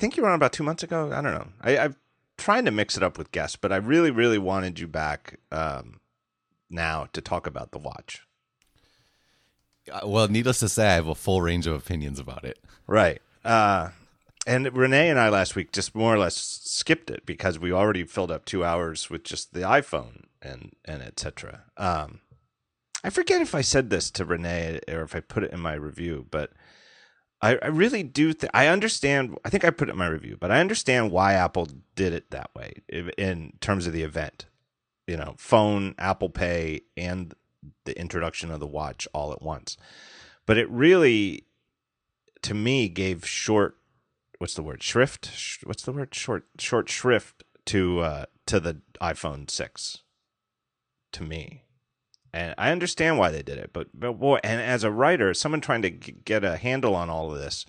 think 0.00 0.16
you 0.16 0.22
were 0.22 0.28
on 0.30 0.34
about 0.34 0.52
two 0.52 0.64
months 0.64 0.82
ago. 0.82 1.12
I 1.12 1.20
don't 1.20 1.34
know. 1.34 1.48
I, 1.60 1.78
I'm 1.78 1.96
trying 2.38 2.64
to 2.64 2.70
mix 2.70 2.96
it 2.96 3.02
up 3.02 3.18
with 3.18 3.30
guests, 3.30 3.56
but 3.56 3.70
I 3.70 3.76
really, 3.76 4.10
really 4.10 4.38
wanted 4.38 4.80
you 4.80 4.88
back 4.88 5.38
um, 5.52 6.00
now 6.68 7.06
to 7.12 7.20
talk 7.20 7.46
about 7.46 7.70
the 7.70 7.78
watch. 7.78 8.22
Uh, 9.90 10.00
well, 10.06 10.28
needless 10.28 10.60
to 10.60 10.68
say, 10.68 10.88
I 10.88 10.94
have 10.94 11.06
a 11.06 11.14
full 11.14 11.42
range 11.42 11.66
of 11.66 11.74
opinions 11.74 12.18
about 12.18 12.44
it. 12.44 12.58
Right. 12.86 13.20
Uh, 13.44 13.90
and 14.46 14.74
Rene 14.74 15.10
and 15.10 15.18
I 15.18 15.28
last 15.28 15.54
week 15.54 15.70
just 15.70 15.94
more 15.94 16.14
or 16.14 16.18
less 16.18 16.36
skipped 16.36 17.10
it 17.10 17.26
because 17.26 17.58
we 17.58 17.72
already 17.72 18.04
filled 18.04 18.30
up 18.30 18.44
two 18.44 18.64
hours 18.64 19.10
with 19.10 19.22
just 19.22 19.52
the 19.52 19.60
iPhone 19.60 20.24
and 20.40 20.74
and 20.84 21.02
etc. 21.02 21.64
Um, 21.76 22.20
I 23.04 23.10
forget 23.10 23.40
if 23.40 23.54
I 23.54 23.60
said 23.60 23.90
this 23.90 24.10
to 24.12 24.24
Rene 24.24 24.80
or 24.88 25.02
if 25.02 25.14
I 25.14 25.20
put 25.20 25.44
it 25.44 25.52
in 25.52 25.60
my 25.60 25.74
review, 25.74 26.26
but 26.30 26.52
I, 27.42 27.58
I 27.62 27.66
really 27.68 28.02
do. 28.02 28.32
Th- 28.32 28.50
I 28.52 28.66
understand. 28.66 29.38
I 29.44 29.50
think 29.50 29.64
I 29.64 29.70
put 29.70 29.88
it 29.88 29.92
in 29.92 29.98
my 29.98 30.06
review, 30.06 30.36
but 30.38 30.50
I 30.50 30.60
understand 30.60 31.10
why 31.10 31.34
Apple 31.34 31.68
did 31.94 32.12
it 32.12 32.30
that 32.30 32.50
way 32.54 32.74
in 33.16 33.54
terms 33.60 33.86
of 33.86 33.92
the 33.92 34.02
event. 34.02 34.46
You 35.06 35.16
know, 35.16 35.34
phone, 35.38 35.94
Apple 35.98 36.28
Pay, 36.28 36.82
and 36.96 37.34
the 37.84 37.98
introduction 37.98 38.50
of 38.50 38.60
the 38.60 38.66
watch 38.66 39.08
all 39.12 39.32
at 39.32 39.42
once. 39.42 39.76
But 40.46 40.58
it 40.58 40.70
really, 40.70 41.44
to 42.42 42.54
me, 42.54 42.88
gave 42.88 43.26
short. 43.26 43.76
What's 44.38 44.54
the 44.54 44.62
word? 44.62 44.82
Shrift. 44.82 45.60
What's 45.64 45.82
the 45.82 45.92
word? 45.92 46.14
Short. 46.14 46.44
Short 46.58 46.88
shrift 46.88 47.42
to 47.66 48.00
uh, 48.00 48.24
to 48.46 48.60
the 48.60 48.82
iPhone 49.00 49.50
six. 49.50 49.98
To 51.12 51.24
me, 51.24 51.64
and 52.32 52.54
I 52.58 52.70
understand 52.70 53.18
why 53.18 53.30
they 53.30 53.42
did 53.42 53.58
it, 53.58 53.70
but 53.72 53.88
but 53.92 54.12
boy, 54.14 54.38
and 54.44 54.60
as 54.60 54.84
a 54.84 54.90
writer, 54.90 55.34
someone 55.34 55.60
trying 55.60 55.82
to 55.82 55.90
g- 55.90 56.16
get 56.24 56.44
a 56.44 56.56
handle 56.56 56.94
on 56.94 57.10
all 57.10 57.32
of 57.32 57.38
this, 57.38 57.66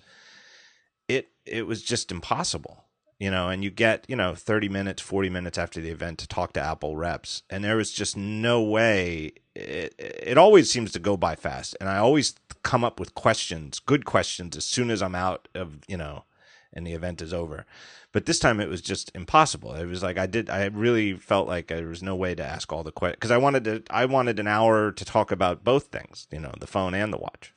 it 1.08 1.30
it 1.44 1.66
was 1.66 1.82
just 1.82 2.12
impossible, 2.12 2.84
you 3.18 3.30
know. 3.30 3.48
And 3.48 3.64
you 3.64 3.70
get 3.70 4.04
you 4.08 4.16
know 4.16 4.34
thirty 4.34 4.68
minutes, 4.68 5.02
forty 5.02 5.28
minutes 5.28 5.58
after 5.58 5.80
the 5.80 5.90
event 5.90 6.18
to 6.20 6.28
talk 6.28 6.52
to 6.52 6.60
Apple 6.60 6.96
reps, 6.96 7.42
and 7.50 7.64
there 7.64 7.76
was 7.76 7.90
just 7.92 8.16
no 8.16 8.62
way. 8.62 9.32
It 9.54 9.94
it 9.98 10.38
always 10.38 10.70
seems 10.70 10.92
to 10.92 10.98
go 10.98 11.16
by 11.16 11.34
fast, 11.34 11.76
and 11.80 11.88
I 11.88 11.98
always 11.98 12.34
come 12.62 12.84
up 12.84 13.00
with 13.00 13.14
questions, 13.14 13.80
good 13.80 14.04
questions, 14.04 14.56
as 14.56 14.64
soon 14.64 14.90
as 14.90 15.02
I'm 15.02 15.16
out 15.16 15.48
of 15.54 15.78
you 15.88 15.96
know, 15.96 16.24
and 16.72 16.86
the 16.86 16.92
event 16.92 17.22
is 17.22 17.32
over. 17.32 17.66
But 18.12 18.26
this 18.26 18.38
time 18.38 18.60
it 18.60 18.68
was 18.68 18.80
just 18.80 19.10
impossible. 19.14 19.74
It 19.74 19.86
was 19.86 20.02
like 20.02 20.18
I 20.18 20.26
did. 20.26 20.50
I 20.50 20.66
really 20.66 21.14
felt 21.14 21.48
like 21.48 21.68
there 21.68 21.86
was 21.86 22.02
no 22.02 22.14
way 22.14 22.34
to 22.34 22.44
ask 22.44 22.72
all 22.72 22.82
the 22.82 22.92
questions 22.92 23.16
because 23.16 23.30
I 23.30 23.38
wanted 23.38 23.64
to. 23.64 23.82
I 23.90 24.04
wanted 24.04 24.38
an 24.38 24.46
hour 24.46 24.92
to 24.92 25.04
talk 25.04 25.32
about 25.32 25.64
both 25.64 25.86
things. 25.86 26.26
You 26.30 26.40
know, 26.40 26.52
the 26.60 26.66
phone 26.66 26.94
and 26.94 27.12
the 27.12 27.18
watch. 27.18 27.54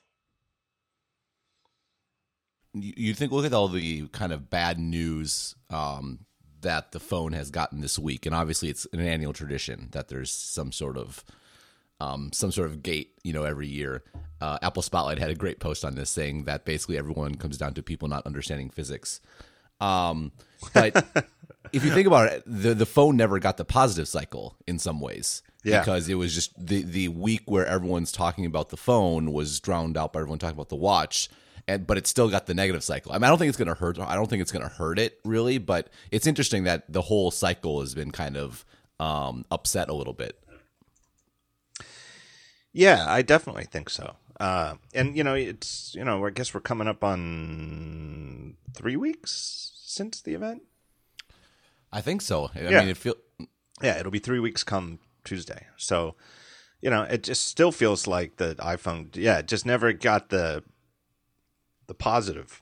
You 2.73 3.13
think 3.13 3.31
look 3.31 3.45
at 3.45 3.53
all 3.53 3.69
the 3.69 4.07
kind 4.09 4.33
of 4.33 4.49
bad 4.49 4.79
news 4.79 5.55
um, 5.69 6.25
that 6.61 6.91
the 6.91 6.99
phone 6.99 7.31
has 7.33 7.49
gotten 7.49 7.79
this 7.79 7.97
week, 7.97 8.25
and 8.25 8.35
obviously 8.35 8.69
it's 8.69 8.85
an 8.91 8.99
annual 8.99 9.33
tradition 9.33 9.89
that 9.91 10.09
there's 10.09 10.31
some 10.31 10.71
sort 10.71 10.97
of 10.97 11.23
um, 11.99 12.31
some 12.33 12.51
sort 12.51 12.69
of 12.69 12.83
gate, 12.83 13.13
you 13.23 13.33
know, 13.33 13.43
every 13.43 13.67
year. 13.67 14.03
Uh, 14.41 14.57
Apple 14.61 14.81
Spotlight 14.81 15.17
had 15.17 15.29
a 15.29 15.35
great 15.35 15.59
post 15.59 15.85
on 15.85 15.95
this 15.95 16.09
saying 16.09 16.43
that 16.43 16.65
basically 16.65 16.97
everyone 16.97 17.35
comes 17.35 17.57
down 17.57 17.73
to 17.73 17.83
people 17.83 18.07
not 18.07 18.25
understanding 18.25 18.69
physics. 18.69 19.21
Um, 19.79 20.31
but 20.73 21.05
if 21.73 21.83
you 21.83 21.91
think 21.91 22.07
about 22.07 22.31
it, 22.31 22.43
the 22.45 22.73
the 22.73 22.85
phone 22.85 23.17
never 23.17 23.39
got 23.39 23.57
the 23.57 23.65
positive 23.65 24.07
cycle 24.07 24.55
in 24.67 24.79
some 24.79 24.99
ways. 24.99 25.41
Yeah. 25.63 25.79
Because 25.79 26.09
it 26.09 26.15
was 26.15 26.33
just 26.33 26.53
the 26.63 26.83
the 26.83 27.07
week 27.09 27.43
where 27.45 27.65
everyone's 27.65 28.11
talking 28.11 28.45
about 28.45 28.69
the 28.69 28.77
phone 28.77 29.31
was 29.31 29.59
drowned 29.59 29.97
out 29.97 30.13
by 30.13 30.19
everyone 30.19 30.39
talking 30.39 30.55
about 30.55 30.69
the 30.69 30.75
watch. 30.75 31.29
And, 31.67 31.87
but 31.87 31.97
it 31.97 32.05
still 32.05 32.29
got 32.29 32.45
the 32.45 32.53
negative 32.53 32.83
cycle. 32.83 33.11
I 33.11 33.15
mean, 33.15 33.23
I 33.23 33.29
don't 33.29 33.39
think 33.39 33.49
it's 33.49 33.57
going 33.57 33.69
to 33.69 33.73
hurt. 33.73 33.97
I 33.97 34.13
don't 34.13 34.29
think 34.29 34.43
it's 34.43 34.51
going 34.51 34.61
to 34.61 34.69
hurt 34.69 34.99
it 34.99 35.19
really, 35.25 35.57
but 35.57 35.89
it's 36.11 36.27
interesting 36.27 36.65
that 36.65 36.83
the 36.87 37.01
whole 37.01 37.31
cycle 37.31 37.79
has 37.79 37.95
been 37.95 38.11
kind 38.11 38.37
of 38.37 38.63
um, 38.99 39.45
upset 39.49 39.89
a 39.89 39.93
little 39.93 40.13
bit. 40.13 40.39
Yeah, 42.75 43.05
I 43.07 43.21
definitely 43.21 43.63
think 43.63 43.89
so. 43.89 44.17
Uh, 44.37 44.75
and 44.93 45.15
you 45.15 45.23
know, 45.23 45.33
it's 45.33 45.95
you 45.95 46.03
know, 46.03 46.25
I 46.25 46.29
guess 46.29 46.53
we're 46.53 46.59
coming 46.59 46.89
up 46.89 47.05
on 47.05 48.57
three 48.73 48.97
weeks 48.97 49.71
since 49.81 50.21
the 50.21 50.33
event. 50.33 50.63
I 51.93 52.01
think 52.01 52.21
so. 52.21 52.51
I 52.53 52.59
Yeah. 52.59 52.79
mean, 52.81 52.89
it 52.89 52.97
feel 52.97 53.15
Yeah, 53.81 53.97
it'll 53.97 54.11
be 54.11 54.19
three 54.19 54.39
weeks 54.39 54.63
come 54.65 54.99
Tuesday. 55.23 55.67
So, 55.77 56.15
you 56.81 56.89
know, 56.89 57.03
it 57.03 57.23
just 57.23 57.45
still 57.45 57.71
feels 57.71 58.07
like 58.07 58.35
the 58.37 58.55
iPhone. 58.55 59.15
Yeah, 59.15 59.39
it 59.39 59.47
just 59.47 59.65
never 59.65 59.93
got 59.93 60.27
the 60.29 60.63
the 61.87 61.93
positive 61.93 62.61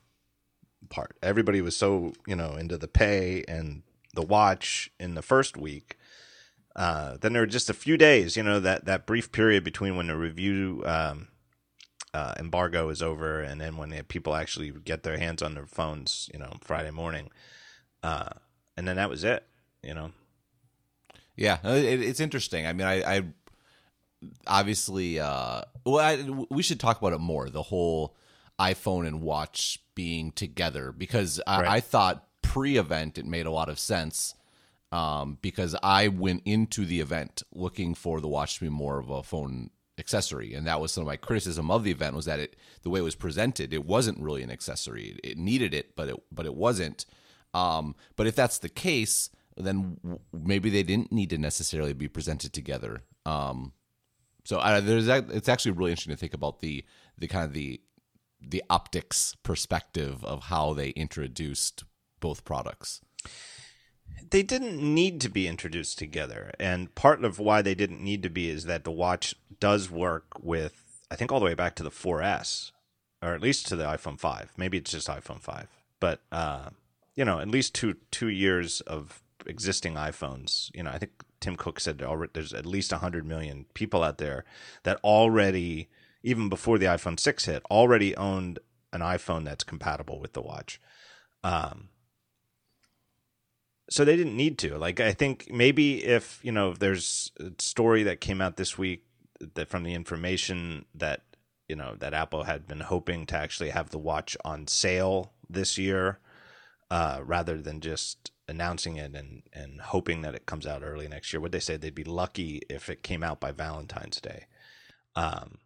part. 0.90 1.16
Everybody 1.22 1.60
was 1.60 1.76
so 1.76 2.12
you 2.24 2.36
know 2.36 2.54
into 2.54 2.78
the 2.78 2.88
pay 2.88 3.42
and 3.48 3.82
the 4.14 4.22
watch 4.22 4.92
in 5.00 5.14
the 5.14 5.22
first 5.22 5.56
week. 5.56 5.98
Uh, 6.76 7.16
then 7.20 7.32
there 7.32 7.42
were 7.42 7.46
just 7.46 7.70
a 7.70 7.74
few 7.74 7.96
days, 7.96 8.36
you 8.36 8.42
know, 8.42 8.58
that 8.60 8.84
that 8.84 9.06
brief 9.06 9.30
period 9.30 9.62
between 9.62 9.96
when 9.96 10.08
the 10.08 10.16
review 10.16 10.82
um, 10.84 11.28
uh, 12.12 12.34
embargo 12.38 12.88
is 12.88 13.00
over 13.00 13.40
and 13.40 13.60
then 13.60 13.76
when 13.76 13.90
the 13.90 14.02
people 14.02 14.34
actually 14.34 14.70
get 14.84 15.02
their 15.04 15.18
hands 15.18 15.40
on 15.42 15.54
their 15.54 15.66
phones, 15.66 16.28
you 16.32 16.38
know, 16.38 16.52
Friday 16.62 16.90
morning. 16.90 17.30
Uh, 18.02 18.30
and 18.76 18.88
then 18.88 18.96
that 18.96 19.08
was 19.08 19.22
it, 19.22 19.46
you 19.82 19.94
know. 19.94 20.10
Yeah, 21.36 21.58
it, 21.64 22.00
it's 22.02 22.20
interesting. 22.20 22.66
I 22.66 22.72
mean, 22.72 22.86
I, 22.86 23.16
I 23.16 23.24
obviously, 24.46 25.18
uh, 25.20 25.62
well, 25.84 25.98
I, 25.98 26.44
we 26.50 26.62
should 26.62 26.80
talk 26.80 26.98
about 26.98 27.12
it 27.12 27.20
more. 27.20 27.48
The 27.50 27.62
whole 27.62 28.16
iPhone 28.58 29.06
and 29.06 29.20
watch 29.20 29.80
being 29.94 30.32
together 30.32 30.92
because 30.92 31.40
I, 31.46 31.62
Right. 31.62 31.70
I 31.70 31.80
thought 31.80 32.26
pre-event 32.42 33.18
it 33.18 33.26
made 33.26 33.46
a 33.46 33.50
lot 33.50 33.68
of 33.68 33.78
sense 33.78 34.34
um, 34.94 35.38
because 35.42 35.74
I 35.82 36.06
went 36.06 36.42
into 36.44 36.84
the 36.84 37.00
event 37.00 37.42
looking 37.52 37.96
for 37.96 38.20
the 38.20 38.28
watch 38.28 38.54
to 38.54 38.60
be 38.60 38.68
more 38.68 39.00
of 39.00 39.10
a 39.10 39.24
phone 39.24 39.70
accessory, 39.98 40.54
and 40.54 40.68
that 40.68 40.80
was 40.80 40.92
some 40.92 41.02
of 41.02 41.08
my 41.08 41.16
criticism 41.16 41.68
of 41.68 41.82
the 41.82 41.90
event 41.90 42.14
was 42.14 42.26
that 42.26 42.38
it 42.38 42.54
the 42.82 42.90
way 42.90 43.00
it 43.00 43.02
was 43.02 43.16
presented, 43.16 43.74
it 43.74 43.84
wasn't 43.84 44.20
really 44.20 44.44
an 44.44 44.52
accessory. 44.52 45.18
It 45.24 45.36
needed 45.36 45.74
it, 45.74 45.96
but 45.96 46.08
it 46.10 46.16
but 46.30 46.46
it 46.46 46.54
wasn't. 46.54 47.06
Um, 47.52 47.96
but 48.14 48.28
if 48.28 48.36
that's 48.36 48.58
the 48.58 48.68
case, 48.68 49.30
then 49.56 49.98
w- 50.04 50.20
maybe 50.32 50.70
they 50.70 50.84
didn't 50.84 51.10
need 51.10 51.30
to 51.30 51.38
necessarily 51.38 51.92
be 51.92 52.08
presented 52.08 52.52
together. 52.52 53.02
Um, 53.26 53.72
so 54.44 54.58
uh, 54.58 54.80
there's 54.80 55.08
it's 55.08 55.48
actually 55.48 55.72
really 55.72 55.90
interesting 55.90 56.14
to 56.14 56.20
think 56.20 56.34
about 56.34 56.60
the 56.60 56.84
the 57.18 57.26
kind 57.26 57.44
of 57.44 57.52
the 57.52 57.80
the 58.40 58.62
optics 58.70 59.34
perspective 59.42 60.24
of 60.24 60.44
how 60.44 60.72
they 60.72 60.90
introduced 60.90 61.82
both 62.20 62.44
products. 62.44 63.00
They 64.30 64.42
didn't 64.42 64.80
need 64.80 65.20
to 65.20 65.28
be 65.28 65.46
introduced 65.46 65.98
together. 65.98 66.52
And 66.58 66.94
part 66.94 67.24
of 67.24 67.38
why 67.38 67.62
they 67.62 67.74
didn't 67.74 68.02
need 68.02 68.22
to 68.22 68.30
be 68.30 68.48
is 68.48 68.64
that 68.64 68.84
the 68.84 68.90
watch 68.90 69.34
does 69.60 69.90
work 69.90 70.24
with 70.42 70.80
i 71.10 71.16
think 71.16 71.30
all 71.30 71.38
the 71.38 71.44
way 71.44 71.54
back 71.54 71.74
to 71.76 71.82
the 71.82 71.90
4s 71.90 72.72
or 73.22 73.34
at 73.34 73.40
least 73.40 73.66
to 73.68 73.76
the 73.76 73.84
iphone 73.84 74.18
5 74.18 74.52
maybe 74.56 74.78
it's 74.78 74.90
just 74.90 75.08
iphone 75.08 75.40
5 75.40 75.68
but 76.00 76.20
uh, 76.32 76.70
you 77.14 77.24
know 77.24 77.38
at 77.38 77.48
least 77.48 77.74
two 77.74 77.96
two 78.10 78.28
years 78.28 78.80
of 78.82 79.22
existing 79.46 79.94
iphones. 79.94 80.74
You 80.74 80.82
know 80.82 80.90
i 80.90 80.98
think 80.98 81.12
tim 81.40 81.56
cook 81.56 81.78
said 81.78 82.02
there's 82.32 82.52
at 82.52 82.66
least 82.66 82.90
100 82.92 83.24
million 83.24 83.66
people 83.74 84.02
out 84.02 84.18
there 84.18 84.44
that 84.82 84.98
already 85.04 85.88
even 86.22 86.48
before 86.48 86.78
the 86.78 86.86
iphone 86.86 87.18
6 87.18 87.44
hit 87.44 87.62
already 87.70 88.16
owned 88.16 88.58
an 88.94 89.00
iphone 89.00 89.44
that's 89.44 89.64
compatible 89.64 90.20
with 90.20 90.32
the 90.32 90.40
watch. 90.40 90.80
Um, 91.42 91.88
so 93.94 94.04
they 94.04 94.16
didn't 94.16 94.36
need 94.36 94.58
to. 94.58 94.76
Like 94.76 94.98
I 94.98 95.12
think 95.12 95.52
maybe 95.52 96.04
if 96.04 96.40
you 96.42 96.50
know 96.50 96.72
if 96.72 96.80
there's 96.80 97.30
a 97.38 97.52
story 97.60 98.02
that 98.02 98.20
came 98.20 98.40
out 98.40 98.56
this 98.56 98.76
week 98.76 99.04
that 99.54 99.68
from 99.68 99.84
the 99.84 99.94
information 99.94 100.84
that 100.96 101.22
you 101.68 101.76
know 101.76 101.94
that 102.00 102.12
Apple 102.12 102.42
had 102.42 102.66
been 102.66 102.80
hoping 102.80 103.24
to 103.26 103.36
actually 103.36 103.70
have 103.70 103.90
the 103.90 103.98
watch 103.98 104.36
on 104.44 104.66
sale 104.66 105.32
this 105.48 105.78
year, 105.78 106.18
uh, 106.90 107.20
rather 107.22 107.62
than 107.62 107.80
just 107.80 108.32
announcing 108.48 108.96
it 108.96 109.14
and 109.14 109.44
and 109.52 109.80
hoping 109.80 110.22
that 110.22 110.34
it 110.34 110.44
comes 110.44 110.66
out 110.66 110.82
early 110.82 111.06
next 111.06 111.32
year. 111.32 111.40
What 111.40 111.52
they 111.52 111.60
say 111.60 111.76
they'd 111.76 111.94
be 111.94 112.02
lucky 112.02 112.62
if 112.68 112.90
it 112.90 113.04
came 113.04 113.22
out 113.22 113.38
by 113.38 113.52
Valentine's 113.52 114.20
Day. 114.20 114.46
Um, 115.14 115.58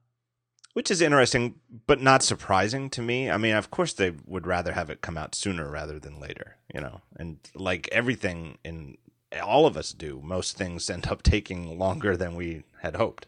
which 0.74 0.90
is 0.90 1.00
interesting, 1.00 1.56
but 1.86 2.00
not 2.00 2.22
surprising 2.22 2.90
to 2.90 3.02
me. 3.02 3.30
I 3.30 3.36
mean, 3.36 3.54
of 3.54 3.70
course, 3.70 3.92
they 3.92 4.12
would 4.26 4.46
rather 4.46 4.72
have 4.72 4.90
it 4.90 5.00
come 5.00 5.18
out 5.18 5.34
sooner 5.34 5.70
rather 5.70 5.98
than 5.98 6.20
later, 6.20 6.56
you 6.72 6.80
know. 6.80 7.00
And 7.16 7.38
like 7.54 7.88
everything 7.90 8.58
in 8.64 8.96
all 9.42 9.66
of 9.66 9.76
us 9.76 9.92
do, 9.92 10.20
most 10.22 10.56
things 10.56 10.88
end 10.88 11.06
up 11.06 11.22
taking 11.22 11.78
longer 11.78 12.16
than 12.16 12.34
we 12.34 12.64
had 12.82 12.96
hoped. 12.96 13.26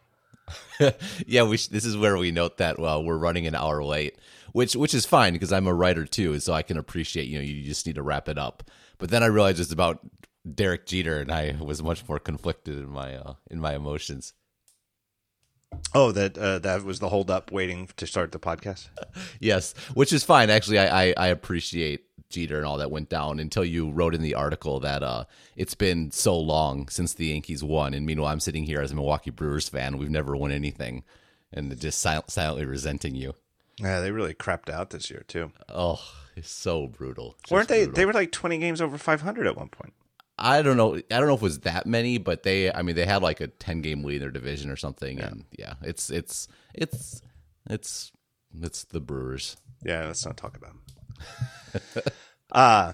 yeah, 1.26 1.42
we 1.42 1.56
this 1.56 1.84
is 1.84 1.96
where 1.96 2.16
we 2.16 2.31
note 2.31 2.56
that 2.58 2.78
well, 2.78 3.04
we're 3.04 3.16
running 3.16 3.46
an 3.46 3.54
hour 3.54 3.84
late, 3.84 4.16
which 4.52 4.75
which 4.75 4.94
is 4.94 5.06
fine 5.06 5.32
because 5.32 5.52
I'm 5.52 5.66
a 5.66 5.75
writer 5.75 6.04
too, 6.04 6.38
so 6.40 6.52
I 6.52 6.62
can 6.62 6.76
appreciate 6.76 7.28
you 7.28 7.38
know 7.38 7.44
you 7.44 7.62
just 7.62 7.87
need 7.87 7.96
to 7.96 8.02
wrap 8.02 8.28
it 8.28 8.38
up. 8.38 8.69
But 8.98 9.10
then 9.10 9.22
I 9.22 9.26
realized 9.26 9.60
it's 9.60 9.72
about 9.72 10.00
Derek 10.54 10.87
Jeter, 10.87 11.20
and 11.20 11.31
I 11.31 11.56
was 11.60 11.82
much 11.82 12.08
more 12.08 12.19
conflicted 12.19 12.78
in 12.78 12.88
my 12.88 13.16
uh, 13.16 13.34
in 13.50 13.60
my 13.60 13.75
emotions. 13.75 14.32
Oh, 15.94 16.12
that 16.12 16.37
uh, 16.38 16.58
that 16.61 16.84
was 16.84 16.99
the 17.00 17.08
hold 17.08 17.31
up 17.31 17.50
waiting 17.52 17.88
to 17.96 18.06
start 18.06 18.32
the 18.32 18.38
podcast. 18.38 18.88
yes, 19.40 19.75
which 19.94 20.12
is 20.12 20.25
fine. 20.25 20.50
Actually, 20.50 20.78
I, 20.78 21.05
I, 21.08 21.14
I 21.17 21.26
appreciate 21.28 22.05
Jeter 22.28 22.56
and 22.58 22.67
all 22.67 22.78
that 22.78 22.90
went 22.90 23.08
down 23.08 23.40
until 23.40 23.64
you 23.64 23.90
wrote 23.90 24.14
in 24.14 24.22
the 24.22 24.34
article 24.34 24.78
that 24.81 25.02
uh, 25.02 25.25
it's 25.56 25.75
been 25.75 26.11
so 26.11 26.38
long 26.38 26.88
since 26.88 27.14
the 27.14 27.26
Yankees 27.26 27.62
won, 27.64 27.94
and 27.94 28.06
meanwhile, 28.06 28.32
I'm 28.32 28.40
sitting 28.40 28.64
here 28.64 28.81
as 28.81 28.93
a 28.93 28.94
Milwaukee 28.94 29.31
Brewers 29.31 29.69
fan. 29.69 29.99
We've 29.99 30.11
never 30.11 30.37
won 30.37 30.52
anything, 30.52 31.02
and 31.52 31.76
just 31.78 32.00
sil- 32.02 32.26
silently 32.28 32.66
resenting 32.66 33.14
you. 33.14 33.34
Yeah, 33.78 34.00
they 34.00 34.11
really 34.11 34.34
crapped 34.34 34.69
out 34.70 34.90
this 34.90 35.11
year 35.11 35.25
too. 35.26 35.52
Oh, 35.69 36.00
it's 36.37 36.50
so 36.50 36.87
brutal. 36.87 37.37
Just 37.43 37.52
Weren't 37.52 37.69
they? 37.69 37.84
brutal. 37.87 37.94
They 37.94 38.06
were 38.06 38.12
like 38.12 38.31
20 38.32 38.58
games 38.58 38.81
over 38.81 38.99
500 38.99 39.46
at 39.46 39.56
one 39.56 39.69
point. 39.69 39.93
I 40.40 40.62
don't 40.62 40.76
know. 40.76 40.96
I 40.96 41.19
don't 41.19 41.26
know 41.26 41.34
if 41.34 41.40
it 41.40 41.42
was 41.42 41.60
that 41.60 41.87
many, 41.87 42.19
but 42.19 42.42
they. 42.42 42.72
I 42.72 42.82
mean, 42.82 42.96
they 42.96 43.06
had 43.06 43.22
like 43.22 43.40
a 43.40 43.48
ten 43.48 43.82
game 43.82 44.02
lead 44.02 44.16
in 44.16 44.20
their 44.22 44.31
division 44.31 44.70
or 44.70 44.76
something, 44.76 45.20
and 45.20 45.44
yeah, 45.56 45.75
it's 45.82 46.10
it's 46.10 46.48
it's 46.75 47.22
it's 47.69 48.12
it's 48.60 48.84
the 48.84 49.00
Brewers. 49.00 49.56
Yeah, 49.84 50.06
let's 50.06 50.25
not 50.25 50.37
talk 50.37 50.56
about. 50.56 50.72
Them. 51.72 52.12
uh 52.52 52.92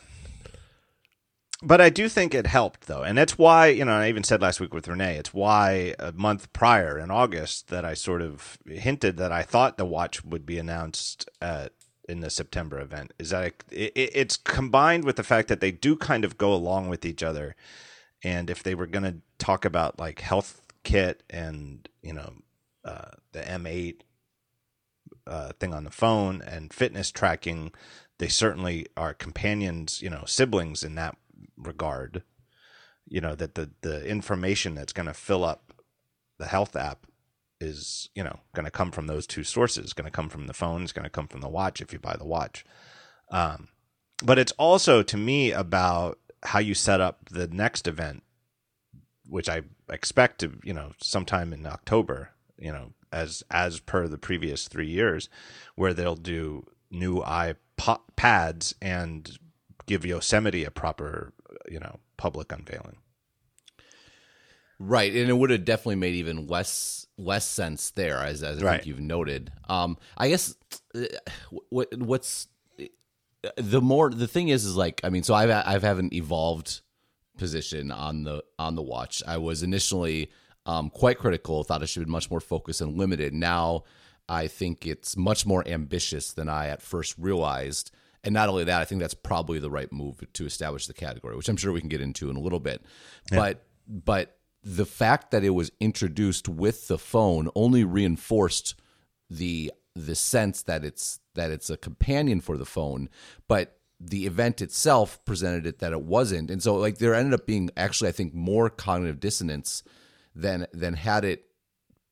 but 1.62 1.80
I 1.80 1.88
do 1.88 2.08
think 2.08 2.34
it 2.34 2.46
helped 2.46 2.86
though, 2.86 3.02
and 3.02 3.16
that's 3.16 3.38
why 3.38 3.68
you 3.68 3.84
know 3.84 3.92
I 3.92 4.08
even 4.08 4.24
said 4.24 4.42
last 4.42 4.60
week 4.60 4.74
with 4.74 4.88
Rene, 4.88 5.16
it's 5.16 5.32
why 5.32 5.94
a 5.98 6.12
month 6.12 6.52
prior 6.52 6.98
in 6.98 7.10
August 7.10 7.68
that 7.68 7.84
I 7.84 7.94
sort 7.94 8.20
of 8.20 8.58
hinted 8.66 9.16
that 9.16 9.32
I 9.32 9.42
thought 9.42 9.78
the 9.78 9.86
watch 9.86 10.24
would 10.24 10.44
be 10.44 10.58
announced 10.58 11.28
at 11.40 11.72
in 12.08 12.20
the 12.20 12.30
September 12.30 12.80
event 12.80 13.12
is 13.18 13.30
that 13.30 13.52
it, 13.70 13.92
it, 13.94 14.10
it's 14.14 14.36
combined 14.36 15.04
with 15.04 15.16
the 15.16 15.22
fact 15.22 15.48
that 15.48 15.60
they 15.60 15.70
do 15.70 15.96
kind 15.96 16.24
of 16.24 16.38
go 16.38 16.52
along 16.52 16.88
with 16.88 17.04
each 17.04 17.22
other, 17.22 17.54
and 18.22 18.50
if 18.50 18.62
they 18.62 18.74
were 18.74 18.86
going 18.86 19.04
to 19.04 19.16
talk 19.38 19.64
about 19.64 19.98
like 19.98 20.20
health 20.20 20.62
kit 20.84 21.22
and 21.28 21.88
you 22.02 22.12
know 22.12 22.34
uh, 22.84 23.10
the 23.32 23.40
M8 23.40 24.00
uh, 25.26 25.52
thing 25.58 25.74
on 25.74 25.84
the 25.84 25.90
phone 25.90 26.40
and 26.42 26.72
fitness 26.72 27.10
tracking, 27.10 27.72
they 28.18 28.28
certainly 28.28 28.86
are 28.96 29.12
companions, 29.12 30.00
you 30.00 30.08
know, 30.08 30.22
siblings 30.26 30.82
in 30.82 30.94
that 30.94 31.16
regard. 31.56 32.22
You 33.08 33.20
know 33.20 33.34
that 33.34 33.54
the 33.54 33.70
the 33.82 34.06
information 34.06 34.74
that's 34.74 34.92
going 34.92 35.06
to 35.06 35.14
fill 35.14 35.44
up 35.44 35.72
the 36.38 36.46
health 36.46 36.76
app 36.76 37.06
is 37.60 38.10
you 38.14 38.22
know 38.22 38.40
going 38.54 38.64
to 38.64 38.70
come 38.70 38.90
from 38.90 39.06
those 39.06 39.26
two 39.26 39.44
sources. 39.44 39.92
Going 39.92 40.06
to 40.06 40.10
come 40.10 40.28
from 40.28 40.46
the 40.46 40.54
phone. 40.54 40.82
It's 40.82 40.92
going 40.92 41.04
to 41.04 41.10
come 41.10 41.28
from 41.28 41.40
the 41.40 41.48
watch 41.48 41.80
if 41.80 41.92
you 41.92 41.98
buy 41.98 42.16
the 42.16 42.24
watch. 42.24 42.64
Um, 43.30 43.68
but 44.22 44.38
it's 44.38 44.52
also 44.52 45.02
to 45.02 45.16
me 45.16 45.52
about 45.52 46.18
how 46.42 46.58
you 46.58 46.74
set 46.74 47.00
up 47.00 47.28
the 47.30 47.48
next 47.48 47.88
event, 47.88 48.22
which 49.28 49.48
I 49.48 49.62
expect 49.90 50.40
to 50.40 50.58
you 50.64 50.72
know 50.72 50.92
sometime 51.00 51.52
in 51.52 51.66
October. 51.66 52.30
You 52.58 52.72
know, 52.72 52.92
as 53.12 53.42
as 53.50 53.80
per 53.80 54.08
the 54.08 54.18
previous 54.18 54.68
three 54.68 54.88
years, 54.88 55.28
where 55.74 55.94
they'll 55.94 56.16
do 56.16 56.66
new 56.90 57.22
iPads 57.22 58.74
and 58.80 59.38
give 59.86 60.04
Yosemite 60.04 60.64
a 60.64 60.70
proper 60.70 61.32
you 61.68 61.80
know 61.80 61.98
public 62.16 62.52
unveiling. 62.52 62.96
Right, 64.78 65.14
and 65.14 65.30
it 65.30 65.32
would 65.32 65.50
have 65.50 65.64
definitely 65.64 65.96
made 65.96 66.14
even 66.16 66.46
less 66.46 67.05
less 67.18 67.46
sense 67.46 67.90
there, 67.90 68.18
as, 68.18 68.42
as 68.42 68.62
I 68.62 68.66
Right. 68.66 68.72
think 68.76 68.86
you've 68.86 69.00
noted. 69.00 69.52
Um, 69.68 69.96
I 70.16 70.28
guess 70.28 70.54
uh, 70.94 71.04
what 71.70 71.88
what's 71.98 72.48
the 73.56 73.80
more 73.80 74.10
the 74.10 74.26
thing 74.26 74.48
is 74.48 74.64
is 74.64 74.76
like 74.76 75.00
I 75.04 75.08
mean, 75.08 75.22
so 75.22 75.34
I've 75.34 75.50
I've 75.50 75.82
have 75.82 75.98
an 75.98 76.12
evolved 76.12 76.80
position 77.38 77.90
on 77.90 78.24
the 78.24 78.42
on 78.58 78.74
the 78.74 78.82
watch. 78.82 79.22
I 79.26 79.36
was 79.38 79.62
initially 79.62 80.30
um, 80.66 80.90
quite 80.90 81.18
critical, 81.18 81.62
thought 81.64 81.82
it 81.82 81.86
should 81.86 82.04
be 82.04 82.10
much 82.10 82.30
more 82.30 82.40
focused 82.40 82.80
and 82.80 82.96
limited. 82.98 83.32
Now 83.34 83.84
I 84.28 84.48
think 84.48 84.86
it's 84.86 85.16
much 85.16 85.46
more 85.46 85.66
ambitious 85.68 86.32
than 86.32 86.48
I 86.48 86.68
at 86.68 86.82
first 86.82 87.14
realized. 87.18 87.92
And 88.24 88.32
not 88.34 88.48
only 88.48 88.64
that, 88.64 88.80
I 88.80 88.84
think 88.84 89.00
that's 89.00 89.14
probably 89.14 89.60
the 89.60 89.70
right 89.70 89.92
move 89.92 90.20
to 90.32 90.44
establish 90.46 90.88
the 90.88 90.94
category, 90.94 91.36
which 91.36 91.48
I'm 91.48 91.56
sure 91.56 91.72
we 91.72 91.78
can 91.80 91.88
get 91.88 92.00
into 92.00 92.28
in 92.28 92.34
a 92.36 92.40
little 92.40 92.58
bit. 92.58 92.84
But 93.30 93.62
but 93.86 94.35
the 94.68 94.84
fact 94.84 95.30
that 95.30 95.44
it 95.44 95.50
was 95.50 95.70
introduced 95.78 96.48
with 96.48 96.88
the 96.88 96.98
phone 96.98 97.48
only 97.54 97.84
reinforced 97.84 98.74
the 99.30 99.72
the 99.94 100.16
sense 100.16 100.60
that 100.62 100.84
it's 100.84 101.20
that 101.36 101.52
it's 101.52 101.70
a 101.70 101.76
companion 101.76 102.40
for 102.40 102.56
the 102.58 102.64
phone, 102.66 103.08
but 103.46 103.78
the 104.00 104.26
event 104.26 104.60
itself 104.60 105.24
presented 105.24 105.66
it 105.66 105.78
that 105.78 105.92
it 105.92 106.02
wasn't. 106.02 106.50
And 106.50 106.60
so 106.62 106.74
like 106.74 106.98
there 106.98 107.14
ended 107.14 107.32
up 107.32 107.46
being 107.46 107.70
actually 107.76 108.08
I 108.08 108.12
think 108.12 108.34
more 108.34 108.68
cognitive 108.68 109.20
dissonance 109.20 109.84
than 110.34 110.66
than 110.72 110.94
had 110.94 111.24
it 111.24 111.44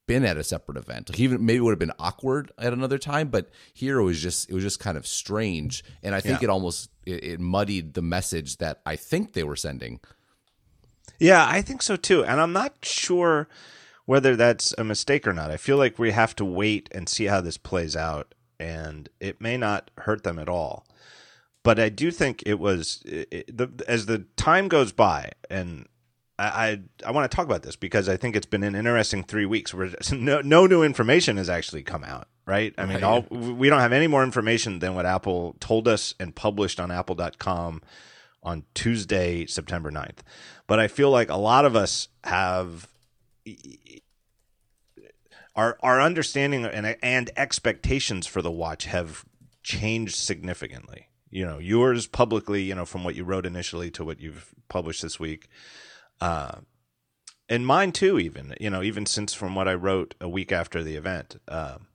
been 0.06 0.24
at 0.24 0.36
a 0.36 0.44
separate 0.44 0.76
event. 0.78 1.08
Like 1.10 1.18
even 1.18 1.44
maybe 1.44 1.56
it 1.58 1.60
would 1.62 1.72
have 1.72 1.78
been 1.80 1.92
awkward 1.98 2.52
at 2.56 2.72
another 2.72 2.98
time, 2.98 3.28
but 3.28 3.50
here 3.72 3.98
it 3.98 4.04
was 4.04 4.20
just 4.22 4.48
it 4.48 4.54
was 4.54 4.62
just 4.62 4.78
kind 4.78 4.96
of 4.96 5.08
strange. 5.08 5.82
And 6.04 6.14
I 6.14 6.20
think 6.20 6.40
Yeah. 6.40 6.44
it 6.46 6.50
almost 6.50 6.88
it, 7.04 7.24
it 7.24 7.40
muddied 7.40 7.94
the 7.94 8.02
message 8.02 8.58
that 8.58 8.80
I 8.86 8.94
think 8.94 9.32
they 9.32 9.42
were 9.44 9.56
sending. 9.56 9.98
Yeah, 11.18 11.46
I 11.48 11.62
think 11.62 11.82
so 11.82 11.96
too. 11.96 12.24
And 12.24 12.40
I'm 12.40 12.52
not 12.52 12.74
sure 12.82 13.48
whether 14.06 14.36
that's 14.36 14.74
a 14.76 14.84
mistake 14.84 15.26
or 15.26 15.32
not. 15.32 15.50
I 15.50 15.56
feel 15.56 15.76
like 15.76 15.98
we 15.98 16.10
have 16.10 16.36
to 16.36 16.44
wait 16.44 16.88
and 16.92 17.08
see 17.08 17.26
how 17.26 17.40
this 17.40 17.56
plays 17.56 17.96
out, 17.96 18.34
and 18.60 19.08
it 19.20 19.40
may 19.40 19.56
not 19.56 19.90
hurt 19.98 20.24
them 20.24 20.38
at 20.38 20.48
all. 20.48 20.86
But 21.62 21.80
I 21.80 21.88
do 21.88 22.10
think 22.10 22.42
it 22.44 22.58
was 22.58 23.02
it, 23.06 23.56
the, 23.56 23.70
as 23.88 24.06
the 24.06 24.26
time 24.36 24.68
goes 24.68 24.92
by, 24.92 25.32
and 25.48 25.88
I 26.38 26.44
I, 26.44 26.80
I 27.06 27.10
want 27.12 27.30
to 27.30 27.34
talk 27.34 27.46
about 27.46 27.62
this 27.62 27.76
because 27.76 28.08
I 28.08 28.16
think 28.16 28.36
it's 28.36 28.46
been 28.46 28.62
an 28.62 28.74
interesting 28.74 29.24
three 29.24 29.46
weeks 29.46 29.72
where 29.72 29.90
no, 30.12 30.40
no 30.42 30.66
new 30.66 30.82
information 30.82 31.38
has 31.38 31.48
actually 31.48 31.82
come 31.82 32.04
out. 32.04 32.28
Right? 32.46 32.74
I 32.76 32.84
mean, 32.84 33.02
all 33.02 33.22
we 33.30 33.70
don't 33.70 33.80
have 33.80 33.94
any 33.94 34.06
more 34.06 34.22
information 34.22 34.80
than 34.80 34.94
what 34.94 35.06
Apple 35.06 35.56
told 35.60 35.88
us 35.88 36.14
and 36.20 36.34
published 36.34 36.78
on 36.78 36.90
Apple.com 36.90 37.80
on 38.44 38.64
Tuesday, 38.74 39.46
September 39.46 39.90
9th. 39.90 40.18
But 40.66 40.78
I 40.78 40.88
feel 40.88 41.10
like 41.10 41.30
a 41.30 41.36
lot 41.36 41.64
of 41.64 41.74
us 41.74 42.08
have 42.24 42.88
our 45.54 45.78
our 45.80 46.00
understanding 46.00 46.64
and 46.64 46.96
and 47.02 47.30
expectations 47.36 48.26
for 48.26 48.42
the 48.42 48.50
watch 48.50 48.86
have 48.86 49.24
changed 49.62 50.16
significantly. 50.16 51.08
You 51.30 51.44
know, 51.44 51.58
yours 51.58 52.06
publicly, 52.06 52.62
you 52.62 52.74
know, 52.74 52.84
from 52.84 53.02
what 53.02 53.14
you 53.14 53.24
wrote 53.24 53.46
initially 53.46 53.90
to 53.92 54.04
what 54.04 54.20
you've 54.20 54.54
published 54.68 55.02
this 55.02 55.18
week. 55.18 55.48
Uh 56.20 56.60
and 57.48 57.66
mine 57.66 57.92
too 57.92 58.18
even, 58.18 58.54
you 58.58 58.70
know, 58.70 58.82
even 58.82 59.04
since 59.04 59.34
from 59.34 59.54
what 59.54 59.68
I 59.68 59.74
wrote 59.74 60.14
a 60.20 60.28
week 60.28 60.52
after 60.52 60.82
the 60.82 60.96
event. 60.96 61.36
Um 61.48 61.88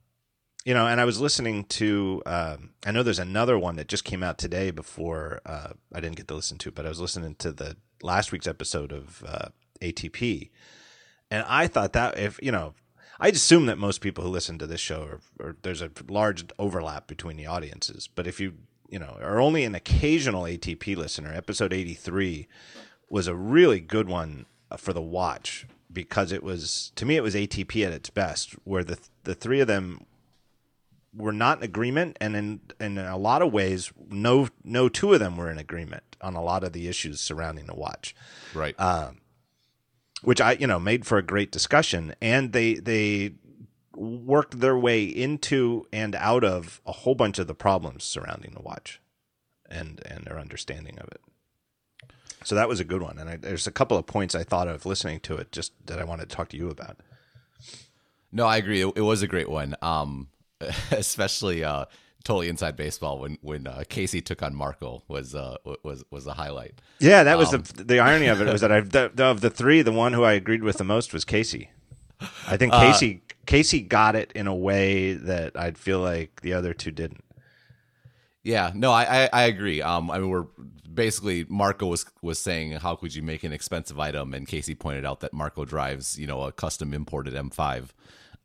you 0.64 0.74
know, 0.74 0.86
and 0.86 1.00
I 1.00 1.04
was 1.04 1.20
listening 1.20 1.64
to. 1.64 2.22
Um, 2.26 2.70
I 2.84 2.92
know 2.92 3.02
there's 3.02 3.18
another 3.18 3.58
one 3.58 3.76
that 3.76 3.88
just 3.88 4.04
came 4.04 4.22
out 4.22 4.38
today. 4.38 4.70
Before 4.70 5.40
uh, 5.46 5.70
I 5.94 6.00
didn't 6.00 6.16
get 6.16 6.28
to 6.28 6.34
listen 6.34 6.58
to, 6.58 6.70
but 6.70 6.84
I 6.84 6.88
was 6.88 7.00
listening 7.00 7.34
to 7.36 7.52
the 7.52 7.76
last 8.02 8.32
week's 8.32 8.46
episode 8.46 8.92
of 8.92 9.24
uh, 9.26 9.48
ATP, 9.80 10.50
and 11.30 11.44
I 11.48 11.66
thought 11.66 11.94
that 11.94 12.18
if 12.18 12.38
you 12.42 12.52
know, 12.52 12.74
I'd 13.18 13.36
assume 13.36 13.66
that 13.66 13.78
most 13.78 14.00
people 14.00 14.22
who 14.22 14.30
listen 14.30 14.58
to 14.58 14.66
this 14.66 14.80
show 14.80 15.02
are, 15.02 15.20
or 15.38 15.56
there's 15.62 15.82
a 15.82 15.90
large 16.08 16.44
overlap 16.58 17.06
between 17.06 17.36
the 17.36 17.46
audiences. 17.46 18.08
But 18.14 18.26
if 18.26 18.38
you 18.38 18.54
you 18.90 18.98
know 18.98 19.16
are 19.22 19.40
only 19.40 19.64
an 19.64 19.74
occasional 19.74 20.42
ATP 20.42 20.94
listener, 20.94 21.32
episode 21.32 21.72
83 21.72 22.48
was 23.08 23.26
a 23.26 23.34
really 23.34 23.80
good 23.80 24.08
one 24.08 24.44
uh, 24.70 24.76
for 24.76 24.92
the 24.92 25.00
watch 25.00 25.66
because 25.92 26.32
it 26.32 26.42
was 26.42 26.92
to 26.96 27.06
me 27.06 27.16
it 27.16 27.22
was 27.22 27.34
ATP 27.34 27.86
at 27.86 27.92
its 27.92 28.10
best, 28.10 28.52
where 28.64 28.84
the 28.84 28.98
the 29.24 29.34
three 29.34 29.60
of 29.60 29.66
them 29.66 30.04
were 31.14 31.32
not 31.32 31.58
in 31.58 31.64
agreement, 31.64 32.16
and 32.20 32.36
in 32.36 32.60
in 32.80 32.98
a 32.98 33.16
lot 33.16 33.42
of 33.42 33.52
ways, 33.52 33.92
no 34.10 34.48
no 34.64 34.88
two 34.88 35.12
of 35.12 35.20
them 35.20 35.36
were 35.36 35.50
in 35.50 35.58
agreement 35.58 36.04
on 36.20 36.34
a 36.36 36.42
lot 36.42 36.62
of 36.64 36.72
the 36.72 36.86
issues 36.88 37.20
surrounding 37.20 37.66
the 37.66 37.74
watch, 37.74 38.14
Right. 38.54 38.76
which 40.22 40.40
I 40.40 40.52
you 40.52 40.66
know 40.66 40.78
made 40.78 41.06
for 41.06 41.18
a 41.18 41.22
great 41.22 41.50
discussion, 41.50 42.14
and 42.20 42.52
they 42.52 42.74
they 42.74 43.34
worked 43.94 44.60
their 44.60 44.78
way 44.78 45.04
into 45.04 45.86
and 45.92 46.14
out 46.14 46.44
of 46.44 46.80
a 46.86 46.92
whole 46.92 47.14
bunch 47.14 47.38
of 47.38 47.46
the 47.46 47.54
problems 47.54 48.04
surrounding 48.04 48.52
the 48.52 48.62
watch, 48.62 49.00
and 49.68 50.00
and 50.06 50.24
their 50.24 50.38
understanding 50.38 50.98
of 50.98 51.08
it. 51.08 51.20
So 52.44 52.54
that 52.54 52.68
was 52.68 52.80
a 52.80 52.84
good 52.84 53.02
one, 53.02 53.18
and 53.18 53.28
I, 53.28 53.36
there's 53.36 53.66
a 53.66 53.72
couple 53.72 53.98
of 53.98 54.06
points 54.06 54.34
I 54.34 54.44
thought 54.44 54.68
of 54.68 54.86
listening 54.86 55.20
to 55.20 55.36
it 55.36 55.52
just 55.52 55.72
that 55.86 55.98
I 55.98 56.04
wanted 56.04 56.28
to 56.30 56.36
talk 56.36 56.48
to 56.50 56.56
you 56.56 56.70
about. 56.70 56.98
No, 58.32 58.46
I 58.46 58.56
agree. 58.58 58.80
It, 58.80 58.92
it 58.96 59.00
was 59.02 59.22
a 59.22 59.26
great 59.26 59.48
one. 59.50 59.74
Um, 59.82 60.28
especially 60.90 61.64
uh, 61.64 61.86
totally 62.24 62.48
inside 62.48 62.76
baseball 62.76 63.18
when 63.18 63.38
when 63.42 63.66
uh, 63.66 63.82
Casey 63.88 64.20
took 64.20 64.42
on 64.42 64.54
Marco 64.54 65.02
was 65.08 65.34
uh, 65.34 65.56
was 65.82 66.04
was 66.10 66.26
a 66.26 66.34
highlight. 66.34 66.80
Yeah, 66.98 67.22
that 67.24 67.38
was 67.38 67.50
the 67.50 67.58
the 67.58 68.00
irony 68.00 68.26
of 68.26 68.40
it 68.40 68.50
was 68.50 68.60
that 68.60 68.72
I 68.72 68.80
the, 68.80 69.12
of 69.18 69.40
the 69.40 69.50
three, 69.50 69.82
the 69.82 69.92
one 69.92 70.12
who 70.12 70.24
I 70.24 70.32
agreed 70.32 70.62
with 70.62 70.78
the 70.78 70.84
most 70.84 71.12
was 71.12 71.24
Casey. 71.24 71.70
I 72.46 72.56
think 72.56 72.72
Casey 72.72 73.22
Casey 73.46 73.80
got 73.80 74.16
it 74.16 74.32
in 74.32 74.46
a 74.46 74.54
way 74.54 75.14
that 75.14 75.58
I'd 75.58 75.78
feel 75.78 76.00
like 76.00 76.42
the 76.42 76.52
other 76.52 76.74
two 76.74 76.90
didn't. 76.90 77.24
Yeah, 78.42 78.72
no, 78.74 78.92
I, 78.92 79.24
I 79.24 79.28
I 79.32 79.42
agree. 79.44 79.82
Um, 79.82 80.10
I 80.10 80.18
mean, 80.18 80.28
we're 80.28 80.46
basically 80.92 81.46
Marco 81.48 81.86
was 81.86 82.04
was 82.22 82.38
saying 82.38 82.72
how 82.72 82.96
could 82.96 83.14
you 83.14 83.22
make 83.22 83.44
an 83.44 83.52
expensive 83.52 83.98
item, 83.98 84.34
and 84.34 84.46
Casey 84.46 84.74
pointed 84.74 85.04
out 85.04 85.20
that 85.20 85.32
Marco 85.32 85.64
drives 85.64 86.18
you 86.18 86.26
know 86.26 86.42
a 86.42 86.52
custom 86.52 86.92
imported 86.92 87.34
M5. 87.34 87.88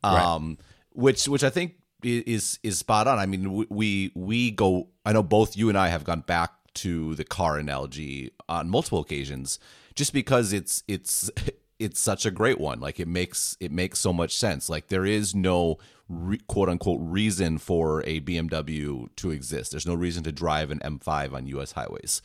Um, 0.02 0.58
which 0.92 1.26
which 1.28 1.42
I 1.42 1.50
think 1.50 1.74
is 2.02 2.58
is 2.62 2.78
spot 2.78 3.06
on. 3.06 3.18
I 3.18 3.26
mean, 3.26 3.66
we- 3.68 4.12
we 4.14 4.50
go. 4.50 4.88
I 5.04 5.12
know 5.12 5.22
both 5.22 5.56
you 5.56 5.68
and 5.68 5.78
I 5.78 5.88
have 5.88 6.04
gone 6.04 6.20
back 6.20 6.52
to 6.74 7.14
the 7.14 7.24
car 7.24 7.58
analogy 7.58 8.32
on 8.48 8.68
multiple 8.68 9.00
occasions, 9.00 9.58
just 9.94 10.12
because 10.12 10.52
it's 10.52 10.82
it's 10.88 11.30
it's 11.78 12.00
such 12.00 12.26
a 12.26 12.30
great 12.30 12.60
one. 12.60 12.80
Like 12.80 13.00
it 13.00 13.08
makes 13.08 13.56
it 13.60 13.72
makes 13.72 13.98
so 13.98 14.12
much 14.12 14.36
sense. 14.36 14.68
Like 14.68 14.88
there 14.88 15.06
is 15.06 15.34
no 15.34 15.78
re, 16.08 16.38
quote 16.46 16.68
unquote 16.68 17.00
reason 17.02 17.58
for 17.58 18.02
a 18.06 18.20
BMW 18.20 19.08
to 19.16 19.30
exist. 19.30 19.70
There's 19.70 19.86
no 19.86 19.94
reason 19.94 20.22
to 20.24 20.32
drive 20.32 20.70
an 20.70 20.80
M5 20.80 21.32
on 21.32 21.46
U.S. 21.48 21.72
highways, 21.72 22.22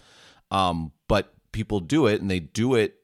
um, 0.52 0.92
but 1.08 1.34
people 1.52 1.80
do 1.80 2.08
it, 2.08 2.22
and 2.22 2.30
they 2.30 2.40
do 2.40 2.76
it 2.76 2.96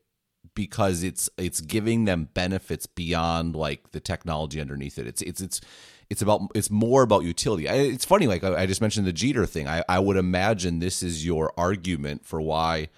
because 0.53 1.03
it's 1.03 1.29
it's 1.37 1.61
giving 1.61 2.05
them 2.05 2.29
benefits 2.33 2.87
beyond 2.87 3.55
like 3.55 3.91
the 3.91 3.99
technology 3.99 4.59
underneath 4.59 4.97
it. 4.97 5.07
It's 5.07 5.21
it's 5.21 5.41
it's 5.41 5.61
it's 6.09 6.21
about 6.21 6.41
it's 6.55 6.69
more 6.69 7.03
about 7.03 7.23
utility. 7.23 7.67
I, 7.67 7.75
it's 7.75 8.05
funny, 8.05 8.27
like 8.27 8.43
I, 8.43 8.61
I 8.61 8.65
just 8.65 8.81
mentioned 8.81 9.07
the 9.07 9.13
Jeter 9.13 9.45
thing. 9.45 9.67
I, 9.67 9.83
I 9.89 9.99
would 9.99 10.17
imagine 10.17 10.79
this 10.79 11.03
is 11.03 11.25
your 11.25 11.51
argument 11.57 12.25
for 12.25 12.41
why 12.41 12.89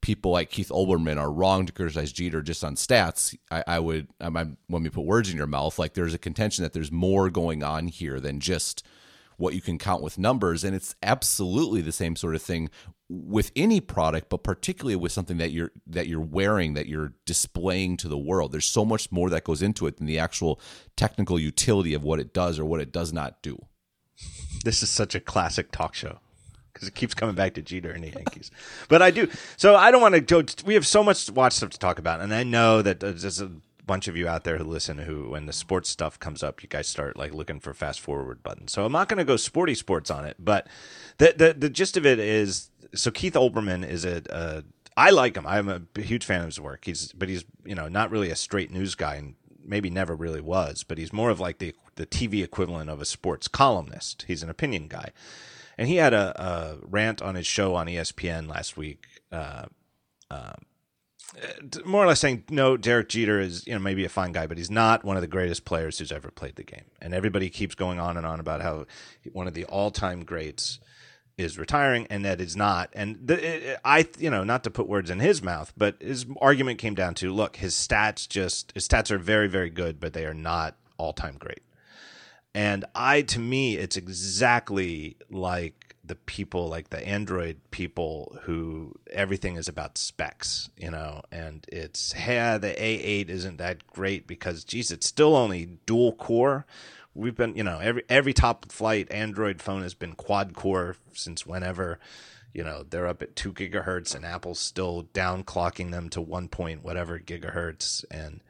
people 0.00 0.30
like 0.30 0.50
Keith 0.50 0.68
Olbermann 0.68 1.18
are 1.18 1.32
wrong 1.32 1.66
to 1.66 1.72
criticize 1.72 2.12
Jeter 2.12 2.40
just 2.40 2.64
on 2.64 2.76
stats. 2.76 3.36
I, 3.50 3.64
I 3.66 3.78
would 3.78 4.08
I 4.20 4.28
might 4.28 4.48
let 4.68 4.82
me 4.82 4.88
put 4.88 5.04
words 5.04 5.30
in 5.30 5.36
your 5.36 5.46
mouth. 5.46 5.78
Like 5.78 5.94
there's 5.94 6.14
a 6.14 6.18
contention 6.18 6.62
that 6.62 6.72
there's 6.72 6.92
more 6.92 7.28
going 7.28 7.62
on 7.62 7.88
here 7.88 8.20
than 8.20 8.40
just 8.40 8.86
what 9.36 9.54
you 9.54 9.60
can 9.60 9.78
count 9.78 10.02
with 10.02 10.18
numbers 10.18 10.64
and 10.64 10.74
it's 10.74 10.94
absolutely 11.02 11.80
the 11.80 11.92
same 11.92 12.16
sort 12.16 12.34
of 12.34 12.42
thing 12.42 12.70
with 13.08 13.52
any 13.54 13.80
product 13.80 14.28
but 14.28 14.42
particularly 14.42 14.96
with 14.96 15.12
something 15.12 15.36
that 15.38 15.50
you're 15.52 15.70
that 15.86 16.08
you're 16.08 16.20
wearing 16.20 16.74
that 16.74 16.86
you're 16.86 17.12
displaying 17.24 17.96
to 17.96 18.08
the 18.08 18.18
world 18.18 18.52
there's 18.52 18.66
so 18.66 18.84
much 18.84 19.12
more 19.12 19.30
that 19.30 19.44
goes 19.44 19.62
into 19.62 19.86
it 19.86 19.96
than 19.98 20.06
the 20.06 20.18
actual 20.18 20.60
technical 20.96 21.38
utility 21.38 21.94
of 21.94 22.02
what 22.02 22.18
it 22.18 22.32
does 22.32 22.58
or 22.58 22.64
what 22.64 22.80
it 22.80 22.92
does 22.92 23.12
not 23.12 23.42
do 23.42 23.66
This 24.64 24.82
is 24.82 24.90
such 24.90 25.14
a 25.14 25.20
classic 25.20 25.70
talk 25.70 25.94
show 25.94 26.18
because 26.72 26.88
it 26.88 26.94
keeps 26.94 27.14
coming 27.14 27.34
back 27.34 27.54
to 27.54 27.62
Jeter 27.62 27.90
and 27.90 28.04
the 28.04 28.08
Yankees. 28.08 28.50
but 28.88 29.00
I 29.00 29.10
do. 29.10 29.28
So 29.56 29.76
I 29.76 29.90
don't 29.90 30.02
want 30.02 30.14
to 30.14 30.20
go. 30.20 30.42
We 30.66 30.74
have 30.74 30.86
so 30.86 31.02
much 31.02 31.30
watch 31.30 31.54
stuff 31.54 31.70
to 31.70 31.78
talk 31.78 31.98
about, 31.98 32.20
and 32.20 32.34
I 32.34 32.42
know 32.42 32.82
that 32.82 33.02
uh, 33.02 33.12
there's 33.12 33.40
a 33.40 33.50
bunch 33.86 34.08
of 34.08 34.16
you 34.16 34.26
out 34.28 34.44
there 34.44 34.58
who 34.58 34.64
listen 34.64 34.98
who, 34.98 35.30
when 35.30 35.46
the 35.46 35.52
sports 35.52 35.88
stuff 35.88 36.18
comes 36.18 36.42
up, 36.42 36.62
you 36.62 36.68
guys 36.68 36.88
start 36.88 37.16
like 37.16 37.32
looking 37.32 37.60
for 37.60 37.72
fast 37.72 38.00
forward 38.00 38.42
buttons. 38.42 38.72
So 38.72 38.84
I'm 38.84 38.92
not 38.92 39.08
going 39.08 39.18
to 39.18 39.24
go 39.24 39.36
sporty 39.36 39.74
sports 39.74 40.10
on 40.10 40.24
it, 40.24 40.36
but 40.38 40.66
the 41.18 41.34
the 41.36 41.54
the 41.56 41.70
gist 41.70 41.96
of 41.96 42.04
it 42.04 42.18
is 42.18 42.70
so 42.94 43.10
Keith 43.10 43.34
Olbermann 43.34 43.88
is 43.88 44.04
a. 44.04 44.22
a 44.30 44.62
I 44.98 45.10
like 45.10 45.36
him. 45.36 45.46
I'm 45.46 45.68
a 45.68 46.00
huge 46.00 46.24
fan 46.24 46.40
of 46.40 46.46
his 46.46 46.58
work. 46.58 46.86
He's, 46.86 47.12
but 47.12 47.28
he's, 47.28 47.44
you 47.66 47.74
know, 47.74 47.86
not 47.86 48.10
really 48.10 48.30
a 48.30 48.34
straight 48.34 48.70
news 48.70 48.94
guy, 48.94 49.16
and 49.16 49.34
maybe 49.62 49.90
never 49.90 50.16
really 50.16 50.40
was. 50.40 50.84
But 50.84 50.96
he's 50.96 51.12
more 51.12 51.28
of 51.28 51.38
like 51.38 51.58
the 51.58 51.74
the 51.96 52.06
TV 52.06 52.42
equivalent 52.42 52.88
of 52.88 53.00
a 53.00 53.04
sports 53.04 53.48
columnist. 53.48 54.24
He's 54.26 54.42
an 54.42 54.48
opinion 54.48 54.88
guy, 54.88 55.10
and 55.76 55.88
he 55.88 55.96
had 55.96 56.14
a, 56.14 56.40
a 56.42 56.76
rant 56.86 57.20
on 57.20 57.34
his 57.34 57.46
show 57.46 57.74
on 57.74 57.86
ESPN 57.86 58.48
last 58.48 58.76
week, 58.76 59.04
uh, 59.30 59.66
uh, 60.30 60.54
Uh, 61.34 61.80
more 61.84 62.04
or 62.04 62.06
less 62.06 62.20
saying, 62.20 62.44
no, 62.50 62.76
Derek 62.76 63.08
Jeter 63.08 63.40
is 63.40 63.66
you 63.66 63.72
know 63.74 63.78
maybe 63.78 64.04
a 64.04 64.08
fine 64.08 64.32
guy, 64.32 64.46
but 64.46 64.58
he's 64.58 64.70
not 64.70 65.04
one 65.04 65.16
of 65.16 65.22
the 65.22 65.28
greatest 65.28 65.64
players 65.64 65.98
who's 65.98 66.12
ever 66.12 66.30
played 66.30 66.56
the 66.56 66.62
game. 66.62 66.84
And 67.00 67.14
everybody 67.14 67.50
keeps 67.50 67.74
going 67.74 67.98
on 67.98 68.16
and 68.16 68.26
on 68.26 68.40
about 68.40 68.62
how 68.62 68.86
one 69.32 69.46
of 69.46 69.54
the 69.54 69.64
all 69.64 69.90
time 69.90 70.24
greats 70.24 70.78
is 71.36 71.58
retiring, 71.58 72.06
and 72.08 72.24
that 72.24 72.40
is 72.40 72.56
not. 72.56 72.90
And 72.94 73.18
the, 73.22 73.72
it, 73.72 73.80
I, 73.84 74.08
you 74.18 74.30
know, 74.30 74.44
not 74.44 74.64
to 74.64 74.70
put 74.70 74.88
words 74.88 75.10
in 75.10 75.20
his 75.20 75.42
mouth, 75.42 75.72
but 75.76 76.00
his 76.00 76.24
argument 76.40 76.78
came 76.78 76.94
down 76.94 77.14
to, 77.16 77.32
look, 77.32 77.56
his 77.56 77.74
stats 77.74 78.28
just 78.28 78.72
his 78.72 78.88
stats 78.88 79.10
are 79.10 79.18
very 79.18 79.48
very 79.48 79.70
good, 79.70 80.00
but 80.00 80.12
they 80.12 80.24
are 80.24 80.34
not 80.34 80.76
all 80.96 81.12
time 81.12 81.36
great. 81.38 81.60
And 82.54 82.86
I, 82.94 83.20
to 83.22 83.38
me, 83.38 83.76
it's 83.76 83.98
exactly 83.98 85.16
like 85.30 85.85
the 86.06 86.14
people, 86.14 86.68
like 86.68 86.90
the 86.90 87.06
Android 87.06 87.58
people, 87.70 88.38
who 88.42 88.94
everything 89.10 89.56
is 89.56 89.68
about 89.68 89.98
specs, 89.98 90.70
you 90.76 90.90
know. 90.90 91.22
And 91.30 91.64
it's, 91.68 92.12
hey, 92.12 92.58
the 92.58 92.68
A8 92.68 93.28
isn't 93.28 93.58
that 93.58 93.86
great 93.86 94.26
because, 94.26 94.64
geez, 94.64 94.90
it's 94.90 95.06
still 95.06 95.36
only 95.36 95.78
dual 95.86 96.12
core. 96.12 96.66
We've 97.14 97.34
been, 97.34 97.56
you 97.56 97.64
know, 97.64 97.78
every 97.78 98.04
every 98.08 98.32
top 98.34 98.70
flight 98.70 99.10
Android 99.10 99.62
phone 99.62 99.82
has 99.82 99.94
been 99.94 100.14
quad 100.14 100.54
core 100.54 100.96
since 101.12 101.46
whenever. 101.46 101.98
You 102.52 102.64
know, 102.64 102.84
they're 102.88 103.06
up 103.06 103.22
at 103.22 103.36
two 103.36 103.52
gigahertz, 103.52 104.14
and 104.14 104.24
Apple's 104.24 104.58
still 104.58 105.02
down 105.12 105.44
clocking 105.44 105.90
them 105.90 106.08
to 106.10 106.20
one 106.20 106.48
point 106.48 106.82
whatever 106.82 107.18
gigahertz, 107.18 108.04
and 108.10 108.40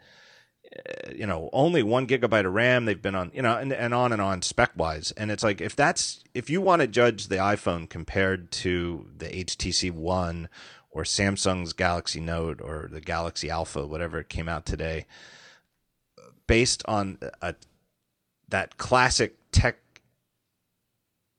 you 1.15 1.27
know 1.27 1.51
only 1.53 1.83
one 1.83 2.07
gigabyte 2.07 2.47
of 2.47 2.53
ram. 2.53 2.85
They've 2.85 3.01
been 3.01 3.15
on 3.15 3.31
you 3.35 3.43
know 3.43 3.57
and, 3.57 3.73
and 3.73 3.95
on 3.95 4.13
and 4.13 4.21
on 4.21 4.43
spec 4.43 4.73
wise. 4.77 5.13
And 5.17 5.31
it's 5.31 5.43
like 5.43 5.61
if 5.61 5.77
that's 5.77 6.23
if 6.35 6.51
you 6.51 6.61
want 6.61 6.83
to 6.83 6.89
judge 6.89 7.29
the 7.29 7.37
iphone 7.37 7.89
compared 7.89 8.51
to 8.51 9.09
the 9.17 9.27
htc 9.27 9.91
one 9.91 10.49
or 10.91 11.03
samsung's 11.03 11.73
galaxy 11.73 12.21
note 12.21 12.61
or 12.61 12.89
the 12.91 13.01
galaxy 13.01 13.51
alpha 13.51 13.87
whatever 13.87 14.23
came 14.23 14.49
out 14.49 14.67
today 14.67 15.07
based 16.47 16.83
on 16.87 17.19
a, 17.43 17.55
that 18.49 18.77
classic 18.77 19.37
tech 19.53 19.77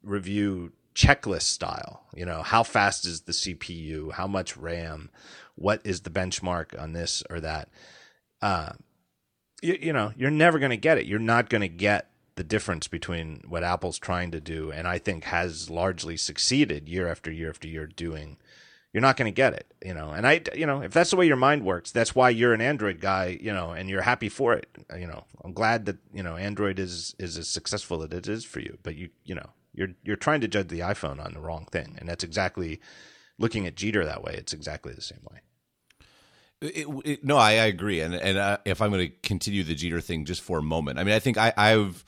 review 0.03 0.72
checklist 0.96 1.44
style 1.44 2.03
you 2.15 2.25
know 2.25 2.41
how 2.41 2.63
fast 2.63 3.06
is 3.06 3.22
the 3.22 3.32
cpu 3.32 4.12
how 4.12 4.27
much 4.27 4.58
ram? 4.58 5.10
What 5.56 5.82
is 5.84 6.01
the 6.01 6.10
benchmark 6.12 6.79
on 6.79 6.94
this 6.94 7.24
or 7.29 7.39
that? 7.39 7.70
Uh, 8.41 8.74
you, 9.67 9.77
you 9.81 9.93
know, 9.93 10.13
you're 10.15 10.31
never 10.31 10.59
going 10.59 10.71
to 10.71 10.77
get 10.77 10.97
it. 10.97 11.05
You're 11.05 11.19
not 11.19 11.50
going 11.50 11.62
to 11.62 11.67
get 11.67 12.09
the 12.36 12.43
difference 12.43 12.88
between 12.88 13.43
what 13.47 13.63
Apple's 13.63 14.00
trying 14.00 14.31
to 14.31 14.39
do 14.39 14.71
and 14.71 14.88
I 14.88 14.97
think 15.00 15.25
has 15.25 15.69
largely 15.69 16.15
succeeded 16.15 16.88
year 16.88 17.07
after 17.07 17.31
year 17.31 17.50
after 17.50 17.67
year 17.67 17.86
doing. 17.86 18.38
You're 18.93 19.01
not 19.01 19.17
going 19.17 19.31
to 19.31 19.36
get 19.36 19.53
it, 19.53 19.74
you 19.83 19.93
know. 19.93 20.12
And 20.12 20.25
I, 20.25 20.41
you 20.55 20.65
know, 20.65 20.81
if 20.81 20.93
that's 20.93 21.09
the 21.09 21.17
way 21.17 21.27
your 21.27 21.36
mind 21.36 21.65
works, 21.65 21.91
that's 21.91 22.15
why 22.15 22.29
you're 22.29 22.53
an 22.53 22.62
Android 22.62 23.01
guy, 23.01 23.38
you 23.41 23.53
know, 23.53 23.71
and 23.71 23.89
you're 23.89 24.01
happy 24.01 24.29
for 24.29 24.53
it. 24.53 24.67
You 24.97 25.05
know, 25.05 25.25
I'm 25.43 25.51
glad 25.53 25.86
that 25.86 25.97
you 26.13 26.24
know 26.24 26.38
Android 26.38 26.79
is 26.79 27.13
is 27.19 27.38
as 27.38 27.47
successful 27.47 28.01
as 28.01 28.12
it 28.12 28.27
is 28.27 28.45
for 28.45 28.59
you. 28.59 28.77
But 28.81 28.95
you, 28.95 29.09
you 29.25 29.36
know, 29.36 29.50
you're 29.74 29.89
you're 30.03 30.15
trying 30.15 30.41
to 30.41 30.47
judge 30.47 30.69
the 30.69 30.79
iPhone 30.79 31.24
on 31.24 31.33
the 31.33 31.41
wrong 31.41 31.67
thing, 31.69 31.95
and 32.00 32.07
that's 32.07 32.24
exactly 32.24 32.79
looking 33.38 33.67
at 33.67 33.75
Jeter 33.75 34.05
that 34.05 34.24
way. 34.24 34.33
It's 34.36 34.53
exactly 34.53 34.93
the 34.93 35.01
same 35.01 35.21
way. 35.29 35.41
It, 36.59 36.87
it, 37.05 37.23
no, 37.23 37.37
I, 37.37 37.51
I 37.51 37.65
agree, 37.65 38.01
and 38.01 38.15
and 38.15 38.37
uh, 38.37 38.57
if 38.65 38.81
I'm 38.81 38.91
going 38.91 39.07
to 39.07 39.15
continue 39.21 39.63
the 39.63 39.75
Jeter 39.75 40.01
thing 40.01 40.25
just 40.25 40.41
for 40.41 40.57
a 40.57 40.63
moment, 40.63 40.97
I 40.97 41.03
mean, 41.03 41.13
I 41.13 41.19
think 41.19 41.37
I, 41.37 41.53
I've 41.55 42.03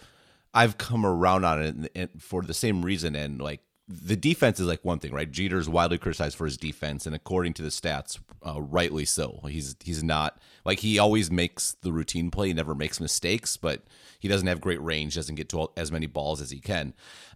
I've 0.53 0.79
come 0.79 1.05
around 1.05 1.45
on 1.45 1.87
it 1.93 2.11
for 2.19 2.41
the 2.41 2.55
same 2.55 2.83
reason, 2.83 3.15
and 3.15 3.39
like 3.39 3.61
the 3.87 4.15
defense 4.15 4.59
is 4.59 4.67
like 4.67 4.83
one 4.83 4.99
thing, 4.99 5.11
right? 5.13 5.29
Jeter's 5.29 5.69
widely 5.69 5.99
criticized 5.99 6.35
for 6.35 6.45
his 6.45 6.57
defense, 6.57 7.05
and 7.05 7.15
according 7.15 7.53
to 7.53 7.61
the 7.61 7.69
stats, 7.69 8.19
uh, 8.45 8.59
rightly 8.59 9.05
so. 9.05 9.39
He's 9.47 9.75
he's 9.83 10.03
not 10.03 10.39
like 10.65 10.79
he 10.79 10.97
always 10.97 11.29
makes 11.29 11.75
the 11.81 11.91
routine 11.91 12.31
play, 12.31 12.47
he 12.47 12.53
never 12.53 12.73
makes 12.73 12.99
mistakes, 12.99 13.55
but 13.55 13.83
he 14.19 14.27
doesn't 14.27 14.47
have 14.47 14.61
great 14.61 14.81
range, 14.81 15.15
doesn't 15.15 15.35
get 15.35 15.49
to 15.49 15.59
all, 15.59 15.73
as 15.77 15.91
many 15.91 16.07
balls 16.07 16.41
as 16.41 16.49
he 16.49 16.59
can. 16.59 16.93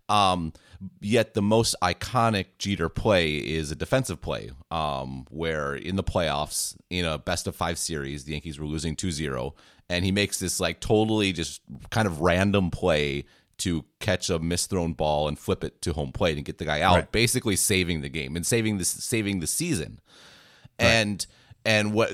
Um, 0.09 0.53
yet 1.01 1.33
the 1.33 1.41
most 1.41 1.75
iconic 1.81 2.45
Jeter 2.59 2.89
play 2.89 3.35
is 3.35 3.71
a 3.71 3.75
defensive 3.75 4.21
play, 4.21 4.51
um, 4.69 5.25
where 5.29 5.73
in 5.75 5.95
the 5.95 6.03
playoffs, 6.03 6.75
in 6.89 7.05
a 7.05 7.17
best 7.17 7.47
of 7.47 7.55
five 7.55 7.77
series, 7.77 8.25
the 8.25 8.33
Yankees 8.33 8.59
were 8.59 8.65
losing 8.65 8.95
2 8.95 9.11
0, 9.11 9.55
and 9.89 10.03
he 10.03 10.11
makes 10.11 10.39
this 10.39 10.59
like 10.59 10.79
totally 10.79 11.31
just 11.31 11.61
kind 11.89 12.05
of 12.07 12.19
random 12.21 12.69
play 12.69 13.23
to 13.59 13.85
catch 13.99 14.29
a 14.29 14.39
misthrown 14.39 14.97
ball 14.97 15.27
and 15.27 15.39
flip 15.39 15.63
it 15.63 15.81
to 15.83 15.93
home 15.93 16.11
plate 16.11 16.35
and 16.37 16.45
get 16.45 16.57
the 16.57 16.65
guy 16.65 16.81
out, 16.81 16.95
Right. 16.95 17.11
basically 17.11 17.55
saving 17.55 18.01
the 18.01 18.09
game 18.09 18.35
and 18.35 18.45
saving 18.45 18.77
this 18.77 18.89
saving 18.89 19.39
the 19.39 19.47
season. 19.47 19.99
And 20.79 21.25
and 21.63 21.93
what 21.93 22.11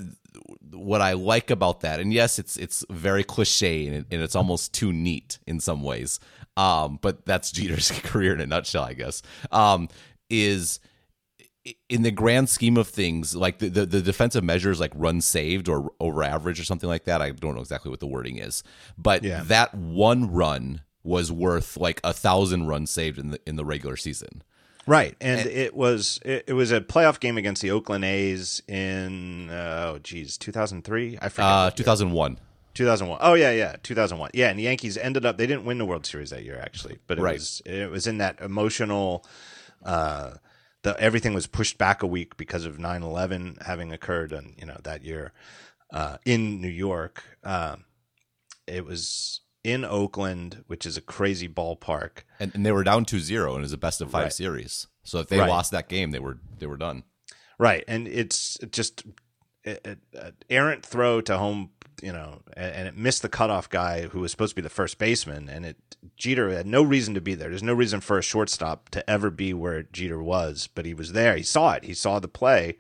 what 0.72 1.02
I 1.02 1.14
like 1.14 1.50
about 1.50 1.80
that, 1.82 2.00
and 2.00 2.14
yes, 2.14 2.38
it's 2.40 2.56
it's 2.58 2.86
very 2.90 3.24
cliche 3.24 3.88
and, 3.88 3.96
it, 3.96 4.06
and 4.12 4.22
it's 4.22 4.36
almost 4.36 4.74
too 4.74 4.94
neat 4.94 5.40
in 5.48 5.60
some 5.60 5.82
ways. 5.82 6.20
Um, 6.58 7.00
but 7.02 7.26
that's 7.26 7.52
Jeter's 7.52 7.92
career 8.04 8.34
in 8.34 8.42
a 8.42 8.46
nutshell, 8.46 8.84
I 8.84 8.94
guess. 8.94 9.22
Um, 9.52 9.88
is 10.30 10.80
in 11.90 12.02
the 12.02 12.12
grand 12.12 12.50
scheme 12.50 12.78
of 12.78 12.88
things, 12.88 13.36
like 13.36 13.60
the, 13.60 13.70
the, 13.70 13.86
the 13.86 14.02
defensive 14.02 14.44
measures, 14.44 14.80
like 14.80 14.92
run 14.96 15.22
saved 15.22 15.68
or 15.70 15.92
over 16.00 16.24
average 16.24 16.60
or 16.60 16.64
something 16.64 16.90
like 16.90 17.04
that. 17.06 17.22
I 17.22 17.32
don't 17.32 17.54
know 17.56 17.62
exactly 17.62 17.92
what 17.92 18.00
the 18.00 18.08
wording 18.08 18.38
is, 18.38 18.64
but 18.98 19.24
Yeah. 19.24 19.44
that 19.46 19.76
one 19.76 20.32
run 20.32 20.82
was 21.04 21.32
worth 21.32 21.78
like 21.78 22.00
a 22.04 22.14
thousand 22.14 22.68
runs 22.68 22.92
saved 22.92 23.18
in 23.20 23.32
the 23.32 23.40
in 23.46 23.56
the 23.56 23.66
regular 23.66 23.96
season. 23.98 24.44
Right, 24.88 25.16
and 25.22 25.48
it 25.48 25.76
was 25.76 26.20
it, 26.26 26.46
it 26.48 26.54
was 26.54 26.72
a 26.72 26.82
playoff 26.82 27.20
game 27.20 27.38
against 27.38 27.62
the 27.62 27.70
Oakland 27.72 28.04
A's 28.04 28.62
in 28.68 29.50
uh, 29.50 29.92
oh 29.94 30.00
geez, 30.00 30.38
two 30.38 30.52
thousand 30.52 30.84
three. 30.84 31.18
I 31.22 31.30
forget. 31.30 31.46
Uh, 31.46 31.70
two 31.72 31.84
thousand 31.84 32.12
one. 32.12 32.40
2001. 32.80 33.20
Oh 33.22 33.34
yeah, 33.34 33.52
yeah, 33.52 33.76
2001. 33.84 34.32
Yeah, 34.34 34.50
and 34.50 34.58
the 34.58 34.64
Yankees 34.64 34.98
ended 34.98 35.26
up 35.26 35.38
they 35.38 35.46
didn't 35.48 35.66
win 35.66 35.78
the 35.78 35.86
World 35.86 36.06
Series 36.06 36.30
that 36.30 36.44
year 36.44 36.60
actually, 36.62 36.98
but 37.08 37.18
it 37.18 37.22
Right. 37.22 37.34
was 37.40 37.62
it 37.66 37.92
was 37.92 38.08
in 38.08 38.18
that 38.20 38.40
emotional 38.42 39.26
uh 39.84 40.36
the 40.84 40.98
everything 41.00 41.34
was 41.34 41.46
pushed 41.46 41.78
back 41.78 42.02
a 42.04 42.08
week 42.08 42.38
because 42.38 42.66
of 42.66 42.78
9/11 42.78 43.62
having 43.66 43.92
occurred 43.92 44.32
and 44.32 44.56
you 44.58 44.66
know 44.66 44.78
that 44.84 45.04
year 45.04 45.34
uh 45.94 46.18
in 46.26 46.62
New 46.62 46.70
York. 46.70 47.22
Um 47.44 47.84
it 48.66 48.86
was 48.86 49.42
in 49.64 49.84
Oakland, 49.84 50.64
which 50.68 50.86
is 50.86 50.96
a 50.96 51.02
crazy 51.02 51.50
ballpark. 51.50 52.20
And, 52.40 52.54
and 52.56 52.66
they 52.66 52.72
were 52.72 52.84
down 52.86 53.04
2-0 53.04 53.48
and 53.50 53.58
it 53.58 53.62
was 53.62 53.74
a 53.74 53.78
best 53.78 54.00
of 54.00 54.10
five 54.12 54.24
Right. 54.24 54.34
series. 54.34 54.88
So 55.04 55.20
if 55.20 55.28
they 55.28 55.40
Right. 55.40 55.50
lost 55.50 55.72
that 55.72 55.90
game, 55.90 56.12
they 56.12 56.20
were 56.20 56.38
they 56.60 56.66
were 56.66 56.78
done. 56.78 57.04
Right, 57.58 57.84
and 57.90 58.08
it's 58.08 58.58
just 58.72 59.04
an 59.66 59.98
errant 60.50 60.86
throw 60.86 61.20
to 61.22 61.38
home, 61.38 61.72
you 62.02 62.12
know, 62.12 62.42
and, 62.56 62.74
and 62.74 62.88
it 62.88 62.98
missed 62.98 63.22
the 63.22 63.30
cutoff 63.30 63.70
guy 63.70 64.08
who 64.08 64.20
was 64.20 64.32
supposed 64.32 64.52
to 64.52 64.56
be 64.56 64.62
the 64.62 64.70
first 64.70 64.98
baseman, 64.98 65.50
and 65.50 65.66
it 65.66 65.78
Jeter 66.18 66.52
had 66.52 66.68
no 66.68 66.82
reason 66.82 67.14
to 67.14 67.22
be 67.22 67.36
there. 67.36 67.50
There's 67.50 67.64
no 67.64 67.74
reason 67.74 68.02
for 68.02 68.18
a 68.18 68.24
shortstop 68.24 68.90
to 68.90 69.10
ever 69.10 69.30
be 69.30 69.54
where 69.54 69.84
Jeter 69.84 70.22
was, 70.22 70.68
but 70.74 70.86
he 70.86 70.94
was 70.94 71.14
there. 71.14 71.36
He 71.36 71.44
saw 71.44 71.74
it. 71.74 71.84
He 71.84 71.94
saw 71.94 72.20
the 72.20 72.28
play. 72.28 72.78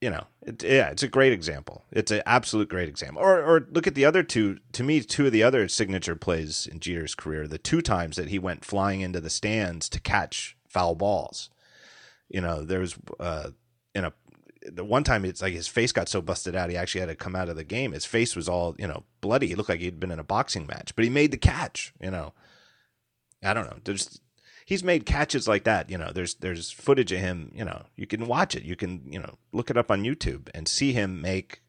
You 0.00 0.10
know, 0.10 0.26
it, 0.42 0.62
yeah, 0.64 0.90
it's 0.90 1.04
a 1.04 1.08
great 1.08 1.32
example. 1.32 1.84
It's 1.92 2.10
an 2.10 2.22
absolute 2.26 2.68
great 2.68 2.88
example. 2.88 3.22
Or, 3.22 3.40
or 3.40 3.68
look 3.70 3.86
at 3.86 3.94
the 3.94 4.04
other 4.04 4.22
two. 4.22 4.58
To 4.72 4.82
me, 4.82 5.00
two 5.00 5.26
of 5.26 5.32
the 5.32 5.44
other 5.44 5.68
signature 5.68 6.16
plays 6.16 6.66
in 6.66 6.80
Jeter's 6.80 7.14
career: 7.14 7.46
the 7.46 7.58
two 7.58 7.82
times 7.82 8.16
that 8.16 8.28
he 8.28 8.38
went 8.38 8.64
flying 8.64 9.00
into 9.00 9.20
the 9.20 9.30
stands 9.30 9.88
to 9.90 10.00
catch 10.00 10.56
foul 10.68 10.94
balls. 10.94 11.50
You 12.28 12.40
know, 12.40 12.62
there 12.62 12.80
was 12.80 12.96
uh, 13.20 13.50
the 14.70 14.84
one 14.84 15.04
time 15.04 15.24
it's 15.24 15.42
like 15.42 15.52
his 15.52 15.68
face 15.68 15.92
got 15.92 16.08
so 16.08 16.20
busted 16.20 16.54
out 16.54 16.70
he 16.70 16.76
actually 16.76 17.00
had 17.00 17.08
to 17.08 17.14
come 17.14 17.34
out 17.34 17.48
of 17.48 17.56
the 17.56 17.64
game. 17.64 17.92
His 17.92 18.04
face 18.04 18.36
was 18.36 18.48
all 18.48 18.74
you 18.78 18.86
know 18.86 19.04
bloody. 19.20 19.48
He 19.48 19.54
looked 19.54 19.68
like 19.68 19.80
he'd 19.80 20.00
been 20.00 20.12
in 20.12 20.18
a 20.18 20.24
boxing 20.24 20.66
match, 20.66 20.94
but 20.94 21.04
he 21.04 21.10
made 21.10 21.30
the 21.30 21.36
catch. 21.36 21.92
You 22.00 22.10
know, 22.10 22.32
I 23.42 23.54
don't 23.54 23.66
know. 23.66 23.78
There's 23.84 24.20
he's 24.64 24.84
made 24.84 25.06
catches 25.06 25.48
like 25.48 25.64
that. 25.64 25.90
You 25.90 25.98
know, 25.98 26.12
there's 26.12 26.34
there's 26.34 26.70
footage 26.70 27.12
of 27.12 27.20
him. 27.20 27.50
You 27.54 27.64
know, 27.64 27.84
you 27.96 28.06
can 28.06 28.26
watch 28.26 28.54
it. 28.54 28.62
You 28.62 28.76
can 28.76 29.02
you 29.10 29.18
know 29.18 29.36
look 29.52 29.70
it 29.70 29.76
up 29.76 29.90
on 29.90 30.04
YouTube 30.04 30.48
and 30.54 30.68
see 30.68 30.92
him 30.92 31.20
make 31.20 31.62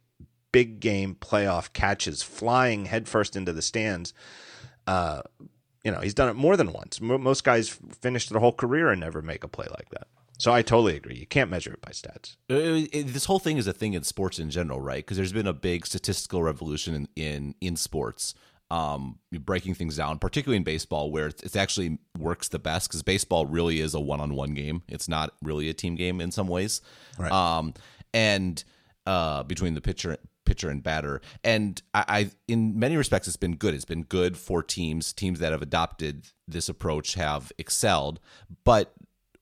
big 0.51 0.79
game 0.79 1.15
playoff 1.19 1.73
catches, 1.73 2.21
flying 2.23 2.85
headfirst 2.85 3.35
into 3.35 3.51
the 3.53 3.61
stands. 3.61 4.13
Uh, 4.85 5.21
you 5.83 5.91
know, 5.91 5.99
he's 5.99 6.13
done 6.13 6.29
it 6.29 6.35
more 6.35 6.55
than 6.55 6.71
once. 6.71 7.01
Mo- 7.01 7.17
Most 7.17 7.43
guys 7.43 7.69
finish 7.69 8.29
their 8.29 8.39
whole 8.39 8.53
career 8.53 8.89
and 8.89 9.01
never 9.01 9.21
make 9.21 9.43
a 9.43 9.47
play 9.47 9.67
like 9.71 9.89
that. 9.89 10.07
So 10.43 10.51
I 10.51 10.61
totally 10.61 10.97
agree. 10.97 11.15
You 11.15 11.25
can't 11.25 11.49
measure 11.49 11.71
it 11.71 11.79
by 11.79 11.91
stats. 11.91 12.35
Uh, 12.51 12.85
it- 12.91 13.13
this 13.13 13.23
whole 13.23 13.39
thing 13.39 13.55
is 13.55 13.65
a 13.65 13.71
thing 13.71 13.93
in 13.93 14.03
sports 14.03 14.39
in 14.39 14.49
general, 14.49 14.81
right? 14.81 14.97
Because 14.97 15.15
there's 15.15 15.31
been 15.31 15.47
a 15.47 15.53
big 15.53 15.85
statistical 15.85 16.43
revolution 16.43 16.93
in 16.93 17.07
in, 17.15 17.55
in 17.61 17.75
sports, 17.77 18.35
um, 18.69 19.19
breaking 19.31 19.75
things 19.75 19.95
down, 19.95 20.19
particularly 20.19 20.57
in 20.57 20.63
baseball, 20.65 21.11
where 21.11 21.27
it 21.27 21.41
it 21.43 21.55
actually 21.55 21.97
works 22.19 22.49
the 22.49 22.59
best. 22.59 22.89
Because 22.89 23.03
baseball 23.03 23.45
really 23.45 23.79
is 23.79 23.93
a 23.93 24.01
one 24.01 24.19
on 24.19 24.33
one 24.33 24.53
game; 24.53 24.81
it's 24.89 25.07
not 25.07 25.33
really 25.41 25.69
a 25.69 25.73
team 25.73 25.95
game 25.95 26.19
in 26.19 26.29
some 26.29 26.49
ways. 26.49 26.81
Right. 27.17 27.31
Um, 27.31 27.73
and 28.13 28.61
uh, 29.05 29.43
between 29.43 29.75
the 29.75 29.81
pitcher 29.81 30.17
pitcher 30.45 30.69
and 30.69 30.83
batter, 30.83 31.21
and 31.45 31.81
I, 31.93 32.03
I 32.09 32.31
in 32.49 32.77
many 32.77 32.97
respects 32.97 33.29
it's 33.29 33.37
been 33.37 33.55
good. 33.55 33.73
It's 33.73 33.85
been 33.85 34.03
good 34.03 34.35
for 34.35 34.61
teams. 34.61 35.13
Teams 35.13 35.39
that 35.39 35.53
have 35.53 35.61
adopted 35.61 36.27
this 36.49 36.67
approach 36.67 37.13
have 37.13 37.53
excelled, 37.57 38.19
but 38.65 38.93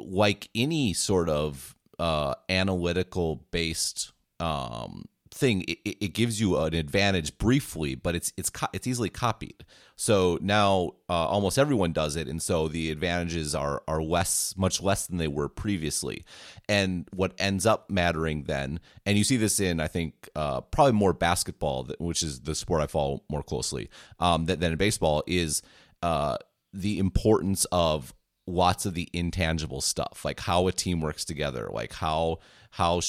like 0.06 0.50
any 0.56 0.94
sort 0.94 1.30
of 1.30 1.76
uh, 2.00 2.34
analytical 2.50 3.46
based 3.52 4.12
um, 4.40 5.06
thing, 5.34 5.62
it, 5.68 5.80
it 5.86 6.14
gives 6.14 6.40
you 6.42 6.58
an 6.58 6.74
advantage 6.74 7.38
briefly, 7.38 7.96
but 7.96 8.16
it's 8.16 8.34
it's 8.38 8.50
co- 8.50 8.68
it's 8.74 8.88
easily 8.88 9.10
copied. 9.10 9.66
So 9.96 10.38
now 10.42 10.92
uh, 11.10 11.28
almost 11.28 11.58
everyone 11.58 11.94
does 11.94 12.16
it, 12.16 12.28
and 12.28 12.42
so 12.42 12.68
the 12.68 12.90
advantages 12.92 13.56
are 13.56 13.84
are 13.88 14.02
less, 14.02 14.56
much 14.58 14.82
less 14.82 15.08
than 15.08 15.18
they 15.18 15.28
were 15.28 15.48
previously. 15.48 16.26
And 16.68 17.08
what 17.14 17.34
ends 17.38 17.66
up 17.66 17.90
mattering 17.90 18.44
then, 18.44 18.80
and 19.06 19.18
you 19.18 19.24
see 19.24 19.38
this 19.38 19.60
in 19.60 19.80
I 19.80 19.88
think 19.88 20.30
uh, 20.36 20.62
probably 20.62 20.94
more 20.94 21.14
basketball, 21.14 21.88
which 22.00 22.24
is 22.24 22.42
the 22.42 22.56
sport 22.56 22.82
I 22.82 22.88
follow 22.88 23.24
more 23.30 23.44
closely 23.44 23.90
um, 24.20 24.46
than, 24.46 24.60
than 24.60 24.72
in 24.74 24.78
baseball, 24.78 25.24
is 25.28 25.62
uh, 26.02 26.38
the 26.74 27.00
importance 27.00 27.66
of 27.72 28.14
lots 28.52 28.86
of 28.86 28.94
the 28.94 29.10
intangible 29.14 29.82
stuff, 29.82 30.24
like 30.24 30.40
how 30.40 30.68
a 30.68 30.72
team 30.72 31.02
works 31.02 31.26
together, 31.26 31.70
like 31.72 31.94
how 31.94 32.40
how 32.72 33.02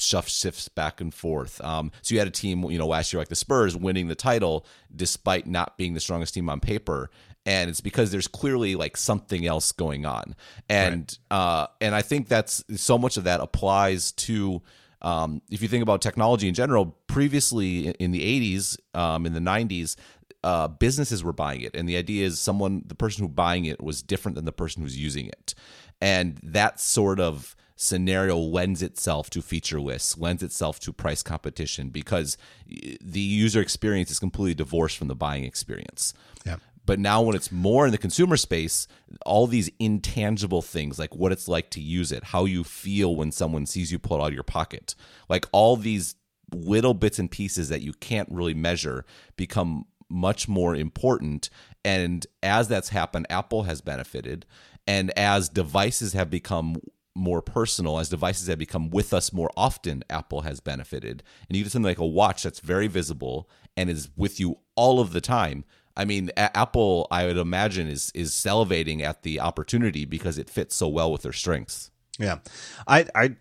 stuff 0.00 0.28
shifts 0.28 0.68
back 0.68 1.00
and 1.00 1.12
forth. 1.12 1.60
Um, 1.62 1.92
so 2.02 2.14
you 2.14 2.18
had 2.18 2.28
a 2.28 2.32
team, 2.32 2.64
you 2.64 2.78
know, 2.78 2.86
last 2.86 3.12
year 3.12 3.20
like 3.20 3.28
the 3.28 3.36
Spurs 3.36 3.76
winning 3.76 4.08
the 4.08 4.14
title 4.14 4.66
despite 4.94 5.46
not 5.46 5.76
being 5.76 5.94
the 5.94 6.00
strongest 6.00 6.34
team 6.34 6.48
on 6.48 6.60
paper, 6.60 7.10
and 7.46 7.70
it's 7.70 7.80
because 7.80 8.10
there's 8.10 8.28
clearly 8.28 8.74
like 8.74 8.96
something 8.96 9.46
else 9.46 9.72
going 9.72 10.06
on, 10.06 10.34
and 10.68 11.18
uh, 11.30 11.66
and 11.80 11.94
I 11.94 12.02
think 12.02 12.28
that's 12.28 12.64
so 12.76 12.98
much 12.98 13.16
of 13.16 13.24
that 13.24 13.40
applies 13.40 14.12
to. 14.12 14.62
Um, 15.02 15.40
if 15.50 15.62
you 15.62 15.68
think 15.68 15.82
about 15.82 16.02
technology 16.02 16.46
in 16.46 16.52
general, 16.52 16.94
previously 17.06 17.88
in 17.88 18.10
the 18.10 18.20
80s, 18.20 18.76
um, 18.94 19.24
in 19.24 19.32
the 19.32 19.40
90s, 19.40 19.96
uh, 20.42 20.68
businesses 20.68 21.22
were 21.22 21.32
buying 21.32 21.60
it, 21.60 21.74
and 21.74 21.88
the 21.88 21.96
idea 21.96 22.26
is 22.26 22.38
someone, 22.38 22.82
the 22.86 22.94
person 22.94 23.22
who 23.22 23.28
buying 23.28 23.64
it, 23.64 23.82
was 23.82 24.02
different 24.02 24.36
than 24.36 24.44
the 24.44 24.52
person 24.52 24.82
who's 24.82 24.96
using 24.96 25.26
it, 25.26 25.54
and 26.00 26.38
that 26.42 26.80
sort 26.80 27.20
of 27.20 27.56
scenario 27.76 28.36
lends 28.36 28.82
itself 28.82 29.30
to 29.30 29.40
feature 29.40 29.80
lists, 29.80 30.18
lends 30.18 30.42
itself 30.42 30.78
to 30.78 30.92
price 30.92 31.22
competition 31.22 31.88
because 31.88 32.36
the 32.66 33.20
user 33.20 33.60
experience 33.60 34.10
is 34.10 34.18
completely 34.18 34.54
divorced 34.54 34.98
from 34.98 35.08
the 35.08 35.14
buying 35.14 35.44
experience. 35.44 36.12
Yeah. 36.44 36.56
But 36.84 36.98
now, 36.98 37.22
when 37.22 37.36
it's 37.36 37.52
more 37.52 37.86
in 37.86 37.92
the 37.92 37.98
consumer 37.98 38.36
space, 38.36 38.86
all 39.24 39.46
these 39.46 39.70
intangible 39.78 40.60
things, 40.60 40.98
like 40.98 41.14
what 41.14 41.32
it's 41.32 41.48
like 41.48 41.70
to 41.70 41.80
use 41.80 42.12
it, 42.12 42.24
how 42.24 42.44
you 42.44 42.64
feel 42.64 43.16
when 43.16 43.32
someone 43.32 43.64
sees 43.64 43.92
you 43.92 43.98
pull 43.98 44.18
it 44.18 44.22
out 44.22 44.28
of 44.28 44.34
your 44.34 44.42
pocket, 44.42 44.94
like 45.28 45.46
all 45.52 45.76
these 45.76 46.16
little 46.52 46.94
bits 46.94 47.18
and 47.18 47.30
pieces 47.30 47.68
that 47.68 47.80
you 47.80 47.92
can't 47.92 48.28
really 48.30 48.54
measure 48.54 49.04
become 49.36 49.86
much 50.10 50.48
more 50.48 50.74
important. 50.74 51.50
And 51.84 52.26
as 52.42 52.68
that's 52.68 52.90
happened, 52.90 53.26
Apple 53.30 53.64
has 53.64 53.80
benefited. 53.80 54.46
And 54.86 55.10
as 55.18 55.48
devices 55.48 56.12
have 56.14 56.30
become 56.30 56.76
more 57.14 57.42
personal, 57.42 57.98
as 57.98 58.08
devices 58.08 58.48
have 58.48 58.58
become 58.58 58.90
with 58.90 59.12
us 59.12 59.32
more 59.32 59.50
often, 59.56 60.04
Apple 60.10 60.42
has 60.42 60.60
benefited. 60.60 61.22
And 61.48 61.56
you 61.56 61.64
get 61.64 61.72
something 61.72 61.88
like 61.90 61.98
a 61.98 62.06
watch 62.06 62.42
that's 62.42 62.60
very 62.60 62.86
visible 62.86 63.48
and 63.76 63.90
is 63.90 64.10
with 64.16 64.40
you 64.40 64.58
all 64.76 65.00
of 65.00 65.12
the 65.12 65.20
time. 65.20 65.64
I 65.96 66.04
mean, 66.04 66.30
A- 66.36 66.56
Apple, 66.56 67.06
I 67.10 67.26
would 67.26 67.36
imagine, 67.36 67.88
is 67.88 68.10
is 68.14 68.32
salivating 68.32 69.02
at 69.02 69.22
the 69.22 69.40
opportunity 69.40 70.04
because 70.04 70.38
it 70.38 70.48
fits 70.48 70.76
so 70.76 70.88
well 70.88 71.10
with 71.12 71.22
their 71.22 71.32
strengths. 71.32 71.90
Yeah, 72.18 72.38
I 72.86 73.06
I 73.14 73.36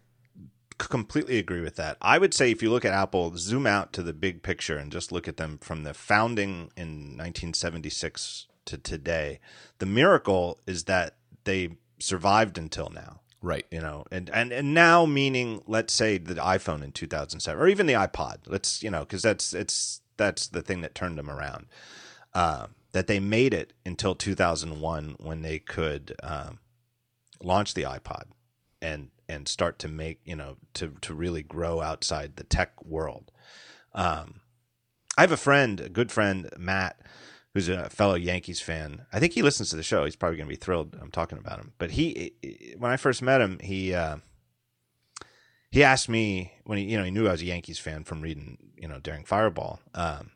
completely 0.88 1.38
agree 1.38 1.62
with 1.62 1.76
that. 1.76 1.98
I 2.02 2.18
would 2.18 2.34
say 2.34 2.52
if 2.52 2.64
you 2.64 2.72
look 2.72 2.86
at 2.86 2.94
Apple, 2.94 3.36
zoom 3.38 3.68
out 3.68 3.94
to 3.94 4.04
the 4.04 4.14
big 4.14 4.42
picture 4.42 4.78
and 4.78 4.92
just 4.92 5.12
look 5.12 5.28
at 5.28 5.38
them 5.38 5.58
from 5.62 5.84
the 5.84 5.94
founding 5.94 6.72
in 6.76 7.18
1976 7.18 8.48
to 8.66 8.78
today. 8.78 9.40
The 9.80 9.86
miracle 9.86 10.60
is 10.66 10.86
that 10.86 11.16
they 11.44 11.78
survived 12.00 12.58
until 12.58 12.90
now. 12.90 13.22
Right. 13.42 13.66
You 13.72 13.80
know, 13.80 14.06
and, 14.12 14.30
and, 14.32 14.52
and 14.52 14.74
now 14.74 15.06
meaning, 15.06 15.62
let's 15.66 15.94
say 15.94 16.18
the 16.18 16.36
iPhone 16.36 16.84
in 16.84 16.92
2007 16.92 17.62
or 17.62 17.68
even 17.68 17.86
the 17.86 17.94
iPod. 17.94 18.40
Let's, 18.48 18.84
you 18.84 18.92
know, 18.92 19.02
because 19.02 19.22
that's, 19.22 19.54
it's, 19.54 20.02
that's 20.18 20.48
the 20.48 20.62
thing 20.62 20.82
that 20.82 20.96
turned 20.96 21.18
them 21.18 21.30
around. 21.30 21.68
Uh, 22.34 22.68
that 22.92 23.08
they 23.08 23.20
made 23.20 23.54
it 23.54 23.74
until 23.86 24.16
2001 24.16 25.16
when 25.20 25.42
they 25.42 25.60
could 25.60 26.16
um, 26.24 26.60
launch 27.42 27.74
the 27.74 27.84
iPod 27.84 28.24
and 28.82 29.10
and 29.30 29.48
start 29.48 29.80
to 29.80 29.88
make 29.88 30.20
you 30.26 30.36
know 30.36 30.58
to 30.74 30.96
to 31.02 31.14
really 31.14 31.44
grow 31.44 31.80
outside 31.82 32.36
the 32.36 32.44
tech 32.44 32.84
world. 32.84 33.32
Um, 33.94 34.42
I 35.18 35.22
have 35.22 35.32
a 35.32 35.38
friend, 35.38 35.80
a 35.80 35.90
good 35.90 36.12
friend, 36.12 36.50
Matt, 36.58 37.00
who's 37.54 37.70
a 37.70 37.90
fellow 37.90 38.16
Yankees 38.16 38.62
fan. 38.62 39.06
I 39.14 39.20
think 39.20 39.34
he 39.34 39.42
listens 39.42 39.70
to 39.70 39.76
the 39.76 39.84
show. 39.84 40.06
He's 40.06 40.16
probably 40.16 40.38
going 40.38 40.48
to 40.48 40.54
be 40.54 40.56
thrilled 40.56 40.98
I'm 41.00 41.12
talking 41.12 41.38
about 41.38 41.60
him. 41.60 41.74
But 41.78 41.92
he, 41.92 42.34
when 42.78 42.92
I 42.92 42.98
first 42.98 43.22
met 43.22 43.42
him, 43.42 43.60
he 43.60 43.94
uh, 43.94 44.18
he 45.72 45.84
asked 45.84 46.10
me 46.10 46.54
when 46.64 46.78
he 46.78 46.86
you 46.86 46.98
know 46.98 47.04
he 47.04 47.12
knew 47.12 47.28
I 47.28 47.32
was 47.32 47.42
a 47.42 47.46
Yankees 47.46 47.80
fan 47.80 48.04
from 48.04 48.22
reading 48.22 48.58
you 48.78 48.88
know 48.88 49.00
Daring 49.00 49.26
Fireball. 49.26 49.80
Um, 49.94 50.32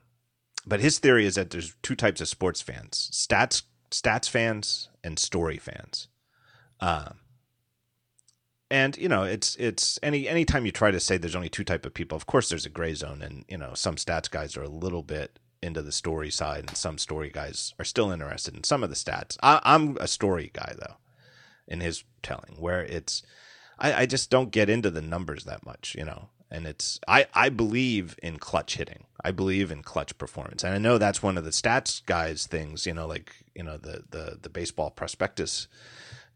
but 0.66 0.80
his 0.80 1.00
theory 1.00 1.26
is 1.26 1.36
that 1.36 1.50
there's 1.50 1.76
two 1.82 1.96
types 1.96 2.22
of 2.22 2.28
sports 2.28 2.62
fans: 2.62 3.10
stats 3.12 3.64
stats 3.90 4.30
fans 4.30 4.90
and 5.04 5.18
story 5.18 5.58
fans. 5.58 6.08
Um, 6.80 7.20
and 8.74 8.98
you 8.98 9.08
know 9.08 9.22
it's 9.22 9.56
it's 9.58 10.00
any 10.02 10.28
anytime 10.28 10.66
you 10.66 10.72
try 10.72 10.90
to 10.90 11.00
say 11.00 11.16
there's 11.16 11.36
only 11.36 11.48
two 11.48 11.64
type 11.64 11.86
of 11.86 11.94
people 11.94 12.16
of 12.16 12.26
course 12.26 12.50
there's 12.50 12.66
a 12.66 12.70
gray 12.72 12.96
zone 12.96 13.22
and 13.22 13.46
you 13.48 13.58
know 13.58 13.74
some 13.76 13.96
stats 13.96 14.30
guys 14.30 14.58
are 14.58 14.64
a 14.64 14.68
little 14.68 15.04
bit 15.04 15.38
into 15.62 15.84
the 15.84 15.92
story 15.92 16.32
side 16.32 16.66
and 16.68 16.76
some 16.76 16.98
story 16.98 17.30
guys 17.30 17.76
are 17.78 17.86
still 17.86 18.12
interested 18.12 18.56
in 18.56 18.64
some 18.64 18.84
of 18.84 18.90
the 18.90 18.96
stats. 18.96 19.38
I, 19.44 19.62
i'm 19.64 19.96
a 20.02 20.08
story 20.08 20.50
guy 20.54 20.74
though 20.78 20.96
in 21.68 21.82
his 21.82 22.04
telling 22.24 22.56
where 22.58 22.84
it's 22.84 23.22
I, 23.78 23.94
I 23.94 24.06
just 24.08 24.32
don't 24.32 24.52
get 24.52 24.70
into 24.70 24.90
the 24.90 25.02
numbers 25.02 25.44
that 25.46 25.66
much 25.66 25.96
you 25.98 26.04
know? 26.04 26.30
And 26.50 26.68
it's 26.68 27.00
I, 27.08 27.26
I 27.34 27.50
believe 27.50 28.16
in 28.22 28.38
clutch 28.38 28.76
hitting. 28.76 29.06
I 29.24 29.32
believe 29.32 29.72
in 29.72 29.82
clutch 29.82 30.16
performance. 30.20 30.64
And 30.64 30.76
i 30.76 30.78
know 30.78 30.98
that's 30.98 31.24
one 31.24 31.38
of 31.38 31.46
the 31.46 31.52
stats 31.52 32.04
guys 32.06 32.48
things 32.48 32.88
you 32.88 32.94
know 32.94 33.06
like 33.08 33.34
you 33.54 33.64
know 33.64 33.78
the 33.78 34.04
the, 34.10 34.40
the 34.42 34.50
baseball 34.50 34.90
prospectus 34.90 35.68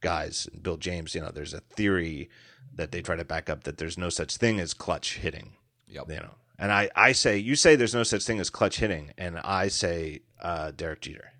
guys, 0.01 0.47
Bill 0.61 0.77
James, 0.77 1.15
you 1.15 1.21
know, 1.21 1.31
there's 1.31 1.53
a 1.53 1.61
theory 1.61 2.29
that 2.75 2.91
they 2.91 3.01
try 3.01 3.15
to 3.15 3.25
back 3.25 3.49
up 3.49 3.63
that 3.63 3.77
there's 3.77 3.97
no 3.97 4.09
such 4.09 4.37
thing 4.37 4.59
as 4.59 4.73
clutch 4.73 5.17
hitting. 5.17 5.53
Yep. 5.87 6.09
You 6.09 6.15
know, 6.17 6.35
And 6.59 6.71
I, 6.71 6.89
I 6.95 7.11
say, 7.11 7.37
you 7.37 7.55
say 7.55 7.75
there's 7.75 7.95
no 7.95 8.03
such 8.03 8.23
thing 8.23 8.39
as 8.39 8.49
clutch 8.49 8.79
hitting, 8.79 9.11
and 9.17 9.39
I 9.39 9.67
say 9.69 10.21
uh, 10.41 10.71
Derek 10.75 11.01
Jeter. 11.01 11.31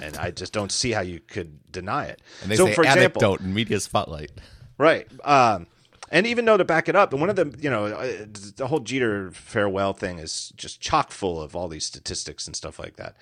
And 0.00 0.16
I 0.16 0.30
just 0.30 0.52
don't 0.52 0.70
see 0.70 0.92
how 0.92 1.00
you 1.00 1.18
could 1.18 1.72
deny 1.72 2.04
it. 2.04 2.22
And 2.42 2.50
they 2.50 2.56
so, 2.56 2.66
say 2.66 2.74
for 2.74 2.82
example, 2.82 3.02
anecdote 3.02 3.40
in 3.40 3.52
media 3.52 3.80
spotlight. 3.80 4.30
Right. 4.78 5.08
Um, 5.24 5.66
and 6.10 6.26
even 6.26 6.44
though 6.44 6.56
to 6.56 6.64
back 6.64 6.88
it 6.88 6.94
up, 6.94 7.12
and 7.12 7.20
one 7.20 7.30
of 7.30 7.36
the 7.36 7.54
you 7.60 7.68
know 7.68 7.86
uh, 7.86 8.26
the 8.56 8.68
whole 8.68 8.80
Jeter 8.80 9.30
farewell 9.32 9.92
thing 9.92 10.18
is 10.18 10.52
just 10.56 10.80
chock 10.80 11.10
full 11.10 11.42
of 11.42 11.56
all 11.56 11.68
these 11.68 11.84
statistics 11.84 12.46
and 12.46 12.54
stuff 12.54 12.78
like 12.78 12.96
that. 12.96 13.16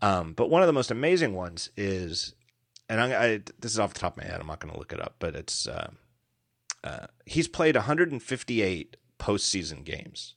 Um, 0.00 0.32
but 0.32 0.48
one 0.48 0.62
of 0.62 0.66
the 0.66 0.72
most 0.72 0.90
amazing 0.90 1.34
ones 1.34 1.70
is, 1.76 2.34
and 2.92 3.00
I, 3.00 3.24
I, 3.24 3.40
this 3.58 3.72
is 3.72 3.78
off 3.78 3.94
the 3.94 4.00
top 4.00 4.18
of 4.18 4.22
my 4.22 4.30
head. 4.30 4.38
I'm 4.38 4.46
not 4.46 4.60
going 4.60 4.72
to 4.72 4.78
look 4.78 4.92
it 4.92 5.00
up, 5.00 5.14
but 5.18 5.34
it's 5.34 5.66
uh, 5.66 5.90
uh, 6.84 7.06
he's 7.24 7.48
played 7.48 7.74
158 7.74 8.96
postseason 9.18 9.82
games, 9.82 10.34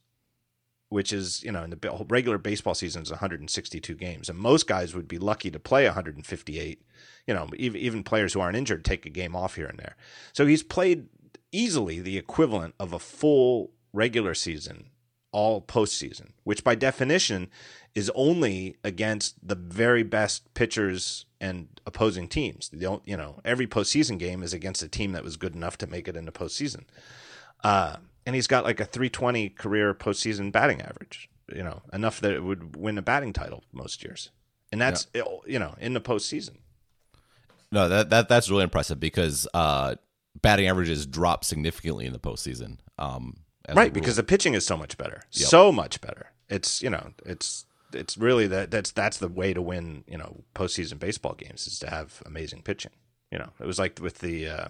which 0.88 1.12
is 1.12 1.42
you 1.42 1.52
know 1.52 1.64
in 1.64 1.70
the 1.70 2.06
regular 2.08 2.38
baseball 2.38 2.74
season 2.74 3.02
is 3.02 3.10
162 3.10 3.94
games, 3.94 4.30
and 4.30 4.38
most 4.38 4.66
guys 4.66 4.94
would 4.94 5.06
be 5.06 5.18
lucky 5.18 5.50
to 5.50 5.58
play 5.58 5.84
158. 5.84 6.82
You 7.26 7.34
know, 7.34 7.50
even 7.56 7.78
even 7.78 8.02
players 8.02 8.32
who 8.32 8.40
aren't 8.40 8.56
injured 8.56 8.86
take 8.86 9.04
a 9.04 9.10
game 9.10 9.36
off 9.36 9.56
here 9.56 9.66
and 9.66 9.78
there. 9.78 9.96
So 10.32 10.46
he's 10.46 10.62
played 10.62 11.08
easily 11.52 12.00
the 12.00 12.16
equivalent 12.16 12.74
of 12.80 12.94
a 12.94 12.98
full 12.98 13.72
regular 13.92 14.32
season, 14.32 14.86
all 15.30 15.60
postseason, 15.60 16.30
which 16.44 16.64
by 16.64 16.74
definition 16.74 17.50
is 17.96 18.12
only 18.14 18.76
against 18.84 19.34
the 19.42 19.54
very 19.54 20.02
best 20.02 20.52
pitchers 20.52 21.24
and 21.40 21.66
opposing 21.86 22.28
teams. 22.28 22.68
The, 22.68 23.00
you 23.06 23.16
know, 23.16 23.40
every 23.42 23.66
postseason 23.66 24.18
game 24.18 24.42
is 24.42 24.52
against 24.52 24.82
a 24.82 24.88
team 24.88 25.12
that 25.12 25.24
was 25.24 25.38
good 25.38 25.54
enough 25.54 25.78
to 25.78 25.86
make 25.86 26.06
it 26.06 26.14
into 26.14 26.30
postseason. 26.30 26.84
Uh, 27.64 27.96
and 28.26 28.34
he's 28.34 28.46
got 28.46 28.64
like 28.64 28.80
a 28.80 28.84
320 28.84 29.48
career 29.48 29.94
postseason 29.94 30.52
batting 30.52 30.82
average. 30.82 31.30
You 31.54 31.62
know, 31.62 31.82
enough 31.90 32.20
that 32.20 32.32
it 32.32 32.44
would 32.44 32.76
win 32.76 32.98
a 32.98 33.02
batting 33.02 33.32
title 33.32 33.64
most 33.72 34.02
years, 34.04 34.30
and 34.72 34.80
that's 34.80 35.06
yeah. 35.14 35.22
you 35.46 35.60
know 35.60 35.76
in 35.78 35.94
the 35.94 36.00
postseason. 36.00 36.56
No, 37.70 37.88
that 37.88 38.10
that 38.10 38.28
that's 38.28 38.50
really 38.50 38.64
impressive 38.64 38.98
because 38.98 39.46
uh, 39.54 39.94
batting 40.42 40.66
averages 40.66 41.06
drop 41.06 41.44
significantly 41.44 42.04
in 42.04 42.12
the 42.12 42.18
postseason. 42.18 42.78
Um, 42.98 43.36
right, 43.72 43.92
because 43.92 44.16
the 44.16 44.24
pitching 44.24 44.54
is 44.54 44.66
so 44.66 44.76
much 44.76 44.98
better, 44.98 45.22
yep. 45.30 45.48
so 45.48 45.70
much 45.70 46.00
better. 46.00 46.32
It's 46.48 46.82
you 46.82 46.90
know, 46.90 47.12
it's 47.24 47.64
it's 47.92 48.16
really 48.16 48.46
that 48.46 48.70
that's 48.70 48.90
that's 48.90 49.18
the 49.18 49.28
way 49.28 49.54
to 49.54 49.62
win 49.62 50.04
you 50.06 50.18
know 50.18 50.44
postseason 50.54 50.98
baseball 50.98 51.34
games 51.34 51.66
is 51.66 51.78
to 51.80 51.90
have 51.90 52.22
amazing 52.26 52.62
pitching. 52.62 52.92
You 53.30 53.38
know, 53.38 53.50
it 53.60 53.66
was 53.66 53.78
like 53.78 53.98
with 54.00 54.18
the 54.18 54.48
uh, 54.48 54.68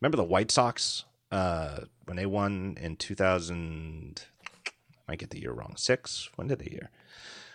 remember 0.00 0.16
the 0.16 0.24
White 0.24 0.50
Sox 0.50 1.04
uh, 1.30 1.80
when 2.04 2.16
they 2.16 2.26
won 2.26 2.76
in 2.80 2.96
two 2.96 3.14
thousand. 3.14 4.24
I 4.66 5.12
might 5.12 5.18
get 5.18 5.30
the 5.30 5.40
year 5.40 5.52
wrong. 5.52 5.74
Six. 5.76 6.30
When 6.36 6.46
did 6.48 6.60
they 6.60 6.70
year? 6.70 6.90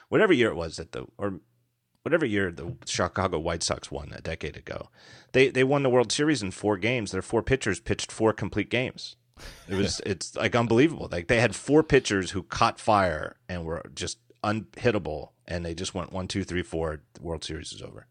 Whatever 0.10 0.34
year 0.34 0.50
it 0.50 0.56
was 0.56 0.78
that 0.78 0.92
the 0.92 1.06
or 1.18 1.40
whatever 2.04 2.26
year 2.26 2.52
the 2.52 2.76
Chicago 2.86 3.40
White 3.40 3.64
Sox 3.64 3.90
won 3.90 4.14
a 4.16 4.22
decade 4.22 4.58
ago, 4.58 4.90
they 5.32 5.50
they 5.50 5.64
won 5.64 5.84
the 5.84 5.90
World 5.90 6.12
Series 6.12 6.44
in 6.44 6.52
four 6.52 6.78
games. 6.78 7.12
Their 7.12 7.22
four 7.22 7.42
pitchers 7.42 7.80
pitched 7.80 8.12
four 8.12 8.34
complete 8.34 8.70
games. 8.70 9.16
It 9.68 9.76
was 9.76 10.02
it's 10.06 10.36
like 10.36 10.56
unbelievable. 10.56 11.10
Like 11.12 11.28
they 11.28 11.40
had 11.40 11.56
four 11.56 11.82
pitchers 11.82 12.32
who 12.32 12.44
caught 12.44 12.80
fire 12.80 13.38
and 13.50 13.66
were 13.66 13.84
just 13.96 14.20
unhittable, 14.46 15.30
and 15.48 15.66
they 15.66 15.74
just 15.74 15.94
went 15.94 16.14
one, 16.14 16.28
two, 16.28 16.44
three, 16.44 16.64
four. 16.64 17.02
The 17.14 17.22
World 17.22 17.44
Series 17.44 17.74
is 17.74 17.82
over. 17.82 18.08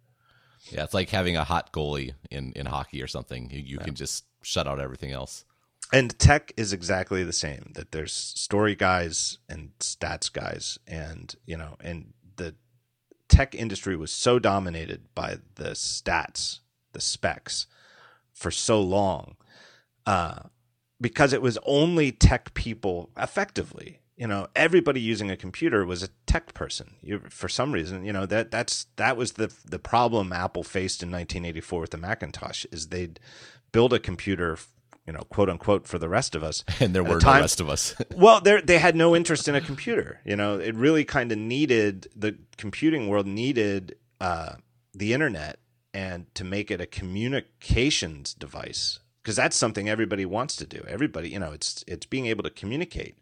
Yeah, 0.70 0.84
it's 0.84 0.94
like 0.94 1.10
having 1.10 1.36
a 1.36 1.44
hot 1.44 1.72
goalie 1.72 2.14
in 2.30 2.52
in 2.52 2.66
hockey 2.66 3.02
or 3.02 3.06
something. 3.06 3.50
You, 3.50 3.60
you 3.60 3.76
yeah. 3.78 3.84
can 3.84 3.94
just 3.94 4.24
shut 4.42 4.66
out 4.66 4.80
everything 4.80 5.12
else. 5.12 5.44
And 5.92 6.18
tech 6.18 6.52
is 6.56 6.72
exactly 6.72 7.22
the 7.22 7.32
same. 7.32 7.72
That 7.74 7.92
there's 7.92 8.12
story 8.12 8.74
guys 8.74 9.38
and 9.48 9.70
stats 9.78 10.32
guys, 10.32 10.78
and 10.86 11.34
you 11.46 11.56
know, 11.56 11.76
and 11.80 12.14
the 12.36 12.54
tech 13.28 13.54
industry 13.54 13.96
was 13.96 14.10
so 14.10 14.38
dominated 14.38 15.14
by 15.14 15.38
the 15.56 15.70
stats, 15.70 16.60
the 16.92 17.00
specs, 17.00 17.66
for 18.32 18.50
so 18.50 18.80
long, 18.80 19.36
uh, 20.06 20.40
because 21.00 21.32
it 21.32 21.42
was 21.42 21.58
only 21.64 22.10
tech 22.10 22.54
people 22.54 23.10
effectively. 23.16 24.00
You 24.16 24.28
know, 24.28 24.46
everybody 24.54 25.00
using 25.00 25.30
a 25.30 25.36
computer 25.36 25.84
was 25.84 26.02
a 26.02 26.08
tech 26.26 26.54
person. 26.54 26.94
You, 27.02 27.22
for 27.30 27.48
some 27.48 27.72
reason, 27.72 28.04
you 28.04 28.12
know 28.12 28.26
that 28.26 28.50
that's 28.50 28.86
that 28.96 29.16
was 29.16 29.32
the 29.32 29.52
the 29.64 29.78
problem 29.78 30.32
Apple 30.32 30.62
faced 30.62 31.02
in 31.02 31.10
1984 31.10 31.80
with 31.80 31.90
the 31.90 31.98
Macintosh 31.98 32.64
is 32.70 32.88
they'd 32.88 33.18
build 33.72 33.92
a 33.92 33.98
computer 33.98 34.56
you 35.06 35.12
know, 35.12 35.20
quote 35.28 35.50
unquote, 35.50 35.86
for 35.86 35.98
the 35.98 36.08
rest 36.08 36.34
of 36.34 36.42
us. 36.42 36.64
And 36.80 36.94
there 36.94 37.04
were 37.04 37.20
no 37.20 37.32
rest 37.32 37.60
of 37.60 37.68
us. 37.68 37.94
well, 38.16 38.40
they 38.40 38.60
they 38.60 38.78
had 38.78 38.96
no 38.96 39.14
interest 39.14 39.48
in 39.48 39.54
a 39.54 39.60
computer. 39.60 40.20
You 40.24 40.36
know, 40.36 40.58
it 40.58 40.74
really 40.74 41.04
kind 41.04 41.30
of 41.32 41.38
needed 41.38 42.08
the 42.16 42.36
computing 42.56 43.08
world 43.08 43.26
needed 43.26 43.96
uh, 44.20 44.54
the 44.94 45.12
internet 45.12 45.58
and 45.92 46.32
to 46.34 46.44
make 46.44 46.70
it 46.70 46.80
a 46.80 46.86
communications 46.86 48.34
device 48.34 48.98
because 49.22 49.36
that's 49.36 49.56
something 49.56 49.88
everybody 49.88 50.26
wants 50.26 50.56
to 50.56 50.66
do. 50.66 50.84
Everybody, 50.88 51.30
you 51.30 51.38
know, 51.38 51.52
it's 51.52 51.84
it's 51.86 52.06
being 52.06 52.26
able 52.26 52.42
to 52.42 52.50
communicate 52.50 53.18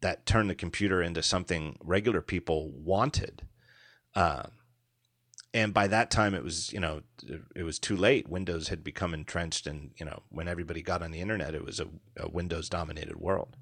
that 0.00 0.26
turned 0.26 0.48
the 0.48 0.54
computer 0.54 1.02
into 1.02 1.22
something 1.22 1.76
regular 1.82 2.20
people 2.20 2.70
wanted. 2.70 3.42
Uh, 4.14 4.44
and 5.54 5.72
by 5.72 5.86
that 5.86 6.10
time 6.10 6.34
it 6.34 6.44
was 6.44 6.72
you 6.72 6.80
know 6.80 7.02
it 7.54 7.62
was 7.62 7.78
too 7.78 7.96
late 7.96 8.28
windows 8.28 8.68
had 8.68 8.84
become 8.84 9.14
entrenched 9.14 9.66
and 9.66 9.90
you 9.96 10.04
know 10.04 10.22
when 10.28 10.48
everybody 10.48 10.82
got 10.82 11.02
on 11.02 11.10
the 11.10 11.20
internet 11.20 11.54
it 11.54 11.64
was 11.64 11.80
a, 11.80 11.86
a 12.18 12.28
windows 12.28 12.68
dominated 12.68 13.16
world 13.16 13.56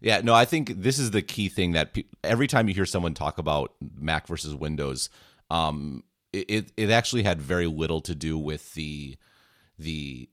yeah 0.00 0.20
no 0.22 0.34
i 0.34 0.44
think 0.44 0.82
this 0.82 0.98
is 0.98 1.12
the 1.12 1.22
key 1.22 1.48
thing 1.48 1.72
that 1.72 1.94
pe- 1.94 2.04
every 2.24 2.46
time 2.46 2.68
you 2.68 2.74
hear 2.74 2.86
someone 2.86 3.14
talk 3.14 3.38
about 3.38 3.74
mac 3.98 4.26
versus 4.26 4.54
windows 4.54 5.08
um, 5.50 6.04
it, 6.32 6.70
it 6.76 6.90
actually 6.90 7.24
had 7.24 7.42
very 7.42 7.66
little 7.66 8.00
to 8.02 8.14
do 8.14 8.38
with 8.38 8.74
the 8.74 9.16
the 9.78 10.28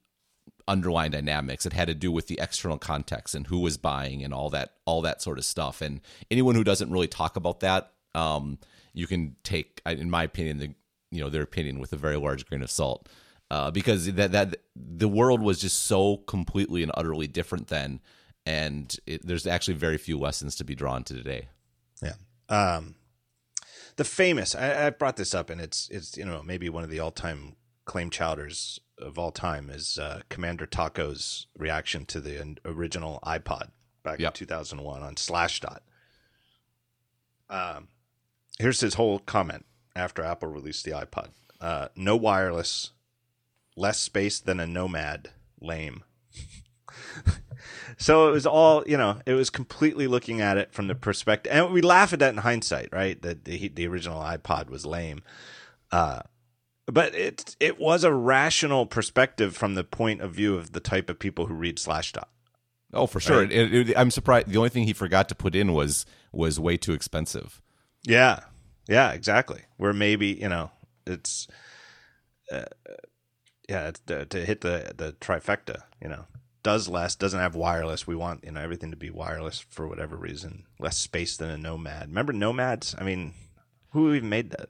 underlying 0.67 1.12
dynamics 1.12 1.65
it 1.65 1.73
had 1.73 1.88
to 1.88 1.93
do 1.93 2.12
with 2.12 2.27
the 2.27 2.39
external 2.41 2.77
context 2.77 3.34
and 3.34 3.47
who 3.47 3.60
was 3.60 3.77
buying 3.77 4.23
and 4.23 4.34
all 4.34 4.49
that 4.49 4.73
all 4.86 5.01
that 5.01 5.21
sort 5.21 5.38
of 5.38 5.45
stuff 5.45 5.82
and 5.82 6.01
anyone 6.30 6.56
who 6.56 6.63
doesn't 6.63 6.91
really 6.91 7.08
talk 7.08 7.36
about 7.36 7.62
that 7.62 7.93
um, 8.15 8.58
you 8.93 9.08
can 9.08 9.36
take 9.43 9.82
in 9.86 10.10
my 10.10 10.23
opinion 10.23 10.58
the 10.58 10.73
you 11.12 11.21
know 11.21 11.30
their 11.30 11.43
opinion 11.43 11.80
with 11.80 11.93
a 11.93 11.97
very 11.97 12.17
large 12.17 12.45
grain 12.45 12.62
of 12.62 12.69
salt 12.69 13.08
uh, 13.49 13.71
because 13.71 14.12
that 14.13 14.32
that 14.32 14.58
the 14.75 15.08
world 15.08 15.41
was 15.41 15.60
just 15.60 15.84
so 15.84 16.17
completely 16.17 16.84
and 16.84 16.91
utterly 16.95 17.27
different 17.27 17.67
then, 17.67 18.01
and 18.45 18.97
it, 19.06 19.25
there's 19.25 19.47
actually 19.47 19.75
very 19.75 19.97
few 19.97 20.17
lessons 20.17 20.56
to 20.56 20.63
be 20.63 20.75
drawn 20.75 21.03
to 21.06 21.13
today. 21.13 21.47
Yeah. 22.01 22.15
Um, 22.49 22.95
the 23.95 24.03
famous 24.03 24.53
I, 24.53 24.88
I, 24.88 24.89
brought 24.89 25.17
this 25.17 25.34
up, 25.34 25.49
and 25.49 25.62
it's 25.62 25.88
it's 25.89 26.17
you 26.17 26.25
know 26.25 26.43
maybe 26.43 26.69
one 26.69 26.84
of 26.84 26.89
the 26.89 26.99
all 26.99 27.12
time 27.12 27.56
claim 27.88 28.10
chowders 28.12 28.80
of 29.00 29.17
all 29.17 29.32
time 29.32 29.69
is 29.69 29.97
uh, 29.97 30.21
Commander 30.30 30.67
Taco's 30.67 31.47
reaction 31.58 32.06
to 32.06 32.19
the 32.19 32.58
original 32.65 33.19
iPod 33.26 33.69
back 34.04 34.19
yep. 34.19 34.34
in 34.34 34.34
2001 34.34 35.02
on 35.02 35.15
Slashdot. 35.15 35.80
Um, 37.50 37.88
here's 38.60 38.82
his 38.82 38.95
whole 38.95 39.19
comment 39.19 39.65
after 39.95 40.23
Apple 40.23 40.50
released 40.50 40.86
the 40.86 40.91
iPod. 40.91 41.30
Uh, 41.60 41.88
no 41.95 42.15
wireless, 42.15 42.91
less 43.76 44.00
space 44.00 44.39
than 44.39 44.60
a 44.60 44.67
Nomad. 44.67 45.32
Lame. 45.60 46.04
so 47.97 48.30
it 48.30 48.32
was 48.32 48.45
all 48.45 48.84
you 48.86 48.95
know. 48.95 49.21
It 49.26 49.34
was 49.34 49.50
completely 49.50 50.06
looking 50.06 50.39
at 50.39 50.58
it 50.58 50.71
from 50.71 50.86
the 50.86 50.93
perspective, 50.93 51.52
and 51.52 51.73
we 51.73 51.82
laugh 51.82 52.13
at 52.13 52.19
that 52.19 52.34
in 52.34 52.38
hindsight, 52.38 52.89
right? 52.91 53.19
That 53.23 53.45
the, 53.45 53.69
the 53.69 53.88
original 53.88 54.21
iPod 54.21 54.69
was 54.69 54.86
lame. 54.86 55.23
Uh, 55.91 56.21
but 56.88 57.13
it 57.13 57.56
it 57.60 57.80
was 57.80 58.04
a 58.04 58.13
rational 58.13 58.86
perspective 58.86 59.56
from 59.56 59.76
the 59.76 59.84
point 59.84 60.21
of 60.21 60.32
view 60.32 60.56
of 60.56 60.71
the 60.71 60.80
type 60.80 61.10
of 61.10 61.19
people 61.19 61.45
who 61.47 61.54
read 61.54 61.78
Slashdot. 61.78 62.28
Oh, 62.93 63.06
for 63.06 63.19
sure. 63.19 63.41
Right? 63.41 63.52
It, 63.52 63.89
it, 63.89 63.97
I'm 63.97 64.12
surprised. 64.12 64.47
The 64.47 64.58
only 64.58 64.69
thing 64.69 64.86
he 64.86 64.93
forgot 64.93 65.28
to 65.30 65.36
put 65.36 65.56
in 65.56 65.73
was 65.73 66.06
was 66.32 66.60
way 66.60 66.78
too 66.78 66.93
expensive. 66.93 67.62
Yeah, 68.04 68.39
yeah, 68.88 69.12
exactly. 69.12 69.63
Where 69.76 69.93
maybe 69.93 70.28
you 70.28 70.47
know 70.47 70.71
it's, 71.06 71.47
uh, 72.52 72.65
yeah, 73.67 73.89
it's, 73.89 74.02
uh, 74.10 74.26
to 74.30 74.45
hit 74.45 74.62
the 74.62 74.93
the 74.95 75.12
trifecta. 75.13 75.82
You 76.02 76.08
know, 76.08 76.26
does 76.63 76.88
less, 76.88 77.15
doesn't 77.15 77.39
have 77.39 77.56
wireless. 77.56 78.08
We 78.08 78.15
want 78.15 78.45
you 78.45 78.52
know 78.52 78.62
everything 78.62 78.91
to 78.91 78.97
be 78.97 79.10
wireless 79.10 79.60
for 79.60 79.88
whatever 79.88 80.15
reason. 80.15 80.63
Less 80.80 80.97
space 80.97 81.36
than 81.36 81.50
a 81.50 81.58
Nomad. 81.58 82.08
Remember 82.08 82.32
Nomads? 82.32 82.95
I 82.97 83.04
mean, 83.04 83.34
who 83.91 84.13
even 84.13 84.30
made 84.30 84.52
that? 84.52 84.69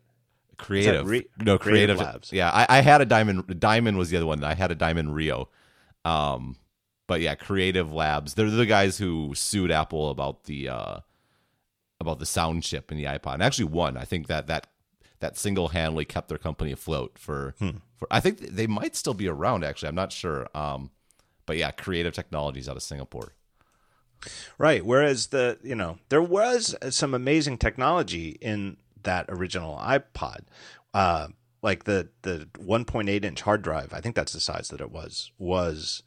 Creative, 0.57 1.07
re- 1.07 1.27
no 1.37 1.57
creative, 1.57 1.97
creative, 1.97 1.99
labs. 1.99 2.33
Yeah, 2.33 2.49
I, 2.49 2.79
I, 2.79 2.81
had 2.81 2.99
a 2.99 3.05
diamond. 3.05 3.59
Diamond 3.59 3.97
was 3.97 4.09
the 4.09 4.17
other 4.17 4.25
one. 4.25 4.43
I 4.43 4.55
had 4.55 4.71
a 4.71 4.75
diamond 4.75 5.13
Rio. 5.13 5.49
Um, 6.03 6.55
but 7.07 7.21
yeah, 7.21 7.35
Creative 7.35 7.91
Labs. 7.91 8.33
They're 8.33 8.49
the 8.49 8.65
guys 8.65 8.97
who 8.97 9.33
sued 9.35 9.71
Apple 9.71 10.09
about 10.09 10.43
the 10.43 10.69
uh, 10.69 10.99
about 11.99 12.19
the 12.19 12.25
sound 12.25 12.63
chip 12.63 12.91
in 12.91 12.97
the 12.97 13.05
iPod, 13.05 13.35
and 13.35 13.43
actually 13.43 13.65
won. 13.65 13.97
I 13.97 14.03
think 14.03 14.27
that 14.27 14.47
that 14.47 14.67
that 15.19 15.37
single 15.37 15.69
handedly 15.69 16.05
kept 16.05 16.27
their 16.27 16.37
company 16.37 16.71
afloat 16.71 17.17
for 17.17 17.55
hmm. 17.59 17.77
for. 17.95 18.07
I 18.11 18.19
think 18.19 18.39
they 18.39 18.67
might 18.67 18.95
still 18.95 19.13
be 19.13 19.27
around. 19.27 19.63
Actually, 19.63 19.89
I'm 19.89 19.95
not 19.95 20.11
sure. 20.11 20.47
Um, 20.53 20.91
but 21.45 21.57
yeah, 21.57 21.71
Creative 21.71 22.13
Technologies 22.13 22.67
out 22.67 22.75
of 22.75 22.83
Singapore. 22.83 23.33
Right. 24.57 24.85
Whereas 24.85 25.27
the 25.27 25.59
you 25.63 25.75
know 25.75 25.99
there 26.09 26.21
was 26.21 26.75
some 26.89 27.13
amazing 27.13 27.57
technology 27.57 28.37
in 28.41 28.77
that 29.07 29.25
original 29.29 29.75
iPod, 29.77 30.41
uh, 30.93 31.27
like 31.61 31.83
the 31.85 32.09
the 32.21 32.47
1.8 32.59 33.25
inch 33.25 33.41
hard 33.41 33.61
drive. 33.63 33.93
I 33.93 34.01
think 34.01 34.15
that's 34.15 34.33
the 34.33 34.39
size 34.39 34.67
that 34.69 34.81
it 34.81 34.91
was. 34.91 35.31
Was 35.39 36.03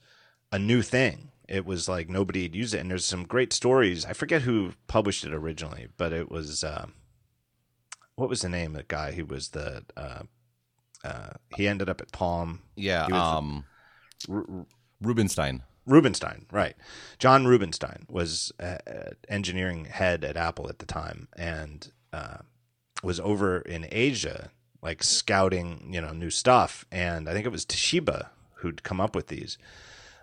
a 0.53 0.59
new 0.59 0.83
thing. 0.83 1.33
It 1.49 1.67
was 1.67 1.89
like 1.89 2.09
nobody 2.09 2.43
had 2.45 2.55
used 2.55 2.75
it, 2.75 2.79
and 2.79 2.91
there's 2.91 3.05
some 3.05 3.25
great 3.25 3.53
stories. 3.53 4.05
I 4.07 4.13
forget 4.13 4.43
who 4.43 4.73
published 4.87 5.25
it 5.25 5.35
originally, 5.35 5.89
but 5.97 6.13
it 6.13 6.31
was 6.31 6.63
uh, 6.63 6.87
what 8.15 8.29
was 8.29 8.43
the 8.43 8.49
name 8.49 8.73
of 8.73 8.77
the 8.79 8.85
guy 8.85 9.13
who 9.13 9.25
was 9.27 9.49
the 9.49 9.85
uh, 9.97 10.23
uh, 11.03 11.31
he 11.57 11.67
ended 11.67 11.89
up 11.89 12.01
at 12.01 12.13
Palm. 12.13 12.61
Yeah, 12.77 13.03
was 13.03 13.11
the- 13.11 13.17
um, 13.17 13.65
Rubinstein. 15.01 15.63
Rubinstein, 15.87 16.47
right? 16.53 16.77
John 17.19 17.47
Rubinstein 17.47 18.07
was 18.09 18.53
uh, 18.61 18.77
uh, 18.87 19.11
engineering 19.29 19.87
head 19.87 20.25
at 20.25 20.37
Apple 20.37 20.69
at 20.69 20.79
the 20.79 20.87
time, 20.87 21.27
and 21.37 21.91
uh, 22.13 22.39
was 23.03 23.21
over 23.21 23.61
in 23.61 23.87
Asia, 23.91 24.51
like 24.83 25.03
scouting, 25.03 25.91
you 25.93 26.01
know, 26.01 26.13
new 26.13 26.31
stuff. 26.31 26.85
And 26.91 27.29
I 27.29 27.33
think 27.33 27.47
it 27.47 27.53
was 27.53 27.67
Toshiba 27.67 28.29
who'd 28.57 28.83
come 28.83 29.01
up 29.01 29.15
with 29.15 29.29
these, 29.29 29.59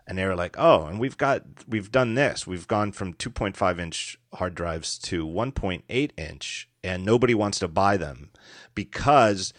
and 0.05 0.17
they 0.17 0.25
were 0.25 0.35
like, 0.35 0.55
"Oh, 0.57 0.85
and 0.85 0.99
we've 0.99 1.17
got 1.17 1.43
we've 1.67 1.91
done 1.91 2.15
this. 2.15 2.45
We've 2.47 2.67
gone 2.67 2.91
from 2.91 3.13
2.5 3.13 3.79
inch 3.79 4.19
hard 4.33 4.55
drives 4.55 4.97
to 4.99 5.25
1.8 5.25 6.11
inch, 6.17 6.69
and 6.83 7.03
nobody 7.05 7.33
wants 7.33 7.59
to 7.59 7.67
buy 7.67 7.97
them 7.97 8.31
because." 8.75 9.53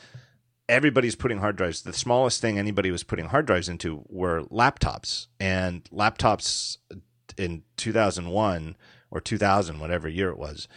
everybody's 0.69 1.17
putting 1.17 1.39
hard 1.39 1.57
drives. 1.57 1.83
The 1.83 1.93
smallest 1.93 2.41
thing 2.43 2.59
anybody 2.59 2.91
was 2.91 3.03
putting 3.03 3.27
hard 3.27 3.47
drives 3.47 3.69
into 3.69 4.05
were 4.09 4.43
laptops, 4.45 5.29
and 5.41 5.85
laptops 5.85 6.77
in 7.39 7.63
2001 7.77 8.77
or 9.11 9.21
2000, 9.21 9.81
whatever 9.81 10.09
year 10.09 10.29
it 10.29 10.39
was. 10.39 10.69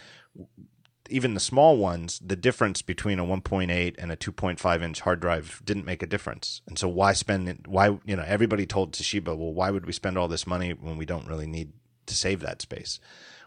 Even 1.10 1.34
the 1.34 1.40
small 1.40 1.76
ones, 1.76 2.20
the 2.24 2.36
difference 2.36 2.80
between 2.80 3.18
a 3.18 3.24
1.8 3.24 3.94
and 3.98 4.12
a 4.12 4.16
2.5 4.16 4.82
inch 4.82 5.00
hard 5.00 5.20
drive 5.20 5.60
didn't 5.64 5.84
make 5.84 6.02
a 6.02 6.06
difference. 6.06 6.62
And 6.66 6.78
so, 6.78 6.88
why 6.88 7.12
spend 7.12 7.48
it? 7.48 7.66
Why, 7.66 7.98
you 8.04 8.16
know, 8.16 8.24
everybody 8.26 8.66
told 8.66 8.92
Toshiba, 8.92 9.36
well, 9.36 9.52
why 9.52 9.70
would 9.70 9.86
we 9.86 9.92
spend 9.92 10.16
all 10.16 10.28
this 10.28 10.46
money 10.46 10.72
when 10.72 10.96
we 10.96 11.04
don't 11.04 11.26
really 11.26 11.46
need 11.46 11.72
to 12.06 12.14
save 12.14 12.40
that 12.40 12.62
space? 12.62 13.00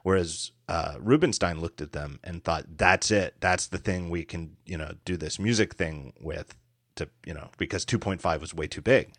Whereas 0.04 0.52
uh, 0.70 0.96
Rubinstein 1.00 1.60
looked 1.60 1.82
at 1.82 1.94
them 1.94 2.20
and 2.24 2.44
thought, 2.44 2.78
"That's 2.78 3.10
it. 3.10 3.36
That's 3.40 3.68
the 3.68 3.80
thing 3.80 4.10
we 4.10 4.24
can, 4.24 4.58
you 4.66 4.78
know, 4.78 4.94
do 5.04 5.18
this 5.18 5.40
music 5.40 5.74
thing 5.74 6.14
with." 6.20 6.56
To 6.98 7.10
you 7.26 7.34
know, 7.34 7.50
because 7.58 7.86
2.5 7.86 8.40
was 8.40 8.54
way 8.54 8.68
too 8.68 8.82
big. 8.82 9.12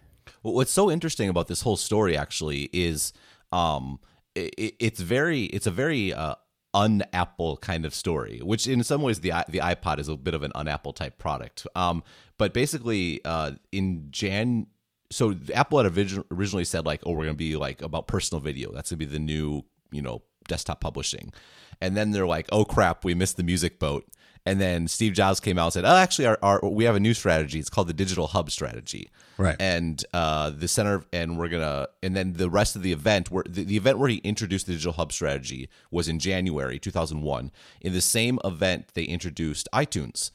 Well, 0.42 0.55
what's 0.55 0.70
so 0.70 0.90
interesting 0.90 1.29
about 1.29 1.49
this 1.49 1.62
whole 1.62 1.77
story 1.77 2.16
actually 2.16 2.70
is 2.72 3.12
um, 3.53 3.99
it, 4.35 4.75
it's 4.79 5.01
very 5.01 5.44
it's 5.44 5.66
a 5.66 5.70
very 5.70 6.12
uh, 6.12 6.37
un-Apple 6.76 7.56
kind 7.56 7.86
of 7.86 7.94
story, 7.94 8.40
which 8.44 8.68
in 8.68 8.84
some 8.84 9.00
ways 9.00 9.20
the 9.20 9.32
the 9.48 9.58
iPod 9.58 9.98
is 9.98 10.08
a 10.08 10.16
bit 10.16 10.34
of 10.34 10.42
an 10.42 10.52
un-Apple 10.54 10.92
type 10.92 11.18
product. 11.18 11.66
Um, 11.74 12.04
but 12.38 12.52
basically, 12.52 13.22
uh, 13.24 13.52
in 13.72 14.08
Jan, 14.10 14.66
so 15.10 15.34
Apple 15.54 15.82
had 15.82 15.86
originally 16.30 16.64
said 16.64 16.84
like, 16.84 17.00
oh, 17.06 17.12
we're 17.12 17.24
going 17.24 17.28
to 17.30 17.34
be 17.34 17.56
like 17.56 17.80
about 17.80 18.06
personal 18.06 18.40
video. 18.40 18.72
That's 18.72 18.90
going 18.90 19.00
to 19.00 19.06
be 19.06 19.12
the 19.12 19.18
new 19.18 19.64
you 19.90 20.02
know 20.02 20.22
desktop 20.46 20.80
publishing, 20.80 21.32
and 21.80 21.96
then 21.96 22.10
they're 22.10 22.26
like, 22.26 22.46
oh 22.52 22.64
crap, 22.64 23.04
we 23.04 23.14
missed 23.14 23.38
the 23.38 23.42
music 23.42 23.78
boat. 23.78 24.06
And 24.46 24.61
then 24.61 24.87
Steve 24.87 25.12
Jobs 25.12 25.40
came 25.40 25.59
out 25.59 25.66
and 25.66 25.72
said, 25.72 25.85
"Oh, 25.85 25.96
actually, 25.96 26.26
our, 26.26 26.38
our 26.40 26.61
we 26.62 26.85
have 26.85 26.94
a 26.94 27.00
new 27.00 27.14
strategy. 27.14 27.59
It's 27.59 27.68
called 27.68 27.88
the 27.88 27.92
digital 27.92 28.28
hub 28.28 28.50
strategy." 28.50 29.11
Right. 29.38 29.56
And 29.59 30.02
uh, 30.14 30.50
the 30.50 30.68
center, 30.68 31.04
and 31.12 31.37
we're 31.37 31.48
gonna, 31.48 31.88
and 32.02 32.16
then 32.16 32.35
the 32.35 32.48
rest 32.48 32.76
of 32.76 32.82
the 32.82 32.92
event, 32.92 33.30
where 33.30 33.44
the, 33.46 33.64
the 33.64 33.76
event 33.76 33.98
where 33.98 34.09
he 34.09 34.18
introduced 34.18 34.66
the 34.66 34.72
digital 34.72 34.92
hub 34.92 35.12
strategy 35.12 35.68
was 35.90 36.09
in 36.09 36.20
January 36.20 36.78
2001. 36.78 37.50
In 37.80 37.92
the 37.92 38.00
same 38.00 38.38
event, 38.44 38.88
they 38.94 39.02
introduced 39.02 39.68
iTunes, 39.74 40.30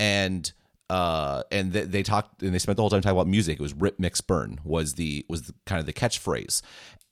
and 0.00 0.52
uh, 0.90 1.42
and 1.50 1.72
they, 1.72 1.82
they 1.82 2.02
talked, 2.02 2.42
and 2.42 2.54
they 2.54 2.58
spent 2.58 2.76
the 2.76 2.82
whole 2.82 2.90
time 2.90 3.00
talking 3.00 3.16
about 3.16 3.28
music. 3.28 3.58
It 3.58 3.62
was 3.62 3.74
rip, 3.74 3.98
mix, 3.98 4.20
burn 4.20 4.60
was 4.64 4.94
the 4.94 5.24
was 5.28 5.42
the, 5.42 5.54
kind 5.66 5.80
of 5.80 5.86
the 5.86 5.92
catchphrase. 5.92 6.62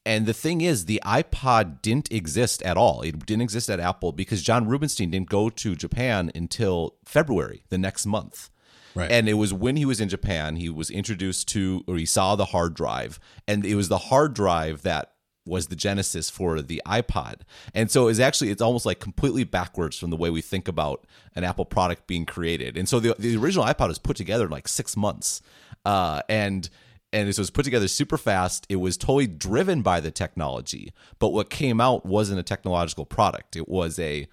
And 0.04 0.26
the 0.26 0.34
thing 0.34 0.60
is, 0.62 0.86
the 0.86 1.00
iPod 1.04 1.80
didn't 1.80 2.10
exist 2.10 2.60
at 2.62 2.76
all. 2.76 3.02
It 3.02 3.24
didn't 3.24 3.42
exist 3.42 3.70
at 3.70 3.78
Apple 3.78 4.12
because 4.12 4.42
John 4.42 4.66
Rubinstein 4.66 5.10
didn't 5.10 5.30
go 5.30 5.48
to 5.48 5.76
Japan 5.76 6.32
until 6.34 6.96
February, 7.04 7.62
the 7.68 7.78
next 7.78 8.04
month. 8.04 8.50
Right. 8.94 9.10
And 9.10 9.28
it 9.28 9.34
was 9.34 9.54
when 9.54 9.76
he 9.76 9.84
was 9.84 10.00
in 10.00 10.08
Japan, 10.08 10.56
he 10.56 10.68
was 10.68 10.90
introduced 10.90 11.48
to, 11.48 11.84
or 11.86 11.96
he 11.96 12.04
saw 12.04 12.36
the 12.36 12.46
hard 12.46 12.74
drive. 12.74 13.20
And 13.46 13.64
it 13.64 13.74
was 13.74 13.88
the 13.88 13.98
hard 13.98 14.34
drive 14.34 14.82
that 14.82 15.11
was 15.44 15.66
the 15.66 15.76
genesis 15.76 16.30
for 16.30 16.62
the 16.62 16.80
iPod. 16.86 17.40
And 17.74 17.90
so 17.90 18.08
it's 18.08 18.20
actually, 18.20 18.50
it's 18.50 18.62
almost 18.62 18.86
like 18.86 19.00
completely 19.00 19.44
backwards 19.44 19.98
from 19.98 20.10
the 20.10 20.16
way 20.16 20.30
we 20.30 20.40
think 20.40 20.68
about 20.68 21.04
an 21.34 21.44
Apple 21.44 21.64
product 21.64 22.06
being 22.06 22.26
created. 22.26 22.76
And 22.76 22.88
so 22.88 23.00
the, 23.00 23.16
the 23.18 23.36
original 23.36 23.64
iPod 23.64 23.88
was 23.88 23.98
put 23.98 24.16
together 24.16 24.44
in 24.44 24.50
like 24.50 24.68
six 24.68 24.96
months. 24.96 25.42
Uh, 25.84 26.22
and 26.28 26.70
and 27.12 27.28
it 27.28 27.38
was 27.38 27.50
put 27.50 27.64
together 27.64 27.88
super 27.88 28.16
fast. 28.16 28.66
It 28.68 28.76
was 28.76 28.96
totally 28.96 29.26
driven 29.26 29.82
by 29.82 30.00
the 30.00 30.10
technology, 30.10 30.92
but 31.18 31.28
what 31.28 31.50
came 31.50 31.80
out 31.80 32.06
wasn't 32.06 32.40
a 32.40 32.42
technological 32.42 33.04
product. 33.04 33.54
It 33.54 33.68
was 33.68 33.98
a, 33.98 34.26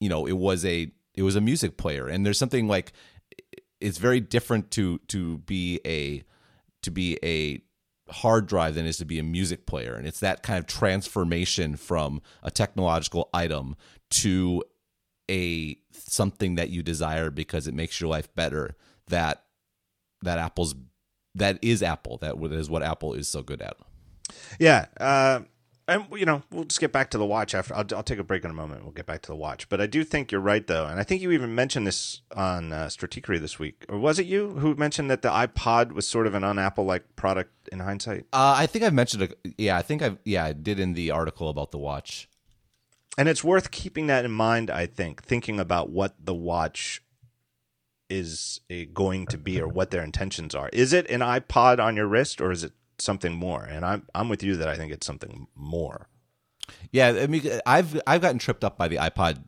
you 0.00 0.08
know, 0.08 0.26
it 0.26 0.38
was 0.38 0.64
a 0.64 0.90
it 1.14 1.22
was 1.22 1.36
a 1.36 1.40
music 1.40 1.76
player. 1.76 2.06
And 2.08 2.24
there's 2.24 2.38
something 2.38 2.68
like 2.68 2.92
it's 3.80 3.98
very 3.98 4.20
different 4.20 4.70
to 4.72 4.98
to 5.08 5.38
be 5.38 5.80
a 5.84 6.22
to 6.82 6.90
be 6.90 7.18
a 7.22 7.62
hard 8.12 8.46
drive 8.46 8.74
than 8.74 8.86
it 8.86 8.90
is 8.90 8.98
to 8.98 9.04
be 9.04 9.18
a 9.18 9.22
music 9.22 9.66
player, 9.66 9.94
and 9.94 10.06
it's 10.06 10.20
that 10.20 10.42
kind 10.42 10.58
of 10.58 10.66
transformation 10.66 11.76
from 11.76 12.22
a 12.42 12.50
technological 12.50 13.28
item 13.32 13.76
to 14.10 14.62
a 15.30 15.76
something 15.92 16.56
that 16.56 16.70
you 16.70 16.82
desire 16.82 17.30
because 17.30 17.66
it 17.66 17.74
makes 17.74 18.00
your 18.00 18.10
life 18.10 18.32
better. 18.34 18.76
That 19.08 19.44
that 20.22 20.38
Apple's 20.38 20.74
that 21.34 21.58
is 21.62 21.82
Apple. 21.82 22.18
That 22.18 22.36
is 22.52 22.70
what 22.70 22.82
Apple 22.82 23.14
is 23.14 23.28
so 23.28 23.42
good 23.42 23.62
at. 23.62 23.76
Yeah, 24.58 24.86
uh, 25.00 25.40
and 25.92 26.06
you 26.18 26.26
know 26.26 26.42
we'll 26.50 26.64
just 26.64 26.80
get 26.80 26.92
back 26.92 27.10
to 27.10 27.18
the 27.18 27.24
watch 27.24 27.54
after. 27.54 27.74
I'll, 27.74 27.86
I'll 27.94 28.02
take 28.02 28.18
a 28.18 28.24
break 28.24 28.44
in 28.44 28.50
a 28.50 28.54
moment. 28.54 28.82
We'll 28.82 28.92
get 28.92 29.06
back 29.06 29.22
to 29.22 29.28
the 29.28 29.36
watch, 29.36 29.68
but 29.68 29.80
I 29.80 29.86
do 29.86 30.04
think 30.04 30.32
you're 30.32 30.40
right 30.40 30.66
though, 30.66 30.86
and 30.86 30.98
I 30.98 31.04
think 31.04 31.22
you 31.22 31.30
even 31.30 31.54
mentioned 31.54 31.86
this 31.86 32.22
on 32.34 32.72
uh, 32.72 32.86
Stratechery 32.86 33.40
this 33.40 33.58
week, 33.58 33.84
or 33.88 33.98
was 33.98 34.18
it 34.18 34.26
you 34.26 34.50
who 34.50 34.74
mentioned 34.74 35.10
that 35.10 35.22
the 35.22 35.30
iPod 35.30 35.92
was 35.92 36.06
sort 36.06 36.26
of 36.26 36.34
an 36.34 36.44
un-Apple 36.44 36.84
like 36.84 37.16
product 37.16 37.68
in 37.70 37.80
hindsight? 37.80 38.26
Uh, 38.32 38.54
I 38.56 38.66
think 38.66 38.84
I've 38.84 38.94
mentioned 38.94 39.22
it. 39.22 39.38
Yeah, 39.58 39.76
I 39.76 39.82
think 39.82 40.02
I've 40.02 40.18
yeah 40.24 40.44
I 40.44 40.52
did 40.52 40.80
in 40.80 40.94
the 40.94 41.10
article 41.10 41.48
about 41.48 41.70
the 41.70 41.78
watch. 41.78 42.28
And 43.18 43.28
it's 43.28 43.44
worth 43.44 43.70
keeping 43.70 44.06
that 44.06 44.24
in 44.24 44.30
mind. 44.30 44.70
I 44.70 44.86
think 44.86 45.22
thinking 45.22 45.60
about 45.60 45.90
what 45.90 46.14
the 46.18 46.34
watch 46.34 47.02
is 48.08 48.60
uh, 48.70 48.74
going 48.92 49.26
to 49.26 49.38
be 49.38 49.60
or 49.60 49.68
what 49.68 49.90
their 49.90 50.02
intentions 50.02 50.54
are. 50.54 50.68
Is 50.72 50.92
it 50.92 51.08
an 51.10 51.20
iPod 51.20 51.78
on 51.78 51.96
your 51.96 52.06
wrist 52.06 52.40
or 52.40 52.50
is 52.52 52.64
it 52.64 52.72
something 53.02 53.34
more? 53.34 53.64
And 53.64 53.84
I'm 53.84 54.06
I'm 54.14 54.28
with 54.28 54.42
you 54.42 54.56
that 54.56 54.68
I 54.68 54.76
think 54.76 54.92
it's 54.92 55.06
something 55.06 55.46
more. 55.54 56.08
Yeah, 56.90 57.08
I 57.08 57.26
mean, 57.26 57.42
I've 57.66 58.00
I've 58.06 58.20
gotten 58.20 58.38
tripped 58.38 58.64
up 58.64 58.76
by 58.76 58.88
the 58.88 58.96
iPod 58.96 59.42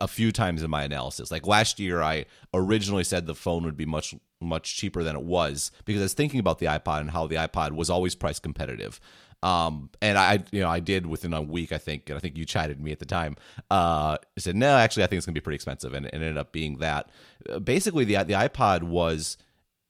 a 0.00 0.08
few 0.08 0.32
times 0.32 0.62
in 0.62 0.70
my 0.70 0.84
analysis. 0.84 1.30
Like 1.30 1.46
last 1.46 1.78
year, 1.78 2.02
I 2.02 2.26
originally 2.54 3.04
said 3.04 3.26
the 3.26 3.34
phone 3.34 3.64
would 3.64 3.76
be 3.76 3.86
much 3.86 4.14
much 4.40 4.76
cheaper 4.76 5.02
than 5.02 5.16
it 5.16 5.22
was 5.22 5.70
because 5.84 6.00
I 6.00 6.04
was 6.04 6.14
thinking 6.14 6.40
about 6.40 6.58
the 6.58 6.66
iPod 6.66 7.00
and 7.00 7.10
how 7.10 7.26
the 7.26 7.36
iPod 7.36 7.72
was 7.72 7.90
always 7.90 8.14
price 8.14 8.38
competitive. 8.38 9.00
Um, 9.42 9.90
and 10.00 10.18
I, 10.18 10.44
you 10.50 10.60
know, 10.60 10.68
I 10.68 10.80
did 10.80 11.06
within 11.06 11.32
a 11.32 11.42
week, 11.42 11.70
I 11.72 11.78
think, 11.78 12.08
and 12.08 12.16
I 12.16 12.20
think 12.20 12.36
you 12.36 12.44
chided 12.44 12.80
me 12.80 12.90
at 12.90 12.98
the 12.98 13.06
time. 13.06 13.36
Uh, 13.70 14.16
said, 14.38 14.56
no, 14.56 14.76
actually, 14.76 15.04
I 15.04 15.06
think 15.06 15.18
it's 15.18 15.26
gonna 15.26 15.34
be 15.34 15.40
pretty 15.40 15.56
expensive, 15.56 15.94
and 15.94 16.06
it 16.06 16.14
ended 16.14 16.38
up 16.38 16.52
being 16.52 16.78
that. 16.78 17.10
Uh, 17.48 17.58
basically, 17.58 18.04
the 18.04 18.16
the 18.24 18.32
iPod 18.34 18.82
was 18.82 19.36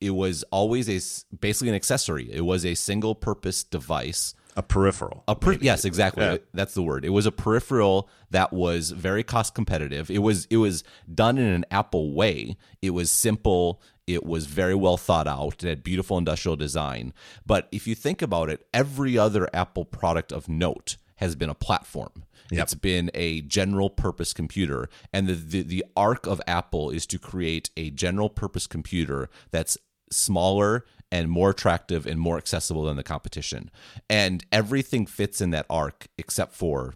it 0.01 0.11
was 0.11 0.43
always 0.51 0.89
a 0.89 1.37
basically 1.37 1.71
an 1.71 1.75
accessory. 1.75 2.31
It 2.31 2.43
was 2.43 2.65
a 2.65 2.75
single 2.75 3.15
purpose 3.15 3.65
device. 3.65 4.35
A 4.59 4.63
peripheral. 4.63 5.23
A 5.29 5.37
per- 5.37 5.53
yes, 5.61 5.85
exactly. 5.85 6.25
Yeah. 6.25 6.39
That's 6.55 6.73
the 6.73 6.83
word. 6.83 7.05
It 7.05 7.11
was 7.11 7.27
a 7.27 7.33
peripheral 7.33 8.09
that 8.31 8.53
was 8.53 8.91
very 8.91 9.23
cost 9.23 9.55
competitive. 9.55 10.11
It 10.11 10.21
was 10.21 10.47
it 10.47 10.57
was 10.57 10.83
done 11.13 11.37
in 11.37 11.47
an 11.47 11.65
Apple 11.71 12.15
way. 12.15 12.57
It 12.81 12.91
was 12.91 13.11
simple. 13.11 13.83
It 14.07 14.25
was 14.25 14.47
very 14.47 14.75
well 14.75 14.97
thought 14.97 15.27
out. 15.27 15.63
It 15.63 15.69
had 15.69 15.83
beautiful 15.83 16.17
industrial 16.17 16.57
design. 16.57 17.13
But 17.45 17.69
if 17.71 17.87
you 17.87 17.95
think 17.95 18.23
about 18.23 18.49
it, 18.49 18.67
every 18.73 19.19
other 19.19 19.49
Apple 19.53 19.85
product 19.85 20.33
of 20.33 20.49
note 20.49 20.97
has 21.17 21.35
been 21.35 21.51
a 21.51 21.55
platform. 21.55 22.25
It's 22.51 22.75
been 22.75 23.11
a 23.13 23.41
general 23.41 23.91
purpose 23.91 24.33
computer, 24.33 24.89
and 25.13 25.27
the, 25.27 25.35
the 25.35 25.63
the 25.63 25.85
arc 25.97 26.27
of 26.27 26.41
Apple 26.47 26.91
is 26.91 27.05
to 27.07 27.19
create 27.19 27.71
a 27.77 27.91
general 27.91 28.31
purpose 28.31 28.67
computer 28.67 29.29
that's 29.51 29.77
smaller 30.11 30.85
and 31.13 31.31
more 31.31 31.51
attractive 31.51 32.07
and 32.07 32.21
more 32.21 32.37
accessible 32.37 32.85
than 32.85 32.97
the 32.97 33.03
competition. 33.03 33.71
And 34.11 34.45
everything 34.51 35.07
fits 35.07 35.41
in 35.41 35.51
that 35.51 35.67
arc 35.71 36.09
except 36.19 36.55
for 36.55 36.95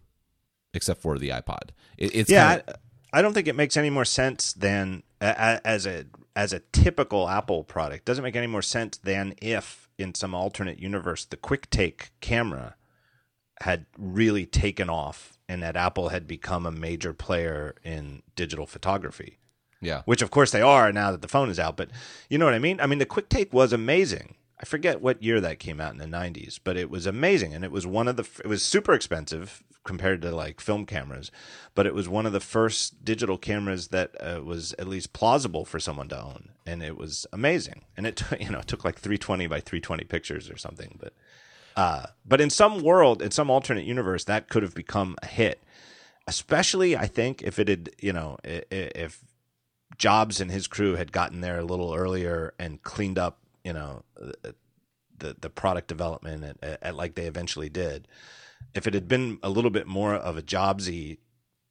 except 0.72 1.02
for 1.02 1.18
the 1.18 1.30
iPod. 1.30 1.70
It, 1.98 2.14
it's 2.14 2.30
yeah, 2.30 2.56
kinda- 2.56 2.78
I, 3.12 3.18
I 3.18 3.22
don't 3.22 3.34
think 3.34 3.48
it 3.48 3.56
makes 3.56 3.76
any 3.76 3.90
more 3.90 4.04
sense 4.04 4.52
than 4.52 5.02
as 5.20 5.86
a 5.86 6.06
as 6.36 6.52
a 6.52 6.60
typical 6.72 7.28
Apple 7.28 7.64
product. 7.64 8.04
Doesn't 8.04 8.24
make 8.24 8.36
any 8.36 8.46
more 8.46 8.62
sense 8.62 8.96
than 8.98 9.34
if 9.42 9.88
in 9.98 10.14
some 10.14 10.34
alternate 10.34 10.78
universe 10.78 11.24
the 11.24 11.36
Quick 11.36 11.68
Take 11.70 12.10
camera 12.20 12.76
had 13.62 13.86
really 13.98 14.46
taken 14.46 14.88
off 14.88 15.36
and 15.48 15.62
that 15.62 15.76
Apple 15.76 16.08
had 16.08 16.26
become 16.26 16.64
a 16.64 16.70
major 16.70 17.12
player 17.12 17.74
in 17.84 18.22
digital 18.36 18.66
photography. 18.66 19.39
Yeah. 19.80 20.02
Which 20.04 20.22
of 20.22 20.30
course 20.30 20.50
they 20.50 20.62
are 20.62 20.92
now 20.92 21.10
that 21.10 21.22
the 21.22 21.28
phone 21.28 21.48
is 21.50 21.58
out, 21.58 21.76
but 21.76 21.90
you 22.28 22.38
know 22.38 22.44
what 22.44 22.54
I 22.54 22.58
mean? 22.58 22.80
I 22.80 22.86
mean 22.86 22.98
the 22.98 23.06
quick 23.06 23.28
take 23.28 23.52
was 23.52 23.72
amazing. 23.72 24.34
I 24.62 24.66
forget 24.66 25.00
what 25.00 25.22
year 25.22 25.40
that 25.40 25.58
came 25.58 25.80
out 25.80 25.92
in 25.92 25.98
the 25.98 26.04
90s, 26.04 26.60
but 26.62 26.76
it 26.76 26.90
was 26.90 27.06
amazing 27.06 27.54
and 27.54 27.64
it 27.64 27.72
was 27.72 27.86
one 27.86 28.08
of 28.08 28.16
the 28.16 28.28
it 28.44 28.48
was 28.48 28.62
super 28.62 28.92
expensive 28.92 29.62
compared 29.84 30.20
to 30.22 30.30
like 30.30 30.60
film 30.60 30.84
cameras, 30.84 31.30
but 31.74 31.86
it 31.86 31.94
was 31.94 32.08
one 32.08 32.26
of 32.26 32.32
the 32.32 32.40
first 32.40 33.02
digital 33.02 33.38
cameras 33.38 33.88
that 33.88 34.14
uh, 34.20 34.42
was 34.42 34.74
at 34.78 34.86
least 34.86 35.14
plausible 35.14 35.64
for 35.64 35.80
someone 35.80 36.08
to 36.08 36.20
own 36.20 36.50
and 36.66 36.82
it 36.82 36.96
was 36.96 37.26
amazing. 37.32 37.82
And 37.96 38.06
it 38.06 38.16
t- 38.16 38.36
you 38.44 38.50
know, 38.50 38.60
it 38.60 38.66
took 38.66 38.84
like 38.84 38.98
320 38.98 39.46
by 39.46 39.60
320 39.60 40.04
pictures 40.04 40.50
or 40.50 40.56
something, 40.56 40.96
but 41.00 41.12
uh, 41.76 42.06
but 42.26 42.40
in 42.40 42.50
some 42.50 42.82
world, 42.82 43.22
in 43.22 43.30
some 43.30 43.48
alternate 43.48 43.84
universe, 43.84 44.24
that 44.24 44.48
could 44.48 44.62
have 44.62 44.74
become 44.74 45.16
a 45.22 45.26
hit. 45.26 45.62
Especially, 46.26 46.96
I 46.96 47.06
think, 47.06 47.42
if 47.42 47.58
it 47.58 47.68
had, 47.68 47.90
you 47.98 48.12
know, 48.12 48.38
if 48.44 49.24
Jobs 49.98 50.40
and 50.40 50.50
his 50.50 50.66
crew 50.66 50.96
had 50.96 51.12
gotten 51.12 51.40
there 51.40 51.58
a 51.58 51.64
little 51.64 51.94
earlier 51.94 52.54
and 52.58 52.82
cleaned 52.82 53.18
up, 53.18 53.38
you 53.64 53.72
know, 53.72 54.04
the 55.18 55.36
the 55.38 55.50
product 55.50 55.88
development 55.88 56.58
at, 56.62 56.78
at, 56.82 56.94
like 56.94 57.14
they 57.14 57.26
eventually 57.26 57.68
did. 57.68 58.08
If 58.74 58.86
it 58.86 58.94
had 58.94 59.08
been 59.08 59.38
a 59.42 59.50
little 59.50 59.70
bit 59.70 59.86
more 59.86 60.14
of 60.14 60.38
a 60.38 60.42
Jobsy 60.42 61.18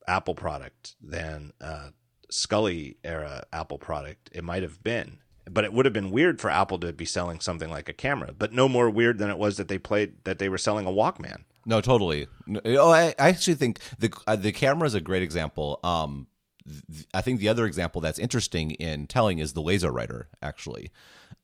Apple 0.08 0.36
product 0.36 0.96
than 1.02 1.54
uh, 1.60 1.90
Sculley 2.32 2.98
era 3.04 3.44
Apple 3.52 3.80
product, 3.80 4.30
it 4.34 4.44
might 4.44 4.64
have 4.64 4.84
been 4.84 5.20
but 5.50 5.64
it 5.64 5.74
would 5.74 5.86
have 5.86 5.94
been 5.94 6.12
weird 6.12 6.40
for 6.40 6.50
Apple 6.50 6.80
to 6.80 6.94
be 6.94 7.06
selling 7.06 7.40
something 7.40 7.70
like 7.70 7.90
a 7.90 7.94
camera, 7.94 8.34
but 8.38 8.54
no 8.54 8.70
more 8.70 8.90
weird 8.90 9.18
than 9.18 9.30
it 9.30 9.38
was 9.38 9.58
that 9.58 9.68
they 9.68 9.78
played 9.78 10.24
that 10.24 10.40
they 10.40 10.50
were 10.50 10.58
selling 10.58 10.86
a 10.86 10.92
Walkman. 10.92 11.44
No, 11.66 11.82
totally. 11.82 12.28
Oh, 12.66 12.92
I, 12.92 13.14
I 13.20 13.30
actually 13.30 13.56
think 13.56 13.80
the 13.98 14.14
uh, 14.28 14.36
the 14.36 14.52
camera 14.52 14.88
is 14.88 14.94
a 14.94 15.02
great 15.02 15.24
example. 15.24 15.80
Um, 15.84 16.28
th- 16.92 17.08
I 17.14 17.22
think 17.22 17.40
the 17.40 17.50
other 17.50 17.66
example 17.66 18.02
that's 18.02 18.20
interesting 18.20 18.72
in 18.72 19.08
telling 19.08 19.40
is 19.40 19.54
the 19.54 19.62
LaserWriter, 19.62 20.26
actually, 20.42 20.92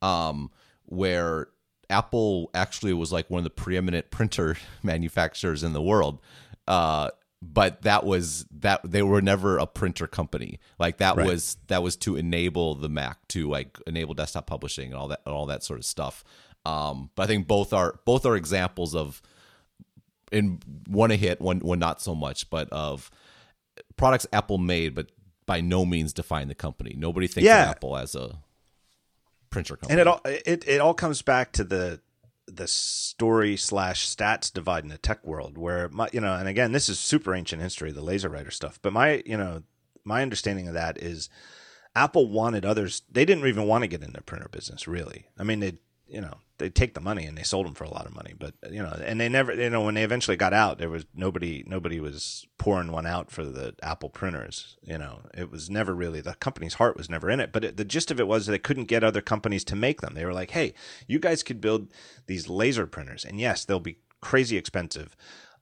um, 0.02 0.52
where 0.86 1.48
Apple 1.90 2.50
actually 2.54 2.94
was 2.94 3.12
like 3.12 3.30
one 3.30 3.40
of 3.40 3.44
the 3.44 3.50
preeminent 3.50 4.12
printer 4.12 4.58
manufacturers 4.84 5.64
in 5.64 5.74
the 5.74 5.82
world. 5.82 6.20
Uh, 6.68 7.10
but 7.42 7.82
that 7.84 8.06
was 8.06 8.46
that 8.52 8.82
they 8.84 9.04
were 9.04 9.22
never 9.22 9.58
a 9.58 9.68
printer 9.68 10.08
company 10.08 10.60
like 10.80 10.98
that 10.98 11.16
right. 11.16 11.28
was 11.28 11.58
that 11.68 11.84
was 11.84 11.96
to 11.96 12.16
enable 12.16 12.76
the 12.76 12.90
mac 12.90 13.28
to 13.28 13.50
like 13.50 13.78
enable 13.86 14.14
desktop 14.14 14.48
publishing 14.48 14.88
and 14.88 14.96
all 14.96 15.08
that 15.08 15.22
and 15.26 15.36
all 15.36 15.46
that 15.46 15.64
sort 15.64 15.80
of 15.80 15.86
stuff 15.86 16.24
um, 16.66 17.10
but 17.16 17.24
i 17.24 17.28
think 17.28 17.48
both 17.48 17.74
are 17.74 18.00
both 18.06 18.26
are 18.26 18.36
examples 18.36 18.96
of 18.96 19.22
in 20.32 20.60
one 20.88 21.12
a 21.12 21.16
hit 21.16 21.40
one 21.40 21.60
one 21.60 21.78
not 21.78 22.02
so 22.02 22.16
much 22.16 22.50
but 22.50 22.68
of 22.70 23.12
products 23.96 24.26
apple 24.34 24.58
made 24.58 24.96
but 24.96 25.10
by 25.46 25.62
no 25.62 25.86
means 25.86 26.14
define 26.14 26.48
the 26.48 26.56
company. 26.56 26.96
Nobody 26.98 27.28
thinks 27.28 27.46
yeah. 27.46 27.64
of 27.64 27.70
apple 27.70 27.98
as 27.98 28.16
a 28.16 28.40
printer 29.50 29.76
company. 29.76 29.94
And 29.94 30.02
it 30.02 30.08
all 30.08 30.22
it, 30.26 30.68
it 30.68 30.82
all 30.82 30.94
comes 30.94 31.22
back 31.22 31.52
to 31.54 31.64
the 31.64 32.02
the 32.48 32.68
story 32.68 33.58
slash 33.58 34.08
stats 34.08 34.54
divide 34.54 34.84
in 34.84 34.90
the 34.90 34.98
tech 34.98 35.26
world 35.26 35.58
where 35.58 35.90
my 35.90 36.08
you 36.14 36.22
know 36.22 36.34
and 36.36 36.48
again 36.48 36.72
this 36.74 36.90
is 36.90 37.00
super 37.00 37.34
ancient 37.34 37.60
history 37.60 37.92
the 37.92 38.04
LaserWriter 38.04 38.54
stuff 38.54 38.78
but 38.84 38.94
my 38.94 39.24
you 39.26 39.36
know 39.36 39.64
my 40.04 40.22
understanding 40.22 40.68
of 40.68 40.76
that 40.76 41.02
is 41.02 41.28
apple 41.96 42.30
wanted 42.30 42.64
others 42.64 43.02
they 43.12 43.26
didn't 43.26 43.48
even 43.48 43.66
want 43.66 43.84
to 43.84 43.88
get 43.88 44.04
in 44.04 44.14
the 44.14 44.22
printer 44.22 44.48
business 44.52 44.88
really. 44.88 45.28
I 45.40 45.44
mean 45.44 45.60
they 45.60 45.74
you 46.08 46.22
know 46.22 46.38
they 46.58 46.70
take 46.70 46.94
the 46.94 47.02
money 47.02 47.26
and 47.26 47.38
they 47.38 47.44
sold 47.44 47.66
them 47.66 47.74
for 47.74 47.84
a 47.84 47.90
lot 47.90 48.06
of 48.06 48.16
money 48.16 48.34
but 48.38 48.54
you 48.72 48.82
know 48.82 48.98
and 49.04 49.20
they 49.20 49.30
never 49.30 49.54
you 49.54 49.70
know 49.70 49.82
when 49.82 49.96
they 49.96 50.04
eventually 50.04 50.38
got 50.38 50.54
out 50.54 50.78
there 50.78 50.90
was 50.90 51.06
nobody 51.14 51.64
nobody 51.68 52.00
was 52.00 52.48
pouring 52.58 52.92
one 52.92 53.06
out 53.06 53.32
for 53.32 53.44
the 53.44 53.76
apple 53.84 54.10
printers 54.10 54.78
you 54.82 54.98
know 54.98 55.22
it 55.34 55.52
was 55.52 55.70
never 55.70 55.94
really 55.94 56.22
the 56.22 56.36
company's 56.36 56.76
heart 56.76 56.98
was 56.98 57.10
never 57.10 57.30
in 57.30 57.40
it 57.40 57.52
but 57.52 57.64
it, 57.64 57.78
the 57.78 57.86
gist 57.86 58.12
of 58.12 58.20
it 58.20 58.28
was 58.28 58.46
they 58.46 58.58
couldn't 58.58 58.86
get 58.86 59.04
other 59.04 59.22
companies 59.22 59.64
to 59.64 59.76
make 59.76 60.02
them 60.02 60.14
they 60.14 60.26
were 60.26 60.34
like 60.34 60.52
hey 60.52 60.74
you 61.08 61.20
guys 61.20 61.44
could 61.44 61.62
build 61.62 61.88
these 62.28 62.50
laser 62.50 62.88
printers 62.88 63.26
and 63.26 63.40
yes 63.40 63.66
they'll 63.66 63.80
be 63.80 63.98
crazy 64.22 64.58
expensive 64.58 65.16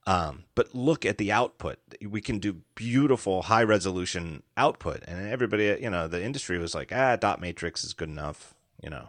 um, 0.06 0.44
but 0.54 0.74
look 0.74 1.06
at 1.06 1.18
the 1.18 1.32
output. 1.32 1.78
We 2.06 2.20
can 2.20 2.38
do 2.38 2.60
beautiful 2.74 3.42
high 3.42 3.62
resolution 3.62 4.42
output. 4.56 5.02
And 5.08 5.28
everybody, 5.28 5.78
you 5.80 5.88
know, 5.88 6.08
the 6.08 6.22
industry 6.22 6.58
was 6.58 6.74
like, 6.74 6.92
ah, 6.92 7.16
dot 7.16 7.40
matrix 7.40 7.84
is 7.84 7.94
good 7.94 8.10
enough. 8.10 8.54
You 8.82 8.90
know, 8.90 9.08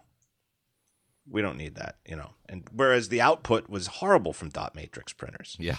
we 1.30 1.42
don't 1.42 1.58
need 1.58 1.76
that, 1.76 1.98
you 2.08 2.16
know. 2.16 2.32
And 2.48 2.64
whereas 2.72 3.10
the 3.10 3.22
output 3.22 3.70
was 3.70 3.88
horrible 3.88 4.34
from 4.34 4.50
dot 4.50 4.76
matrix 4.76 5.14
printers. 5.14 5.56
Yeah. 5.60 5.78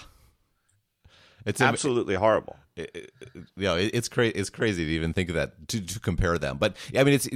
It's 1.44 1.60
absolutely 1.60 2.14
it, 2.14 2.18
horrible. 2.18 2.56
It, 2.74 2.90
it, 2.94 3.12
you 3.56 3.64
know, 3.64 3.76
it's 3.76 4.08
crazy. 4.08 4.32
It's 4.34 4.50
crazy 4.50 4.84
to 4.84 4.90
even 4.90 5.12
think 5.12 5.28
of 5.28 5.36
that 5.36 5.68
to, 5.68 5.80
to 5.80 6.00
compare 6.00 6.38
them. 6.38 6.58
But 6.58 6.76
I 6.96 7.04
mean, 7.04 7.14
it's 7.14 7.28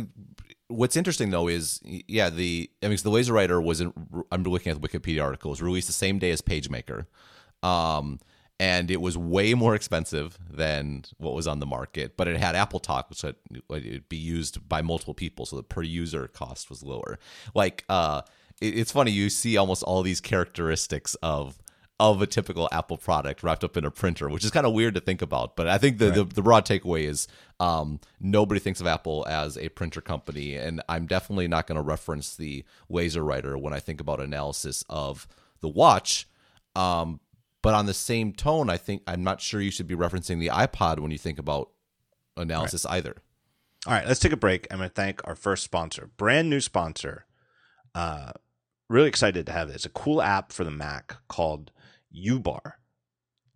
what's 0.66 0.96
interesting 0.96 1.31
though 1.31 1.49
is 1.49 1.81
yeah 1.85 2.31
the 2.31 2.70
I 2.83 2.88
mean 2.88 2.99
the 3.03 3.11
LaserWriter 3.11 3.62
was 3.62 3.81
in, 3.81 3.92
I'm 4.31 4.42
looking 4.42 4.73
at 4.73 4.81
the 4.81 4.88
Wikipedia 4.88 5.23
article 5.23 5.51
was 5.51 5.62
released 5.62 5.87
the 5.87 5.92
same 5.92 6.18
day 6.18 6.31
as 6.31 6.40
PageMaker. 6.40 7.07
Um, 7.62 8.20
and 8.61 8.90
it 8.90 9.01
was 9.01 9.16
way 9.16 9.55
more 9.55 9.75
expensive 9.75 10.38
than 10.51 11.03
what 11.16 11.33
was 11.33 11.49
on 11.49 11.61
the 11.61 11.66
market. 11.66 12.18
But 12.18 12.29
it 12.29 12.37
had 12.37 12.55
Apple 12.55 12.79
Talk, 12.79 13.09
which 13.09 13.25
would 13.68 14.09
be 14.11 14.18
used 14.18 14.68
by 14.68 14.83
multiple 14.83 15.14
people, 15.14 15.46
so 15.46 15.57
the 15.57 15.62
per 15.62 15.83
user 15.83 16.29
cost 16.29 16.68
was 16.68 16.83
lower. 16.83 17.18
Like, 17.55 17.87
uh, 17.88 18.20
it, 18.61 18.79
it's 18.79 18.92
funny 18.92 19.12
you 19.12 19.31
see 19.31 19.57
almost 19.57 19.83
all 19.83 20.03
these 20.03 20.20
characteristics 20.20 21.16
of 21.23 21.59
of 21.99 22.23
a 22.23 22.27
typical 22.27 22.68
Apple 22.73 22.96
product 22.96 23.42
wrapped 23.42 23.64
up 23.64 23.77
in 23.77 23.85
a 23.85 23.90
printer, 23.90 24.29
which 24.29 24.44
is 24.44 24.51
kind 24.51 24.66
of 24.66 24.73
weird 24.73 24.94
to 24.94 25.01
think 25.01 25.20
about. 25.20 25.55
But 25.55 25.68
I 25.68 25.77
think 25.77 25.99
the, 25.99 26.07
right. 26.07 26.14
the, 26.14 26.25
the, 26.25 26.42
broad 26.42 26.64
takeaway 26.64 27.05
is 27.05 27.29
um, 27.61 28.01
nobody 28.18 28.59
thinks 28.59 28.81
of 28.81 28.87
Apple 28.87 29.27
as 29.29 29.59
a 29.59 29.68
printer 29.68 30.01
company. 30.01 30.57
And 30.57 30.81
I'm 30.88 31.05
definitely 31.05 31.46
not 31.46 31.66
going 31.66 31.77
to 31.77 31.83
reference 31.83 32.35
the 32.37 32.64
LaserWriter 32.90 33.61
when 33.61 33.75
I 33.75 33.81
think 33.81 34.01
about 34.01 34.18
analysis 34.18 34.83
of 34.88 35.29
the 35.61 35.68
watch. 35.68 36.27
Um, 36.75 37.20
but 37.62 37.75
on 37.75 37.87
the 37.87 37.94
same 37.94 38.33
tone, 38.33 38.70
I 38.70 38.77
think 38.77 39.03
I'm 39.07 39.23
not 39.23 39.40
sure 39.40 39.61
you 39.61 39.70
should 39.70 39.87
be 39.87 39.94
referencing 39.94 40.40
the 40.40 40.49
iPod 40.49 41.01
when 41.01 41.11
you 41.11 41.18
think 41.18 41.38
about 41.38 41.70
analysis 42.37 42.85
right. 42.85 42.96
either. 42.96 43.16
All 43.87 43.94
right, 43.94 44.07
let's 44.07 44.20
take 44.20 44.33
a 44.33 44.37
break. 44.37 44.66
I'm 44.70 44.79
going 44.79 44.90
to 44.90 44.94
thank 44.94 45.27
our 45.27 45.35
first 45.35 45.64
sponsor, 45.64 46.11
brand 46.16 46.51
new 46.51 46.61
sponsor. 46.61 47.27
Uh, 47.94 48.33
really 48.88 49.09
excited 49.09 49.46
to 49.46 49.53
have 49.53 49.68
this. 49.68 49.87
A 49.87 49.88
cool 49.88 50.20
app 50.20 50.53
for 50.53 50.64
the 50.64 50.70
Mac 50.70 51.16
called 51.29 51.70
UBar. 52.14 52.75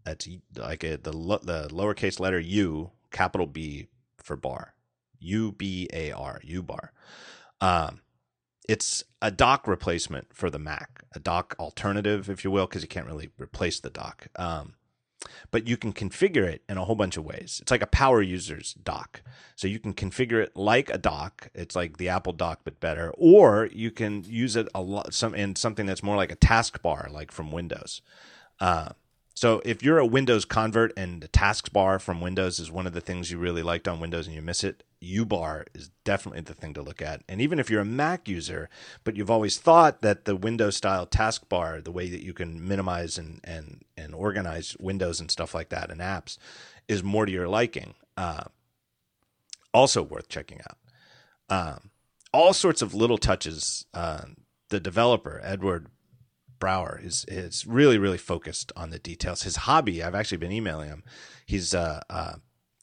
That's 0.05 0.29
like 0.57 0.85
a, 0.85 0.97
the 0.97 1.13
the 1.13 1.69
lowercase 1.71 2.21
letter 2.21 2.39
U, 2.39 2.91
capital 3.11 3.47
B 3.47 3.89
for 4.19 4.37
bar. 4.37 4.75
U 5.19 5.53
B 5.53 5.89
A 5.93 6.13
R, 6.13 6.41
UBar. 6.47 6.89
Um, 7.61 8.01
it's 8.69 9.05
a 9.21 9.31
dock 9.31 9.67
replacement 9.69 10.35
for 10.35 10.51
the 10.51 10.59
Mac, 10.59 11.05
a 11.13 11.19
dock 11.19 11.55
alternative, 11.59 12.31
if 12.31 12.45
you 12.45 12.51
will, 12.51 12.67
because 12.67 12.83
you 12.83 12.89
can't 12.89 13.07
really 13.07 13.31
replace 13.39 13.81
the 13.81 13.91
dock. 13.91 14.29
Um, 14.37 14.75
but 15.51 15.67
you 15.67 15.77
can 15.77 15.93
configure 15.93 16.45
it 16.45 16.63
in 16.69 16.77
a 16.77 16.85
whole 16.85 16.97
bunch 16.97 17.17
of 17.17 17.25
ways. 17.25 17.59
It's 17.63 17.71
like 17.71 17.83
a 17.83 17.87
power 17.87 18.21
user's 18.21 18.75
dock. 18.75 19.23
So 19.57 19.69
you 19.69 19.79
can 19.79 19.95
configure 19.95 20.43
it 20.43 20.57
like 20.57 20.91
a 20.91 20.99
dock. 20.99 21.51
It's 21.55 21.77
like 21.77 21.97
the 21.97 22.09
Apple 22.09 22.33
dock, 22.33 22.61
but 22.65 22.81
better. 22.81 23.13
Or 23.17 23.69
you 23.73 23.91
can 23.91 24.25
use 24.25 24.57
it 24.57 24.69
a 24.75 24.83
lot 24.83 25.15
some 25.15 25.35
in 25.35 25.57
something 25.57 25.87
that's 25.87 26.03
more 26.03 26.17
like 26.17 26.33
a 26.33 26.37
taskbar, 26.37 27.11
like 27.11 27.33
from 27.33 27.53
Windows. 27.53 28.03
Uh, 28.61 28.91
so 29.35 29.61
if 29.65 29.83
you're 29.83 29.99
a 29.99 30.07
Windows 30.07 30.45
convert 30.45 30.93
and 30.97 31.21
the 31.21 31.29
taskbar 31.29 32.01
from 32.01 32.21
Windows 32.21 32.61
is 32.61 32.71
one 32.71 32.87
of 32.87 32.93
the 32.93 33.01
things 33.01 33.33
you 33.33 33.39
really 33.39 33.65
liked 33.65 33.89
on 33.89 33.99
Windows 33.99 34.27
and 34.27 34.37
you 34.37 34.41
miss 34.41 34.63
it, 34.63 34.85
UBar 35.03 35.65
is 35.75 35.91
definitely 36.05 36.43
the 36.43 36.55
thing 36.55 36.73
to 36.75 36.83
look 36.83 37.03
at. 37.03 37.23
And 37.29 37.41
even 37.41 37.59
if 37.59 37.69
you're 37.69 37.81
a 37.81 37.85
Mac 37.85 38.29
user, 38.29 38.71
but 39.03 39.17
you've 39.17 39.33
always 39.33 39.59
thought 39.59 40.03
that 40.03 40.25
the 40.25 40.37
Windows 40.37 40.77
style 40.77 41.05
taskbar, 41.05 41.83
the 41.83 41.91
way 41.91 42.09
that 42.09 42.23
you 42.23 42.33
can 42.33 42.67
minimize 42.67 43.19
and 43.19 43.41
and 43.43 43.85
and 43.97 44.15
organize 44.15 44.77
windows 44.79 45.19
and 45.19 45.31
stuff 45.31 45.53
like 45.53 45.69
that 45.71 45.91
and 45.91 46.01
apps, 46.01 46.39
is 46.87 47.03
more 47.03 47.27
to 47.27 47.33
your 47.33 47.49
liking. 47.49 47.95
Uh, 48.17 48.45
also 49.73 50.01
worth 50.01 50.29
checking 50.29 50.61
out. 50.61 50.79
Um, 51.51 51.91
all 52.33 52.53
sorts 52.53 52.83
of 52.83 52.95
little 52.95 53.19
touches. 53.19 53.87
Uh, 53.93 54.23
the 54.71 54.81
developer 54.81 55.41
Edward 55.45 55.89
Brawer 56.59 57.01
is 57.03 57.25
is 57.29 57.67
really 57.67 57.99
really 57.99 58.19
focused 58.19 58.73
on 58.77 58.91
the 58.91 58.99
details. 58.99 59.43
His 59.43 59.57
hobby, 59.57 60.03
I've 60.03 60.15
actually 60.15 60.39
been 60.39 60.53
emailing 60.53 60.89
him. 60.89 61.05
He's 61.47 61.75
uh, 61.75 62.01
uh, 62.09 62.35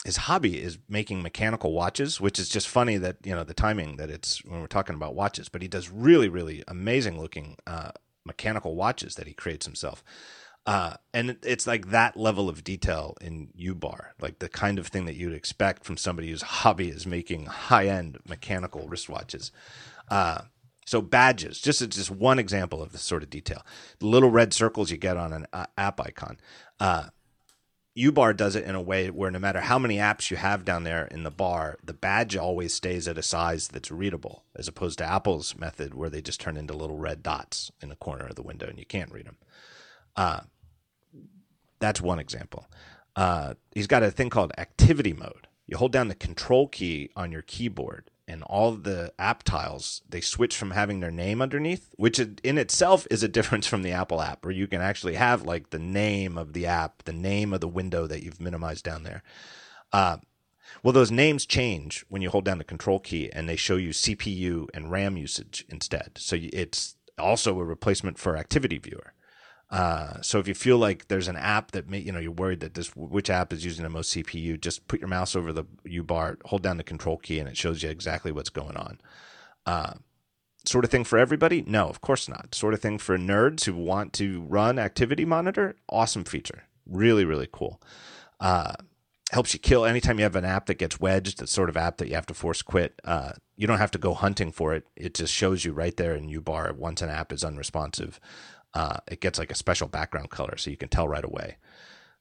his 0.05 0.17
hobby 0.17 0.61
is 0.61 0.77
making 0.89 1.21
mechanical 1.21 1.73
watches, 1.73 2.19
which 2.19 2.39
is 2.39 2.49
just 2.49 2.67
funny 2.67 2.97
that 2.97 3.17
you 3.23 3.33
know 3.35 3.43
the 3.43 3.53
timing 3.53 3.97
that 3.97 4.09
it's 4.09 4.43
when 4.45 4.61
we're 4.61 4.67
talking 4.67 4.95
about 4.95 5.15
watches. 5.15 5.49
But 5.49 5.61
he 5.61 5.67
does 5.67 5.89
really 5.89 6.29
really 6.29 6.63
amazing 6.67 7.19
looking 7.19 7.57
uh, 7.67 7.91
mechanical 8.25 8.75
watches 8.75 9.15
that 9.15 9.27
he 9.27 9.33
creates 9.33 9.65
himself. 9.65 10.03
Uh, 10.65 10.93
and 11.11 11.37
it's 11.41 11.65
like 11.65 11.89
that 11.89 12.15
level 12.15 12.47
of 12.47 12.63
detail 12.63 13.17
in 13.19 13.49
U 13.55 13.73
bar, 13.73 14.13
like 14.21 14.37
the 14.39 14.49
kind 14.49 14.77
of 14.77 14.87
thing 14.87 15.05
that 15.05 15.15
you'd 15.15 15.33
expect 15.33 15.83
from 15.83 15.97
somebody 15.97 16.29
whose 16.29 16.43
hobby 16.43 16.89
is 16.89 17.07
making 17.07 17.47
high 17.47 17.87
end 17.87 18.19
mechanical 18.27 18.87
wristwatches. 18.87 19.49
Uh, 20.09 20.41
So 20.85 21.01
badges, 21.01 21.61
just 21.61 21.87
just 21.89 22.11
one 22.11 22.39
example 22.39 22.81
of 22.81 22.91
this 22.91 23.01
sort 23.01 23.23
of 23.23 23.29
detail. 23.29 23.63
The 23.99 24.07
little 24.07 24.31
red 24.31 24.53
circles 24.53 24.91
you 24.91 24.97
get 24.97 25.17
on 25.17 25.31
an 25.31 25.47
uh, 25.53 25.67
app 25.77 26.01
icon. 26.01 26.37
Uh, 26.79 27.09
ubar 27.97 28.35
does 28.35 28.55
it 28.55 28.63
in 28.63 28.75
a 28.75 28.81
way 28.81 29.09
where 29.09 29.31
no 29.31 29.39
matter 29.39 29.61
how 29.61 29.77
many 29.77 29.97
apps 29.97 30.31
you 30.31 30.37
have 30.37 30.63
down 30.65 30.83
there 30.83 31.05
in 31.07 31.23
the 31.23 31.31
bar, 31.31 31.77
the 31.83 31.93
badge 31.93 32.35
always 32.35 32.73
stays 32.73 33.07
at 33.07 33.17
a 33.17 33.23
size 33.23 33.67
that's 33.67 33.91
readable, 33.91 34.43
as 34.55 34.67
opposed 34.67 34.97
to 34.99 35.05
Apple's 35.05 35.55
method 35.55 35.93
where 35.93 36.09
they 36.09 36.21
just 36.21 36.39
turn 36.39 36.57
into 36.57 36.73
little 36.73 36.97
red 36.97 37.21
dots 37.21 37.71
in 37.81 37.89
the 37.89 37.95
corner 37.95 38.25
of 38.25 38.35
the 38.35 38.43
window 38.43 38.67
and 38.67 38.79
you 38.79 38.85
can't 38.85 39.11
read 39.11 39.25
them. 39.25 39.37
Uh, 40.15 40.41
that's 41.79 42.01
one 42.01 42.19
example. 42.19 42.67
Uh, 43.15 43.55
he's 43.73 43.87
got 43.87 44.03
a 44.03 44.11
thing 44.11 44.29
called 44.29 44.53
activity 44.57 45.13
mode. 45.13 45.47
You 45.67 45.77
hold 45.77 45.91
down 45.91 46.07
the 46.07 46.15
control 46.15 46.67
key 46.67 47.09
on 47.15 47.31
your 47.31 47.41
keyboard 47.41 48.10
and 48.31 48.43
all 48.43 48.71
the 48.71 49.13
app 49.19 49.43
tiles 49.43 50.01
they 50.09 50.21
switch 50.21 50.55
from 50.55 50.71
having 50.71 51.01
their 51.01 51.11
name 51.11 51.41
underneath 51.41 51.93
which 51.97 52.19
in 52.19 52.57
itself 52.57 53.05
is 53.11 53.21
a 53.21 53.27
difference 53.27 53.67
from 53.67 53.83
the 53.83 53.91
apple 53.91 54.21
app 54.21 54.45
where 54.45 54.53
you 54.53 54.67
can 54.67 54.81
actually 54.81 55.15
have 55.15 55.43
like 55.43 55.69
the 55.69 55.79
name 55.79 56.37
of 56.37 56.53
the 56.53 56.65
app 56.65 57.03
the 57.03 57.13
name 57.13 57.53
of 57.53 57.59
the 57.59 57.67
window 57.67 58.07
that 58.07 58.23
you've 58.23 58.41
minimized 58.41 58.83
down 58.83 59.03
there. 59.03 59.23
Uh, 59.91 60.17
well 60.83 60.93
those 60.93 61.11
names 61.11 61.45
change 61.45 62.05
when 62.09 62.21
you 62.21 62.29
hold 62.29 62.45
down 62.45 62.57
the 62.57 62.63
control 62.63 62.99
key 62.99 63.29
and 63.31 63.47
they 63.47 63.55
show 63.55 63.75
you 63.75 63.89
cpu 63.89 64.67
and 64.73 64.91
ram 64.91 65.17
usage 65.17 65.65
instead. 65.69 66.11
So 66.17 66.37
it's 66.39 66.95
also 67.17 67.59
a 67.59 67.65
replacement 67.65 68.17
for 68.17 68.37
activity 68.37 68.77
viewer 68.77 69.13
uh, 69.71 70.21
so 70.21 70.37
if 70.37 70.49
you 70.49 70.53
feel 70.53 70.77
like 70.77 71.07
there's 71.07 71.29
an 71.29 71.37
app 71.37 71.71
that 71.71 71.89
may, 71.89 71.99
you 71.99 72.11
know 72.11 72.19
you're 72.19 72.31
worried 72.31 72.59
that 72.59 72.73
this 72.73 72.93
which 72.93 73.29
app 73.29 73.53
is 73.53 73.63
using 73.63 73.83
the 73.83 73.89
most 73.89 74.13
CPU, 74.13 74.59
just 74.59 74.85
put 74.89 74.99
your 74.99 75.07
mouse 75.07 75.33
over 75.33 75.53
the 75.53 75.63
U 75.85 76.03
bar, 76.03 76.37
hold 76.45 76.61
down 76.61 76.75
the 76.75 76.83
control 76.83 77.17
key, 77.17 77.39
and 77.39 77.47
it 77.47 77.55
shows 77.55 77.81
you 77.81 77.89
exactly 77.89 78.33
what's 78.33 78.49
going 78.49 78.75
on. 78.75 78.99
Uh, 79.65 79.93
sort 80.65 80.83
of 80.83 80.91
thing 80.91 81.05
for 81.05 81.17
everybody? 81.17 81.63
No, 81.65 81.87
of 81.87 82.01
course 82.01 82.27
not. 82.27 82.53
Sort 82.53 82.73
of 82.73 82.81
thing 82.81 82.97
for 82.97 83.17
nerds 83.17 83.63
who 83.63 83.73
want 83.73 84.11
to 84.13 84.41
run 84.41 84.77
Activity 84.77 85.23
Monitor? 85.23 85.77
Awesome 85.87 86.25
feature, 86.25 86.63
really 86.85 87.23
really 87.23 87.47
cool. 87.49 87.81
Uh, 88.41 88.73
helps 89.31 89.53
you 89.53 89.59
kill 89.59 89.85
anytime 89.85 90.19
you 90.19 90.23
have 90.23 90.35
an 90.35 90.43
app 90.43 90.65
that 90.65 90.79
gets 90.79 90.99
wedged, 90.99 91.39
the 91.39 91.47
sort 91.47 91.69
of 91.69 91.77
app 91.77 91.95
that 91.95 92.09
you 92.09 92.15
have 92.15 92.25
to 92.25 92.33
force 92.33 92.61
quit. 92.61 92.99
Uh, 93.05 93.31
you 93.55 93.67
don't 93.67 93.77
have 93.77 93.91
to 93.91 93.97
go 93.97 94.13
hunting 94.13 94.51
for 94.51 94.73
it. 94.73 94.85
It 94.97 95.13
just 95.13 95.33
shows 95.33 95.63
you 95.63 95.71
right 95.71 95.95
there 95.95 96.13
in 96.13 96.27
U 96.27 96.41
bar 96.41 96.73
once 96.73 97.01
an 97.01 97.09
app 97.09 97.31
is 97.31 97.41
unresponsive 97.41 98.19
uh, 98.73 98.97
it 99.07 99.21
gets 99.21 99.39
like 99.39 99.51
a 99.51 99.55
special 99.55 99.87
background 99.87 100.29
color 100.29 100.57
so 100.57 100.69
you 100.69 100.77
can 100.77 100.89
tell 100.89 101.07
right 101.07 101.25
away. 101.25 101.57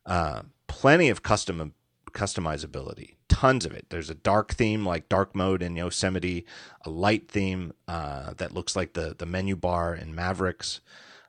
Uh, 0.07 0.43
plenty 0.67 1.09
of 1.09 1.23
custom 1.23 1.75
customizability, 2.13 3.15
tons 3.29 3.65
of 3.65 3.73
it. 3.73 3.87
There's 3.91 4.11
a 4.11 4.15
dark 4.15 4.55
theme 4.55 4.85
like 4.85 5.09
dark 5.09 5.35
mode 5.35 5.63
in 5.63 5.77
Yosemite, 5.77 6.45
a 6.85 6.91
light 6.91 7.29
theme 7.29 7.73
uh, 7.87 8.35
that 8.39 8.53
looks 8.53 8.75
like 8.75 8.95
the 8.95 9.15
the 9.17 9.27
menu 9.27 9.57
bar 9.57 9.95
in 9.95 10.15
Mavericks. 10.15 10.81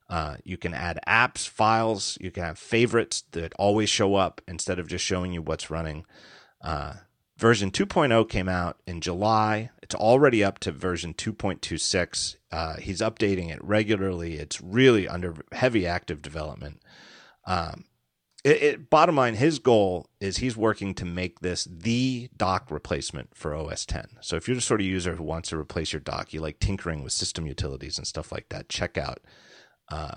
Uh, 0.09 0.35
you 0.43 0.57
can 0.57 0.73
add 0.73 0.99
apps, 1.07 1.47
files. 1.47 2.17
You 2.19 2.31
can 2.31 2.43
have 2.43 2.59
favorites 2.59 3.23
that 3.31 3.53
always 3.57 3.89
show 3.89 4.15
up 4.15 4.41
instead 4.45 4.77
of 4.77 4.87
just 4.87 5.05
showing 5.05 5.31
you 5.31 5.41
what's 5.41 5.69
running. 5.69 6.05
Uh, 6.61 6.95
version 7.37 7.71
2.0 7.71 8.27
came 8.27 8.49
out 8.49 8.77
in 8.85 8.99
July. 8.99 9.69
It's 9.81 9.95
already 9.95 10.43
up 10.43 10.59
to 10.59 10.73
version 10.73 11.13
2.26. 11.13 12.35
Uh, 12.51 12.75
he's 12.75 12.99
updating 12.99 13.49
it 13.49 13.63
regularly. 13.63 14.35
It's 14.35 14.59
really 14.61 15.07
under 15.07 15.35
heavy 15.53 15.87
active 15.87 16.21
development. 16.21 16.81
Um, 17.45 17.85
it, 18.43 18.63
it, 18.63 18.89
bottom 18.89 19.15
line, 19.15 19.35
his 19.35 19.59
goal 19.59 20.09
is 20.19 20.37
he's 20.37 20.57
working 20.57 20.93
to 20.95 21.05
make 21.05 21.39
this 21.39 21.65
the 21.65 22.29
dock 22.35 22.71
replacement 22.71 23.35
for 23.35 23.53
OS 23.55 23.85
10. 23.85 24.17
So 24.21 24.35
if 24.35 24.47
you're 24.47 24.55
the 24.55 24.61
sort 24.61 24.81
of 24.81 24.87
user 24.87 25.15
who 25.15 25.23
wants 25.23 25.49
to 25.49 25.57
replace 25.57 25.93
your 25.93 25.99
dock, 25.99 26.33
you 26.33 26.41
like 26.41 26.59
tinkering 26.59 27.03
with 27.03 27.13
system 27.13 27.45
utilities 27.45 27.97
and 27.97 28.07
stuff 28.07 28.31
like 28.31 28.49
that, 28.49 28.67
check 28.67 28.97
out 28.97 29.19
uh, 29.89 30.15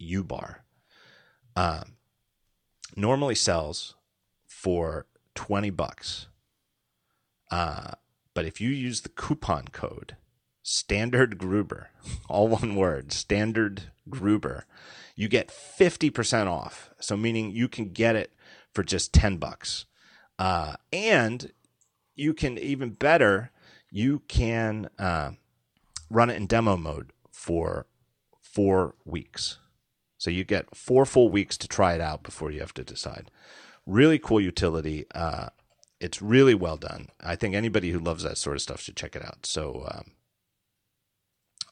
UBAR. 0.00 0.56
Um, 1.56 1.96
normally 2.96 3.34
sells 3.34 3.96
for 4.46 5.06
20 5.34 5.70
bucks. 5.70 6.28
Uh, 7.50 7.92
but 8.34 8.44
if 8.44 8.60
you 8.60 8.70
use 8.70 9.00
the 9.00 9.08
coupon 9.08 9.66
code 9.68 10.16
standard 10.68 11.38
Gruber, 11.38 11.88
all 12.28 12.46
one 12.46 12.76
word, 12.76 13.10
standard 13.10 13.84
Gruber, 14.08 14.66
you 15.16 15.26
get 15.26 15.48
50% 15.48 16.46
off. 16.46 16.90
So 17.00 17.16
meaning 17.16 17.50
you 17.50 17.68
can 17.68 17.90
get 17.90 18.16
it 18.16 18.32
for 18.72 18.82
just 18.82 19.14
10 19.14 19.38
bucks. 19.38 19.86
Uh, 20.38 20.76
and 20.92 21.52
you 22.14 22.34
can 22.34 22.58
even 22.58 22.90
better, 22.90 23.50
you 23.90 24.20
can 24.28 24.90
uh, 24.98 25.32
run 26.10 26.28
it 26.30 26.36
in 26.36 26.46
demo 26.46 26.76
mode 26.76 27.12
for 27.30 27.86
four 28.40 28.94
weeks. 29.04 29.58
So 30.18 30.30
you 30.30 30.44
get 30.44 30.76
four 30.76 31.06
full 31.06 31.30
weeks 31.30 31.56
to 31.58 31.68
try 31.68 31.94
it 31.94 32.00
out 32.00 32.22
before 32.22 32.50
you 32.50 32.60
have 32.60 32.74
to 32.74 32.84
decide. 32.84 33.30
Really 33.86 34.18
cool 34.18 34.40
utility. 34.40 35.06
Uh, 35.14 35.48
it's 35.98 36.20
really 36.20 36.54
well 36.54 36.76
done. 36.76 37.08
I 37.20 37.36
think 37.36 37.54
anybody 37.54 37.90
who 37.90 37.98
loves 37.98 38.22
that 38.24 38.36
sort 38.36 38.56
of 38.56 38.62
stuff 38.62 38.80
should 38.80 38.96
check 38.96 39.16
it 39.16 39.24
out. 39.24 39.46
So, 39.46 39.86
um, 39.90 40.12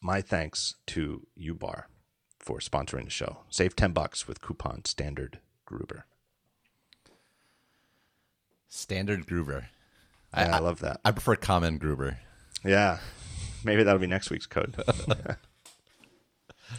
my 0.01 0.21
thanks 0.21 0.77
to 0.87 1.27
UBAR 1.39 1.85
for 2.39 2.59
sponsoring 2.59 3.05
the 3.05 3.11
show. 3.11 3.39
Save 3.49 3.77
10 3.77 3.93
bucks 3.93 4.29
with 4.29 4.41
coupon 4.41 4.85
standard 4.85 5.41
Gruber. 5.65 6.07
Standard 8.69 9.27
Gruber. 9.27 9.69
Yeah, 10.35 10.55
I, 10.55 10.57
I, 10.57 10.61
love 10.61 10.81
that. 10.81 11.01
I 11.05 11.13
prefer 11.13 11.37
common 11.37 11.79
Gruber. 11.79 12.19
Yeah. 12.65 12.99
Maybe 13.65 13.83
that'll 13.83 14.01
be 14.01 14.07
next 14.07 14.31
week's 14.31 14.47
code. 14.47 14.77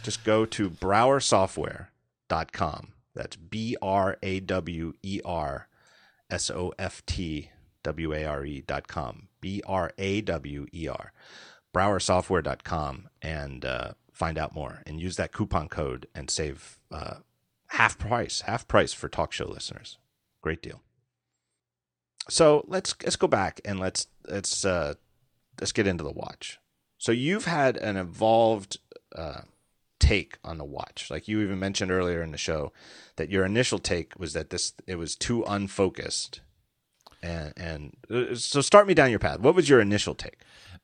Just 0.02 0.24
go 0.24 0.46
to 0.46 0.70
brawersoftware.com. 0.70 2.92
That's 3.14 3.36
B 3.36 3.76
R 3.82 4.16
A 4.22 4.40
W 4.40 4.94
E 5.02 5.20
R 5.24 5.68
S 6.30 6.50
O 6.50 6.72
F 6.78 7.04
T 7.04 7.50
W 7.82 8.14
A 8.14 8.24
R 8.24 8.44
E 8.44 8.62
dot 8.66 8.86
com. 8.86 9.28
B 9.40 9.62
R 9.66 9.92
A 9.98 10.20
W 10.20 10.66
E 10.72 10.88
R. 10.88 11.12
Brawersoftware.com 11.74 13.08
and 13.22 13.64
uh, 13.64 13.92
find 14.12 14.38
out 14.38 14.54
more 14.54 14.82
and 14.86 15.00
use 15.00 15.16
that 15.16 15.32
coupon 15.32 15.68
code 15.68 16.08
and 16.14 16.30
save 16.30 16.78
uh, 16.90 17.16
half 17.68 17.98
price, 17.98 18.42
half 18.42 18.66
price 18.66 18.92
for 18.92 19.08
talk 19.08 19.32
show 19.32 19.46
listeners. 19.46 19.98
Great 20.42 20.62
deal. 20.62 20.82
So 22.28 22.64
let's 22.68 22.94
let's 23.02 23.16
go 23.16 23.26
back 23.26 23.60
and 23.64 23.80
let's 23.80 24.06
let's 24.28 24.64
uh, 24.64 24.94
let's 25.60 25.72
get 25.72 25.86
into 25.86 26.04
the 26.04 26.12
watch. 26.12 26.58
So 26.98 27.12
you've 27.12 27.46
had 27.46 27.76
an 27.76 27.96
evolved 27.96 28.78
uh, 29.14 29.42
take 29.98 30.38
on 30.44 30.58
the 30.58 30.64
watch. 30.64 31.08
Like 31.10 31.28
you 31.28 31.40
even 31.40 31.58
mentioned 31.58 31.90
earlier 31.90 32.22
in 32.22 32.32
the 32.32 32.38
show 32.38 32.72
that 33.16 33.30
your 33.30 33.44
initial 33.44 33.78
take 33.78 34.18
was 34.18 34.32
that 34.32 34.50
this 34.50 34.74
it 34.86 34.96
was 34.96 35.16
too 35.16 35.44
unfocused. 35.44 36.40
And 37.22 37.52
and 37.56 37.96
uh, 38.10 38.34
so 38.34 38.60
start 38.60 38.86
me 38.86 38.94
down 38.94 39.10
your 39.10 39.18
path. 39.18 39.40
What 39.40 39.54
was 39.54 39.68
your 39.68 39.80
initial 39.80 40.14
take? 40.14 40.38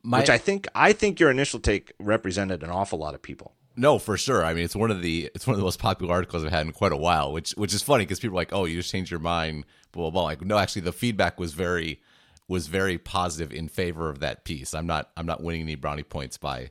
My, 0.06 0.20
Which 0.20 0.28
I 0.28 0.36
think 0.36 0.68
I 0.74 0.92
think 0.92 1.18
your 1.18 1.30
initial 1.30 1.58
take 1.58 1.92
represented 1.98 2.62
an 2.62 2.68
awful 2.68 2.98
lot 2.98 3.14
of 3.14 3.22
people. 3.22 3.54
No, 3.74 3.98
for 3.98 4.18
sure. 4.18 4.44
I 4.44 4.52
mean, 4.52 4.64
it's 4.64 4.76
one 4.76 4.90
of 4.90 5.00
the 5.00 5.30
it's 5.34 5.46
one 5.46 5.54
of 5.54 5.58
the 5.58 5.64
most 5.64 5.78
popular 5.78 6.12
articles 6.12 6.44
I've 6.44 6.50
had 6.50 6.66
in 6.66 6.72
quite 6.72 6.92
a 6.92 6.96
while. 6.96 7.32
Which 7.32 7.52
which 7.52 7.72
is 7.72 7.82
funny 7.82 8.04
because 8.04 8.20
people 8.20 8.36
are 8.36 8.40
like, 8.40 8.52
"Oh, 8.52 8.66
you 8.66 8.76
just 8.76 8.92
changed 8.92 9.10
your 9.10 9.18
mind." 9.18 9.64
Blah 9.92 10.02
blah 10.02 10.10
blah. 10.10 10.24
Like, 10.24 10.42
no, 10.42 10.58
actually, 10.58 10.82
the 10.82 10.92
feedback 10.92 11.40
was 11.40 11.54
very 11.54 12.02
was 12.48 12.66
very 12.66 12.98
positive 12.98 13.50
in 13.50 13.68
favor 13.68 14.10
of 14.10 14.20
that 14.20 14.44
piece. 14.44 14.74
I'm 14.74 14.86
not 14.86 15.10
I'm 15.16 15.26
not 15.26 15.42
winning 15.42 15.62
any 15.62 15.74
brownie 15.74 16.02
points 16.02 16.36
by 16.36 16.70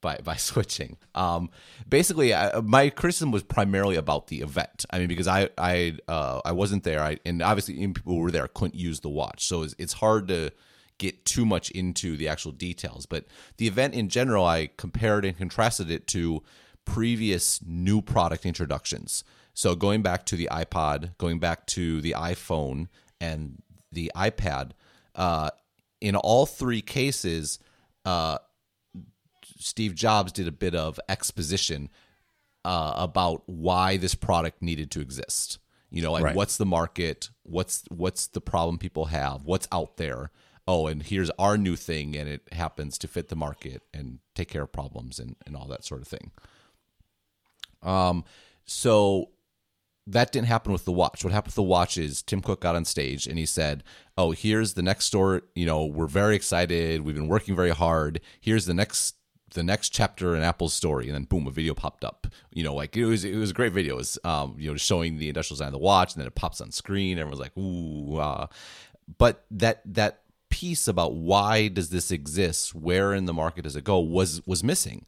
by 0.00 0.16
by 0.24 0.36
switching. 0.36 0.96
Um, 1.14 1.50
basically, 1.86 2.34
I, 2.34 2.58
my 2.60 2.88
criticism 2.88 3.32
was 3.32 3.42
primarily 3.42 3.96
about 3.96 4.28
the 4.28 4.40
event. 4.40 4.86
I 4.90 4.98
mean, 4.98 5.08
because 5.08 5.28
I 5.28 5.50
I 5.58 5.98
uh, 6.08 6.40
I 6.44 6.52
wasn't 6.52 6.84
there, 6.84 7.02
I, 7.02 7.18
and 7.26 7.42
obviously 7.42 7.74
people 7.74 8.14
who 8.14 8.20
were 8.20 8.30
there 8.30 8.48
couldn't 8.48 8.74
use 8.74 9.00
the 9.00 9.10
watch, 9.10 9.44
so 9.44 9.62
it's, 9.62 9.74
it's 9.78 9.92
hard 9.92 10.28
to 10.28 10.52
get 11.02 11.24
too 11.24 11.44
much 11.44 11.70
into 11.72 12.16
the 12.16 12.28
actual 12.28 12.52
details. 12.52 13.06
But 13.06 13.26
the 13.58 13.66
event 13.66 13.94
in 13.94 14.08
general, 14.08 14.44
I 14.44 14.70
compared 14.76 15.24
and 15.24 15.36
contrasted 15.36 15.90
it 15.90 16.06
to 16.08 16.42
previous 16.84 17.60
new 17.64 18.00
product 18.00 18.46
introductions. 18.46 19.24
So 19.54 19.74
going 19.74 20.02
back 20.02 20.24
to 20.26 20.36
the 20.36 20.48
iPod, 20.50 21.16
going 21.18 21.38
back 21.38 21.66
to 21.68 22.00
the 22.00 22.14
iPhone 22.16 22.88
and 23.20 23.62
the 23.90 24.10
iPad, 24.16 24.70
uh, 25.14 25.50
in 26.02 26.16
all 26.16 26.46
three 26.46 26.82
cases. 26.82 27.58
Uh, 28.04 28.38
Steve 29.58 29.94
Jobs 29.94 30.32
did 30.32 30.48
a 30.48 30.52
bit 30.52 30.74
of 30.74 30.98
exposition 31.08 31.88
uh, 32.64 32.94
about 32.96 33.42
why 33.46 33.96
this 33.96 34.14
product 34.14 34.60
needed 34.60 34.90
to 34.90 35.00
exist. 35.00 35.58
You 35.90 36.02
know, 36.02 36.12
like 36.12 36.24
right. 36.24 36.34
what's 36.34 36.56
the 36.56 36.66
market, 36.66 37.30
what's 37.42 37.84
what's 37.90 38.26
the 38.26 38.40
problem 38.40 38.78
people 38.78 39.06
have, 39.06 39.44
what's 39.44 39.68
out 39.70 39.98
there. 39.98 40.30
Oh, 40.72 40.86
and 40.86 41.02
here's 41.02 41.28
our 41.38 41.58
new 41.58 41.76
thing, 41.76 42.16
and 42.16 42.26
it 42.30 42.48
happens 42.50 42.96
to 42.96 43.06
fit 43.06 43.28
the 43.28 43.36
market 43.36 43.82
and 43.92 44.20
take 44.34 44.48
care 44.48 44.62
of 44.62 44.72
problems 44.72 45.18
and, 45.18 45.36
and 45.44 45.54
all 45.54 45.66
that 45.68 45.84
sort 45.84 46.00
of 46.00 46.08
thing. 46.08 46.30
Um, 47.82 48.24
so 48.64 49.28
that 50.06 50.32
didn't 50.32 50.46
happen 50.46 50.72
with 50.72 50.86
the 50.86 50.92
watch. 50.92 51.24
What 51.24 51.32
happened 51.34 51.50
with 51.50 51.56
the 51.56 51.62
watch 51.62 51.98
is 51.98 52.22
Tim 52.22 52.40
Cook 52.40 52.62
got 52.62 52.74
on 52.74 52.86
stage 52.86 53.26
and 53.26 53.38
he 53.38 53.44
said, 53.44 53.84
"Oh, 54.16 54.30
here's 54.30 54.72
the 54.72 54.82
next 54.82 55.04
store. 55.04 55.42
You 55.54 55.66
know, 55.66 55.84
we're 55.84 56.06
very 56.06 56.34
excited. 56.34 57.02
We've 57.02 57.14
been 57.14 57.28
working 57.28 57.54
very 57.54 57.70
hard. 57.70 58.22
Here's 58.40 58.64
the 58.64 58.72
next 58.72 59.16
the 59.52 59.62
next 59.62 59.90
chapter 59.90 60.34
in 60.34 60.42
Apple's 60.42 60.72
story, 60.72 61.04
and 61.04 61.14
then 61.14 61.24
boom, 61.24 61.46
a 61.46 61.50
video 61.50 61.74
popped 61.74 62.02
up. 62.02 62.26
You 62.50 62.64
know, 62.64 62.74
like 62.74 62.96
it 62.96 63.04
was 63.04 63.26
it 63.26 63.36
was 63.36 63.50
a 63.50 63.54
great 63.54 63.74
video. 63.74 63.96
It 63.96 63.98
was 63.98 64.18
um, 64.24 64.56
you 64.58 64.70
know 64.70 64.76
showing 64.78 65.18
the 65.18 65.28
industrial 65.28 65.56
design 65.56 65.68
of 65.68 65.72
the 65.72 65.78
watch, 65.80 66.14
and 66.14 66.20
then 66.22 66.26
it 66.26 66.34
pops 66.34 66.62
on 66.62 66.70
screen. 66.70 67.18
Everyone's 67.18 67.40
like, 67.40 67.56
ooh, 67.58 68.16
uh. 68.16 68.46
but 69.18 69.44
that 69.50 69.82
that 69.84 70.21
piece 70.52 70.86
about 70.86 71.14
why 71.14 71.66
does 71.66 71.88
this 71.88 72.10
exist, 72.10 72.74
where 72.74 73.14
in 73.14 73.24
the 73.24 73.32
market 73.32 73.62
does 73.62 73.74
it 73.74 73.84
go, 73.84 73.98
was 73.98 74.46
was 74.46 74.62
missing, 74.62 75.06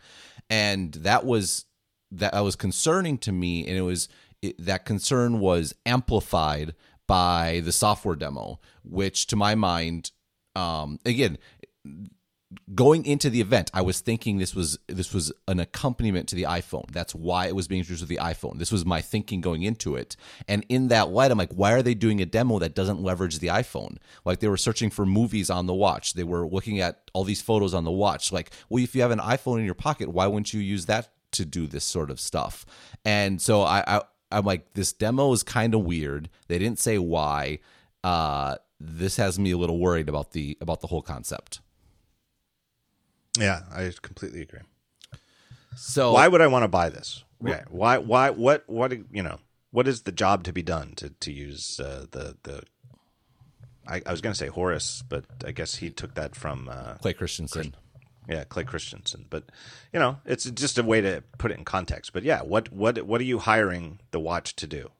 and 0.48 0.94
that 0.94 1.24
was 1.24 1.66
that 2.10 2.34
was 2.42 2.56
concerning 2.56 3.18
to 3.18 3.30
me, 3.30 3.66
and 3.66 3.76
it 3.76 3.82
was 3.82 4.08
it, 4.42 4.56
that 4.58 4.86
concern 4.86 5.38
was 5.38 5.74
amplified 5.84 6.74
by 7.06 7.60
the 7.62 7.72
software 7.72 8.16
demo, 8.16 8.58
which 8.82 9.26
to 9.26 9.36
my 9.36 9.54
mind, 9.54 10.10
um, 10.56 10.98
again 11.04 11.38
going 12.74 13.06
into 13.06 13.30
the 13.30 13.40
event, 13.40 13.70
I 13.74 13.82
was 13.82 14.00
thinking 14.00 14.38
this 14.38 14.54
was 14.54 14.78
this 14.86 15.12
was 15.12 15.32
an 15.48 15.60
accompaniment 15.60 16.28
to 16.28 16.36
the 16.36 16.44
iPhone. 16.44 16.90
That's 16.90 17.14
why 17.14 17.46
it 17.46 17.56
was 17.56 17.68
being 17.68 17.80
introduced 17.80 18.02
with 18.02 18.08
the 18.08 18.22
iPhone. 18.22 18.58
This 18.58 18.72
was 18.72 18.84
my 18.84 19.00
thinking 19.00 19.40
going 19.40 19.62
into 19.62 19.96
it. 19.96 20.16
And 20.48 20.64
in 20.68 20.88
that 20.88 21.10
light, 21.10 21.30
I'm 21.30 21.38
like, 21.38 21.52
why 21.52 21.72
are 21.72 21.82
they 21.82 21.94
doing 21.94 22.20
a 22.20 22.26
demo 22.26 22.58
that 22.58 22.74
doesn't 22.74 23.02
leverage 23.02 23.38
the 23.38 23.48
iPhone? 23.48 23.96
Like 24.24 24.40
they 24.40 24.48
were 24.48 24.56
searching 24.56 24.90
for 24.90 25.06
movies 25.06 25.50
on 25.50 25.66
the 25.66 25.74
watch. 25.74 26.14
They 26.14 26.24
were 26.24 26.46
looking 26.46 26.80
at 26.80 27.10
all 27.12 27.24
these 27.24 27.42
photos 27.42 27.74
on 27.74 27.84
the 27.84 27.90
watch. 27.90 28.32
Like, 28.32 28.50
well, 28.68 28.82
if 28.82 28.94
you 28.94 29.02
have 29.02 29.10
an 29.10 29.20
iPhone 29.20 29.58
in 29.58 29.64
your 29.64 29.74
pocket, 29.74 30.08
why 30.08 30.26
wouldn't 30.26 30.52
you 30.52 30.60
use 30.60 30.86
that 30.86 31.08
to 31.32 31.44
do 31.44 31.66
this 31.66 31.84
sort 31.84 32.10
of 32.10 32.20
stuff? 32.20 32.64
And 33.04 33.40
so 33.40 33.62
I, 33.62 33.84
I 33.86 34.02
I'm 34.30 34.44
like, 34.44 34.74
this 34.74 34.92
demo 34.92 35.32
is 35.32 35.42
kind 35.42 35.74
of 35.74 35.82
weird. 35.82 36.28
They 36.48 36.58
didn't 36.58 36.80
say 36.80 36.98
why. 36.98 37.60
Uh, 38.02 38.56
this 38.80 39.16
has 39.16 39.38
me 39.38 39.52
a 39.52 39.56
little 39.56 39.78
worried 39.78 40.08
about 40.08 40.32
the 40.32 40.58
about 40.60 40.80
the 40.80 40.88
whole 40.88 41.02
concept. 41.02 41.60
Yeah, 43.38 43.62
I 43.72 43.92
completely 44.00 44.42
agree. 44.42 44.60
So 45.76 46.12
why 46.12 46.28
would 46.28 46.40
I 46.40 46.46
want 46.46 46.62
to 46.62 46.68
buy 46.68 46.88
this? 46.88 47.24
Yeah, 47.44 47.64
why? 47.68 47.98
Why? 47.98 48.30
What? 48.30 48.64
What? 48.68 48.92
You 49.12 49.22
know, 49.22 49.38
what 49.70 49.88
is 49.88 50.02
the 50.02 50.12
job 50.12 50.44
to 50.44 50.52
be 50.52 50.62
done 50.62 50.92
to 50.96 51.10
to 51.10 51.32
use 51.32 51.80
uh, 51.80 52.06
the 52.10 52.36
the? 52.42 52.62
I, 53.86 54.00
I 54.06 54.10
was 54.10 54.20
going 54.20 54.32
to 54.32 54.38
say 54.38 54.46
Horace, 54.48 55.02
but 55.06 55.24
I 55.44 55.52
guess 55.52 55.76
he 55.76 55.90
took 55.90 56.14
that 56.14 56.34
from 56.34 56.70
uh, 56.70 56.94
Clay 56.94 57.12
Christensen. 57.12 57.74
yeah, 58.26 58.44
Clay 58.44 58.64
Christensen. 58.64 59.26
But 59.28 59.50
you 59.92 60.00
know, 60.00 60.18
it's 60.24 60.44
just 60.50 60.78
a 60.78 60.82
way 60.82 61.00
to 61.00 61.22
put 61.38 61.50
it 61.50 61.58
in 61.58 61.64
context. 61.64 62.12
But 62.12 62.22
yeah, 62.22 62.40
what 62.42 62.72
what 62.72 63.02
what 63.02 63.20
are 63.20 63.24
you 63.24 63.40
hiring 63.40 64.00
the 64.10 64.20
watch 64.20 64.56
to 64.56 64.66
do? 64.66 64.90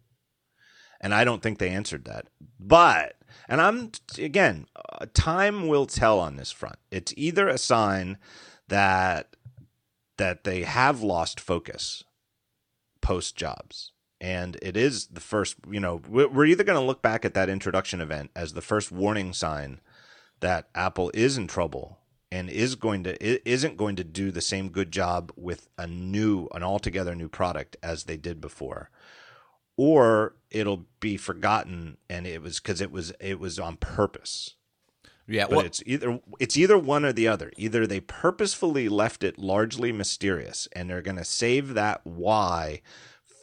And 1.01 1.15
I 1.15 1.25
don't 1.25 1.43
think 1.43 1.59
they 1.59 1.71
answered 1.71 2.05
that. 2.07 2.27
But 2.59 3.17
and 3.49 3.61
I'm 3.61 3.93
again, 4.19 4.67
uh, 4.77 5.07
time 5.15 5.69
will 5.69 5.87
tell 5.87 6.19
on 6.21 6.37
this 6.37 6.53
front. 6.53 6.77
It's 6.91 7.15
either 7.17 7.49
a 7.49 7.59
sign 7.59 8.19
that 8.69 9.37
that 10.17 10.45
they 10.45 10.63
have 10.63 11.03
lost 11.03 11.41
focus 11.41 12.05
post 13.01 13.37
jobs. 13.37 13.93
And 14.21 14.57
it 14.63 14.77
is 14.77 15.09
the 15.09 15.21
first, 15.21 15.57
you 15.71 15.81
know, 15.81 16.01
we're 16.09 16.47
either 16.47 16.65
going 16.65 16.79
to 16.79 16.85
look 16.85 17.03
back 17.03 17.27
at 17.27 17.35
that 17.35 17.51
introduction 17.51 18.01
event 18.01 18.31
as 18.35 18.55
the 18.55 18.63
first 18.63 18.91
warning 18.91 19.35
sign 19.35 19.81
that 20.41 20.69
Apple 20.75 21.11
is 21.13 21.37
in 21.37 21.47
trouble 21.47 21.99
and 22.33 22.49
is 22.49 22.75
going 22.75 23.05
to 23.05 23.49
isn't 23.49 23.77
going 23.77 23.97
to 23.97 24.05
do 24.05 24.31
the 24.31 24.41
same 24.41 24.71
good 24.71 24.91
job 24.91 25.31
with 25.37 25.69
a 25.77 25.87
new 25.87 26.49
an 26.55 26.63
altogether 26.63 27.15
new 27.15 27.29
product 27.29 27.77
as 27.83 28.05
they 28.05 28.17
did 28.17 28.41
before 28.41 28.91
or 29.77 30.35
it'll 30.51 30.87
be 31.01 31.17
forgotten 31.17 31.97
and 32.09 32.27
it 32.27 32.43
was 32.43 32.61
because 32.61 32.81
it 32.81 32.91
was 32.91 33.13
it 33.21 33.39
was 33.39 33.59
on 33.59 33.77
purpose. 33.77 34.55
Yeah 35.27 35.47
but 35.47 35.57
well, 35.57 35.67
it's 35.67 35.83
either 35.87 36.21
it's 36.39 36.57
either 36.57 36.79
one 36.79 37.05
or 37.05 37.13
the 37.13 37.29
other. 37.29 37.53
Either 37.57 37.87
they 37.87 38.01
purposefully 38.01 38.89
left 38.89 39.23
it 39.23 39.39
largely 39.39 39.93
mysterious 39.93 40.69
and 40.73 40.89
they're 40.89 41.03
going 41.03 41.17
to 41.17 41.25
save 41.25 41.75
that 41.75 42.01
why 42.05 42.83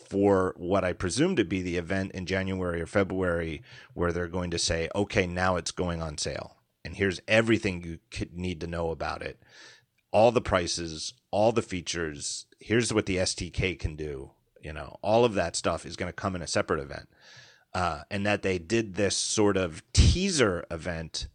for 0.10 0.54
what 0.58 0.84
i 0.84 0.92
presume 0.92 1.38
to 1.38 1.46
be 1.46 1.62
the 1.62 1.78
event 1.78 2.12
in 2.12 2.26
january 2.26 2.82
or 2.82 2.86
february 2.86 3.64
where 3.94 4.12
they're 4.12 4.28
going 4.28 4.52
to 4.52 4.60
say 4.60 4.90
okay 4.94 5.26
now 5.26 5.56
it's 5.56 5.72
going 5.72 6.02
on 6.02 6.18
sale. 6.18 6.58
And 6.84 6.96
here's 6.96 7.22
everything 7.28 7.84
you 7.84 8.00
could 8.10 8.36
need 8.36 8.60
to 8.62 8.68
know 8.68 8.90
about 8.90 9.22
it. 9.22 9.40
All 10.12 10.32
the 10.32 10.42
prices 10.42 11.14
all 11.32 11.52
the 11.52 11.62
features. 11.62 12.46
Here's 12.60 12.94
what 12.94 13.06
the 13.06 13.18
SDK 13.18 13.80
can 13.80 13.96
do 13.96 14.32
you 14.62 14.74
know 14.74 14.98
all 15.02 15.26
of 15.26 15.34
that 15.36 15.56
stuff 15.56 15.86
is 15.86 15.96
going 15.96 16.10
to 16.10 16.14
come 16.14 16.36
in 16.36 16.42
a 16.42 16.48
separate 16.48 16.80
event. 16.80 17.10
Uh, 17.74 18.02
and 18.12 18.26
that 18.26 18.42
they 18.42 18.58
did 18.58 18.96
this 18.96 19.16
sort 19.16 19.56
of 19.56 19.82
teaser 19.94 20.66
event 20.70 21.28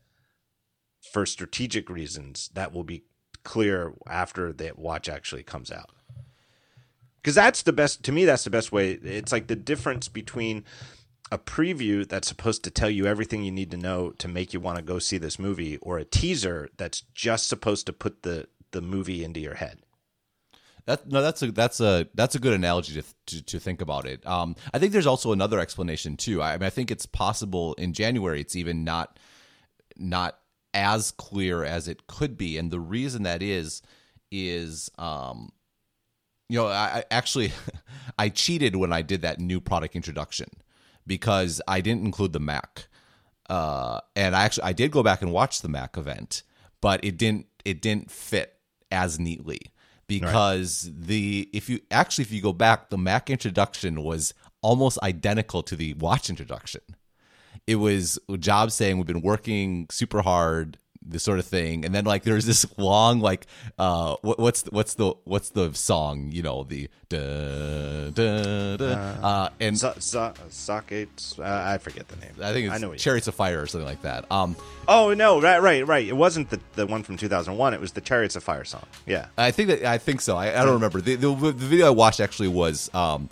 for 1.11 1.25
strategic 1.25 1.89
reasons 1.89 2.51
that 2.53 2.75
will 2.75 2.85
be 2.85 3.05
clear 3.43 3.95
after 4.07 4.53
the 4.53 4.73
watch 4.77 5.09
actually 5.09 5.43
comes 5.43 5.71
out. 5.71 5.91
Because 7.17 7.35
that's 7.35 7.63
the 7.63 7.73
best 7.73 8.03
to 8.05 8.13
me 8.13 8.25
that's 8.25 8.45
the 8.45 8.51
best 8.51 8.71
way. 8.71 8.93
It's 8.93 9.33
like 9.33 9.47
the 9.47 9.57
difference 9.57 10.09
between 10.09 10.65
a 11.33 11.39
preview 11.39 12.07
that's 12.07 12.29
supposed 12.29 12.63
to 12.65 12.71
tell 12.71 12.91
you 12.91 13.07
everything 13.07 13.43
you 13.43 13.51
need 13.51 13.71
to 13.71 13.77
know 13.77 14.11
to 14.11 14.29
make 14.29 14.53
you 14.53 14.61
want 14.61 14.77
to 14.77 14.83
go 14.83 14.99
see 14.99 15.19
this 15.19 15.39
movie 15.39 15.77
or 15.79 15.99
a 15.99 16.05
teaser 16.05 16.69
that's 16.77 17.01
just 17.15 17.49
supposed 17.49 17.87
to 17.87 17.93
put 17.93 18.23
the 18.23 18.47
the 18.73 18.81
movie 18.81 19.25
into 19.25 19.41
your 19.41 19.55
head 19.55 19.79
that 20.87 21.09
no, 21.09 21.21
that's 21.21 21.43
a 21.43 21.51
that's 21.53 21.81
a 21.81 22.07
that's 22.15 22.35
a 22.35 22.39
good 22.39 22.53
analogy 22.53 23.01
to 23.01 23.05
to, 23.27 23.43
to 23.45 23.61
think 23.61 23.81
about 23.81 24.07
it. 24.07 24.25
Um, 24.27 24.57
I 24.73 24.79
think 24.79 24.93
there's 24.93 25.07
also 25.07 25.33
another 25.33 25.59
explanation 25.59 26.17
too. 26.17 26.41
I, 26.43 26.57
mean, 26.57 26.63
I 26.63 26.71
think 26.71 26.91
it's 26.91 27.07
possible 27.07 27.75
in 27.75 27.93
January 27.93 28.41
it's 28.41 28.57
even 28.57 28.85
not 28.85 29.19
not 29.97 30.39
as 30.73 31.11
clear 31.11 31.65
as 31.65 31.89
it 31.89 32.07
could 32.07 32.37
be, 32.37 32.57
and 32.57 32.71
the 32.71 32.81
reason 32.81 33.25
that 33.25 33.43
is 33.43 33.83
is 34.31 34.89
um, 34.99 35.51
you 36.49 36.59
know, 36.59 36.69
I, 36.69 36.99
I 36.99 37.05
actually 37.11 37.53
I 38.19 38.29
cheated 38.29 38.77
when 38.77 38.93
I 38.93 39.03
did 39.03 39.23
that 39.23 39.41
new 39.41 39.61
product 39.61 39.97
introduction 39.97 40.49
because 41.07 41.61
I 41.67 41.81
didn't 41.81 42.05
include 42.05 42.33
the 42.33 42.41
Mac. 42.41 42.87
Uh, 43.49 44.01
and 44.15 44.35
I 44.35 44.45
actually 44.45 44.65
I 44.65 44.73
did 44.73 44.93
go 44.93 45.03
back 45.03 45.23
and 45.23 45.33
watch 45.33 45.63
the 45.63 45.69
Mac 45.69 45.97
event, 45.97 46.45
but 46.81 47.05
it 47.05 47.17
didn't 47.17 47.47
it 47.65 47.83
didn't 47.83 48.11
fit 48.11 48.55
as 48.93 49.19
neatly 49.19 49.73
because 50.09 50.87
right. 50.89 51.07
the 51.07 51.49
if 51.53 51.69
you 51.69 51.81
actually 51.91 52.23
if 52.23 52.33
you 52.33 52.41
go 52.41 52.53
back, 52.53 52.91
the 52.91 52.99
Mac 52.99 53.31
introduction 53.31 54.03
was 54.03 54.35
almost 54.63 54.99
identical 55.03 55.63
to 55.63 55.77
the 55.77 55.95
watch 55.95 56.31
introduction. 56.31 56.81
It 57.67 57.77
was 57.77 58.19
Jobs 58.39 58.75
saying 58.75 58.97
we've 58.97 59.07
been 59.07 59.23
working 59.23 59.87
super 59.91 60.23
hard 60.23 60.79
this 61.09 61.23
sort 61.23 61.39
of 61.39 61.45
thing. 61.45 61.85
And 61.85 61.95
then 61.95 62.05
like 62.05 62.25
there's 62.25 62.47
this 62.47 62.67
long 62.77 63.21
like 63.21 63.47
uh 63.79 64.17
what, 64.23 64.39
what's 64.39 64.63
the, 64.63 64.71
what's 64.71 64.95
the 64.95 65.15
what's 65.25 65.51
the 65.51 65.73
song 65.75 66.31
you 66.33 66.43
know 66.43 66.65
the 66.65 66.89
da, 67.09 68.11
da, 68.11 68.77
da, 68.77 68.85
uh, 68.87 69.27
uh 69.27 69.49
and 69.61 69.79
so, 69.79 69.95
so, 69.99 70.33
socket 70.49 71.35
uh, 71.39 71.43
i 71.45 71.79
forget 71.79 72.09
the 72.09 72.17
name. 72.17 72.33
I 72.43 72.53
think 72.53 72.67
it's 72.67 72.75
I 72.75 72.79
know 72.79 72.95
chariots 72.95 73.29
of 73.29 73.35
fire 73.35 73.63
or 73.63 73.67
something 73.67 73.87
like 73.87 74.03
that. 74.03 74.31
Um 74.31 74.57
oh 74.89 75.15
no 75.15 75.41
right 75.41 75.61
right 75.61 75.87
right. 75.87 76.07
It 76.07 76.17
wasn't 76.17 76.51
the, 76.51 76.61
the 76.75 76.87
one 76.87 77.03
from 77.03 77.17
2001 77.17 77.75
it 77.75 77.81
was 77.81 77.93
the 77.93 78.01
chariots 78.01 78.37
of 78.37 78.43
fire 78.43 78.65
song. 78.65 78.85
Yeah. 79.07 79.27
I 79.39 79.51
think 79.51 79.69
that 79.69 79.85
i 79.85 79.99
think 79.99 80.21
so. 80.21 80.37
I, 80.37 80.61
I 80.61 80.65
don't 80.65 80.75
remember. 80.75 81.01
The, 81.01 81.15
the, 81.15 81.35
the 81.35 81.53
video 81.53 81.87
i 81.87 81.91
watched 81.91 82.21
actually 82.21 82.49
was 82.49 82.93
um 82.95 83.29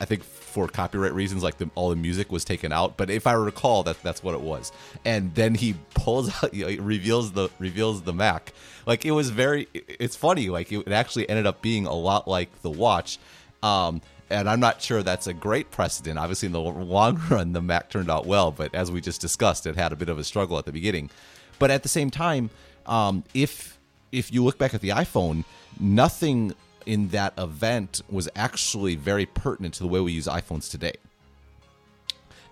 i 0.00 0.04
think 0.04 0.22
for 0.56 0.66
copyright 0.68 1.12
reasons, 1.12 1.42
like 1.42 1.58
the, 1.58 1.68
all 1.74 1.90
the 1.90 1.96
music 1.96 2.32
was 2.32 2.42
taken 2.42 2.72
out. 2.72 2.96
But 2.96 3.10
if 3.10 3.26
I 3.26 3.34
recall, 3.34 3.82
that 3.82 4.02
that's 4.02 4.22
what 4.22 4.34
it 4.34 4.40
was. 4.40 4.72
And 5.04 5.34
then 5.34 5.54
he 5.54 5.74
pulls 5.92 6.30
out, 6.42 6.54
you 6.54 6.64
know, 6.64 6.82
reveals 6.82 7.32
the 7.32 7.50
reveals 7.58 8.00
the 8.04 8.14
Mac. 8.14 8.54
Like 8.86 9.04
it 9.04 9.10
was 9.10 9.28
very. 9.28 9.68
It's 9.74 10.16
funny. 10.16 10.48
Like 10.48 10.72
it 10.72 10.88
actually 10.88 11.28
ended 11.28 11.46
up 11.46 11.60
being 11.60 11.84
a 11.84 11.92
lot 11.92 12.26
like 12.26 12.62
the 12.62 12.70
watch. 12.70 13.18
Um, 13.62 14.00
and 14.30 14.48
I'm 14.48 14.58
not 14.58 14.80
sure 14.80 15.02
that's 15.02 15.26
a 15.26 15.34
great 15.34 15.70
precedent. 15.70 16.18
Obviously, 16.18 16.46
in 16.46 16.52
the 16.52 16.60
long 16.60 17.20
run, 17.30 17.52
the 17.52 17.60
Mac 17.60 17.90
turned 17.90 18.10
out 18.10 18.24
well, 18.24 18.50
but 18.50 18.74
as 18.74 18.90
we 18.90 19.02
just 19.02 19.20
discussed, 19.20 19.66
it 19.66 19.76
had 19.76 19.92
a 19.92 19.96
bit 19.96 20.08
of 20.08 20.18
a 20.18 20.24
struggle 20.24 20.58
at 20.58 20.64
the 20.64 20.72
beginning. 20.72 21.10
But 21.58 21.70
at 21.70 21.82
the 21.82 21.90
same 21.90 22.10
time, 22.10 22.48
um, 22.86 23.24
if 23.34 23.78
if 24.10 24.32
you 24.32 24.42
look 24.42 24.56
back 24.56 24.72
at 24.72 24.80
the 24.80 24.88
iPhone, 24.88 25.44
nothing 25.78 26.54
in 26.86 27.08
that 27.08 27.34
event 27.36 28.00
was 28.08 28.28
actually 28.34 28.94
very 28.94 29.26
pertinent 29.26 29.74
to 29.74 29.80
the 29.80 29.88
way 29.88 30.00
we 30.00 30.12
use 30.12 30.26
iPhones 30.26 30.70
today. 30.70 30.94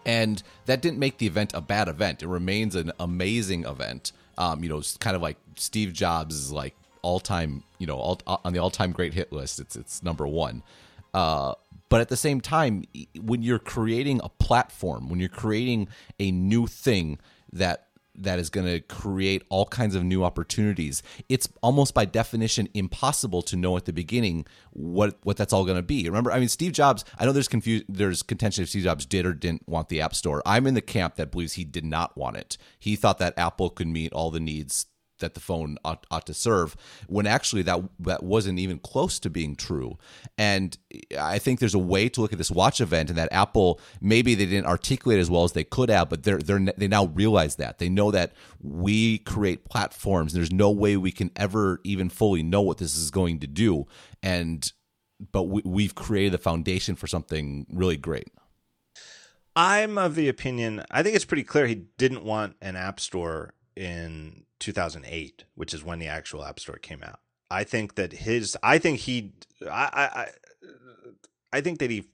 And 0.05 0.43
that 0.67 0.83
didn't 0.83 0.99
make 0.99 1.19
the 1.19 1.27
event 1.27 1.53
a 1.55 1.61
bad 1.61 1.89
event. 1.89 2.23
It 2.23 2.29
remains 2.29 2.75
an 2.75 2.93
amazing 3.01 3.65
event. 3.65 4.13
Um, 4.37 4.63
you 4.63 4.69
know, 4.69 4.83
kind 4.99 5.17
of 5.17 5.23
like 5.23 5.37
Steve 5.57 5.93
Jobs 5.93 6.35
is 6.35 6.53
like 6.53 6.75
all 7.01 7.21
time, 7.21 7.63
you 7.79 7.87
know, 7.87 7.97
all, 7.97 8.21
on 8.27 8.53
the 8.53 8.59
all 8.59 8.71
time 8.71 8.93
great 8.93 9.15
hit 9.15 9.33
list. 9.33 9.61
It's 9.61 9.77
it's 9.77 10.03
number 10.03 10.27
one. 10.27 10.63
Uh, 11.15 11.55
but 11.89 12.01
at 12.01 12.09
the 12.09 12.17
same 12.17 12.41
time, 12.41 12.85
when 13.21 13.43
you're 13.43 13.61
creating 13.61 14.21
a 14.25 14.29
platform, 14.29 15.09
when 15.09 15.21
you're 15.21 15.29
creating 15.29 15.89
a 16.19 16.33
new 16.33 16.67
thing 16.67 17.19
that 17.53 17.84
that 18.17 18.39
is 18.39 18.51
going 18.51 18.67
to 18.67 18.81
create 18.81 19.43
all 19.49 19.67
kinds 19.67 19.95
of 19.95 20.05
new 20.05 20.25
opportunities. 20.25 21.03
It's 21.29 21.49
almost 21.63 21.95
by 21.95 22.05
definition 22.05 22.69
impossible 22.75 23.43
to 23.43 23.57
know 23.57 23.77
at 23.77 23.85
the 23.85 23.93
beginning 23.93 24.47
what 24.71 25.19
what 25.23 25.37
that's 25.37 25.53
all 25.53 25.65
going 25.65 25.77
to 25.77 25.83
be. 25.83 26.05
Remember, 26.05 26.33
I 26.33 26.39
mean, 26.39 26.49
Steve 26.49 26.73
Jobs. 26.73 27.05
I 27.19 27.25
know 27.25 27.33
there's 27.33 27.49
confusion. 27.49 27.87
There's 27.89 28.23
contention 28.23 28.63
if 28.63 28.71
Steve 28.71 28.85
Jobs 28.85 29.07
did 29.07 29.27
or 29.27 29.33
didn't 29.33 29.69
want 29.69 29.89
the 29.89 30.01
App 30.01 30.15
Store. 30.15 30.43
I'm 30.47 30.67
in 30.67 30.75
the 30.75 30.81
camp 30.81 31.17
that 31.17 31.31
believes 31.31 31.55
he 31.55 31.65
did 31.65 31.85
not 31.85 32.17
want 32.17 32.37
it. 32.37 32.57
He 32.79 32.97
thought 32.97 33.19
that 33.19 33.39
Apple 33.39 33.71
could 33.71 33.89
meet 33.89 34.13
all 34.13 34.31
the 34.31 34.41
needs 34.41 34.87
that 35.25 35.35
the 35.35 35.41
phone 35.41 35.77
ought, 35.85 36.07
ought 36.11 36.27
to 36.27 36.35
serve 36.35 36.77
when 37.09 37.27
actually 37.27 37.63
that 37.63 37.81
that 37.99 38.23
wasn't 38.23 38.59
even 38.59 38.79
close 38.79 39.19
to 39.19 39.31
being 39.31 39.57
true. 39.57 39.99
And 40.39 40.77
i 41.19 41.39
think 41.39 41.59
there's 41.59 41.75
a 41.75 41.79
way 41.79 42.09
to 42.09 42.21
look 42.21 42.33
at 42.33 42.39
this 42.39 42.51
watch 42.51 42.81
event 42.81 43.09
and 43.09 43.19
that 43.19 43.29
apple 43.33 43.81
maybe 44.01 44.35
they 44.35 44.47
didn't 44.47 44.67
articulate 44.67 45.19
as 45.19 45.29
well 45.29 45.43
as 45.43 45.53
they 45.53 45.65
could 45.65 45.89
have 45.89 46.09
but 46.09 46.23
they're, 46.23 46.39
they're 46.39 46.61
they 46.77 46.89
now 46.89 47.07
realize 47.07 47.57
that. 47.57 47.79
They 47.79 47.89
know 47.89 48.11
that 48.11 48.33
we 48.61 49.19
create 49.19 49.65
platforms 49.65 50.33
there's 50.33 50.53
no 50.53 50.71
way 50.71 50.97
we 50.97 51.13
can 51.13 51.31
ever 51.37 51.81
even 51.85 52.09
fully 52.09 52.43
know 52.43 52.61
what 52.61 52.79
this 52.79 52.97
is 52.97 53.11
going 53.11 53.41
to 53.41 53.47
do. 53.47 53.87
And 54.23 54.71
but 55.33 55.45
we, 55.45 55.63
we've 55.65 55.95
created 55.95 56.33
the 56.33 56.39
foundation 56.39 56.97
for 56.97 57.07
something 57.07 57.67
really 57.71 57.97
great. 57.97 58.29
I'm 59.57 59.97
of 59.99 60.17
the 60.17 60.29
opinion. 60.29 60.83
I 60.91 61.03
think 61.03 61.15
it's 61.15 61.25
pretty 61.25 61.45
clear 61.45 61.67
he 61.67 61.87
didn't 61.97 62.25
want 62.25 62.57
an 62.61 62.75
app 62.75 62.99
store 62.99 63.55
in 63.77 64.44
2008, 64.65 65.45
which 65.55 65.75
is 65.75 65.85
when 65.85 65.99
the 65.99 66.07
actual 66.07 66.45
app 66.45 66.59
store 66.59 66.77
came 66.77 67.03
out. 67.03 67.21
I 67.51 67.65
think 67.65 67.95
that 67.97 68.13
his. 68.13 68.57
I 68.63 68.79
think 68.79 69.01
he. 69.01 69.33
I. 69.63 69.89
I. 69.95 70.29
I 71.53 71.61
think 71.61 71.79
that 71.79 71.91
he 71.91 72.09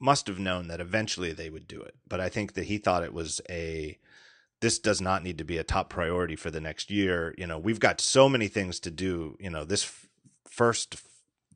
must 0.00 0.26
have 0.26 0.38
known 0.38 0.68
that 0.68 0.80
eventually 0.80 1.32
they 1.32 1.48
would 1.48 1.66
do 1.68 1.80
it, 1.80 1.94
but 2.06 2.20
I 2.20 2.28
think 2.28 2.54
that 2.54 2.64
he 2.64 2.78
thought 2.78 3.04
it 3.04 3.14
was 3.14 3.40
a. 3.48 3.98
This 4.60 4.78
does 4.78 5.00
not 5.00 5.22
need 5.22 5.38
to 5.38 5.44
be 5.44 5.56
a 5.56 5.64
top 5.64 5.88
priority 5.88 6.36
for 6.36 6.50
the 6.50 6.60
next 6.60 6.90
year. 6.90 7.34
You 7.38 7.46
know, 7.46 7.58
we've 7.58 7.80
got 7.80 8.00
so 8.00 8.28
many 8.28 8.48
things 8.48 8.78
to 8.80 8.90
do. 8.90 9.36
You 9.40 9.48
know, 9.48 9.64
this 9.64 9.84
f- 9.84 10.08
first 10.46 10.96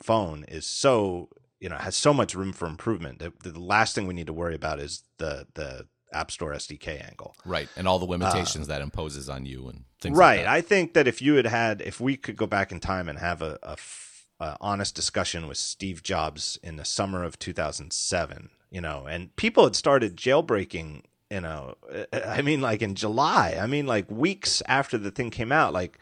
phone 0.02 0.44
is 0.44 0.64
so 0.64 1.28
you 1.60 1.68
know 1.68 1.76
has 1.76 1.96
so 1.96 2.14
much 2.14 2.34
room 2.34 2.52
for 2.52 2.66
improvement. 2.66 3.18
The 3.18 3.58
last 3.58 3.94
thing 3.94 4.06
we 4.06 4.14
need 4.14 4.28
to 4.28 4.32
worry 4.32 4.54
about 4.54 4.78
is 4.78 5.02
the 5.18 5.46
the 5.54 5.88
App 6.14 6.30
Store 6.30 6.52
SDK 6.52 7.06
angle. 7.06 7.34
right 7.44 7.68
and 7.76 7.86
all 7.88 7.98
the 7.98 8.06
limitations 8.06 8.68
that 8.68 8.80
imposes 8.80 9.28
on 9.28 9.44
you 9.44 9.68
and 9.68 9.84
things 10.00 10.16
right. 10.16 10.36
like 10.36 10.44
that. 10.44 10.52
I 10.52 10.60
think 10.60 10.94
that 10.94 11.08
if 11.08 11.20
you 11.20 11.34
had 11.34 11.46
had, 11.46 11.82
if 11.82 12.00
we 12.00 12.16
could 12.16 12.36
go 12.36 12.46
back 12.46 12.72
in 12.72 12.80
time 12.80 13.08
and 13.08 13.18
have 13.18 13.42
a, 13.42 13.58
a 13.62 13.72
f- 13.72 14.14
a 14.40 14.56
honest 14.60 14.94
discussion 14.94 15.46
with 15.46 15.58
Steve 15.58 16.02
Jobs 16.02 16.58
in 16.62 16.76
the 16.76 16.84
summer 16.84 17.22
of 17.22 17.38
2007, 17.38 18.50
you 18.70 18.80
know, 18.80 19.06
and 19.06 19.34
people 19.36 19.64
had 19.64 19.76
started 19.76 20.16
jailbreaking, 20.16 21.02
you 21.30 21.40
know, 21.40 21.76
I 22.12 22.42
mean, 22.42 22.60
like 22.60 22.82
in 22.82 22.94
July, 22.94 23.56
I 23.60 23.66
mean, 23.66 23.86
like 23.86 24.10
weeks 24.10 24.62
after 24.66 24.98
the 24.98 25.10
thing 25.10 25.30
came 25.30 25.52
out, 25.52 25.72
like 25.72 25.98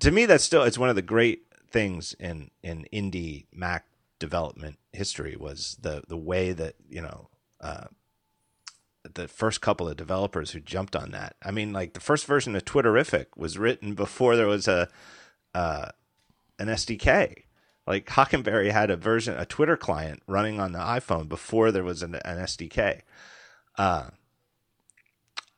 to 0.00 0.10
me, 0.10 0.26
that's 0.26 0.44
still, 0.44 0.62
it's 0.62 0.78
one 0.78 0.90
of 0.90 0.96
the 0.96 1.02
great 1.02 1.46
things 1.70 2.14
in, 2.20 2.50
in 2.62 2.86
indie 2.92 3.46
Mac 3.52 3.86
development 4.18 4.78
history 4.92 5.36
was 5.36 5.78
the, 5.80 6.02
the 6.08 6.16
way 6.16 6.52
that, 6.52 6.74
you 6.88 7.00
know, 7.00 7.28
uh, 7.60 7.86
the 9.14 9.28
first 9.28 9.60
couple 9.60 9.88
of 9.88 9.96
developers 9.96 10.52
who 10.52 10.60
jumped 10.60 10.94
on 10.94 11.10
that. 11.10 11.36
I 11.42 11.50
mean, 11.50 11.72
like 11.72 11.94
the 11.94 12.00
first 12.00 12.26
version 12.26 12.54
of 12.54 12.64
Twitterrific 12.64 13.26
was 13.36 13.58
written 13.58 13.94
before 13.94 14.36
there 14.36 14.46
was 14.46 14.68
a 14.68 14.88
uh, 15.54 15.88
an 16.58 16.68
SDK. 16.68 17.44
Like 17.86 18.06
Hockenberry 18.06 18.70
had 18.70 18.90
a 18.90 18.96
version, 18.96 19.36
a 19.36 19.44
Twitter 19.44 19.76
client 19.76 20.22
running 20.26 20.60
on 20.60 20.72
the 20.72 20.78
iPhone 20.78 21.28
before 21.28 21.72
there 21.72 21.84
was 21.84 22.02
an, 22.02 22.14
an 22.14 22.38
SDK. 22.38 23.00
Uh, 23.76 24.10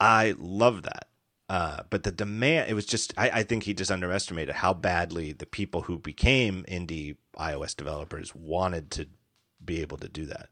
I 0.01 0.35
love 0.39 0.83
that. 0.83 1.09
Uh, 1.49 1.83
but 1.91 2.03
the 2.05 2.11
demand, 2.11 2.71
it 2.71 2.75
was 2.75 2.87
just, 2.87 3.13
I, 3.19 3.31
I 3.31 3.43
think 3.43 3.65
he 3.65 3.75
just 3.75 3.91
underestimated 3.91 4.55
how 4.55 4.73
badly 4.73 5.33
the 5.33 5.45
people 5.45 5.83
who 5.83 5.99
became 5.99 6.65
indie 6.67 7.17
iOS 7.39 7.77
developers 7.77 8.35
wanted 8.35 8.91
to 8.93 9.07
be 9.63 9.83
able 9.83 9.99
to 9.99 10.09
do 10.09 10.25
that. 10.27 10.49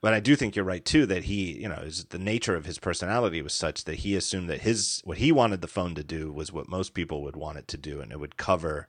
But 0.00 0.14
I 0.14 0.20
do 0.20 0.36
think 0.36 0.54
you're 0.54 0.64
right 0.64 0.84
too 0.84 1.06
that 1.06 1.24
he, 1.24 1.60
you 1.60 1.68
know, 1.68 1.76
is 1.76 2.04
the 2.06 2.18
nature 2.18 2.54
of 2.54 2.66
his 2.66 2.78
personality 2.78 3.42
was 3.42 3.52
such 3.52 3.84
that 3.84 3.96
he 3.96 4.14
assumed 4.14 4.48
that 4.48 4.60
his 4.60 5.00
what 5.04 5.18
he 5.18 5.32
wanted 5.32 5.60
the 5.60 5.66
phone 5.66 5.94
to 5.96 6.04
do 6.04 6.32
was 6.32 6.52
what 6.52 6.68
most 6.68 6.94
people 6.94 7.22
would 7.22 7.36
want 7.36 7.58
it 7.58 7.66
to 7.68 7.76
do, 7.76 8.00
and 8.00 8.12
it 8.12 8.20
would 8.20 8.36
cover 8.36 8.86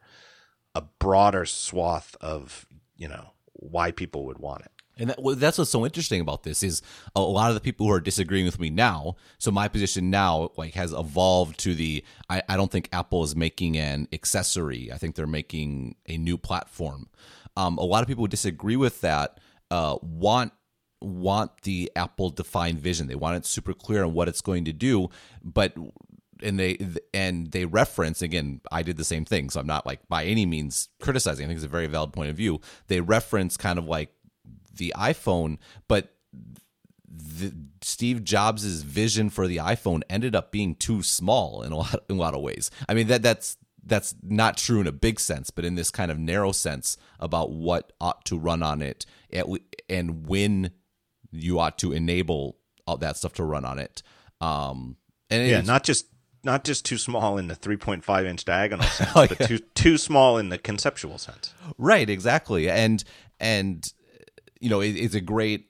a 0.75 0.81
broader 0.81 1.45
swath 1.45 2.15
of 2.21 2.67
you 2.95 3.07
know 3.07 3.31
why 3.53 3.91
people 3.91 4.25
would 4.25 4.37
want 4.37 4.65
it. 4.65 4.71
And 4.99 5.09
that, 5.09 5.21
well, 5.21 5.35
that's 5.35 5.57
what's 5.57 5.71
so 5.71 5.85
interesting 5.85 6.19
about 6.19 6.43
this 6.43 6.61
is 6.61 6.81
a 7.15 7.21
lot 7.21 7.49
of 7.49 7.55
the 7.55 7.61
people 7.61 7.87
who 7.87 7.93
are 7.93 8.01
disagreeing 8.01 8.45
with 8.45 8.59
me 8.59 8.69
now. 8.69 9.15
So 9.37 9.49
my 9.49 9.69
position 9.69 10.09
now 10.09 10.51
like 10.57 10.73
has 10.73 10.91
evolved 10.91 11.57
to 11.61 11.73
the 11.73 12.03
I, 12.29 12.43
I 12.47 12.57
don't 12.57 12.71
think 12.71 12.89
Apple 12.91 13.23
is 13.23 13.35
making 13.35 13.77
an 13.77 14.09
accessory. 14.11 14.91
I 14.91 14.97
think 14.97 15.15
they're 15.15 15.25
making 15.25 15.95
a 16.07 16.17
new 16.17 16.37
platform. 16.37 17.09
Um, 17.55 17.77
a 17.77 17.83
lot 17.83 18.03
of 18.03 18.07
people 18.07 18.25
who 18.25 18.27
disagree 18.27 18.75
with 18.75 19.01
that 19.01 19.39
uh, 19.71 19.97
want 20.01 20.53
want 21.01 21.61
the 21.63 21.91
Apple 21.95 22.29
defined 22.29 22.79
vision. 22.79 23.07
They 23.07 23.15
want 23.15 23.37
it 23.37 23.45
super 23.45 23.73
clear 23.73 24.03
on 24.03 24.13
what 24.13 24.27
it's 24.27 24.41
going 24.41 24.65
to 24.65 24.73
do, 24.73 25.09
but 25.43 25.73
and 26.41 26.59
they 26.59 26.77
and 27.13 27.51
they 27.51 27.65
reference 27.65 28.21
again 28.21 28.61
i 28.71 28.81
did 28.81 28.97
the 28.97 29.03
same 29.03 29.25
thing 29.25 29.49
so 29.49 29.59
i'm 29.59 29.67
not 29.67 29.85
like 29.85 30.07
by 30.07 30.25
any 30.25 30.45
means 30.45 30.89
criticizing. 31.01 31.45
I 31.45 31.47
think 31.47 31.57
it's 31.57 31.65
a 31.65 31.69
very 31.69 31.87
valid 31.87 32.13
point 32.13 32.29
of 32.29 32.35
view. 32.35 32.61
They 32.87 33.01
reference 33.01 33.57
kind 33.57 33.77
of 33.79 33.85
like 33.85 34.13
the 34.73 34.93
iphone 34.97 35.57
but 35.87 36.15
the, 37.11 37.53
steve 37.81 38.23
jobs' 38.23 38.81
vision 38.81 39.29
for 39.29 39.47
the 39.47 39.57
iphone 39.57 40.01
ended 40.09 40.35
up 40.35 40.51
being 40.51 40.75
too 40.75 41.03
small 41.03 41.61
in 41.63 41.71
a 41.71 41.77
lot 41.77 42.03
in 42.09 42.15
a 42.15 42.19
lot 42.19 42.33
of 42.33 42.41
ways. 42.41 42.71
I 42.87 42.93
mean 42.93 43.07
that 43.07 43.21
that's 43.21 43.57
that's 43.85 44.13
not 44.21 44.57
true 44.57 44.81
in 44.81 44.87
a 44.87 44.91
big 44.91 45.19
sense 45.19 45.49
but 45.49 45.65
in 45.65 45.75
this 45.75 45.89
kind 45.89 46.11
of 46.11 46.19
narrow 46.19 46.51
sense 46.51 46.97
about 47.19 47.51
what 47.51 47.91
ought 47.99 48.23
to 48.25 48.37
run 48.37 48.61
on 48.61 48.81
it 48.81 49.05
and 49.89 50.27
when 50.27 50.71
you 51.31 51.59
ought 51.59 51.77
to 51.79 51.91
enable 51.93 52.57
all 52.85 52.97
that 52.97 53.17
stuff 53.17 53.33
to 53.33 53.43
run 53.43 53.65
on 53.65 53.79
it. 53.79 54.01
Um 54.41 54.97
and 55.29 55.47
Yeah, 55.47 55.61
not 55.61 55.83
just 55.83 56.07
not 56.43 56.63
just 56.63 56.85
too 56.85 56.97
small 56.97 57.37
in 57.37 57.47
the 57.47 57.55
3.5 57.55 58.25
inch 58.25 58.45
diagonal 58.45 58.85
sense, 58.89 59.11
Oh, 59.15 59.27
but 59.27 59.39
too 59.47 59.59
too 59.75 59.97
small 59.97 60.37
in 60.37 60.49
the 60.49 60.57
conceptual 60.57 61.17
sense. 61.17 61.53
right 61.77 62.09
exactly. 62.09 62.69
And 62.69 63.03
and 63.39 63.85
you 64.59 64.69
know 64.69 64.81
it, 64.81 64.89
it's 64.95 65.15
a 65.15 65.21
great 65.21 65.68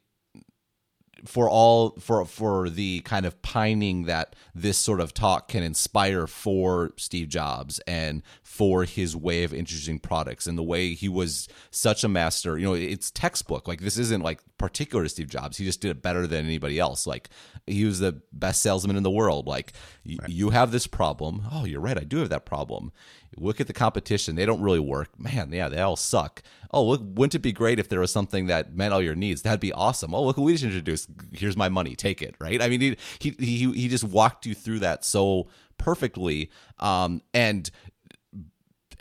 for 1.26 1.49
all 1.49 1.91
for 1.99 2.26
for 2.26 2.70
the 2.70 3.01
kind 3.01 3.26
of 3.26 3.41
pining 3.41 4.03
that 4.03 4.36
this 4.53 4.78
sort 4.78 4.99
of 4.99 5.13
talk 5.13 5.47
can 5.47 5.63
inspire 5.63 6.28
for 6.28 6.91
Steve 6.97 7.30
Jobs 7.30 7.80
and 7.88 8.22
for 8.41 8.84
his 8.84 9.15
way 9.15 9.43
of 9.43 9.53
introducing 9.53 9.99
products 9.99 10.47
and 10.47 10.57
the 10.57 10.63
way 10.63 10.93
he 10.93 11.07
was 11.07 11.47
such 11.72 12.03
a 12.03 12.07
master. 12.07 12.57
You 12.57 12.65
know 12.65 12.74
it's 12.74 13.11
textbook. 13.11 13.67
Like 13.67 13.82
this 13.82 13.97
isn't 13.97 14.24
like 14.24 14.41
particular 14.57 15.03
to 15.03 15.09
Steve 15.09 15.30
Jobs. 15.30 15.57
He 15.57 15.65
just 15.65 15.82
did 15.82 15.91
it 15.91 16.01
better 16.01 16.28
than 16.28 16.45
anybody 16.45 16.80
else. 16.80 17.07
Like 17.07 17.30
he 17.65 17.86
was 17.86 17.99
the 17.99 18.22
best 18.34 18.61
salesman 18.61 18.97
in 18.97 19.03
the 19.03 19.11
world. 19.11 19.47
Like 19.47 19.74
y- 20.05 20.17
you 20.28 20.49
have 20.49 20.72
this 20.72 20.88
problem. 20.88 21.43
Oh 21.51 21.65
you're 21.65 21.82
right. 21.82 21.97
I 21.97 22.03
do 22.03 22.17
have 22.17 22.30
that 22.30 22.45
problem 22.45 22.91
look 23.39 23.59
at 23.59 23.67
the 23.67 23.73
competition. 23.73 24.35
They 24.35 24.45
don't 24.45 24.61
really 24.61 24.79
work. 24.79 25.19
Man 25.19 25.51
yeah 25.51 25.69
they 25.69 25.79
all 25.79 25.95
suck. 25.95 26.43
Oh 26.71 26.83
look 26.83 27.01
wouldn't 27.03 27.35
it 27.35 27.39
be 27.39 27.51
great 27.51 27.79
if 27.79 27.89
there 27.89 27.99
was 27.99 28.11
something 28.11 28.47
that 28.47 28.75
met 28.75 28.91
all 28.91 29.01
your 29.01 29.15
needs? 29.15 29.41
That'd 29.41 29.59
be 29.59 29.73
awesome. 29.73 30.13
Oh 30.13 30.23
look 30.23 30.35
who 30.35 30.43
we 30.43 30.53
just 30.53 30.63
introduced. 30.63 31.09
Here's 31.33 31.57
my 31.57 31.69
money. 31.69 31.95
Take 31.95 32.21
it 32.21 32.35
right? 32.39 32.61
I 32.61 32.69
mean 32.69 32.81
he 32.81 32.97
he 33.19 33.35
he, 33.39 33.71
he 33.73 33.87
just 33.87 34.03
walked 34.03 34.45
you 34.45 34.53
through 34.53 34.79
that 34.79 35.03
so 35.03 35.47
perfectly. 35.77 36.49
Um 36.79 37.21
and 37.33 37.69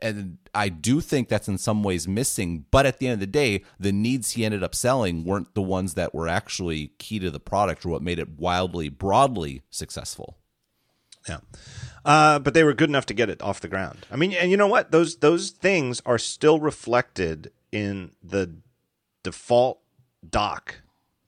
and 0.01 0.39
I 0.55 0.68
do 0.68 1.01
think 1.01 1.28
that's 1.28 1.49
in 1.49 1.59
some 1.59 1.82
ways 1.82 2.07
missing. 2.07 2.64
But 2.70 2.86
at 2.86 2.99
the 2.99 3.07
end 3.09 3.14
of 3.14 3.20
the 3.20 3.26
day, 3.26 3.64
the 3.78 3.93
needs 3.93 4.32
he 4.32 4.45
ended 4.45 4.62
up 4.62 4.74
selling 4.74 5.24
weren't 5.24 5.55
the 5.55 5.62
ones 5.62 5.95
that 5.95 6.14
were 6.14 6.28
actually 6.28 6.89
key 6.99 7.18
to 7.18 7.30
the 7.30 7.41
product 7.41 7.84
or 7.84 7.91
what 7.91 8.03
made 8.03 8.18
it 8.18 8.39
wildly, 8.39 8.89
broadly 8.89 9.62
successful. 9.70 10.38
Yeah. 11.29 11.39
Uh, 12.05 12.39
but 12.39 12.55
they 12.55 12.64
were 12.64 12.72
good 12.72 12.89
enough 12.89 13.07
to 13.07 13.14
get 13.14 13.29
it 13.29 13.43
off 13.43 13.61
the 13.61 13.68
ground. 13.68 14.07
I 14.11 14.16
mean, 14.16 14.33
and 14.33 14.51
you 14.51 14.57
know 14.57 14.66
what? 14.66 14.91
Those 14.91 15.16
those 15.16 15.51
things 15.51 16.01
are 16.07 16.18
still 16.18 16.59
reflected 16.61 17.53
in 17.70 18.12
the 18.22 18.55
default 19.22 19.81
dock 20.29 20.76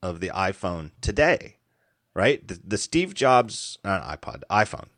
of 0.02 0.20
the 0.20 0.28
iPhone 0.28 0.92
today, 1.00 1.56
right? 2.14 2.46
The, 2.46 2.60
the 2.64 2.78
Steve 2.78 3.14
Jobs 3.14 3.78
uh, 3.84 4.16
iPod, 4.16 4.42
iPhone. 4.50 4.88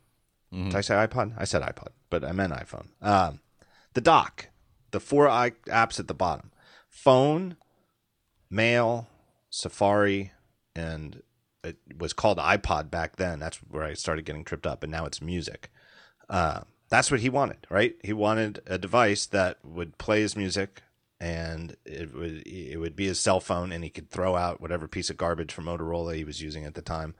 Did 0.53 0.77
I 0.77 0.81
say 0.83 0.95
iPod? 0.95 1.35
I 1.39 1.45
said 1.45 1.63
iPod, 1.63 1.89
but 2.11 2.25
I 2.25 2.33
meant 2.33 2.53
iPhone. 2.53 2.89
Um, 3.01 3.41
the 3.95 4.01
dock, 4.03 4.49
the 4.91 5.01
four 5.01 5.29
i 5.29 5.51
apps 5.67 5.99
at 5.99 6.09
the 6.09 6.15
bottom: 6.15 6.53
phone, 6.89 7.57
mail, 8.51 9.09
Safari, 9.51 10.33
and 10.77 11.23
it 11.65 11.77
was 11.99 12.13
called 12.13 12.39
iPod 12.39 12.91
back 12.91 13.17
then. 13.17 13.39
That's 13.39 13.59
where 13.59 13.85
I 13.85 13.95
started 13.95 14.25
getting 14.25 14.45
tripped 14.45 14.67
up, 14.67 14.83
and 14.83 14.91
now 14.91 15.05
it's 15.05 15.23
music. 15.23 15.71
Uh, 16.29 16.63
that's 16.89 17.11
what 17.11 17.21
he 17.21 17.29
wanted, 17.29 17.67
right? 17.71 17.95
He 18.03 18.13
wanted 18.13 18.61
a 18.67 18.79
device 18.79 19.27
that 19.27 19.59
would 19.65 19.99
play 19.99 20.21
his 20.21 20.37
music, 20.37 20.83
and 21.21 21.77
it 21.85 22.15
would 22.15 22.47
it 22.47 22.79
would 22.79 22.97
be 22.97 23.07
his 23.07 23.21
cell 23.21 23.41
phone, 23.41 23.73
and 23.73 23.85
he 23.85 23.91
could 23.91 24.11
throw 24.11 24.37
out 24.37 24.61
whatever 24.61 24.89
piece 24.89 25.11
of 25.11 25.17
garbage 25.17 25.53
from 25.53 25.67
Motorola 25.67 26.15
he 26.15 26.25
was 26.25 26.43
using 26.43 26.65
at 26.65 26.75
the 26.75 26.83
time. 26.83 27.15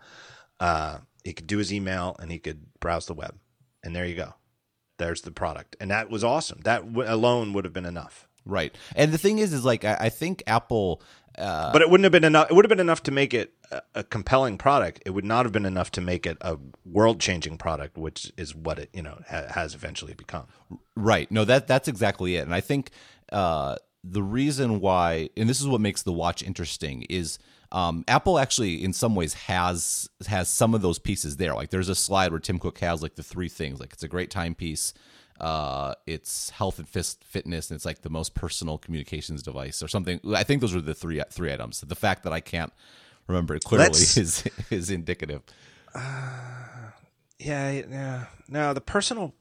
Uh, 0.61 0.99
he 1.25 1.33
could 1.33 1.47
do 1.47 1.59
his 1.59 1.73
email, 1.73 2.17
and 2.19 2.31
he 2.31 2.39
could 2.39 2.79
browse 2.81 3.07
the 3.07 3.15
web, 3.15 3.37
and 3.83 3.95
there 3.95 4.07
you 4.07 4.17
go. 4.17 4.35
There's 4.99 5.23
the 5.23 5.31
product, 5.31 5.77
and 5.81 5.91
that 5.91 6.11
was 6.11 6.23
awesome. 6.23 6.61
That 6.65 6.93
w- 6.93 7.11
alone 7.11 7.53
would 7.53 7.65
have 7.65 7.73
been 7.73 7.87
enough. 7.87 8.29
Right. 8.45 8.75
And 8.97 9.13
the 9.13 9.19
thing 9.19 9.39
is, 9.39 9.53
is 9.53 9.65
like, 9.65 9.85
I, 9.85 9.97
I 10.01 10.09
think 10.09 10.43
Apple. 10.47 11.01
Uh, 11.39 11.73
but 11.73 11.81
it 11.81 11.89
wouldn't 11.89 12.05
have 12.05 12.13
been 12.13 12.25
enough. 12.25 12.51
It 12.51 12.55
would 12.55 12.65
have 12.65 12.69
been 12.71 12.81
enough 12.81 13.05
to 13.05 13.13
make 13.13 13.33
it 13.35 13.55
a, 13.95 14.05
compelling 14.05 14.59
product, 14.59 15.03
it 15.07 15.11
would 15.11 15.25
not 15.25 15.45
have 15.45 15.53
been 15.53 15.67
enough 15.67 15.91
to 15.93 16.01
make 16.01 16.27
it 16.27 16.37
a 16.41 16.59
world 16.85 17.21
changing 17.21 17.59
product, 17.59 17.97
which 17.97 18.33
is 18.37 18.55
what 18.55 18.79
it 18.79 18.91
you 18.93 19.03
know 19.03 19.19
ha- 19.29 19.47
has 19.51 19.75
eventually 19.75 20.15
become. 20.15 20.47
Right. 20.97 21.31
No, 21.31 21.45
that 21.45 21.67
that's 21.67 21.89
exactly 21.89 22.37
it. 22.37 22.41
And 22.41 22.55
I 22.55 22.61
think 22.61 22.91
uh, 23.31 23.77
the 24.05 24.23
reason 24.23 24.81
why, 24.81 25.31
and 25.37 25.49
this 25.49 25.61
is 25.61 25.69
what 25.69 25.81
makes 25.81 26.03
the 26.03 26.13
watch 26.13 26.43
interesting, 26.43 27.03
is 27.09 27.39
um, 27.71 28.05
Apple 28.09 28.39
actually, 28.39 28.85
in 28.85 28.93
some 28.93 29.15
ways, 29.15 29.35
has 29.35 30.09
has 30.27 30.49
some 30.49 30.75
of 30.75 30.83
those 30.83 30.99
pieces 30.99 31.37
there. 31.37 31.55
Like 31.55 31.71
there's 31.71 31.89
a 31.89 31.95
slide 31.95 32.31
where 32.31 32.41
Tim 32.41 32.59
Cook 32.59 32.79
has 32.79 33.03
like 33.03 33.15
the 33.15 33.23
three 33.23 33.49
things. 33.49 33.81
Like 33.81 33.93
it's 33.93 34.03
a 34.03 34.09
great 34.09 34.31
timepiece. 34.31 34.93
Uh, 35.41 35.95
it's 36.07 36.51
health 36.51 36.79
and 36.79 36.89
fist, 36.89 37.25
fitness, 37.25 37.71
and 37.71 37.77
it's 37.77 37.87
like 37.87 38.03
the 38.03 38.11
most 38.11 38.35
personal 38.35 38.79
communications 38.79 39.43
device 39.43 39.83
or 39.83 39.89
something. 39.89 40.21
I 40.35 40.45
think 40.45 40.61
those 40.61 40.75
are 40.75 40.81
the 40.81 40.95
three 40.95 41.23
three 41.31 41.53
items. 41.53 41.81
The 41.81 41.95
fact 41.97 42.25
that 42.25 42.33
I 42.33 42.41
can't 42.41 42.73
remember 43.27 43.55
it 43.55 43.65
clearly 43.65 43.85
Let's- 43.87 44.17
is 44.17 44.45
is 44.71 44.91
indicative. 44.91 45.43
Yeah, 47.39 47.71
yeah. 47.71 48.25
No, 48.49 48.73
the 48.73 48.81
personal. 48.81 49.35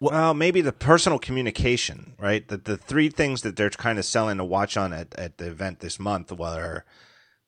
Well, 0.00 0.32
maybe 0.32 0.60
the 0.60 0.72
personal 0.72 1.18
communication, 1.18 2.14
right? 2.18 2.46
The 2.46 2.56
the 2.56 2.76
three 2.76 3.08
things 3.10 3.42
that 3.42 3.56
they're 3.56 3.70
kind 3.70 3.98
of 3.98 4.04
selling 4.04 4.38
to 4.38 4.44
watch 4.44 4.76
on 4.76 4.92
at, 4.92 5.14
at 5.18 5.38
the 5.38 5.46
event 5.48 5.80
this 5.80 5.98
month 5.98 6.30
were 6.32 6.84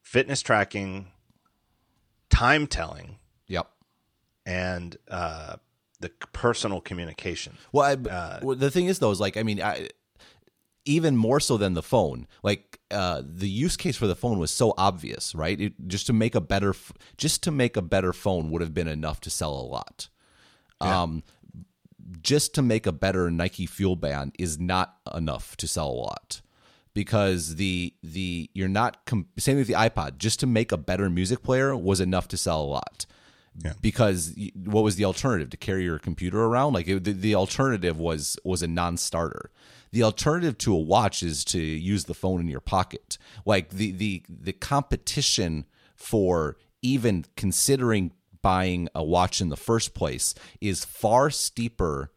fitness 0.02 0.42
tracking, 0.42 1.06
time 2.28 2.66
telling, 2.66 3.18
Yep. 3.46 3.68
and 4.44 4.96
uh, 5.08 5.56
the 6.00 6.11
personal 6.32 6.80
communication. 6.80 7.56
Well, 7.72 7.84
I, 7.86 8.40
well, 8.42 8.56
the 8.56 8.70
thing 8.70 8.86
is 8.86 8.98
though 8.98 9.12
is 9.12 9.20
like 9.20 9.36
I 9.36 9.44
mean, 9.44 9.62
I, 9.62 9.88
even 10.84 11.16
more 11.16 11.40
so 11.40 11.56
than 11.56 11.74
the 11.74 11.82
phone. 11.82 12.26
Like 12.42 12.80
uh, 12.90 13.22
the 13.24 13.48
use 13.48 13.76
case 13.76 13.96
for 13.96 14.06
the 14.06 14.16
phone 14.16 14.38
was 14.38 14.50
so 14.50 14.74
obvious, 14.76 15.34
right? 15.34 15.60
It, 15.60 15.74
just 15.86 16.06
to 16.06 16.12
make 16.12 16.34
a 16.34 16.40
better, 16.40 16.74
just 17.16 17.42
to 17.44 17.50
make 17.50 17.76
a 17.76 17.82
better 17.82 18.12
phone 18.12 18.50
would 18.50 18.62
have 18.62 18.74
been 18.74 18.88
enough 18.88 19.20
to 19.22 19.30
sell 19.30 19.52
a 19.52 19.62
lot. 19.62 20.08
Um, 20.80 21.22
just 22.22 22.54
to 22.54 22.62
make 22.62 22.86
a 22.86 22.92
better 22.92 23.30
Nike 23.30 23.66
Fuel 23.66 23.96
Band 23.96 24.34
is 24.38 24.58
not 24.58 24.96
enough 25.14 25.56
to 25.58 25.68
sell 25.68 25.88
a 25.88 25.92
lot 25.92 26.40
because 26.94 27.56
the 27.56 27.94
the 28.02 28.50
you're 28.54 28.68
not 28.68 28.96
same 29.38 29.56
with 29.56 29.66
the 29.66 29.74
iPod. 29.74 30.18
Just 30.18 30.40
to 30.40 30.46
make 30.46 30.72
a 30.72 30.76
better 30.76 31.08
music 31.08 31.42
player 31.42 31.76
was 31.76 32.00
enough 32.00 32.28
to 32.28 32.36
sell 32.36 32.62
a 32.62 32.64
lot. 32.64 33.06
Because 33.82 34.34
what 34.54 34.84
was 34.84 34.96
the 34.96 35.04
alternative 35.04 35.50
to 35.50 35.56
carry 35.56 35.84
your 35.84 35.98
computer 35.98 36.44
around? 36.44 36.72
Like 36.72 36.88
it, 36.88 37.04
the, 37.04 37.12
the 37.12 37.34
alternative 37.34 37.98
was 37.98 38.38
was 38.44 38.62
a 38.62 38.68
non-starter. 38.68 39.50
The 39.93 40.03
alternative 40.03 40.57
to 40.59 40.74
a 40.74 40.78
watch 40.78 41.22
is 41.22 41.45
to 41.47 41.61
use 41.61 42.05
the 42.05 42.14
phone 42.14 42.41
in 42.41 42.49
your 42.49 42.61
pocket. 42.61 43.18
Like 43.45 43.70
the 43.70 43.91
the 43.91 44.22
the 44.28 44.53
competition 44.53 45.66
for 45.97 46.57
even 46.82 47.24
considering 47.36 48.12
buying 48.43 48.88
a 48.95 49.05
watch 49.05 49.41
in 49.41 49.49
the 49.49 49.57
first 49.57 49.95
place 49.95 50.34
is 50.61 50.84
far 50.84 51.30
steeper 51.30 52.11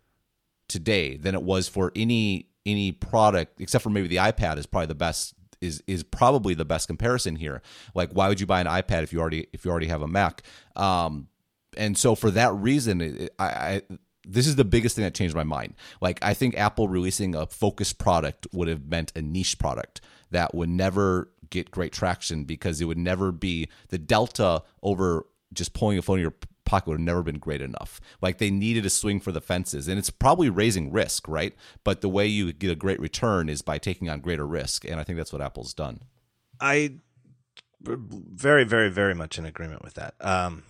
today 0.68 1.18
than 1.18 1.36
it 1.36 1.44
was 1.44 1.68
for 1.68 1.92
any 1.96 2.48
any 2.66 2.92
product 2.92 3.60
except 3.60 3.84
for 3.84 3.90
maybe 3.90 4.08
the 4.08 4.16
iPad 4.18 4.58
is 4.58 4.66
probably 4.66 4.88
the 4.88 4.96
best 4.96 5.34
is 5.60 5.84
is 5.88 6.04
probably 6.04 6.54
the 6.54 6.66
best 6.66 6.88
comparison 6.88 7.36
here. 7.36 7.62
Like 7.94 8.12
why 8.14 8.30
would 8.30 8.40
you 8.40 8.46
buy 8.46 8.62
an 8.62 8.68
iPad 8.68 9.04
if 9.04 9.12
you 9.12 9.20
already 9.20 9.48
if 9.54 9.66
you 9.66 9.72
already 9.72 9.88
have 9.88 10.02
a 10.02 10.08
Mac? 10.08 10.44
Um 10.76 11.28
and 11.76 11.98
so 11.98 12.16
for 12.16 12.32
that 12.32 12.54
reason 12.54 13.30
I, 13.40 13.46
I 13.46 13.82
this 14.26 14.48
is 14.48 14.56
the 14.56 14.66
biggest 14.66 14.96
thing 14.96 15.04
that 15.04 15.14
changed 15.14 15.36
my 15.36 15.44
mind. 15.44 15.76
Like 16.02 16.20
I 16.22 16.34
think 16.34 16.58
Apple 16.58 16.88
releasing 16.88 17.36
a 17.36 17.46
focused 17.46 17.98
product 17.98 18.48
would 18.54 18.68
have 18.68 18.88
meant 18.88 19.12
a 19.16 19.22
niche 19.22 19.60
product 19.60 20.02
that 20.32 20.54
would 20.56 20.70
never 20.70 21.30
get 21.50 21.72
great 21.72 21.94
traction 21.94 22.44
because 22.46 22.82
it 22.82 22.86
would 22.86 22.98
never 22.98 23.32
be 23.32 23.70
the 23.90 23.98
delta 23.98 24.64
over 24.82 25.28
just 25.54 25.74
pulling 25.74 25.98
a 25.98 26.02
phone 26.02 26.18
in 26.18 26.24
your 26.24 26.34
pocket 26.66 26.90
would 26.90 27.00
have 27.00 27.06
never 27.06 27.24
been 27.24 27.38
great 27.38 27.62
enough. 27.62 28.02
Like 28.22 28.38
they 28.38 28.50
needed 28.50 28.86
a 28.86 28.90
swing 28.90 29.20
for 29.20 29.32
the 29.32 29.42
fences, 29.42 29.88
and 29.88 30.00
it's 30.00 30.10
probably 30.10 30.50
raising 30.50 30.92
risk, 30.92 31.28
right? 31.28 31.54
But 31.84 32.02
the 32.02 32.10
way 32.10 32.26
you 32.26 32.52
get 32.54 32.72
a 32.72 32.76
great 32.76 33.00
return 33.00 33.50
is 33.50 33.62
by 33.62 33.78
taking 33.78 34.10
on 34.10 34.22
greater 34.22 34.48
risk, 34.48 34.86
and 34.86 35.00
I 35.00 35.04
think 35.04 35.18
that's 35.18 35.34
what 35.34 35.42
Apple's 35.42 35.74
done. 35.74 36.02
I 36.60 36.96
very, 37.82 38.64
very, 38.64 38.90
very 38.90 39.14
much 39.14 39.38
in 39.38 39.46
agreement 39.46 39.84
with 39.84 39.96
that. 39.96 40.16
Um, 40.22 40.64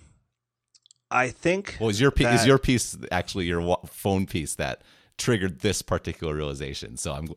I 1.14 1.30
think. 1.30 1.78
Well, 1.80 1.90
is 1.90 2.02
your 2.02 2.12
piece, 2.12 2.28
is 2.42 2.46
your 2.46 2.58
piece 2.58 2.98
actually 3.12 3.46
your 3.46 3.78
phone 3.86 4.26
piece 4.26 4.56
that 4.56 4.82
triggered 5.18 5.60
this 5.60 5.82
particular 5.82 6.34
realization? 6.36 6.98
So 6.98 7.14
I'm 7.14 7.30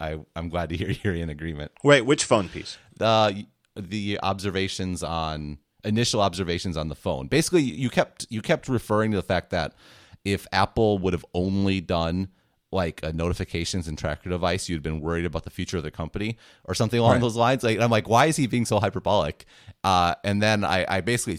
I, 0.00 0.18
I'm 0.36 0.48
glad 0.48 0.68
to 0.70 0.76
hear 0.76 0.90
you're 1.02 1.14
in 1.14 1.28
agreement. 1.28 1.72
Wait, 1.84 2.02
which 2.02 2.24
phone 2.24 2.48
piece? 2.48 2.78
the 2.98 3.46
the 3.74 4.18
observations 4.22 5.02
on 5.02 5.58
initial 5.84 6.20
observations 6.22 6.76
on 6.76 6.88
the 6.88 6.94
phone. 6.94 7.26
Basically, 7.26 7.62
you 7.62 7.90
kept 7.90 8.26
you 8.30 8.40
kept 8.42 8.68
referring 8.68 9.10
to 9.10 9.16
the 9.16 9.22
fact 9.22 9.50
that 9.50 9.74
if 10.24 10.46
Apple 10.52 10.98
would 10.98 11.12
have 11.12 11.24
only 11.34 11.80
done 11.80 12.28
like 12.72 13.00
a 13.04 13.12
notifications 13.12 13.86
and 13.86 13.96
tracker 13.96 14.28
device, 14.28 14.68
you'd 14.68 14.82
been 14.82 15.00
worried 15.00 15.24
about 15.24 15.44
the 15.44 15.50
future 15.50 15.76
of 15.76 15.82
the 15.84 15.90
company 15.90 16.36
or 16.64 16.74
something 16.74 16.98
along 16.98 17.12
Right. 17.12 17.20
those 17.20 17.36
lines. 17.36 17.62
Like 17.62 17.78
I'm 17.80 17.90
like, 17.90 18.08
why 18.08 18.26
is 18.26 18.36
he 18.36 18.46
being 18.46 18.64
so 18.64 18.80
hyperbolic? 18.80 19.44
Uh, 19.84 20.14
and 20.24 20.42
then 20.42 20.64
I, 20.64 20.84
I 20.88 21.00
basically 21.00 21.36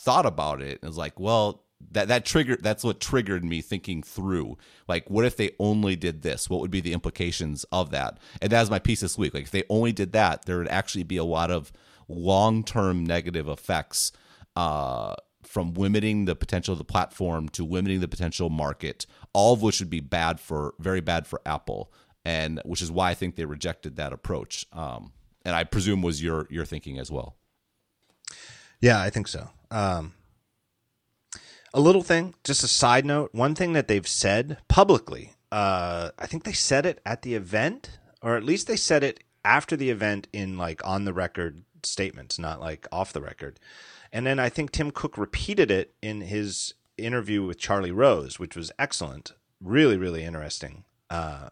thought 0.00 0.26
about 0.26 0.62
it 0.62 0.78
and 0.80 0.88
was 0.88 0.96
like, 0.96 1.20
well, 1.20 1.64
that 1.92 2.08
that 2.08 2.24
triggered 2.26 2.62
that's 2.62 2.84
what 2.84 3.00
triggered 3.00 3.42
me 3.42 3.62
thinking 3.62 4.02
through 4.02 4.58
like 4.86 5.08
what 5.08 5.24
if 5.24 5.36
they 5.36 5.50
only 5.58 5.96
did 5.96 6.22
this? 6.22 6.50
What 6.50 6.60
would 6.60 6.70
be 6.70 6.80
the 6.80 6.92
implications 6.92 7.64
of 7.72 7.90
that? 7.90 8.18
And 8.42 8.52
that's 8.52 8.70
my 8.70 8.78
piece 8.78 9.00
this 9.00 9.16
week. 9.16 9.32
Like 9.32 9.44
if 9.44 9.50
they 9.50 9.64
only 9.70 9.92
did 9.92 10.12
that 10.12 10.44
there 10.44 10.58
would 10.58 10.68
actually 10.68 11.04
be 11.04 11.16
a 11.16 11.24
lot 11.24 11.50
of 11.50 11.72
long-term 12.06 13.04
negative 13.04 13.48
effects 13.48 14.12
uh, 14.56 15.14
from 15.42 15.72
limiting 15.74 16.26
the 16.26 16.36
potential 16.36 16.72
of 16.72 16.78
the 16.78 16.84
platform 16.84 17.48
to 17.50 17.64
limiting 17.64 18.00
the 18.00 18.08
potential 18.08 18.50
market 18.50 19.06
all 19.32 19.54
of 19.54 19.62
which 19.62 19.80
would 19.80 19.90
be 19.90 20.00
bad 20.00 20.38
for 20.38 20.74
very 20.78 21.00
bad 21.00 21.26
for 21.26 21.40
apple 21.46 21.92
and 22.24 22.60
which 22.64 22.82
is 22.82 22.90
why 22.90 23.10
i 23.10 23.14
think 23.14 23.36
they 23.36 23.44
rejected 23.44 23.96
that 23.96 24.12
approach 24.12 24.66
um, 24.72 25.12
and 25.44 25.56
i 25.56 25.64
presume 25.64 26.02
was 26.02 26.22
your 26.22 26.46
your 26.50 26.64
thinking 26.64 26.98
as 26.98 27.10
well 27.10 27.36
Yeah, 28.80 29.00
I 29.00 29.10
think 29.10 29.28
so. 29.28 29.50
Um, 29.70 30.14
a 31.72 31.80
little 31.80 32.02
thing, 32.02 32.34
just 32.44 32.64
a 32.64 32.68
side 32.68 33.04
note. 33.04 33.30
One 33.32 33.54
thing 33.54 33.74
that 33.74 33.88
they've 33.88 34.06
said 34.08 34.58
publicly, 34.68 35.34
uh, 35.52 36.10
I 36.18 36.26
think 36.26 36.44
they 36.44 36.52
said 36.52 36.86
it 36.86 37.00
at 37.04 37.22
the 37.22 37.34
event, 37.34 37.98
or 38.22 38.36
at 38.36 38.44
least 38.44 38.66
they 38.66 38.76
said 38.76 39.04
it 39.04 39.22
after 39.44 39.76
the 39.76 39.90
event 39.90 40.28
in 40.32 40.58
like 40.58 40.84
on 40.86 41.04
the 41.04 41.12
record 41.12 41.62
statements, 41.82 42.38
not 42.38 42.60
like 42.60 42.86
off 42.90 43.12
the 43.12 43.20
record. 43.20 43.60
And 44.12 44.26
then 44.26 44.38
I 44.38 44.48
think 44.48 44.72
Tim 44.72 44.90
Cook 44.90 45.16
repeated 45.16 45.70
it 45.70 45.94
in 46.02 46.22
his 46.22 46.74
interview 46.98 47.44
with 47.44 47.58
Charlie 47.58 47.92
Rose, 47.92 48.38
which 48.38 48.56
was 48.56 48.72
excellent, 48.78 49.32
really, 49.60 49.96
really 49.96 50.24
interesting. 50.24 50.84
Uh, 51.08 51.50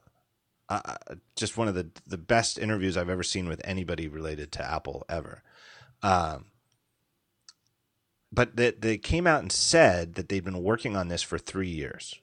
uh, 0.68 0.94
just 1.36 1.56
one 1.56 1.68
of 1.68 1.74
the 1.74 1.90
the 2.06 2.18
best 2.18 2.58
interviews 2.58 2.96
I've 2.96 3.08
ever 3.08 3.22
seen 3.22 3.48
with 3.48 3.60
anybody 3.64 4.08
related 4.08 4.52
to 4.52 4.70
Apple 4.70 5.04
ever. 5.08 5.42
Um, 6.02 6.46
but 8.32 8.56
they, 8.56 8.72
they 8.72 8.98
came 8.98 9.26
out 9.26 9.42
and 9.42 9.52
said 9.52 10.14
that 10.14 10.28
they've 10.28 10.44
been 10.44 10.62
working 10.62 10.96
on 10.96 11.08
this 11.08 11.22
for 11.22 11.38
three 11.38 11.68
years. 11.68 12.20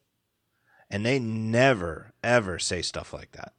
And 0.90 1.06
they 1.06 1.18
never, 1.20 2.14
ever 2.24 2.60
say 2.60 2.82
stuff 2.82 3.12
like 3.14 3.32
that. 3.32 3.54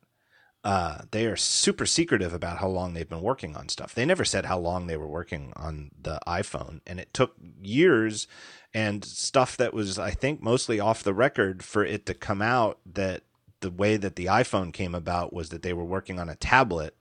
Uh, 0.63 1.03
they 1.13 1.27
are 1.27 1.37
super 1.37 1.87
secretive 1.87 2.33
about 2.33 2.59
how 2.59 2.69
long 2.69 2.93
they've 2.93 3.09
been 3.09 3.21
working 3.21 3.57
on 3.57 3.69
stuff. 3.69 3.95
They 3.95 4.05
never 4.05 4.25
said 4.25 4.47
how 4.47 4.59
long 4.59 4.87
they 4.87 4.97
were 4.97 5.07
working 5.07 5.53
on 5.55 5.91
the 6.01 6.19
iPhone. 6.27 6.81
And 6.87 6.99
it 6.99 7.15
took 7.15 7.37
years 7.63 8.27
and 8.75 9.05
stuff 9.05 9.57
that 9.59 9.73
was, 9.73 9.99
I 9.99 10.11
think, 10.11 10.43
mostly 10.43 10.81
off 10.81 11.05
the 11.05 11.15
record 11.15 11.63
for 11.63 11.85
it 11.85 12.05
to 12.07 12.15
come 12.15 12.43
out 12.43 12.81
that 12.85 13.23
the 13.61 13.71
way 13.71 13.97
that 13.97 14.17
the 14.17 14.27
iPhone 14.27 14.73
came 14.73 14.95
about 14.95 15.33
was 15.33 15.51
that 15.51 15.63
they 15.63 15.73
were 15.73 15.85
working 15.85 16.19
on 16.19 16.29
a 16.29 16.35
tablet 16.35 16.97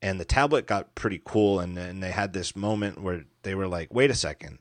and 0.00 0.20
the 0.20 0.24
tablet 0.24 0.66
got 0.66 0.94
pretty 0.94 1.20
cool 1.24 1.60
and 1.60 1.76
then 1.76 2.00
they 2.00 2.10
had 2.10 2.32
this 2.32 2.54
moment 2.54 3.02
where 3.02 3.24
they 3.42 3.54
were 3.54 3.68
like 3.68 3.92
wait 3.92 4.10
a 4.10 4.14
second. 4.14 4.58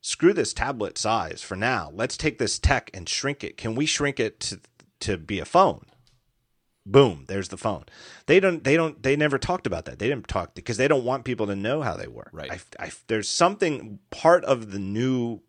Screw 0.00 0.32
this 0.32 0.52
tablet 0.52 0.98
size 0.98 1.42
for 1.42 1.56
now. 1.56 1.90
Let's 1.92 2.16
take 2.16 2.38
this 2.38 2.58
tech 2.58 2.90
and 2.94 3.08
shrink 3.08 3.42
it. 3.42 3.56
Can 3.56 3.74
we 3.74 3.86
shrink 3.86 4.20
it 4.20 4.40
to 4.40 4.60
to 5.00 5.16
be 5.16 5.38
a 5.38 5.44
phone? 5.44 5.86
Boom 6.84 7.24
there's 7.26 7.48
the 7.48 7.56
phone. 7.56 7.84
They 8.26 8.38
don't 8.38 8.62
they 8.62 8.76
don't 8.76 9.02
they 9.02 9.16
never 9.16 9.38
talked 9.38 9.66
about 9.66 9.86
that. 9.86 9.98
They 9.98 10.08
didn't 10.08 10.28
talk 10.28 10.54
because 10.54 10.76
they 10.76 10.88
don't 10.88 11.04
want 11.04 11.24
people 11.24 11.46
to 11.46 11.56
know 11.56 11.82
how 11.82 11.96
they 11.96 12.06
work. 12.06 12.30
Right. 12.32 12.52
I, 12.52 12.84
I, 12.84 12.92
there's 13.08 13.28
something 13.28 13.98
part 14.10 14.44
of 14.44 14.70
the 14.70 14.78
new 14.78 15.40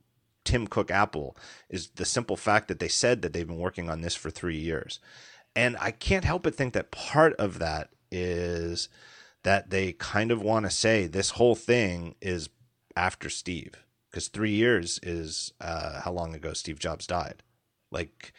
tim 0.47 0.65
cook 0.65 0.89
apple 0.89 1.35
is 1.69 1.89
the 1.89 2.05
simple 2.05 2.37
fact 2.37 2.69
that 2.69 2.79
they 2.79 2.87
said 2.87 3.21
that 3.21 3.33
they've 3.33 3.47
been 3.47 3.57
working 3.57 3.89
on 3.89 4.01
this 4.01 4.15
for 4.15 4.31
three 4.31 4.57
years. 4.57 4.99
And 5.55 5.75
I 5.79 5.91
can't 5.91 6.23
help 6.23 6.43
but 6.43 6.55
think 6.55 6.73
that 6.73 6.91
part 6.91 7.33
of 7.33 7.59
that 7.59 7.89
is 8.11 8.89
that 9.43 9.69
they 9.69 9.93
kind 9.93 10.31
of 10.31 10.41
want 10.41 10.65
to 10.65 10.71
say 10.71 11.07
this 11.07 11.31
whole 11.31 11.55
thing 11.55 12.15
is 12.21 12.49
after 12.95 13.29
Steve, 13.29 13.75
because 14.09 14.27
three 14.27 14.51
years 14.51 14.99
is 15.03 15.53
uh, 15.61 16.01
how 16.01 16.11
long 16.11 16.35
ago 16.35 16.53
Steve 16.53 16.79
Jobs 16.79 17.07
died. 17.07 17.43
Like, 17.91 18.33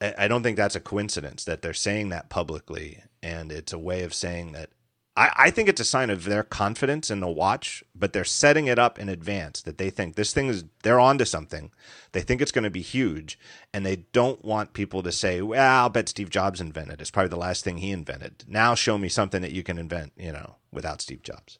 I 0.00 0.28
don't 0.28 0.42
think 0.42 0.56
that's 0.56 0.76
a 0.76 0.80
coincidence 0.80 1.44
that 1.44 1.60
they're 1.60 1.74
saying 1.74 2.10
that 2.10 2.30
publicly, 2.30 3.02
and 3.22 3.50
it's 3.50 3.72
a 3.72 3.78
way 3.78 4.04
of 4.04 4.14
saying 4.14 4.52
that 4.52 4.70
I, 5.18 5.32
I 5.36 5.50
think 5.50 5.68
it's 5.68 5.80
a 5.80 5.84
sign 5.84 6.10
of 6.10 6.24
their 6.24 6.44
confidence 6.44 7.10
in 7.10 7.18
the 7.18 7.28
watch, 7.28 7.82
but 7.94 8.12
they're 8.12 8.24
setting 8.24 8.68
it 8.68 8.78
up 8.78 8.98
in 8.98 9.08
advance 9.08 9.60
that 9.62 9.76
they 9.76 9.90
think 9.90 10.14
this 10.14 10.32
thing 10.32 10.46
is 10.46 10.64
they're 10.84 11.00
onto 11.00 11.24
something. 11.24 11.72
They 12.12 12.20
think 12.20 12.40
it's 12.40 12.52
going 12.52 12.64
to 12.64 12.70
be 12.70 12.82
huge, 12.82 13.38
and 13.74 13.84
they 13.84 13.96
don't 14.12 14.44
want 14.44 14.74
people 14.74 15.02
to 15.02 15.10
say, 15.10 15.42
"Well, 15.42 15.82
I'll 15.82 15.88
bet 15.88 16.08
Steve 16.08 16.30
Jobs 16.30 16.60
invented. 16.60 16.94
It. 16.94 17.00
It's 17.00 17.10
probably 17.10 17.30
the 17.30 17.36
last 17.36 17.64
thing 17.64 17.78
he 17.78 17.90
invented." 17.90 18.44
Now 18.46 18.76
show 18.76 18.96
me 18.96 19.08
something 19.08 19.42
that 19.42 19.52
you 19.52 19.64
can 19.64 19.76
invent, 19.76 20.12
you 20.16 20.32
know, 20.32 20.56
without 20.70 21.00
Steve 21.00 21.22
Jobs. 21.22 21.58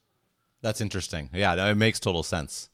That's 0.62 0.80
interesting. 0.80 1.30
Yeah, 1.32 1.70
it 1.70 1.76
makes 1.76 1.98
total 1.98 2.22
sense. 2.22 2.70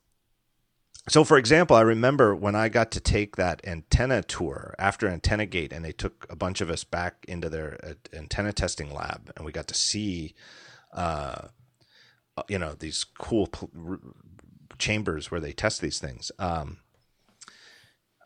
So, 1.07 1.23
for 1.23 1.37
example, 1.37 1.77
I 1.77 1.83
remember 1.83 2.35
when 2.35 2.55
I 2.55 2.71
got 2.71 2.91
to 2.93 3.01
take 3.01 3.37
that 3.37 3.61
antenna 3.67 4.23
tour 4.23 4.75
after 4.79 5.07
Antenna 5.07 5.45
Gate, 5.45 5.71
and 5.71 5.85
they 5.85 5.93
took 5.93 6.27
a 6.31 6.37
bunch 6.37 6.63
of 6.63 6.71
us 6.71 6.83
back 6.83 7.27
into 7.29 7.51
their 7.51 7.79
uh, 7.83 8.17
antenna 8.17 8.55
testing 8.55 8.91
lab, 8.91 9.31
and 9.37 9.45
we 9.45 9.53
got 9.53 9.67
to 9.69 9.75
see, 9.75 10.35
uh, 10.95 11.49
you 12.49 12.59
know, 12.59 12.75
these 12.75 13.05
cool 13.05 13.49
r- 13.89 14.01
chambers 14.79 15.31
where 15.31 15.41
they 15.41 15.53
test 15.53 15.81
these 15.81 15.99
things. 15.99 16.33
Um, 16.39 16.79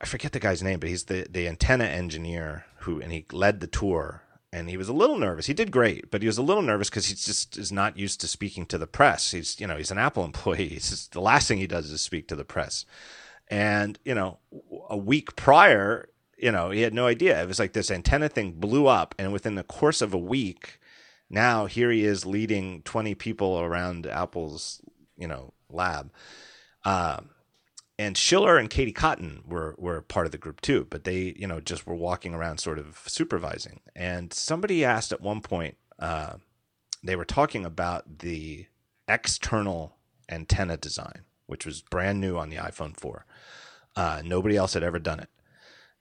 I 0.01 0.07
forget 0.07 0.33
the 0.33 0.41
guy's 0.41 0.63
name, 0.63 0.79
but 0.79 0.89
he's 0.89 1.05
the 1.05 1.27
the 1.29 1.49
antenna 1.49 1.85
engineer 1.85 2.67
who, 2.81 3.01
and 3.01 3.13
he 3.13 3.27
led 3.33 3.61
the 3.61 3.67
tour 3.67 4.23
and 4.53 4.71
he 4.71 4.77
was 4.77 4.89
a 4.89 4.95
little 4.95 5.19
nervous. 5.19 5.47
He 5.47 5.55
did 5.55 5.71
great, 5.71 6.11
but 6.11 6.23
he 6.23 6.27
was 6.27 6.39
a 6.39 6.43
little 6.43 6.63
nervous 6.63 6.89
because 6.89 7.07
he 7.07 7.15
just 7.15 7.59
is 7.59 7.71
not 7.71 7.99
used 7.99 8.21
to 8.21 8.29
speaking 8.29 8.65
to 8.67 8.79
the 8.79 8.87
press. 8.87 9.31
He's 9.33 9.59
you 9.61 9.67
know 9.67 9.77
he's 9.77 9.91
an 9.91 9.99
Apple 9.99 10.25
employee. 10.25 10.69
Just, 10.69 11.13
the 11.13 11.21
last 11.21 11.49
thing 11.49 11.59
he 11.59 11.67
does 11.67 11.91
is 11.91 12.01
speak 12.01 12.29
to 12.29 12.37
the 12.37 12.45
press. 12.45 12.85
And 13.49 13.99
you 14.05 14.15
know, 14.15 14.39
a 14.89 14.97
week 14.97 15.37
prior, 15.37 16.09
you 16.37 16.53
know, 16.53 16.71
he 16.71 16.83
had 16.83 16.95
no 16.95 17.07
idea. 17.07 17.43
It 17.43 17.49
was 17.49 17.59
like 17.59 17.73
this 17.73 17.91
antenna 17.91 18.29
thing 18.29 18.53
blew 18.53 18.87
up, 18.87 19.15
and 19.19 19.33
within 19.33 19.55
the 19.55 19.65
course 19.65 20.01
of 20.01 20.15
a 20.15 20.19
week, 20.19 20.81
now 21.31 21.67
here 21.67 21.91
he 21.91 22.05
is 22.05 22.27
leading 22.27 22.83
twenty 22.83 23.15
people 23.15 23.61
around 23.61 24.07
Apple's 24.07 24.81
you 25.17 25.27
know 25.27 25.53
lab. 25.71 26.13
Um, 26.85 27.31
and 27.99 28.17
Schiller 28.17 28.57
and 28.59 28.71
Katie 28.71 28.93
Cotton 28.93 29.43
were 29.47 29.75
were 29.77 30.01
part 30.03 30.27
of 30.27 30.33
the 30.33 30.39
group 30.39 30.61
too, 30.61 30.87
but 30.89 31.05
they 31.05 31.35
you 31.37 31.47
know 31.47 31.61
just 31.61 31.87
were 31.87 31.95
walking 31.95 32.35
around 32.35 32.59
sort 32.59 32.79
of 32.79 33.03
supervising. 33.07 33.81
And 33.97 34.33
somebody 34.33 34.85
asked 34.85 35.13
at 35.13 35.21
one 35.21 35.41
point, 35.41 35.77
uh, 35.99 36.35
they 37.03 37.17
were 37.17 37.25
talking 37.25 37.65
about 37.65 38.19
the 38.21 38.67
external 39.09 39.97
antenna 40.29 40.77
design, 40.77 41.25
which 41.47 41.67
was 41.67 41.83
brand 41.83 42.21
new 42.21 42.37
on 42.37 42.51
the 42.51 42.57
iPhone 42.57 42.97
4. 42.97 43.25
Uh, 43.97 44.23
nobody 44.25 44.57
else 44.57 44.75
had 44.75 44.83
ever 44.83 44.99
done 44.99 45.21
it. 45.21 45.29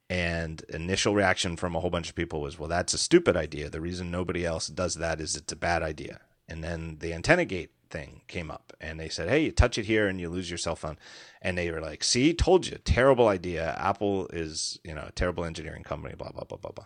And 0.10 0.62
initial 0.70 1.14
reaction 1.14 1.58
from 1.58 1.76
a 1.76 1.80
whole 1.82 1.90
bunch 1.90 2.10
of 2.10 2.16
people 2.16 2.42
was, 2.42 2.58
well, 2.58 2.70
that's 2.70 2.94
a 2.94 2.98
stupid 2.98 3.36
idea. 3.36 3.70
The 3.70 3.82
reason 3.82 4.10
nobody 4.10 4.46
else 4.46 4.68
does 4.68 4.96
that 4.96 5.20
is 5.20 5.36
it's 5.36 5.52
a 5.52 5.58
bad 5.58 5.84
idea. 5.84 6.22
And 6.48 6.64
then 6.64 6.98
the 7.00 7.14
antenna 7.14 7.44
gate 7.44 7.72
thing 7.90 8.22
came 8.28 8.52
up 8.52 8.74
and 8.80 9.00
they 9.00 9.10
said, 9.10 9.30
Hey, 9.30 9.46
you 9.46 9.52
touch 9.52 9.78
it 9.78 9.86
here 9.86 10.08
and 10.08 10.20
you 10.20 10.30
lose 10.30 10.50
your 10.50 10.58
cell 10.58 10.76
phone. 10.76 10.98
And 11.42 11.58
they 11.58 11.72
were 11.72 11.82
like, 11.82 12.04
See, 12.04 12.34
told 12.34 12.68
you, 12.68 12.78
terrible 12.84 13.28
idea. 13.28 13.76
Apple 13.80 14.28
is, 14.28 14.80
you 14.84 14.94
know, 14.94 15.06
a 15.08 15.12
terrible 15.12 15.46
engineering 15.46 15.84
company, 15.84 16.16
blah, 16.16 16.32
blah, 16.32 16.44
blah, 16.44 16.58
blah, 16.58 16.72
blah. 16.72 16.86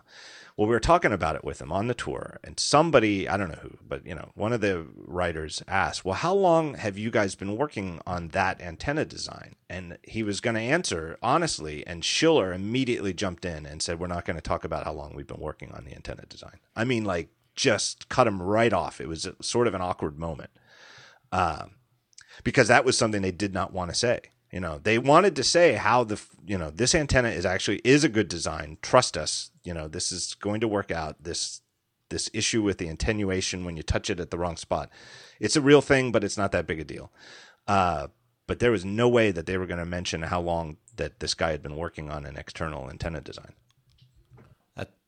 Well, 0.56 0.68
we 0.68 0.74
were 0.74 0.80
talking 0.80 1.12
about 1.12 1.36
it 1.36 1.44
with 1.44 1.58
them 1.58 1.72
on 1.72 1.86
the 1.86 1.94
tour, 1.94 2.38
and 2.44 2.60
somebody, 2.60 3.26
I 3.26 3.38
don't 3.38 3.48
know 3.48 3.58
who, 3.62 3.78
but, 3.88 4.06
you 4.06 4.14
know, 4.14 4.32
one 4.34 4.52
of 4.52 4.60
the 4.60 4.86
writers 4.94 5.62
asked, 5.66 6.04
Well, 6.04 6.14
how 6.14 6.34
long 6.34 6.74
have 6.74 6.98
you 6.98 7.10
guys 7.10 7.34
been 7.34 7.56
working 7.56 8.00
on 8.06 8.28
that 8.28 8.60
antenna 8.60 9.04
design? 9.04 9.56
And 9.70 9.96
he 10.02 10.22
was 10.22 10.40
going 10.40 10.56
to 10.56 10.60
answer 10.60 11.18
honestly, 11.22 11.86
and 11.86 12.04
Schiller 12.04 12.52
immediately 12.52 13.14
jumped 13.14 13.44
in 13.44 13.64
and 13.64 13.80
said, 13.80 13.98
We're 13.98 14.06
not 14.08 14.24
going 14.24 14.36
to 14.36 14.42
talk 14.42 14.64
about 14.64 14.84
how 14.84 14.92
long 14.92 15.14
we've 15.14 15.26
been 15.26 15.40
working 15.40 15.72
on 15.72 15.84
the 15.84 15.94
antenna 15.94 16.26
design. 16.28 16.58
I 16.76 16.84
mean, 16.84 17.04
like, 17.04 17.30
just 17.54 18.08
cut 18.08 18.26
him 18.26 18.42
right 18.42 18.72
off. 18.72 19.00
It 19.00 19.08
was 19.08 19.28
sort 19.40 19.66
of 19.66 19.74
an 19.74 19.80
awkward 19.80 20.18
moment 20.18 20.50
uh, 21.32 21.66
because 22.44 22.68
that 22.68 22.84
was 22.84 22.96
something 22.96 23.22
they 23.22 23.32
did 23.32 23.52
not 23.52 23.72
want 23.72 23.90
to 23.90 23.96
say. 23.96 24.20
You 24.52 24.60
know, 24.60 24.78
they 24.82 24.98
wanted 24.98 25.34
to 25.36 25.42
say 25.42 25.74
how 25.74 26.04
the 26.04 26.20
you 26.46 26.58
know 26.58 26.70
this 26.70 26.94
antenna 26.94 27.30
is 27.30 27.46
actually 27.46 27.80
is 27.84 28.04
a 28.04 28.08
good 28.08 28.28
design. 28.28 28.76
Trust 28.82 29.16
us. 29.16 29.50
You 29.64 29.72
know, 29.72 29.88
this 29.88 30.12
is 30.12 30.34
going 30.34 30.60
to 30.60 30.68
work 30.68 30.90
out. 30.90 31.16
This 31.22 31.62
this 32.10 32.30
issue 32.34 32.62
with 32.62 32.76
the 32.76 32.88
attenuation 32.88 33.64
when 33.64 33.78
you 33.78 33.82
touch 33.82 34.10
it 34.10 34.20
at 34.20 34.30
the 34.30 34.36
wrong 34.36 34.58
spot, 34.58 34.90
it's 35.40 35.56
a 35.56 35.62
real 35.62 35.80
thing, 35.80 36.12
but 36.12 36.22
it's 36.22 36.36
not 36.36 36.52
that 36.52 36.66
big 36.66 36.78
a 36.78 36.84
deal. 36.84 37.10
Uh, 37.66 38.08
but 38.46 38.58
there 38.58 38.70
was 38.70 38.84
no 38.84 39.08
way 39.08 39.30
that 39.30 39.46
they 39.46 39.56
were 39.56 39.66
going 39.66 39.78
to 39.78 39.86
mention 39.86 40.20
how 40.22 40.40
long 40.40 40.76
that 40.96 41.20
this 41.20 41.32
guy 41.32 41.52
had 41.52 41.62
been 41.62 41.76
working 41.76 42.10
on 42.10 42.26
an 42.26 42.36
external 42.36 42.90
antenna 42.90 43.22
design. 43.22 43.54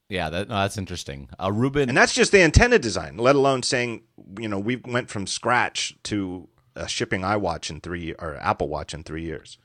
Yeah, 0.08 0.28
that, 0.30 0.48
no, 0.48 0.56
that's 0.56 0.76
interesting. 0.76 1.28
Uh, 1.42 1.50
Ruben, 1.50 1.88
and 1.88 1.96
that's 1.96 2.14
just 2.14 2.30
the 2.30 2.42
antenna 2.42 2.78
design. 2.78 3.16
Let 3.16 3.36
alone 3.36 3.62
saying, 3.62 4.02
you 4.38 4.48
know, 4.48 4.58
we 4.58 4.76
went 4.76 5.08
from 5.10 5.26
scratch 5.26 5.96
to 6.04 6.48
a 6.76 6.86
shipping 6.88 7.22
iWatch 7.22 7.70
in 7.70 7.80
three 7.80 8.14
or 8.18 8.36
Apple 8.36 8.68
Watch 8.68 8.92
in 8.92 9.02
three 9.02 9.22
years. 9.22 9.58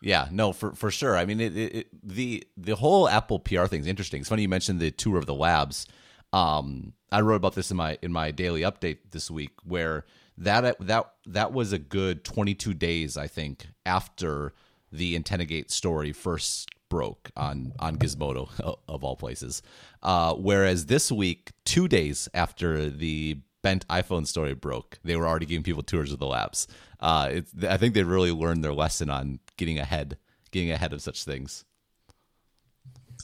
Yeah, 0.00 0.28
no, 0.30 0.52
for 0.52 0.72
for 0.74 0.90
sure. 0.90 1.16
I 1.16 1.24
mean, 1.24 1.40
it, 1.40 1.56
it, 1.56 1.88
the 2.02 2.46
the 2.56 2.76
whole 2.76 3.08
Apple 3.08 3.38
PR 3.38 3.64
thing 3.64 3.80
is 3.80 3.86
interesting. 3.86 4.20
It's 4.20 4.28
funny 4.28 4.42
you 4.42 4.48
mentioned 4.48 4.78
the 4.78 4.90
tour 4.90 5.16
of 5.16 5.26
the 5.26 5.34
labs. 5.34 5.86
Um, 6.32 6.92
I 7.10 7.22
wrote 7.22 7.36
about 7.36 7.54
this 7.54 7.70
in 7.70 7.76
my 7.76 7.98
in 8.02 8.12
my 8.12 8.30
daily 8.30 8.60
update 8.60 8.98
this 9.10 9.30
week, 9.30 9.52
where 9.64 10.04
that 10.38 10.76
that 10.86 11.10
that 11.26 11.52
was 11.52 11.72
a 11.72 11.78
good 11.78 12.24
22 12.24 12.74
days, 12.74 13.16
I 13.16 13.26
think, 13.26 13.68
after 13.84 14.52
the 14.92 15.18
Antennagate 15.18 15.70
story 15.70 16.12
first 16.12 16.68
broke 16.88 17.30
on 17.36 17.72
on 17.78 17.96
Gizmodo 17.96 18.48
of 18.88 19.04
all 19.04 19.16
places. 19.16 19.62
Uh, 20.02 20.34
whereas 20.34 20.86
this 20.86 21.10
week, 21.10 21.52
two 21.64 21.88
days 21.88 22.28
after 22.34 22.88
the 22.90 23.40
bent 23.62 23.86
iPhone 23.88 24.26
story 24.26 24.54
broke, 24.54 24.98
they 25.04 25.16
were 25.16 25.26
already 25.26 25.46
giving 25.46 25.64
people 25.64 25.82
tours 25.82 26.12
of 26.12 26.18
the 26.18 26.26
labs. 26.26 26.68
Uh, 27.00 27.40
I 27.68 27.76
think 27.76 27.94
they 27.94 28.04
really 28.04 28.32
learned 28.32 28.62
their 28.62 28.72
lesson 28.74 29.10
on 29.10 29.40
getting 29.56 29.78
ahead, 29.78 30.18
getting 30.50 30.70
ahead 30.70 30.92
of 30.92 31.02
such 31.02 31.24
things. 31.24 31.64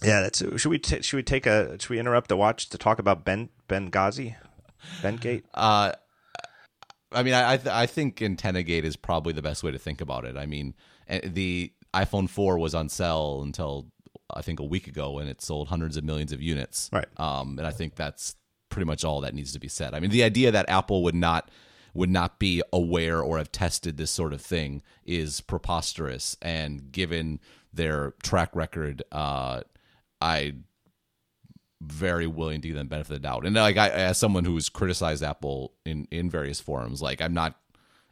Yeah, 0.02 0.22
that's. 0.22 0.38
Should 0.38 0.70
we 0.70 0.78
t- 0.78 1.02
should 1.02 1.16
we 1.16 1.22
take 1.22 1.46
a 1.46 1.78
should 1.80 1.90
we 1.90 1.98
interrupt 1.98 2.28
the 2.28 2.36
watch 2.36 2.68
to 2.70 2.78
talk 2.78 2.98
about 2.98 3.24
Ben 3.24 3.50
Benghazi, 3.68 4.34
Bentgate? 5.00 5.44
Uh, 5.54 5.92
I 7.12 7.22
mean, 7.22 7.34
I 7.34 7.52
I, 7.52 7.56
th- 7.56 7.74
I 7.74 7.86
think 7.86 8.20
Antenna 8.20 8.62
Gate 8.62 8.84
is 8.84 8.96
probably 8.96 9.32
the 9.32 9.42
best 9.42 9.62
way 9.62 9.70
to 9.70 9.78
think 9.78 10.00
about 10.00 10.24
it. 10.24 10.36
I 10.36 10.46
mean, 10.46 10.74
eh, 11.08 11.20
the 11.24 11.72
iPhone 11.94 12.28
4 12.28 12.58
was 12.58 12.74
on 12.74 12.88
sale 12.88 13.42
until 13.42 13.88
I 14.34 14.42
think 14.42 14.60
a 14.60 14.64
week 14.64 14.86
ago, 14.86 15.18
and 15.18 15.28
it 15.28 15.42
sold 15.42 15.68
hundreds 15.68 15.96
of 15.96 16.04
millions 16.04 16.32
of 16.32 16.40
units. 16.40 16.88
Right. 16.92 17.06
Um, 17.18 17.58
and 17.58 17.66
I 17.66 17.70
think 17.70 17.96
that's 17.96 18.36
pretty 18.70 18.86
much 18.86 19.04
all 19.04 19.20
that 19.20 19.34
needs 19.34 19.52
to 19.52 19.58
be 19.58 19.68
said. 19.68 19.94
I 19.94 20.00
mean, 20.00 20.10
the 20.10 20.22
idea 20.22 20.50
that 20.50 20.68
Apple 20.68 21.02
would 21.02 21.14
not 21.14 21.50
would 21.94 22.10
not 22.10 22.38
be 22.38 22.62
aware 22.72 23.20
or 23.20 23.36
have 23.36 23.52
tested 23.52 23.98
this 23.98 24.10
sort 24.10 24.32
of 24.32 24.40
thing 24.40 24.80
is 25.04 25.42
preposterous. 25.42 26.38
And 26.40 26.90
given 26.90 27.38
their 27.70 28.14
track 28.22 28.56
record, 28.56 29.02
uh, 29.12 29.60
I 30.20 30.54
very 31.82 32.26
willing 32.26 32.60
to 32.62 32.68
give 32.68 32.76
them 32.76 32.86
benefit 32.86 33.16
of 33.16 33.22
the 33.22 33.28
doubt. 33.28 33.44
And 33.44 33.54
like 33.54 33.76
I, 33.76 33.88
as 33.90 34.18
someone 34.18 34.44
who's 34.44 34.68
criticized 34.68 35.22
Apple 35.22 35.74
in 35.84 36.06
in 36.10 36.30
various 36.30 36.60
forums, 36.60 37.02
like 37.02 37.20
I'm 37.20 37.34
not. 37.34 37.58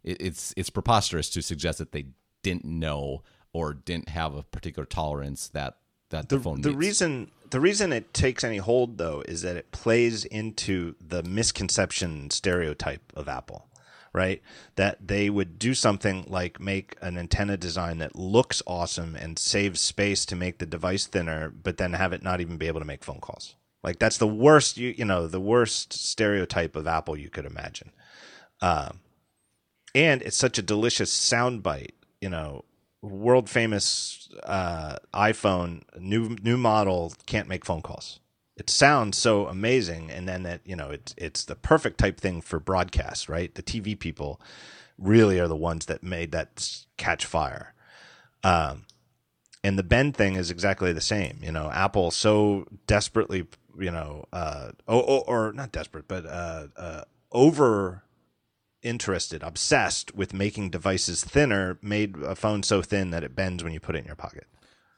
It, 0.03 0.17
it's 0.21 0.55
it's 0.57 0.71
preposterous 0.71 1.31
to 1.31 1.43
suggest 1.43 1.79
that 1.79 1.93
they 1.93 2.07
didn't 2.43 2.65
know 2.65 3.23
or 3.53 3.75
didn't 3.75 4.09
have 4.11 4.35
a 4.35 4.43
particular 4.43 4.87
tolerance 4.87 5.49
that 5.49 5.77
that 6.11 6.29
the, 6.29 6.37
the 6.37 6.43
phone. 6.43 6.61
The 6.61 6.73
reason 6.73 7.31
the 7.51 7.61
reason 7.61 7.93
it 7.93 8.13
takes 8.15 8.45
any 8.45 8.59
hold 8.59 8.99
though 8.99 9.23
is 9.27 9.43
that 9.43 9.57
it 9.57 9.73
plays 9.73 10.25
into 10.25 10.95
the 11.01 11.23
misconception 11.23 12.31
stereotype 12.31 13.13
of 13.17 13.29
Apple, 13.29 13.67
right? 14.13 14.43
That 14.77 15.09
they 15.09 15.31
would 15.31 15.59
do 15.59 15.75
something 15.75 16.25
like 16.29 16.61
make 16.61 16.97
an 17.01 17.19
antenna 17.19 17.57
design 17.57 17.99
that 17.99 18.17
looks 18.17 18.63
awesome 18.67 19.17
and 19.17 19.39
saves 19.39 19.81
space 19.81 20.25
to 20.27 20.37
make 20.37 20.59
the 20.59 20.67
device 20.67 21.07
thinner, 21.07 21.51
but 21.51 21.79
then 21.79 21.95
have 21.95 22.13
it 22.13 22.23
not 22.23 22.41
even 22.41 22.57
be 22.57 22.69
able 22.69 22.81
to 22.81 22.87
make 22.87 23.05
phone 23.05 23.21
calls. 23.21 23.55
Like 23.83 23.99
that's 23.99 24.19
the 24.19 24.29
worst 24.29 24.77
you 24.77 24.95
you 24.97 25.05
know 25.05 25.27
the 25.27 25.41
worst 25.41 25.93
stereotype 25.93 26.77
of 26.77 26.87
Apple 26.87 27.17
you 27.19 27.31
could 27.31 27.47
imagine. 27.47 27.91
Um, 28.61 29.01
and 29.95 30.23
it's 30.23 30.37
such 30.37 30.59
a 30.59 30.63
delicious 30.63 31.13
soundbite, 31.13 31.93
you 32.21 32.29
know, 32.29 32.65
world 33.03 33.49
famous 33.49 34.29
uh, 34.45 34.97
iPhone 35.15 35.83
new 35.99 36.37
new 36.43 36.57
model 36.57 37.13
can't 37.27 37.49
make 37.49 37.65
phone 37.65 37.83
calls. 37.83 38.21
It 38.57 38.69
sounds 38.69 39.17
so 39.17 39.47
amazing, 39.47 40.11
and 40.11 40.29
then 40.29 40.43
that 40.43 40.61
you 40.65 40.77
know 40.77 40.91
it's 40.91 41.15
it's 41.17 41.45
the 41.45 41.57
perfect 41.57 41.99
type 41.99 42.21
thing 42.21 42.41
for 42.41 42.61
broadcast, 42.61 43.29
right? 43.29 43.55
The 43.55 43.63
TV 43.63 43.99
people 43.99 44.41
really 44.99 45.41
are 45.41 45.49
the 45.49 45.57
ones 45.57 45.87
that 45.87 46.03
made 46.03 46.33
that 46.33 46.85
catch 46.97 47.25
fire. 47.25 47.73
Um, 48.45 48.85
and 49.63 49.79
the 49.79 49.83
bend 49.83 50.17
thing 50.17 50.37
is 50.37 50.51
exactly 50.51 50.93
the 50.93 51.01
same. 51.01 51.39
You 51.43 51.53
know, 51.53 51.71
Apple 51.71 52.11
so 52.11 52.67
desperately, 52.87 53.47
you 53.79 53.91
know, 53.91 54.27
uh, 54.33 54.73
or, 54.87 55.25
or 55.27 55.53
not 55.53 55.73
desperate, 55.73 56.09
but 56.09 56.27
uh, 56.27 56.67
uh, 56.77 57.03
over 57.33 58.03
interested, 58.83 59.43
obsessed 59.43 60.15
with 60.15 60.33
making 60.33 60.71
devices 60.71 61.25
thinner, 61.25 61.79
made 61.83 62.17
a 62.17 62.35
phone 62.35 62.63
so 62.63 62.83
thin 62.83 63.11
that 63.11 63.25
it 63.25 63.35
bends 63.35 63.63
when 63.63 63.73
you 63.73 63.81
put 63.81 63.95
it 63.95 64.01
in 64.01 64.07
your 64.07 64.17
pocket. 64.17 64.47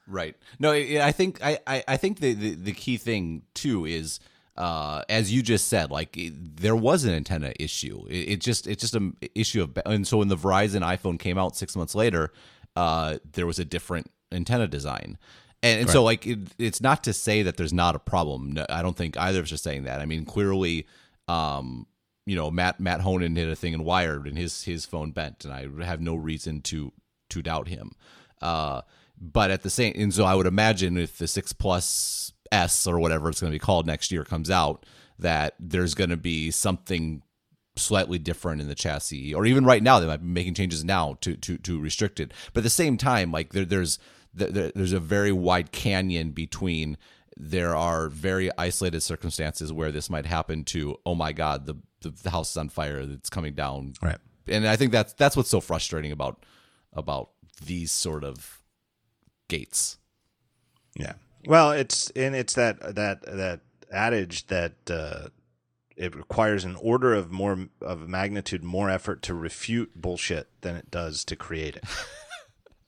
Right. 0.07 0.35
No, 0.59 0.71
I 0.71 1.11
think 1.11 1.39
I, 1.41 1.59
I 1.67 1.97
think 1.97 2.19
the, 2.19 2.33
the, 2.33 2.55
the 2.55 2.73
key 2.73 2.97
thing 2.97 3.43
too 3.53 3.85
is 3.85 4.19
uh, 4.57 5.03
as 5.09 5.33
you 5.33 5.41
just 5.41 5.67
said, 5.67 5.91
like 5.91 6.15
it, 6.17 6.57
there 6.57 6.75
was 6.75 7.05
an 7.05 7.13
antenna 7.13 7.53
issue. 7.59 8.05
It, 8.09 8.29
it 8.29 8.41
just 8.41 8.67
it's 8.67 8.81
just 8.81 8.95
an 8.95 9.15
issue 9.33 9.63
of 9.63 9.77
and 9.85 10.07
so 10.07 10.17
when 10.17 10.27
the 10.27 10.37
Verizon 10.37 10.81
iPhone 10.81 11.19
came 11.19 11.37
out 11.37 11.55
six 11.55 11.75
months 11.75 11.95
later, 11.95 12.31
uh, 12.75 13.17
there 13.31 13.47
was 13.47 13.59
a 13.59 13.65
different 13.65 14.11
antenna 14.31 14.67
design. 14.67 15.17
And, 15.61 15.79
and 15.79 15.87
right. 15.87 15.93
so, 15.93 16.03
like, 16.03 16.27
it, 16.27 16.39
it's 16.59 16.81
not 16.81 17.05
to 17.05 17.13
say 17.13 17.41
that 17.43 17.55
there's 17.55 17.71
not 17.71 17.95
a 17.95 17.99
problem. 17.99 18.51
No, 18.51 18.65
I 18.69 18.81
don't 18.81 18.97
think 18.97 19.17
either 19.17 19.39
of 19.39 19.45
us 19.45 19.53
are 19.53 19.57
saying 19.57 19.85
that. 19.85 20.01
I 20.01 20.05
mean, 20.05 20.25
clearly, 20.25 20.87
um, 21.29 21.87
you 22.25 22.35
know, 22.35 22.49
Matt 22.49 22.79
Matt 22.79 23.01
Honan 23.01 23.35
hit 23.35 23.49
a 23.49 23.55
thing 23.55 23.73
in 23.73 23.83
Wired, 23.83 24.27
and 24.27 24.37
his 24.37 24.63
his 24.63 24.85
phone 24.85 25.11
bent, 25.11 25.45
and 25.45 25.53
I 25.53 25.85
have 25.85 26.01
no 26.01 26.15
reason 26.15 26.61
to 26.63 26.91
to 27.29 27.41
doubt 27.41 27.67
him. 27.67 27.91
Uh, 28.41 28.81
but 29.19 29.51
at 29.51 29.63
the 29.63 29.69
same, 29.69 29.93
and 29.95 30.13
so 30.13 30.25
I 30.25 30.35
would 30.35 30.47
imagine 30.47 30.97
if 30.97 31.17
the 31.17 31.27
six 31.27 31.53
plus 31.53 32.33
S 32.51 32.87
or 32.87 32.99
whatever 32.99 33.29
it's 33.29 33.41
going 33.41 33.51
to 33.51 33.55
be 33.55 33.59
called 33.59 33.85
next 33.85 34.11
year 34.11 34.23
comes 34.23 34.49
out, 34.49 34.85
that 35.19 35.55
there's 35.59 35.93
going 35.93 36.09
to 36.09 36.17
be 36.17 36.51
something 36.51 37.21
slightly 37.75 38.19
different 38.19 38.61
in 38.61 38.67
the 38.67 38.75
chassis, 38.75 39.33
or 39.33 39.45
even 39.45 39.65
right 39.65 39.83
now 39.83 39.99
they 39.99 40.07
might 40.07 40.21
be 40.21 40.27
making 40.27 40.53
changes 40.53 40.83
now 40.83 41.17
to 41.21 41.35
to 41.37 41.57
to 41.57 41.79
restrict 41.79 42.19
it. 42.19 42.33
But 42.53 42.61
at 42.61 42.63
the 42.63 42.69
same 42.69 42.97
time, 42.97 43.31
like 43.31 43.51
there, 43.51 43.65
there's 43.65 43.99
there's 44.33 44.93
a 44.93 44.99
very 44.99 45.31
wide 45.31 45.71
canyon 45.71 46.31
between 46.31 46.97
there 47.37 47.75
are 47.75 48.09
very 48.09 48.49
isolated 48.57 49.01
circumstances 49.01 49.73
where 49.73 49.91
this 49.91 50.09
might 50.09 50.25
happen 50.25 50.63
to 50.63 50.97
oh 51.05 51.15
my 51.15 51.31
god 51.31 51.65
the 51.65 51.75
the, 52.03 52.09
the 52.09 52.29
house 52.29 52.51
is 52.51 52.57
on 52.57 52.69
fire 52.69 52.99
it's 52.99 53.29
coming 53.29 53.53
down. 53.53 53.93
Right. 54.01 54.17
And 54.47 54.67
i 54.67 54.75
think 54.75 54.91
that's 54.91 55.13
that's 55.13 55.35
what's 55.35 55.49
so 55.49 55.61
frustrating 55.61 56.11
about 56.11 56.43
about 56.93 57.29
these 57.65 57.91
sort 57.91 58.23
of 58.23 58.61
gates. 59.47 59.97
Yeah. 60.95 61.13
Well 61.45 61.71
it's 61.71 62.09
and 62.11 62.35
it's 62.35 62.53
that 62.53 62.95
that 62.95 63.21
that 63.25 63.61
adage 63.91 64.47
that 64.47 64.73
uh 64.89 65.27
it 65.95 66.15
requires 66.15 66.65
an 66.65 66.75
order 66.77 67.13
of 67.13 67.31
more 67.31 67.67
of 67.81 68.07
magnitude 68.07 68.63
more 68.63 68.89
effort 68.89 69.21
to 69.23 69.33
refute 69.33 69.91
bullshit 69.95 70.49
than 70.61 70.75
it 70.75 70.89
does 70.89 71.23
to 71.25 71.35
create 71.35 71.75
it. 71.75 71.83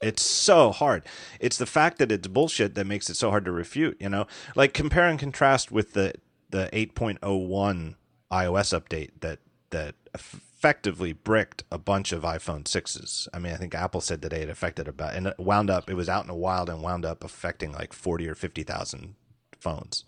It's 0.02 0.24
so 0.24 0.72
hard. 0.72 1.04
It's 1.40 1.58
the 1.58 1.66
fact 1.66 1.98
that 1.98 2.12
it's 2.12 2.28
bullshit 2.28 2.76
that 2.76 2.86
makes 2.86 3.10
it 3.10 3.16
so 3.16 3.30
hard 3.32 3.46
to 3.46 3.52
refute, 3.52 3.98
you 4.00 4.10
know? 4.10 4.28
Like 4.56 4.74
compare 4.74 5.08
and 5.08 5.20
contrast 5.20 5.72
with 5.72 5.94
the 5.94 6.14
the 6.52 6.70
8.01 6.72 7.96
iOS 8.32 8.78
update 8.80 9.12
that 9.22 9.40
that 9.70 9.96
effectively 10.14 11.14
bricked 11.14 11.64
a 11.72 11.78
bunch 11.78 12.12
of 12.12 12.24
iPhone 12.24 12.64
6s. 12.64 13.28
I 13.34 13.40
mean, 13.40 13.54
I 13.54 13.58
think 13.58 13.76
Apple 13.76 14.02
said 14.02 14.22
today 14.22 14.42
it 14.42 14.50
affected 14.50 14.88
about 14.88 15.16
and 15.16 15.28
it 15.28 15.40
wound 15.40 15.70
up 15.70 15.90
it 15.90 15.96
was 15.96 16.10
out 16.10 16.24
in 16.24 16.28
the 16.28 16.34
wild 16.34 16.70
and 16.70 16.82
wound 16.82 17.06
up 17.06 17.24
affecting 17.24 17.72
like 17.72 17.94
40 17.94 18.28
or 18.28 18.36
50,000 18.36 19.16
phones. 19.60 20.06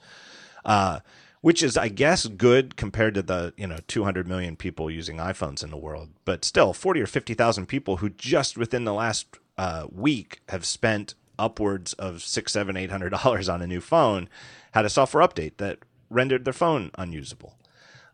Uh 0.65 0.99
which 1.41 1.61
is 1.61 1.77
I 1.77 1.87
guess 1.87 2.25
good 2.25 2.75
compared 2.75 3.13
to 3.13 3.21
the, 3.21 3.53
you 3.57 3.67
know, 3.67 3.77
200 3.87 4.27
million 4.27 4.55
people 4.55 4.89
using 4.89 5.17
iPhones 5.17 5.63
in 5.63 5.69
the 5.69 5.77
world, 5.77 6.09
but 6.25 6.43
still 6.43 6.73
40 6.73 7.01
or 7.01 7.05
50,000 7.05 7.67
people 7.67 7.97
who 7.97 8.09
just 8.09 8.57
within 8.57 8.83
the 8.83 8.93
last 8.93 9.27
uh, 9.57 9.85
week 9.91 10.41
have 10.49 10.65
spent 10.65 11.13
upwards 11.39 11.93
of 11.93 12.21
six, 12.23 12.51
seven, 12.53 12.75
eight 12.75 12.91
hundred 12.91 13.09
dollars 13.09 13.47
on 13.49 13.61
a 13.61 13.67
new 13.67 13.81
phone 13.81 14.29
had 14.71 14.85
a 14.85 14.89
software 14.89 15.25
update 15.25 15.57
that 15.57 15.79
rendered 16.09 16.45
their 16.45 16.53
phone 16.53 16.91
unusable. 16.97 17.56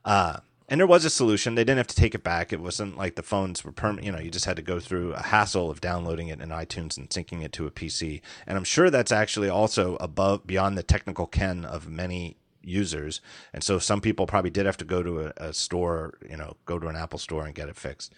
Uh, 0.06 0.40
and 0.70 0.80
there 0.80 0.88
was 0.88 1.06
a 1.06 1.10
solution. 1.10 1.56
They 1.56 1.64
didn't 1.64 1.78
have 1.78 1.88
to 1.88 1.96
take 1.96 2.16
it 2.16 2.24
back. 2.24 2.54
It 2.54 2.60
wasn't 2.60 2.98
like 2.98 3.16
the 3.16 3.24
phones 3.24 3.64
were 3.64 3.72
permanent. 3.72 4.06
You 4.06 4.12
know, 4.12 4.20
you 4.20 4.32
just 4.32 4.46
had 4.46 4.56
to 4.56 4.62
go 4.62 4.80
through 4.80 5.14
a 5.14 5.22
hassle 5.22 5.70
of 5.70 5.82
downloading 5.82 6.30
it 6.30 6.42
in 6.42 6.50
iTunes 6.50 6.98
and 6.98 7.10
syncing 7.10 7.44
it 7.44 7.52
to 7.54 7.68
a 7.68 7.72
PC. 7.72 8.22
And 8.48 8.58
I'm 8.58 8.64
sure 8.64 8.90
that's 8.90 9.12
actually 9.12 9.50
also 9.50 9.98
above 9.98 10.48
beyond 10.48 10.78
the 10.78 10.84
technical 10.84 11.28
ken 11.28 11.66
of 11.66 11.88
many 11.90 12.38
users. 12.64 13.22
And 13.54 13.64
so 13.64 13.78
some 13.78 14.02
people 14.02 14.26
probably 14.26 14.50
did 14.50 14.66
have 14.66 14.78
to 14.78 14.86
go 14.86 15.04
to 15.04 15.28
a, 15.28 15.34
a 15.38 15.54
store, 15.54 16.18
you 16.28 16.38
know, 16.38 16.56
go 16.66 16.80
to 16.80 16.88
an 16.88 16.96
Apple 16.96 17.20
store 17.20 17.46
and 17.46 17.54
get 17.54 17.70
it 17.70 17.76
fixed. 17.76 18.14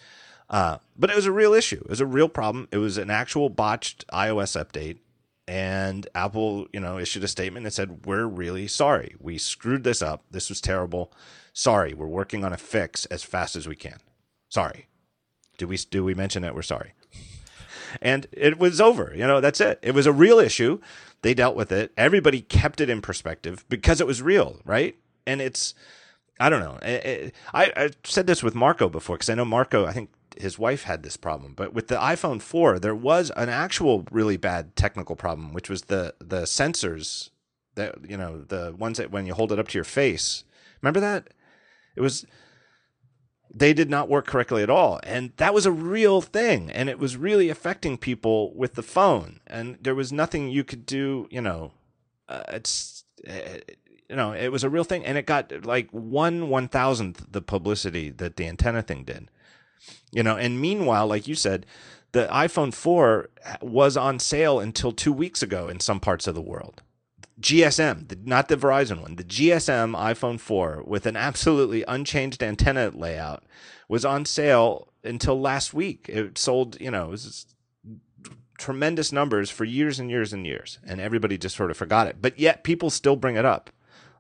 Uh, 0.49 0.77
but 0.95 1.09
it 1.09 1.15
was 1.15 1.25
a 1.25 1.31
real 1.31 1.53
issue. 1.53 1.81
It 1.83 1.89
was 1.89 2.01
a 2.01 2.05
real 2.05 2.29
problem. 2.29 2.67
It 2.71 2.77
was 2.77 2.97
an 2.97 3.09
actual 3.09 3.49
botched 3.49 4.07
iOS 4.09 4.55
update. 4.55 4.99
And 5.47 6.07
Apple, 6.15 6.67
you 6.73 6.79
know, 6.79 6.97
issued 6.97 7.23
a 7.23 7.27
statement 7.27 7.65
that 7.65 7.73
said, 7.73 8.05
We're 8.05 8.25
really 8.25 8.67
sorry. 8.67 9.15
We 9.19 9.37
screwed 9.37 9.83
this 9.83 10.01
up. 10.01 10.23
This 10.31 10.49
was 10.49 10.61
terrible. 10.61 11.11
Sorry. 11.55 11.93
We're 11.93 12.05
working 12.05 12.43
on 12.43 12.53
a 12.53 12.57
fix 12.57 13.05
as 13.05 13.23
fast 13.23 13.55
as 13.55 13.67
we 13.67 13.75
can. 13.75 13.97
Sorry. 14.49 14.87
Do 15.57 15.67
we 15.67 15.77
do 15.77 16.03
we 16.03 16.13
mention 16.13 16.43
that 16.43 16.53
we're 16.53 16.61
sorry? 16.61 16.93
And 18.01 18.27
it 18.33 18.59
was 18.59 18.81
over. 18.81 19.13
You 19.15 19.25
know, 19.25 19.39
that's 19.39 19.61
it. 19.61 19.79
It 19.81 19.93
was 19.93 20.05
a 20.05 20.11
real 20.11 20.37
issue. 20.37 20.81
They 21.21 21.33
dealt 21.33 21.55
with 21.55 21.71
it. 21.71 21.93
Everybody 21.95 22.41
kept 22.41 22.81
it 22.81 22.89
in 22.89 23.01
perspective 23.01 23.63
because 23.69 24.01
it 24.01 24.07
was 24.07 24.21
real, 24.21 24.59
right? 24.65 24.97
And 25.25 25.41
it's 25.41 25.73
I 26.41 26.49
don't 26.49 26.59
know. 26.59 26.77
I, 26.83 27.31
I 27.53 27.89
said 28.03 28.27
this 28.27 28.43
with 28.43 28.53
Marco 28.53 28.89
before 28.89 29.15
because 29.15 29.29
I 29.29 29.35
know 29.35 29.45
Marco. 29.45 29.85
I 29.85 29.93
think 29.93 30.09
his 30.37 30.59
wife 30.59 30.83
had 30.83 31.03
this 31.03 31.15
problem. 31.15 31.53
But 31.55 31.73
with 31.73 31.87
the 31.87 31.95
iPhone 31.95 32.41
4, 32.41 32.79
there 32.79 32.93
was 32.93 33.31
an 33.37 33.47
actual 33.47 34.05
really 34.11 34.35
bad 34.35 34.75
technical 34.75 35.15
problem, 35.15 35.53
which 35.53 35.69
was 35.69 35.83
the 35.83 36.13
the 36.19 36.41
sensors 36.41 37.29
that 37.75 38.09
you 38.09 38.17
know 38.17 38.41
the 38.41 38.75
ones 38.77 38.97
that 38.97 39.09
when 39.09 39.25
you 39.25 39.33
hold 39.33 39.53
it 39.53 39.59
up 39.59 39.69
to 39.69 39.77
your 39.77 39.85
face. 39.85 40.43
Remember 40.81 40.99
that? 40.99 41.29
It 41.95 42.01
was 42.01 42.25
they 43.53 43.73
did 43.73 43.89
not 43.89 44.09
work 44.09 44.27
correctly 44.27 44.63
at 44.63 44.69
all, 44.69 44.99
and 45.03 45.31
that 45.37 45.53
was 45.53 45.65
a 45.65 45.71
real 45.71 46.21
thing, 46.21 46.69
and 46.69 46.89
it 46.89 46.99
was 46.99 47.15
really 47.15 47.49
affecting 47.49 47.97
people 47.97 48.53
with 48.53 48.75
the 48.75 48.83
phone, 48.83 49.39
and 49.47 49.77
there 49.81 49.95
was 49.95 50.11
nothing 50.11 50.49
you 50.49 50.63
could 50.63 50.85
do. 50.85 51.27
You 51.31 51.41
know, 51.41 51.71
uh, 52.29 52.43
it's. 52.49 53.03
Uh, 53.27 53.59
you 54.07 54.15
know, 54.15 54.33
it 54.33 54.49
was 54.49 54.63
a 54.63 54.69
real 54.69 54.83
thing, 54.83 55.03
and 55.03 55.17
it 55.17 55.25
got 55.25 55.65
like 55.65 55.89
one 55.89 56.47
one 56.49 56.67
thousandth 56.67 57.25
the 57.31 57.41
publicity 57.41 58.11
that 58.11 58.35
the 58.35 58.45
antenna 58.45 58.83
thing 58.83 59.03
did. 59.03 59.31
You 60.11 60.21
know, 60.21 60.37
and 60.37 60.61
meanwhile, 60.61 61.07
like 61.07 61.27
you 61.27 61.33
said, 61.33 61.65
the 62.11 62.27
iPhone 62.27 62.73
4 62.73 63.29
was 63.61 63.97
on 63.97 64.19
sale 64.19 64.59
until 64.59 64.93
two 64.93 65.11
weeks 65.11 65.43
ago 65.43 65.67
in 65.67 65.81
some 65.81 65.99
parts 65.99 66.27
of 66.27 66.33
the 66.35 66.41
world. 66.41 66.81
GSM, 67.39 68.25
not 68.25 68.47
the 68.47 68.57
Verizon 68.57 69.01
one, 69.01 69.17
the 69.17 69.23
GSM 69.23 69.97
iPhone 69.97 70.39
4 70.39 70.83
with 70.85 71.05
an 71.05 71.17
absolutely 71.17 71.83
unchanged 71.87 72.41
antenna 72.41 72.91
layout 72.93 73.43
was 73.89 74.05
on 74.05 74.25
sale 74.25 74.89
until 75.03 75.39
last 75.39 75.73
week. 75.73 76.05
It 76.07 76.37
sold, 76.37 76.79
you 76.79 76.89
know, 76.89 77.07
it 77.07 77.11
was 77.11 77.55
tremendous 78.57 79.11
numbers 79.11 79.49
for 79.49 79.65
years 79.65 79.99
and 79.99 80.09
years 80.09 80.33
and 80.33 80.45
years, 80.45 80.79
and 80.85 81.01
everybody 81.01 81.37
just 81.37 81.55
sort 81.55 81.71
of 81.71 81.77
forgot 81.77 82.07
it. 82.07 82.17
But 82.21 82.39
yet 82.39 82.63
people 82.63 82.89
still 82.89 83.15
bring 83.15 83.35
it 83.35 83.45
up. 83.45 83.69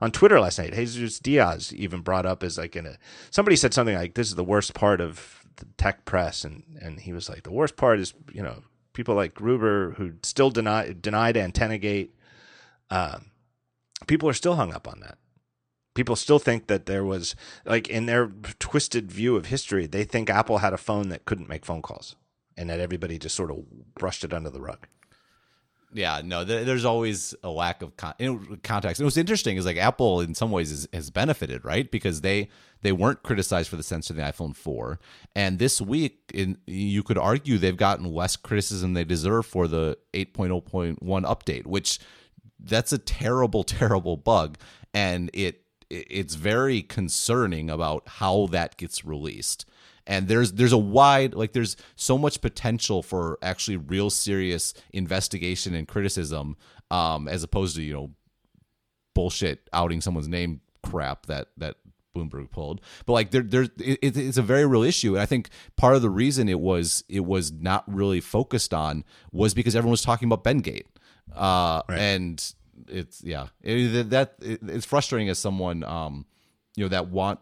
On 0.01 0.11
Twitter 0.11 0.39
last 0.39 0.59
night, 0.59 0.73
Jesus 0.73 1.19
Diaz 1.19 1.73
even 1.73 2.01
brought 2.01 2.25
up 2.25 2.43
as 2.43 2.57
like 2.57 2.75
in 2.75 2.85
a 2.85 2.97
somebody 3.31 3.55
said 3.55 3.73
something 3.73 3.95
like 3.95 4.15
this 4.15 4.27
is 4.27 4.35
the 4.35 4.43
worst 4.43 4.73
part 4.73 4.99
of 4.99 5.45
the 5.55 5.65
tech 5.77 6.03
press, 6.05 6.43
and 6.43 6.63
and 6.81 6.99
he 6.99 7.13
was 7.13 7.29
like, 7.29 7.43
the 7.43 7.51
worst 7.51 7.77
part 7.77 7.99
is 7.99 8.13
you 8.33 8.43
know 8.43 8.61
people 8.93 9.15
like 9.15 9.33
Gruber 9.33 9.91
who 9.91 10.13
still 10.21 10.49
deny 10.49 10.93
denied 10.93 11.35
AntennaGate. 11.35 12.09
Um, 12.89 13.31
people 14.07 14.29
are 14.29 14.33
still 14.33 14.55
hung 14.55 14.73
up 14.73 14.87
on 14.87 14.99
that. 15.01 15.17
People 15.93 16.15
still 16.15 16.39
think 16.39 16.67
that 16.67 16.87
there 16.87 17.05
was 17.05 17.35
like 17.65 17.87
in 17.87 18.05
their 18.05 18.27
twisted 18.59 19.11
view 19.11 19.35
of 19.35 19.45
history, 19.45 19.85
they 19.87 20.03
think 20.03 20.29
Apple 20.29 20.57
had 20.57 20.73
a 20.73 20.77
phone 20.77 21.09
that 21.09 21.25
couldn't 21.25 21.49
make 21.49 21.65
phone 21.65 21.81
calls, 21.81 22.15
and 22.57 22.69
that 22.69 22.81
everybody 22.81 23.17
just 23.17 23.35
sort 23.35 23.51
of 23.51 23.63
brushed 23.95 24.23
it 24.23 24.33
under 24.33 24.49
the 24.49 24.59
rug 24.59 24.87
yeah, 25.95 26.21
no, 26.23 26.43
there's 26.43 26.83
always 26.83 27.33
a 27.41 27.49
lack 27.49 27.81
of 27.81 27.95
con- 27.95 28.59
context. 28.63 28.99
And 28.99 29.05
what's 29.05 29.15
interesting 29.15 29.55
is 29.55 29.65
like 29.65 29.77
Apple, 29.77 30.19
in 30.19 30.35
some 30.35 30.51
ways, 30.51 30.69
is, 30.69 30.87
has 30.91 31.09
benefited, 31.09 31.63
right? 31.63 31.89
Because 31.89 32.19
they 32.19 32.49
they 32.81 32.91
weren't 32.91 33.23
criticized 33.23 33.69
for 33.69 33.77
the 33.77 33.83
sensor 33.83 34.13
in 34.13 34.17
the 34.17 34.23
iPhone 34.23 34.53
4, 34.55 34.99
and 35.35 35.57
this 35.57 35.79
week, 35.79 36.19
in 36.33 36.57
you 36.67 37.01
could 37.01 37.17
argue 37.17 37.57
they've 37.57 37.77
gotten 37.77 38.13
less 38.13 38.35
criticism 38.35 38.93
they 38.93 39.05
deserve 39.05 39.45
for 39.45 39.69
the 39.69 39.97
8.0.1 40.13 40.97
update, 40.99 41.65
which 41.65 41.99
that's 42.59 42.93
a 42.93 42.97
terrible, 42.97 43.63
terrible 43.79 44.17
bug, 44.17 44.57
and 44.93 45.29
it 45.33 45.61
it's 45.89 46.33
very 46.33 46.81
concerning 46.81 47.69
about 47.69 48.03
how 48.07 48.47
that 48.47 48.77
gets 48.77 49.05
released. 49.05 49.65
And 50.07 50.27
there's 50.27 50.53
there's 50.53 50.71
a 50.71 50.77
wide 50.77 51.33
like 51.33 51.53
there's 51.53 51.77
so 51.95 52.17
much 52.17 52.41
potential 52.41 53.01
for 53.01 53.37
actually 53.41 53.77
real 53.77 54.09
serious 54.09 54.73
investigation 54.93 55.73
and 55.73 55.87
criticism 55.87 56.57
um 56.91 57.27
as 57.27 57.41
opposed 57.41 57.75
to 57.75 57.81
you 57.81 57.93
know 57.93 58.11
bullshit 59.15 59.67
outing 59.73 60.01
someone's 60.01 60.27
name 60.27 60.61
crap 60.83 61.25
that 61.25 61.47
that 61.57 61.77
Bloomberg 62.15 62.49
pulled. 62.49 62.81
But 63.05 63.13
like 63.13 63.31
there, 63.31 63.41
there's 63.41 63.69
it, 63.77 63.99
it's 64.17 64.37
a 64.37 64.41
very 64.41 64.65
real 64.65 64.83
issue, 64.83 65.13
and 65.13 65.21
I 65.21 65.25
think 65.25 65.49
part 65.75 65.95
of 65.95 66.01
the 66.01 66.09
reason 66.09 66.47
it 66.47 66.59
was 66.59 67.03
it 67.09 67.25
was 67.25 67.51
not 67.51 67.83
really 67.87 68.21
focused 68.21 68.73
on 68.73 69.03
was 69.31 69.53
because 69.53 69.75
everyone 69.75 69.91
was 69.91 70.01
talking 70.01 70.27
about 70.31 70.43
Bendgate, 70.43 70.85
uh, 71.33 71.81
right. 71.87 71.99
and 71.99 72.53
it's 72.89 73.23
yeah 73.23 73.47
it, 73.61 74.09
that 74.09 74.35
it, 74.41 74.59
it's 74.67 74.85
frustrating 74.85 75.29
as 75.29 75.39
someone 75.39 75.81
um 75.85 76.25
you 76.75 76.83
know 76.83 76.89
that 76.89 77.07
want 77.07 77.39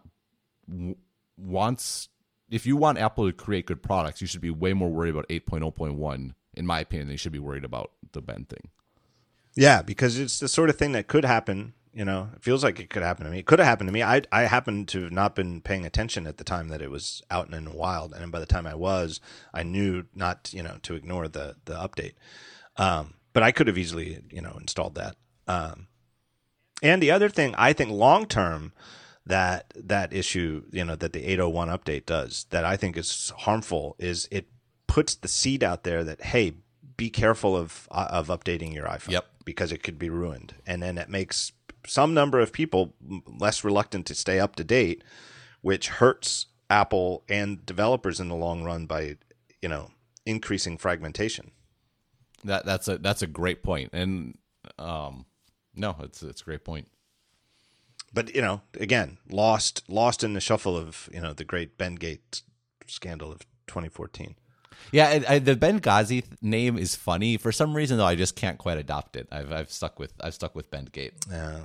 w- 0.70 0.96
wants 1.38 2.10
if 2.52 2.68
you 2.68 2.78
want 2.78 3.00
Apple 3.00 3.26
to 3.26 3.34
create 3.34 3.66
good 3.66 3.82
products, 3.82 4.22
you 4.22 4.28
should 4.28 4.42
be 4.42 4.52
way 4.52 4.74
more 4.74 4.90
worried 4.90 5.10
about 5.10 5.28
8.0.1, 5.28 6.36
in 6.54 6.66
my 6.68 6.80
opinion, 6.82 7.08
than 7.08 7.14
you 7.14 7.18
should 7.18 7.32
be 7.32 7.40
worried 7.40 7.66
about 7.66 7.92
the 8.12 8.22
bend 8.22 8.48
thing. 8.48 8.70
Yeah, 9.56 9.82
because 9.82 10.20
it's 10.20 10.40
the 10.40 10.48
sort 10.48 10.70
of 10.70 10.78
thing 10.78 10.92
that 10.92 11.08
could 11.08 11.26
happen 11.26 11.74
You 11.96 12.06
know, 12.06 12.30
it 12.36 12.44
feels 12.44 12.64
like 12.64 12.80
it 12.80 12.90
could 12.90 13.04
happen 13.04 13.26
to 13.26 13.32
me. 13.32 13.40
It 13.40 13.46
could 13.46 13.60
have 13.60 13.68
happened 13.68 13.88
to 13.88 13.92
me. 13.94 14.02
I 14.02 14.24
I 14.32 14.44
happened 14.44 14.88
to 14.90 15.04
have 15.04 15.12
not 15.12 15.36
been 15.36 15.62
paying 15.62 15.86
attention 15.86 16.26
at 16.26 16.38
the 16.38 16.44
time 16.44 16.70
that 16.70 16.82
it 16.82 16.90
was 16.90 17.22
out 17.30 17.46
and 17.46 17.54
in 17.56 17.66
the 17.66 17.76
wild, 17.76 18.14
and 18.14 18.32
by 18.32 18.40
the 18.40 18.48
time 18.48 18.66
I 18.66 18.74
was, 18.74 19.20
I 19.54 19.62
knew 19.62 20.06
not 20.16 20.52
you 20.54 20.64
know 20.64 20.78
to 20.82 20.96
ignore 20.96 21.28
the 21.28 21.56
the 21.66 21.76
update. 21.76 22.14
Um, 22.78 23.14
but 23.34 23.44
I 23.44 23.52
could 23.52 23.68
have 23.68 23.78
easily 23.78 24.22
you 24.32 24.42
know 24.42 24.58
installed 24.60 24.96
that. 24.96 25.16
Um, 25.48 25.88
and 26.82 27.02
the 27.02 27.12
other 27.12 27.30
thing, 27.30 27.56
I 27.58 27.74
think 27.74 27.92
long 27.92 28.26
term, 28.26 28.74
that 29.26 29.74
that 29.76 30.14
issue 30.14 30.64
you 30.72 30.84
know 30.84 30.96
that 30.96 31.14
the 31.14 31.26
801 31.26 31.70
update 31.70 32.06
does 32.06 32.46
that 32.50 32.66
I 32.66 32.78
think 32.78 32.98
is 32.98 33.32
harmful 33.40 33.96
is 33.98 34.28
it 34.32 34.48
puts 34.88 35.16
the 35.16 35.28
seed 35.28 35.64
out 35.64 35.84
there 35.84 36.04
that 36.04 36.22
hey, 36.22 36.54
be 36.98 37.10
careful 37.10 37.56
of 37.56 37.88
of 37.92 38.28
updating 38.28 38.74
your 38.74 38.86
iPhone. 38.86 39.12
Yep. 39.12 39.26
Because 39.46 39.74
it 39.74 39.84
could 39.84 40.00
be 40.00 40.10
ruined, 40.10 40.56
and 40.66 40.82
then 40.82 40.98
it 40.98 41.10
makes 41.10 41.52
some 41.86 42.14
number 42.14 42.40
of 42.40 42.54
people 42.54 42.94
less 43.28 43.64
reluctant 43.64 44.06
to 44.06 44.16
stay 44.16 44.40
up 44.40 44.56
to 44.56 44.64
date, 44.64 45.04
which 45.62 45.90
hurts 45.90 46.46
Apple 46.70 47.24
and 47.28 47.66
developers 47.66 48.20
in 48.20 48.30
the 48.30 48.36
long 48.36 48.64
run 48.64 48.86
by 48.86 49.18
you 49.62 49.70
know 49.70 49.92
increasing 50.26 50.78
fragmentation. 50.78 51.52
That 52.44 52.66
that's 52.66 52.88
a 52.88 52.98
that's 52.98 53.22
a 53.22 53.28
great 53.28 53.64
point, 53.64 53.92
and 53.94 54.38
um, 54.78 55.26
no, 55.76 55.96
it's 56.02 56.22
it's 56.24 56.42
a 56.42 56.46
great 56.46 56.64
point. 56.64 56.88
But 58.14 58.36
you 58.36 58.42
know, 58.42 58.62
again, 58.80 59.18
lost 59.30 59.84
lost 59.88 60.24
in 60.24 60.34
the 60.34 60.42
shuffle 60.42 60.78
of 60.78 61.10
you 61.12 61.22
know 61.22 61.34
the 61.34 61.44
great 61.44 61.78
Bendgate 61.78 62.44
scandal 62.88 63.32
of 63.32 63.40
2014. 63.68 64.36
Yeah, 64.92 65.08
I, 65.08 65.36
I, 65.36 65.40
the 65.40 65.56
Bendghazi 65.56 66.24
name 66.42 66.78
is 66.78 66.96
funny 66.96 67.38
for 67.38 67.52
some 67.52 67.74
reason 67.74 67.98
though. 67.98 68.06
I 68.06 68.16
just 68.16 68.36
can't 68.36 68.58
quite 68.58 68.78
adopt 68.78 69.16
it. 69.16 69.28
I've 69.32 69.52
I've 69.52 69.72
stuck 69.72 70.00
with 70.00 70.14
I've 70.22 70.34
stuck 70.34 70.56
with 70.56 70.70
Bendgate. 70.70 71.14
Yeah, 71.30 71.62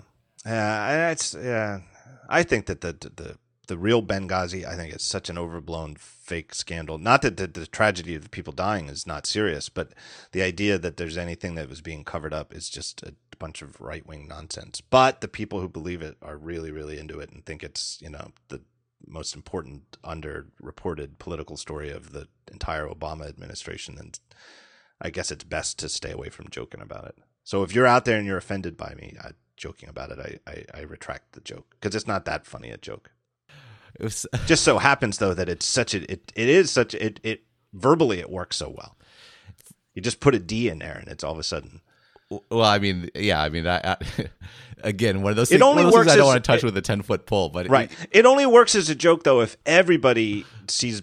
yeah, 0.47 1.11
it's 1.11 1.35
yeah. 1.35 1.81
I 2.29 2.43
think 2.43 2.67
that 2.67 2.81
the 2.81 2.93
the 2.93 3.37
the 3.69 3.79
real 3.79 4.03
Benghazi, 4.03 4.67
I 4.67 4.77
think 4.77 4.93
it's 4.93 5.05
such 5.05 5.31
an 5.31 5.39
overblown 5.39 5.97
fake 5.97 6.55
scandal. 6.55 6.99
Not 6.99 7.23
that 7.23 7.37
the, 7.37 7.47
the, 7.47 7.67
tragedy 7.67 8.15
of 8.15 8.23
the 8.23 8.29
people 8.29 8.53
dying 8.53 8.89
is 8.89 9.07
not 9.07 9.27
serious, 9.27 9.69
but 9.69 9.93
the 10.33 10.43
idea 10.43 10.79
that 10.79 10.97
there's 10.97 11.17
anything 11.17 11.55
that 11.55 11.69
was 11.69 11.81
being 11.81 12.03
covered 12.03 12.35
up 12.35 12.55
is 12.55 12.69
just 12.69 13.03
a 13.03 13.15
bunch 13.39 13.63
of 13.63 13.81
right 13.81 14.07
wing 14.07 14.27
nonsense. 14.27 14.81
But 14.81 15.21
the 15.21 15.29
people 15.29 15.61
who 15.61 15.69
believe 15.69 16.03
it 16.03 16.17
are 16.23 16.37
really, 16.37 16.71
really 16.71 16.99
into 16.99 17.21
it 17.21 17.31
and 17.31 17.45
think 17.45 17.63
it's 17.63 17.99
you 18.03 18.11
know 18.11 18.33
the 18.49 18.63
most 19.07 19.35
important 19.37 19.97
underreported 20.03 21.19
political 21.19 21.57
story 21.57 21.91
of 21.91 22.13
the 22.13 22.27
entire 22.51 22.89
Obama 22.89 23.29
administration. 23.29 23.97
And 23.99 24.19
I 25.01 25.11
guess 25.11 25.31
it's 25.31 25.45
best 25.45 25.79
to 25.81 25.89
stay 25.89 26.11
away 26.11 26.31
from 26.31 26.49
joking 26.51 26.81
about 26.81 27.05
it. 27.05 27.17
So 27.45 27.63
if 27.63 27.75
you're 27.75 27.87
out 27.87 28.05
there 28.05 28.19
and 28.19 28.27
you're 28.27 28.39
offended 28.39 28.77
by 28.77 28.95
me 28.95 29.17
I, 29.23 29.31
joking 29.57 29.89
about 29.89 30.11
it, 30.11 30.19
I, 30.19 30.51
I, 30.51 30.81
I 30.81 30.83
retract 30.83 31.33
the 31.33 31.41
joke 31.41 31.77
because 31.79 31.95
it's 31.95 32.07
not 32.07 32.25
that 32.25 32.47
funny 32.47 32.71
a 32.71 32.77
joke. 32.77 33.11
It 33.99 34.05
was 34.05 34.27
just 34.47 34.65
so 34.65 34.79
happens 34.79 35.19
though 35.19 35.35
that 35.35 35.49
it's 35.49 35.67
such 35.67 35.95
a 35.95 36.11
it, 36.11 36.33
it 36.35 36.49
is 36.49 36.71
such 36.71 36.95
it 36.95 37.21
it 37.23 37.43
verbally 37.73 38.19
it 38.19 38.31
works 38.31 38.57
so 38.57 38.69
well. 38.69 38.97
You 39.95 40.03
just 40.03 40.21
put 40.21 40.35
a 40.35 40.39
D 40.39 40.69
in 40.69 40.79
there 40.79 40.97
and 40.97 41.09
it's 41.09 41.25
all 41.25 41.33
of 41.33 41.39
a 41.39 41.43
sudden 41.45 41.81
well, 42.31 42.65
I 42.65 42.79
mean, 42.79 43.11
yeah, 43.15 43.43
I 43.43 43.49
mean, 43.49 43.67
I, 43.67 43.81
I, 43.83 43.97
again, 44.83 45.23
one 45.23 45.31
of 45.31 45.37
those. 45.37 45.49
Things, 45.49 45.61
it 45.61 45.65
only 45.65 45.85
works. 45.85 45.97
Things 45.97 46.09
I 46.09 46.17
don't 46.17 46.27
want 46.27 46.45
to 46.45 46.47
touch 46.47 46.63
it, 46.63 46.67
with 46.67 46.77
a 46.77 46.83
ten 46.83 47.03
foot 47.03 47.27
pole, 47.27 47.49
but 47.49 47.69
right. 47.69 47.91
It, 47.91 48.21
it, 48.21 48.27
only 48.27 48.45
works 48.45 48.75
as 48.75 48.91
a 48.91 48.95
joke 48.95 49.25
though 49.25 49.41
if 49.41 49.57
everybody 49.65 50.45
sees 50.69 51.03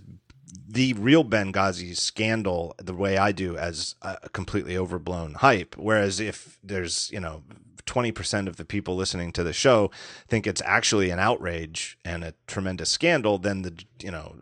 the 0.67 0.93
real 0.93 1.23
Benghazi 1.23 1.97
scandal 1.97 2.75
the 2.77 2.93
way 2.93 3.17
I 3.17 3.31
do 3.31 3.57
as 3.57 3.95
a 4.01 4.29
completely 4.29 4.77
overblown 4.77 5.35
hype. 5.35 5.75
Whereas 5.77 6.19
if 6.19 6.59
there's 6.63 7.09
you 7.11 7.19
know. 7.19 7.43
20% 7.85 8.47
of 8.47 8.57
the 8.57 8.65
people 8.65 8.95
listening 8.95 9.31
to 9.31 9.43
the 9.43 9.53
show 9.53 9.91
think 10.27 10.47
it's 10.47 10.61
actually 10.65 11.09
an 11.09 11.19
outrage 11.19 11.97
and 12.03 12.23
a 12.23 12.33
tremendous 12.47 12.89
scandal 12.89 13.37
then 13.37 13.61
the 13.61 13.85
you 14.01 14.11
know 14.11 14.35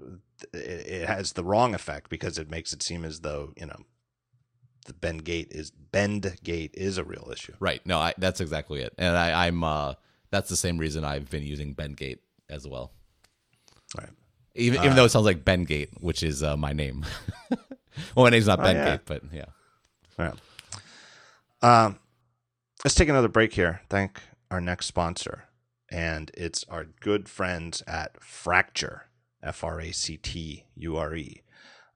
it, 0.54 0.58
it 0.58 1.08
has 1.08 1.34
the 1.34 1.44
wrong 1.44 1.74
effect 1.74 2.10
because 2.10 2.38
it 2.38 2.50
makes 2.50 2.74
it 2.74 2.82
seem 2.82 3.04
as 3.04 3.22
though 3.22 3.54
you 3.58 3.66
know 3.66 3.84
the 4.86 4.94
Bend 4.94 5.24
Gate 5.24 5.48
is 5.52 5.72
Bend 5.72 6.38
Gate 6.44 6.72
is 6.74 6.98
a 6.98 7.04
real 7.04 7.30
issue. 7.32 7.54
Right. 7.60 7.82
No, 7.86 8.00
I, 8.00 8.14
that's 8.18 8.42
exactly 8.42 8.82
it. 8.82 8.94
And 8.98 9.16
I, 9.16 9.48
am 9.48 9.64
uh, 9.64 9.94
that's 10.30 10.50
the 10.50 10.58
same 10.58 10.78
reason 10.78 11.04
I've 11.04 11.30
been 11.30 11.44
using 11.44 11.74
Bend 11.74 11.98
Gate 11.98 12.20
as 12.50 12.68
well. 12.68 12.92
Right. 13.98 14.10
Even 14.56 14.80
uh, 14.80 14.84
even 14.84 14.96
though 14.96 15.06
it 15.06 15.10
sounds 15.10 15.26
like 15.26 15.46
Ben 15.46 15.64
Gate, 15.64 15.90
which 16.00 16.24
is 16.24 16.44
uh, 16.44 16.58
my 16.58 16.74
name. 16.74 17.06
well, 17.50 18.26
my 18.26 18.30
name's 18.30 18.48
not 18.48 18.60
Ben 18.60 18.76
oh, 18.76 18.80
yeah. 18.80 18.92
Gate, 18.92 19.02
but 19.06 19.22
yeah. 19.32 19.46
Right. 20.18 20.34
Um, 21.62 21.98
let's 22.84 22.96
take 22.96 23.10
another 23.10 23.28
break 23.28 23.54
here. 23.54 23.82
Thank 23.90 24.22
our 24.52 24.62
next 24.62 24.88
sponsor, 24.88 25.46
and 25.90 26.32
it's 26.34 26.64
our 26.70 26.86
good 27.00 27.30
friends 27.30 27.82
at 27.88 28.22
Fracture, 28.22 29.08
F 29.42 29.64
R 29.64 29.80
A 29.80 29.92
C 29.92 30.18
T 30.18 30.66
U 30.76 30.98
R 30.98 31.16
E. 31.16 31.42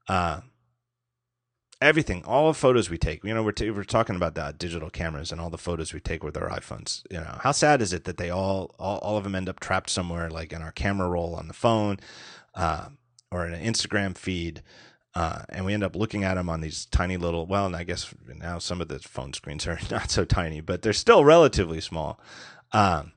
Uh, 0.08 0.40
everything, 1.80 2.24
all 2.24 2.48
the 2.48 2.54
photos 2.54 2.88
we 2.90 2.98
take. 2.98 3.22
You 3.22 3.34
know, 3.34 3.42
we're 3.42 3.52
t- 3.52 3.70
we're 3.70 3.84
talking 3.84 4.16
about 4.16 4.34
that 4.36 4.58
digital 4.58 4.90
cameras 4.90 5.30
and 5.30 5.40
all 5.40 5.50
the 5.50 5.58
photos 5.58 5.92
we 5.92 6.00
take 6.00 6.24
with 6.24 6.36
our 6.36 6.48
iPhones. 6.48 7.02
You 7.10 7.18
know, 7.18 7.38
how 7.42 7.52
sad 7.52 7.82
is 7.82 7.92
it 7.92 8.04
that 8.04 8.16
they 8.16 8.30
all 8.30 8.74
all, 8.78 8.98
all 8.98 9.16
of 9.16 9.24
them 9.24 9.34
end 9.34 9.48
up 9.48 9.60
trapped 9.60 9.90
somewhere, 9.90 10.30
like 10.30 10.52
in 10.52 10.62
our 10.62 10.72
camera 10.72 11.08
roll 11.08 11.34
on 11.34 11.48
the 11.48 11.54
phone, 11.54 11.98
uh, 12.54 12.88
or 13.30 13.46
in 13.46 13.52
an 13.52 13.64
Instagram 13.64 14.16
feed. 14.16 14.62
Uh, 15.18 15.42
and 15.48 15.64
we 15.64 15.74
end 15.74 15.82
up 15.82 15.96
looking 15.96 16.22
at 16.22 16.34
them 16.34 16.48
on 16.48 16.60
these 16.60 16.86
tiny 16.86 17.16
little. 17.16 17.44
Well, 17.44 17.66
and 17.66 17.74
I 17.74 17.82
guess 17.82 18.14
now 18.36 18.60
some 18.60 18.80
of 18.80 18.86
the 18.86 19.00
phone 19.00 19.32
screens 19.32 19.66
are 19.66 19.78
not 19.90 20.12
so 20.12 20.24
tiny, 20.24 20.60
but 20.60 20.82
they're 20.82 20.92
still 20.92 21.24
relatively 21.24 21.80
small. 21.80 22.20
Um, 22.70 23.12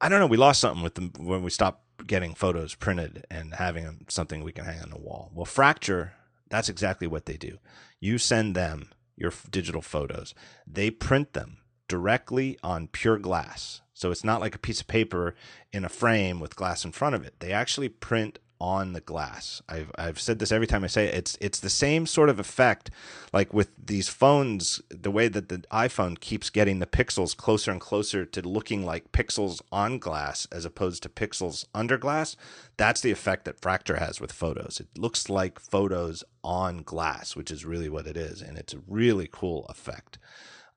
I 0.00 0.08
don't 0.08 0.20
know. 0.20 0.26
We 0.26 0.38
lost 0.38 0.60
something 0.60 0.82
with 0.82 0.94
them 0.94 1.12
when 1.18 1.42
we 1.42 1.50
stopped 1.50 2.06
getting 2.06 2.34
photos 2.34 2.74
printed 2.74 3.26
and 3.30 3.54
having 3.54 4.06
something 4.08 4.42
we 4.42 4.52
can 4.52 4.64
hang 4.64 4.80
on 4.80 4.88
the 4.88 4.98
wall. 4.98 5.30
Well, 5.34 5.44
Fracture 5.44 6.12
that's 6.48 6.68
exactly 6.68 7.06
what 7.06 7.26
they 7.26 7.36
do. 7.36 7.58
You 8.00 8.16
send 8.18 8.54
them 8.54 8.90
your 9.16 9.32
digital 9.50 9.82
photos, 9.82 10.34
they 10.66 10.90
print 10.90 11.32
them 11.32 11.58
directly 11.88 12.58
on 12.62 12.88
pure 12.88 13.18
glass. 13.18 13.80
So 13.92 14.10
it's 14.10 14.24
not 14.24 14.40
like 14.40 14.54
a 14.54 14.60
piece 14.60 14.80
of 14.80 14.86
paper 14.86 15.34
in 15.72 15.84
a 15.84 15.88
frame 15.88 16.38
with 16.38 16.56
glass 16.56 16.84
in 16.84 16.92
front 16.92 17.16
of 17.16 17.24
it. 17.24 17.40
They 17.40 17.52
actually 17.52 17.88
print 17.88 18.38
on 18.60 18.92
the 18.92 19.00
glass. 19.00 19.62
I've 19.68 19.90
I've 19.96 20.20
said 20.20 20.38
this 20.38 20.52
every 20.52 20.66
time 20.66 20.84
I 20.84 20.88
say 20.88 21.06
it. 21.06 21.14
It's 21.14 21.38
it's 21.40 21.60
the 21.60 21.70
same 21.70 22.06
sort 22.06 22.28
of 22.28 22.38
effect 22.38 22.90
like 23.32 23.52
with 23.52 23.70
these 23.82 24.08
phones, 24.08 24.80
the 24.88 25.10
way 25.10 25.28
that 25.28 25.48
the 25.48 25.58
iPhone 25.72 26.18
keeps 26.18 26.50
getting 26.50 26.78
the 26.78 26.86
pixels 26.86 27.36
closer 27.36 27.70
and 27.70 27.80
closer 27.80 28.24
to 28.24 28.48
looking 28.48 28.84
like 28.84 29.12
pixels 29.12 29.60
on 29.70 29.98
glass 29.98 30.46
as 30.50 30.64
opposed 30.64 31.02
to 31.02 31.08
pixels 31.08 31.64
under 31.74 31.98
glass. 31.98 32.36
That's 32.76 33.00
the 33.00 33.10
effect 33.10 33.44
that 33.44 33.60
Fracture 33.60 33.96
has 33.98 34.20
with 34.20 34.32
photos. 34.32 34.80
It 34.80 34.98
looks 34.98 35.28
like 35.28 35.58
photos 35.58 36.24
on 36.42 36.78
glass, 36.78 37.36
which 37.36 37.50
is 37.50 37.64
really 37.64 37.88
what 37.88 38.06
it 38.06 38.16
is, 38.16 38.40
and 38.40 38.56
it's 38.56 38.74
a 38.74 38.80
really 38.86 39.28
cool 39.30 39.66
effect. 39.66 40.18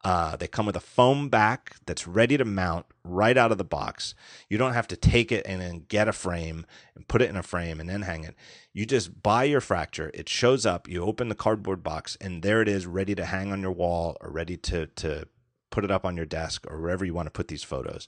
Uh, 0.04 0.36
they 0.36 0.48
come 0.48 0.66
with 0.66 0.76
a 0.76 0.82
foam 0.82 1.30
back 1.30 1.76
that's 1.86 2.08
ready 2.08 2.36
to 2.36 2.46
mount 2.46 2.88
right 3.04 3.38
out 3.38 3.52
of 3.52 3.58
the 3.58 3.64
box. 3.64 4.16
You 4.50 4.58
don't 4.58 4.74
have 4.74 4.88
to 4.88 4.96
take 4.96 5.32
it 5.32 5.46
and 5.46 5.62
then 5.62 5.86
get 5.88 6.08
a 6.08 6.14
frame 6.14 6.66
and 6.96 7.08
put 7.08 7.22
it 7.22 7.30
in 7.30 7.36
a 7.36 7.44
frame 7.44 7.80
and 7.80 7.88
then 7.88 8.02
hang 8.02 8.24
it. 8.24 8.36
You 8.74 8.86
just 8.86 9.22
buy 9.22 9.44
your 9.44 9.62
fracture. 9.62 10.10
It 10.14 10.28
shows 10.28 10.66
up. 10.66 10.88
You 10.88 11.04
open 11.04 11.30
the 11.30 11.36
cardboard 11.36 11.84
box 11.84 12.18
and 12.20 12.42
there 12.42 12.62
it 12.62 12.68
is, 12.68 12.88
ready 12.88 13.14
to 13.14 13.26
hang 13.26 13.52
on 13.52 13.62
your 13.62 13.72
wall 13.72 14.18
or 14.22 14.32
ready 14.32 14.58
to 14.58 14.88
to 14.88 15.28
put 15.70 15.86
it 15.86 15.92
up 15.92 16.06
on 16.06 16.18
your 16.18 16.26
desk 16.26 16.66
or 16.70 16.82
wherever 16.82 17.06
you 17.06 17.14
want 17.14 17.28
to 17.28 17.32
put 17.32 17.48
these 17.48 17.64
photos. 17.64 18.08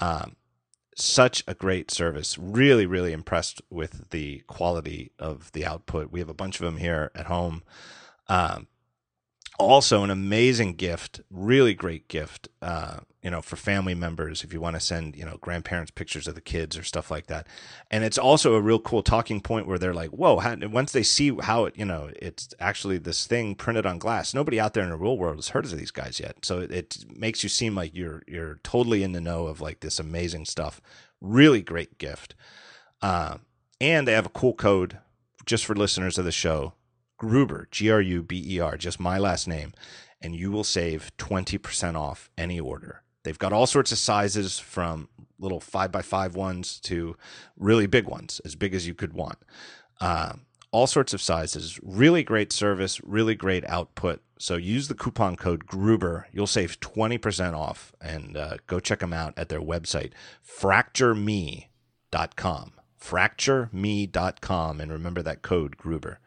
Um, 0.00 0.36
such 0.96 1.42
a 1.48 1.54
great 1.54 1.90
service. 1.90 2.38
Really, 2.38 2.86
really 2.86 3.12
impressed 3.12 3.60
with 3.68 4.10
the 4.10 4.42
quality 4.46 5.10
of 5.18 5.50
the 5.52 5.66
output. 5.66 6.12
We 6.12 6.20
have 6.20 6.28
a 6.28 6.34
bunch 6.34 6.60
of 6.60 6.64
them 6.64 6.76
here 6.76 7.10
at 7.14 7.26
home. 7.26 7.62
Um, 8.28 8.68
also 9.58 10.02
an 10.02 10.10
amazing 10.10 10.74
gift 10.74 11.20
really 11.30 11.74
great 11.74 12.08
gift 12.08 12.48
uh, 12.60 12.98
you 13.22 13.30
know 13.30 13.40
for 13.40 13.56
family 13.56 13.94
members 13.94 14.44
if 14.44 14.52
you 14.52 14.60
want 14.60 14.76
to 14.76 14.80
send 14.80 15.16
you 15.16 15.24
know 15.24 15.38
grandparents 15.40 15.90
pictures 15.90 16.26
of 16.26 16.34
the 16.34 16.40
kids 16.40 16.76
or 16.76 16.82
stuff 16.82 17.10
like 17.10 17.26
that. 17.26 17.46
And 17.90 18.04
it's 18.04 18.18
also 18.18 18.54
a 18.54 18.60
real 18.60 18.78
cool 18.78 19.02
talking 19.02 19.40
point 19.40 19.66
where 19.66 19.78
they're 19.78 19.94
like 19.94 20.10
whoa 20.10 20.38
how, 20.38 20.56
once 20.68 20.92
they 20.92 21.02
see 21.02 21.34
how 21.40 21.64
it 21.64 21.76
you 21.76 21.84
know 21.84 22.10
it's 22.16 22.48
actually 22.60 22.98
this 22.98 23.26
thing 23.26 23.54
printed 23.54 23.86
on 23.86 23.98
glass 23.98 24.34
nobody 24.34 24.60
out 24.60 24.74
there 24.74 24.84
in 24.84 24.90
the 24.90 24.96
real 24.96 25.16
world 25.16 25.36
has 25.36 25.48
heard 25.48 25.64
of 25.64 25.76
these 25.76 25.90
guys 25.90 26.20
yet. 26.20 26.44
So 26.44 26.60
it, 26.60 26.70
it 26.70 27.04
makes 27.16 27.42
you 27.42 27.48
seem 27.48 27.74
like 27.74 27.94
you're 27.94 28.22
you're 28.26 28.60
totally 28.62 29.02
in 29.02 29.12
the 29.12 29.20
know 29.20 29.46
of 29.46 29.60
like 29.60 29.80
this 29.80 29.98
amazing 29.98 30.44
stuff. 30.44 30.80
Really 31.20 31.62
great 31.62 31.98
gift. 31.98 32.34
Uh, 33.00 33.38
and 33.80 34.06
they 34.06 34.12
have 34.12 34.26
a 34.26 34.30
cool 34.30 34.54
code 34.54 34.98
just 35.46 35.64
for 35.64 35.74
listeners 35.74 36.18
of 36.18 36.24
the 36.24 36.32
show 36.32 36.74
Gruber, 37.24 37.68
G 37.70 37.90
R 37.90 38.02
U 38.02 38.22
B 38.22 38.44
E 38.46 38.60
R, 38.60 38.76
just 38.76 39.00
my 39.00 39.16
last 39.18 39.48
name, 39.48 39.72
and 40.20 40.36
you 40.36 40.52
will 40.52 40.62
save 40.62 41.10
20% 41.16 41.96
off 41.96 42.28
any 42.36 42.60
order. 42.60 43.02
They've 43.22 43.38
got 43.38 43.54
all 43.54 43.66
sorts 43.66 43.92
of 43.92 43.98
sizes 43.98 44.58
from 44.58 45.08
little 45.38 45.60
five 45.60 45.90
by 45.90 46.02
five 46.02 46.36
ones 46.36 46.78
to 46.80 47.16
really 47.56 47.86
big 47.86 48.06
ones, 48.06 48.42
as 48.44 48.54
big 48.54 48.74
as 48.74 48.86
you 48.86 48.92
could 48.94 49.14
want. 49.14 49.38
Uh, 50.00 50.34
all 50.70 50.86
sorts 50.86 51.14
of 51.14 51.22
sizes. 51.22 51.80
Really 51.82 52.22
great 52.22 52.52
service, 52.52 53.02
really 53.02 53.34
great 53.34 53.64
output. 53.66 54.20
So 54.38 54.56
use 54.56 54.88
the 54.88 54.94
coupon 54.94 55.36
code 55.36 55.64
Gruber. 55.66 56.28
You'll 56.32 56.46
save 56.46 56.78
20% 56.80 57.56
off 57.56 57.94
and 58.00 58.36
uh, 58.36 58.56
go 58.66 58.80
check 58.80 58.98
them 58.98 59.14
out 59.14 59.32
at 59.38 59.48
their 59.48 59.62
website, 59.62 60.10
fractureme.com. 60.46 62.72
Fractureme.com. 63.00 64.80
And 64.80 64.92
remember 64.92 65.22
that 65.22 65.42
code 65.42 65.76
Gruber. 65.76 66.18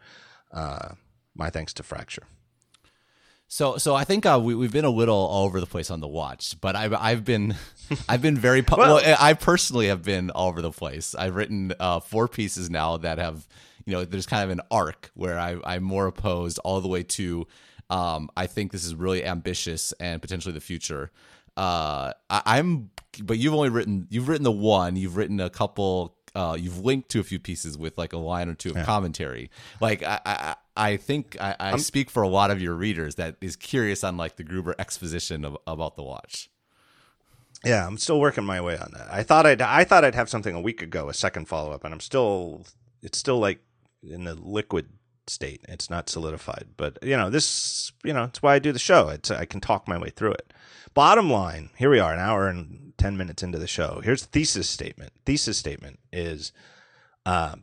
Uh, 0.51 0.89
my 1.35 1.49
thanks 1.49 1.73
to 1.73 1.83
Fracture. 1.83 2.23
So, 3.49 3.77
so 3.77 3.95
I 3.95 4.03
think 4.03 4.25
uh, 4.25 4.39
we, 4.43 4.55
we've 4.55 4.73
been 4.73 4.85
a 4.85 4.89
little 4.89 5.15
all 5.15 5.45
over 5.45 5.61
the 5.61 5.65
place 5.65 5.89
on 5.89 6.01
the 6.01 6.07
watch, 6.07 6.59
but 6.59 6.75
I've 6.75 6.93
I've 6.93 7.23
been 7.23 7.55
I've 8.09 8.21
been 8.21 8.37
very 8.37 8.61
pu- 8.61 8.75
well, 8.77 8.95
well, 8.95 9.17
I 9.19 9.33
personally 9.33 9.87
have 9.87 10.03
been 10.03 10.29
all 10.31 10.49
over 10.49 10.61
the 10.61 10.71
place. 10.71 11.15
I've 11.15 11.35
written 11.35 11.73
uh, 11.79 12.01
four 12.01 12.27
pieces 12.27 12.69
now 12.69 12.97
that 12.97 13.19
have 13.19 13.47
you 13.85 13.93
know 13.93 14.03
there's 14.03 14.25
kind 14.25 14.43
of 14.43 14.49
an 14.49 14.61
arc 14.69 15.11
where 15.13 15.39
I 15.39 15.57
I'm 15.63 15.83
more 15.83 16.07
opposed 16.07 16.59
all 16.59 16.81
the 16.81 16.89
way 16.89 17.03
to 17.03 17.47
um, 17.89 18.29
I 18.35 18.47
think 18.47 18.73
this 18.73 18.83
is 18.83 18.95
really 18.95 19.23
ambitious 19.23 19.93
and 19.93 20.21
potentially 20.21 20.53
the 20.53 20.59
future. 20.59 21.11
Uh, 21.55 22.11
I, 22.29 22.59
am 22.59 22.91
but 23.23 23.37
you've 23.37 23.53
only 23.53 23.69
written 23.69 24.07
you've 24.09 24.27
written 24.27 24.43
the 24.43 24.51
one 24.51 24.95
you've 24.97 25.15
written 25.15 25.39
a 25.39 25.49
couple 25.49 26.16
uh, 26.37 26.53
you've 26.53 26.85
linked 26.85 27.09
to 27.09 27.19
a 27.19 27.23
few 27.23 27.39
pieces 27.39 27.77
with 27.77 27.97
like 27.97 28.13
a 28.13 28.17
line 28.17 28.47
or 28.47 28.53
two 28.53 28.69
of 28.69 28.77
yeah. 28.77 28.85
commentary. 28.85 29.49
Like 29.81 30.03
I, 30.03 30.19
I, 30.23 30.55
I 30.75 30.97
think 30.97 31.35
I, 31.41 31.55
I 31.59 31.77
speak 31.77 32.11
for 32.11 32.21
a 32.21 32.27
lot 32.27 32.51
of 32.51 32.61
your 32.61 32.75
readers 32.75 33.15
that 33.15 33.37
is 33.41 33.55
curious 33.55 34.03
on 34.03 34.17
like 34.17 34.35
the 34.35 34.43
Gruber 34.43 34.75
exposition 34.77 35.43
of, 35.43 35.57
about 35.65 35.95
the 35.95 36.03
watch. 36.03 36.49
Yeah, 37.65 37.87
I'm 37.87 37.97
still 37.97 38.19
working 38.19 38.43
my 38.43 38.61
way 38.61 38.77
on 38.77 38.91
that. 38.93 39.07
I 39.11 39.23
thought 39.23 39.47
I'd 39.47 39.63
I 39.63 39.83
thought 39.83 40.05
I'd 40.05 40.13
have 40.13 40.29
something 40.29 40.53
a 40.53 40.61
week 40.61 40.83
ago, 40.83 41.09
a 41.09 41.13
second 41.13 41.47
follow 41.47 41.71
up, 41.71 41.83
and 41.83 41.91
I'm 41.91 41.99
still 41.99 42.65
it's 43.01 43.17
still 43.17 43.39
like 43.39 43.59
in 44.03 44.25
the 44.25 44.35
liquid 44.35 44.89
state. 45.25 45.65
It's 45.67 45.89
not 45.89 46.07
solidified, 46.07 46.67
but 46.77 46.99
you 47.01 47.17
know 47.17 47.31
this. 47.31 47.91
You 48.03 48.13
know 48.13 48.25
it's 48.25 48.43
why 48.43 48.53
I 48.53 48.59
do 48.59 48.71
the 48.71 48.77
show. 48.77 49.09
It's 49.09 49.31
I 49.31 49.45
can 49.45 49.59
talk 49.59 49.87
my 49.87 49.97
way 49.97 50.11
through 50.11 50.33
it. 50.33 50.53
Bottom 50.93 51.31
line, 51.31 51.71
here 51.77 51.89
we 51.89 51.99
are, 51.99 52.13
an 52.13 52.19
hour 52.19 52.47
and 52.47 52.86
ten 52.97 53.17
minutes 53.17 53.43
into 53.43 53.59
the 53.59 53.67
show. 53.67 54.01
Here's 54.03 54.21
the 54.21 54.27
thesis 54.27 54.69
statement. 54.69 55.13
Thesis 55.25 55.57
statement 55.57 55.99
is, 56.11 56.51
uh, 57.25 57.55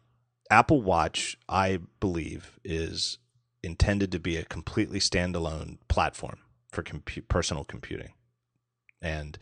Apple 0.51 0.83
Watch, 0.83 1.37
I 1.49 1.81
believe, 2.01 2.59
is 2.65 3.19
intended 3.63 4.13
to 4.13 4.19
be 4.19 4.37
a 4.37 4.45
completely 4.45 4.99
standalone 4.99 5.79
platform 5.89 6.39
for 6.71 6.83
compu- 6.83 7.27
personal 7.29 7.65
computing, 7.65 8.13
and 9.01 9.39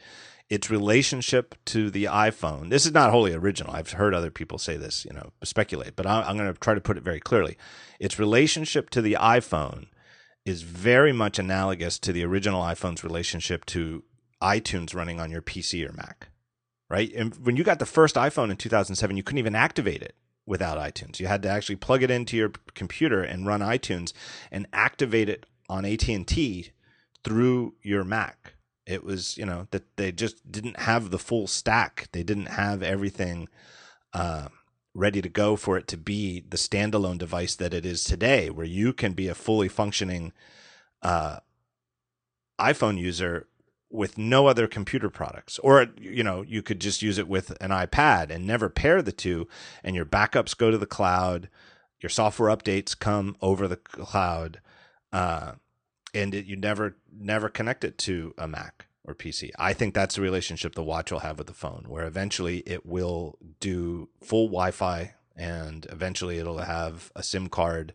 its 0.49 0.71
relationship 0.71 1.55
to 1.65 1.91
the 1.91 2.05
iPhone. 2.05 2.69
This 2.69 2.85
is 2.85 2.93
not 2.93 3.11
wholly 3.11 3.33
original. 3.33 3.75
I've 3.75 3.93
heard 3.93 4.15
other 4.15 4.31
people 4.31 4.59
say 4.59 4.77
this, 4.77 5.05
you 5.05 5.13
know, 5.13 5.33
speculate, 5.43 5.97
but 5.97 6.07
I'm 6.07 6.37
going 6.37 6.53
to 6.53 6.61
try 6.61 6.75
to 6.75 6.81
put 6.81 6.99
it 6.99 7.03
very 7.03 7.21
clearly. 7.21 7.57
Its 7.99 8.19
relationship 8.19 8.91
to 8.91 9.01
the 9.01 9.17
iPhone 9.19 9.87
is 10.45 10.63
very 10.63 11.13
much 11.13 11.39
analogous 11.39 11.99
to 12.01 12.13
the 12.13 12.25
original 12.25 12.63
iPhone's 12.63 13.03
relationship 13.03 13.65
to 13.67 14.05
iTunes 14.43 14.95
running 14.95 15.21
on 15.21 15.31
your 15.31 15.43
PC 15.43 15.89
or 15.89 15.93
Mac, 15.93 16.29
right? 16.91 17.13
And 17.15 17.35
when 17.37 17.57
you 17.57 17.65
got 17.65 17.79
the 17.79 17.87
first 17.87 18.17
iPhone 18.17 18.51
in 18.51 18.57
2007, 18.57 19.17
you 19.17 19.23
couldn't 19.23 19.39
even 19.39 19.55
activate 19.55 20.03
it 20.03 20.17
without 20.45 20.79
iTunes. 20.79 21.21
You 21.21 21.29
had 21.29 21.43
to 21.43 21.49
actually 21.49 21.77
plug 21.77 22.03
it 22.03 22.11
into 22.11 22.37
your 22.37 22.53
computer 22.75 23.23
and 23.23 23.47
run 23.47 23.61
iTunes 23.61 24.13
and 24.51 24.67
activate 24.73 25.29
it 25.29 25.47
on 25.69 25.85
AT&T 25.85 26.71
through 27.25 27.75
your 27.83 28.05
Mac 28.05 28.55
it 28.87 29.05
was, 29.05 29.39
you 29.39 29.47
know, 29.47 29.69
that 29.71 29.97
they 29.97 30.13
just 30.13 30.51
didn't 30.51 30.81
have 30.81 31.11
the 31.11 31.19
full 31.19 31.47
stack. 31.47 32.09
They 32.13 32.23
didn't 32.23 32.47
have 32.47 32.83
everything 32.83 33.49
uh, 34.13 34.49
ready 34.95 35.23
to 35.23 35.29
go 35.29 35.57
for 35.57 35.77
it 35.77 35.87
to 35.89 35.97
be 35.97 36.41
the 36.41 36.57
standalone 36.57 37.19
device 37.19 37.55
that 37.57 37.75
it 37.75 37.87
is 37.87 38.03
today, 38.03 38.51
where 38.51 38.67
you 38.67 38.93
can 38.93 39.13
be 39.13 39.29
a 39.29 39.35
fully 39.35 39.69
functioning 39.69 40.33
uh, 41.03 41.39
iPhone 42.59 42.99
user 42.99 43.47
with 43.93 44.17
no 44.17 44.47
other 44.47 44.67
computer 44.67 45.11
products 45.11 45.59
or 45.61 45.87
you 46.01 46.25
know 46.25 46.43
you 46.43 46.63
could 46.63 46.81
just 46.81 47.03
use 47.03 47.19
it 47.19 47.29
with 47.29 47.51
an 47.61 47.71
ipad 47.71 48.31
and 48.31 48.47
never 48.47 48.69
pair 48.69 49.03
the 49.03 49.13
two 49.13 49.47
and 49.85 49.95
your 49.95 50.07
backups 50.07 50.57
go 50.57 50.71
to 50.71 50.79
the 50.79 50.87
cloud 50.87 51.49
your 52.01 52.11
software 52.11 52.55
updates 52.55 52.99
come 52.99 53.37
over 53.43 53.69
the 53.69 53.77
cloud 53.77 54.61
uh, 55.13 55.53
and 56.15 56.35
it, 56.35 56.47
you 56.47 56.57
never 56.57 56.97
never 57.13 57.49
connect 57.49 57.85
it 57.85 57.99
to 57.99 58.35
a 58.39 58.49
Mac 58.49 58.87
or 59.05 59.15
PC. 59.15 59.51
I 59.59 59.73
think 59.73 59.95
that's 59.95 60.17
the 60.17 60.23
relationship 60.23 60.75
the 60.75 60.83
watch 60.83 61.11
will 61.11 61.21
have 61.21 61.39
with 61.39 61.47
the 61.47 61.55
phone, 61.55 61.87
where 61.89 62.07
eventually 62.07 62.59
it 62.59 62.87
will 62.87 63.39
do 63.61 64.09
full 64.23 64.47
Wi-Fi, 64.47 65.15
and 65.37 65.87
eventually 65.91 66.39
it'll 66.39 66.59
have 66.59 67.11
a 67.17 67.23
SIM 67.23 67.49
card, 67.49 67.95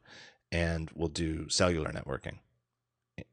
and 0.52 0.90
will 0.92 1.08
do 1.08 1.48
cellular 1.50 1.92
networking. 1.92 2.40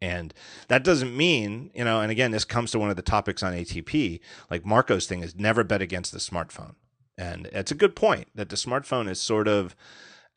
And 0.00 0.32
that 0.68 0.84
doesn't 0.84 1.16
mean, 1.16 1.70
you 1.74 1.84
know, 1.84 2.00
and 2.00 2.10
again, 2.10 2.30
this 2.30 2.44
comes 2.44 2.70
to 2.72 2.78
one 2.78 2.90
of 2.90 2.96
the 2.96 3.02
topics 3.02 3.42
on 3.42 3.52
ATP. 3.52 4.20
Like 4.50 4.64
Marco's 4.64 5.06
thing 5.06 5.22
is 5.22 5.34
never 5.36 5.64
bet 5.64 5.82
against 5.82 6.12
the 6.12 6.18
smartphone. 6.18 6.74
And 7.16 7.46
it's 7.52 7.70
a 7.70 7.76
good 7.76 7.94
point 7.94 8.28
that 8.34 8.48
the 8.48 8.56
smartphone 8.56 9.08
is 9.08 9.20
sort 9.20 9.46
of 9.46 9.76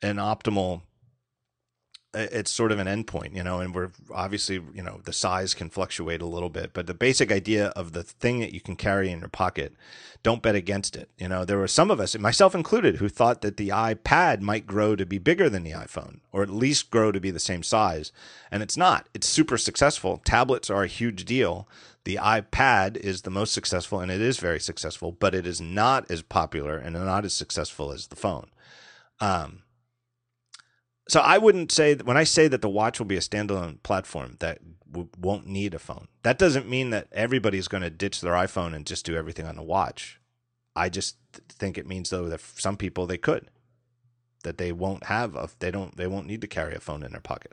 an 0.02 0.16
optimal 0.16 0.82
it's 2.14 2.50
sort 2.50 2.72
of 2.72 2.78
an 2.78 2.86
endpoint, 2.86 3.36
you 3.36 3.44
know, 3.44 3.60
and 3.60 3.74
we're 3.74 3.90
obviously, 4.12 4.62
you 4.72 4.82
know, 4.82 5.00
the 5.04 5.12
size 5.12 5.52
can 5.52 5.68
fluctuate 5.68 6.22
a 6.22 6.26
little 6.26 6.48
bit, 6.48 6.72
but 6.72 6.86
the 6.86 6.94
basic 6.94 7.30
idea 7.30 7.66
of 7.68 7.92
the 7.92 8.02
thing 8.02 8.40
that 8.40 8.54
you 8.54 8.60
can 8.60 8.76
carry 8.76 9.10
in 9.10 9.18
your 9.18 9.28
pocket, 9.28 9.74
don't 10.22 10.42
bet 10.42 10.54
against 10.54 10.96
it. 10.96 11.10
You 11.18 11.28
know, 11.28 11.44
there 11.44 11.58
were 11.58 11.68
some 11.68 11.90
of 11.90 12.00
us, 12.00 12.16
myself 12.18 12.54
included, 12.54 12.96
who 12.96 13.10
thought 13.10 13.42
that 13.42 13.58
the 13.58 13.68
iPad 13.68 14.40
might 14.40 14.66
grow 14.66 14.96
to 14.96 15.04
be 15.04 15.18
bigger 15.18 15.50
than 15.50 15.64
the 15.64 15.72
iPhone, 15.72 16.20
or 16.32 16.42
at 16.42 16.48
least 16.48 16.90
grow 16.90 17.12
to 17.12 17.20
be 17.20 17.30
the 17.30 17.38
same 17.38 17.62
size. 17.62 18.10
And 18.50 18.62
it's 18.62 18.76
not. 18.76 19.08
It's 19.12 19.28
super 19.28 19.58
successful. 19.58 20.22
Tablets 20.24 20.70
are 20.70 20.84
a 20.84 20.88
huge 20.88 21.26
deal. 21.26 21.68
The 22.04 22.16
iPad 22.16 22.96
is 22.96 23.22
the 23.22 23.30
most 23.30 23.52
successful, 23.52 24.00
and 24.00 24.10
it 24.10 24.22
is 24.22 24.38
very 24.38 24.60
successful, 24.60 25.12
but 25.12 25.34
it 25.34 25.46
is 25.46 25.60
not 25.60 26.10
as 26.10 26.22
popular 26.22 26.78
and 26.78 26.94
not 26.94 27.26
as 27.26 27.34
successful 27.34 27.92
as 27.92 28.06
the 28.06 28.16
phone. 28.16 28.46
Um, 29.20 29.62
so 31.08 31.20
I 31.20 31.38
wouldn't 31.38 31.72
say 31.72 31.94
that 31.94 32.06
when 32.06 32.16
I 32.16 32.24
say 32.24 32.48
that 32.48 32.62
the 32.62 32.68
watch 32.68 32.98
will 32.98 33.06
be 33.06 33.16
a 33.16 33.20
standalone 33.20 33.82
platform 33.82 34.36
that 34.40 34.60
w- 34.90 35.08
won't 35.18 35.46
need 35.46 35.74
a 35.74 35.78
phone. 35.78 36.08
That 36.22 36.38
doesn't 36.38 36.68
mean 36.68 36.90
that 36.90 37.08
everybody's 37.12 37.68
going 37.68 37.82
to 37.82 37.90
ditch 37.90 38.20
their 38.20 38.34
iPhone 38.34 38.74
and 38.74 38.86
just 38.86 39.06
do 39.06 39.16
everything 39.16 39.46
on 39.46 39.56
the 39.56 39.62
watch. 39.62 40.20
I 40.76 40.88
just 40.88 41.16
think 41.48 41.76
it 41.76 41.86
means 41.86 42.10
though 42.10 42.28
that 42.28 42.40
some 42.40 42.76
people 42.76 43.06
they 43.06 43.18
could 43.18 43.50
that 44.44 44.58
they 44.58 44.72
won't 44.72 45.04
have 45.04 45.34
a 45.34 45.48
they 45.58 45.70
don't 45.70 45.96
they 45.96 46.06
won't 46.06 46.26
need 46.26 46.40
to 46.40 46.46
carry 46.46 46.74
a 46.74 46.80
phone 46.80 47.02
in 47.02 47.12
their 47.12 47.20
pocket. 47.20 47.52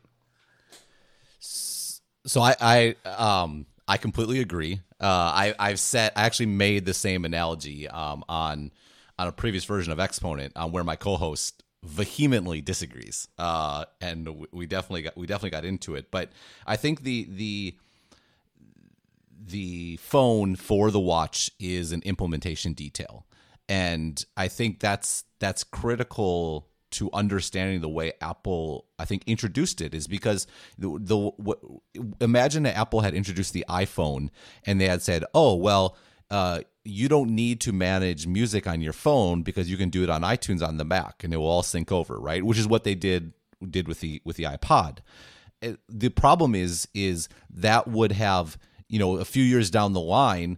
So 1.40 2.42
I 2.42 2.56
I 2.62 2.96
um 3.06 3.66
I 3.88 3.98
completely 3.98 4.40
agree. 4.40 4.82
Uh, 5.00 5.06
I 5.06 5.56
I've 5.60 5.80
set 5.80 6.14
I 6.16 6.24
actually 6.26 6.48
made 6.48 6.86
the 6.86 6.94
same 6.94 7.26
analogy 7.26 7.88
um 7.88 8.24
on 8.30 8.72
on 9.18 9.28
a 9.28 9.32
previous 9.32 9.66
version 9.66 9.92
of 9.92 10.00
Exponent 10.00 10.54
um, 10.56 10.72
where 10.72 10.84
my 10.84 10.96
co-host 10.96 11.64
vehemently 11.86 12.62
disagrees, 12.62 13.28
uh, 13.38 13.86
and 14.02 14.48
we 14.52 14.66
definitely 14.66 15.04
got 15.04 15.16
we 15.16 15.28
definitely 15.28 15.52
got 15.52 15.66
into 15.66 15.96
it. 15.96 16.12
But 16.12 16.32
I 16.66 16.76
think 16.76 17.04
the 17.04 17.28
the 17.30 17.76
the 19.48 19.98
phone 19.98 20.56
for 20.56 20.92
the 20.92 21.00
watch 21.00 21.52
is 21.60 21.92
an 21.92 22.02
implementation 22.04 22.74
detail, 22.74 23.26
and 23.70 24.24
I 24.36 24.48
think 24.48 24.80
that's 24.80 25.24
that's 25.40 25.64
critical 25.64 26.68
to 26.92 27.10
understanding 27.12 27.82
the 27.82 27.90
way 27.90 28.14
Apple 28.22 28.86
I 28.98 29.06
think 29.06 29.24
introduced 29.28 29.82
it 29.82 29.94
is 29.94 30.08
because 30.08 30.48
the, 30.78 30.98
the 31.00 31.18
what, 31.18 31.60
imagine 32.22 32.64
that 32.64 32.78
Apple 32.78 33.02
had 33.02 33.14
introduced 33.14 33.54
the 33.54 33.66
iPhone 33.70 34.30
and 34.66 34.80
they 34.80 34.88
had 34.88 35.02
said, 35.02 35.26
"Oh, 35.34 35.56
well, 35.56 35.98
uh, 36.30 36.62
you 36.84 37.08
don't 37.08 37.30
need 37.30 37.60
to 37.62 37.74
manage 37.74 38.28
music 38.28 38.68
on 38.68 38.82
your 38.82 38.94
phone 38.94 39.42
because 39.44 39.70
you 39.70 39.78
can 39.78 39.90
do 39.90 40.04
it 40.04 40.10
on 40.10 40.22
iTunes 40.22 40.66
on 40.66 40.78
the 40.78 40.86
Mac 40.86 41.24
and 41.24 41.34
it 41.34 41.38
will 41.38 41.48
all 41.48 41.64
sync 41.64 41.92
over, 41.92 42.20
right? 42.20 42.44
Which 42.44 42.58
is 42.58 42.68
what 42.68 42.84
they 42.84 42.96
did 42.96 43.34
did 43.70 43.88
with 43.88 44.02
the 44.02 44.22
with 44.24 44.38
the 44.38 44.44
iPod. 44.44 45.00
Uh, 45.64 45.74
the 45.90 46.10
problem 46.10 46.54
is 46.56 46.88
is 46.94 47.28
that 47.50 47.88
would 47.88 48.12
have 48.12 48.58
you 48.88 49.00
know 49.00 49.18
a 49.18 49.26
few 49.26 49.44
years 49.44 49.70
down 49.70 49.94
the 49.94 50.00
line 50.00 50.58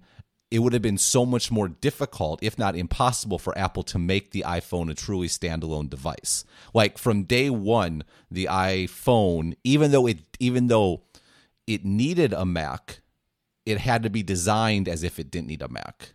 it 0.49 0.59
would 0.59 0.73
have 0.73 0.81
been 0.81 0.97
so 0.97 1.25
much 1.25 1.51
more 1.51 1.67
difficult, 1.67 2.41
if 2.41 2.57
not 2.57 2.75
impossible, 2.75 3.37
for 3.37 3.57
Apple 3.57 3.83
to 3.83 3.99
make 3.99 4.31
the 4.31 4.45
iPhone 4.47 4.89
a 4.89 4.93
truly 4.93 5.27
standalone 5.27 5.89
device. 5.89 6.45
Like 6.73 6.97
from 6.97 7.23
day 7.23 7.49
one, 7.49 8.03
the 8.31 8.47
iPhone, 8.49 9.55
even 9.63 9.91
though 9.91 10.07
it 10.07 10.19
even 10.39 10.67
though 10.67 11.01
it 11.65 11.83
needed 11.83 12.31
a 12.31 12.45
Mac, 12.45 13.01
it 13.67 13.79
had 13.79 14.03
to 14.03 14.09
be 14.09 14.23
designed 14.23 14.87
as 14.87 15.03
if 15.03 15.19
it 15.19 15.29
didn't 15.29 15.47
need 15.47 15.61
a 15.61 15.67
Mac. 15.67 16.13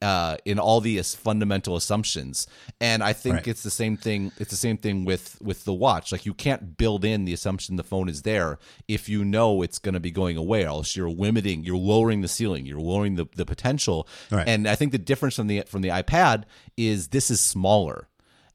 Uh, 0.00 0.36
in 0.44 0.60
all 0.60 0.80
these 0.80 1.16
fundamental 1.16 1.74
assumptions, 1.74 2.46
and 2.80 3.02
I 3.02 3.12
think 3.12 3.34
right. 3.34 3.48
it's 3.48 3.64
the 3.64 3.70
same 3.70 3.96
thing. 3.96 4.30
It's 4.38 4.50
the 4.50 4.56
same 4.56 4.76
thing 4.76 5.04
with 5.04 5.36
with 5.42 5.64
the 5.64 5.74
watch. 5.74 6.12
Like 6.12 6.24
you 6.24 6.34
can't 6.34 6.76
build 6.76 7.04
in 7.04 7.24
the 7.24 7.32
assumption 7.32 7.74
the 7.74 7.82
phone 7.82 8.08
is 8.08 8.22
there 8.22 8.60
if 8.86 9.08
you 9.08 9.24
know 9.24 9.60
it's 9.60 9.80
going 9.80 9.94
to 9.94 10.00
be 10.00 10.12
going 10.12 10.36
away. 10.36 10.64
else 10.64 10.94
you're 10.94 11.10
limiting, 11.10 11.64
you're 11.64 11.76
lowering 11.76 12.20
the 12.20 12.28
ceiling, 12.28 12.64
you're 12.64 12.80
lowering 12.80 13.16
the 13.16 13.26
the 13.34 13.44
potential. 13.44 14.06
Right. 14.30 14.46
And 14.46 14.68
I 14.68 14.76
think 14.76 14.92
the 14.92 14.98
difference 14.98 15.34
from 15.34 15.48
the 15.48 15.64
from 15.66 15.82
the 15.82 15.88
iPad 15.88 16.44
is 16.76 17.08
this 17.08 17.28
is 17.28 17.40
smaller, 17.40 18.08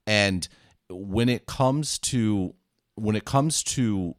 and 0.08 0.48
when 0.90 1.28
it 1.28 1.46
comes 1.46 2.00
to 2.00 2.56
when 2.96 3.18
it 3.18 3.26
comes 3.26 3.64
to 3.64 4.16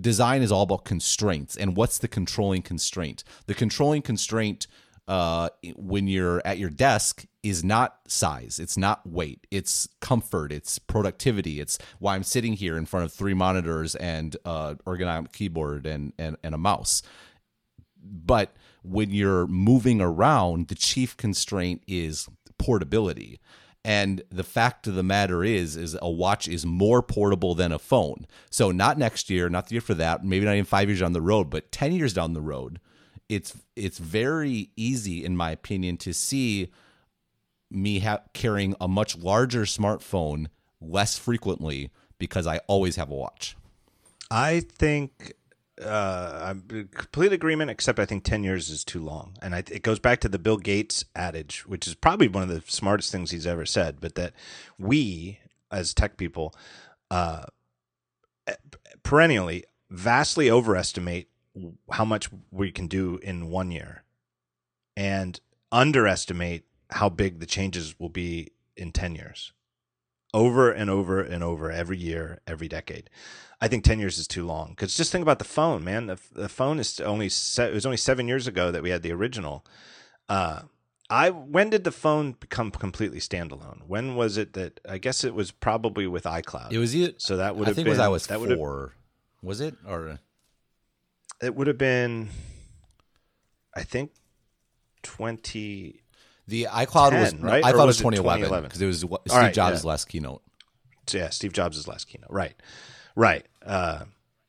design 0.00 0.42
is 0.42 0.52
all 0.52 0.62
about 0.62 0.84
constraints. 0.84 1.56
And 1.56 1.76
what's 1.76 1.98
the 1.98 2.08
controlling 2.08 2.62
constraint? 2.62 3.24
The 3.46 3.54
controlling 3.54 4.02
constraint 4.02 4.66
uh, 5.08 5.48
when 5.76 6.06
you're 6.06 6.40
at 6.44 6.58
your 6.58 6.70
desk 6.70 7.26
is 7.42 7.64
not 7.64 7.98
size. 8.06 8.58
It's 8.58 8.76
not 8.76 9.06
weight. 9.08 9.46
It's 9.50 9.88
comfort. 10.00 10.52
It's 10.52 10.78
productivity. 10.78 11.60
It's 11.60 11.76
why 11.98 12.14
i'm 12.14 12.22
sitting 12.22 12.52
here 12.52 12.76
in 12.76 12.86
front 12.86 13.04
of 13.04 13.12
three 13.12 13.34
monitors 13.34 13.94
and 13.96 14.36
uh 14.44 14.74
ergonomic 14.86 15.32
keyboard 15.32 15.86
and, 15.86 16.12
and 16.18 16.36
and 16.42 16.54
a 16.54 16.58
mouse. 16.58 17.02
But 18.00 18.54
when 18.82 19.10
you're 19.10 19.46
moving 19.46 20.00
around 20.00 20.68
the 20.68 20.74
chief 20.74 21.16
constraint 21.16 21.82
is 21.86 22.28
portability 22.58 23.40
and 23.84 24.22
the 24.30 24.44
fact 24.44 24.86
of 24.86 24.94
the 24.94 25.02
matter 25.02 25.42
is, 25.42 25.76
is 25.76 25.96
a 26.00 26.10
watch 26.10 26.46
is 26.46 26.64
more 26.64 27.02
portable 27.02 27.54
than 27.54 27.72
a 27.72 27.78
phone. 27.78 28.26
So 28.50 28.70
not 28.70 28.96
next 28.96 29.28
year, 29.28 29.48
not 29.48 29.66
the 29.66 29.74
year 29.74 29.80
for 29.80 29.94
that, 29.94 30.24
maybe 30.24 30.44
not 30.44 30.52
even 30.52 30.64
five 30.64 30.88
years 30.88 31.00
down 31.00 31.12
the 31.12 31.20
road, 31.20 31.50
but 31.50 31.72
ten 31.72 31.92
years 31.92 32.12
down 32.12 32.32
the 32.32 32.40
road, 32.40 32.80
it's 33.28 33.56
it's 33.74 33.98
very 33.98 34.70
easy, 34.76 35.24
in 35.24 35.36
my 35.36 35.50
opinion, 35.50 35.96
to 35.98 36.12
see 36.12 36.70
me 37.70 38.00
ha- 38.00 38.20
carrying 38.34 38.74
a 38.80 38.86
much 38.86 39.16
larger 39.16 39.62
smartphone 39.62 40.46
less 40.80 41.18
frequently 41.18 41.90
because 42.18 42.46
I 42.46 42.58
always 42.68 42.96
have 42.96 43.10
a 43.10 43.14
watch. 43.14 43.56
I 44.30 44.60
think 44.60 45.32
uh, 45.80 46.40
I'm 46.44 46.64
in 46.70 46.88
complete 46.88 47.32
agreement, 47.32 47.70
except 47.70 47.98
I 47.98 48.04
think 48.04 48.24
10 48.24 48.44
years 48.44 48.68
is 48.68 48.84
too 48.84 49.02
long. 49.02 49.36
And 49.40 49.54
I, 49.54 49.58
it 49.58 49.82
goes 49.82 49.98
back 49.98 50.20
to 50.20 50.28
the 50.28 50.38
Bill 50.38 50.58
Gates 50.58 51.04
adage, 51.14 51.66
which 51.66 51.86
is 51.86 51.94
probably 51.94 52.28
one 52.28 52.42
of 52.42 52.48
the 52.48 52.62
smartest 52.70 53.10
things 53.10 53.30
he's 53.30 53.46
ever 53.46 53.64
said, 53.64 54.00
but 54.00 54.14
that 54.16 54.34
we, 54.78 55.38
as 55.70 55.94
tech 55.94 56.16
people, 56.16 56.54
uh, 57.10 57.44
perennially 59.02 59.64
vastly 59.90 60.50
overestimate 60.50 61.28
how 61.90 62.04
much 62.04 62.30
we 62.50 62.70
can 62.70 62.86
do 62.86 63.18
in 63.22 63.50
one 63.50 63.70
year 63.70 64.04
and 64.96 65.40
underestimate 65.70 66.64
how 66.90 67.08
big 67.08 67.40
the 67.40 67.46
changes 67.46 67.98
will 67.98 68.08
be 68.08 68.52
in 68.76 68.90
10 68.90 69.14
years 69.14 69.52
over 70.34 70.70
and 70.70 70.90
over 70.90 71.20
and 71.20 71.42
over 71.42 71.70
every 71.70 71.98
year, 71.98 72.40
every 72.46 72.68
decade. 72.68 73.10
I 73.60 73.68
think 73.68 73.84
10 73.84 74.00
years 74.00 74.18
is 74.18 74.26
too 74.26 74.44
long 74.44 74.70
because 74.70 74.96
just 74.96 75.12
think 75.12 75.22
about 75.22 75.38
the 75.38 75.44
phone, 75.44 75.84
man. 75.84 76.06
The, 76.06 76.18
the 76.32 76.48
phone 76.48 76.80
is 76.80 76.98
only, 77.00 77.28
se- 77.28 77.68
it 77.70 77.74
was 77.74 77.86
only 77.86 77.96
seven 77.96 78.26
years 78.26 78.46
ago 78.46 78.72
that 78.72 78.82
we 78.82 78.90
had 78.90 79.02
the 79.02 79.12
original. 79.12 79.64
Uh, 80.28 80.62
I, 81.08 81.30
when 81.30 81.70
did 81.70 81.84
the 81.84 81.92
phone 81.92 82.32
become 82.32 82.70
completely 82.70 83.20
standalone? 83.20 83.82
When 83.86 84.16
was 84.16 84.36
it 84.36 84.54
that, 84.54 84.80
I 84.88 84.98
guess 84.98 85.22
it 85.22 85.34
was 85.34 85.50
probably 85.50 86.06
with 86.06 86.24
iCloud. 86.24 86.72
It 86.72 86.78
was 86.78 86.94
it. 86.94 87.22
So 87.22 87.36
that 87.36 87.54
would 87.54 87.66
I 87.66 87.68
have 87.68 87.76
think 87.76 87.84
been, 87.84 87.92
it 87.92 87.98
was 87.98 87.98
I 88.00 88.08
was 88.08 88.26
that 88.28 88.40
four. 88.40 88.94
Was 89.42 89.60
it 89.60 89.76
or 89.86 90.18
it 91.40 91.54
would 91.54 91.66
have 91.66 91.78
been, 91.78 92.30
I 93.76 93.82
think 93.82 94.12
20, 95.02 96.01
the 96.48 96.64
iCloud 96.70 97.18
was 97.18 97.32
10, 97.32 97.40
no, 97.40 97.48
right? 97.48 97.64
I 97.64 97.72
thought 97.72 97.84
it 97.84 97.86
was 97.86 98.02
was 98.02 98.14
it 98.14 98.22
2011 98.22 98.40
2011? 98.42 98.68
because 98.68 98.82
it 98.82 98.86
was 98.86 98.98
Steve 98.98 99.38
right, 99.38 99.54
Jobs' 99.54 99.84
yeah. 99.84 99.88
last 99.88 100.08
keynote. 100.08 100.42
yeah, 101.12 101.30
Steve 101.30 101.52
Jobs' 101.52 101.86
last 101.88 102.08
keynote. 102.08 102.30
Right. 102.30 102.54
Right. 103.14 103.46
Uh, 103.64 104.04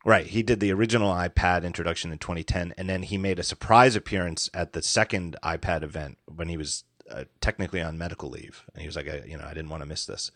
right. 0.06 0.26
He 0.26 0.44
did 0.44 0.60
the 0.60 0.72
original 0.72 1.14
iPad 1.14 1.64
introduction 1.64 2.11
in 2.11 2.18
2010, 2.18 2.74
and 2.78 2.90
then 2.90 3.03
he 3.03 3.18
made 3.18 3.40
a 3.40 3.44
surprise 3.44 3.95
appearance 3.95 4.49
at 4.53 4.74
the 4.74 4.82
second 4.82 5.36
iPad 5.44 5.84
event 5.84 6.18
when 6.26 6.49
he 6.49 6.57
was 6.57 6.84
uh, 7.10 7.26
technically 7.41 7.82
on 7.82 7.98
medical 7.98 8.30
leave. 8.30 8.64
And 8.74 8.82
he 8.82 8.88
was 8.88 8.95
like, 8.95 9.07
I, 9.07 9.24
you 9.26 9.38
know, 9.38 9.45
I 9.45 9.53
didn't 9.53 9.70
want 9.70 9.82
to 9.82 9.88
miss 9.88 10.06
this. 10.06 10.32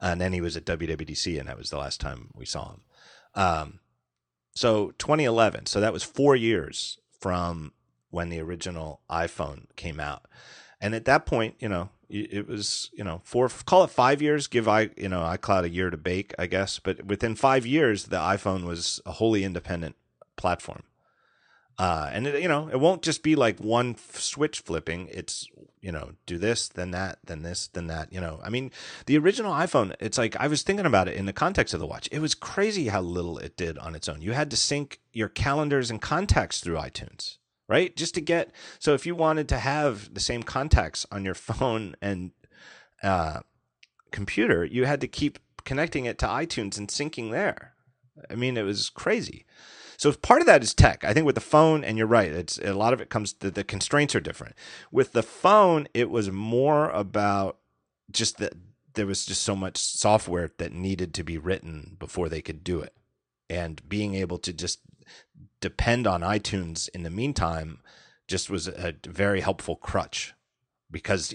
And 0.00 0.20
then 0.20 0.32
he 0.32 0.40
was 0.40 0.56
at 0.56 0.64
WWDC, 0.64 1.38
and 1.38 1.48
that 1.48 1.58
was 1.58 1.70
the 1.70 1.78
last 1.78 2.00
time 2.00 2.30
we 2.34 2.46
saw 2.46 2.72
him. 2.72 2.80
Um, 3.34 3.80
so 4.54 4.92
2011. 4.98 5.66
So 5.66 5.80
that 5.80 5.92
was 5.92 6.02
four 6.02 6.34
years 6.34 6.98
from 7.18 7.72
when 8.10 8.28
the 8.28 8.40
original 8.40 9.00
iPhone 9.10 9.66
came 9.76 10.00
out. 10.00 10.26
And 10.80 10.94
at 10.94 11.04
that 11.04 11.26
point, 11.26 11.56
you 11.58 11.68
know, 11.68 11.90
it 12.08 12.48
was, 12.48 12.90
you 12.92 13.04
know, 13.04 13.20
four, 13.24 13.48
call 13.66 13.84
it 13.84 13.90
five 13.90 14.20
years, 14.20 14.48
give 14.48 14.66
I, 14.66 14.90
you 14.96 15.08
know, 15.08 15.20
iCloud 15.20 15.64
a 15.64 15.68
year 15.68 15.90
to 15.90 15.96
bake, 15.96 16.34
I 16.38 16.46
guess. 16.46 16.80
But 16.80 17.04
within 17.04 17.36
five 17.36 17.64
years, 17.64 18.06
the 18.06 18.16
iPhone 18.16 18.64
was 18.64 19.00
a 19.06 19.12
wholly 19.12 19.44
independent 19.44 19.94
platform. 20.36 20.82
Uh, 21.78 22.10
and 22.12 22.26
it, 22.26 22.42
you 22.42 22.48
know, 22.48 22.68
it 22.68 22.80
won't 22.80 23.02
just 23.02 23.22
be 23.22 23.36
like 23.36 23.58
one 23.58 23.92
f- 23.92 24.20
switch 24.20 24.60
flipping. 24.60 25.08
It's, 25.10 25.46
you 25.80 25.90
know, 25.92 26.12
do 26.26 26.36
this, 26.36 26.68
then 26.68 26.90
that, 26.90 27.18
then 27.24 27.42
this, 27.42 27.68
then 27.68 27.86
that. 27.86 28.12
You 28.12 28.20
know, 28.20 28.40
I 28.42 28.50
mean, 28.50 28.70
the 29.06 29.16
original 29.16 29.52
iPhone, 29.52 29.94
it's 29.98 30.18
like 30.18 30.36
I 30.36 30.46
was 30.46 30.62
thinking 30.62 30.84
about 30.84 31.08
it 31.08 31.16
in 31.16 31.24
the 31.26 31.32
context 31.32 31.72
of 31.72 31.80
the 31.80 31.86
watch. 31.86 32.08
It 32.12 32.18
was 32.18 32.34
crazy 32.34 32.88
how 32.88 33.00
little 33.00 33.38
it 33.38 33.56
did 33.56 33.78
on 33.78 33.94
its 33.94 34.08
own. 34.08 34.20
You 34.20 34.32
had 34.32 34.50
to 34.50 34.56
sync 34.56 35.00
your 35.12 35.28
calendars 35.28 35.90
and 35.90 36.02
contacts 36.02 36.60
through 36.60 36.76
iTunes, 36.76 37.38
right? 37.70 37.94
Just 37.94 38.14
to 38.16 38.20
get 38.20 38.50
so 38.80 38.92
if 38.92 39.06
you 39.06 39.14
wanted 39.14 39.48
to 39.48 39.58
have 39.58 40.12
the 40.12 40.20
same 40.20 40.42
contacts 40.42 41.06
on 41.10 41.24
your 41.24 41.34
phone 41.48 41.94
and 42.02 42.32
uh, 43.02 43.40
computer, 44.10 44.64
you 44.64 44.84
had 44.84 45.00
to 45.00 45.08
keep 45.08 45.38
connecting 45.64 46.04
it 46.04 46.18
to 46.18 46.26
iTunes 46.26 46.76
and 46.76 46.88
syncing 46.88 47.30
there. 47.30 47.74
I 48.28 48.34
mean, 48.34 48.56
it 48.56 48.64
was 48.64 48.90
crazy. 48.90 49.46
So 49.96 50.12
part 50.12 50.40
of 50.40 50.46
that 50.46 50.62
is 50.62 50.74
tech. 50.74 51.04
I 51.04 51.12
think 51.12 51.26
with 51.26 51.34
the 51.34 51.40
phone, 51.42 51.84
and 51.84 51.96
you're 51.96 52.06
right, 52.06 52.32
it's 52.32 52.58
a 52.58 52.72
lot 52.72 52.92
of 52.92 53.00
it 53.00 53.10
comes 53.10 53.34
the, 53.34 53.50
the 53.50 53.64
constraints 53.64 54.14
are 54.14 54.20
different. 54.20 54.56
With 54.90 55.12
the 55.12 55.22
phone, 55.22 55.88
it 55.94 56.10
was 56.10 56.30
more 56.30 56.90
about 56.90 57.58
just 58.10 58.38
that 58.38 58.54
there 58.94 59.06
was 59.06 59.24
just 59.24 59.42
so 59.42 59.54
much 59.54 59.76
software 59.76 60.50
that 60.58 60.72
needed 60.72 61.14
to 61.14 61.22
be 61.22 61.38
written 61.38 61.96
before 61.98 62.28
they 62.28 62.40
could 62.40 62.64
do 62.64 62.80
it, 62.80 62.96
and 63.48 63.86
being 63.88 64.14
able 64.14 64.38
to 64.38 64.52
just 64.52 64.80
depend 65.60 66.06
on 66.06 66.22
iTunes 66.22 66.88
in 66.90 67.02
the 67.02 67.10
meantime 67.10 67.80
just 68.26 68.50
was 68.50 68.68
a 68.68 68.94
very 69.06 69.40
helpful 69.40 69.76
crutch 69.76 70.34
because 70.90 71.34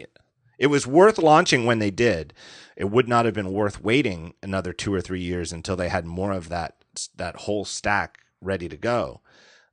it 0.57 0.67
was 0.67 0.87
worth 0.87 1.17
launching 1.17 1.65
when 1.65 1.79
they 1.79 1.91
did. 1.91 2.33
It 2.77 2.85
would 2.85 3.07
not 3.07 3.25
have 3.25 3.33
been 3.33 3.51
worth 3.51 3.81
waiting 3.81 4.33
another 4.41 4.73
two 4.73 4.93
or 4.93 5.01
three 5.01 5.21
years 5.21 5.51
until 5.51 5.75
they 5.75 5.89
had 5.89 6.05
more 6.05 6.31
of 6.31 6.49
that 6.49 6.75
that 7.15 7.35
whole 7.35 7.65
stack 7.65 8.19
ready 8.39 8.69
to 8.69 8.77
go. 8.77 9.21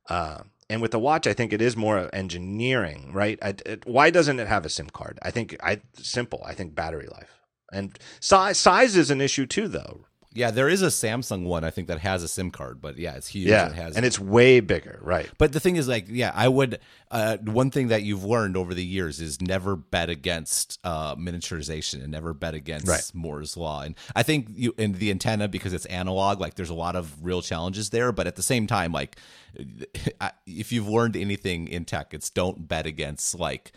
Uh, 0.09 0.41
and 0.69 0.81
with 0.81 0.91
the 0.91 0.99
watch, 0.99 1.25
I 1.25 1.33
think 1.33 1.53
it 1.53 1.61
is 1.61 1.77
more 1.77 2.09
engineering, 2.13 3.11
right? 3.13 3.39
I, 3.41 3.55
it, 3.65 3.85
why 3.85 4.09
doesn't 4.09 4.39
it 4.39 4.47
have 4.47 4.65
a 4.65 4.69
SIM 4.69 4.89
card? 4.89 5.19
I 5.21 5.31
think 5.31 5.55
I 5.63 5.81
simple. 5.93 6.41
I 6.45 6.53
think 6.53 6.75
battery 6.75 7.07
life 7.07 7.39
and 7.73 7.97
size 8.19 8.57
size 8.57 8.95
is 8.95 9.11
an 9.11 9.19
issue 9.19 9.45
too, 9.45 9.67
though. 9.67 10.05
Yeah, 10.35 10.51
there 10.51 10.67
is 10.67 10.81
a 10.81 10.87
Samsung 10.87 11.45
one 11.45 11.63
I 11.63 11.69
think 11.69 11.87
that 11.89 11.99
has 11.99 12.23
a 12.23 12.27
SIM 12.27 12.49
card, 12.51 12.81
but 12.81 12.97
yeah, 12.97 13.13
it's 13.13 13.27
huge. 13.27 13.49
Yeah, 13.49 13.67
It 13.67 13.73
has 13.73 13.95
and 13.95 14.05
it's 14.05 14.19
way 14.19 14.59
bigger, 14.59 14.99
right? 15.01 15.29
But 15.37 15.53
the 15.53 15.59
thing 15.59 15.75
is, 15.75 15.87
like, 15.87 16.05
yeah, 16.09 16.31
I 16.33 16.47
would. 16.47 16.79
Uh, 17.11 17.37
one 17.37 17.69
thing 17.69 17.89
that 17.89 18.01
you've 18.01 18.23
learned 18.23 18.57
over 18.57 18.73
the 18.73 18.83
years 18.83 19.21
is 19.21 19.41
never 19.41 19.75
bet 19.75 20.09
against 20.09 20.79
uh, 20.83 21.15
miniaturization 21.15 22.01
and 22.01 22.11
never 22.11 22.33
bet 22.33 22.55
against 22.55 22.87
Right. 22.87 23.11
Moore's 23.13 23.55
law. 23.55 23.81
And 23.81 23.95
I 24.15 24.23
think 24.23 24.47
you 24.49 24.73
in 24.77 24.93
the 24.93 25.11
antenna 25.11 25.47
because 25.47 25.73
it's 25.73 25.85
analog, 25.85 26.39
like 26.39 26.55
there's 26.55 26.71
a 26.71 26.73
lot 26.75 26.95
of 26.95 27.23
real 27.23 27.41
challenges 27.41 27.91
there. 27.91 28.11
But 28.11 28.25
at 28.25 28.35
the 28.35 28.41
same 28.43 28.65
time, 28.65 28.91
like, 28.91 29.17
if 30.47 30.71
you've 30.71 30.89
learned 30.89 31.15
anything 31.15 31.67
in 31.67 31.85
tech, 31.85 32.13
it's 32.13 32.29
don't 32.29 32.67
bet 32.67 32.87
against 32.87 33.37
like 33.39 33.71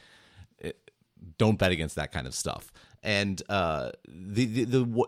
don't 1.38 1.58
bet 1.58 1.72
against 1.72 1.96
that 1.96 2.12
kind 2.12 2.26
of 2.26 2.34
stuff. 2.34 2.72
And 3.02 3.40
uh, 3.48 3.90
the 4.08 4.46
the, 4.46 4.64
the 4.64 5.06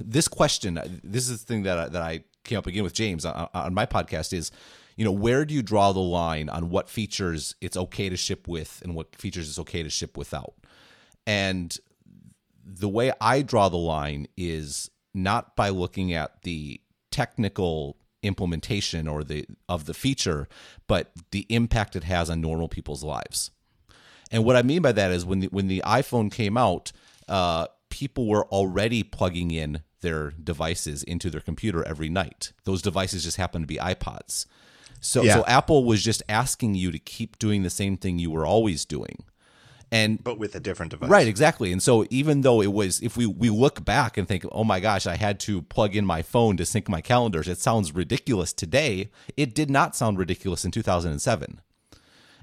this 0.00 0.28
question, 0.28 1.00
this 1.02 1.28
is 1.28 1.40
the 1.40 1.46
thing 1.46 1.62
that 1.64 1.78
I, 1.78 1.88
that 1.88 2.02
I 2.02 2.24
came 2.44 2.58
up 2.58 2.66
again 2.66 2.82
with 2.82 2.94
James 2.94 3.24
on, 3.24 3.48
on 3.54 3.74
my 3.74 3.86
podcast 3.86 4.32
is, 4.32 4.50
you 4.96 5.04
know, 5.04 5.12
where 5.12 5.44
do 5.44 5.54
you 5.54 5.62
draw 5.62 5.92
the 5.92 6.00
line 6.00 6.48
on 6.48 6.70
what 6.70 6.88
features 6.88 7.54
it's 7.60 7.76
okay 7.76 8.08
to 8.08 8.16
ship 8.16 8.48
with 8.48 8.80
and 8.84 8.94
what 8.94 9.14
features 9.14 9.48
it's 9.48 9.58
okay 9.58 9.82
to 9.82 9.90
ship 9.90 10.16
without? 10.16 10.54
And 11.26 11.76
the 12.64 12.88
way 12.88 13.12
I 13.20 13.42
draw 13.42 13.68
the 13.68 13.76
line 13.76 14.28
is 14.36 14.90
not 15.14 15.56
by 15.56 15.68
looking 15.68 16.12
at 16.12 16.42
the 16.42 16.80
technical 17.10 17.96
implementation 18.22 19.06
or 19.06 19.22
the 19.22 19.46
of 19.68 19.86
the 19.86 19.94
feature, 19.94 20.48
but 20.86 21.12
the 21.30 21.46
impact 21.48 21.96
it 21.96 22.04
has 22.04 22.28
on 22.28 22.40
normal 22.40 22.68
people's 22.68 23.04
lives. 23.04 23.50
And 24.30 24.44
what 24.44 24.56
I 24.56 24.62
mean 24.62 24.82
by 24.82 24.92
that 24.92 25.10
is 25.10 25.24
when 25.24 25.40
the, 25.40 25.46
when 25.46 25.68
the 25.68 25.82
iPhone 25.86 26.30
came 26.30 26.56
out, 26.56 26.92
uh, 27.28 27.66
people 27.88 28.26
were 28.26 28.46
already 28.46 29.02
plugging 29.02 29.50
in 29.50 29.82
their 30.00 30.30
devices 30.30 31.02
into 31.02 31.30
their 31.30 31.40
computer 31.40 31.86
every 31.86 32.08
night. 32.08 32.52
Those 32.64 32.82
devices 32.82 33.24
just 33.24 33.36
happened 33.36 33.64
to 33.64 33.66
be 33.66 33.76
iPods. 33.76 34.46
So 35.00 35.22
Yeah. 35.22 35.34
so 35.36 35.44
Apple 35.46 35.84
was 35.84 36.02
just 36.02 36.22
asking 36.28 36.74
you 36.74 36.90
to 36.92 36.98
keep 36.98 37.38
doing 37.38 37.62
the 37.62 37.70
same 37.70 37.96
thing 37.96 38.18
you 38.18 38.30
were 38.30 38.46
always 38.46 38.84
doing. 38.84 39.24
And 39.90 40.22
But 40.22 40.38
with 40.38 40.54
a 40.54 40.60
different 40.60 40.90
device, 40.90 41.08
Right, 41.08 41.26
exactly. 41.26 41.72
And 41.72 41.82
so 41.82 42.04
even 42.10 42.42
though 42.42 42.60
it 42.60 42.72
was 42.72 43.00
if 43.00 43.16
we 43.16 43.26
we 43.26 43.48
look 43.48 43.84
back 43.84 44.18
and 44.18 44.28
think, 44.28 44.44
"Oh 44.52 44.62
my 44.64 44.80
gosh, 44.80 45.06
I 45.06 45.16
had 45.16 45.40
to 45.40 45.62
plug 45.62 45.96
in 45.96 46.04
my 46.04 46.20
phone 46.20 46.56
to 46.58 46.66
sync 46.66 46.88
my 46.88 47.00
calendars." 47.00 47.48
It 47.48 47.58
sounds 47.58 47.94
ridiculous 47.94 48.52
today. 48.52 49.08
It 49.36 49.54
did 49.54 49.70
not 49.70 49.96
sound 49.96 50.18
ridiculous 50.18 50.64
in 50.64 50.72
2007. 50.72 51.60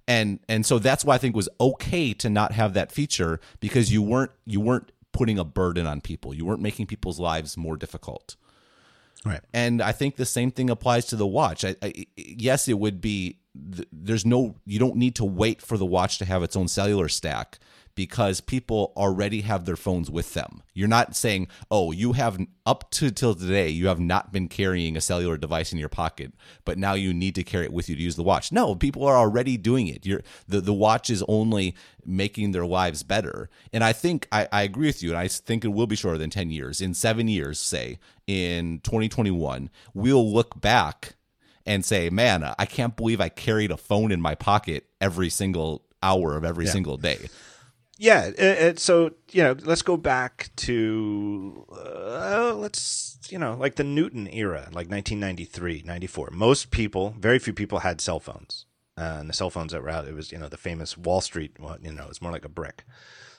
And 0.08 0.40
and 0.50 0.66
so 0.66 0.80
that's 0.80 1.06
why 1.06 1.16
I 1.16 1.18
think 1.18 1.36
it 1.36 1.38
was 1.38 1.50
okay 1.60 2.14
to 2.14 2.30
not 2.30 2.52
have 2.54 2.74
that 2.74 2.92
feature 2.92 3.40
because 3.60 3.92
you 3.92 4.02
weren't 4.02 4.32
you 4.46 4.60
weren't 4.60 4.92
putting 5.16 5.40
a 5.40 5.46
burden 5.46 5.88
on 5.88 6.02
people. 6.02 6.34
You 6.34 6.46
weren't 6.46 6.62
making 6.62 6.88
people's 6.88 7.20
lives 7.20 7.56
more 7.56 7.78
difficult. 7.78 8.36
Right. 9.24 9.40
And 9.54 9.82
I 9.82 9.94
think 9.94 10.18
the 10.18 10.26
same 10.26 10.52
thing 10.52 10.70
applies 10.70 11.06
to 11.08 11.16
the 11.16 11.26
watch. 11.26 11.64
I, 11.64 11.76
I, 11.82 12.06
yes, 12.16 12.68
it 12.68 12.78
would 12.78 13.00
be. 13.00 13.40
There's 13.56 14.26
no. 14.26 14.56
You 14.66 14.78
don't 14.78 14.98
need 14.98 15.16
to 15.16 15.26
wait 15.26 15.62
for 15.62 15.78
the 15.78 15.86
watch 15.86 16.18
to 16.20 16.26
have 16.26 16.44
its 16.44 16.58
own 16.58 16.68
cellular 16.68 17.08
stack 17.08 17.58
because 17.96 18.42
people 18.42 18.92
already 18.98 19.42
have 19.42 19.66
their 19.66 19.78
phones 19.78 20.12
with 20.12 20.34
them. 20.34 20.62
You're 20.74 20.90
not 20.90 21.16
saying, 21.16 21.48
"Oh, 21.72 21.92
you 21.92 22.14
have 22.14 22.38
up 22.66 22.92
to 22.92 23.10
till 23.10 23.34
today, 23.34 23.70
you 23.70 23.88
have 23.88 24.00
not 24.00 24.34
been 24.34 24.50
carrying 24.50 24.98
a 24.98 25.02
cellular 25.02 25.38
device 25.38 25.72
in 25.72 25.80
your 25.80 25.90
pocket, 25.90 26.34
but 26.66 26.78
now 26.78 26.94
you 26.94 27.14
need 27.14 27.36
to 27.36 27.44
carry 27.44 27.66
it 27.66 27.74
with 27.74 27.90
you 27.90 27.96
to 27.96 28.02
use 28.02 28.18
the 28.18 28.24
watch." 28.24 28.52
No, 28.52 28.76
people 28.76 29.06
are 29.06 29.16
already 29.16 29.56
doing 29.58 29.88
it. 29.88 30.06
You're 30.06 30.22
the 30.48 30.60
the 30.60 30.74
watch 30.74 31.10
is 31.10 31.24
only 31.28 31.74
making 32.06 32.52
their 32.52 32.66
lives 32.66 33.02
better. 33.04 33.50
And 33.72 33.84
I 33.84 33.94
think 33.94 34.28
I, 34.32 34.48
I 34.52 34.64
agree 34.64 34.88
with 34.88 35.02
you, 35.02 35.10
and 35.12 35.18
I 35.18 35.30
think 35.30 35.64
it 35.64 35.70
will 35.70 35.88
be 35.88 35.96
shorter 35.96 36.18
than 36.18 36.30
ten 36.30 36.50
years. 36.50 36.82
In 36.82 36.94
seven 36.94 37.28
years, 37.30 37.60
say 37.60 37.98
in 38.28 38.80
2021, 38.84 39.70
we'll 39.94 40.32
look 40.32 40.60
back 40.60 41.16
and 41.66 41.86
say, 41.86 42.10
"Man, 42.10 42.44
I 42.60 42.66
can't 42.66 42.98
believe 42.98 43.22
I 43.22 43.30
carried 43.30 43.72
a 43.72 43.78
phone 43.78 44.12
in 44.12 44.20
my 44.20 44.36
pocket 44.36 44.86
every 45.00 45.30
single 45.30 45.86
hour 46.04 46.36
of 46.36 46.44
every 46.44 46.66
yeah. 46.66 46.72
single 46.72 46.98
day." 46.98 47.30
Yeah. 47.98 48.26
It, 48.26 48.40
it, 48.40 48.80
so 48.80 49.12
you 49.32 49.44
know, 49.44 49.56
let's 49.64 49.82
go 49.82 49.98
back 49.98 50.50
to 50.58 51.66
uh, 51.72 52.54
let's 52.56 53.16
you 53.32 53.40
know, 53.40 53.56
like 53.56 53.76
the 53.76 53.84
Newton 53.84 54.28
era, 54.32 54.70
like 54.72 54.90
1993, 54.90 55.84
94. 55.86 56.30
Most 56.32 56.72
people, 56.72 57.16
very 57.20 57.40
few 57.40 57.54
people, 57.54 57.80
had 57.80 58.02
cell 58.02 58.20
phones. 58.20 58.66
Uh, 58.98 59.18
and 59.20 59.30
the 59.30 59.34
cell 59.34 59.50
phones 59.50 59.74
that 59.74 59.82
were 59.82 59.90
out, 59.90 60.08
it 60.08 60.14
was 60.14 60.32
you 60.32 60.38
know 60.38 60.48
the 60.48 60.58
famous 60.58 60.98
Wall 60.98 61.22
Street. 61.22 61.58
You 61.82 61.92
know, 61.92 62.08
it's 62.10 62.22
more 62.22 62.32
like 62.32 62.46
a 62.46 62.50
brick. 62.50 62.86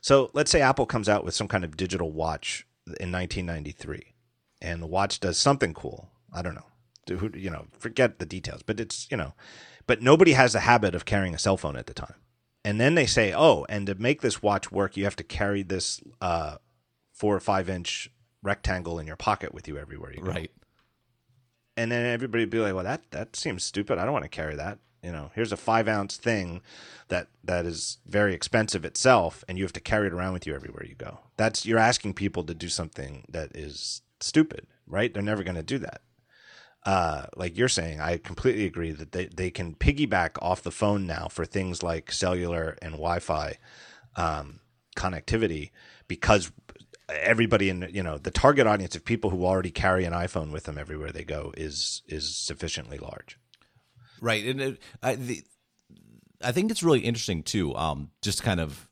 So 0.01 0.31
let's 0.35 0.51
say 0.51 0.61
Apple 0.61 0.87
comes 0.87 1.09
out 1.09 1.25
with 1.25 1.35
some 1.35 1.49
kind 1.49 1.65
of 1.65 1.77
digital 1.77 2.13
watch 2.13 2.67
in 3.01 3.11
1993, 3.11 4.15
and 4.61 4.83
the 4.83 4.87
watch 4.87 5.19
does 5.19 5.39
something 5.39 5.75
cool. 5.75 6.11
I 6.33 6.43
don't 6.43 6.55
know, 6.55 7.31
you 7.35 7.51
know, 7.51 7.67
forget 7.79 8.19
the 8.19 8.27
details, 8.27 8.63
but 8.63 8.81
it's 8.81 9.09
you 9.11 9.17
know, 9.17 9.33
but 9.87 10.03
nobody 10.03 10.33
has 10.33 10.53
the 10.53 10.61
habit 10.61 10.95
of 10.95 11.07
carrying 11.07 11.35
a 11.35 11.39
cell 11.39 11.57
phone 11.57 11.77
at 11.77 11.87
the 11.87 11.95
time 11.95 12.17
and 12.67 12.81
then 12.81 12.97
they 12.97 13.07
say, 13.07 13.33
oh, 13.33 13.65
and 13.69 13.87
to 13.87 13.95
make 13.95 14.23
this 14.23 14.43
watch 14.43 14.73
work, 14.73 14.97
you 14.97 15.05
have 15.05 15.15
to 15.17 15.23
carry 15.23 15.63
this 15.63 16.01
uh, 16.21 16.57
four 17.13 17.37
or 17.37 17.39
five 17.39 17.69
inch 17.69 18.11
rectangle 18.43 18.99
in 18.99 19.07
your 19.07 19.15
pocket 19.15 19.55
with 19.55 19.69
you 19.69 19.79
everywhere 19.79 20.13
you 20.13 20.21
go. 20.21 20.33
Right. 20.33 20.51
And 21.77 21.93
then 21.93 22.05
everybody 22.07 22.43
would 22.43 22.51
be 22.51 22.59
like, 22.59 22.75
well, 22.75 22.83
that 22.83 23.09
that 23.13 23.37
seems 23.37 23.63
stupid. 23.63 23.99
I 23.99 24.05
don't 24.05 24.13
want 24.13 24.25
to 24.25 24.29
carry 24.29 24.57
that. 24.57 24.81
You 25.01 25.13
know, 25.13 25.31
here's 25.37 25.53
a 25.53 25.57
five 25.57 25.87
ounce 25.87 26.17
thing 26.17 26.61
that 27.07 27.29
that 27.45 27.67
is 27.67 27.99
very 28.05 28.35
expensive 28.35 28.85
itself, 28.85 29.45
and 29.47 29.57
you 29.57 29.63
have 29.63 29.73
to 29.75 29.81
carry 29.81 30.09
it 30.09 30.13
around 30.13 30.33
with 30.33 30.45
you 30.45 30.53
everywhere 30.53 30.85
you 30.85 30.97
go. 30.97 31.21
That's 31.37 31.67
you're 31.67 31.79
asking 31.79 32.15
people 32.15 32.43
to 32.43 32.55
do 32.55 32.69
something 32.69 33.27
that 33.29 33.55
is 33.55 34.03
stupid, 34.19 34.67
right? 34.89 35.15
They're 35.15 35.23
never 35.23 35.45
going 35.45 35.55
to 35.55 35.63
do 35.63 35.79
that 35.79 36.01
uh, 36.87 37.27
like 37.35 37.59
you're 37.59 37.69
saying, 37.69 38.01
I 38.01 38.17
completely 38.17 38.65
agree 38.65 38.93
that 38.93 39.11
they, 39.11 39.27
they 39.27 39.51
can 39.51 39.75
piggyback 39.75 40.41
off 40.41 40.63
the 40.63 40.71
phone 40.71 41.05
now 41.05 41.27
for 41.29 41.45
things 41.45 41.83
like 41.83 42.13
cellular 42.13 42.79
and 42.81 42.93
Wi-Fi 42.93 43.59
um, 44.15 44.61
connectivity 44.97 45.73
because 46.07 46.53
everybody 47.09 47.69
in 47.69 47.89
you 47.93 48.03
know 48.03 48.19
the 48.19 48.31
target 48.31 48.67
audience 48.67 48.97
of 48.97 49.05
people 49.05 49.31
who 49.31 49.45
already 49.45 49.71
carry 49.71 50.05
an 50.05 50.13
iPhone 50.13 50.51
with 50.51 50.65
them 50.65 50.79
everywhere 50.79 51.13
they 51.13 51.25
go 51.25 51.53
is 51.57 52.03
is 52.07 52.37
sufficiently 52.37 52.99
large. 52.99 53.39
Right, 54.21 54.45
and 54.45 54.61
it, 54.61 54.83
I, 55.03 55.17
the, 55.17 55.43
I 56.43 56.53
think 56.53 56.71
it's 56.71 56.83
really 56.85 57.01
interesting 57.01 57.43
too. 57.43 57.75
Um, 57.75 58.11
just 58.23 58.43
kind 58.45 58.61
of 58.61 58.89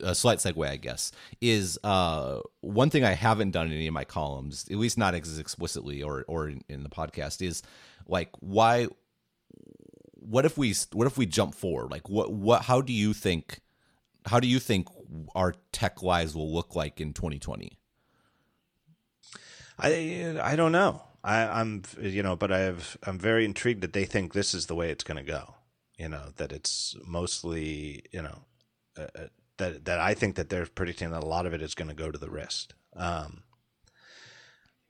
a 0.00 0.14
slight 0.14 0.38
segue, 0.38 0.68
I 0.68 0.76
guess, 0.76 1.12
is 1.40 1.78
uh, 1.84 2.40
one 2.60 2.90
thing 2.90 3.04
I 3.04 3.12
haven't 3.12 3.52
done 3.52 3.66
in 3.66 3.72
any 3.72 3.86
of 3.86 3.94
my 3.94 4.04
columns, 4.04 4.66
at 4.70 4.76
least 4.76 4.98
not 4.98 5.14
as 5.14 5.38
explicitly 5.38 6.02
or 6.02 6.24
or 6.28 6.48
in, 6.48 6.62
in, 6.68 6.82
the 6.82 6.90
podcast, 6.90 7.46
is 7.46 7.62
like 8.06 8.30
why. 8.40 8.88
What 10.20 10.44
if 10.44 10.58
we 10.58 10.74
what 10.92 11.06
if 11.06 11.16
we 11.16 11.24
jump 11.24 11.54
forward? 11.54 11.90
Like 11.90 12.08
what 12.08 12.32
what 12.32 12.62
how 12.62 12.80
do 12.82 12.92
you 12.92 13.14
think 13.14 13.60
how 14.26 14.40
do 14.40 14.48
you 14.48 14.58
think 14.58 14.88
our 15.34 15.54
tech 15.72 16.02
lives 16.02 16.34
will 16.34 16.52
look 16.52 16.76
like 16.76 17.00
in 17.00 17.12
2020? 17.12 17.78
I 19.78 20.38
I 20.42 20.56
don't 20.56 20.72
know. 20.72 21.02
I, 21.24 21.60
am 21.60 21.82
you 22.00 22.22
know, 22.22 22.36
but 22.36 22.52
I 22.52 22.60
have 22.60 22.96
I'm 23.02 23.18
very 23.18 23.44
intrigued 23.44 23.80
that 23.82 23.92
they 23.92 24.04
think 24.04 24.32
this 24.32 24.54
is 24.54 24.66
the 24.66 24.74
way 24.74 24.90
it's 24.90 25.04
going 25.04 25.16
to 25.16 25.30
go. 25.30 25.54
You 25.96 26.08
know 26.08 26.26
that 26.36 26.52
it's 26.52 26.96
mostly 27.04 28.04
you 28.12 28.22
know 28.22 28.38
uh, 28.96 29.26
that 29.58 29.84
that 29.84 30.00
I 30.00 30.14
think 30.14 30.36
that 30.36 30.48
they're 30.48 30.66
predicting 30.66 31.10
that 31.10 31.22
a 31.22 31.26
lot 31.26 31.46
of 31.46 31.52
it 31.52 31.62
is 31.62 31.74
going 31.74 31.88
to 31.88 31.94
go 31.94 32.10
to 32.10 32.18
the 32.18 32.30
wrist. 32.30 32.74
Um, 32.96 33.42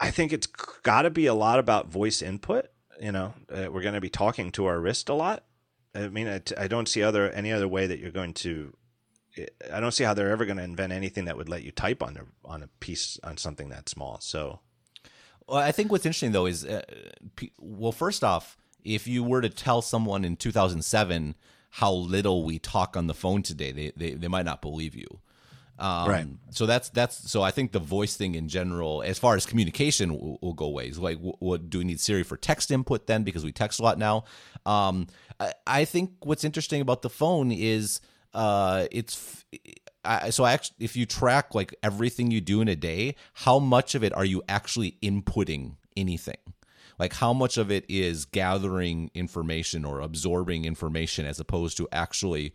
I 0.00 0.10
think 0.10 0.32
it's 0.32 0.46
got 0.46 1.02
to 1.02 1.10
be 1.10 1.26
a 1.26 1.34
lot 1.34 1.58
about 1.58 1.88
voice 1.88 2.22
input. 2.22 2.66
You 3.00 3.12
know, 3.12 3.34
uh, 3.50 3.70
we're 3.70 3.82
going 3.82 3.94
to 3.94 4.00
be 4.00 4.10
talking 4.10 4.52
to 4.52 4.66
our 4.66 4.80
wrist 4.80 5.08
a 5.08 5.14
lot. 5.14 5.44
I 5.94 6.08
mean, 6.08 6.28
I, 6.28 6.40
I 6.56 6.68
don't 6.68 6.88
see 6.88 7.02
other 7.02 7.30
any 7.30 7.52
other 7.52 7.68
way 7.68 7.86
that 7.86 7.98
you're 7.98 8.10
going 8.10 8.34
to. 8.34 8.74
I 9.72 9.78
don't 9.78 9.92
see 9.92 10.04
how 10.04 10.14
they're 10.14 10.30
ever 10.30 10.44
going 10.44 10.56
to 10.56 10.64
invent 10.64 10.92
anything 10.92 11.26
that 11.26 11.36
would 11.36 11.48
let 11.48 11.62
you 11.62 11.70
type 11.70 12.02
on 12.02 12.16
a 12.16 12.48
on 12.48 12.62
a 12.62 12.68
piece 12.80 13.18
on 13.22 13.36
something 13.36 13.68
that 13.68 13.88
small. 13.88 14.18
So, 14.20 14.60
well, 15.46 15.58
I 15.58 15.72
think 15.72 15.90
what's 15.90 16.06
interesting 16.06 16.32
though 16.32 16.46
is, 16.46 16.64
uh, 16.64 16.82
well, 17.58 17.92
first 17.92 18.24
off, 18.24 18.56
if 18.84 19.06
you 19.06 19.22
were 19.22 19.40
to 19.40 19.48
tell 19.48 19.82
someone 19.82 20.24
in 20.24 20.36
2007 20.36 21.34
how 21.70 21.92
little 21.92 22.44
we 22.44 22.58
talk 22.58 22.96
on 22.96 23.06
the 23.06 23.14
phone 23.14 23.42
today, 23.42 23.72
they 23.72 23.92
they, 23.96 24.14
they 24.14 24.28
might 24.28 24.44
not 24.44 24.62
believe 24.62 24.94
you. 24.94 25.20
Um, 25.78 26.08
right. 26.08 26.26
So 26.50 26.66
that's 26.66 26.88
that's 26.88 27.30
so 27.30 27.42
I 27.42 27.50
think 27.50 27.72
the 27.72 27.78
voice 27.78 28.16
thing 28.16 28.34
in 28.34 28.48
general, 28.48 29.02
as 29.02 29.18
far 29.18 29.36
as 29.36 29.46
communication, 29.46 30.12
will, 30.12 30.38
will 30.42 30.54
go 30.54 30.68
ways. 30.68 30.98
Like, 30.98 31.18
what 31.20 31.70
do 31.70 31.78
we 31.78 31.84
need 31.84 32.00
Siri 32.00 32.24
for 32.24 32.36
text 32.36 32.70
input 32.70 33.06
then? 33.06 33.22
Because 33.22 33.44
we 33.44 33.52
text 33.52 33.78
a 33.78 33.82
lot 33.82 33.98
now. 33.98 34.24
Um, 34.66 35.06
I, 35.38 35.52
I 35.66 35.84
think 35.84 36.10
what's 36.24 36.42
interesting 36.42 36.80
about 36.80 37.02
the 37.02 37.10
phone 37.10 37.52
is 37.52 38.00
uh, 38.34 38.86
it's. 38.90 39.44
I, 40.04 40.30
so 40.30 40.44
I 40.44 40.52
actually, 40.52 40.76
if 40.80 40.96
you 40.96 41.06
track 41.06 41.54
like 41.54 41.74
everything 41.82 42.30
you 42.30 42.40
do 42.40 42.60
in 42.60 42.68
a 42.68 42.76
day, 42.76 43.14
how 43.34 43.58
much 43.58 43.94
of 43.94 44.02
it 44.02 44.12
are 44.14 44.24
you 44.24 44.42
actually 44.48 44.96
inputting 45.02 45.76
anything? 45.96 46.38
Like 46.98 47.12
how 47.14 47.32
much 47.32 47.56
of 47.56 47.70
it 47.70 47.84
is 47.88 48.24
gathering 48.24 49.10
information 49.14 49.84
or 49.84 50.00
absorbing 50.00 50.64
information 50.64 51.26
as 51.26 51.40
opposed 51.40 51.76
to 51.76 51.88
actually 51.92 52.54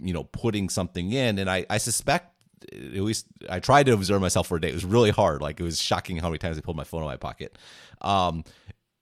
you 0.00 0.12
know 0.12 0.24
putting 0.24 0.68
something 0.68 1.12
in 1.12 1.38
and 1.38 1.50
i 1.50 1.64
i 1.70 1.78
suspect 1.78 2.32
at 2.70 3.02
least 3.02 3.26
I 3.48 3.60
tried 3.60 3.86
to 3.86 3.92
observe 3.92 4.20
myself 4.20 4.46
for 4.46 4.56
a 4.56 4.60
day. 4.60 4.68
It 4.68 4.74
was 4.74 4.84
really 4.84 5.10
hard. 5.10 5.42
Like 5.42 5.58
it 5.60 5.62
was 5.62 5.80
shocking 5.80 6.16
how 6.18 6.28
many 6.28 6.38
times 6.38 6.58
I 6.58 6.60
pulled 6.60 6.76
my 6.76 6.84
phone 6.84 7.02
out 7.02 7.06
of 7.06 7.10
my 7.10 7.16
pocket. 7.16 7.58
Um, 8.00 8.44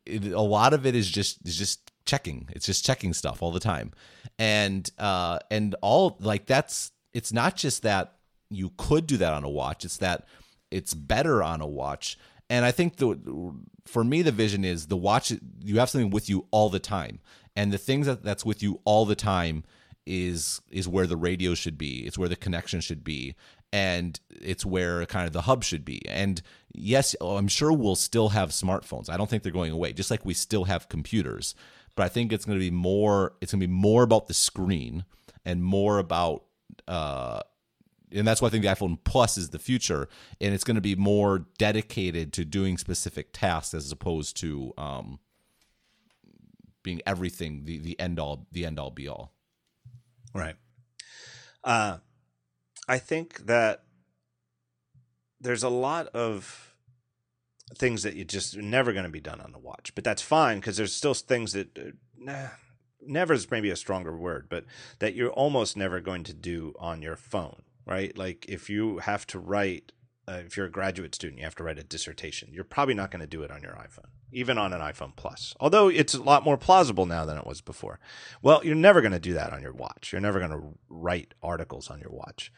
it, 0.06 0.32
a 0.32 0.40
lot 0.40 0.72
of 0.72 0.86
it 0.86 0.94
is 0.94 1.10
just 1.10 1.46
is 1.46 1.56
just 1.56 1.90
checking. 2.06 2.48
It's 2.52 2.66
just 2.66 2.84
checking 2.84 3.12
stuff 3.12 3.42
all 3.42 3.52
the 3.52 3.60
time, 3.60 3.92
and 4.38 4.88
uh, 4.98 5.38
and 5.50 5.74
all 5.82 6.16
like 6.20 6.46
that's. 6.46 6.92
It's 7.12 7.32
not 7.32 7.56
just 7.56 7.82
that 7.82 8.16
you 8.50 8.72
could 8.76 9.06
do 9.06 9.16
that 9.16 9.32
on 9.32 9.44
a 9.44 9.48
watch. 9.48 9.84
It's 9.84 9.96
that 9.98 10.26
it's 10.70 10.94
better 10.94 11.42
on 11.42 11.60
a 11.60 11.66
watch 11.66 12.16
and 12.50 12.64
I 12.64 12.72
think 12.72 12.96
the 12.96 13.16
for 13.86 14.04
me 14.04 14.20
the 14.22 14.32
vision 14.32 14.64
is 14.64 14.88
the 14.88 14.96
watch 14.96 15.32
you 15.62 15.78
have 15.78 15.88
something 15.88 16.10
with 16.10 16.28
you 16.28 16.46
all 16.50 16.68
the 16.68 16.80
time, 16.80 17.20
and 17.56 17.72
the 17.72 17.78
things 17.78 18.06
that 18.06 18.22
that's 18.22 18.44
with 18.44 18.62
you 18.62 18.80
all 18.84 19.06
the 19.06 19.14
time 19.14 19.64
is 20.04 20.60
is 20.70 20.88
where 20.88 21.06
the 21.06 21.16
radio 21.16 21.54
should 21.54 21.78
be. 21.78 22.00
It's 22.00 22.18
where 22.18 22.28
the 22.28 22.36
connection 22.36 22.80
should 22.80 23.04
be, 23.04 23.36
and 23.72 24.18
it's 24.28 24.66
where 24.66 25.06
kind 25.06 25.26
of 25.26 25.32
the 25.32 25.42
hub 25.42 25.62
should 25.62 25.84
be. 25.84 26.06
And 26.08 26.42
yes, 26.74 27.14
I'm 27.20 27.48
sure 27.48 27.72
we'll 27.72 27.96
still 27.96 28.30
have 28.30 28.50
smartphones. 28.50 29.08
I 29.08 29.16
don't 29.16 29.30
think 29.30 29.44
they're 29.44 29.52
going 29.52 29.72
away. 29.72 29.92
Just 29.92 30.10
like 30.10 30.24
we 30.24 30.34
still 30.34 30.64
have 30.64 30.88
computers, 30.88 31.54
but 31.94 32.02
I 32.02 32.08
think 32.08 32.32
it's 32.32 32.44
going 32.44 32.58
to 32.58 32.64
be 32.64 32.72
more. 32.72 33.34
It's 33.40 33.52
going 33.52 33.60
to 33.60 33.66
be 33.66 33.72
more 33.72 34.02
about 34.02 34.26
the 34.26 34.34
screen 34.34 35.04
and 35.44 35.62
more 35.62 35.98
about 35.98 36.44
uh, 36.88 37.40
and 38.12 38.26
that's 38.26 38.42
why 38.42 38.48
I 38.48 38.50
think 38.50 38.64
the 38.64 38.70
iPhone 38.70 38.98
Plus 39.04 39.36
is 39.38 39.50
the 39.50 39.58
future, 39.58 40.08
and 40.40 40.54
it's 40.54 40.64
going 40.64 40.76
to 40.76 40.80
be 40.80 40.96
more 40.96 41.46
dedicated 41.58 42.32
to 42.34 42.44
doing 42.44 42.78
specific 42.78 43.28
tasks 43.32 43.74
as 43.74 43.90
opposed 43.92 44.36
to 44.38 44.72
um, 44.76 45.20
being 46.82 47.00
everything 47.06 47.64
the 47.64 47.78
the 47.78 47.98
end 48.00 48.18
all 48.18 48.46
the 48.52 48.64
end 48.64 48.78
all 48.78 48.90
be 48.90 49.08
all. 49.08 49.32
Right. 50.34 50.56
Uh, 51.62 51.98
I 52.88 52.98
think 52.98 53.46
that 53.46 53.84
there's 55.40 55.62
a 55.62 55.68
lot 55.68 56.08
of 56.08 56.74
things 57.76 58.02
that 58.02 58.14
you 58.14 58.24
just 58.24 58.56
never 58.56 58.92
going 58.92 59.04
to 59.04 59.10
be 59.10 59.20
done 59.20 59.40
on 59.40 59.52
the 59.52 59.58
watch, 59.58 59.94
but 59.94 60.04
that's 60.04 60.22
fine 60.22 60.58
because 60.58 60.76
there's 60.76 60.92
still 60.92 61.14
things 61.14 61.52
that. 61.52 61.78
Uh, 61.78 61.90
nah, 62.18 62.48
never 63.06 63.32
is 63.32 63.50
maybe 63.50 63.70
a 63.70 63.76
stronger 63.76 64.14
word, 64.16 64.46
but 64.50 64.64
that 64.98 65.14
you're 65.14 65.30
almost 65.30 65.76
never 65.76 66.00
going 66.00 66.22
to 66.24 66.34
do 66.34 66.74
on 66.78 67.00
your 67.00 67.16
phone 67.16 67.62
right? 67.90 68.16
Like 68.16 68.46
if 68.48 68.70
you 68.70 68.98
have 68.98 69.26
to 69.28 69.38
write, 69.38 69.92
uh, 70.28 70.42
if 70.46 70.56
you're 70.56 70.66
a 70.66 70.70
graduate 70.70 71.14
student, 71.14 71.38
you 71.40 71.44
have 71.44 71.56
to 71.56 71.64
write 71.64 71.78
a 71.78 71.82
dissertation. 71.82 72.50
You're 72.52 72.64
probably 72.64 72.94
not 72.94 73.10
going 73.10 73.20
to 73.20 73.26
do 73.26 73.42
it 73.42 73.50
on 73.50 73.62
your 73.62 73.72
iPhone, 73.72 74.08
even 74.32 74.56
on 74.56 74.72
an 74.72 74.80
iPhone 74.80 75.14
Plus. 75.16 75.54
Although 75.58 75.88
it's 75.88 76.14
a 76.14 76.22
lot 76.22 76.44
more 76.44 76.56
plausible 76.56 77.04
now 77.04 77.24
than 77.24 77.36
it 77.36 77.46
was 77.46 77.60
before. 77.60 77.98
Well, 78.40 78.64
you're 78.64 78.76
never 78.76 79.00
going 79.00 79.12
to 79.12 79.20
do 79.20 79.34
that 79.34 79.52
on 79.52 79.60
your 79.60 79.72
watch. 79.72 80.12
You're 80.12 80.20
never 80.20 80.38
going 80.38 80.52
to 80.52 80.78
write 80.88 81.34
articles 81.42 81.90
on 81.90 82.00
your 82.00 82.12
watch. 82.12 82.52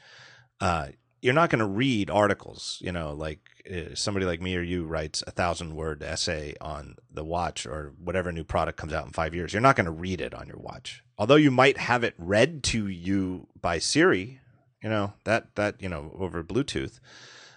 Uh, 0.61 0.89
you're 1.23 1.33
not 1.33 1.51
going 1.51 1.61
to 1.61 1.67
read 1.67 2.11
articles. 2.11 2.79
You 2.83 2.93
know, 2.93 3.15
like 3.15 3.41
uh, 3.71 3.95
somebody 3.95 4.27
like 4.27 4.43
me 4.43 4.55
or 4.57 4.63
you 4.63 4.85
writes 4.85 5.23
a 5.27 5.31
thousand 5.31 5.75
word 5.75 6.03
essay 6.03 6.55
on 6.61 6.97
the 7.11 7.25
watch 7.25 7.65
or 7.65 7.95
whatever 7.99 8.33
new 8.33 8.45
product 8.45 8.77
comes 8.77 8.93
out 8.93 9.07
in 9.07 9.13
five 9.13 9.35
years. 9.35 9.55
You're 9.55 9.63
not 9.63 9.77
going 9.77 9.87
to 9.87 9.93
read 9.93 10.21
it 10.21 10.35
on 10.35 10.47
your 10.47 10.59
watch, 10.59 11.03
although 11.17 11.37
you 11.37 11.51
might 11.51 11.79
have 11.79 12.05
it 12.05 12.15
read 12.19 12.63
to 12.65 12.87
you 12.87 13.47
by 13.59 13.79
Siri. 13.79 14.41
You 14.83 14.91
know 14.91 15.13
that 15.25 15.55
that 15.55 15.81
you 15.81 15.89
know 15.89 16.15
over 16.19 16.43
Bluetooth, 16.43 16.99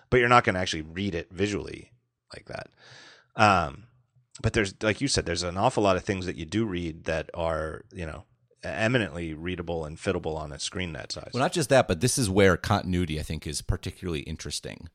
but 0.10 0.19
you're 0.19 0.30
not 0.30 0.43
going 0.43 0.53
to 0.53 0.60
actually 0.60 0.84
read 0.84 1.15
it 1.15 1.30
visually 1.31 1.91
like 2.34 2.45
that. 2.45 2.69
Um, 3.35 3.85
but 4.41 4.53
there's 4.53 4.73
like 4.81 5.02
you 5.02 5.07
said, 5.07 5.26
there's 5.26 5.43
an 5.43 5.57
awful 5.57 5.84
lot 5.84 5.95
of 5.95 6.03
things 6.03 6.26
that 6.26 6.35
you 6.35 6.45
do 6.45 6.65
read 6.65 7.06
that 7.06 7.30
are 7.34 7.84
you 7.93 8.06
know 8.06 8.26
eminently 8.64 9.34
readable 9.34 9.85
and 9.85 9.97
fittable 9.97 10.38
on 10.38 10.52
a 10.52 10.60
screen 10.60 10.93
that 10.93 11.11
size. 11.11 11.30
Well, 11.34 11.41
not 11.41 11.53
just 11.53 11.69
that, 11.69 11.88
but 11.88 12.02
this 12.02 12.18
is 12.18 12.30
where 12.30 12.57
continuity 12.57 13.19
I 13.19 13.23
think 13.23 13.47
is 13.47 13.61
particularly 13.61 14.22
interesting. 14.22 14.89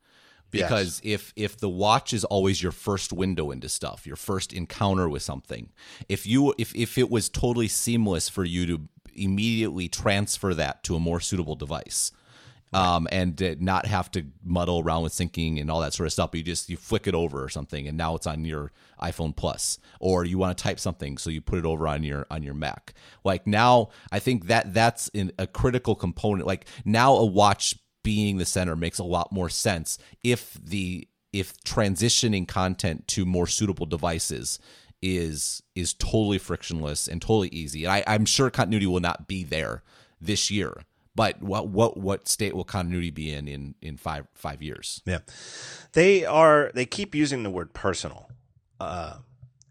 Because 0.51 1.01
yes. 1.05 1.15
if 1.21 1.33
if 1.37 1.59
the 1.59 1.69
watch 1.69 2.13
is 2.13 2.25
always 2.25 2.61
your 2.61 2.73
first 2.73 3.13
window 3.13 3.53
into 3.53 3.69
stuff, 3.69 4.05
your 4.05 4.17
first 4.17 4.53
encounter 4.53 5.09
with 5.09 5.23
something, 5.23 5.71
if 6.09 6.27
you 6.27 6.55
if 6.59 6.75
if 6.75 6.99
it 6.99 7.09
was 7.09 7.29
totally 7.29 7.69
seamless 7.69 8.29
for 8.29 8.45
you 8.45 8.67
to 8.67 8.89
immediately 9.15 9.89
transfer 9.89 10.53
that 10.55 10.83
to 10.85 10.97
a 10.97 11.01
more 11.01 11.21
suitable 11.21 11.55
device, 11.55 12.11
um, 12.73 13.09
and 13.11 13.59
not 13.61 13.87
have 13.87 14.11
to 14.13 14.27
muddle 14.45 14.81
around 14.81 15.03
with 15.03 15.13
syncing 15.13 15.61
and 15.61 15.71
all 15.71 15.81
that 15.81 15.93
sort 15.93 16.07
of 16.07 16.13
stuff. 16.13 16.31
But 16.31 16.39
you 16.39 16.45
just 16.45 16.69
you 16.69 16.77
flick 16.77 17.07
it 17.07 17.15
over 17.15 17.43
or 17.43 17.49
something, 17.49 17.89
and 17.89 17.97
now 17.97 18.15
it's 18.15 18.27
on 18.27 18.45
your 18.45 18.73
iPhone 19.01 19.35
Plus, 19.35 19.79
or 19.99 20.25
you 20.25 20.39
want 20.39 20.57
to 20.57 20.63
type 20.63 20.79
something, 20.79 21.19
so 21.19 21.31
you 21.31 21.41
put 21.41 21.59
it 21.59 21.65
over 21.65 21.89
on 21.89 22.03
your 22.03 22.27
on 22.31 22.43
your 22.43 22.55
Mac. 22.55 22.95
Like 23.25 23.47
now, 23.47 23.89
I 24.13 24.19
think 24.19 24.47
that 24.47 24.73
that's 24.73 25.09
in 25.09 25.33
a 25.39 25.47
critical 25.47 25.95
component. 25.95 26.47
Like 26.47 26.67
now, 26.85 27.15
a 27.15 27.25
watch 27.25 27.77
being 28.03 28.39
the 28.39 28.47
center 28.47 28.77
makes 28.77 28.99
a 28.99 29.05
lot 29.05 29.33
more 29.33 29.49
sense 29.49 29.99
if 30.23 30.55
the 30.55 31.07
if 31.33 31.57
transitioning 31.65 32.47
content 32.47 33.07
to 33.09 33.25
more 33.25 33.47
suitable 33.47 33.87
devices 33.87 34.59
is 35.03 35.63
is 35.75 35.95
totally 35.95 36.39
frictionless 36.39 37.09
and 37.09 37.21
totally 37.23 37.49
easy. 37.49 37.85
And 37.85 37.93
I, 37.93 38.05
I'm 38.07 38.27
sure 38.27 38.51
continuity 38.51 38.87
will 38.87 39.01
not 39.01 39.27
be 39.27 39.45
there 39.45 39.83
this 40.21 40.51
year 40.51 40.85
but 41.15 41.43
what 41.43 41.69
what 41.69 41.97
what 41.97 42.29
state 42.29 42.55
will 42.55 42.65
continuity 42.65 43.11
be 43.11 43.33
in 43.33 43.49
in 43.49 43.75
in 43.83 43.97
five 43.97 44.27
five 44.35 44.63
years? 44.63 45.03
Yeah, 45.05 45.21
they 45.93 46.25
are. 46.25 46.71
They 46.75 46.87
keep 46.87 47.15
using 47.15 47.43
the 47.43 47.51
word 47.51 47.73
personal, 47.73 48.31
uh, 48.79 49.17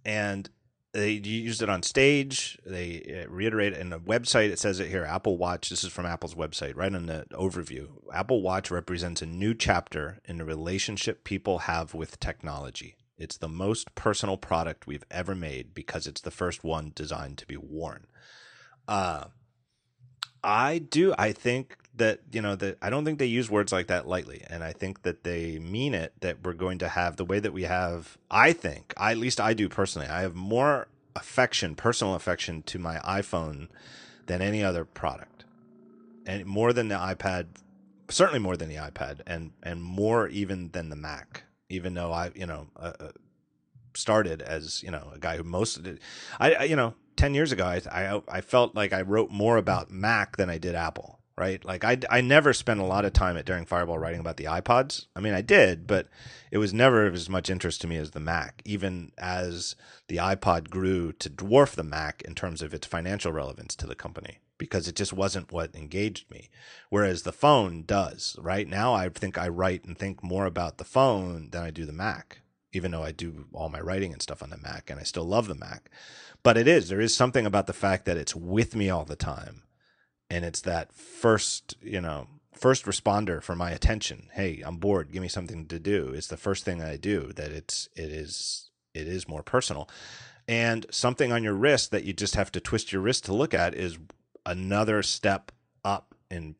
and 0.03 0.49
they 0.91 1.11
used 1.11 1.61
it 1.61 1.70
on 1.70 1.84
stage. 1.84 2.57
They 2.66 3.24
uh, 3.26 3.30
reiterate 3.32 3.74
in 3.74 3.90
the 3.90 3.99
website. 3.99 4.49
It 4.49 4.60
says 4.60 4.80
it 4.80 4.90
here. 4.90 5.06
Apple 5.06 5.38
Watch. 5.38 5.70
This 5.70 5.84
is 5.84 5.91
from 5.91 6.06
Apple's 6.06 6.36
website, 6.36 6.76
right 6.76 6.94
in 6.94 7.06
the 7.06 7.26
overview. 7.32 7.90
Apple 8.14 8.41
Watch 8.41 8.72
represents 8.72 9.22
a 9.22 9.26
new 9.26 9.53
chapter 9.53 10.20
in 10.26 10.40
the 10.40 10.45
relationship 10.45 11.24
people 11.24 11.60
have 11.60 11.94
with 11.94 12.20
technology. 12.20 12.95
It's 13.18 13.38
the 13.38 13.49
most 13.49 13.94
personal 13.95 14.38
product 14.38 14.88
we've 14.88 15.03
ever 15.11 15.36
made 15.36 15.74
because 15.74 16.07
it's 16.07 16.22
the 16.22 16.32
first 16.32 16.64
one 16.64 16.91
designed 16.95 17.38
to 17.40 17.45
be 17.45 17.57
worn. 17.57 18.07
Uh, 18.88 19.26
I 20.44 20.80
do. 20.80 21.14
I 21.18 21.32
think 21.32 21.78
that 21.95 22.20
you 22.32 22.41
know 22.41 22.56
that 22.56 22.78
I 22.82 22.90
don't 22.90 23.06
think 23.06 23.20
they 23.20 23.26
use 23.26 23.49
words 23.49 23.72
like 23.72 23.88
that 23.88 24.07
lightly, 24.07 24.44
and 24.49 24.64
I 24.64 24.74
think 24.74 25.03
that 25.03 25.24
they 25.24 25.60
mean 25.60 25.94
it. 25.94 26.14
That 26.22 26.44
we're 26.44 26.53
going 26.53 26.80
to 26.80 26.90
have 26.90 27.18
the 27.18 27.26
way 27.26 27.40
that 27.40 27.53
we 27.53 27.64
have. 27.64 28.18
I 28.32 28.53
think, 28.53 28.94
I, 28.98 29.11
at 29.11 29.18
least 29.18 29.40
I 29.40 29.53
do 29.53 29.70
personally. 29.70 30.07
I 30.07 30.22
have 30.22 30.36
more 30.36 30.88
affection, 31.16 31.76
personal 31.76 32.16
affection, 32.16 32.64
to 32.64 32.80
my 32.80 32.98
iPhone 32.99 33.68
than 34.26 34.41
any 34.41 34.64
other 34.64 34.86
product, 34.86 35.45
and 36.26 36.45
more 36.45 36.74
than 36.74 36.88
the 36.88 36.95
iPad. 36.95 37.48
Certainly 38.10 38.40
more 38.40 38.57
than 38.57 38.70
the 38.70 38.76
iPad, 38.76 39.22
and 39.28 39.52
and 39.61 39.84
more 39.84 40.28
even 40.30 40.72
than 40.72 40.90
the 40.90 40.95
Mac. 40.95 41.44
Even 41.70 41.94
though 41.94 42.11
I, 42.11 42.32
you 42.34 42.48
know, 42.48 42.68
uh, 42.76 42.94
uh 42.99 43.10
started 44.00 44.42
as 44.42 44.82
you 44.84 44.92
know 44.92 45.12
a 45.14 45.20
guy 45.20 45.38
who 45.38 45.44
most 45.44 45.80
I, 46.40 46.54
I 46.54 46.64
you 46.64 46.76
know 46.76 46.96
10 47.20 47.34
years 47.34 47.52
ago, 47.52 47.66
I, 47.66 47.82
I, 47.92 48.22
I 48.30 48.42
felt 48.42 48.76
like 48.76 48.94
I 48.94 49.02
wrote 49.02 49.30
more 49.30 49.58
about 49.58 49.92
Mac 49.92 50.38
than 50.38 50.50
I 50.50 50.58
did 50.58 50.74
Apple, 50.74 51.20
right? 51.38 51.64
Like 51.66 51.84
I, 51.84 51.98
I 52.10 52.22
never 52.22 52.54
spent 52.54 52.80
a 52.80 52.86
lot 52.86 53.04
of 53.04 53.12
time 53.12 53.36
at 53.36 53.46
Daring 53.46 53.66
Fireball 53.66 54.00
writing 54.00 54.22
about 54.22 54.38
the 54.38 54.46
iPods. 54.46 55.08
I 55.18 55.20
mean, 55.20 55.34
I 55.34 55.42
did, 55.42 55.86
but 55.86 56.08
it 56.50 56.60
was 56.60 56.74
never 56.74 57.06
of 57.06 57.14
as 57.14 57.28
much 57.28 57.50
interest 57.50 57.82
to 57.82 57.88
me 57.88 57.98
as 57.98 58.12
the 58.12 58.22
Mac, 58.22 58.62
even 58.64 59.12
as 59.18 59.76
the 60.08 60.16
iPod 60.16 60.70
grew 60.70 61.12
to 61.12 61.30
dwarf 61.30 61.76
the 61.76 61.84
Mac 61.84 62.22
in 62.22 62.36
terms 62.36 62.62
of 62.62 62.74
its 62.74 62.88
financial 62.88 63.34
relevance 63.34 63.76
to 63.76 63.86
the 63.86 63.96
company 63.96 64.40
because 64.58 64.88
it 64.88 64.96
just 64.96 65.12
wasn't 65.12 65.52
what 65.52 65.76
engaged 65.76 66.32
me. 66.32 66.50
Whereas 66.90 67.24
the 67.24 67.34
phone 67.34 67.84
does, 67.84 68.38
right? 68.40 68.68
Now 68.68 68.94
I 68.94 69.10
think 69.10 69.38
I 69.38 69.50
write 69.50 69.84
and 69.84 69.98
think 69.98 70.24
more 70.24 70.46
about 70.46 70.78
the 70.78 70.86
phone 70.86 71.50
than 71.50 71.64
I 71.64 71.72
do 71.72 71.86
the 71.86 71.92
Mac, 71.92 72.40
even 72.72 72.91
though 72.91 73.04
I 73.04 73.12
do 73.12 73.46
all 73.54 73.70
my 73.70 73.80
writing 73.80 74.14
and 74.14 74.22
stuff 74.22 74.44
on 74.44 74.50
the 74.50 74.58
Mac 74.58 74.90
and 74.90 75.00
I 75.00 75.04
still 75.04 75.26
love 75.26 75.48
the 75.48 75.56
Mac. 75.56 75.90
But 76.44 76.58
it 76.58 76.68
is. 76.68 76.90
There 76.90 77.02
is 77.02 77.16
something 77.16 77.46
about 77.46 77.68
the 77.68 77.74
fact 77.74 78.06
that 78.06 78.18
it's 78.18 78.36
with 78.36 78.76
me 78.76 78.90
all 78.90 79.06
the 79.06 79.16
time. 79.16 79.64
And 80.30 80.46
it's 80.46 80.62
that 80.62 80.94
first, 80.94 81.76
you 81.82 82.00
know, 82.00 82.28
first 82.54 82.86
responder 82.86 83.41
for 83.41 83.56
my 83.56 83.72
attention. 83.72 84.30
Hey, 84.34 84.62
I'm 84.66 84.78
bored. 84.78 85.12
Give 85.12 85.22
me 85.22 85.28
something 85.28 85.66
to 85.68 85.80
do. 85.80 86.10
It's 86.14 86.28
the 86.28 86.38
first 86.38 86.64
thing 86.64 86.82
I 86.82 86.98
do 86.98 87.34
that 87.34 87.52
it's 87.52 87.90
it 87.96 88.12
is 88.12 88.70
it 88.94 89.08
is 89.08 89.28
more 89.28 89.44
personal. 89.44 89.90
And 90.48 90.86
something 90.91 91.32
on 91.32 91.44
your 91.44 91.54
wrist 91.54 91.91
that 91.91 92.04
you 92.04 92.14
just 92.14 92.36
have 92.36 92.52
to 92.54 92.60
twist 92.60 92.91
your 92.91 93.02
wrist 93.02 93.26
to 93.26 93.34
look 93.34 93.54
at 93.54 93.76
is 93.76 93.98
another 94.46 95.04
step 95.04 95.52
up 95.86 96.16
in 96.30 96.56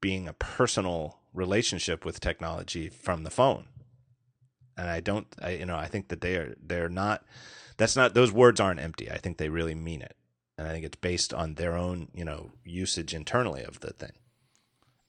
being 0.00 0.28
a 0.28 0.32
personal 0.32 1.18
relationship 1.32 2.04
with 2.04 2.20
technology 2.20 2.88
from 2.88 3.24
the 3.24 3.30
phone. 3.30 3.66
And 4.78 4.88
I 4.88 5.00
don't 5.00 5.26
I 5.42 5.50
you 5.50 5.66
know, 5.66 5.76
I 5.76 5.86
think 5.86 6.08
that 6.08 6.20
they 6.20 6.36
are 6.36 6.54
they're 6.64 6.88
not 6.88 7.24
that's 7.76 7.96
not 7.96 8.14
those 8.14 8.32
words 8.32 8.60
aren't 8.60 8.80
empty. 8.80 9.10
I 9.10 9.18
think 9.18 9.36
they 9.36 9.48
really 9.48 9.74
mean 9.74 10.02
it, 10.02 10.16
and 10.56 10.66
I 10.66 10.72
think 10.72 10.84
it's 10.84 10.96
based 10.96 11.34
on 11.34 11.54
their 11.54 11.76
own 11.76 12.08
you 12.14 12.24
know 12.24 12.52
usage 12.64 13.14
internally 13.14 13.62
of 13.62 13.80
the 13.80 13.92
thing. 13.92 14.12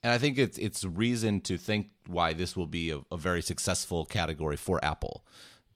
And 0.02 0.12
I 0.12 0.18
think 0.18 0.38
it's 0.38 0.58
it's 0.58 0.84
reason 0.84 1.40
to 1.42 1.56
think 1.56 1.88
why 2.06 2.32
this 2.32 2.56
will 2.56 2.66
be 2.66 2.90
a, 2.90 3.00
a 3.12 3.16
very 3.16 3.42
successful 3.42 4.04
category 4.04 4.56
for 4.56 4.84
Apple, 4.84 5.24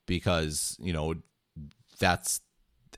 because 0.07 0.77
you 0.81 0.93
know 0.93 1.15
that's 1.99 2.41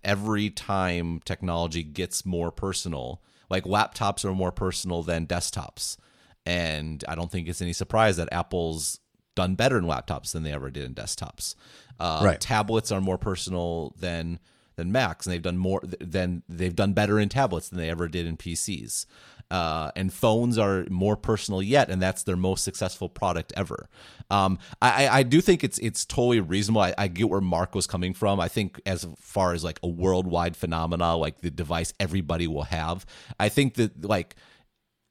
every 0.04 0.50
time 0.50 1.20
technology 1.24 1.82
gets 1.82 2.24
more 2.24 2.50
personal. 2.50 3.22
Like 3.50 3.64
laptops 3.64 4.24
are 4.24 4.34
more 4.34 4.52
personal 4.52 5.02
than 5.02 5.26
desktops. 5.26 5.96
And 6.44 7.04
I 7.08 7.16
don't 7.16 7.30
think 7.30 7.48
it's 7.48 7.62
any 7.62 7.72
surprise 7.72 8.16
that 8.16 8.28
Apple's 8.32 9.00
done 9.36 9.54
better 9.54 9.78
in 9.78 9.84
laptops 9.84 10.32
than 10.32 10.42
they 10.42 10.52
ever 10.52 10.70
did 10.70 10.84
in 10.84 10.94
desktops. 10.94 11.54
Uh, 12.00 12.22
right. 12.24 12.40
Tablets 12.40 12.90
are 12.90 13.00
more 13.00 13.18
personal 13.18 13.94
than 14.00 14.40
than 14.74 14.92
Macs, 14.92 15.26
and 15.26 15.32
they've 15.32 15.42
done 15.42 15.56
more 15.56 15.80
than 15.84 16.42
they've 16.48 16.74
done 16.74 16.92
better 16.92 17.20
in 17.20 17.28
tablets 17.28 17.68
than 17.68 17.78
they 17.78 17.88
ever 17.88 18.08
did 18.08 18.26
in 18.26 18.36
PCs. 18.36 19.06
Uh, 19.48 19.92
and 19.94 20.12
phones 20.12 20.58
are 20.58 20.86
more 20.90 21.16
personal 21.16 21.62
yet, 21.62 21.88
and 21.88 22.02
that's 22.02 22.24
their 22.24 22.36
most 22.36 22.64
successful 22.64 23.08
product 23.08 23.52
ever. 23.56 23.88
Um, 24.28 24.58
I, 24.82 25.08
I 25.08 25.22
do 25.22 25.40
think 25.40 25.62
it's 25.62 25.78
it's 25.78 26.04
totally 26.04 26.40
reasonable. 26.40 26.80
I, 26.80 26.94
I, 26.98 27.06
get 27.06 27.30
where 27.30 27.40
Mark 27.40 27.72
was 27.72 27.86
coming 27.86 28.12
from. 28.12 28.40
I 28.40 28.48
think 28.48 28.80
as 28.84 29.06
far 29.20 29.52
as 29.52 29.62
like 29.62 29.78
a 29.84 29.88
worldwide 29.88 30.56
phenomena, 30.56 31.14
like 31.14 31.42
the 31.42 31.50
device 31.50 31.94
everybody 32.00 32.48
will 32.48 32.64
have, 32.64 33.06
I 33.38 33.48
think 33.48 33.74
that 33.74 34.04
like 34.04 34.34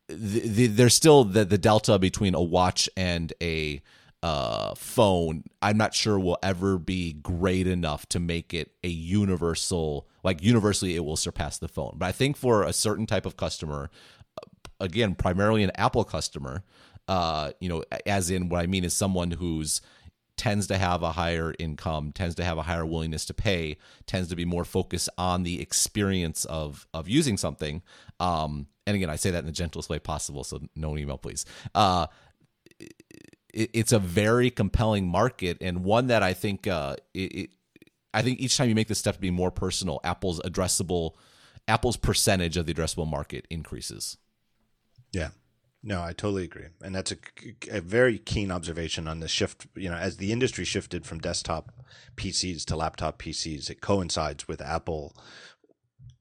the, 0.10 0.42
the, 0.42 0.68
there's 0.68 0.94
still 0.94 1.24
the 1.24 1.46
the 1.46 1.58
delta 1.58 1.98
between 1.98 2.36
a 2.36 2.42
watch 2.42 2.90
and 2.98 3.32
a 3.42 3.82
uh, 4.26 4.74
phone, 4.74 5.44
I'm 5.62 5.78
not 5.78 5.94
sure 5.94 6.18
will 6.18 6.40
ever 6.42 6.80
be 6.80 7.14
great 7.14 7.68
enough 7.68 8.08
to 8.08 8.20
make 8.20 8.56
it 8.56 8.72
a 8.84 8.88
universal, 8.88 10.08
like 10.24 10.42
universally, 10.42 10.96
it 10.96 11.06
will 11.06 11.16
surpass 11.16 11.60
the 11.60 11.68
phone. 11.68 11.94
But 11.98 12.08
I 12.08 12.12
think 12.12 12.36
for 12.36 12.64
a 12.64 12.74
certain 12.74 13.06
type 13.06 13.28
of 13.28 13.38
customer, 13.38 13.92
again, 14.80 15.14
primarily 15.14 15.62
an 15.62 15.70
Apple 15.76 16.04
customer, 16.04 16.64
uh, 17.08 17.52
you 17.60 17.70
know, 17.70 17.84
as 18.08 18.32
in 18.32 18.50
what 18.50 18.62
I 18.62 18.66
mean 18.66 18.84
is 18.84 18.96
someone 18.96 19.30
who's 19.30 19.80
tends 20.38 20.66
to 20.68 20.80
have 20.80 21.04
a 21.04 21.12
higher 21.12 21.54
income, 21.60 22.12
tends 22.12 22.34
to 22.36 22.44
have 22.44 22.58
a 22.58 22.64
higher 22.64 22.84
willingness 22.84 23.26
to 23.26 23.34
pay, 23.36 23.78
tends 24.08 24.28
to 24.30 24.36
be 24.36 24.44
more 24.44 24.66
focused 24.66 25.08
on 25.20 25.44
the 25.44 25.62
experience 25.62 26.46
of 26.46 26.88
of 26.96 27.08
using 27.08 27.38
something. 27.38 27.84
Um, 28.20 28.66
and 28.88 28.96
again, 28.96 29.12
I 29.12 29.18
say 29.18 29.30
that 29.30 29.40
in 29.40 29.46
the 29.46 29.52
gentlest 29.52 29.88
way 29.88 30.00
possible, 30.00 30.44
so 30.44 30.62
no 30.76 30.98
email, 30.98 31.20
please. 31.20 31.46
Uh, 31.76 32.08
it's 33.56 33.94
a 33.94 34.00
very 34.00 34.50
compelling 34.50 35.08
market 35.08 35.58
and 35.62 35.84
one 35.84 36.08
that 36.08 36.22
I 36.22 36.34
think 36.34 36.68
uh, 36.68 36.98
it, 37.14 37.20
it, 37.20 37.50
I 38.14 38.22
think 38.22 38.40
each 38.40 38.58
time 38.58 38.68
you 38.68 38.76
make 38.76 38.90
the 38.90 38.96
step 38.96 39.16
to 39.16 39.22
be 39.22 39.32
more 39.32 39.52
personal, 39.52 40.02
Apple's 40.04 40.42
addressable 40.42 41.14
Apple's 41.68 41.98
percentage 41.98 42.58
of 42.58 42.66
the 42.66 42.74
addressable 42.74 43.08
market 43.08 43.48
increases. 43.50 44.18
Yeah. 45.12 45.30
No, 45.82 46.02
I 46.02 46.14
totally 46.14 46.44
agree. 46.44 46.66
And 46.82 46.96
that's 46.96 47.12
a, 47.12 47.18
a 47.72 47.80
very 47.80 48.18
keen 48.18 48.52
observation 48.52 49.08
on 49.08 49.20
the 49.20 49.28
shift, 49.28 49.68
you 49.76 49.90
know, 49.90 49.96
as 49.96 50.18
the 50.18 50.32
industry 50.32 50.66
shifted 50.66 51.06
from 51.06 51.20
desktop 51.20 51.72
PCs 52.18 52.66
to 52.66 52.76
laptop 52.76 53.20
PCs, 53.20 53.70
it 53.70 53.82
coincides 53.82 54.48
with 54.48 54.62
Apple 54.62 55.16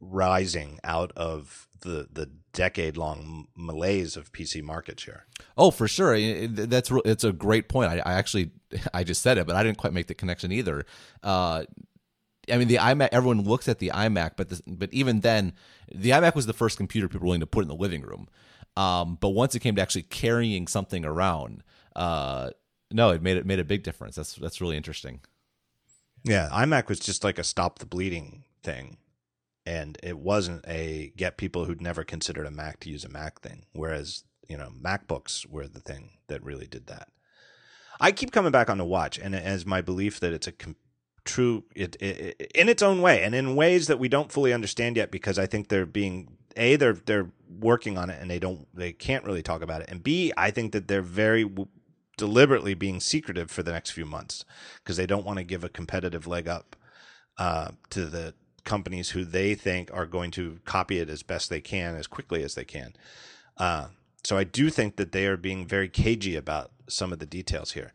rising 0.01 0.79
out 0.85 1.13
of 1.17 1.67
the 1.81 2.09
the 2.13 2.31
decade 2.55 2.97
long 2.97 3.49
malaise 3.57 4.17
of 4.17 4.33
PC 4.33 4.63
market 4.63 4.99
share. 4.99 5.27
Oh, 5.59 5.71
for 5.71 5.87
sure. 5.87 6.19
That's 6.49 6.91
it's 7.05 7.25
a 7.25 7.33
great 7.33 7.69
point. 7.69 7.91
I, 7.91 7.99
I, 7.99 8.15
actually 8.15 8.51
I 8.95 9.05
just 9.05 9.21
said 9.21 9.37
it, 9.37 9.47
but 9.47 9.57
I 9.57 9.63
didn't 9.63 9.79
quite 9.79 9.93
make 9.93 10.07
the 10.07 10.15
connection 10.15 10.53
either. 10.53 10.87
Uh, 11.23 11.65
I 12.51 12.57
mean, 12.57 12.69
the 12.69 12.77
iMac. 12.77 13.09
Everyone 13.13 13.43
looks 13.43 13.69
at 13.69 13.79
the 13.79 13.91
iMac, 13.95 14.33
but 14.37 14.49
the, 14.49 14.63
but 14.67 14.93
even 14.93 15.21
then, 15.21 15.53
the 15.93 16.11
iMac 16.11 16.35
was 16.35 16.47
the 16.47 16.53
first 16.53 16.77
computer 16.77 17.09
people 17.09 17.21
were 17.21 17.27
willing 17.27 17.41
to 17.41 17.47
put 17.47 17.63
in 17.63 17.69
the 17.69 17.75
living 17.75 18.03
room. 18.03 18.29
Um, 18.77 19.19
but 19.21 19.31
once 19.31 19.55
it 19.55 19.61
came 19.61 19.77
to 19.77 19.83
actually 19.83 20.03
carrying 20.03 20.67
something 20.67 21.05
around, 21.05 21.63
uh, 21.95 22.51
no, 22.91 23.11
it 23.11 23.23
made 23.23 23.37
it 23.37 23.47
made 23.47 23.61
a 23.61 23.65
big 23.65 23.83
difference. 23.83 24.17
That's 24.17 24.35
that's 24.35 24.61
really 24.61 24.77
interesting. 24.77 25.21
Yeah, 26.23 26.49
iMac 26.53 26.89
was 26.89 27.01
just 27.01 27.25
like 27.25 27.39
a 27.39 27.45
stop 27.45 27.79
the 27.79 27.87
bleeding 27.87 28.45
thing, 28.63 28.97
and 29.67 29.99
it 30.03 30.19
wasn't 30.19 30.65
a 30.67 31.13
get 31.17 31.37
people 31.37 31.65
who'd 31.65 31.81
never 31.81 32.05
considered 32.05 32.47
a 32.47 32.51
Mac 32.51 32.81
to 32.81 32.91
use 32.91 33.05
a 33.05 33.09
Mac 33.09 33.41
thing. 33.41 33.67
Whereas 33.73 34.25
you 34.49 34.57
know 34.57 34.71
MacBooks 34.81 35.49
were 35.49 35.69
the 35.69 35.81
thing 35.81 36.19
that 36.29 36.43
really 36.43 36.67
did 36.67 36.87
that. 36.87 37.09
I 38.01 38.13
keep 38.13 38.33
coming 38.33 38.53
back 38.53 38.69
on 38.69 38.79
the 38.79 38.85
watch, 38.85 39.19
and 39.19 39.35
as 39.35 39.65
my 39.65 39.81
belief 39.81 40.21
that 40.21 40.33
it's 40.33 40.47
a 40.47 40.53
com- 40.53 40.77
true 41.25 41.65
it, 41.75 41.97
it, 42.01 42.37
it, 42.39 42.53
in 42.55 42.69
its 42.69 42.83
own 42.83 43.01
way, 43.01 43.23
and 43.23 43.35
in 43.35 43.57
ways 43.57 43.87
that 43.87 43.99
we 43.99 44.09
don't 44.09 44.33
fully 44.33 44.53
understand 44.53 44.97
yet, 44.97 45.11
because 45.11 45.39
I 45.39 45.47
think 45.47 45.69
they're 45.69 45.87
being 45.87 46.37
a 46.57 46.77
they're 46.77 46.93
they're 46.93 47.31
working 47.49 47.97
on 47.97 48.11
it 48.11 48.21
and 48.21 48.31
they 48.31 48.39
don't 48.39 48.67
they 48.75 48.93
can't 48.93 49.25
really 49.25 49.43
talk 49.43 49.63
about 49.63 49.81
it, 49.81 49.91
and 49.91 50.03
b 50.03 50.33
I 50.37 50.51
think 50.51 50.73
that 50.73 50.89
they're 50.89 51.03
very 51.03 51.51
deliberately 52.17 52.75
being 52.75 53.01
secretive 53.01 53.51
for 53.51 53.63
the 53.63 53.73
next 53.73 53.91
few 53.91 54.07
months 54.07 54.45
because 54.79 54.97
they 54.97 55.07
don't 55.07 55.25
want 55.25 55.39
to 55.39 55.45
give 55.45 55.65
a 55.65 55.69
competitive 55.69 56.27
leg 56.27 56.47
up 56.49 56.77
uh, 57.39 57.71
to 57.91 58.07
the 58.07 58.35
companies 58.65 59.11
who 59.11 59.25
they 59.25 59.55
think 59.55 59.91
are 59.93 60.07
going 60.07 60.31
to 60.33 60.61
copy 60.65 60.99
it 60.99 61.09
as 61.09 61.23
best 61.23 61.51
they 61.51 61.61
can 61.61 61.97
as 61.97 62.07
quickly 62.07 62.43
as 62.43 62.55
they 62.55 62.65
can. 62.65 62.95
Uh, 63.57 63.89
so 64.23 64.37
I 64.37 64.45
do 64.45 64.71
think 64.71 64.97
that 64.97 65.13
they 65.13 65.27
are 65.27 65.37
being 65.37 65.67
very 65.67 65.89
cagey 65.89 66.35
about 66.35 66.71
some 66.89 67.13
of 67.13 67.19
the 67.19 67.27
details 67.27 67.73
here. 67.73 67.93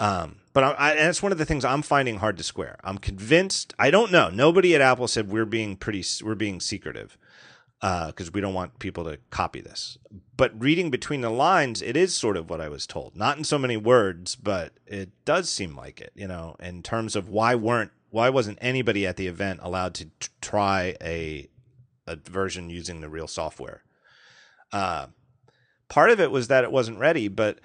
Um, 0.00 0.36
but 0.52 0.64
I, 0.64 0.70
I, 0.72 0.90
and 0.92 1.08
it's 1.08 1.22
one 1.22 1.32
of 1.32 1.38
the 1.38 1.44
things 1.44 1.64
I'm 1.64 1.82
finding 1.82 2.18
hard 2.18 2.38
to 2.38 2.44
square. 2.44 2.78
I'm 2.84 2.98
convinced. 2.98 3.74
I 3.78 3.90
don't 3.90 4.12
know. 4.12 4.30
Nobody 4.30 4.74
at 4.74 4.80
Apple 4.80 5.08
said 5.08 5.28
we're 5.28 5.44
being 5.44 5.76
pretty. 5.76 6.04
We're 6.22 6.34
being 6.34 6.60
secretive 6.60 7.18
because 7.80 8.28
uh, 8.28 8.32
we 8.32 8.40
don't 8.40 8.54
want 8.54 8.78
people 8.78 9.04
to 9.04 9.18
copy 9.30 9.60
this. 9.60 9.98
But 10.36 10.60
reading 10.60 10.90
between 10.90 11.20
the 11.20 11.30
lines, 11.30 11.82
it 11.82 11.96
is 11.96 12.14
sort 12.14 12.36
of 12.36 12.48
what 12.48 12.60
I 12.60 12.68
was 12.68 12.86
told. 12.86 13.16
Not 13.16 13.38
in 13.38 13.44
so 13.44 13.58
many 13.58 13.76
words, 13.76 14.36
but 14.36 14.74
it 14.86 15.10
does 15.24 15.50
seem 15.50 15.76
like 15.76 16.00
it. 16.00 16.12
You 16.14 16.28
know, 16.28 16.56
in 16.60 16.82
terms 16.82 17.16
of 17.16 17.28
why 17.28 17.54
weren't 17.54 17.92
why 18.10 18.30
wasn't 18.30 18.58
anybody 18.60 19.06
at 19.06 19.16
the 19.16 19.26
event 19.26 19.60
allowed 19.62 19.94
to 19.94 20.04
t- 20.06 20.28
try 20.40 20.96
a 21.02 21.48
a 22.06 22.16
version 22.16 22.70
using 22.70 23.00
the 23.00 23.08
real 23.08 23.28
software? 23.28 23.82
Uh, 24.72 25.06
part 25.88 26.10
of 26.10 26.20
it 26.20 26.30
was 26.30 26.48
that 26.48 26.64
it 26.64 26.72
wasn't 26.72 26.98
ready, 26.98 27.28
but 27.28 27.58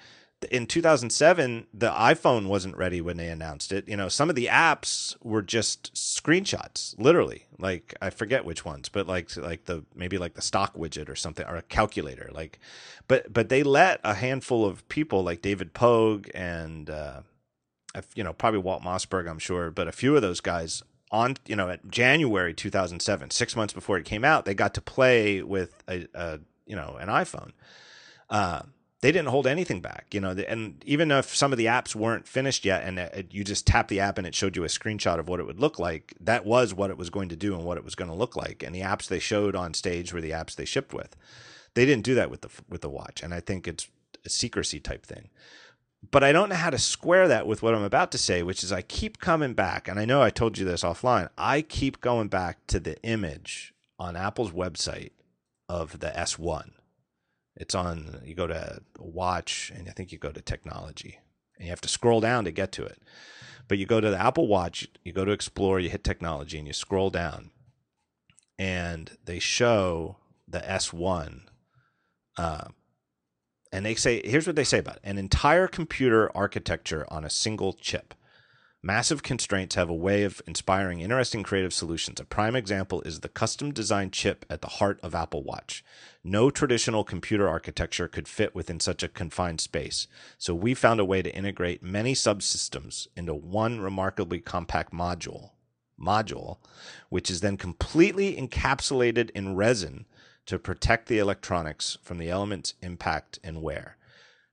in 0.50 0.66
2007 0.66 1.66
the 1.72 1.90
iphone 1.90 2.46
wasn't 2.46 2.76
ready 2.76 3.00
when 3.00 3.16
they 3.16 3.28
announced 3.28 3.72
it 3.72 3.88
you 3.88 3.96
know 3.96 4.08
some 4.08 4.28
of 4.28 4.36
the 4.36 4.46
apps 4.46 5.16
were 5.22 5.42
just 5.42 5.94
screenshots 5.94 6.94
literally 6.98 7.46
like 7.58 7.94
i 8.00 8.10
forget 8.10 8.44
which 8.44 8.64
ones 8.64 8.88
but 8.88 9.06
like 9.06 9.34
like 9.36 9.64
the 9.64 9.84
maybe 9.94 10.18
like 10.18 10.34
the 10.34 10.42
stock 10.42 10.74
widget 10.76 11.08
or 11.08 11.16
something 11.16 11.46
or 11.46 11.56
a 11.56 11.62
calculator 11.62 12.30
like 12.32 12.58
but 13.08 13.32
but 13.32 13.48
they 13.48 13.62
let 13.62 14.00
a 14.04 14.14
handful 14.14 14.64
of 14.64 14.86
people 14.88 15.22
like 15.22 15.42
david 15.42 15.72
pogue 15.72 16.28
and 16.34 16.90
uh 16.90 17.20
you 18.14 18.24
know 18.24 18.32
probably 18.32 18.60
walt 18.60 18.82
mossberg 18.82 19.28
i'm 19.28 19.38
sure 19.38 19.70
but 19.70 19.88
a 19.88 19.92
few 19.92 20.16
of 20.16 20.22
those 20.22 20.40
guys 20.40 20.82
on 21.10 21.36
you 21.46 21.56
know 21.56 21.68
at 21.68 21.88
january 21.88 22.54
2007 22.54 23.30
six 23.30 23.56
months 23.56 23.72
before 23.72 23.98
it 23.98 24.04
came 24.04 24.24
out 24.24 24.44
they 24.44 24.54
got 24.54 24.74
to 24.74 24.80
play 24.80 25.42
with 25.42 25.82
a, 25.88 26.06
a 26.14 26.40
you 26.66 26.76
know 26.76 26.96
an 27.00 27.08
iphone 27.08 27.52
uh, 28.30 28.62
they 29.04 29.12
didn't 29.12 29.28
hold 29.28 29.46
anything 29.46 29.82
back, 29.82 30.06
you 30.14 30.20
know. 30.20 30.30
And 30.30 30.82
even 30.86 31.10
if 31.10 31.36
some 31.36 31.52
of 31.52 31.58
the 31.58 31.66
apps 31.66 31.94
weren't 31.94 32.26
finished 32.26 32.64
yet, 32.64 32.84
and 32.84 32.98
it, 32.98 33.26
you 33.32 33.44
just 33.44 33.66
tap 33.66 33.88
the 33.88 34.00
app 34.00 34.16
and 34.16 34.26
it 34.26 34.34
showed 34.34 34.56
you 34.56 34.64
a 34.64 34.68
screenshot 34.68 35.18
of 35.18 35.28
what 35.28 35.40
it 35.40 35.46
would 35.46 35.60
look 35.60 35.78
like, 35.78 36.14
that 36.20 36.46
was 36.46 36.72
what 36.72 36.88
it 36.88 36.96
was 36.96 37.10
going 37.10 37.28
to 37.28 37.36
do 37.36 37.54
and 37.54 37.64
what 37.66 37.76
it 37.76 37.84
was 37.84 37.94
going 37.94 38.08
to 38.08 38.16
look 38.16 38.34
like. 38.34 38.62
And 38.62 38.74
the 38.74 38.80
apps 38.80 39.06
they 39.06 39.18
showed 39.18 39.54
on 39.54 39.74
stage 39.74 40.14
were 40.14 40.22
the 40.22 40.30
apps 40.30 40.54
they 40.54 40.64
shipped 40.64 40.94
with. 40.94 41.16
They 41.74 41.84
didn't 41.84 42.04
do 42.04 42.14
that 42.14 42.30
with 42.30 42.40
the 42.40 42.48
with 42.66 42.80
the 42.80 42.88
watch, 42.88 43.22
and 43.22 43.34
I 43.34 43.40
think 43.40 43.68
it's 43.68 43.88
a 44.24 44.30
secrecy 44.30 44.80
type 44.80 45.04
thing. 45.04 45.28
But 46.10 46.24
I 46.24 46.32
don't 46.32 46.48
know 46.48 46.56
how 46.56 46.70
to 46.70 46.78
square 46.78 47.28
that 47.28 47.46
with 47.46 47.62
what 47.62 47.74
I'm 47.74 47.82
about 47.82 48.10
to 48.12 48.18
say, 48.18 48.42
which 48.42 48.64
is 48.64 48.72
I 48.72 48.82
keep 48.82 49.18
coming 49.18 49.54
back, 49.54 49.88
and 49.88 49.98
I 49.98 50.04
know 50.04 50.22
I 50.22 50.30
told 50.30 50.58
you 50.58 50.64
this 50.64 50.82
offline. 50.82 51.28
I 51.38 51.62
keep 51.62 52.00
going 52.00 52.28
back 52.28 52.66
to 52.68 52.80
the 52.80 53.00
image 53.02 53.72
on 53.98 54.16
Apple's 54.16 54.50
website 54.50 55.12
of 55.68 56.00
the 56.00 56.08
S1 56.08 56.70
it's 57.56 57.74
on, 57.74 58.20
you 58.24 58.34
go 58.34 58.46
to 58.46 58.80
watch 58.98 59.72
and 59.74 59.88
I 59.88 59.92
think 59.92 60.12
you 60.12 60.18
go 60.18 60.32
to 60.32 60.40
technology 60.40 61.20
and 61.56 61.64
you 61.64 61.70
have 61.70 61.80
to 61.82 61.88
scroll 61.88 62.20
down 62.20 62.44
to 62.44 62.50
get 62.50 62.72
to 62.72 62.84
it. 62.84 63.00
But 63.68 63.78
you 63.78 63.86
go 63.86 64.00
to 64.00 64.10
the 64.10 64.20
Apple 64.20 64.46
Watch, 64.46 64.88
you 65.04 65.12
go 65.12 65.24
to 65.24 65.32
explore, 65.32 65.80
you 65.80 65.88
hit 65.88 66.04
technology 66.04 66.58
and 66.58 66.66
you 66.66 66.72
scroll 66.72 67.10
down 67.10 67.50
and 68.58 69.16
they 69.24 69.38
show 69.38 70.18
the 70.46 70.58
S1. 70.58 71.42
Uh, 72.36 72.68
and 73.74 73.84
they 73.84 73.96
say, 73.96 74.22
here's 74.24 74.46
what 74.46 74.54
they 74.54 74.62
say 74.62 74.78
about 74.78 74.96
it 74.96 75.00
an 75.02 75.18
entire 75.18 75.66
computer 75.66 76.30
architecture 76.34 77.04
on 77.08 77.24
a 77.24 77.30
single 77.30 77.72
chip. 77.72 78.14
Massive 78.80 79.22
constraints 79.24 79.74
have 79.74 79.88
a 79.88 79.94
way 79.94 80.22
of 80.22 80.40
inspiring 80.46 81.00
interesting 81.00 81.42
creative 81.42 81.74
solutions. 81.74 82.20
A 82.20 82.24
prime 82.24 82.54
example 82.54 83.02
is 83.02 83.20
the 83.20 83.28
custom 83.28 83.72
designed 83.72 84.12
chip 84.12 84.44
at 84.48 84.60
the 84.60 84.68
heart 84.68 85.00
of 85.02 85.14
Apple 85.14 85.42
Watch. 85.42 85.82
No 86.22 86.50
traditional 86.50 87.02
computer 87.02 87.48
architecture 87.48 88.06
could 88.06 88.28
fit 88.28 88.54
within 88.54 88.78
such 88.78 89.02
a 89.02 89.08
confined 89.08 89.60
space, 89.60 90.06
so 90.38 90.54
we 90.54 90.74
found 90.74 91.00
a 91.00 91.04
way 91.04 91.22
to 91.22 91.34
integrate 91.34 91.82
many 91.82 92.14
subsystems 92.14 93.08
into 93.16 93.34
one 93.34 93.80
remarkably 93.80 94.38
compact 94.38 94.92
module, 94.92 95.50
module, 96.00 96.58
which 97.08 97.28
is 97.28 97.40
then 97.40 97.56
completely 97.56 98.36
encapsulated 98.36 99.30
in 99.30 99.56
resin 99.56 100.04
to 100.46 100.58
protect 100.58 101.08
the 101.08 101.18
electronics 101.18 101.98
from 102.02 102.18
the 102.18 102.30
element's 102.30 102.74
impact 102.82 103.38
and 103.42 103.62
wear. 103.62 103.96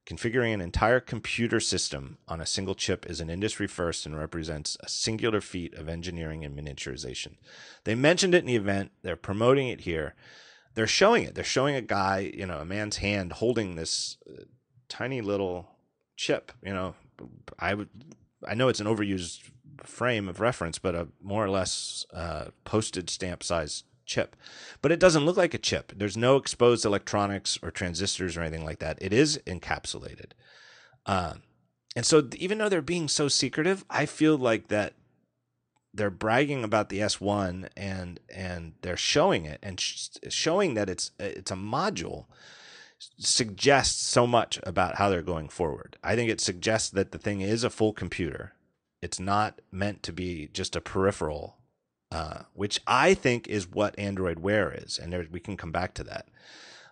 Configuring 0.05 0.53
an 0.53 0.61
entire 0.61 0.99
computer 0.99 1.59
system 1.59 2.17
on 2.27 2.41
a 2.41 2.45
single 2.45 2.75
chip 2.75 3.05
is 3.09 3.21
an 3.21 3.29
industry 3.29 3.67
first 3.67 4.05
and 4.05 4.17
represents 4.17 4.75
a 4.81 4.89
singular 4.89 5.41
feat 5.41 5.73
of 5.75 5.87
engineering 5.87 6.43
and 6.43 6.57
miniaturization. 6.57 7.35
They 7.83 7.95
mentioned 7.95 8.33
it 8.33 8.39
in 8.39 8.47
the 8.47 8.55
event, 8.55 8.91
they're 9.03 9.15
promoting 9.15 9.67
it 9.67 9.81
here. 9.81 10.15
They're 10.73 10.87
showing 10.87 11.23
it. 11.23 11.35
They're 11.35 11.43
showing 11.43 11.75
a 11.75 11.81
guy, 11.81 12.31
you 12.33 12.45
know, 12.45 12.59
a 12.59 12.65
man's 12.65 12.97
hand 12.97 13.33
holding 13.33 13.75
this 13.75 14.17
uh, 14.27 14.43
tiny 14.87 15.21
little 15.21 15.69
chip, 16.15 16.51
you 16.63 16.73
know. 16.73 16.95
I 17.59 17.73
would 17.73 17.89
I 18.47 18.55
know 18.55 18.69
it's 18.69 18.79
an 18.79 18.87
overused 18.87 19.51
frame 19.83 20.27
of 20.27 20.39
reference, 20.39 20.79
but 20.79 20.95
a 20.95 21.09
more 21.21 21.43
or 21.43 21.49
less 21.49 22.05
uh, 22.13 22.45
postage 22.63 23.09
stamp 23.09 23.43
size 23.43 23.83
chip, 24.11 24.35
but 24.81 24.91
it 24.91 24.99
doesn't 24.99 25.25
look 25.25 25.37
like 25.37 25.53
a 25.53 25.57
chip. 25.57 25.93
There's 25.95 26.17
no 26.17 26.35
exposed 26.35 26.85
electronics 26.85 27.57
or 27.63 27.71
transistors 27.71 28.35
or 28.35 28.41
anything 28.41 28.65
like 28.65 28.79
that. 28.79 28.97
It 29.01 29.13
is 29.13 29.39
encapsulated. 29.47 30.31
Uh, 31.05 31.35
and 31.95 32.05
so, 32.05 32.27
even 32.37 32.57
though 32.57 32.69
they're 32.69 32.81
being 32.81 33.07
so 33.07 33.27
secretive, 33.27 33.83
I 33.89 34.05
feel 34.05 34.37
like 34.37 34.67
that 34.67 34.93
they're 35.93 36.09
bragging 36.09 36.63
about 36.63 36.89
the 36.89 36.99
S1 36.99 37.69
and 37.75 38.19
and 38.33 38.73
they're 38.81 38.97
showing 38.97 39.45
it 39.45 39.59
and 39.61 39.79
sh- 39.79 40.09
showing 40.29 40.73
that 40.75 40.89
it's 40.89 41.11
it's 41.19 41.51
a 41.51 41.55
module 41.55 42.25
suggests 43.17 44.01
so 44.01 44.27
much 44.27 44.59
about 44.63 44.95
how 44.95 45.09
they're 45.09 45.21
going 45.21 45.49
forward. 45.49 45.97
I 46.03 46.15
think 46.15 46.29
it 46.29 46.39
suggests 46.39 46.89
that 46.91 47.11
the 47.11 47.17
thing 47.17 47.41
is 47.41 47.63
a 47.63 47.69
full 47.69 47.93
computer. 47.93 48.53
It's 49.01 49.19
not 49.19 49.59
meant 49.71 50.03
to 50.03 50.13
be 50.13 50.49
just 50.53 50.75
a 50.75 50.81
peripheral 50.81 51.57
uh, 52.11 52.41
which 52.53 52.79
I 52.85 53.13
think 53.13 53.47
is 53.47 53.69
what 53.69 53.97
Android 53.97 54.39
Wear 54.39 54.71
is, 54.71 54.99
and 54.99 55.13
there, 55.13 55.25
we 55.31 55.39
can 55.39 55.57
come 55.57 55.71
back 55.71 55.93
to 55.95 56.03
that. 56.03 56.27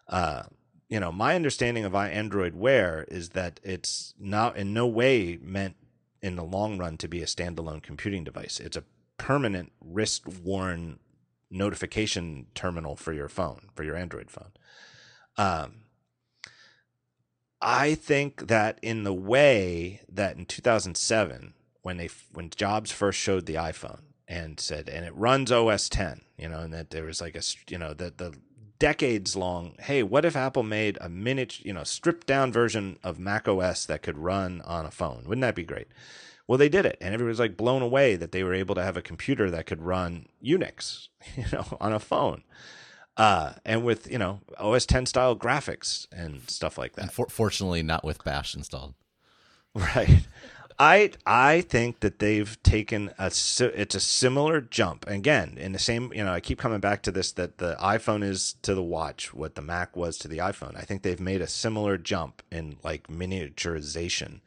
Uh, 0.08 0.44
you 0.88 1.00
know, 1.00 1.12
my 1.12 1.36
understanding 1.36 1.86
of 1.86 1.94
Android 1.94 2.56
Wear 2.56 3.06
is 3.10 3.30
that 3.30 3.60
it's 3.64 4.14
not 4.20 4.58
in 4.58 4.74
no 4.74 4.88
way 4.88 5.38
meant 5.42 5.76
in 6.22 6.36
the 6.36 6.44
long 6.44 6.78
run 6.78 6.98
to 6.98 7.08
be 7.08 7.22
a 7.22 7.26
standalone 7.26 7.84
computing 7.84 8.24
device. 8.24 8.60
It's 8.60 8.78
a 8.78 8.84
permanent 9.18 9.72
wrist 9.82 10.28
worn 10.28 11.00
notification 11.52 12.48
terminal 12.56 12.96
for 12.96 13.14
your 13.14 13.30
phone, 13.30 13.70
for 13.76 13.84
your 13.84 13.96
Android 13.96 14.32
phone. 14.32 14.52
Um, 15.38 15.82
I 17.62 17.96
think 17.96 18.48
that 18.48 18.80
in 18.82 19.04
the 19.04 19.14
way 19.14 20.02
that 20.10 20.38
in 20.38 20.46
2007, 20.46 21.54
when 21.82 21.98
they 21.98 22.10
when 22.34 22.50
Jobs 22.50 22.92
first 22.92 23.20
showed 23.20 23.46
the 23.46 23.56
iPhone, 23.56 24.02
and 24.30 24.60
said, 24.60 24.88
and 24.88 25.04
it 25.06 25.14
runs 25.16 25.52
OS 25.52 25.90
10, 25.90 26.22
you 26.38 26.48
know, 26.48 26.60
and 26.60 26.74
that 26.74 26.92
there 26.92 27.04
was 27.04 27.20
like 27.20 27.36
a, 27.36 27.42
you 27.68 27.78
know, 27.78 27.94
that 27.96 28.18
the 28.20 28.34
decades 28.78 29.36
long, 29.36 29.76
hey, 29.80 30.04
what 30.04 30.24
if 30.24 30.38
Apple 30.38 30.64
made 30.64 30.98
a 31.02 31.10
minute, 31.10 31.60
you 31.66 31.74
know, 31.74 31.84
stripped 31.84 32.28
down 32.28 32.52
version 32.54 32.98
of 33.04 33.20
Mac 33.20 33.48
OS 33.48 33.86
that 33.88 34.04
could 34.04 34.18
run 34.18 34.62
on 34.62 34.86
a 34.86 34.92
phone? 34.92 35.24
Wouldn't 35.26 35.42
that 35.42 35.56
be 35.56 35.64
great? 35.64 35.88
Well, 36.48 36.58
they 36.58 36.70
did 36.70 36.86
it, 36.86 36.98
and 37.02 37.14
everybody 37.14 37.30
was 37.30 37.40
like 37.40 37.58
blown 37.58 37.82
away 37.82 38.16
that 38.16 38.32
they 38.32 38.44
were 38.44 38.54
able 38.54 38.76
to 38.76 38.84
have 38.84 38.96
a 38.98 39.02
computer 39.02 39.52
that 39.52 39.66
could 39.66 39.82
run 39.82 40.28
Unix, 40.44 41.10
you 41.36 41.46
know, 41.52 41.66
on 41.82 41.92
a 41.92 42.00
phone. 42.00 42.44
uh, 43.18 43.54
and 43.66 43.84
with 43.84 44.10
you 44.12 44.18
know 44.18 44.40
OS 44.60 44.86
10 44.86 45.06
style 45.08 45.36
graphics 45.36 46.08
and 46.12 46.50
stuff 46.50 46.78
like 46.78 46.94
that. 46.96 47.12
For- 47.12 47.28
fortunately, 47.30 47.84
not 47.84 48.04
with 48.04 48.24
Bash 48.24 48.56
installed. 48.56 48.94
Right. 49.76 50.26
I 50.80 51.12
I 51.26 51.60
think 51.62 52.00
that 52.00 52.20
they've 52.20 52.62
taken 52.64 53.12
a 53.20 53.26
it's 53.28 53.96
a 53.96 54.00
similar 54.00 54.62
jump. 54.62 55.06
Again, 55.08 55.58
in 55.60 55.74
the 55.74 55.80
same, 55.80 56.14
you 56.14 56.24
know, 56.24 56.32
I 56.32 56.40
keep 56.40 56.58
coming 56.58 56.80
back 56.80 57.04
to 57.04 57.12
this 57.12 57.34
that 57.34 57.58
the 57.58 57.76
iPhone 57.82 58.24
is 58.24 58.56
to 58.62 58.74
the 58.74 58.84
watch 58.84 59.34
what 59.34 59.56
the 59.56 59.62
Mac 59.62 59.98
was 59.98 60.18
to 60.20 60.30
the 60.30 60.38
iPhone. 60.38 60.78
I 60.78 60.84
think 60.84 61.02
they've 61.02 61.20
made 61.20 61.42
a 61.42 61.48
similar 61.48 61.98
jump 61.98 62.42
in 62.50 62.78
like 62.82 63.08
miniaturization 63.08 64.40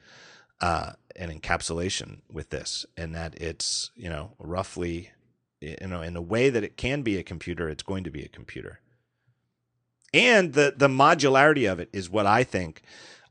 uh, 0.63 0.93
and 1.15 1.31
encapsulation 1.31 2.21
with 2.33 2.49
this, 2.49 2.87
and 2.97 3.15
that 3.15 3.35
it's 3.35 3.91
you 3.95 4.09
know 4.09 4.33
roughly 4.39 5.11
you 5.61 5.77
know 5.87 6.01
in 6.01 6.15
the 6.15 6.23
way 6.23 6.49
that 6.49 6.65
it 6.65 6.79
can 6.79 7.03
be 7.03 7.19
a 7.19 7.23
computer, 7.23 7.69
it's 7.69 7.83
going 7.83 8.05
to 8.05 8.11
be 8.11 8.23
a 8.23 8.29
computer. 8.29 8.81
And 10.15 10.55
the 10.55 10.73
the 10.75 10.89
modularity 10.89 11.71
of 11.71 11.79
it 11.79 11.91
is 11.93 12.09
what 12.09 12.25
I 12.25 12.43
think 12.43 12.83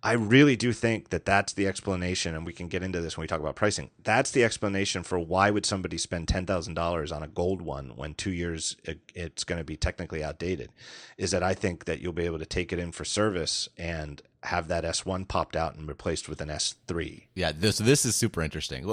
I 0.03 0.13
really 0.13 0.55
do 0.55 0.73
think 0.73 1.09
that 1.09 1.25
that's 1.25 1.53
the 1.53 1.67
explanation, 1.67 2.33
and 2.33 2.45
we 2.45 2.53
can 2.53 2.67
get 2.67 2.81
into 2.81 3.01
this 3.01 3.17
when 3.17 3.23
we 3.23 3.27
talk 3.27 3.39
about 3.39 3.55
pricing. 3.55 3.91
That's 4.03 4.31
the 4.31 4.43
explanation 4.43 5.03
for 5.03 5.19
why 5.19 5.51
would 5.51 5.65
somebody 5.65 5.97
spend 5.97 6.27
ten 6.27 6.45
thousand 6.45 6.73
dollars 6.73 7.11
on 7.11 7.21
a 7.21 7.27
gold 7.27 7.61
one 7.61 7.95
when 7.95 8.15
two 8.15 8.31
years 8.31 8.75
it's 9.13 9.43
going 9.43 9.59
to 9.59 9.63
be 9.63 9.77
technically 9.77 10.23
outdated. 10.23 10.71
Is 11.17 11.31
that 11.31 11.43
I 11.43 11.53
think 11.53 11.85
that 11.85 12.01
you'll 12.01 12.13
be 12.13 12.25
able 12.25 12.39
to 12.39 12.45
take 12.47 12.73
it 12.73 12.79
in 12.79 12.91
for 12.91 13.05
service 13.05 13.69
and 13.77 14.21
have 14.43 14.67
that 14.69 14.83
S1 14.83 15.27
popped 15.27 15.55
out 15.55 15.75
and 15.75 15.87
replaced 15.87 16.27
with 16.27 16.41
an 16.41 16.49
S3. 16.49 17.27
Yeah, 17.35 17.51
this 17.51 17.77
this 17.77 18.05
is 18.05 18.15
super 18.15 18.41
interesting. 18.41 18.85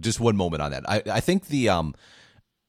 Just 0.00 0.20
one 0.20 0.36
moment 0.36 0.62
on 0.62 0.70
that. 0.70 0.88
I 0.88 1.02
I 1.06 1.20
think 1.20 1.48
the 1.48 1.68
um 1.68 1.94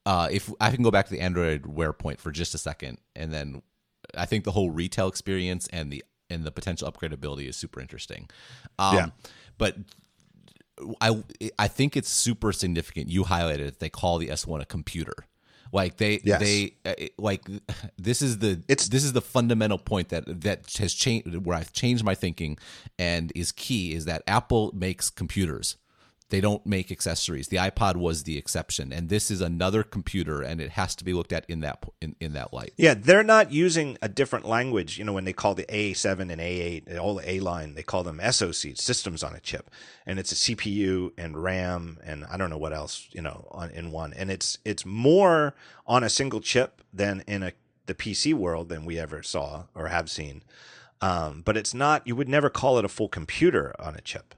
uh 0.05 0.27
if 0.29 0.51
I 0.59 0.71
can 0.71 0.83
go 0.83 0.91
back 0.91 1.05
to 1.05 1.11
the 1.11 1.21
Android 1.21 1.65
Wear 1.65 1.93
point 1.93 2.19
for 2.19 2.31
just 2.31 2.53
a 2.53 2.57
second, 2.57 2.97
and 3.15 3.31
then 3.31 3.61
I 4.15 4.25
think 4.25 4.43
the 4.43 4.51
whole 4.51 4.71
retail 4.71 5.07
experience 5.07 5.67
and 5.71 5.91
the 5.91 6.03
and 6.31 6.43
the 6.43 6.51
potential 6.51 6.91
upgradability 6.91 7.47
is 7.47 7.55
super 7.55 7.79
interesting. 7.79 8.29
Um, 8.79 8.95
yeah. 8.95 9.05
But 9.57 9.77
I 10.99 11.23
I 11.59 11.67
think 11.67 11.95
it's 11.95 12.09
super 12.09 12.51
significant. 12.51 13.09
You 13.09 13.23
highlighted 13.23 13.59
it. 13.59 13.79
They 13.79 13.89
call 13.89 14.17
the 14.17 14.27
S1 14.27 14.61
a 14.61 14.65
computer. 14.65 15.13
Like 15.73 15.97
they 15.97 16.19
yes. 16.23 16.39
they 16.39 16.75
uh, 16.85 16.93
like 17.17 17.43
this 17.97 18.21
is 18.21 18.39
the 18.39 18.61
it's 18.67 18.89
this 18.89 19.03
is 19.03 19.13
the 19.13 19.21
fundamental 19.21 19.77
point 19.77 20.09
that 20.09 20.41
that 20.41 20.73
has 20.77 20.93
changed 20.93 21.45
where 21.45 21.57
I've 21.57 21.71
changed 21.71 22.03
my 22.03 22.15
thinking 22.15 22.57
and 22.99 23.31
is 23.35 23.51
key 23.51 23.93
is 23.93 24.05
that 24.05 24.23
Apple 24.27 24.71
makes 24.75 25.09
computers. 25.09 25.77
They 26.31 26.39
don't 26.41 26.65
make 26.65 26.91
accessories. 26.91 27.49
The 27.49 27.57
iPod 27.57 27.97
was 27.97 28.23
the 28.23 28.37
exception, 28.37 28.93
and 28.93 29.09
this 29.09 29.29
is 29.29 29.41
another 29.41 29.83
computer, 29.83 30.41
and 30.41 30.61
it 30.61 30.71
has 30.71 30.95
to 30.95 31.03
be 31.03 31.13
looked 31.13 31.33
at 31.33 31.45
in 31.49 31.59
that 31.59 31.83
in, 32.01 32.15
in 32.21 32.31
that 32.33 32.53
light. 32.53 32.73
Yeah, 32.77 32.93
they're 32.93 33.21
not 33.21 33.51
using 33.51 33.97
a 34.01 34.07
different 34.07 34.45
language. 34.47 34.97
You 34.97 35.03
know, 35.03 35.11
when 35.11 35.25
they 35.25 35.33
call 35.33 35.55
the 35.55 35.65
A7 35.65 36.31
and 36.31 36.39
A8, 36.39 36.97
all 36.97 37.15
the 37.15 37.29
A 37.29 37.41
line, 37.41 37.75
they 37.75 37.83
call 37.83 38.03
them 38.03 38.21
SoC, 38.31 38.77
systems 38.77 39.23
on 39.23 39.35
a 39.35 39.41
chip, 39.41 39.69
and 40.05 40.19
it's 40.19 40.31
a 40.31 40.55
CPU 40.55 41.11
and 41.17 41.43
RAM 41.43 41.99
and 42.01 42.25
I 42.31 42.37
don't 42.37 42.49
know 42.49 42.57
what 42.57 42.73
else. 42.73 43.09
You 43.11 43.21
know, 43.21 43.47
on, 43.51 43.69
in 43.71 43.91
one, 43.91 44.13
and 44.13 44.31
it's 44.31 44.57
it's 44.63 44.85
more 44.85 45.53
on 45.85 46.03
a 46.03 46.09
single 46.09 46.39
chip 46.39 46.81
than 46.93 47.25
in 47.27 47.43
a 47.43 47.51
the 47.87 47.93
PC 47.93 48.33
world 48.33 48.69
than 48.69 48.85
we 48.85 48.97
ever 48.97 49.21
saw 49.21 49.63
or 49.75 49.87
have 49.87 50.09
seen. 50.09 50.43
Um, 51.01 51.41
but 51.43 51.57
it's 51.57 51.73
not. 51.73 52.07
You 52.07 52.15
would 52.15 52.29
never 52.29 52.49
call 52.49 52.77
it 52.77 52.85
a 52.85 52.89
full 52.89 53.09
computer 53.09 53.75
on 53.77 53.95
a 53.95 54.01
chip. 54.01 54.33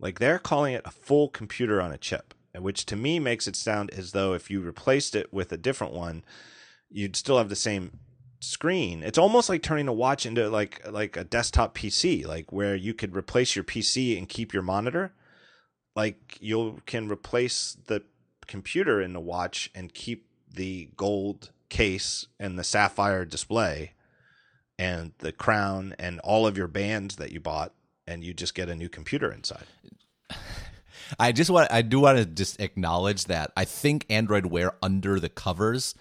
Like 0.00 0.18
they're 0.18 0.38
calling 0.38 0.74
it 0.74 0.82
a 0.84 0.90
full 0.90 1.28
computer 1.28 1.80
on 1.80 1.92
a 1.92 1.98
chip, 1.98 2.34
which 2.58 2.86
to 2.86 2.96
me 2.96 3.18
makes 3.20 3.46
it 3.46 3.54
sound 3.54 3.90
as 3.90 4.12
though 4.12 4.32
if 4.32 4.50
you 4.50 4.60
replaced 4.60 5.14
it 5.14 5.32
with 5.32 5.52
a 5.52 5.58
different 5.58 5.92
one, 5.92 6.24
you'd 6.90 7.16
still 7.16 7.38
have 7.38 7.50
the 7.50 7.56
same 7.56 8.00
screen. 8.40 9.02
It's 9.02 9.18
almost 9.18 9.50
like 9.50 9.62
turning 9.62 9.88
a 9.88 9.92
watch 9.92 10.24
into 10.24 10.48
like 10.48 10.80
like 10.90 11.16
a 11.16 11.24
desktop 11.24 11.76
PC, 11.76 12.26
like 12.26 12.50
where 12.50 12.74
you 12.74 12.94
could 12.94 13.14
replace 13.14 13.54
your 13.54 13.64
PC 13.64 14.16
and 14.16 14.28
keep 14.28 14.54
your 14.54 14.62
monitor. 14.62 15.12
Like 15.94 16.38
you 16.40 16.80
can 16.86 17.08
replace 17.08 17.76
the 17.86 18.02
computer 18.46 19.00
in 19.00 19.12
the 19.12 19.20
watch 19.20 19.70
and 19.74 19.92
keep 19.92 20.26
the 20.52 20.88
gold 20.96 21.50
case 21.68 22.26
and 22.38 22.58
the 22.58 22.64
sapphire 22.64 23.24
display 23.24 23.92
and 24.78 25.12
the 25.18 25.30
crown 25.30 25.94
and 25.98 26.18
all 26.20 26.46
of 26.46 26.56
your 26.56 26.66
bands 26.66 27.16
that 27.16 27.32
you 27.32 27.38
bought 27.38 27.72
and 28.10 28.24
you 28.24 28.34
just 28.34 28.54
get 28.54 28.68
a 28.68 28.74
new 28.74 28.88
computer 28.88 29.32
inside. 29.32 29.64
I 31.18 31.32
just 31.32 31.50
want 31.50 31.72
I 31.72 31.82
do 31.82 32.00
want 32.00 32.18
to 32.18 32.24
just 32.26 32.60
acknowledge 32.60 33.24
that 33.24 33.52
I 33.56 33.64
think 33.64 34.06
Android 34.10 34.46
Wear 34.46 34.72
under 34.82 35.18
the 35.18 35.28
covers 35.28 35.94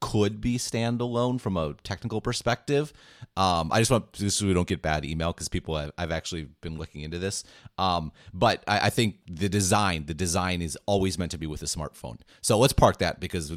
could 0.00 0.40
be 0.40 0.58
standalone 0.58 1.40
from 1.40 1.56
a 1.56 1.74
technical 1.82 2.20
perspective. 2.20 2.92
Um, 3.38 3.72
I 3.72 3.78
just 3.78 3.90
want 3.90 4.12
just 4.12 4.38
so 4.38 4.46
we 4.46 4.52
don't 4.52 4.68
get 4.68 4.82
bad 4.82 5.04
email 5.04 5.32
because 5.32 5.48
people 5.48 5.78
have, 5.78 5.92
I've 5.96 6.10
actually 6.10 6.48
been 6.60 6.76
looking 6.76 7.00
into 7.00 7.18
this. 7.18 7.42
Um, 7.78 8.12
but 8.34 8.62
I, 8.68 8.86
I, 8.86 8.90
think 8.90 9.16
the 9.26 9.48
design, 9.48 10.04
the 10.04 10.12
design 10.12 10.60
is 10.60 10.76
always 10.84 11.18
meant 11.18 11.30
to 11.30 11.38
be 11.38 11.46
with 11.46 11.62
a 11.62 11.66
smartphone. 11.66 12.18
So 12.42 12.58
let's 12.58 12.74
park 12.74 12.98
that 12.98 13.18
because 13.18 13.52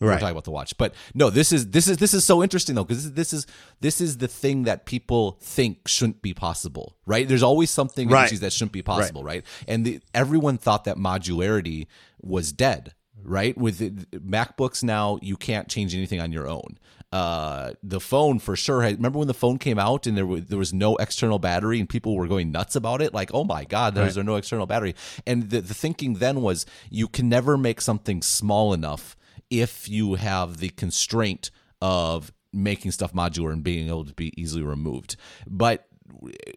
Right. 0.00 0.14
We're 0.14 0.20
talking 0.20 0.30
about 0.32 0.44
the 0.44 0.50
watch, 0.50 0.78
but 0.78 0.94
no, 1.12 1.28
this 1.28 1.52
is 1.52 1.72
this 1.72 1.86
is 1.86 1.98
this 1.98 2.14
is 2.14 2.24
so 2.24 2.42
interesting 2.42 2.74
though 2.74 2.84
because 2.84 3.12
this 3.12 3.34
is 3.34 3.44
this 3.44 3.44
is 3.44 3.46
this 3.80 4.00
is 4.00 4.16
the 4.16 4.28
thing 4.28 4.62
that 4.62 4.86
people 4.86 5.36
think 5.42 5.86
shouldn't 5.86 6.22
be 6.22 6.32
possible, 6.32 6.96
right? 7.04 7.28
There's 7.28 7.42
always 7.42 7.70
something 7.70 8.08
right. 8.08 8.30
that 8.40 8.52
shouldn't 8.54 8.72
be 8.72 8.80
possible, 8.80 9.22
right? 9.22 9.44
right? 9.44 9.68
And 9.68 9.84
the, 9.84 10.00
everyone 10.14 10.56
thought 10.56 10.84
that 10.84 10.96
modularity 10.96 11.86
was 12.22 12.50
dead, 12.50 12.94
right? 13.22 13.56
With 13.58 13.82
it, 13.82 14.10
MacBooks 14.12 14.82
now, 14.82 15.18
you 15.20 15.36
can't 15.36 15.68
change 15.68 15.94
anything 15.94 16.20
on 16.20 16.32
your 16.32 16.48
own. 16.48 16.78
Uh, 17.12 17.72
the 17.82 18.00
phone 18.00 18.38
for 18.38 18.54
sure. 18.56 18.82
Had, 18.82 18.96
remember 18.96 19.18
when 19.18 19.28
the 19.28 19.34
phone 19.34 19.58
came 19.58 19.78
out 19.78 20.06
and 20.06 20.16
there 20.16 20.24
was, 20.24 20.46
there 20.46 20.58
was 20.58 20.72
no 20.72 20.96
external 20.96 21.40
battery 21.40 21.80
and 21.80 21.88
people 21.88 22.14
were 22.14 22.28
going 22.28 22.52
nuts 22.52 22.76
about 22.76 23.02
it? 23.02 23.12
Like, 23.12 23.32
oh 23.34 23.44
my 23.44 23.64
god, 23.64 23.94
there's 23.94 24.16
right. 24.16 24.24
no 24.24 24.36
external 24.36 24.64
battery. 24.64 24.94
And 25.26 25.50
the 25.50 25.60
the 25.60 25.74
thinking 25.74 26.14
then 26.14 26.40
was 26.40 26.64
you 26.88 27.08
can 27.08 27.28
never 27.28 27.58
make 27.58 27.80
something 27.80 28.22
small 28.22 28.72
enough 28.72 29.16
if 29.50 29.88
you 29.88 30.14
have 30.14 30.58
the 30.58 30.70
constraint 30.70 31.50
of 31.82 32.32
making 32.52 32.90
stuff 32.90 33.12
modular 33.12 33.52
and 33.52 33.62
being 33.62 33.88
able 33.88 34.04
to 34.04 34.14
be 34.14 34.32
easily 34.40 34.62
removed. 34.62 35.16
But 35.46 35.86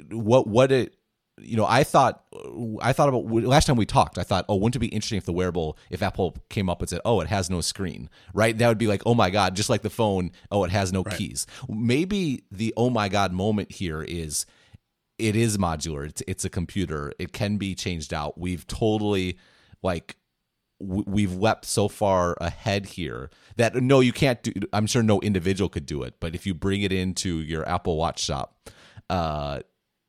what 0.10 0.48
what 0.48 0.72
it 0.72 0.96
you 1.40 1.58
know, 1.58 1.66
I 1.68 1.84
thought 1.84 2.24
I 2.82 2.94
thought 2.94 3.10
about 3.10 3.26
last 3.26 3.66
time 3.66 3.76
we 3.76 3.86
talked. 3.86 4.18
I 4.18 4.24
thought, 4.24 4.46
oh, 4.48 4.56
wouldn't 4.56 4.76
it 4.76 4.80
be 4.80 4.88
interesting 4.88 5.18
if 5.18 5.26
the 5.26 5.34
wearable, 5.34 5.78
if 5.90 6.04
Apple 6.04 6.38
came 6.50 6.70
up 6.70 6.82
and 6.82 6.90
said, 6.90 7.02
oh, 7.06 7.22
it 7.22 7.28
has 7.28 7.50
no 7.50 7.62
screen, 7.62 8.10
right? 8.34 8.58
That 8.58 8.68
would 8.68 8.78
be 8.78 8.88
like, 8.88 9.02
oh 9.06 9.16
my 9.16 9.30
god, 9.30 9.56
just 9.56 9.70
like 9.70 9.82
the 9.82 9.90
phone. 9.90 10.32
Oh, 10.52 10.64
it 10.64 10.72
has 10.72 10.94
no 10.94 11.02
right. 11.02 11.18
keys. 11.18 11.48
Maybe 11.68 12.44
the 12.52 12.74
oh 12.78 12.90
my 12.90 13.10
god 13.10 13.34
moment 13.34 13.72
here 13.72 14.04
is, 14.04 14.46
it 15.18 15.36
is 15.36 15.58
modular. 15.58 16.08
It's 16.08 16.24
it's 16.28 16.46
a 16.46 16.50
computer. 16.50 17.14
It 17.18 17.34
can 17.34 17.58
be 17.58 17.76
changed 17.76 18.14
out. 18.14 18.38
We've 18.38 18.66
totally 18.68 19.38
like 19.82 20.18
we've 20.84 21.34
leapt 21.34 21.66
so 21.66 21.88
far 21.88 22.36
ahead 22.42 22.86
here 22.86 23.30
that 23.56 23.76
no 23.76 24.00
you 24.00 24.12
can't 24.14 24.44
do 24.44 24.52
i'm 24.74 24.86
sure 24.86 25.02
no 25.02 25.20
individual 25.22 25.70
could 25.70 25.86
do 25.86 26.04
it 26.04 26.16
but 26.20 26.36
if 26.36 26.46
you 26.46 26.54
bring 26.54 26.82
it 26.82 26.92
into 26.92 27.40
your 27.40 27.68
apple 27.68 27.98
watch 27.98 28.20
shop 28.20 28.70
uh 29.10 29.60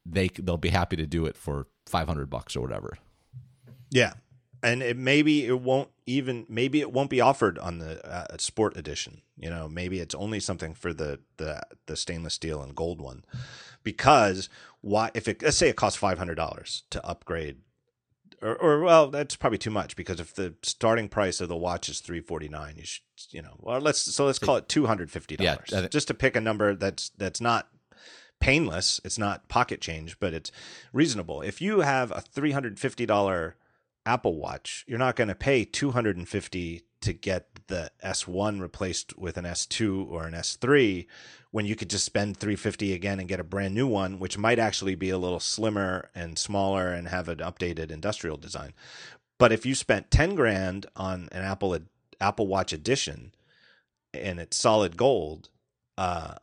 they 0.07 0.29
they'll 0.29 0.57
be 0.57 0.71
happy 0.71 0.97
to 0.97 1.07
do 1.07 1.27
it 1.27 1.37
for 1.37 1.67
500 1.87 2.29
bucks 2.29 2.57
or 2.57 2.61
whatever. 2.61 2.99
Yeah. 3.91 4.15
And 4.63 4.83
it 4.83 4.97
maybe 4.97 5.47
it 5.47 5.61
won't 5.61 5.91
even 6.07 6.47
maybe 6.49 6.81
it 6.81 6.93
won't 6.93 7.11
be 7.11 7.21
offered 7.21 7.59
on 7.59 7.79
the 7.79 8.05
uh, 8.07 8.37
sport 8.39 8.77
edition 8.77 9.23
you 9.37 9.51
know 9.51 9.69
maybe 9.69 10.01
it's 10.01 10.15
only 10.15 10.39
something 10.41 10.75
for 10.75 10.93
the 10.93 11.21
the 11.39 11.61
the 11.87 11.97
stainless 11.97 12.35
steel 12.35 12.63
and 12.63 12.75
gold 12.75 13.01
one. 13.01 13.25
Because 13.83 14.49
why 14.81 15.11
if 15.15 15.29
it 15.29 15.43
let's 15.43 15.57
say 15.57 15.69
it 15.69 15.77
costs 15.77 16.01
$500 16.01 16.83
to 16.91 17.07
upgrade 17.07 17.59
or, 18.45 18.55
or 18.57 18.81
well, 18.81 19.09
that's 19.09 19.37
probably 19.37 19.59
too 19.59 19.71
much 19.71 19.97
because 19.97 20.21
if 20.21 20.35
the 20.35 20.55
starting 20.63 21.09
price 21.09 21.41
of 21.41 21.49
the 21.49 21.57
watch 21.57 21.89
is 21.89 22.01
three 22.01 22.21
forty 22.21 22.49
nine, 22.49 22.75
you 22.77 22.85
should, 22.85 23.03
you 23.31 23.41
know, 23.43 23.57
well, 23.59 23.81
let's 23.81 24.01
so 24.01 24.27
let's 24.27 24.39
call 24.39 24.57
it 24.57 24.69
two 24.69 24.87
hundred 24.87 25.11
fifty 25.11 25.37
dollars, 25.37 25.71
yeah, 25.73 25.89
just 25.89 26.09
to 26.09 26.15
pick 26.15 26.37
a 26.37 26.41
number 26.41 26.75
that's 26.75 27.11
that's 27.17 27.41
not 27.41 27.69
painless. 28.41 29.01
It's 29.05 29.19
not 29.19 29.49
pocket 29.49 29.81
change, 29.81 30.19
but 30.21 30.35
it's 30.35 30.53
reasonable. 30.93 31.41
If 31.41 31.63
you 31.63 31.81
have 31.81 32.11
a 32.11 32.21
three 32.21 32.53
hundred 32.53 32.79
fifty 32.79 33.07
dollar 33.07 33.57
Apple 34.05 34.37
Watch, 34.37 34.85
you're 34.87 34.99
not 34.99 35.17
going 35.17 35.29
to 35.29 35.35
pay 35.35 35.65
two 35.65 35.93
hundred 35.93 36.17
and 36.19 36.29
fifty 36.29 36.83
to 37.05 37.13
get 37.13 37.67
the 37.67 37.91
S1 38.03 38.61
replaced 38.61 39.19
with 39.19 39.37
an 39.37 39.45
S2 39.45 40.11
or 40.11 40.25
an 40.25 40.33
S3 40.33 41.07
when 41.51 41.67
you 41.67 41.77
could 41.77 41.91
just 41.91 42.05
spend 42.05 42.37
350 42.37 42.95
again 42.95 43.21
and 43.21 43.29
get 43.29 43.41
a 43.41 43.45
brand 43.45 43.75
new 43.75 43.87
one 43.87 44.19
which 44.19 44.39
might 44.39 44.59
actually 44.59 44.95
be 44.95 45.11
a 45.11 45.19
little 45.19 45.39
slimmer 45.39 46.11
and 46.15 46.39
smaller 46.39 46.89
and 46.89 47.09
have 47.09 47.29
an 47.29 47.39
updated 47.39 47.91
industrial 47.91 48.39
design. 48.39 48.73
But 49.39 49.53
if 49.53 49.67
you 49.67 49.75
spent 49.75 50.11
10 50.11 50.35
grand 50.35 50.87
on 50.97 51.29
an 51.31 51.43
apple 51.43 51.79
apple 52.21 52.47
watch 52.47 52.73
edition 52.73 53.35
and 54.15 54.41
it's 54.41 54.57
solid 54.57 54.97
gold 54.97 55.51
uh, 55.99 56.37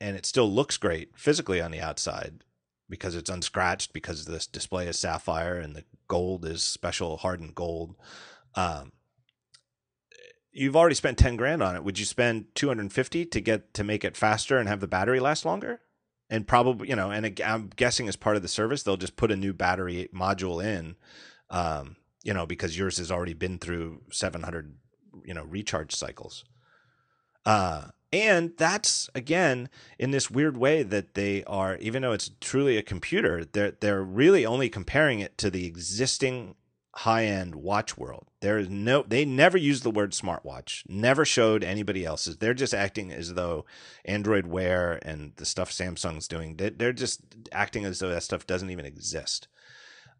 and 0.00 0.16
it 0.16 0.26
still 0.26 0.50
looks 0.50 0.76
great 0.76 1.16
physically 1.16 1.62
on 1.62 1.70
the 1.70 1.80
outside 1.80 2.44
because 2.90 3.14
it's 3.14 3.30
unscratched 3.30 3.94
because 3.94 4.26
this 4.26 4.46
display 4.46 4.86
is 4.86 4.98
sapphire 4.98 5.58
and 5.58 5.74
the 5.74 5.84
gold 6.08 6.44
is 6.44 6.62
special 6.62 7.16
hardened 7.16 7.54
gold 7.54 7.94
um, 8.54 8.92
you've 10.56 10.76
already 10.76 10.94
spent 10.94 11.18
10 11.18 11.36
grand 11.36 11.62
on 11.62 11.76
it. 11.76 11.84
Would 11.84 11.98
you 11.98 12.04
spend 12.04 12.46
250 12.54 13.26
to 13.26 13.40
get 13.40 13.74
to 13.74 13.84
make 13.84 14.04
it 14.04 14.16
faster 14.16 14.58
and 14.58 14.68
have 14.68 14.80
the 14.80 14.88
battery 14.88 15.20
last 15.20 15.44
longer? 15.44 15.80
And 16.30 16.48
probably, 16.48 16.88
you 16.88 16.96
know, 16.96 17.10
and 17.10 17.40
I'm 17.44 17.70
guessing 17.76 18.08
as 18.08 18.16
part 18.16 18.36
of 18.36 18.42
the 18.42 18.48
service, 18.48 18.82
they'll 18.82 18.96
just 18.96 19.16
put 19.16 19.30
a 19.30 19.36
new 19.36 19.52
battery 19.52 20.08
module 20.12 20.64
in, 20.64 20.96
um, 21.50 21.96
you 22.24 22.34
know, 22.34 22.46
because 22.46 22.76
yours 22.76 22.98
has 22.98 23.12
already 23.12 23.34
been 23.34 23.58
through 23.58 24.02
700, 24.10 24.74
you 25.24 25.34
know, 25.34 25.44
recharge 25.44 25.94
cycles. 25.94 26.44
Uh, 27.44 27.88
and 28.12 28.52
that's 28.56 29.10
again 29.14 29.68
in 29.98 30.10
this 30.10 30.30
weird 30.30 30.56
way 30.56 30.82
that 30.82 31.14
they 31.14 31.44
are, 31.44 31.76
even 31.76 32.02
though 32.02 32.12
it's 32.12 32.30
truly 32.40 32.76
a 32.76 32.82
computer, 32.82 33.44
they're 33.44 33.72
they're 33.72 34.02
really 34.02 34.46
only 34.46 34.68
comparing 34.68 35.20
it 35.20 35.36
to 35.38 35.50
the 35.50 35.66
existing 35.66 36.54
high-end 36.96 37.54
watch 37.54 37.98
world. 37.98 38.26
There 38.40 38.58
is 38.58 38.70
no 38.70 39.04
they 39.06 39.24
never 39.24 39.58
use 39.58 39.82
the 39.82 39.90
word 39.90 40.12
smartwatch. 40.12 40.82
Never 40.88 41.24
showed 41.24 41.62
anybody 41.62 42.04
else's. 42.04 42.38
They're 42.38 42.54
just 42.54 42.72
acting 42.74 43.12
as 43.12 43.34
though 43.34 43.66
Android 44.04 44.46
Wear 44.46 44.98
and 45.02 45.32
the 45.36 45.44
stuff 45.44 45.70
Samsung's 45.70 46.26
doing, 46.26 46.56
they're 46.56 46.92
just 46.92 47.20
acting 47.52 47.84
as 47.84 47.98
though 47.98 48.08
that 48.08 48.22
stuff 48.22 48.46
doesn't 48.46 48.70
even 48.70 48.86
exist. 48.86 49.48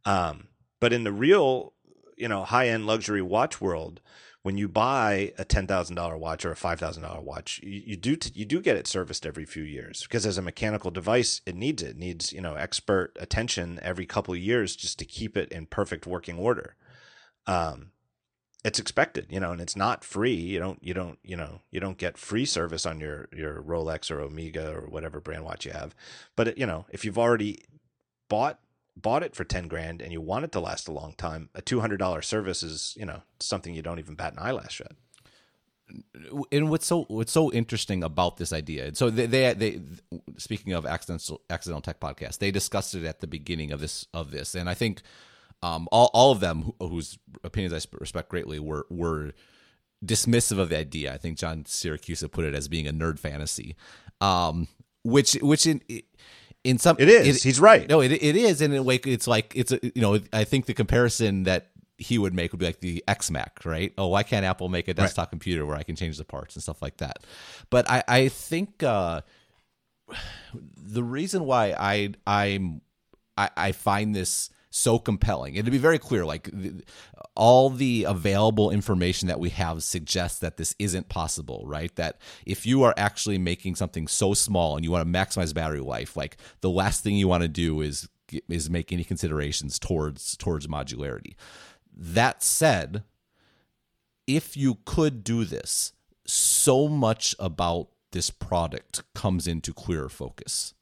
Um, 0.04 0.48
but 0.78 0.92
in 0.92 1.04
the 1.04 1.12
real, 1.12 1.72
you 2.16 2.28
know, 2.28 2.44
high-end 2.44 2.86
luxury 2.86 3.22
watch 3.22 3.60
world, 3.60 4.00
when 4.46 4.56
you 4.56 4.68
buy 4.68 5.32
a 5.38 5.44
ten 5.44 5.66
thousand 5.66 5.96
dollar 5.96 6.16
watch 6.16 6.44
or 6.44 6.52
a 6.52 6.56
five 6.56 6.78
thousand 6.78 7.02
dollar 7.02 7.20
watch, 7.20 7.58
you, 7.64 7.82
you 7.84 7.96
do 7.96 8.14
t- 8.14 8.30
you 8.32 8.44
do 8.44 8.60
get 8.60 8.76
it 8.76 8.86
serviced 8.86 9.26
every 9.26 9.44
few 9.44 9.64
years 9.64 10.02
because 10.02 10.24
as 10.24 10.38
a 10.38 10.42
mechanical 10.42 10.92
device, 10.92 11.40
it 11.46 11.56
needs 11.56 11.82
it. 11.82 11.88
it 11.88 11.98
needs 11.98 12.32
you 12.32 12.40
know 12.40 12.54
expert 12.54 13.10
attention 13.18 13.80
every 13.82 14.06
couple 14.06 14.36
years 14.36 14.76
just 14.76 15.00
to 15.00 15.04
keep 15.04 15.36
it 15.36 15.50
in 15.50 15.66
perfect 15.66 16.06
working 16.06 16.38
order. 16.38 16.76
Um, 17.48 17.90
it's 18.64 18.78
expected, 18.78 19.26
you 19.30 19.40
know, 19.40 19.50
and 19.50 19.60
it's 19.60 19.74
not 19.74 20.04
free. 20.04 20.36
You 20.36 20.60
don't 20.60 20.78
you 20.80 20.94
don't 20.94 21.18
you 21.24 21.36
know 21.36 21.62
you 21.72 21.80
don't 21.80 21.98
get 21.98 22.16
free 22.16 22.44
service 22.44 22.86
on 22.86 23.00
your 23.00 23.28
your 23.34 23.60
Rolex 23.60 24.12
or 24.12 24.20
Omega 24.20 24.72
or 24.72 24.82
whatever 24.82 25.18
brand 25.18 25.44
watch 25.44 25.66
you 25.66 25.72
have. 25.72 25.92
But 26.36 26.46
it, 26.46 26.58
you 26.58 26.66
know, 26.66 26.86
if 26.90 27.04
you've 27.04 27.18
already 27.18 27.64
bought 28.28 28.60
bought 28.96 29.22
it 29.22 29.34
for 29.34 29.44
10 29.44 29.68
grand 29.68 30.00
and 30.00 30.12
you 30.12 30.20
want 30.20 30.44
it 30.44 30.52
to 30.52 30.60
last 30.60 30.88
a 30.88 30.92
long 30.92 31.14
time, 31.16 31.50
a 31.54 31.62
$200 31.62 32.24
service 32.24 32.62
is, 32.62 32.94
you 32.98 33.04
know, 33.04 33.22
something 33.40 33.74
you 33.74 33.82
don't 33.82 33.98
even 33.98 34.14
bat 34.14 34.32
an 34.32 34.38
eyelash 34.40 34.80
at. 34.80 34.92
And 36.50 36.68
what's 36.68 36.84
so 36.86 37.04
what's 37.04 37.30
so 37.30 37.52
interesting 37.52 38.02
about 38.02 38.38
this 38.38 38.52
idea? 38.52 38.86
And 38.86 38.96
so 38.96 39.08
they, 39.08 39.26
they, 39.26 39.52
they 39.52 39.80
speaking 40.36 40.72
of 40.72 40.84
accidental 40.84 41.42
accidental 41.48 41.80
tech 41.80 42.00
podcast, 42.00 42.38
they 42.38 42.50
discussed 42.50 42.96
it 42.96 43.04
at 43.04 43.20
the 43.20 43.28
beginning 43.28 43.70
of 43.70 43.78
this 43.78 44.04
of 44.12 44.32
this, 44.32 44.56
and 44.56 44.68
I 44.68 44.74
think 44.74 45.02
um, 45.62 45.86
all 45.92 46.10
all 46.12 46.32
of 46.32 46.40
them 46.40 46.72
whose 46.80 47.18
opinions 47.44 47.72
I 47.72 47.86
respect 48.00 48.30
greatly 48.30 48.58
were 48.58 48.86
were 48.90 49.32
dismissive 50.04 50.58
of 50.58 50.70
the 50.70 50.78
idea. 50.78 51.14
I 51.14 51.18
think 51.18 51.38
John 51.38 51.62
Siracusa 51.62 52.30
put 52.30 52.44
it 52.44 52.54
as 52.54 52.66
being 52.66 52.88
a 52.88 52.92
nerd 52.92 53.20
fantasy, 53.20 53.76
um, 54.20 54.66
which 55.04 55.34
which 55.34 55.66
in 55.66 55.82
in 56.66 56.78
some 56.78 56.96
it 56.98 57.08
is. 57.08 57.36
It, 57.36 57.42
He's 57.42 57.60
right. 57.60 57.88
No, 57.88 58.00
it 58.00 58.12
it 58.12 58.36
is, 58.36 58.60
and 58.60 58.74
in 58.74 58.80
a 58.80 58.82
way, 58.82 58.96
it's 58.96 59.26
like 59.26 59.52
it's 59.54 59.72
a, 59.72 59.78
you 59.82 60.02
know 60.02 60.18
I 60.32 60.44
think 60.44 60.66
the 60.66 60.74
comparison 60.74 61.44
that 61.44 61.70
he 61.98 62.18
would 62.18 62.34
make 62.34 62.52
would 62.52 62.58
be 62.58 62.66
like 62.66 62.80
the 62.80 63.02
XMac, 63.08 63.64
right? 63.64 63.92
Oh, 63.96 64.08
why 64.08 64.22
can't 64.22 64.44
Apple 64.44 64.68
make 64.68 64.88
a 64.88 64.94
desktop 64.94 65.26
right. 65.26 65.30
computer 65.30 65.64
where 65.64 65.76
I 65.76 65.82
can 65.82 65.96
change 65.96 66.18
the 66.18 66.24
parts 66.24 66.54
and 66.56 66.62
stuff 66.62 66.82
like 66.82 66.98
that? 66.98 67.18
But 67.70 67.88
I 67.88 68.02
I 68.08 68.28
think 68.28 68.82
uh, 68.82 69.22
the 70.54 71.02
reason 71.02 71.44
why 71.44 71.74
I 71.78 72.12
I'm 72.26 72.82
I, 73.36 73.50
I 73.56 73.72
find 73.72 74.14
this 74.14 74.50
so 74.76 74.98
compelling. 74.98 75.54
To 75.54 75.70
be 75.70 75.78
very 75.78 75.98
clear, 75.98 76.24
like 76.24 76.50
all 77.34 77.70
the 77.70 78.04
available 78.04 78.70
information 78.70 79.28
that 79.28 79.40
we 79.40 79.48
have 79.50 79.82
suggests 79.82 80.38
that 80.40 80.58
this 80.58 80.74
isn't 80.78 81.08
possible, 81.08 81.64
right? 81.66 81.94
That 81.96 82.20
if 82.44 82.66
you 82.66 82.82
are 82.82 82.94
actually 82.96 83.38
making 83.38 83.76
something 83.76 84.06
so 84.06 84.34
small 84.34 84.76
and 84.76 84.84
you 84.84 84.90
want 84.90 85.10
to 85.10 85.18
maximize 85.18 85.54
battery 85.54 85.80
life, 85.80 86.16
like 86.16 86.36
the 86.60 86.70
last 86.70 87.02
thing 87.02 87.16
you 87.16 87.28
want 87.28 87.42
to 87.42 87.48
do 87.48 87.80
is 87.80 88.08
is 88.48 88.68
make 88.68 88.92
any 88.92 89.04
considerations 89.04 89.78
towards 89.78 90.36
towards 90.36 90.66
modularity. 90.66 91.34
That 91.96 92.42
said, 92.42 93.02
if 94.26 94.56
you 94.56 94.78
could 94.84 95.24
do 95.24 95.44
this, 95.44 95.92
so 96.26 96.88
much 96.88 97.34
about 97.38 97.88
this 98.12 98.30
product 98.30 99.02
comes 99.14 99.46
into 99.46 99.72
clearer 99.72 100.08
focus 100.08 100.74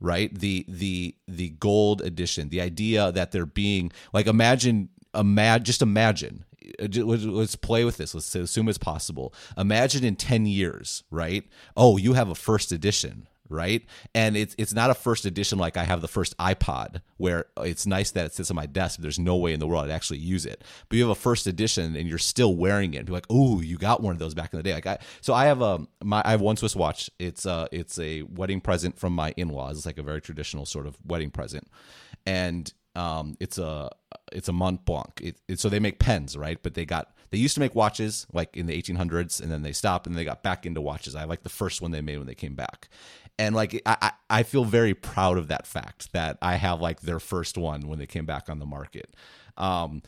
right? 0.00 0.32
The 0.34 0.64
the 0.68 1.14
the 1.26 1.50
gold 1.50 2.02
edition, 2.02 2.48
the 2.48 2.60
idea 2.60 3.12
that 3.12 3.32
they're 3.32 3.46
being 3.46 3.92
like 4.12 4.26
imagine 4.26 4.88
imagine 5.14 5.64
just 5.64 5.82
imagine 5.82 6.44
uh, 6.80 6.86
let's 6.88 7.56
play 7.56 7.84
with 7.84 7.96
this 7.96 8.14
let's 8.14 8.34
assume 8.34 8.68
it's 8.68 8.78
possible 8.78 9.32
imagine 9.56 10.04
in 10.04 10.16
10 10.16 10.46
years 10.46 11.02
right 11.10 11.44
oh 11.76 11.96
you 11.96 12.12
have 12.12 12.28
a 12.28 12.34
first 12.34 12.72
edition 12.72 13.26
right? 13.48 13.84
And 14.14 14.36
it's 14.36 14.54
it's 14.58 14.74
not 14.74 14.90
a 14.90 14.94
first 14.94 15.24
edition 15.24 15.58
like 15.58 15.76
I 15.76 15.84
have 15.84 16.00
the 16.00 16.08
first 16.08 16.36
iPod 16.38 17.00
where 17.16 17.46
it's 17.58 17.86
nice 17.86 18.10
that 18.12 18.26
it 18.26 18.34
sits 18.34 18.50
on 18.50 18.56
my 18.56 18.66
desk. 18.66 18.98
But 18.98 19.02
there's 19.02 19.18
no 19.18 19.36
way 19.36 19.52
in 19.52 19.60
the 19.60 19.66
world 19.66 19.84
I'd 19.84 19.90
actually 19.90 20.18
use 20.18 20.46
it. 20.46 20.62
But 20.88 20.96
you 20.96 21.02
have 21.02 21.10
a 21.10 21.20
first 21.20 21.46
edition 21.46 21.96
and 21.96 22.08
you're 22.08 22.18
still 22.18 22.54
wearing 22.54 22.94
it. 22.94 23.06
You're 23.06 23.14
like, 23.14 23.26
oh, 23.30 23.60
you 23.60 23.76
got 23.78 24.02
one 24.02 24.12
of 24.12 24.18
those 24.18 24.34
back 24.34 24.52
in 24.52 24.58
the 24.58 24.62
day. 24.62 24.74
Like 24.74 24.86
I, 24.86 24.98
so 25.20 25.34
I 25.34 25.46
have 25.46 25.62
a 25.62 25.86
my 26.02 26.22
I 26.24 26.30
have 26.30 26.40
one 26.40 26.56
Swiss 26.56 26.76
watch. 26.76 27.10
It's 27.18 27.46
uh 27.46 27.66
it's 27.72 27.98
a 27.98 28.22
wedding 28.22 28.60
present 28.60 28.98
from 28.98 29.12
my 29.14 29.34
in-laws. 29.36 29.76
It's 29.76 29.86
like 29.86 29.98
a 29.98 30.02
very 30.02 30.20
traditional 30.20 30.66
sort 30.66 30.86
of 30.86 30.96
wedding 31.04 31.30
present, 31.30 31.68
and 32.26 32.72
um 32.94 33.36
it's 33.40 33.58
a 33.58 33.90
it's 34.32 34.48
a 34.48 34.52
Montblanc. 34.52 35.20
It, 35.20 35.40
it, 35.48 35.60
so 35.60 35.68
they 35.68 35.80
make 35.80 35.98
pens, 35.98 36.36
right? 36.36 36.62
But 36.62 36.74
they 36.74 36.84
got 36.84 37.12
they 37.30 37.38
used 37.38 37.54
to 37.54 37.60
make 37.60 37.74
watches 37.74 38.26
like 38.32 38.56
in 38.56 38.66
the 38.66 38.80
1800s, 38.80 39.40
and 39.40 39.50
then 39.50 39.62
they 39.62 39.72
stopped 39.72 40.06
and 40.06 40.16
they 40.16 40.24
got 40.24 40.42
back 40.42 40.66
into 40.66 40.80
watches. 40.80 41.14
I 41.14 41.24
like 41.24 41.42
the 41.42 41.48
first 41.48 41.82
one 41.82 41.90
they 41.90 42.00
made 42.00 42.18
when 42.18 42.26
they 42.26 42.34
came 42.34 42.54
back, 42.54 42.88
and 43.38 43.54
like 43.54 43.80
I, 43.86 44.12
I 44.28 44.42
feel 44.42 44.64
very 44.64 44.94
proud 44.94 45.38
of 45.38 45.48
that 45.48 45.66
fact 45.66 46.12
that 46.12 46.38
I 46.42 46.56
have 46.56 46.80
like 46.80 47.00
their 47.00 47.20
first 47.20 47.56
one 47.56 47.88
when 47.88 47.98
they 47.98 48.06
came 48.06 48.26
back 48.26 48.48
on 48.48 48.58
the 48.58 48.66
market. 48.66 49.14
Um, 49.56 50.02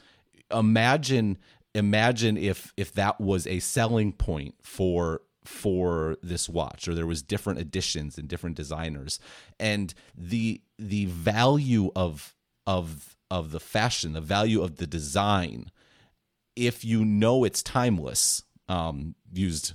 imagine 0.50 1.38
imagine 1.74 2.36
if 2.36 2.72
if 2.76 2.92
that 2.94 3.20
was 3.20 3.46
a 3.46 3.60
selling 3.60 4.12
point 4.12 4.54
for 4.62 5.22
for 5.44 6.16
this 6.22 6.48
watch 6.48 6.86
or 6.86 6.94
there 6.94 7.06
was 7.06 7.22
different 7.22 7.58
editions 7.58 8.18
and 8.18 8.28
different 8.28 8.56
designers 8.56 9.18
and 9.58 9.94
the 10.14 10.60
the 10.78 11.06
value 11.06 11.90
of 11.96 12.34
of 12.66 13.16
of 13.30 13.50
the 13.50 13.60
fashion 13.60 14.12
the 14.12 14.20
value 14.20 14.62
of 14.62 14.76
the 14.76 14.86
design 14.86 15.70
if 16.60 16.84
you 16.84 17.04
know 17.04 17.44
it's 17.44 17.62
timeless 17.62 18.44
um 18.68 19.14
used 19.32 19.74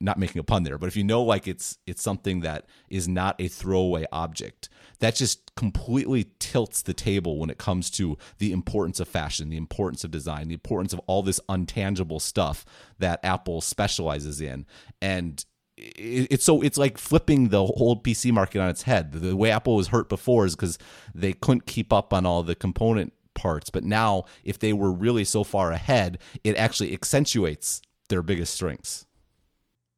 not 0.00 0.18
making 0.18 0.38
a 0.38 0.44
pun 0.44 0.62
there, 0.62 0.78
but 0.78 0.86
if 0.86 0.96
you 0.96 1.04
know 1.04 1.22
like 1.22 1.48
it's 1.48 1.78
it's 1.86 2.02
something 2.02 2.40
that 2.40 2.66
is 2.88 3.08
not 3.08 3.40
a 3.40 3.48
throwaway 3.48 4.06
object, 4.12 4.68
that 5.00 5.16
just 5.16 5.54
completely 5.56 6.30
tilts 6.38 6.82
the 6.82 6.94
table 6.94 7.38
when 7.38 7.50
it 7.50 7.58
comes 7.58 7.90
to 7.90 8.16
the 8.38 8.52
importance 8.52 9.00
of 9.00 9.08
fashion, 9.08 9.50
the 9.50 9.56
importance 9.56 10.04
of 10.04 10.10
design, 10.10 10.48
the 10.48 10.54
importance 10.54 10.92
of 10.92 11.00
all 11.06 11.22
this 11.22 11.40
untangible 11.48 12.20
stuff 12.20 12.64
that 12.98 13.20
Apple 13.24 13.60
specializes 13.60 14.40
in. 14.40 14.66
And 15.02 15.44
it's 15.76 16.44
so 16.44 16.60
it's 16.60 16.78
like 16.78 16.98
flipping 16.98 17.48
the 17.48 17.64
whole 17.64 18.00
PC 18.00 18.32
market 18.32 18.60
on 18.60 18.68
its 18.68 18.82
head. 18.82 19.12
The 19.12 19.36
way 19.36 19.50
Apple 19.50 19.76
was 19.76 19.88
hurt 19.88 20.08
before 20.08 20.46
is 20.46 20.54
because 20.54 20.78
they 21.14 21.32
couldn't 21.32 21.66
keep 21.66 21.92
up 21.92 22.12
on 22.12 22.24
all 22.24 22.42
the 22.42 22.54
component 22.54 23.12
parts, 23.34 23.70
but 23.70 23.84
now 23.84 24.24
if 24.44 24.58
they 24.58 24.72
were 24.72 24.92
really 24.92 25.24
so 25.24 25.44
far 25.44 25.72
ahead, 25.72 26.18
it 26.44 26.56
actually 26.56 26.92
accentuates 26.92 27.82
their 28.08 28.22
biggest 28.22 28.54
strengths. 28.54 29.06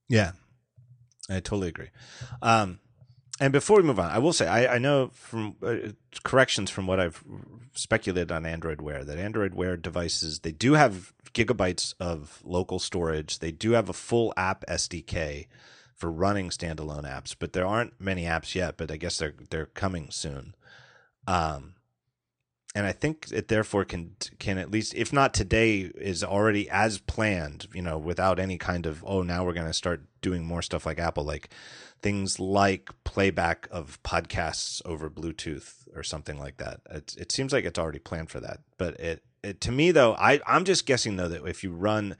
Yeah, 0.09 0.32
I 1.28 1.35
totally 1.35 1.69
agree. 1.69 1.90
Um, 2.43 2.81
and 3.40 3.52
before 3.52 3.78
we 3.78 3.82
move 3.82 3.98
on, 3.98 4.11
I 4.11 4.19
will 4.19 4.35
say 4.35 4.47
I, 4.47 4.74
I 4.74 4.78
know 4.78 5.11
from 5.15 5.57
uh, 5.62 5.77
corrections 6.24 6.70
from 6.70 6.86
what 6.86 7.01
I've 7.01 7.24
speculated 7.74 8.31
on 8.31 8.44
Android 8.44 8.82
Wear 8.82 9.02
that 9.05 9.19
Android 9.19 9.55
Wear 9.55 9.77
devices 9.77 10.40
they 10.40 10.52
do 10.52 10.74
have 10.74 11.15
gigabytes 11.32 11.94
of 11.98 12.40
local 12.44 12.78
storage. 12.78 13.39
They 13.39 13.52
do 13.52 13.73
have 13.73 13.89
a 13.89 13.94
full 13.94 14.35
app 14.36 14.65
SDK 14.66 15.47
for 15.94 16.11
running 16.11 16.51
standalone 16.51 17.05
apps, 17.05 17.35
but 17.39 17.52
there 17.52 17.66
aren't 17.66 17.98
many 17.98 18.24
apps 18.24 18.55
yet. 18.55 18.77
But 18.77 18.90
I 18.90 18.97
guess 18.97 19.16
they're 19.16 19.35
they're 19.48 19.66
coming 19.66 20.11
soon. 20.11 20.55
Um, 21.27 21.74
and 22.75 22.87
I 22.87 22.93
think 22.93 23.29
it 23.33 23.49
therefore 23.49 23.85
can 23.85 24.15
can 24.39 24.57
at 24.57 24.71
least, 24.71 24.95
if 24.95 25.13
not 25.13 25.35
today, 25.35 25.81
is 25.81 26.23
already 26.23 26.71
as 26.71 26.99
planned. 26.99 27.67
You 27.75 27.83
know, 27.83 27.99
without 27.99 28.39
any 28.39 28.59
kind 28.59 28.87
of 28.87 29.03
oh, 29.05 29.23
now 29.23 29.45
we're 29.45 29.55
going 29.55 29.67
to 29.67 29.73
start 29.73 30.03
doing 30.21 30.45
more 30.45 30.63
stuff 30.63 30.87
like 30.87 30.99
Apple, 30.99 31.25
like 31.25 31.51
things 32.01 32.39
like 32.39 32.91
playback 33.05 33.67
of 33.71 34.01
podcasts 34.03 34.81
over 34.85 35.11
Bluetooth 35.11 35.89
or 35.95 36.03
something 36.03 36.39
like 36.39 36.59
that. 36.59 36.81
It, 36.91 37.17
it 37.19 37.33
seems 37.33 37.53
like 37.53 37.65
it's 37.65 37.79
already 37.79 37.99
planned 37.99 38.31
for 38.31 38.41
that. 38.41 38.61
But 38.79 38.99
it, 39.01 39.25
it 39.43 39.61
to 39.63 39.73
me 39.73 39.91
though, 39.91 40.15
I 40.15 40.41
I'm 40.47 40.65
just 40.65 40.87
guessing 40.87 41.17
though 41.17 41.29
that 41.29 41.45
if 41.47 41.65
you 41.65 41.73
run 41.73 42.17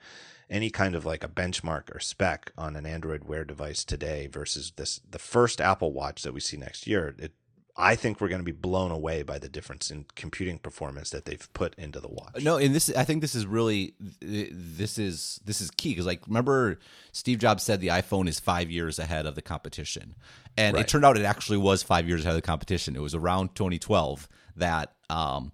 any 0.49 0.69
kind 0.69 0.95
of 0.95 1.05
like 1.05 1.23
a 1.23 1.29
benchmark 1.29 1.95
or 1.95 1.99
spec 2.01 2.51
on 2.57 2.75
an 2.75 2.85
Android 2.85 3.23
Wear 3.23 3.45
device 3.45 3.85
today 3.85 4.27
versus 4.27 4.73
this 4.75 4.99
the 5.09 5.17
first 5.17 5.61
Apple 5.61 5.93
Watch 5.93 6.23
that 6.23 6.33
we 6.33 6.41
see 6.41 6.57
next 6.57 6.85
year, 6.87 7.15
it 7.17 7.31
I 7.77 7.95
think 7.95 8.19
we're 8.19 8.27
going 8.27 8.41
to 8.41 8.45
be 8.45 8.51
blown 8.51 8.91
away 8.91 9.23
by 9.23 9.39
the 9.39 9.47
difference 9.49 9.89
in 9.91 10.05
computing 10.15 10.59
performance 10.59 11.09
that 11.11 11.25
they've 11.25 11.47
put 11.53 11.73
into 11.75 11.99
the 11.99 12.09
watch. 12.09 12.41
No, 12.43 12.57
and 12.57 12.75
this 12.75 12.93
I 12.95 13.03
think 13.03 13.21
this 13.21 13.33
is 13.35 13.45
really 13.45 13.93
this 14.21 14.97
is 14.97 15.39
this 15.45 15.61
is 15.61 15.71
key 15.71 15.89
because 15.91 16.05
like 16.05 16.25
remember 16.27 16.79
Steve 17.11 17.39
Jobs 17.39 17.63
said 17.63 17.79
the 17.81 17.87
iPhone 17.87 18.27
is 18.27 18.39
five 18.39 18.69
years 18.69 18.99
ahead 18.99 19.25
of 19.25 19.35
the 19.35 19.41
competition, 19.41 20.15
and 20.57 20.75
Right. 20.75 20.85
it 20.85 20.89
turned 20.89 21.05
out 21.05 21.17
it 21.17 21.23
actually 21.25 21.57
was 21.59 21.81
five 21.83 22.07
years 22.07 22.21
ahead 22.21 22.35
of 22.35 22.41
the 22.41 22.45
competition. 22.45 22.95
It 22.95 23.01
was 23.01 23.15
around 23.15 23.55
2012 23.55 24.27
that 24.57 24.93
um 25.09 25.51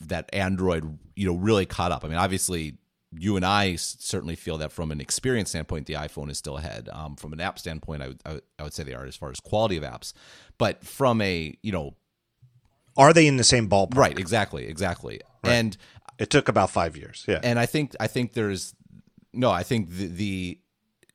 that 0.00 0.28
Android 0.32 0.98
you 1.16 1.26
know 1.26 1.36
really 1.36 1.66
caught 1.66 1.92
up. 1.92 2.04
I 2.04 2.08
mean, 2.08 2.18
obviously. 2.18 2.78
You 3.16 3.36
and 3.36 3.44
I 3.44 3.76
certainly 3.76 4.34
feel 4.36 4.58
that 4.58 4.72
from 4.72 4.90
an 4.90 5.00
experience 5.00 5.50
standpoint, 5.50 5.86
the 5.86 5.94
iPhone 5.94 6.30
is 6.30 6.38
still 6.38 6.56
ahead. 6.56 6.88
Um, 6.92 7.16
from 7.16 7.32
an 7.32 7.40
app 7.40 7.58
standpoint, 7.58 8.02
I 8.02 8.08
would, 8.08 8.20
I 8.26 8.32
would 8.34 8.42
I 8.58 8.62
would 8.64 8.72
say 8.72 8.82
they 8.82 8.94
are 8.94 9.06
as 9.06 9.16
far 9.16 9.30
as 9.30 9.40
quality 9.40 9.76
of 9.76 9.84
apps. 9.84 10.12
But 10.58 10.84
from 10.84 11.20
a 11.20 11.56
you 11.62 11.72
know 11.72 11.94
Are 12.96 13.12
they 13.12 13.26
in 13.26 13.36
the 13.36 13.44
same 13.44 13.68
ballpark? 13.68 13.96
right, 13.96 14.18
exactly, 14.18 14.66
exactly, 14.66 15.20
and 15.42 15.76
It 16.18 16.30
took 16.30 16.48
about 16.48 16.70
five 16.70 16.96
years. 16.96 17.24
Yeah. 17.28 17.40
and 17.42 17.58
I 17.58 17.66
think 17.66 17.94
I 18.00 18.06
think 18.06 18.32
there's 18.34 18.74
no, 19.32 19.50
I 19.50 19.62
think 19.64 19.90
the 19.90 20.06
the 20.06 20.60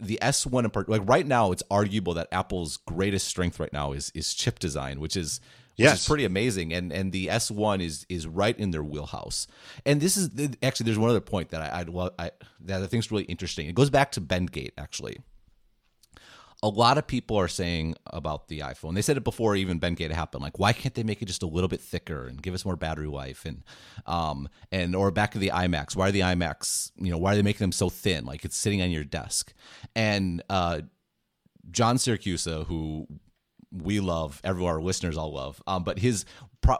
the 0.01 0.17
S 0.21 0.45
one 0.45 0.63
in 0.65 0.71
part, 0.71 0.88
like 0.89 1.01
right 1.05 1.27
now, 1.27 1.51
it's 1.51 1.63
arguable 1.69 2.13
that 2.15 2.27
Apple's 2.31 2.77
greatest 2.77 3.27
strength 3.27 3.59
right 3.59 3.73
now 3.73 3.91
is 3.93 4.11
is 4.15 4.34
chip 4.34 4.59
design, 4.59 4.99
which 4.99 5.17
is 5.17 5.39
Yes. 5.80 6.01
is 6.01 6.07
pretty 6.07 6.26
amazing, 6.26 6.73
and 6.73 6.91
and 6.91 7.11
the 7.11 7.30
S 7.30 7.49
one 7.49 7.81
is 7.81 8.06
is 8.10 8.27
right 8.27 8.57
in 8.57 8.72
their 8.72 8.84
wheelhouse. 8.84 9.47
And 9.85 10.01
this 10.01 10.18
is 10.18 10.30
actually 10.61 10.85
there's 10.85 10.99
one 10.99 11.10
other 11.10 11.22
point 11.22 11.49
that 11.49 11.61
I 11.61 11.80
I'd, 11.80 11.89
well, 11.89 12.11
I 12.19 12.31
that 12.61 12.81
I 12.81 12.88
think 12.88 13.03
is 13.03 13.11
really 13.11 13.23
interesting. 13.26 13.68
It 13.68 13.76
goes 13.76 13.89
back 13.89 14.11
to 14.14 14.22
Bendgate 14.22 14.72
actually 14.77 15.19
a 16.61 16.68
lot 16.68 16.97
of 16.97 17.07
people 17.07 17.38
are 17.38 17.47
saying 17.47 17.95
about 18.07 18.49
the 18.49 18.60
iPhone. 18.60 18.93
They 18.93 19.01
said 19.01 19.15
it 19.15 19.23
before 19.23 19.56
even 19.56 19.80
Bendgate 19.80 20.11
happened. 20.11 20.43
Like, 20.43 20.60
why 20.60 20.73
can't 20.73 20.93
they 20.93 21.03
make 21.03 21.22
it 21.22 21.26
just 21.26 21.41
a 21.41 21.47
little 21.47 21.69
bit 21.69 21.80
thicker 21.80 22.27
and 22.27 22.41
give 22.41 22.53
us 22.53 22.65
more 22.65 22.76
battery 22.76 23.07
life? 23.07 23.45
And 23.45 23.64
um 24.06 24.49
and 24.72 24.95
or 24.95 25.11
back 25.11 25.31
to 25.31 25.39
the 25.39 25.49
iMacs. 25.49 25.95
Why 25.95 26.10
are 26.10 26.11
the 26.11 26.19
iMacs? 26.22 26.91
You 26.97 27.11
know, 27.11 27.18
why 27.18 27.34
are 27.34 27.35
they 27.35 27.41
making 27.41 27.64
them 27.64 27.72
so 27.72 27.89
thin? 27.89 28.26
Like 28.26 28.43
it's 28.43 28.57
sitting 28.57 28.81
on 28.81 28.91
your 28.91 29.06
desk. 29.06 29.53
And 29.95 30.43
uh, 30.49 30.81
John 31.72 31.95
Siracusa, 31.95 32.65
who 32.65 33.07
we 33.72 34.00
love, 34.00 34.41
every 34.44 34.66
our 34.66 34.82
listeners 34.82 35.18
all 35.18 35.34
love, 35.34 35.62
um, 35.68 35.84
but 35.84 36.00
his 36.00 36.26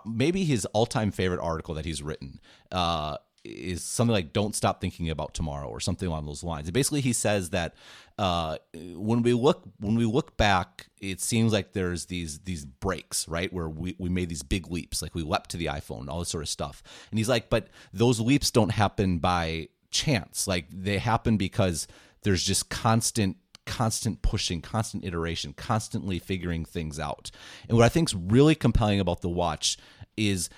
maybe 0.06 0.44
his 0.44 0.66
all 0.66 0.86
time 0.86 1.12
favorite 1.12 1.40
article 1.40 1.76
that 1.76 1.86
he's 1.86 2.02
written. 2.02 2.40
Uh, 2.72 3.18
is 3.46 3.84
something 3.84 4.14
like 4.14 4.34
"Don't 4.34 4.56
stop 4.56 4.82
thinking 4.82 5.10
about 5.10 5.34
tomorrow" 5.34 5.68
or 5.68 5.80
something 5.80 6.08
along 6.08 6.26
those 6.26 6.44
lines. 6.44 6.68
And 6.68 6.74
basically, 6.74 7.02
he 7.02 7.14
says 7.14 7.52
that 7.52 7.74
uh, 8.18 8.58
when 8.74 9.22
we 9.22 9.34
look 9.34 9.64
when 9.80 9.96
we 9.96 10.06
look 10.06 10.36
back, 10.38 10.88
it 11.00 11.22
seems 11.22 11.54
like 11.54 11.74
there's 11.74 12.08
these 12.08 12.40
these 12.40 12.66
breaks, 12.66 13.28
right, 13.28 13.52
where 13.54 13.70
we, 13.70 13.96
we 13.98 14.10
made 14.10 14.30
these 14.30 14.44
big 14.44 14.70
leaps, 14.70 15.02
like 15.02 15.16
we 15.16 15.24
leapt 15.24 15.52
to 15.52 15.58
the 15.58 15.68
iPhone, 15.68 16.10
all 16.10 16.20
this 16.20 16.30
sort 16.30 16.44
of 16.44 16.50
stuff. 16.50 16.84
And 17.12 17.18
he's 17.18 17.30
like, 17.30 17.50
but 17.50 17.68
those 17.94 18.20
leaps 18.20 18.52
don't 18.52 18.72
happen 18.72 19.20
by 19.20 19.70
chance. 19.90 20.48
Like 20.48 20.66
they 20.70 20.98
happen 20.98 21.38
because 21.38 21.88
there's 22.24 22.44
just 22.44 22.70
constant 22.70 23.38
constant 23.70 24.24
pushing, 24.24 24.62
constant 24.62 25.06
iteration, 25.06 25.54
constantly 25.54 26.18
figuring 26.18 26.66
things 26.66 27.00
out. 27.00 27.30
And 27.70 27.78
what 27.78 27.86
I 27.86 27.90
think 27.90 28.10
is 28.10 28.16
really 28.16 28.56
compelling 28.56 29.00
about 29.00 29.22
the 29.22 29.30
watch 29.30 29.78
is 30.18 30.50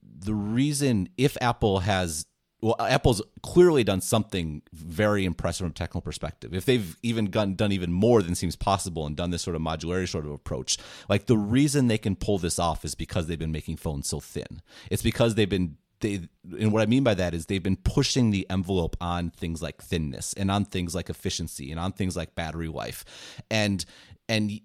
the 0.00 0.34
reason 0.34 1.08
if 1.18 1.36
Apple 1.40 1.80
has 1.80 2.26
well, 2.62 2.76
Apple's 2.78 3.22
clearly 3.42 3.84
done 3.84 4.02
something 4.02 4.62
very 4.72 5.24
impressive 5.24 5.64
from 5.64 5.70
a 5.70 5.74
technical 5.74 6.02
perspective. 6.02 6.54
If 6.54 6.66
they've 6.66 6.96
even 7.02 7.30
done, 7.30 7.54
done 7.54 7.72
even 7.72 7.90
more 7.90 8.22
than 8.22 8.34
seems 8.34 8.54
possible 8.54 9.06
and 9.06 9.16
done 9.16 9.30
this 9.30 9.42
sort 9.42 9.56
of 9.56 9.62
modularity 9.62 10.08
sort 10.08 10.26
of 10.26 10.32
approach, 10.32 10.76
like 11.08 11.24
the 11.26 11.38
reason 11.38 11.88
they 11.88 11.98
can 11.98 12.16
pull 12.16 12.38
this 12.38 12.58
off 12.58 12.84
is 12.84 12.94
because 12.94 13.26
they've 13.26 13.38
been 13.38 13.50
making 13.50 13.78
phones 13.78 14.08
so 14.08 14.20
thin. 14.20 14.60
It's 14.90 15.02
because 15.02 15.34
they've 15.34 15.48
been 15.48 15.76
they 16.00 16.28
and 16.58 16.72
what 16.72 16.82
I 16.82 16.86
mean 16.86 17.04
by 17.04 17.14
that 17.14 17.34
is 17.34 17.46
they've 17.46 17.62
been 17.62 17.76
pushing 17.76 18.30
the 18.30 18.46
envelope 18.50 18.96
on 19.00 19.30
things 19.30 19.62
like 19.62 19.82
thinness 19.82 20.32
and 20.34 20.50
on 20.50 20.64
things 20.64 20.94
like 20.94 21.10
efficiency 21.10 21.70
and 21.70 21.78
on 21.78 21.92
things 21.92 22.16
like 22.16 22.34
battery 22.34 22.68
life, 22.68 23.04
and 23.50 23.84
and 24.28 24.60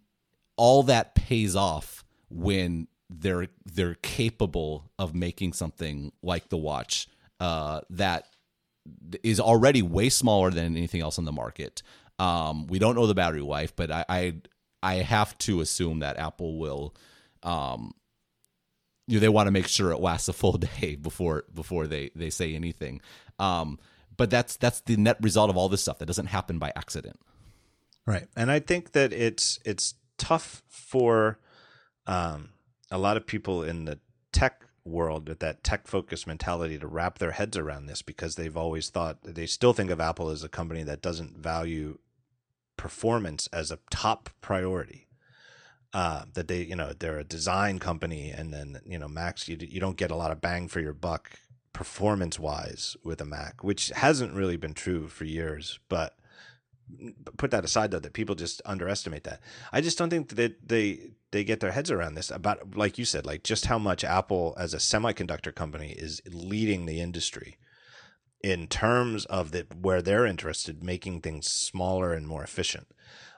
all 0.58 0.84
that 0.84 1.16
pays 1.16 1.56
off 1.56 2.04
when 2.30 2.88
they're 3.10 3.48
they're 3.66 3.96
capable 3.96 4.92
of 4.98 5.14
making 5.14 5.54
something 5.54 6.12
like 6.22 6.50
the 6.50 6.58
watch 6.58 7.08
uh, 7.40 7.82
that 7.90 8.28
is 9.24 9.40
already 9.40 9.82
way 9.82 10.10
smaller 10.10 10.52
than 10.52 10.76
anything 10.78 11.02
else 11.02 11.18
on 11.18 11.26
the 11.26 11.32
market. 11.32 11.82
Um, 12.20 12.68
we 12.68 12.80
don't 12.80 12.96
know 12.96 13.08
the 13.08 13.16
battery 13.16 13.42
life, 13.42 13.76
but 13.76 13.92
I, 13.92 14.06
I 14.08 14.34
I 14.82 14.96
have 14.96 15.38
to 15.40 15.62
assume 15.62 16.00
that 16.00 16.18
Apple 16.18 16.58
will 16.60 16.96
um, 17.44 17.94
you 19.08 19.16
know, 19.16 19.22
they 19.22 19.30
want 19.30 19.48
to 19.48 19.52
make 19.52 19.68
sure 19.68 19.92
it 19.92 20.00
lasts 20.00 20.28
a 20.28 20.34
full 20.34 20.58
day 20.80 20.96
before 20.96 21.46
before 21.54 21.88
they 21.88 22.12
they 22.16 22.30
say 22.30 22.56
anything. 22.56 23.02
Um, 23.40 23.80
but 24.18 24.30
that's 24.30 24.56
that's 24.58 24.82
the 24.82 24.98
net 24.98 25.18
result 25.22 25.50
of 25.50 25.58
all 25.58 25.70
this 25.70 25.82
stuff. 25.82 26.00
That 26.00 26.06
doesn't 26.06 26.28
happen 26.28 26.60
by 26.60 26.72
accident. 26.76 27.20
Right. 28.06 28.28
And 28.36 28.52
I 28.52 28.60
think 28.60 28.92
that 28.92 29.14
it's 29.14 29.60
it's 29.66 29.96
tough 30.18 30.64
for 30.68 31.40
um, 32.08 32.50
a 32.92 32.98
lot 32.98 33.18
of 33.18 33.26
people 33.26 33.64
in 33.64 33.86
the 33.86 34.00
tech 34.32 34.62
world 34.84 35.28
with 35.28 35.40
that 35.40 35.64
tech 35.64 35.88
focused 35.88 36.28
mentality 36.28 36.78
to 36.78 36.88
wrap 36.88 37.18
their 37.18 37.32
heads 37.32 37.58
around 37.58 37.88
this 37.88 38.04
because 38.04 38.36
they've 38.36 38.56
always 38.56 38.90
thought 38.90 39.18
they 39.24 39.48
still 39.48 39.74
think 39.74 39.90
of 39.90 40.00
Apple 40.00 40.30
as 40.30 40.44
a 40.44 40.50
company 40.50 40.84
that 40.84 41.02
doesn't 41.02 41.38
value 41.38 41.98
performance 42.78 43.48
as 43.52 43.72
a 43.72 43.80
top 43.90 44.30
priority. 44.42 45.05
Uh, 45.96 46.26
that 46.34 46.50
they, 46.50 46.62
you 46.62 46.76
know, 46.76 46.92
they're 47.00 47.20
a 47.20 47.24
design 47.24 47.80
company, 47.80 48.30
and 48.30 48.54
then 48.54 48.82
you 48.86 49.00
know, 49.00 49.08
Macs, 49.08 49.48
you 49.48 49.56
you 49.62 49.80
don't 49.80 49.96
get 49.96 50.12
a 50.12 50.16
lot 50.16 50.30
of 50.30 50.42
bang 50.42 50.68
for 50.68 50.82
your 50.82 50.92
buck 50.92 51.40
performance 51.72 52.38
wise 52.38 52.98
with 53.06 53.22
a 53.22 53.26
Mac, 53.26 53.64
which 53.64 53.88
hasn't 53.96 54.34
really 54.34 54.58
been 54.58 54.74
true 54.74 55.08
for 55.08 55.24
years. 55.24 55.80
But 55.88 56.18
put 57.38 57.50
that 57.52 57.64
aside 57.64 57.92
though 57.92 58.00
that 58.00 58.14
people 58.14 58.36
just 58.36 58.62
underestimate 58.64 59.24
that 59.24 59.42
i 59.74 59.82
just 59.82 59.98
don't 59.98 60.12
think 60.12 60.30
that 60.30 60.68
they 60.68 61.10
they 61.32 61.44
get 61.44 61.60
their 61.60 61.72
heads 61.72 61.90
around 61.90 62.14
this 62.14 62.30
about 62.30 62.78
like 62.78 63.00
you 63.00 63.06
said 63.06 63.26
like 63.26 63.44
just 63.44 63.66
how 63.66 63.80
much 63.80 64.04
apple 64.04 64.54
as 64.60 64.72
a 64.72 64.78
semiconductor 64.78 65.54
company 65.54 65.94
is 65.94 66.22
leading 66.32 66.86
the 66.86 67.02
industry 67.02 67.58
in 68.44 68.68
terms 68.68 69.26
of 69.26 69.50
the 69.52 69.66
where 69.82 70.04
they're 70.04 70.28
interested 70.28 70.84
making 70.84 71.22
things 71.22 71.48
smaller 71.48 72.14
and 72.14 72.28
more 72.28 72.44
efficient 72.44 72.88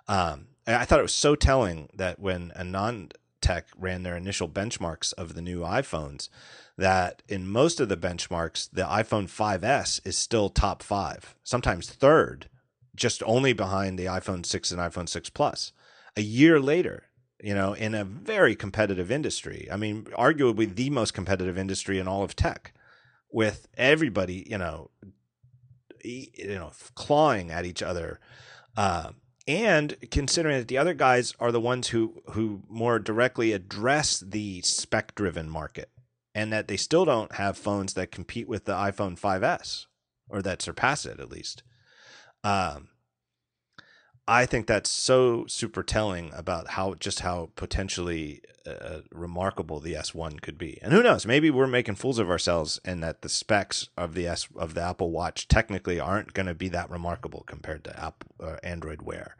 um, 0.09 0.47
i 0.67 0.85
thought 0.85 0.99
it 0.99 1.03
was 1.03 1.15
so 1.15 1.35
telling 1.35 1.89
that 1.93 2.19
when 2.19 2.51
anon 2.55 3.09
tech 3.41 3.67
ran 3.77 4.03
their 4.03 4.17
initial 4.17 4.49
benchmarks 4.49 5.13
of 5.13 5.33
the 5.33 5.41
new 5.41 5.61
iphones 5.61 6.29
that 6.77 7.23
in 7.27 7.47
most 7.47 7.79
of 7.79 7.89
the 7.89 7.97
benchmarks 7.97 8.69
the 8.71 8.83
iphone 8.83 9.25
5s 9.25 10.05
is 10.05 10.17
still 10.17 10.49
top 10.49 10.83
five 10.83 11.35
sometimes 11.43 11.89
third 11.89 12.49
just 12.97 13.23
only 13.25 13.53
behind 13.53 13.97
the 13.97 14.05
iPhone 14.05 14.45
6 14.45 14.71
and 14.71 14.81
iPhone 14.81 15.07
6 15.07 15.29
Plus. 15.29 15.71
A 16.17 16.21
year 16.21 16.59
later, 16.59 17.03
you 17.41 17.53
know, 17.53 17.73
in 17.73 17.93
a 17.93 18.03
very 18.03 18.55
competitive 18.55 19.11
industry. 19.11 19.69
I 19.71 19.77
mean, 19.77 20.05
arguably 20.17 20.73
the 20.73 20.89
most 20.89 21.13
competitive 21.13 21.57
industry 21.57 21.99
in 21.99 22.07
all 22.07 22.23
of 22.23 22.35
tech, 22.35 22.73
with 23.31 23.67
everybody, 23.77 24.45
you 24.49 24.57
know, 24.57 24.89
you 26.03 26.55
know, 26.55 26.71
clawing 26.95 27.51
at 27.51 27.65
each 27.65 27.83
other, 27.83 28.19
uh, 28.75 29.11
and 29.47 29.95
considering 30.11 30.57
that 30.57 30.67
the 30.67 30.77
other 30.77 30.93
guys 30.93 31.33
are 31.39 31.51
the 31.51 31.59
ones 31.59 31.89
who 31.89 32.21
who 32.31 32.63
more 32.69 32.99
directly 32.99 33.53
address 33.53 34.19
the 34.19 34.61
spec-driven 34.61 35.49
market, 35.49 35.89
and 36.35 36.51
that 36.51 36.67
they 36.67 36.77
still 36.77 37.05
don't 37.05 37.35
have 37.35 37.57
phones 37.57 37.93
that 37.93 38.11
compete 38.11 38.47
with 38.47 38.65
the 38.65 38.73
iPhone 38.73 39.19
5s 39.19 39.85
or 40.29 40.41
that 40.41 40.61
surpass 40.61 41.05
it 41.05 41.19
at 41.19 41.31
least. 41.31 41.63
Um, 42.43 42.89
I 44.27 44.45
think 44.45 44.67
that's 44.67 44.89
so 44.89 45.45
super 45.47 45.83
telling 45.83 46.31
about 46.33 46.71
how 46.71 46.95
just 46.95 47.21
how 47.21 47.49
potentially 47.55 48.41
uh, 48.65 48.99
remarkable 49.11 49.79
the 49.79 49.93
S1 49.93 50.41
could 50.41 50.57
be. 50.57 50.79
And 50.81 50.91
who 50.91 51.01
knows, 51.01 51.25
maybe 51.25 51.49
we're 51.49 51.67
making 51.67 51.95
fools 51.95 52.19
of 52.19 52.29
ourselves 52.29 52.79
and 52.83 53.01
that 53.01 53.21
the 53.21 53.29
specs 53.29 53.87
of 53.97 54.13
the 54.13 54.27
S 54.27 54.47
of 54.57 54.73
the 54.73 54.81
Apple 54.81 55.11
Watch 55.11 55.47
technically 55.47 55.99
aren't 55.99 56.33
going 56.33 56.47
to 56.47 56.53
be 56.53 56.67
that 56.69 56.89
remarkable 56.89 57.43
compared 57.47 57.83
to 57.85 57.97
Apple 57.99 58.31
uh, 58.41 58.57
Android 58.63 59.01
Wear 59.01 59.37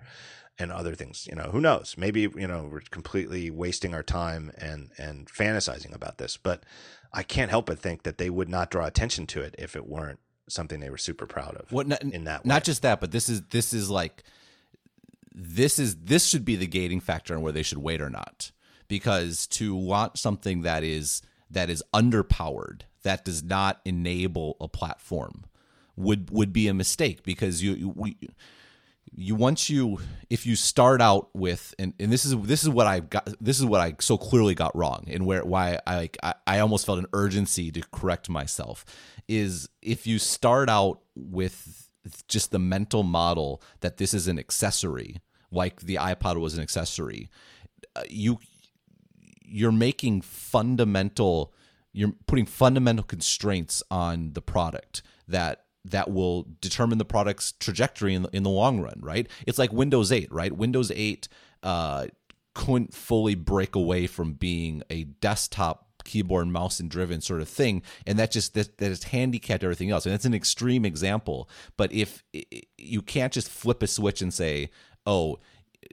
and 0.57 0.72
other 0.72 0.95
things. 0.95 1.27
You 1.30 1.35
know, 1.35 1.49
who 1.51 1.59
knows? 1.61 1.95
Maybe 1.97 2.22
you 2.22 2.47
know 2.47 2.69
we're 2.72 2.81
completely 2.89 3.49
wasting 3.51 3.93
our 3.93 4.03
time 4.03 4.51
and 4.57 4.91
and 4.97 5.27
fantasizing 5.27 5.93
about 5.93 6.18
this, 6.18 6.38
but 6.38 6.64
I 7.11 7.23
can't 7.23 7.49
help 7.49 7.65
but 7.65 7.80
think 7.80 8.03
that 8.03 8.18
they 8.18 8.30
would 8.30 8.49
not 8.49 8.72
draw 8.72 8.85
attention 8.85 9.27
to 9.27 9.41
it 9.41 9.55
if 9.57 9.76
it 9.76 9.88
weren't 9.88 10.19
something 10.49 10.80
they 10.80 10.89
were 10.89 10.97
super 10.97 11.26
proud 11.26 11.55
of 11.55 11.72
What 11.73 11.88
not, 11.88 12.01
in 12.01 12.23
that 12.23 12.45
way. 12.45 12.47
not 12.47 12.64
just 12.64 12.81
that, 12.84 13.01
but 13.01 13.11
this 13.11 13.27
is 13.27 13.41
this 13.49 13.73
is 13.73 13.89
like 13.89 14.23
this 15.39 15.77
is 15.77 15.95
this 15.97 16.27
should 16.27 16.43
be 16.43 16.55
the 16.55 16.65
gating 16.65 16.99
factor 16.99 17.35
on 17.35 17.41
where 17.41 17.51
they 17.53 17.64
should 17.64 17.77
wait 17.77 18.01
or 18.01 18.09
not. 18.09 18.51
Because 18.88 19.45
to 19.47 19.76
want 19.76 20.18
something 20.18 20.61
that 20.61 20.84
is 20.84 21.22
that 21.51 21.69
is 21.69 21.84
underpowered, 21.93 22.81
that 23.03 23.23
does 23.23 23.43
not 23.43 23.80
enable 23.85 24.57
a 24.59 24.68
platform, 24.68 25.45
would 25.95 26.31
would 26.31 26.51
be 26.51 26.68
a 26.68 26.73
mistake 26.73 27.22
because 27.23 27.61
you, 27.61 27.73
you 27.73 27.89
we, 27.89 28.18
you 29.14 29.35
once 29.35 29.69
you 29.69 29.99
if 30.30 30.45
you 30.45 30.55
start 30.55 31.01
out 31.01 31.30
with 31.35 31.76
and, 31.77 31.93
and 31.99 32.11
this 32.11 32.26
is 32.26 32.35
this 32.41 32.64
is 32.64 32.69
what 32.69 32.88
I 32.88 33.01
got 33.01 33.30
this 33.39 33.59
is 33.59 33.65
what 33.65 33.81
I 33.81 33.95
so 33.99 34.18
clearly 34.18 34.55
got 34.55 34.76
wrong 34.76 35.05
and 35.07 35.26
where 35.26 35.43
why 35.43 35.80
I 35.85 35.97
like 35.97 36.18
I, 36.23 36.34
I 36.47 36.59
almost 36.59 36.85
felt 36.85 36.99
an 36.99 37.07
urgency 37.14 37.72
to 37.72 37.81
correct 37.91 38.27
myself 38.30 38.85
is 39.27 39.69
if 39.81 40.07
you 40.07 40.18
start 40.18 40.69
out 40.69 41.01
with 41.15 41.89
just 42.27 42.51
the 42.51 42.59
mental 42.59 43.03
model 43.03 43.61
that 43.81 43.97
this 43.97 44.14
is 44.14 44.27
an 44.27 44.39
accessory 44.39 45.18
like 45.52 45.82
the 45.82 45.95
iPod 45.95 46.40
was 46.40 46.56
an 46.56 46.61
accessory 46.61 47.30
uh, 47.95 48.03
you 48.10 48.40
you're 49.44 49.72
making 49.72 50.22
fundamental 50.22 51.53
you're 51.94 52.14
putting 52.28 52.45
fundamental 52.45 53.03
constraints 53.03 53.82
on 53.90 54.34
the 54.34 54.41
product 54.41 55.02
that 55.28 55.64
that 55.86 56.11
will 56.11 56.45
determine 56.61 56.98
the 56.98 57.06
product's 57.06 57.53
trajectory 57.53 58.14
in 58.14 58.24
the, 58.24 58.30
in 58.36 58.44
the 58.44 58.49
long 58.49 58.82
run, 58.82 58.99
right? 59.02 59.28
It's 59.45 59.57
like 59.57 59.72
Windows 59.72 60.11
8, 60.11 60.32
right? 60.32 60.52
Windows 60.52 60.91
8 60.94 61.28
uh, 61.64 62.07
couldn't 62.53 62.94
fully 62.94 63.36
break 63.36 63.76
away 63.76 64.07
from 64.07 64.34
being 64.34 64.84
a 64.90 65.06
desktop 65.06 65.86
keyboard 66.03 66.48
mouse 66.48 66.80
and 66.80 66.90
driven 66.90 67.19
sort 67.19 67.41
of 67.41 67.49
thing 67.49 67.82
and 68.06 68.18
that 68.18 68.32
just 68.32 68.53
that, 68.53 68.78
that 68.78 68.88
has 68.88 69.03
handicapped 69.03 69.61
everything 69.61 69.91
else 69.91 70.06
and 70.06 70.15
it's 70.15 70.24
an 70.24 70.34
extreme 70.34 70.86
example 70.86 71.49
but 71.76 71.91
if 71.91 72.24
you 72.78 73.02
can't 73.02 73.34
just 73.34 73.49
flip 73.49 73.84
a 73.84 73.88
switch 73.88 74.22
and 74.22 74.34
say 74.34 74.69
oh 75.07 75.39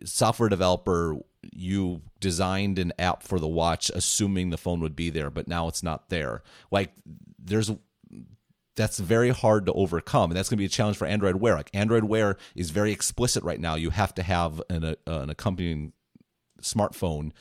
software 0.04 0.48
developer 0.50 1.16
you 1.52 2.02
designed 2.20 2.78
an 2.78 2.92
app 2.98 3.22
for 3.22 3.38
the 3.38 3.48
watch 3.48 3.90
assuming 3.94 4.50
the 4.50 4.56
phone 4.56 4.80
would 4.80 4.96
be 4.96 5.10
there 5.10 5.30
but 5.30 5.48
now 5.48 5.68
it's 5.68 5.82
not 5.82 6.10
there. 6.10 6.42
Like 6.70 6.92
there's 7.38 7.70
that's 8.76 8.98
very 8.98 9.30
hard 9.30 9.66
to 9.66 9.72
overcome 9.72 10.30
and 10.30 10.36
that's 10.36 10.48
going 10.48 10.56
to 10.56 10.62
be 10.62 10.66
a 10.66 10.70
challenge 10.70 10.96
for 10.96 11.06
android 11.06 11.36
wear. 11.36 11.54
Like 11.54 11.70
android 11.72 12.04
wear 12.04 12.36
is 12.54 12.70
very 12.70 12.92
explicit 12.92 13.44
right 13.44 13.60
now. 13.60 13.76
You 13.76 13.90
have 13.90 14.14
to 14.14 14.22
have 14.22 14.60
an, 14.68 14.84
a, 14.84 14.96
an 15.06 15.30
accompanying 15.30 15.92
smartphone 16.60 17.32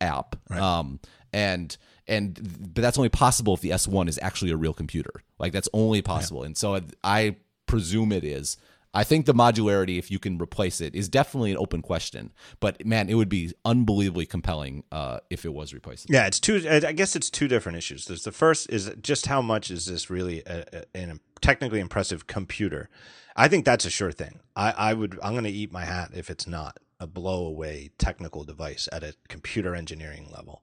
app. 0.00 0.36
Right. 0.50 0.60
um, 0.60 1.00
and 1.32 1.76
and 2.06 2.74
but 2.74 2.82
that's 2.82 2.98
only 2.98 3.08
possible 3.08 3.54
if 3.54 3.60
the 3.60 3.70
s1 3.70 4.08
is 4.08 4.18
actually 4.20 4.50
a 4.50 4.56
real 4.56 4.74
computer. 4.74 5.22
Like 5.38 5.52
that's 5.52 5.68
only 5.72 6.02
possible. 6.02 6.40
Yeah. 6.40 6.46
and 6.46 6.56
so 6.56 6.80
i 7.02 7.36
presume 7.66 8.12
it 8.12 8.24
is 8.24 8.58
I 8.94 9.04
think 9.04 9.26
the 9.26 9.34
modularity, 9.34 9.98
if 9.98 10.10
you 10.10 10.18
can 10.18 10.36
replace 10.38 10.80
it, 10.80 10.94
is 10.94 11.08
definitely 11.08 11.50
an 11.50 11.56
open 11.58 11.80
question. 11.80 12.32
But 12.60 12.84
man, 12.84 13.08
it 13.08 13.14
would 13.14 13.28
be 13.28 13.52
unbelievably 13.64 14.26
compelling 14.26 14.84
uh, 14.92 15.20
if 15.30 15.44
it 15.44 15.54
was 15.54 15.72
replaced. 15.72 16.10
Yeah, 16.10 16.26
it's 16.26 16.38
two. 16.38 16.62
I 16.68 16.92
guess 16.92 17.16
it's 17.16 17.30
two 17.30 17.48
different 17.48 17.78
issues. 17.78 18.04
There's 18.04 18.24
the 18.24 18.32
first 18.32 18.70
is 18.70 18.90
just 19.00 19.26
how 19.26 19.40
much 19.40 19.70
is 19.70 19.86
this 19.86 20.10
really 20.10 20.42
a, 20.46 20.84
a, 20.94 21.04
a 21.04 21.14
technically 21.40 21.80
impressive 21.80 22.26
computer? 22.26 22.90
I 23.34 23.48
think 23.48 23.64
that's 23.64 23.86
a 23.86 23.90
sure 23.90 24.12
thing. 24.12 24.40
I, 24.54 24.72
I 24.72 24.94
would. 24.94 25.18
I'm 25.22 25.32
going 25.32 25.44
to 25.44 25.50
eat 25.50 25.72
my 25.72 25.84
hat 25.86 26.10
if 26.14 26.28
it's 26.28 26.46
not 26.46 26.78
a 27.00 27.06
blow 27.06 27.46
away 27.46 27.90
technical 27.98 28.44
device 28.44 28.88
at 28.92 29.02
a 29.02 29.14
computer 29.28 29.74
engineering 29.74 30.28
level. 30.30 30.62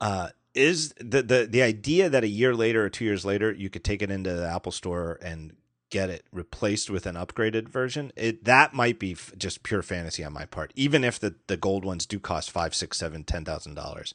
Uh, 0.00 0.28
is 0.54 0.94
the, 0.98 1.22
the 1.22 1.46
the 1.50 1.62
idea 1.62 2.08
that 2.08 2.24
a 2.24 2.28
year 2.28 2.54
later 2.54 2.84
or 2.84 2.88
two 2.88 3.04
years 3.04 3.24
later 3.24 3.52
you 3.52 3.68
could 3.68 3.84
take 3.84 4.02
it 4.02 4.10
into 4.10 4.32
the 4.32 4.48
Apple 4.48 4.72
Store 4.72 5.18
and 5.22 5.52
get 5.90 6.10
it 6.10 6.24
replaced 6.32 6.90
with 6.90 7.06
an 7.06 7.14
upgraded 7.14 7.68
version, 7.68 8.12
it 8.16 8.44
that 8.44 8.74
might 8.74 8.98
be 8.98 9.12
f- 9.12 9.32
just 9.36 9.62
pure 9.62 9.82
fantasy 9.82 10.24
on 10.24 10.32
my 10.32 10.44
part. 10.44 10.72
Even 10.76 11.04
if 11.04 11.18
the 11.18 11.34
the 11.46 11.56
gold 11.56 11.84
ones 11.84 12.06
do 12.06 12.18
cost 12.18 12.50
five, 12.50 12.74
six, 12.74 12.98
seven, 12.98 13.24
ten 13.24 13.44
thousand 13.44 13.74
dollars, 13.74 14.14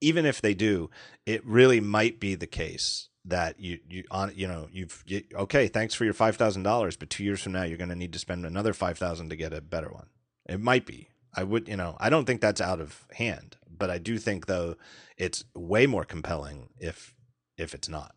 even 0.00 0.26
if 0.26 0.40
they 0.40 0.54
do, 0.54 0.90
it 1.26 1.44
really 1.46 1.80
might 1.80 2.20
be 2.20 2.34
the 2.34 2.46
case 2.46 3.08
that 3.24 3.58
you 3.60 3.78
you 3.88 4.04
on 4.10 4.32
you 4.34 4.48
know 4.48 4.68
you've 4.72 5.02
you, 5.06 5.22
okay, 5.34 5.68
thanks 5.68 5.94
for 5.94 6.04
your 6.04 6.14
five 6.14 6.36
thousand 6.36 6.62
dollars, 6.62 6.96
but 6.96 7.10
two 7.10 7.24
years 7.24 7.42
from 7.42 7.52
now 7.52 7.62
you're 7.62 7.78
going 7.78 7.90
to 7.90 7.96
need 7.96 8.12
to 8.12 8.18
spend 8.18 8.44
another 8.44 8.72
five 8.72 8.98
thousand 8.98 9.30
to 9.30 9.36
get 9.36 9.52
a 9.52 9.60
better 9.60 9.90
one. 9.90 10.08
It 10.48 10.60
might 10.60 10.86
be. 10.86 11.08
I 11.34 11.44
would 11.44 11.68
you 11.68 11.76
know 11.76 11.96
I 12.00 12.10
don't 12.10 12.24
think 12.24 12.40
that's 12.40 12.60
out 12.60 12.80
of 12.80 13.06
hand, 13.12 13.56
but 13.70 13.90
I 13.90 13.98
do 13.98 14.18
think 14.18 14.46
though 14.46 14.76
it's 15.16 15.44
way 15.54 15.86
more 15.86 16.04
compelling 16.04 16.70
if 16.78 17.14
if 17.56 17.74
it's 17.74 17.88
not. 17.88 18.14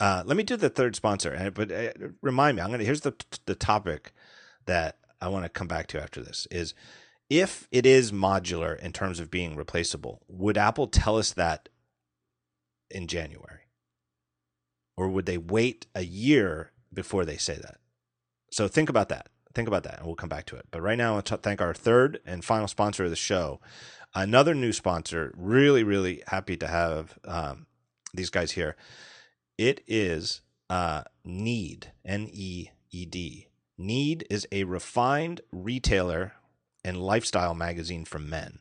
Uh, 0.00 0.22
let 0.26 0.36
me 0.36 0.42
do 0.42 0.56
the 0.56 0.68
third 0.68 0.96
sponsor, 0.96 1.52
but 1.54 1.70
uh, 1.70 1.90
remind 2.20 2.56
me. 2.56 2.62
I'm 2.62 2.70
gonna. 2.70 2.84
Here's 2.84 3.02
the 3.02 3.14
the 3.46 3.54
topic 3.54 4.12
that 4.66 4.98
I 5.20 5.28
want 5.28 5.44
to 5.44 5.48
come 5.48 5.68
back 5.68 5.86
to 5.88 6.02
after 6.02 6.22
this 6.22 6.46
is 6.50 6.74
if 7.30 7.68
it 7.70 7.86
is 7.86 8.12
modular 8.12 8.78
in 8.78 8.92
terms 8.92 9.20
of 9.20 9.30
being 9.30 9.56
replaceable. 9.56 10.22
Would 10.28 10.58
Apple 10.58 10.88
tell 10.88 11.16
us 11.16 11.32
that 11.32 11.68
in 12.90 13.06
January, 13.06 13.68
or 14.96 15.08
would 15.08 15.26
they 15.26 15.38
wait 15.38 15.86
a 15.94 16.02
year 16.02 16.72
before 16.92 17.24
they 17.24 17.36
say 17.36 17.54
that? 17.54 17.78
So 18.50 18.68
think 18.68 18.88
about 18.88 19.08
that. 19.08 19.28
Think 19.54 19.68
about 19.68 19.84
that, 19.84 19.98
and 19.98 20.06
we'll 20.06 20.16
come 20.16 20.28
back 20.28 20.46
to 20.46 20.56
it. 20.56 20.66
But 20.72 20.82
right 20.82 20.98
now, 20.98 21.10
I 21.10 21.14
want 21.14 21.26
to 21.26 21.36
thank 21.36 21.60
our 21.60 21.74
third 21.74 22.18
and 22.26 22.44
final 22.44 22.66
sponsor 22.66 23.04
of 23.04 23.10
the 23.10 23.16
show, 23.16 23.60
another 24.12 24.54
new 24.54 24.72
sponsor. 24.72 25.32
Really, 25.36 25.84
really 25.84 26.24
happy 26.26 26.56
to 26.56 26.66
have 26.66 27.16
um, 27.24 27.66
these 28.12 28.30
guys 28.30 28.52
here. 28.52 28.74
It 29.56 29.82
is 29.86 30.40
uh, 30.68 31.02
Need, 31.24 31.92
N 32.04 32.28
E 32.32 32.70
E 32.90 33.06
D. 33.06 33.48
Need 33.78 34.26
is 34.30 34.46
a 34.50 34.64
refined 34.64 35.40
retailer 35.52 36.32
and 36.84 37.00
lifestyle 37.00 37.54
magazine 37.54 38.04
for 38.04 38.18
men. 38.18 38.58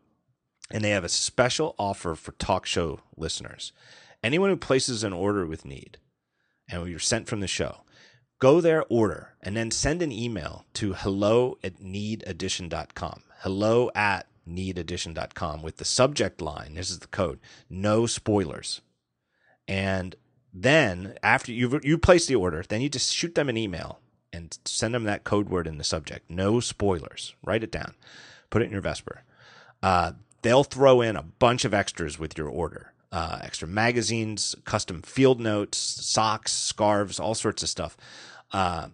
And 0.73 0.83
they 0.83 0.91
have 0.91 1.05
a 1.05 1.09
special 1.09 1.77
offer 1.79 2.17
for 2.17 2.33
talk 2.33 2.67
show 2.67 2.99
listeners. 3.17 3.71
Anyone 4.25 4.51
who 4.51 4.57
places 4.57 5.05
an 5.05 5.13
order 5.13 5.47
with 5.47 5.65
Need 5.65 5.99
and 6.69 6.89
you're 6.89 6.99
sent 6.99 7.29
from 7.29 7.39
the 7.39 7.47
show, 7.47 7.83
go 8.41 8.61
there, 8.61 8.85
order, 8.89 9.35
and 9.41 9.57
then 9.57 9.71
send 9.71 10.03
an 10.03 10.11
email 10.11 10.65
to 10.75 10.95
hello 10.95 11.59
at 11.63 11.81
neededition.com 11.81 13.23
hello 13.45 13.91
at 13.95 14.27
neededition.com 14.49 15.63
with 15.63 15.77
the 15.77 15.85
subject 15.85 16.41
line. 16.41 16.75
This 16.75 16.91
is 16.91 17.01
the 17.01 17.07
code 17.09 17.39
no 17.69 18.07
spoilers. 18.07 18.81
And 19.69 20.17
then 20.53 21.15
after 21.23 21.53
you 21.53 21.79
you 21.83 21.99
place 21.99 22.27
the 22.27 22.37
order, 22.37 22.65
then 22.67 22.81
you 22.81 22.89
just 22.89 23.13
shoot 23.15 23.35
them 23.35 23.51
an 23.51 23.59
email 23.59 24.01
and 24.33 24.59
send 24.65 24.95
them 24.95 25.05
that 25.05 25.25
code 25.25 25.51
word 25.51 25.67
in 25.67 25.77
the 25.77 25.85
subject. 25.85 26.31
No 26.31 26.59
spoilers. 26.61 27.35
Write 27.45 27.63
it 27.63 27.71
down. 27.71 27.95
Put 28.49 28.63
it 28.63 28.67
in 28.67 28.73
your 28.73 28.81
Vesper. 28.81 29.25
Uh, 29.83 30.13
they'll 30.41 30.65
throw 30.65 31.03
in 31.03 31.15
a 31.17 31.23
bunch 31.23 31.67
of 31.67 31.75
extras 31.75 32.19
with 32.19 32.39
your 32.39 32.49
order. 32.49 32.95
uh, 33.15 33.39
extra 33.43 33.69
magazines, 33.69 34.57
custom 34.65 35.01
field 35.01 35.39
notes, 35.41 35.79
socks, 35.79 36.53
scarves, 36.53 37.21
all 37.21 37.35
sorts 37.35 37.63
of 37.63 37.69
stuff. 37.69 37.97
Uh, 38.53 38.89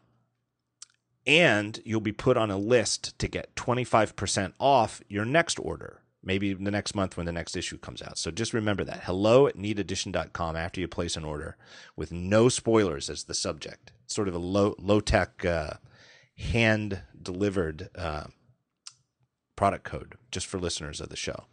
and 1.27 1.81
you'll 1.85 2.01
be 2.01 2.13
put 2.13 2.37
on 2.37 2.51
a 2.51 2.57
list 2.59 3.19
to 3.19 3.29
get 3.29 3.55
25% 3.55 4.53
off 4.59 5.03
your 5.09 5.25
next 5.25 5.59
order, 5.59 6.03
maybe 6.23 6.55
the 6.55 6.71
next 6.71 6.95
month 6.95 7.17
when 7.17 7.27
the 7.27 7.33
next 7.33 7.57
issue 7.57 7.79
comes 7.79 8.03
out. 8.03 8.19
So 8.19 8.31
just 8.31 8.55
remember 8.55 8.85
that. 8.85 9.05
Hello 9.05 9.47
at 9.47 9.57
neededition.com 9.57 10.57
after 10.57 10.81
you 10.81 10.89
place 10.89 11.17
an 11.17 11.25
order 11.25 11.57
with 11.97 12.13
no 12.13 12.49
spoilers 12.49 13.11
as 13.11 13.25
the 13.25 13.35
subject. 13.35 13.93
sort 14.07 14.29
of 14.29 14.35
a 14.35 14.39
low, 14.39 14.75
low 14.79 15.01
tech, 15.01 15.45
uh, 15.45 15.75
hand 16.37 17.03
delivered 17.21 17.91
uh, 17.95 18.25
product 19.57 19.85
code 19.85 20.15
just 20.31 20.47
for 20.47 20.59
listeners 20.59 21.01
of 21.01 21.11
the 21.11 21.17
show. 21.17 21.45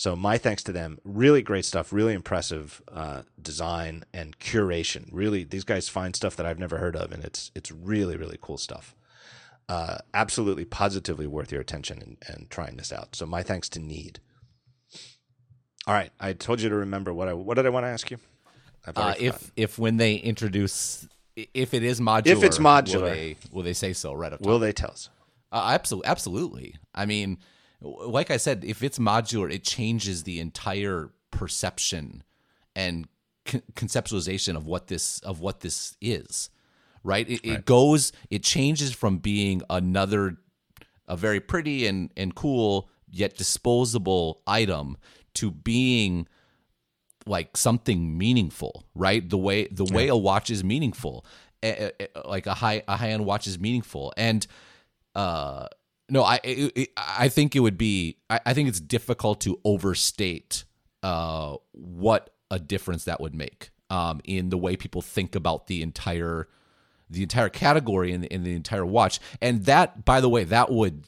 So 0.00 0.16
my 0.16 0.38
thanks 0.38 0.62
to 0.62 0.72
them. 0.72 0.98
Really 1.04 1.42
great 1.42 1.66
stuff. 1.66 1.92
Really 1.92 2.14
impressive 2.14 2.80
uh, 2.90 3.20
design 3.42 4.04
and 4.14 4.38
curation. 4.38 5.10
Really, 5.12 5.44
these 5.44 5.62
guys 5.62 5.90
find 5.90 6.16
stuff 6.16 6.36
that 6.36 6.46
I've 6.46 6.58
never 6.58 6.78
heard 6.78 6.96
of, 6.96 7.12
and 7.12 7.22
it's 7.22 7.50
it's 7.54 7.70
really 7.70 8.16
really 8.16 8.38
cool 8.40 8.56
stuff. 8.56 8.94
Uh, 9.68 9.98
absolutely, 10.14 10.64
positively 10.64 11.26
worth 11.26 11.52
your 11.52 11.60
attention 11.60 12.00
and, 12.00 12.16
and 12.26 12.48
trying 12.48 12.78
this 12.78 12.94
out. 12.94 13.14
So 13.14 13.26
my 13.26 13.42
thanks 13.42 13.68
to 13.68 13.78
Need. 13.78 14.20
All 15.86 15.92
right, 15.92 16.10
I 16.18 16.32
told 16.32 16.62
you 16.62 16.70
to 16.70 16.76
remember 16.76 17.12
what 17.12 17.28
I 17.28 17.34
what 17.34 17.56
did 17.58 17.66
I 17.66 17.68
want 17.68 17.84
to 17.84 17.90
ask 17.90 18.10
you? 18.10 18.16
Uh, 18.96 19.12
if 19.18 19.52
if 19.54 19.78
when 19.78 19.98
they 19.98 20.14
introduce 20.14 21.06
if 21.36 21.74
it 21.74 21.82
is 21.82 22.00
modular, 22.00 22.26
if 22.26 22.42
it's 22.42 22.56
modular, 22.56 22.94
will 22.94 23.02
they, 23.02 23.36
will 23.52 23.62
they 23.64 23.74
say 23.74 23.92
so 23.92 24.14
right 24.14 24.32
up 24.32 24.38
top? 24.38 24.46
Will 24.48 24.60
they 24.60 24.72
tell 24.72 24.92
us? 24.92 25.10
Uh, 25.52 25.72
absolutely, 25.74 26.08
absolutely. 26.08 26.74
I 26.94 27.04
mean, 27.04 27.36
like 27.80 28.30
I 28.30 28.36
said, 28.36 28.64
if 28.64 28.82
it's 28.82 28.98
modular, 28.98 29.52
it 29.52 29.64
changes 29.64 30.24
the 30.24 30.40
entire 30.40 31.10
perception 31.30 32.22
and 32.76 33.08
con- 33.44 33.62
conceptualization 33.74 34.56
of 34.56 34.66
what 34.66 34.88
this 34.88 35.20
of 35.20 35.40
what 35.40 35.60
this 35.60 35.96
is. 36.00 36.50
Right? 37.02 37.28
It, 37.28 37.40
right? 37.46 37.58
it 37.58 37.64
goes, 37.64 38.12
it 38.28 38.42
changes 38.42 38.92
from 38.92 39.18
being 39.18 39.62
another 39.70 40.36
a 41.08 41.16
very 41.16 41.40
pretty 41.40 41.86
and 41.86 42.12
and 42.16 42.34
cool 42.34 42.90
yet 43.08 43.36
disposable 43.36 44.42
item 44.46 44.96
to 45.34 45.50
being 45.50 46.28
like 47.26 47.56
something 47.56 48.16
meaningful, 48.16 48.84
right? 48.94 49.28
The 49.28 49.38
way 49.38 49.66
the 49.68 49.84
way 49.84 50.08
a 50.08 50.16
watch 50.16 50.50
is 50.50 50.62
meaningful, 50.62 51.24
like 52.24 52.46
a 52.46 52.54
high 52.54 52.82
a 52.86 52.96
high 52.96 53.10
end 53.10 53.24
watch 53.24 53.46
is 53.46 53.58
meaningful, 53.58 54.12
and 54.16 54.46
uh 55.14 55.66
no, 56.10 56.22
I 56.22 56.40
it, 56.42 56.90
I 56.96 57.28
think 57.28 57.56
it 57.56 57.60
would 57.60 57.78
be. 57.78 58.18
I, 58.28 58.40
I, 58.46 58.54
think 58.54 58.68
it's 58.68 58.80
difficult 58.80 59.40
to 59.42 59.58
overstate 59.64 60.64
uh, 61.02 61.56
what 61.72 62.30
a 62.50 62.58
difference 62.58 63.04
that 63.04 63.20
would 63.20 63.34
make 63.34 63.70
um, 63.90 64.20
in 64.24 64.50
the 64.50 64.58
way 64.58 64.76
people 64.76 65.02
think 65.02 65.34
about 65.34 65.66
the 65.66 65.82
entire 65.82 66.48
the 67.08 67.22
entire 67.22 67.48
category 67.48 68.16
the, 68.16 68.32
in 68.32 68.44
the 68.44 68.54
entire 68.54 68.86
watch. 68.86 69.20
And 69.40 69.64
that, 69.64 70.04
by 70.04 70.20
the 70.20 70.28
way, 70.28 70.44
that 70.44 70.70
would. 70.70 71.06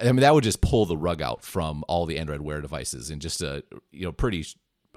I 0.00 0.04
mean, 0.04 0.16
that 0.16 0.34
would 0.34 0.44
just 0.44 0.60
pull 0.60 0.86
the 0.86 0.96
rug 0.96 1.22
out 1.22 1.42
from 1.42 1.84
all 1.88 2.04
the 2.04 2.18
Android 2.18 2.40
Wear 2.40 2.60
devices 2.60 3.10
in 3.10 3.20
just 3.20 3.40
a 3.42 3.62
you 3.92 4.04
know 4.04 4.12
pretty 4.12 4.44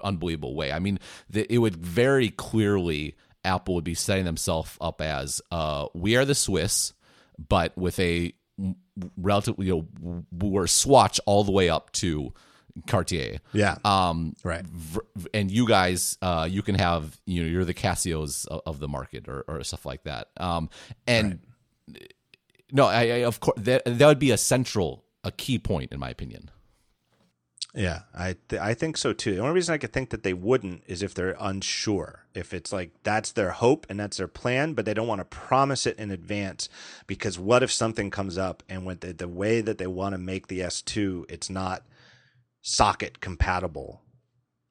unbelievable 0.02 0.54
way. 0.54 0.72
I 0.72 0.80
mean, 0.80 0.98
the, 1.30 1.50
it 1.52 1.58
would 1.58 1.76
very 1.76 2.30
clearly 2.30 3.16
Apple 3.44 3.76
would 3.76 3.84
be 3.84 3.94
setting 3.94 4.24
themselves 4.24 4.76
up 4.80 5.00
as 5.00 5.40
uh, 5.50 5.86
we 5.94 6.16
are 6.16 6.24
the 6.24 6.34
Swiss, 6.34 6.92
but 7.38 7.76
with 7.78 7.98
a 8.00 8.34
relatively 9.16 9.66
you 9.66 9.86
know 10.02 10.24
were 10.32 10.66
Swatch 10.66 11.20
all 11.26 11.44
the 11.44 11.52
way 11.52 11.68
up 11.68 11.92
to 11.92 12.32
Cartier. 12.86 13.38
Yeah. 13.52 13.76
Um. 13.84 14.34
Right. 14.44 14.64
and 15.34 15.50
you 15.50 15.66
guys, 15.66 16.16
uh, 16.22 16.46
you 16.48 16.62
can 16.62 16.74
have 16.76 17.18
you 17.26 17.42
know 17.42 17.48
you're 17.48 17.64
the 17.64 17.74
Casios 17.74 18.46
of 18.46 18.78
the 18.78 18.88
market 18.88 19.28
or, 19.28 19.44
or 19.48 19.64
stuff 19.64 19.84
like 19.86 20.04
that. 20.04 20.28
Um. 20.36 20.70
And 21.06 21.40
right. 21.88 22.12
no, 22.72 22.86
I, 22.86 23.02
I 23.02 23.24
of 23.24 23.40
course 23.40 23.58
that 23.60 23.82
that 23.84 24.06
would 24.06 24.18
be 24.18 24.30
a 24.30 24.38
central 24.38 25.04
a 25.24 25.32
key 25.32 25.58
point 25.58 25.92
in 25.92 26.00
my 26.00 26.10
opinion. 26.10 26.50
Yeah, 27.74 28.00
I 28.14 28.36
th- 28.48 28.60
I 28.60 28.74
think 28.74 28.96
so 28.96 29.12
too. 29.12 29.34
The 29.34 29.40
only 29.40 29.54
reason 29.54 29.74
I 29.74 29.78
could 29.78 29.92
think 29.92 30.10
that 30.10 30.22
they 30.22 30.32
wouldn't 30.32 30.82
is 30.86 31.02
if 31.02 31.12
they're 31.12 31.36
unsure. 31.38 32.24
If 32.34 32.54
it's 32.54 32.72
like 32.72 32.92
that's 33.02 33.32
their 33.32 33.50
hope 33.50 33.86
and 33.90 34.00
that's 34.00 34.16
their 34.16 34.28
plan, 34.28 34.72
but 34.72 34.84
they 34.84 34.94
don't 34.94 35.06
want 35.06 35.20
to 35.20 35.24
promise 35.24 35.86
it 35.86 35.98
in 35.98 36.10
advance 36.10 36.68
because 37.06 37.38
what 37.38 37.62
if 37.62 37.70
something 37.70 38.10
comes 38.10 38.38
up 38.38 38.62
and 38.68 38.86
with 38.86 39.00
the, 39.00 39.12
the 39.12 39.28
way 39.28 39.60
that 39.60 39.76
they 39.78 39.86
want 39.86 40.14
to 40.14 40.18
make 40.18 40.46
the 40.46 40.60
S2, 40.60 41.30
it's 41.30 41.50
not 41.50 41.84
socket 42.62 43.20
compatible 43.20 44.02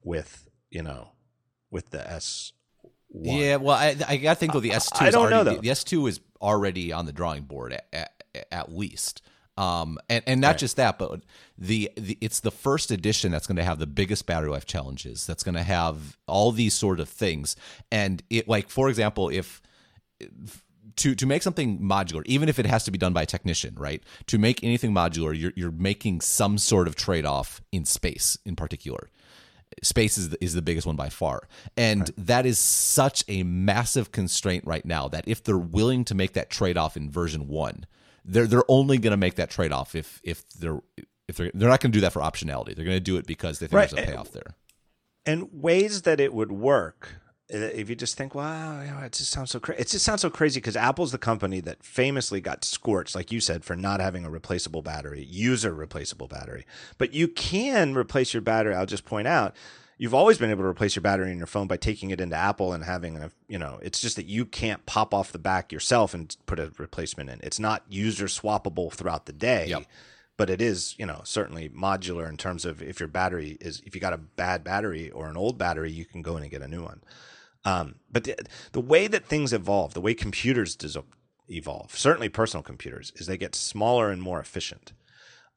with, 0.03 0.49
you 0.71 0.81
know, 0.81 1.11
with 1.69 1.91
the 1.91 2.09
S 2.09 2.53
one. 3.09 3.37
yeah, 3.37 3.55
well, 3.57 3.75
I 3.75 3.95
I 4.07 4.17
got 4.17 4.33
to 4.33 4.39
think 4.39 4.53
though 4.53 4.59
the 4.59 4.71
S 4.71 4.89
two. 4.89 5.05
I 5.05 5.11
don't 5.11 5.31
already, 5.31 5.35
know 5.35 5.43
though. 5.43 5.61
The 5.61 5.69
S 5.69 5.83
two 5.83 6.07
is 6.07 6.19
already 6.41 6.91
on 6.91 7.05
the 7.05 7.13
drawing 7.13 7.43
board 7.43 7.73
at, 7.73 7.85
at, 7.93 8.47
at 8.51 8.71
least. 8.71 9.21
Um, 9.57 9.97
and, 10.07 10.23
and 10.27 10.39
not 10.39 10.49
right. 10.49 10.57
just 10.59 10.75
that, 10.75 10.99
but 10.99 11.21
the, 11.57 11.91
the 11.97 12.17
it's 12.21 12.41
the 12.41 12.51
first 12.51 12.91
edition 12.91 13.31
that's 13.31 13.47
going 13.47 13.55
to 13.57 13.63
have 13.63 13.79
the 13.79 13.87
biggest 13.87 14.27
battery 14.27 14.51
life 14.51 14.67
challenges. 14.67 15.25
That's 15.25 15.43
going 15.43 15.55
to 15.55 15.63
have 15.63 16.17
all 16.27 16.51
these 16.51 16.75
sort 16.75 16.99
of 16.99 17.09
things. 17.09 17.55
And 17.91 18.21
it 18.29 18.47
like 18.47 18.69
for 18.69 18.87
example, 18.87 19.29
if 19.29 19.61
to 20.97 21.15
to 21.15 21.25
make 21.25 21.43
something 21.43 21.79
modular, 21.79 22.23
even 22.25 22.49
if 22.49 22.59
it 22.59 22.65
has 22.65 22.83
to 22.85 22.91
be 22.91 22.97
done 22.97 23.13
by 23.13 23.23
a 23.23 23.25
technician, 23.25 23.75
right? 23.77 24.03
To 24.27 24.37
make 24.37 24.63
anything 24.63 24.91
modular, 24.91 25.37
you're 25.37 25.53
you're 25.55 25.71
making 25.71 26.21
some 26.21 26.57
sort 26.57 26.87
of 26.87 26.95
trade 26.95 27.25
off 27.25 27.61
in 27.71 27.85
space, 27.85 28.37
in 28.45 28.55
particular. 28.55 29.09
Space 29.83 30.17
is 30.17 30.29
the, 30.29 30.43
is 30.43 30.53
the 30.53 30.61
biggest 30.61 30.87
one 30.87 30.95
by 30.95 31.09
far, 31.09 31.47
and 31.75 32.01
right. 32.01 32.13
that 32.17 32.45
is 32.45 32.57
such 32.57 33.23
a 33.27 33.43
massive 33.43 34.11
constraint 34.11 34.63
right 34.65 34.85
now 34.85 35.07
that 35.07 35.27
if 35.27 35.43
they're 35.43 35.57
willing 35.57 36.03
to 36.05 36.15
make 36.15 36.33
that 36.33 36.49
trade 36.49 36.77
off 36.77 36.97
in 36.97 37.11
version 37.11 37.47
one, 37.47 37.85
they're 38.27 38.47
they're 38.47 38.63
only 38.67 38.97
going 38.97 39.11
to 39.11 39.17
make 39.17 39.35
that 39.35 39.49
trade 39.49 39.71
off 39.71 39.95
if 39.95 40.19
if 40.23 40.47
they're 40.49 40.79
if 41.27 41.37
they're 41.37 41.51
they're 41.53 41.69
not 41.69 41.79
going 41.79 41.91
to 41.91 41.97
do 41.97 42.01
that 42.01 42.13
for 42.13 42.21
optionality. 42.21 42.75
They're 42.75 42.85
going 42.85 42.97
to 42.97 42.99
do 42.99 43.17
it 43.17 43.25
because 43.25 43.59
they 43.59 43.67
think 43.67 43.77
right. 43.77 43.89
there's 43.89 44.07
a 44.07 44.11
payoff 44.11 44.31
there. 44.31 44.55
And 45.25 45.49
ways 45.51 46.03
that 46.03 46.19
it 46.21 46.33
would 46.33 46.51
work, 46.51 47.15
uh, 47.53 47.57
if 47.57 47.89
you 47.89 47.95
just 47.95 48.17
think, 48.17 48.33
wow, 48.33 48.81
you 48.81 48.91
know, 48.91 48.99
it 48.99 49.11
just 49.11 49.31
sounds 49.31 49.51
so 49.51 49.59
crazy. 49.59 49.81
It 49.81 49.87
just 49.87 50.05
sounds 50.05 50.21
so 50.21 50.29
crazy 50.29 50.59
because 50.59 50.77
Apple's 50.77 51.11
the 51.11 51.17
company 51.17 51.59
that 51.61 51.83
famously 51.83 52.39
got 52.39 52.63
scorched, 52.63 53.13
like 53.15 53.31
you 53.31 53.41
said, 53.41 53.65
for 53.65 53.75
not 53.75 53.99
having 53.99 54.25
a 54.25 54.29
replaceable 54.29 54.81
battery, 54.81 55.23
user 55.23 55.73
replaceable 55.73 56.27
battery. 56.27 56.65
But 56.97 57.13
you 57.13 57.27
can 57.27 57.93
replace 57.93 58.33
your 58.33 58.41
battery. 58.41 58.73
I'll 58.73 58.85
just 58.85 59.05
point 59.05 59.27
out 59.27 59.55
you've 59.97 60.13
always 60.13 60.37
been 60.37 60.49
able 60.49 60.63
to 60.63 60.69
replace 60.69 60.95
your 60.95 61.01
battery 61.01 61.31
in 61.31 61.37
your 61.37 61.47
phone 61.47 61.67
by 61.67 61.77
taking 61.77 62.11
it 62.11 62.21
into 62.21 62.35
Apple 62.35 62.73
and 62.73 62.83
having 62.83 63.17
a, 63.17 63.31
you 63.47 63.57
know, 63.57 63.79
it's 63.81 63.99
just 63.99 64.15
that 64.15 64.27
you 64.27 64.45
can't 64.45 64.85
pop 64.85 65.13
off 65.13 65.31
the 65.31 65.39
back 65.39 65.71
yourself 65.71 66.13
and 66.13 66.35
put 66.45 66.59
a 66.59 66.71
replacement 66.77 67.29
in. 67.29 67.39
It's 67.41 67.59
not 67.59 67.83
user 67.89 68.25
swappable 68.25 68.91
throughout 68.91 69.25
the 69.25 69.33
day. 69.33 69.67
Yep. 69.67 69.83
But 70.37 70.51
it 70.51 70.61
is, 70.61 70.93
you 70.99 71.05
know, 71.07 71.21
certainly 71.23 71.67
modular 71.69 72.29
in 72.29 72.37
terms 72.37 72.63
of 72.63 72.79
if 72.79 72.99
your 72.99 73.09
battery 73.09 73.57
is, 73.59 73.81
if 73.87 73.95
you 73.95 74.01
got 74.01 74.13
a 74.13 74.19
bad 74.19 74.63
battery 74.63 75.09
or 75.09 75.27
an 75.27 75.35
old 75.35 75.57
battery, 75.57 75.91
you 75.91 76.05
can 76.05 76.21
go 76.21 76.37
in 76.37 76.43
and 76.43 76.51
get 76.51 76.61
a 76.61 76.67
new 76.67 76.83
one. 76.83 77.01
Um, 77.65 77.95
but 78.11 78.23
the, 78.23 78.37
the 78.71 78.79
way 78.79 79.07
that 79.07 79.25
things 79.25 79.51
evolve, 79.51 79.95
the 79.95 80.01
way 80.01 80.13
computers 80.13 80.77
evolve, 81.49 81.97
certainly 81.97 82.29
personal 82.29 82.61
computers, 82.61 83.11
is 83.15 83.25
they 83.25 83.35
get 83.35 83.55
smaller 83.55 84.11
and 84.11 84.21
more 84.21 84.39
efficient. 84.39 84.93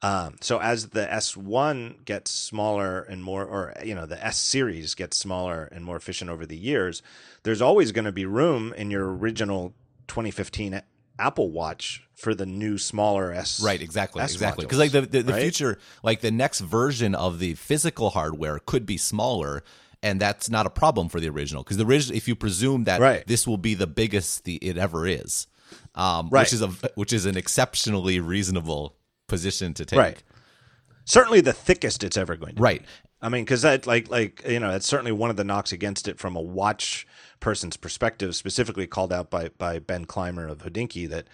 Um, 0.03 0.37
so 0.41 0.59
as 0.59 0.89
the 0.89 1.05
S1 1.05 2.05
gets 2.05 2.31
smaller 2.31 3.01
and 3.01 3.23
more, 3.23 3.45
or 3.45 3.73
you 3.83 3.93
know, 3.93 4.05
the 4.05 4.23
S 4.23 4.37
series 4.37 4.95
gets 4.95 5.17
smaller 5.17 5.69
and 5.71 5.85
more 5.85 5.95
efficient 5.95 6.31
over 6.31 6.45
the 6.45 6.57
years, 6.57 7.03
there's 7.43 7.61
always 7.61 7.91
going 7.91 8.05
to 8.05 8.11
be 8.11 8.25
room 8.25 8.73
in 8.73 8.89
your 8.89 9.15
original 9.15 9.73
2015 10.07 10.81
Apple 11.19 11.51
Watch 11.51 12.03
for 12.15 12.33
the 12.33 12.47
new 12.47 12.79
smaller 12.79 13.31
S. 13.31 13.61
Right, 13.61 13.81
exactly, 13.81 14.23
S 14.23 14.33
exactly. 14.33 14.65
Because 14.65 14.79
like 14.79 14.91
the 14.91 15.01
the, 15.01 15.21
the 15.21 15.33
right? 15.33 15.41
future, 15.41 15.77
like 16.03 16.21
the 16.21 16.31
next 16.31 16.61
version 16.61 17.13
of 17.13 17.37
the 17.37 17.53
physical 17.53 18.09
hardware 18.09 18.57
could 18.65 18.87
be 18.87 18.97
smaller, 18.97 19.63
and 20.01 20.19
that's 20.19 20.49
not 20.49 20.65
a 20.65 20.71
problem 20.71 21.09
for 21.09 21.19
the 21.19 21.29
original. 21.29 21.63
Because 21.63 21.77
the 21.77 21.85
original, 21.85 22.17
if 22.17 22.27
you 22.27 22.35
presume 22.35 22.85
that 22.85 22.99
right. 22.99 23.25
this 23.27 23.45
will 23.45 23.57
be 23.59 23.75
the 23.75 23.87
biggest 23.87 24.45
the, 24.45 24.55
it 24.55 24.79
ever 24.79 25.05
is, 25.05 25.45
um, 25.93 26.29
right. 26.31 26.41
which 26.41 26.53
is 26.53 26.63
a 26.63 26.69
which 26.95 27.13
is 27.13 27.27
an 27.27 27.37
exceptionally 27.37 28.19
reasonable 28.19 28.95
position 29.31 29.73
to 29.73 29.85
take. 29.85 29.97
Right. 29.97 30.23
Certainly 31.05 31.41
the 31.41 31.53
thickest 31.53 32.03
it's 32.03 32.17
ever 32.17 32.35
going 32.35 32.55
to 32.55 32.61
right. 32.61 32.81
Be. 32.81 32.87
I 33.23 33.29
mean, 33.29 33.45
because 33.45 33.61
that, 33.61 33.87
like, 33.87 34.09
like 34.09 34.43
you 34.47 34.59
know, 34.59 34.71
that's 34.71 34.85
certainly 34.85 35.13
one 35.13 35.29
of 35.29 35.37
the 35.37 35.43
knocks 35.43 35.71
against 35.71 36.07
it 36.07 36.19
from 36.19 36.35
a 36.35 36.41
watch 36.41 37.07
person's 37.39 37.77
perspective, 37.77 38.35
specifically 38.35 38.87
called 38.87 39.13
out 39.13 39.29
by 39.29 39.49
by 39.57 39.79
Ben 39.79 40.05
Clymer 40.05 40.47
of 40.47 40.59
Hodinkee, 40.59 41.09
that 41.09 41.27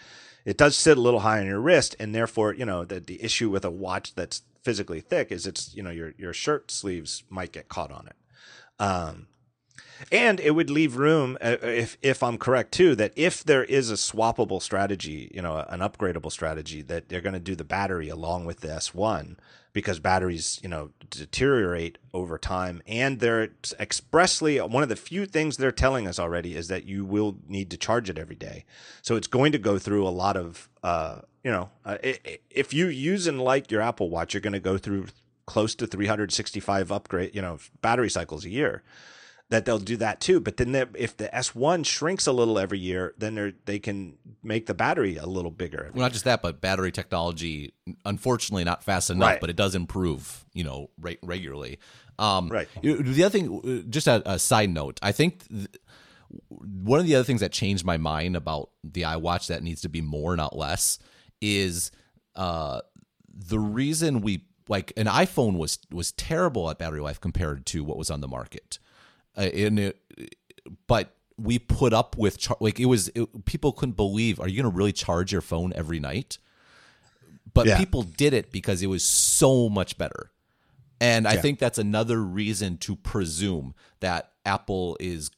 it 0.46 0.58
does 0.58 0.76
sit 0.76 0.98
a 0.98 1.02
little 1.02 1.22
high 1.22 1.40
on 1.40 1.48
your 1.48 1.60
wrist, 1.60 1.96
and 2.00 2.14
therefore, 2.14 2.54
you 2.54 2.66
know, 2.66 2.86
the 2.86 3.00
the 3.00 3.22
issue 3.24 3.50
with 3.50 3.66
a 3.66 3.72
watch 3.72 4.14
that's 4.16 4.44
physically 4.64 5.02
thick 5.02 5.32
is 5.32 5.48
it's 5.48 5.74
you 5.76 5.82
know 5.82 5.90
your 5.90 6.14
your 6.18 6.34
shirt 6.34 6.70
sleeves 6.70 7.24
might 7.30 7.52
get 7.52 7.68
caught 7.68 7.92
on 7.92 8.08
it. 8.08 8.16
Um, 8.80 9.28
and 10.12 10.40
it 10.40 10.52
would 10.52 10.70
leave 10.70 10.98
room 10.98 11.38
uh, 11.42 11.58
if 11.62 11.98
if 12.02 12.24
I'm 12.24 12.38
correct 12.38 12.72
too 12.72 12.96
that 12.96 13.14
if 13.16 13.44
there 13.44 13.64
is 13.64 13.92
a 13.92 13.96
swappable 13.96 14.62
strategy, 14.62 15.32
you 15.34 15.42
know, 15.42 15.66
an 15.70 15.80
upgradable 15.80 16.32
strategy 16.32 16.82
that 16.84 17.10
they're 17.10 17.22
going 17.22 17.34
to 17.34 17.40
do 17.40 17.56
the 17.56 17.64
battery 17.64 18.10
along 18.10 18.46
with 18.46 18.62
the 18.62 18.70
S1 18.70 19.38
because 19.78 20.00
batteries, 20.00 20.60
you 20.64 20.70
know, 20.70 20.90
deteriorate 21.12 22.00
over 22.12 22.40
time. 22.40 22.82
And 22.88 23.20
they're 23.20 23.50
expressly 23.80 24.58
one 24.58 24.82
of 24.82 24.90
the 24.90 24.96
few 24.96 25.28
things 25.28 25.58
they're 25.58 25.72
telling 25.72 26.08
us 26.08 26.18
already 26.18 26.56
is 26.56 26.68
that 26.70 26.86
you 26.86 27.06
will 27.06 27.38
need 27.48 27.70
to 27.70 27.78
charge 27.78 28.10
it 28.10 28.18
every 28.18 28.36
day. 28.36 28.66
So 29.04 29.16
it's 29.16 29.28
going 29.28 29.52
to 29.52 29.60
go 29.60 29.78
through 29.78 30.08
a 30.08 30.10
lot 30.10 30.36
of, 30.36 30.68
uh, 30.82 31.20
you 31.44 31.52
know, 31.52 31.70
uh, 31.86 31.98
if 32.50 32.74
you 32.74 32.88
use 32.88 33.28
and 33.28 33.40
like 33.40 33.70
your 33.70 33.82
Apple 33.82 34.10
Watch, 34.10 34.34
you're 34.34 34.42
going 34.42 34.54
to 34.54 34.60
go 34.60 34.80
through 34.80 35.08
close 35.46 35.76
to 35.76 35.86
365 35.86 36.92
upgrade, 36.92 37.36
you 37.36 37.42
know, 37.44 37.60
battery 37.82 38.10
cycles 38.10 38.46
a 38.46 38.50
year 38.50 38.82
that 39.50 39.66
they'll 39.66 39.80
do 39.80 39.98
that 39.98 40.20
too. 40.20 40.40
But 40.40 40.58
then 40.58 40.76
if 40.96 41.16
the 41.16 41.30
S1 41.30 41.86
shrinks 41.86 42.28
a 42.28 42.32
little 42.32 42.60
every 42.60 42.80
year, 42.80 43.14
then 43.18 43.36
they 43.36 43.54
they 43.66 43.80
can 43.80 44.18
make 44.44 44.66
the 44.66 44.74
battery 44.74 45.18
a 45.18 45.26
little 45.26 45.52
bigger. 45.52 45.90
Well, 45.94 46.04
not 46.04 46.12
just 46.12 46.26
that, 46.26 46.42
but 46.42 46.60
battery 46.60 46.92
technology, 46.92 47.74
unfortunately, 48.06 48.64
not 48.64 48.84
fast 48.84 49.10
enough, 49.10 49.30
right. 49.30 49.42
but 49.42 49.50
it 49.50 49.56
does 49.56 49.76
improve, 49.76 50.46
you 50.54 50.64
know, 50.64 50.90
re- 51.00 51.20
regularly. 51.22 51.80
Um, 52.20 52.50
right. 52.50 52.68
The 52.82 53.24
other 53.24 53.30
thing, 53.30 53.86
just 53.90 54.08
a, 54.08 54.22
a 54.30 54.40
side 54.40 54.70
note, 54.70 55.00
I 55.02 55.12
think. 55.12 55.48
Th- 55.48 55.68
one 56.50 57.00
of 57.00 57.06
the 57.06 57.16
other 57.16 57.24
things 57.24 57.40
that 57.40 57.54
changed 57.54 57.86
my 57.86 57.96
mind 57.96 58.36
about 58.36 58.72
the 58.84 59.04
iWatch 59.04 59.48
that 59.48 59.64
needs 59.64 59.80
to 59.84 59.90
be 59.90 60.02
more, 60.02 60.36
not 60.36 60.58
less, 60.58 61.00
is 61.40 61.90
uh, 62.36 62.82
the 63.34 63.58
reason 63.58 64.20
we 64.20 64.44
like 64.68 64.92
an 64.98 65.06
iPhone 65.06 65.58
was 65.58 65.80
was 65.90 66.12
terrible 66.12 66.70
at 66.70 66.80
battery 66.80 67.00
life 67.00 67.22
compared 67.22 67.66
to 67.68 67.86
what 67.86 67.98
was 67.98 68.12
on 68.12 68.20
the 68.20 68.28
market 68.28 68.78
uh, 69.38 69.44
in 69.44 69.78
it, 69.78 70.00
but 70.88 71.14
we 71.38 71.60
put 71.60 71.94
up 71.94 72.18
with 72.18 72.38
char- 72.38 72.58
like 72.60 72.80
it 72.80 72.86
was 72.86 73.10
it, 73.10 73.46
people 73.46 73.72
couldn't 73.72 73.96
believe 73.96 74.40
are 74.40 74.48
you 74.48 74.62
going 74.62 74.72
to 74.72 74.76
really 74.76 74.92
charge 74.92 75.32
your 75.32 75.42
phone 75.42 75.72
every 75.76 76.00
night 76.00 76.40
but 77.54 77.68
yeah. 77.68 77.78
people 77.78 78.02
did 78.02 78.34
it 78.34 78.52
because 78.52 78.82
it 78.82 78.88
was 78.88 79.04
so 79.04 79.70
much 79.70 79.98
better 79.98 80.32
and 81.00 81.28
i 81.28 81.34
yeah. 81.34 81.42
think 81.42 81.60
that's 81.60 81.78
another 81.78 82.24
reason 82.24 82.76
to 82.78 82.96
presume 82.96 83.76
that 84.00 84.32
apple 84.46 84.98
is 85.00 85.30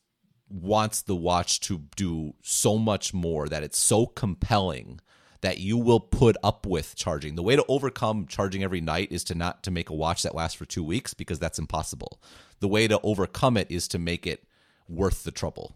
wants 0.49 1.01
the 1.01 1.15
watch 1.15 1.59
to 1.59 1.83
do 1.95 2.33
so 2.41 2.77
much 2.77 3.13
more 3.13 3.47
that 3.47 3.61
it's 3.61 3.77
so 3.77 4.05
compelling 4.05 4.99
that 5.41 5.59
you 5.59 5.77
will 5.77 5.99
put 5.99 6.35
up 6.43 6.65
with 6.65 6.95
charging. 6.95 7.35
The 7.35 7.43
way 7.43 7.55
to 7.55 7.63
overcome 7.67 8.25
charging 8.27 8.63
every 8.63 8.81
night 8.81 9.09
is 9.11 9.23
to 9.25 9.35
not 9.35 9.63
to 9.63 9.71
make 9.71 9.89
a 9.89 9.93
watch 9.93 10.23
that 10.23 10.35
lasts 10.35 10.57
for 10.57 10.65
2 10.65 10.83
weeks 10.83 11.13
because 11.13 11.39
that's 11.39 11.59
impossible. 11.59 12.19
The 12.59 12.67
way 12.67 12.87
to 12.87 12.99
overcome 13.01 13.57
it 13.57 13.67
is 13.69 13.87
to 13.89 13.99
make 13.99 14.27
it 14.27 14.43
worth 14.87 15.23
the 15.23 15.31
trouble. 15.31 15.75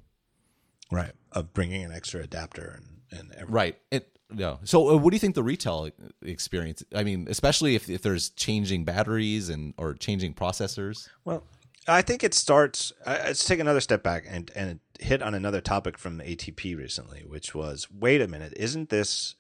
Right. 0.92 1.12
Of 1.32 1.54
bringing 1.54 1.84
an 1.84 1.92
extra 1.92 2.22
adapter 2.22 2.78
and 2.78 3.20
and 3.20 3.32
everything. 3.32 3.54
Right. 3.54 3.78
It 3.92 4.10
no. 4.30 4.60
So, 4.64 4.90
uh, 4.90 4.98
what 4.98 5.12
do 5.12 5.16
you 5.16 5.20
think 5.20 5.36
the 5.36 5.44
retail 5.44 5.90
experience? 6.24 6.84
I 6.96 7.04
mean, 7.04 7.28
especially 7.30 7.76
if, 7.76 7.90
if 7.90 8.02
there's 8.02 8.30
changing 8.32 8.84
batteries 8.84 9.50
and 9.50 9.74
or 9.78 9.94
changing 9.94 10.34
processors. 10.34 11.08
Well, 11.24 11.44
I 11.88 12.02
think 12.02 12.24
it 12.24 12.34
starts. 12.34 12.92
Uh, 13.06 13.20
let's 13.26 13.46
take 13.46 13.60
another 13.60 13.82
step 13.82 14.04
back 14.04 14.26
and 14.28 14.52
and 14.56 14.80
hit 15.00 15.22
on 15.22 15.36
another 15.36 15.62
topic 15.62 15.98
from 15.98 16.20
ATP 16.20 16.76
recently, 16.78 17.24
which 17.28 17.54
was: 17.54 17.88
wait 17.92 18.22
a 18.22 18.28
minute, 18.28 18.54
isn't 18.56 18.90
this 18.90 19.36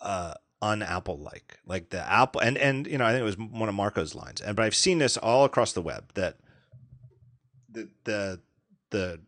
uh, 0.00 0.34
un-Apple 0.62 1.18
like, 1.18 1.58
like 1.66 1.90
the 1.90 2.00
Apple, 2.00 2.40
and 2.40 2.56
and 2.58 2.86
you 2.86 2.98
know, 2.98 3.04
I 3.04 3.12
think 3.12 3.22
it 3.22 3.24
was 3.24 3.38
one 3.38 3.68
of 3.68 3.74
Marco's 3.74 4.14
lines, 4.14 4.40
and 4.40 4.56
but 4.56 4.64
I've 4.64 4.74
seen 4.74 4.98
this 4.98 5.16
all 5.16 5.44
across 5.44 5.72
the 5.72 5.82
web 5.82 6.12
that 6.14 6.36
the 7.70 7.88
the 8.04 8.40
the 8.90 9.20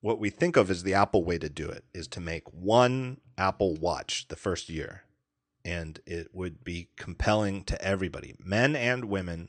what 0.00 0.18
we 0.18 0.30
think 0.30 0.56
of 0.56 0.70
as 0.70 0.82
the 0.82 0.94
Apple 0.94 1.24
way 1.24 1.38
to 1.38 1.48
do 1.48 1.68
it 1.68 1.84
is 1.94 2.08
to 2.08 2.20
make 2.20 2.52
one 2.52 3.20
Apple 3.38 3.74
Watch 3.76 4.28
the 4.28 4.36
first 4.36 4.68
year, 4.68 5.04
and 5.64 6.00
it 6.06 6.28
would 6.32 6.64
be 6.64 6.88
compelling 6.96 7.64
to 7.64 7.82
everybody, 7.82 8.34
men 8.38 8.76
and 8.76 9.06
women. 9.06 9.48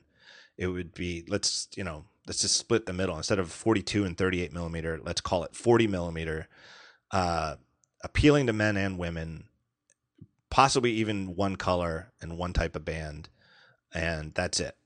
It 0.57 0.67
would 0.67 0.93
be 0.93 1.25
let's 1.27 1.67
you 1.75 1.83
know 1.83 2.05
let's 2.27 2.41
just 2.41 2.57
split 2.57 2.85
the 2.85 2.93
middle 2.93 3.17
instead 3.17 3.39
of 3.39 3.51
42 3.51 4.05
and 4.05 4.17
38 4.17 4.53
millimeter. 4.53 4.99
Let's 5.03 5.21
call 5.21 5.43
it 5.43 5.55
40 5.55 5.87
millimeter. 5.87 6.47
Uh, 7.11 7.55
appealing 8.03 8.47
to 8.47 8.53
men 8.53 8.77
and 8.77 8.97
women 8.97 9.45
possibly 10.53 10.91
even 10.91 11.35
one 11.35 11.55
color 11.55 12.11
and 12.21 12.37
one 12.37 12.53
type 12.53 12.75
of 12.75 12.85
band, 12.85 13.27
and 13.91 14.35
that's 14.35 14.59
it. 14.59 14.77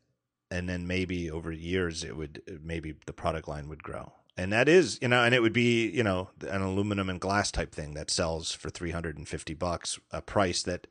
And 0.49 0.69
then 0.69 0.87
maybe 0.87 1.29
over 1.29 1.51
years, 1.51 2.05
it 2.05 2.15
would 2.15 2.41
maybe 2.63 2.95
the 3.05 3.11
product 3.11 3.49
line 3.49 3.67
would 3.67 3.83
grow, 3.83 4.13
and 4.37 4.53
that 4.53 4.69
is 4.69 4.97
you 5.01 5.09
know, 5.09 5.25
and 5.25 5.35
it 5.35 5.41
would 5.41 5.51
be 5.51 5.89
you 5.89 6.03
know 6.03 6.29
an 6.47 6.61
aluminum 6.61 7.09
and 7.09 7.19
glass 7.19 7.51
type 7.51 7.75
thing 7.75 7.95
that 7.95 8.09
sells 8.09 8.53
for 8.53 8.69
three 8.69 8.91
hundred 8.91 9.17
and 9.17 9.27
fifty 9.27 9.53
bucks, 9.53 9.99
a 10.09 10.21
price 10.21 10.63
that 10.63 10.87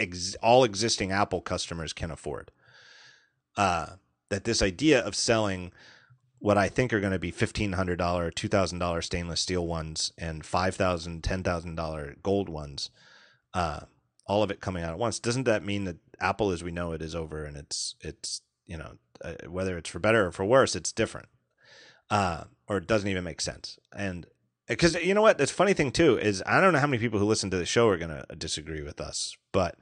ex- 0.00 0.34
all 0.42 0.64
existing 0.64 1.12
Apple 1.12 1.40
customers 1.40 1.92
can 1.92 2.10
afford. 2.10 2.50
Uh, 3.56 3.90
that 4.28 4.42
this 4.42 4.60
idea 4.60 5.00
of 5.00 5.14
selling 5.14 5.72
what 6.40 6.58
I 6.58 6.68
think 6.68 6.92
are 6.92 7.00
going 7.00 7.12
to 7.12 7.20
be 7.20 7.30
fifteen 7.30 7.74
hundred 7.74 7.98
dollar, 7.98 8.32
two 8.32 8.48
thousand 8.48 8.80
dollar 8.80 9.02
stainless 9.02 9.40
steel 9.40 9.64
ones 9.64 10.12
and 10.18 10.44
five 10.44 10.74
thousand, 10.74 11.22
ten 11.22 11.44
thousand 11.44 11.76
dollar 11.76 12.16
gold 12.24 12.48
ones, 12.48 12.90
uh, 13.54 13.82
all 14.26 14.42
of 14.42 14.50
it 14.50 14.60
coming 14.60 14.82
out 14.82 14.92
at 14.92 14.98
once, 14.98 15.18
doesn't 15.18 15.44
that 15.44 15.64
mean 15.64 15.84
that 15.84 15.96
Apple 16.20 16.50
as 16.50 16.64
we 16.64 16.70
know 16.70 16.92
it 16.92 17.02
is 17.02 17.14
over 17.14 17.44
and 17.44 17.56
it's 17.56 17.94
it's 18.00 18.42
you 18.66 18.76
know 18.76 18.92
uh, 19.22 19.34
whether 19.48 19.76
it's 19.78 19.90
for 19.90 19.98
better 19.98 20.26
or 20.26 20.32
for 20.32 20.44
worse, 20.44 20.76
it's 20.76 20.92
different, 20.92 21.28
uh, 22.10 22.44
or 22.68 22.78
it 22.78 22.86
doesn't 22.86 23.08
even 23.08 23.24
make 23.24 23.40
sense. 23.40 23.78
And 23.94 24.26
because 24.68 24.94
you 24.96 25.14
know 25.14 25.22
what, 25.22 25.38
the 25.38 25.46
funny 25.46 25.72
thing 25.72 25.92
too 25.92 26.18
is 26.18 26.42
I 26.46 26.60
don't 26.60 26.72
know 26.72 26.80
how 26.80 26.86
many 26.86 27.00
people 27.00 27.18
who 27.18 27.26
listen 27.26 27.50
to 27.50 27.56
the 27.56 27.66
show 27.66 27.88
are 27.88 27.96
going 27.96 28.10
to 28.10 28.36
disagree 28.36 28.82
with 28.82 29.00
us, 29.00 29.36
but 29.52 29.76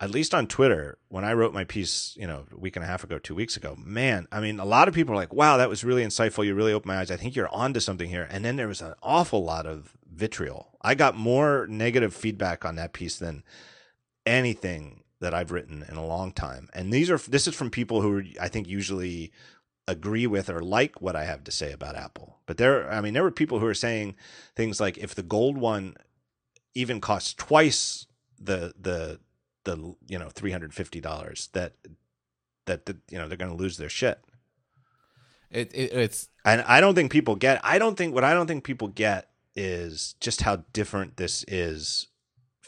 at 0.00 0.10
least 0.10 0.32
on 0.32 0.46
Twitter, 0.46 0.98
when 1.08 1.24
I 1.24 1.32
wrote 1.32 1.52
my 1.52 1.64
piece, 1.64 2.14
you 2.16 2.26
know, 2.26 2.44
a 2.52 2.56
week 2.56 2.76
and 2.76 2.84
a 2.84 2.88
half 2.88 3.02
ago, 3.02 3.18
two 3.18 3.34
weeks 3.34 3.56
ago, 3.56 3.76
man, 3.76 4.28
I 4.30 4.40
mean, 4.40 4.60
a 4.60 4.64
lot 4.64 4.86
of 4.86 4.94
people 4.94 5.12
are 5.12 5.16
like, 5.16 5.34
wow, 5.34 5.56
that 5.56 5.68
was 5.68 5.82
really 5.82 6.04
insightful. 6.04 6.46
You 6.46 6.54
really 6.54 6.72
opened 6.72 6.88
my 6.88 6.98
eyes. 6.98 7.10
I 7.10 7.16
think 7.16 7.34
you're 7.34 7.52
onto 7.52 7.80
something 7.80 8.08
here. 8.08 8.28
And 8.30 8.44
then 8.44 8.54
there 8.54 8.68
was 8.68 8.80
an 8.80 8.94
awful 9.02 9.42
lot 9.42 9.66
of 9.66 9.96
vitriol. 10.08 10.78
I 10.80 10.94
got 10.94 11.16
more 11.16 11.66
negative 11.68 12.14
feedback 12.14 12.64
on 12.64 12.76
that 12.76 12.92
piece 12.92 13.16
than 13.16 13.42
anything 14.28 15.02
that 15.20 15.34
I've 15.34 15.50
written 15.50 15.84
in 15.88 15.96
a 15.96 16.06
long 16.06 16.32
time. 16.32 16.68
And 16.74 16.92
these 16.92 17.10
are 17.10 17.18
this 17.18 17.48
is 17.48 17.54
from 17.54 17.70
people 17.70 18.02
who 18.02 18.22
I 18.40 18.48
think 18.48 18.68
usually 18.68 19.32
agree 19.86 20.26
with 20.26 20.50
or 20.50 20.60
like 20.60 21.00
what 21.00 21.16
I 21.16 21.24
have 21.24 21.42
to 21.44 21.50
say 21.50 21.72
about 21.72 21.96
Apple. 21.96 22.38
But 22.46 22.58
there 22.58 22.90
I 22.90 23.00
mean 23.00 23.14
there 23.14 23.22
were 23.22 23.30
people 23.30 23.58
who 23.58 23.66
are 23.66 23.74
saying 23.74 24.14
things 24.54 24.80
like 24.80 24.98
if 24.98 25.14
the 25.14 25.22
gold 25.22 25.58
one 25.58 25.96
even 26.74 27.00
costs 27.00 27.34
twice 27.34 28.06
the 28.38 28.72
the 28.78 29.18
the 29.64 29.76
you 30.06 30.18
know 30.18 30.28
$350 30.28 31.52
that 31.52 31.72
that 32.66 32.86
the, 32.86 32.96
you 33.10 33.18
know 33.18 33.26
they're 33.26 33.36
going 33.36 33.50
to 33.50 33.56
lose 33.56 33.76
their 33.76 33.88
shit. 33.88 34.20
It, 35.50 35.72
it, 35.74 35.92
it's 35.92 36.28
and 36.44 36.60
I 36.62 36.80
don't 36.80 36.94
think 36.94 37.10
people 37.10 37.34
get 37.34 37.60
I 37.64 37.78
don't 37.78 37.96
think 37.96 38.14
what 38.14 38.24
I 38.24 38.34
don't 38.34 38.46
think 38.46 38.64
people 38.64 38.88
get 38.88 39.30
is 39.56 40.14
just 40.20 40.42
how 40.42 40.64
different 40.72 41.16
this 41.16 41.44
is 41.48 42.06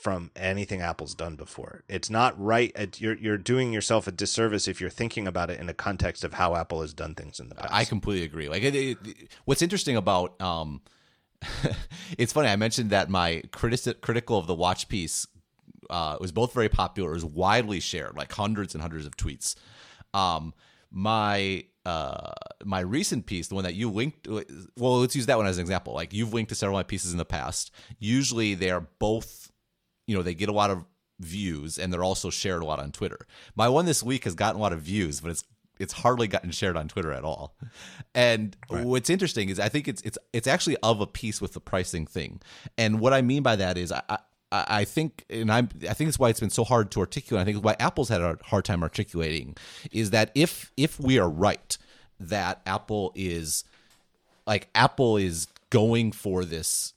from 0.01 0.31
anything 0.35 0.81
Apple's 0.81 1.14
done 1.14 1.36
before. 1.36 1.82
It's 1.89 2.09
not 2.09 2.40
right. 2.40 2.72
You're 3.01 3.16
you're 3.16 3.39
doing 3.39 3.72
yourself 3.72 4.06
a 4.06 4.12
disservice 4.12 4.66
if 4.66 4.81
you're 4.81 4.90
thinking 4.90 5.27
about 5.27 5.51
it 5.51 5.60
in 5.60 5.66
the 5.66 5.74
context 5.74 6.24
of 6.24 6.35
how 6.35 6.56
Apple 6.56 6.81
has 6.81 6.94
done 6.94 7.14
things 7.14 7.39
in 7.39 7.48
the 7.48 7.55
past. 7.55 7.72
I 7.72 7.85
completely 7.85 8.24
agree. 8.24 8.48
Like, 8.48 8.62
it, 8.62 8.74
it, 8.74 8.98
what's 9.44 9.62
interesting 9.62 9.97
about 9.97 10.40
um, 10.40 10.81
it's 12.18 12.32
funny. 12.32 12.48
I 12.48 12.56
mentioned 12.56 12.90
that 12.90 13.09
my 13.09 13.43
criti- 13.51 14.01
critical 14.01 14.39
of 14.39 14.47
the 14.47 14.55
watch 14.55 14.89
piece 14.89 15.27
uh, 15.89 16.16
was 16.20 16.32
both 16.32 16.52
very 16.52 16.68
popular. 16.68 17.10
It 17.10 17.14
was 17.14 17.24
widely 17.24 17.81
shared, 17.81 18.16
like 18.16 18.32
hundreds 18.32 18.74
and 18.74 18.82
hundreds 18.82 19.06
of 19.06 19.16
tweets. 19.16 19.55
Um, 20.14 20.55
my 20.90 21.64
uh, 21.86 22.32
my 22.64 22.81
recent 22.81 23.27
piece, 23.27 23.48
the 23.48 23.55
one 23.55 23.64
that 23.64 23.74
you 23.74 23.90
linked, 23.90 24.28
well, 24.28 25.01
let's 25.01 25.16
use 25.16 25.27
that 25.27 25.39
one 25.39 25.47
as 25.47 25.56
an 25.56 25.62
example. 25.62 25.94
Like 25.94 26.12
you've 26.12 26.35
linked 26.35 26.51
to 26.51 26.55
several 26.55 26.78
of 26.78 26.81
my 26.81 26.85
pieces 26.85 27.12
in 27.12 27.18
the 27.18 27.24
past. 27.24 27.70
Usually, 27.98 28.55
they 28.55 28.70
are 28.70 28.86
both 28.98 29.49
you 30.11 30.16
know 30.16 30.24
they 30.24 30.35
get 30.35 30.49
a 30.49 30.53
lot 30.53 30.70
of 30.70 30.85
views 31.20 31.78
and 31.78 31.93
they're 31.93 32.03
also 32.03 32.31
shared 32.31 32.62
a 32.62 32.65
lot 32.65 32.81
on 32.81 32.91
Twitter. 32.91 33.27
My 33.55 33.69
one 33.69 33.85
this 33.85 34.03
week 34.03 34.24
has 34.24 34.35
gotten 34.35 34.59
a 34.59 34.62
lot 34.62 34.73
of 34.73 34.81
views, 34.81 35.20
but 35.20 35.31
it's 35.31 35.45
it's 35.78 35.93
hardly 35.93 36.27
gotten 36.27 36.51
shared 36.51 36.77
on 36.77 36.89
Twitter 36.89 37.12
at 37.12 37.23
all. 37.24 37.57
And 38.12 38.57
right. 38.69 38.85
what's 38.85 39.09
interesting 39.09 39.51
is 39.51 39.61
I 39.61 39.69
think 39.69 39.87
it's 39.87 40.03
it's 40.03 40.19
it's 40.32 40.49
actually 40.49 40.77
of 40.78 41.01
a 41.01 41.07
piece 41.07 41.41
with 41.41 41.53
the 41.53 41.61
pricing 41.61 42.07
thing. 42.07 42.41
And 42.77 42.99
what 42.99 43.12
I 43.12 43.23
mean 43.23 43.45
by 43.45 43.55
that 43.55 43.78
is 43.78 43.93
I, 43.93 44.03
I 44.09 44.19
I 44.53 44.85
think, 44.85 45.24
and 45.31 45.49
I'm, 45.53 45.69
I 45.89 45.95
think 45.95 46.09
it's 46.09 46.19
why 46.19 46.28
it's 46.28 46.41
been 46.41 46.51
so 46.51 46.65
hard 46.65 46.91
to 46.91 47.01
articulate. 47.01 47.43
I 47.43 47.45
think 47.45 47.65
why 47.65 47.77
Apple's 47.78 48.09
had 48.09 48.20
a 48.20 48.37
hard 48.43 48.65
time 48.65 48.82
articulating 48.82 49.57
is 49.93 50.11
that 50.11 50.32
if 50.35 50.73
if 50.77 50.99
we 50.99 51.20
are 51.20 51.31
right 51.31 51.78
that 52.19 52.61
Apple 52.66 53.12
is 53.15 53.62
like 54.49 54.69
Apple 54.74 55.16
is 55.16 55.47
going 55.70 56.11
for 56.11 56.45
this 56.45 56.95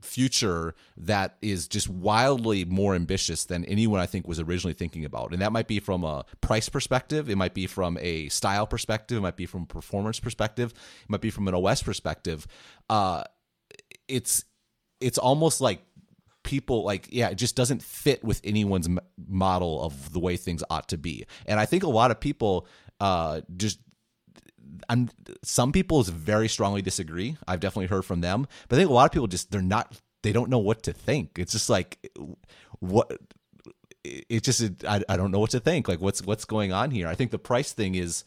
future 0.00 0.74
that 0.96 1.36
is 1.42 1.68
just 1.68 1.88
wildly 1.88 2.64
more 2.64 2.94
ambitious 2.94 3.44
than 3.44 3.64
anyone 3.64 4.00
I 4.00 4.06
think 4.06 4.26
was 4.26 4.40
originally 4.40 4.74
thinking 4.74 5.04
about. 5.04 5.32
And 5.32 5.42
that 5.42 5.52
might 5.52 5.68
be 5.68 5.80
from 5.80 6.04
a 6.04 6.24
price 6.40 6.68
perspective, 6.68 7.28
it 7.28 7.36
might 7.36 7.54
be 7.54 7.66
from 7.66 7.98
a 8.00 8.28
style 8.28 8.66
perspective, 8.66 9.18
it 9.18 9.22
might 9.22 9.36
be 9.36 9.46
from 9.46 9.62
a 9.62 9.66
performance 9.66 10.20
perspective, 10.20 10.72
it 10.72 11.10
might 11.10 11.20
be 11.20 11.30
from 11.30 11.48
an 11.48 11.54
OS 11.54 11.82
perspective. 11.82 12.46
Uh, 12.88 13.24
it's 14.08 14.44
it's 15.00 15.18
almost 15.18 15.60
like 15.60 15.82
people 16.42 16.84
like 16.84 17.08
yeah 17.10 17.28
it 17.28 17.36
just 17.36 17.54
doesn't 17.54 17.82
fit 17.82 18.22
with 18.24 18.40
anyone's 18.44 18.88
model 19.28 19.82
of 19.82 20.12
the 20.12 20.18
way 20.18 20.36
things 20.36 20.64
ought 20.70 20.88
to 20.88 20.98
be 20.98 21.24
and 21.46 21.60
i 21.60 21.66
think 21.66 21.82
a 21.84 21.88
lot 21.88 22.10
of 22.10 22.18
people 22.18 22.66
uh 23.00 23.40
just 23.56 23.78
I'm 24.88 25.10
some 25.42 25.72
people 25.72 26.02
very 26.02 26.48
strongly 26.48 26.82
disagree. 26.82 27.36
I've 27.46 27.60
definitely 27.60 27.86
heard 27.86 28.04
from 28.04 28.20
them 28.20 28.46
but 28.68 28.76
i 28.76 28.78
think 28.78 28.90
a 28.90 28.92
lot 28.92 29.06
of 29.06 29.12
people 29.12 29.28
just 29.28 29.50
they're 29.50 29.62
not 29.62 30.00
they 30.22 30.32
don't 30.32 30.50
know 30.50 30.58
what 30.58 30.82
to 30.84 30.92
think. 30.92 31.38
It's 31.38 31.52
just 31.52 31.68
like 31.68 32.10
what 32.78 33.18
it 34.04 34.42
just 34.42 34.84
I, 34.84 35.02
I 35.08 35.16
don't 35.16 35.30
know 35.30 35.38
what 35.38 35.50
to 35.50 35.60
think. 35.60 35.88
Like 35.88 36.00
what's 36.00 36.22
what's 36.22 36.44
going 36.44 36.72
on 36.72 36.90
here? 36.90 37.08
I 37.08 37.14
think 37.14 37.30
the 37.30 37.38
price 37.38 37.72
thing 37.72 37.94
is 37.94 38.24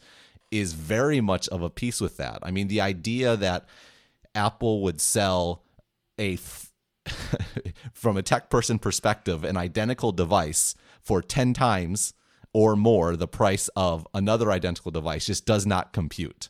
is 0.50 0.74
very 0.74 1.20
much 1.20 1.48
of 1.48 1.62
a 1.62 1.70
piece 1.70 2.00
with 2.00 2.16
that. 2.18 2.38
I 2.42 2.50
mean 2.50 2.68
the 2.68 2.80
idea 2.80 3.36
that 3.36 3.66
apple 4.34 4.82
would 4.82 5.00
sell 5.00 5.64
a 6.20 6.38
from 7.92 8.16
a 8.16 8.22
tech 8.22 8.50
person 8.50 8.78
perspective, 8.78 9.44
an 9.44 9.56
identical 9.56 10.12
device 10.12 10.74
for 11.00 11.22
10 11.22 11.54
times 11.54 12.14
or 12.56 12.74
more 12.74 13.16
the 13.16 13.28
price 13.28 13.68
of 13.76 14.08
another 14.14 14.50
identical 14.50 14.90
device 14.90 15.26
just 15.26 15.44
does 15.44 15.66
not 15.66 15.92
compute. 15.92 16.48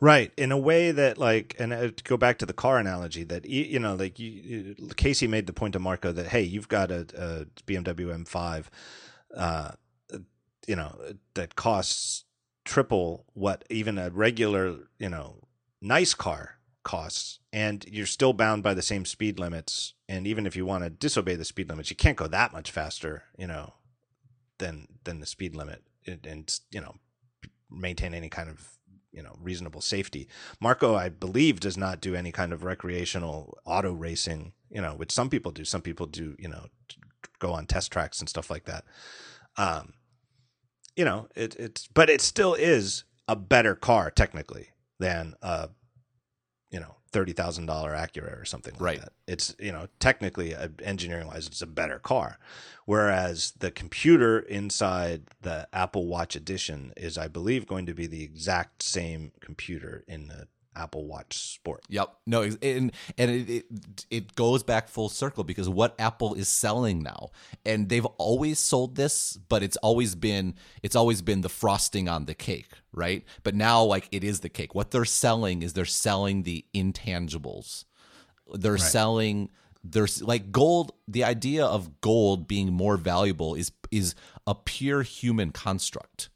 Right, 0.00 0.32
in 0.36 0.50
a 0.50 0.58
way 0.58 0.90
that 0.90 1.18
like, 1.18 1.54
and 1.56 1.72
uh, 1.72 1.90
go 2.02 2.16
back 2.16 2.38
to 2.38 2.46
the 2.46 2.52
car 2.52 2.78
analogy, 2.78 3.22
that 3.22 3.46
you 3.46 3.78
know, 3.78 3.94
like 3.94 4.18
you, 4.18 4.74
Casey 4.96 5.28
made 5.28 5.46
the 5.46 5.52
point 5.52 5.74
to 5.74 5.78
Marco 5.78 6.10
that 6.10 6.26
hey, 6.26 6.42
you've 6.42 6.66
got 6.66 6.90
a, 6.90 7.06
a 7.16 7.46
BMW 7.64 8.24
M5, 8.24 8.64
uh, 9.36 9.70
you 10.66 10.74
know, 10.74 10.98
that 11.34 11.54
costs 11.54 12.24
triple 12.64 13.24
what 13.34 13.64
even 13.70 13.98
a 13.98 14.10
regular, 14.10 14.78
you 14.98 15.08
know, 15.08 15.36
nice 15.80 16.12
car 16.12 16.58
costs. 16.82 17.38
And 17.52 17.84
you're 17.88 18.06
still 18.06 18.32
bound 18.32 18.64
by 18.64 18.74
the 18.74 18.82
same 18.82 19.04
speed 19.04 19.38
limits. 19.38 19.94
And 20.08 20.26
even 20.26 20.44
if 20.44 20.56
you 20.56 20.66
want 20.66 20.82
to 20.82 20.90
disobey 20.90 21.36
the 21.36 21.44
speed 21.44 21.68
limits 21.68 21.90
you 21.90 21.96
can't 21.96 22.16
go 22.16 22.26
that 22.26 22.52
much 22.52 22.70
faster 22.70 23.24
you 23.36 23.46
know 23.46 23.74
than 24.58 24.86
than 25.04 25.20
the 25.20 25.26
speed 25.26 25.54
limit 25.54 25.82
and, 26.06 26.26
and 26.26 26.60
you 26.70 26.80
know 26.80 26.94
maintain 27.70 28.14
any 28.14 28.28
kind 28.28 28.48
of 28.48 28.78
you 29.12 29.22
know 29.22 29.36
reasonable 29.40 29.80
safety. 29.80 30.28
Marco 30.60 30.94
i 30.94 31.08
believe 31.08 31.60
does 31.60 31.76
not 31.76 32.00
do 32.00 32.14
any 32.14 32.32
kind 32.32 32.52
of 32.52 32.64
recreational 32.64 33.58
auto 33.64 33.92
racing 33.92 34.52
you 34.70 34.80
know 34.80 34.94
which 34.94 35.12
some 35.12 35.30
people 35.30 35.52
do. 35.52 35.64
Some 35.64 35.82
people 35.82 36.06
do 36.06 36.36
you 36.38 36.48
know 36.48 36.66
go 37.38 37.52
on 37.52 37.66
test 37.66 37.92
tracks 37.92 38.20
and 38.20 38.28
stuff 38.28 38.50
like 38.50 38.64
that. 38.64 38.84
Um 39.56 39.94
you 40.96 41.04
know 41.04 41.28
it, 41.34 41.54
it's 41.56 41.88
but 41.88 42.10
it 42.10 42.20
still 42.20 42.54
is 42.54 43.04
a 43.26 43.36
better 43.36 43.74
car 43.74 44.10
technically 44.10 44.68
than 44.98 45.34
a 45.42 45.68
thirty 47.12 47.32
thousand 47.32 47.66
dollar 47.66 47.92
Acura 47.92 48.40
or 48.40 48.44
something 48.44 48.74
like 48.74 48.82
right. 48.82 49.00
that. 49.00 49.12
It's 49.26 49.54
you 49.58 49.72
know 49.72 49.88
technically 49.98 50.54
uh, 50.54 50.68
engineering 50.82 51.26
wise, 51.26 51.46
it's 51.46 51.62
a 51.62 51.66
better 51.66 51.98
car. 51.98 52.38
Whereas 52.84 53.52
the 53.58 53.70
computer 53.70 54.38
inside 54.38 55.24
the 55.42 55.68
Apple 55.74 56.06
Watch 56.06 56.34
Edition 56.34 56.94
is, 56.96 57.18
I 57.18 57.28
believe, 57.28 57.66
going 57.66 57.84
to 57.84 57.92
be 57.92 58.06
the 58.06 58.22
exact 58.24 58.82
same 58.82 59.32
computer 59.40 60.04
in 60.08 60.28
the 60.28 60.48
Apple 60.78 61.06
Watch 61.06 61.54
Sport. 61.54 61.82
Yep. 61.88 62.14
No, 62.26 62.42
and 62.42 62.92
and 63.18 63.30
it, 63.30 63.50
it, 63.50 63.64
it 64.10 64.34
goes 64.34 64.62
back 64.62 64.88
full 64.88 65.08
circle 65.08 65.44
because 65.44 65.68
what 65.68 65.94
Apple 65.98 66.34
is 66.34 66.48
selling 66.48 67.02
now, 67.02 67.30
and 67.66 67.88
they've 67.88 68.06
always 68.16 68.58
sold 68.58 68.96
this, 68.96 69.38
but 69.48 69.62
it's 69.62 69.76
always 69.78 70.14
been 70.14 70.54
it's 70.82 70.96
always 70.96 71.20
been 71.20 71.40
the 71.40 71.48
frosting 71.48 72.08
on 72.08 72.26
the 72.26 72.34
cake, 72.34 72.70
right? 72.92 73.24
But 73.42 73.54
now 73.54 73.82
like 73.82 74.08
it 74.12 74.22
is 74.24 74.40
the 74.40 74.48
cake. 74.48 74.74
What 74.74 74.92
they're 74.92 75.04
selling 75.04 75.62
is 75.62 75.72
they're 75.72 75.84
selling 75.84 76.44
the 76.44 76.64
intangibles. 76.74 77.84
They're 78.54 78.72
right. 78.72 78.80
selling 78.80 79.50
there's 79.84 80.22
like 80.22 80.50
gold 80.50 80.92
the 81.06 81.24
idea 81.24 81.64
of 81.64 82.00
gold 82.00 82.48
being 82.48 82.72
more 82.72 82.96
valuable 82.96 83.54
is 83.54 83.72
is 83.90 84.14
a 84.46 84.54
pure 84.54 85.02
human 85.02 85.50
construct 85.52 86.30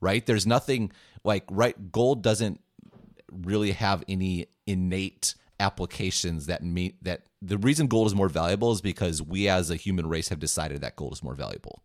right 0.00 0.26
there's 0.26 0.46
nothing 0.46 0.90
like 1.22 1.44
right 1.50 1.92
gold 1.92 2.22
doesn't 2.22 2.60
really 3.42 3.72
have 3.72 4.04
any 4.08 4.46
innate 4.66 5.34
applications 5.58 6.46
that 6.46 6.62
meet 6.62 7.02
that 7.02 7.22
the 7.40 7.58
reason 7.58 7.86
gold 7.86 8.06
is 8.06 8.14
more 8.14 8.28
valuable 8.28 8.72
is 8.72 8.80
because 8.80 9.22
we 9.22 9.48
as 9.48 9.70
a 9.70 9.76
human 9.76 10.08
race 10.08 10.28
have 10.28 10.38
decided 10.38 10.80
that 10.80 10.96
gold 10.96 11.12
is 11.12 11.22
more 11.22 11.34
valuable. 11.34 11.82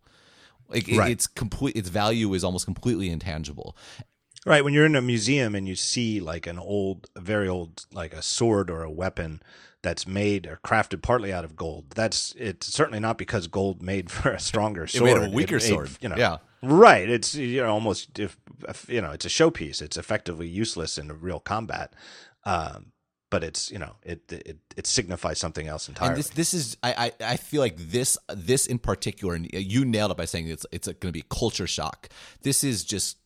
Like 0.68 0.88
right. 0.94 1.10
it's 1.10 1.26
complete 1.26 1.76
its 1.76 1.88
value 1.88 2.32
is 2.34 2.44
almost 2.44 2.64
completely 2.64 3.10
intangible. 3.10 3.76
Right 4.44 4.64
when 4.64 4.74
you're 4.74 4.86
in 4.86 4.96
a 4.96 5.02
museum 5.02 5.54
and 5.54 5.68
you 5.68 5.76
see 5.76 6.20
like 6.20 6.46
an 6.46 6.58
old 6.58 7.08
very 7.16 7.48
old 7.48 7.86
like 7.92 8.12
a 8.12 8.22
sword 8.22 8.70
or 8.70 8.82
a 8.82 8.90
weapon 8.90 9.40
that's 9.82 10.06
made 10.06 10.46
or 10.46 10.58
crafted 10.64 11.02
partly 11.02 11.32
out 11.32 11.44
of 11.44 11.56
gold 11.56 11.90
that's 11.90 12.34
it's 12.38 12.66
certainly 12.66 13.00
not 13.00 13.18
because 13.18 13.46
gold 13.46 13.82
made 13.82 14.10
for 14.10 14.30
a 14.30 14.40
stronger 14.40 14.86
sword 14.86 15.10
it 15.10 15.20
made 15.20 15.26
a 15.28 15.30
weaker 15.30 15.56
it 15.56 15.62
sword. 15.62 15.90
you 16.00 16.08
know 16.08 16.16
yeah 16.16 16.38
Right. 16.62 17.08
It's 17.08 17.34
you 17.34 17.60
know 17.62 17.72
almost 17.72 18.18
if, 18.18 18.38
you 18.88 19.00
know 19.00 19.10
it's 19.10 19.24
a 19.24 19.28
showpiece. 19.28 19.82
It's 19.82 19.96
effectively 19.96 20.46
useless 20.46 20.96
in 20.96 21.10
a 21.10 21.14
real 21.14 21.40
combat. 21.40 21.92
Um, 22.44 22.92
but 23.30 23.42
it's 23.42 23.70
you 23.70 23.78
know 23.78 23.96
it 24.04 24.30
it 24.30 24.58
it 24.76 24.86
signifies 24.86 25.38
something 25.38 25.66
else 25.66 25.88
entirely. 25.88 26.10
And 26.10 26.18
this 26.18 26.28
this 26.30 26.54
is 26.54 26.76
I, 26.82 27.12
I 27.20 27.32
I 27.32 27.36
feel 27.36 27.60
like 27.60 27.76
this 27.78 28.16
this 28.28 28.66
in 28.66 28.78
particular, 28.78 29.34
and 29.34 29.48
you 29.52 29.84
nailed 29.84 30.12
it 30.12 30.16
by 30.16 30.26
saying 30.26 30.48
it's 30.48 30.66
it's 30.70 30.86
going 30.86 30.98
to 31.00 31.12
be 31.12 31.24
culture 31.28 31.66
shock. 31.66 32.10
This 32.42 32.62
is 32.62 32.84
just 32.84 33.16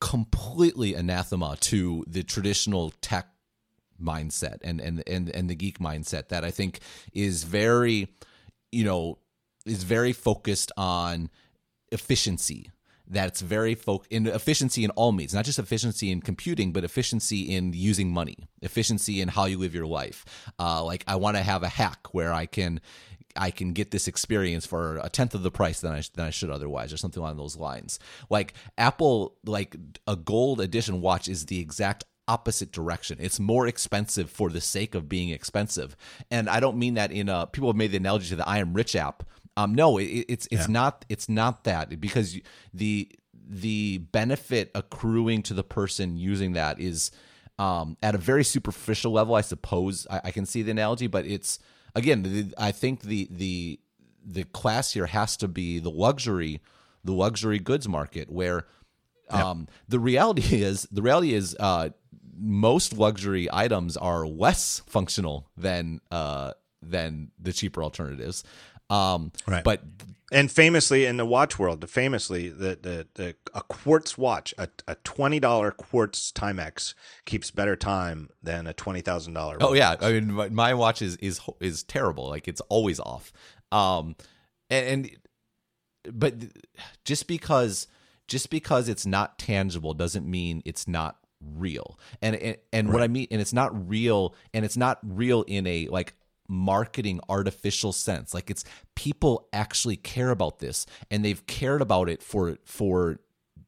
completely 0.00 0.94
anathema 0.94 1.56
to 1.60 2.04
the 2.08 2.22
traditional 2.22 2.92
tech 3.02 3.28
mindset 4.02 4.58
and 4.64 4.80
and 4.80 5.02
and 5.06 5.28
and 5.28 5.50
the 5.50 5.54
geek 5.54 5.78
mindset 5.78 6.28
that 6.28 6.42
I 6.42 6.50
think 6.50 6.80
is 7.12 7.44
very 7.44 8.08
you 8.72 8.84
know 8.84 9.18
is 9.66 9.84
very 9.84 10.14
focused 10.14 10.72
on 10.78 11.28
efficiency 11.92 12.70
that's 13.10 13.40
very 13.40 13.74
folk 13.74 14.06
in 14.08 14.28
efficiency 14.28 14.84
in 14.84 14.90
all 14.90 15.10
means, 15.10 15.34
not 15.34 15.44
just 15.44 15.58
efficiency 15.58 16.10
in 16.10 16.20
computing, 16.20 16.72
but 16.72 16.84
efficiency 16.84 17.54
in 17.54 17.72
using 17.72 18.10
money, 18.10 18.48
efficiency 18.62 19.20
in 19.20 19.28
how 19.28 19.46
you 19.46 19.58
live 19.58 19.74
your 19.74 19.86
life. 19.86 20.24
Uh, 20.58 20.82
like 20.84 21.02
I 21.08 21.16
want 21.16 21.36
to 21.36 21.42
have 21.42 21.64
a 21.64 21.68
hack 21.68 22.14
where 22.14 22.32
I 22.32 22.46
can 22.46 22.80
I 23.36 23.50
can 23.50 23.72
get 23.72 23.90
this 23.90 24.08
experience 24.08 24.66
for 24.66 24.98
a 25.02 25.08
tenth 25.08 25.34
of 25.34 25.42
the 25.42 25.50
price 25.50 25.80
than 25.80 25.92
I 25.92 26.02
than 26.14 26.26
I 26.26 26.30
should 26.30 26.50
otherwise, 26.50 26.92
or 26.92 26.96
something 26.96 27.20
along 27.20 27.36
those 27.36 27.56
lines. 27.56 27.98
Like 28.30 28.54
Apple, 28.78 29.36
like 29.44 29.76
a 30.06 30.16
gold 30.16 30.60
edition 30.60 31.00
watch 31.00 31.28
is 31.28 31.46
the 31.46 31.60
exact 31.60 32.04
opposite 32.28 32.70
direction. 32.70 33.18
It's 33.20 33.40
more 33.40 33.66
expensive 33.66 34.30
for 34.30 34.50
the 34.50 34.60
sake 34.60 34.94
of 34.94 35.08
being 35.08 35.30
expensive, 35.30 35.96
and 36.30 36.48
I 36.48 36.60
don't 36.60 36.78
mean 36.78 36.94
that 36.94 37.10
in 37.10 37.28
a. 37.28 37.46
People 37.46 37.68
have 37.68 37.76
made 37.76 37.90
the 37.90 37.96
analogy 37.96 38.28
to 38.28 38.36
the 38.36 38.48
I 38.48 38.58
am 38.58 38.72
rich 38.72 38.94
app 38.94 39.24
um, 39.64 39.74
no, 39.74 39.98
it, 39.98 40.04
it's 40.04 40.48
it's 40.50 40.68
yeah. 40.68 40.72
not 40.72 41.04
it's 41.08 41.28
not 41.28 41.64
that 41.64 42.00
because 42.00 42.38
the 42.72 43.08
the 43.48 43.98
benefit 43.98 44.70
accruing 44.74 45.42
to 45.42 45.54
the 45.54 45.64
person 45.64 46.16
using 46.16 46.52
that 46.52 46.80
is 46.80 47.10
um, 47.58 47.96
at 48.02 48.14
a 48.14 48.18
very 48.18 48.44
superficial 48.44 49.12
level. 49.12 49.34
I 49.34 49.40
suppose 49.40 50.06
I, 50.10 50.20
I 50.24 50.30
can 50.30 50.46
see 50.46 50.62
the 50.62 50.70
analogy, 50.70 51.06
but 51.06 51.26
it's 51.26 51.58
again, 51.94 52.22
the, 52.22 52.54
I 52.56 52.72
think 52.72 53.02
the 53.02 53.28
the 53.30 53.80
the 54.24 54.44
class 54.44 54.92
here 54.92 55.06
has 55.06 55.36
to 55.38 55.48
be 55.48 55.78
the 55.78 55.90
luxury 55.90 56.60
the 57.02 57.12
luxury 57.12 57.58
goods 57.58 57.88
market 57.88 58.30
where 58.30 58.66
um, 59.30 59.66
the 59.88 59.98
reality 59.98 60.42
is 60.62 60.86
the 60.90 61.02
reality 61.02 61.34
is 61.34 61.56
uh, 61.58 61.90
most 62.38 62.96
luxury 62.96 63.48
items 63.52 63.96
are 63.96 64.26
less 64.26 64.82
functional 64.86 65.48
than 65.56 66.00
uh, 66.10 66.52
than 66.82 67.30
the 67.38 67.52
cheaper 67.52 67.82
alternatives. 67.82 68.44
Um, 68.90 69.32
right. 69.46 69.64
But 69.64 69.82
and 70.32 70.50
famously 70.50 71.06
in 71.06 71.16
the 71.16 71.26
watch 71.26 71.58
world, 71.58 71.88
famously 71.88 72.48
the 72.48 72.78
the, 72.80 73.06
the 73.14 73.36
a 73.54 73.62
quartz 73.62 74.16
watch, 74.18 74.54
a, 74.58 74.68
a 74.86 74.96
twenty 74.96 75.40
dollar 75.40 75.70
quartz 75.70 76.32
Timex 76.32 76.94
keeps 77.24 77.50
better 77.50 77.76
time 77.76 78.30
than 78.42 78.66
a 78.66 78.72
twenty 78.72 79.00
thousand 79.00 79.34
dollar. 79.34 79.56
Oh 79.60 79.72
yeah, 79.72 79.96
I 80.00 80.12
mean 80.12 80.32
my, 80.32 80.48
my, 80.48 80.74
watch 80.74 81.02
is 81.02 81.16
is 81.16 81.40
is 81.60 81.82
terrible. 81.82 82.28
Like 82.28 82.48
it's 82.48 82.60
always 82.62 83.00
off. 83.00 83.32
Um, 83.72 84.16
and, 84.68 84.86
and 84.86 85.10
but 86.12 86.34
just 87.04 87.26
because 87.26 87.86
just 88.28 88.50
because 88.50 88.88
it's 88.88 89.06
not 89.06 89.38
tangible 89.38 89.94
doesn't 89.94 90.28
mean 90.28 90.62
it's 90.64 90.86
not 90.86 91.16
real. 91.40 91.98
And 92.22 92.36
and, 92.36 92.56
and 92.72 92.88
right. 92.88 92.94
what 92.94 93.02
I 93.02 93.08
mean, 93.08 93.26
and 93.30 93.40
it's 93.40 93.52
not 93.52 93.88
real, 93.88 94.34
and 94.54 94.64
it's 94.64 94.76
not 94.76 94.98
real 95.02 95.42
in 95.42 95.66
a 95.66 95.88
like 95.88 96.14
marketing 96.50 97.20
artificial 97.28 97.92
sense. 97.92 98.34
Like 98.34 98.50
it's 98.50 98.64
people 98.94 99.48
actually 99.52 99.96
care 99.96 100.30
about 100.30 100.58
this 100.58 100.84
and 101.10 101.24
they've 101.24 101.46
cared 101.46 101.80
about 101.80 102.08
it 102.08 102.22
for 102.22 102.58
for 102.64 103.20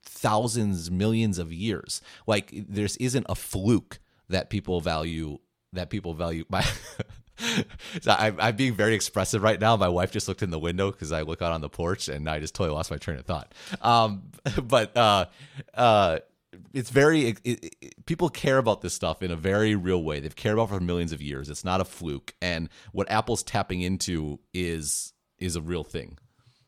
thousands, 0.05 0.91
millions 0.91 1.39
of 1.39 1.53
years. 1.53 2.03
Like 2.27 2.51
this 2.53 2.97
isn't 2.97 3.27
a 3.29 3.35
fluke 3.35 4.01
that 4.29 4.51
people 4.51 4.81
value 4.81 5.39
that 5.73 5.89
people 5.89 6.13
value 6.13 6.45
by 6.51 6.65
so 8.03 8.15
I'm, 8.17 8.37
I'm, 8.39 8.57
being 8.57 8.75
very 8.75 8.95
expressive 8.95 9.43
right 9.43 9.61
now. 9.61 9.77
My 9.77 9.89
wife 9.89 10.13
just 10.13 10.29
looked 10.29 10.43
in 10.43 10.51
the 10.51 10.59
window 10.59 10.91
because 10.91 11.13
I 11.13 11.23
look 11.23 11.41
out 11.41 11.53
on 11.53 11.61
the 11.61 11.69
porch 11.69 12.09
and 12.09 12.29
I 12.29 12.41
just 12.41 12.55
totally 12.55 12.75
lost 12.75 12.91
my 12.91 12.99
train 12.99 13.19
of 13.19 13.25
thought. 13.25 13.55
Um, 13.81 14.25
but 14.63 14.97
uh, 14.97 15.27
uh, 15.75 16.19
it's 16.73 16.91
very 16.91 17.29
it, 17.29 17.41
it, 17.45 18.07
people 18.07 18.29
care 18.29 18.59
about 18.59 18.83
this 18.83 18.95
stuff 18.95 19.23
in 19.23 19.31
a 19.31 19.37
very 19.37 19.75
real 19.75 20.03
way. 20.03 20.21
They've 20.21 20.35
cared 20.35 20.55
about 20.55 20.71
for 20.71 20.81
millions 20.81 21.13
of 21.13 21.23
years. 21.23 21.49
It's 21.49 21.65
not 21.65 21.81
a 21.81 21.85
fluke, 21.85 22.35
and 22.41 22.69
what 22.93 23.11
Apple's 23.11 23.43
tapping 23.43 23.83
into 23.83 24.41
is 24.53 25.13
is 25.39 25.57
a 25.57 25.63
real 25.63 25.85
thing. 25.85 26.19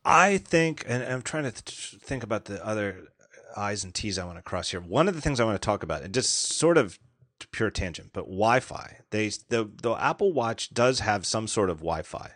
I 0.05 0.39
think, 0.39 0.85
and 0.87 1.03
I'm 1.03 1.23
trying 1.23 1.45
to 1.45 1.53
th- 1.53 1.97
think 2.03 2.23
about 2.23 2.45
the 2.45 2.65
other 2.65 3.09
I's 3.57 3.85
and 3.85 3.95
T's 3.95 4.19
I 4.19 4.25
want 4.25 4.37
to 4.37 4.43
cross 4.43 4.71
here. 4.71 4.81
One 4.81 5.09
of 5.09 5.15
the 5.15 5.21
things 5.21 5.41
I 5.41 5.45
want 5.45 5.61
to 5.61 5.65
talk 5.65 5.83
about, 5.83 6.03
and 6.03 6.13
just 6.13 6.31
sort 6.35 6.77
of 6.77 6.99
pure 7.53 7.71
tangent, 7.71 8.11
but 8.13 8.25
Wi-Fi. 8.25 8.99
They 9.11 9.29
the 9.49 9.71
the 9.83 9.95
Apple 9.95 10.33
Watch 10.33 10.73
does 10.73 11.01
have 11.01 11.27
some 11.27 11.47
sort 11.47 11.71
of 11.71 11.79
Wi-Fi, 11.79 12.33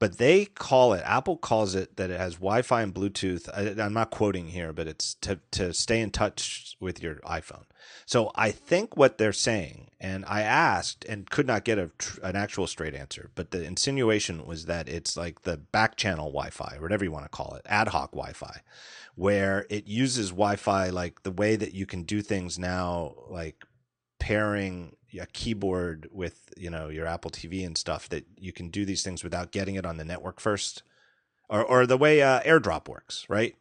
but 0.00 0.16
they 0.16 0.46
call 0.46 0.94
it 0.94 1.02
Apple 1.04 1.36
calls 1.36 1.74
it 1.74 1.96
that 1.96 2.10
it 2.10 2.18
has 2.18 2.36
Wi-Fi 2.36 2.82
and 2.82 2.94
Bluetooth. 2.94 3.48
I, 3.54 3.80
I'm 3.80 3.92
not 3.92 4.10
quoting 4.10 4.48
here, 4.48 4.72
but 4.72 4.88
it's 4.88 5.14
to 5.16 5.38
to 5.52 5.72
stay 5.72 6.00
in 6.00 6.10
touch 6.10 6.74
with 6.80 7.02
your 7.02 7.16
iPhone. 7.16 7.64
So 8.06 8.32
I 8.34 8.50
think 8.50 8.96
what 8.96 9.18
they're 9.18 9.32
saying, 9.32 9.90
and 10.00 10.24
I 10.26 10.40
asked 10.40 11.04
and 11.04 11.28
could 11.30 11.46
not 11.46 11.64
get 11.64 11.78
a, 11.78 11.90
an 12.22 12.34
actual 12.34 12.66
straight 12.66 12.94
answer, 12.94 13.30
but 13.34 13.50
the 13.50 13.62
insinuation 13.62 14.46
was 14.46 14.64
that 14.66 14.88
it's 14.88 15.16
like 15.16 15.42
the 15.42 15.58
back 15.58 15.96
channel 15.96 16.26
Wi-Fi, 16.26 16.76
or 16.78 16.82
whatever 16.82 17.04
you 17.04 17.12
want 17.12 17.26
to 17.26 17.30
call 17.30 17.54
it, 17.54 17.62
ad 17.66 17.88
hoc 17.88 18.12
Wi-Fi, 18.12 18.62
where 19.14 19.66
it 19.68 19.86
uses 19.86 20.30
Wi-Fi 20.30 20.88
like 20.88 21.22
the 21.24 21.30
way 21.30 21.56
that 21.56 21.74
you 21.74 21.84
can 21.84 22.04
do 22.04 22.22
things 22.22 22.58
now, 22.58 23.14
like 23.28 23.64
pairing 24.18 24.96
a 25.18 25.26
keyboard 25.26 26.08
with 26.12 26.52
you 26.56 26.70
know 26.70 26.88
your 26.88 27.06
Apple 27.06 27.30
TV 27.30 27.64
and 27.64 27.76
stuff 27.76 28.08
that 28.08 28.26
you 28.38 28.52
can 28.52 28.68
do 28.68 28.84
these 28.84 29.02
things 29.02 29.24
without 29.24 29.52
getting 29.52 29.74
it 29.74 29.86
on 29.86 29.96
the 29.96 30.04
network 30.04 30.40
first, 30.40 30.82
or 31.48 31.64
or 31.64 31.86
the 31.86 31.96
way 31.96 32.22
uh, 32.22 32.40
AirDrop 32.40 32.88
works, 32.88 33.26
right? 33.28 33.56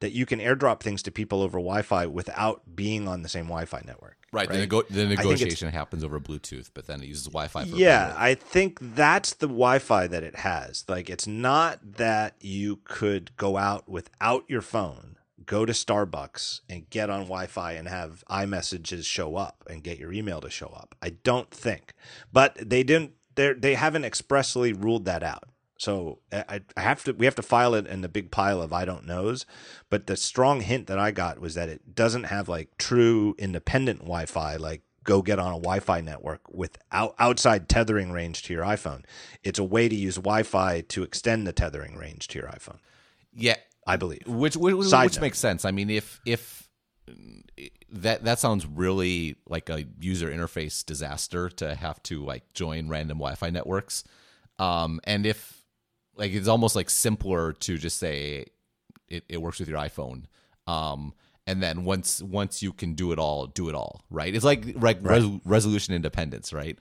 That 0.00 0.12
you 0.12 0.26
can 0.26 0.40
AirDrop 0.40 0.80
things 0.80 1.02
to 1.04 1.10
people 1.10 1.40
over 1.40 1.58
Wi-Fi 1.58 2.06
without 2.06 2.76
being 2.76 3.08
on 3.08 3.22
the 3.22 3.28
same 3.28 3.46
Wi-Fi 3.46 3.82
network. 3.86 4.16
Right. 4.32 4.48
right? 4.48 4.54
The, 4.54 4.60
nego- 4.60 4.82
the 4.90 5.06
negotiation 5.06 5.70
happens 5.70 6.04
over 6.04 6.20
Bluetooth, 6.20 6.70
but 6.74 6.86
then 6.86 7.00
it 7.00 7.06
uses 7.06 7.24
Wi-Fi. 7.24 7.64
For 7.64 7.76
yeah, 7.76 8.14
I 8.18 8.34
think 8.34 8.78
that's 8.80 9.32
the 9.32 9.46
Wi-Fi 9.46 10.08
that 10.08 10.22
it 10.22 10.36
has. 10.36 10.84
Like, 10.88 11.08
it's 11.08 11.26
not 11.26 11.78
that 11.96 12.34
you 12.40 12.80
could 12.84 13.34
go 13.38 13.56
out 13.56 13.88
without 13.88 14.44
your 14.48 14.60
phone 14.60 15.15
go 15.46 15.64
to 15.64 15.72
Starbucks 15.72 16.60
and 16.68 16.88
get 16.90 17.08
on 17.08 17.22
Wi-Fi 17.22 17.72
and 17.72 17.88
have 17.88 18.24
iMessages 18.28 19.04
show 19.04 19.36
up 19.36 19.64
and 19.68 19.82
get 19.82 19.98
your 19.98 20.12
email 20.12 20.40
to 20.40 20.50
show 20.50 20.68
up. 20.68 20.94
I 21.00 21.10
don't 21.10 21.50
think, 21.50 21.94
but 22.32 22.56
they 22.60 22.82
didn't. 22.82 23.12
They 23.34 23.52
they 23.52 23.74
haven't 23.74 24.04
expressly 24.04 24.72
ruled 24.72 25.04
that 25.06 25.22
out. 25.22 25.44
So 25.78 26.20
I, 26.32 26.60
I 26.76 26.80
have 26.80 27.04
to. 27.04 27.12
We 27.12 27.26
have 27.26 27.34
to 27.36 27.42
file 27.42 27.74
it 27.74 27.86
in 27.86 28.00
the 28.00 28.08
big 28.08 28.30
pile 28.30 28.62
of 28.62 28.72
I 28.72 28.84
don't 28.84 29.06
knows. 29.06 29.46
But 29.90 30.06
the 30.06 30.16
strong 30.16 30.60
hint 30.60 30.86
that 30.86 30.98
I 30.98 31.10
got 31.10 31.38
was 31.38 31.54
that 31.54 31.68
it 31.68 31.94
doesn't 31.94 32.24
have 32.24 32.48
like 32.48 32.76
true 32.78 33.34
independent 33.38 34.00
Wi-Fi, 34.00 34.56
like 34.56 34.82
go 35.04 35.22
get 35.22 35.38
on 35.38 35.52
a 35.52 35.58
Wi-Fi 35.58 36.00
network 36.00 36.40
without 36.50 37.14
outside 37.18 37.68
tethering 37.68 38.10
range 38.10 38.42
to 38.44 38.52
your 38.52 38.64
iPhone. 38.64 39.04
It's 39.44 39.58
a 39.58 39.64
way 39.64 39.88
to 39.88 39.94
use 39.94 40.16
Wi-Fi 40.16 40.80
to 40.80 41.02
extend 41.02 41.46
the 41.46 41.52
tethering 41.52 41.96
range 41.96 42.28
to 42.28 42.38
your 42.38 42.48
iPhone. 42.48 42.78
Yeah, 43.32 43.56
I 43.86 43.96
believe. 43.96 44.26
Which 44.26 44.56
which, 44.56 44.74
which 44.74 45.20
makes 45.20 45.38
sense. 45.38 45.64
I 45.64 45.70
mean, 45.70 45.90
if 45.90 46.20
if 46.26 46.68
that 47.90 48.24
that 48.24 48.38
sounds 48.38 48.66
really 48.66 49.36
like 49.48 49.70
a 49.70 49.84
user 50.00 50.28
interface 50.28 50.84
disaster 50.84 51.48
to 51.50 51.74
have 51.74 52.02
to 52.04 52.24
like 52.24 52.52
join 52.52 52.88
random 52.88 53.18
Wi-Fi 53.18 53.50
networks, 53.50 54.04
um, 54.58 55.00
and 55.04 55.24
if 55.24 55.64
like 56.16 56.32
it's 56.32 56.48
almost 56.48 56.74
like 56.74 56.90
simpler 56.90 57.52
to 57.52 57.78
just 57.78 57.98
say 57.98 58.46
it, 59.08 59.24
it 59.28 59.40
works 59.40 59.60
with 59.60 59.68
your 59.68 59.78
iPhone. 59.78 60.24
Um, 60.66 61.14
and 61.46 61.62
then 61.62 61.84
once 61.84 62.20
once 62.20 62.62
you 62.62 62.72
can 62.72 62.94
do 62.94 63.12
it 63.12 63.18
all, 63.20 63.46
do 63.46 63.68
it 63.68 63.74
all, 63.74 64.02
right? 64.10 64.34
It's 64.34 64.44
like 64.44 64.64
like 64.76 64.98
right. 65.00 65.22
Res- 65.22 65.40
resolution 65.44 65.94
independence, 65.94 66.52
right? 66.52 66.76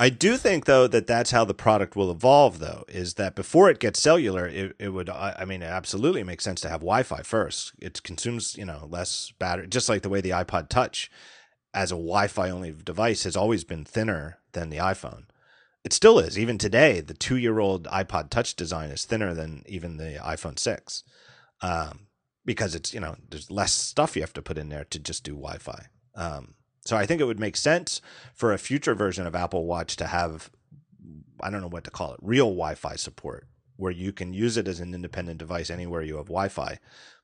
I 0.00 0.10
do 0.10 0.36
think 0.36 0.64
though 0.66 0.86
that 0.86 1.08
that's 1.08 1.32
how 1.32 1.44
the 1.44 1.54
product 1.54 1.96
will 1.96 2.10
evolve 2.10 2.60
though 2.60 2.84
is 2.88 3.14
that 3.14 3.34
before 3.34 3.68
it 3.68 3.80
gets 3.80 4.00
cellular 4.00 4.46
it, 4.46 4.76
it 4.78 4.90
would 4.90 5.10
I 5.10 5.44
mean 5.44 5.62
it 5.62 5.66
absolutely 5.66 6.22
makes 6.22 6.44
sense 6.44 6.60
to 6.62 6.68
have 6.68 6.80
Wi-Fi 6.80 7.22
first. 7.22 7.72
It 7.80 8.02
consumes 8.04 8.56
you 8.56 8.64
know 8.64 8.86
less 8.88 9.32
battery 9.38 9.66
just 9.66 9.88
like 9.88 10.02
the 10.02 10.08
way 10.08 10.20
the 10.20 10.30
iPod 10.30 10.68
touch 10.68 11.10
as 11.74 11.90
a 11.90 11.96
Wi-Fi 11.96 12.48
only 12.48 12.72
device 12.72 13.24
has 13.24 13.36
always 13.36 13.64
been 13.64 13.84
thinner 13.84 14.38
than 14.52 14.70
the 14.70 14.76
iPhone. 14.78 15.24
It 15.84 15.92
still 15.92 16.18
is. 16.18 16.38
Even 16.38 16.58
today 16.58 17.00
the 17.00 17.14
2-year-old 17.14 17.84
iPod 17.84 18.30
touch 18.30 18.54
design 18.54 18.90
is 18.90 19.04
thinner 19.04 19.34
than 19.34 19.64
even 19.66 19.96
the 19.96 20.18
iPhone 20.22 20.58
6 20.58 21.02
um, 21.60 22.06
because 22.44 22.76
it's 22.76 22.94
you 22.94 23.00
know 23.00 23.16
there's 23.28 23.50
less 23.50 23.72
stuff 23.72 24.14
you 24.14 24.22
have 24.22 24.32
to 24.34 24.42
put 24.42 24.58
in 24.58 24.68
there 24.68 24.84
to 24.84 25.00
just 25.00 25.24
do 25.24 25.32
Wi-Fi. 25.32 25.86
Um, 26.14 26.54
so 26.84 26.96
I 26.96 27.06
think 27.06 27.20
it 27.20 27.24
would 27.24 27.40
make 27.40 27.56
sense 27.56 28.00
for 28.34 28.52
a 28.52 28.58
future 28.58 28.94
version 28.94 29.26
of 29.26 29.34
Apple 29.34 29.66
Watch 29.66 29.96
to 29.96 30.06
have, 30.06 30.50
I 31.40 31.50
don't 31.50 31.60
know 31.60 31.68
what 31.68 31.84
to 31.84 31.90
call 31.90 32.14
it, 32.14 32.20
real 32.22 32.46
Wi 32.46 32.74
Fi 32.74 32.96
support, 32.96 33.46
where 33.76 33.92
you 33.92 34.12
can 34.12 34.32
use 34.32 34.56
it 34.56 34.68
as 34.68 34.80
an 34.80 34.94
independent 34.94 35.38
device 35.38 35.70
anywhere 35.70 36.02
you 36.02 36.16
have 36.16 36.26
Wi 36.26 36.48
Fi 36.48 36.78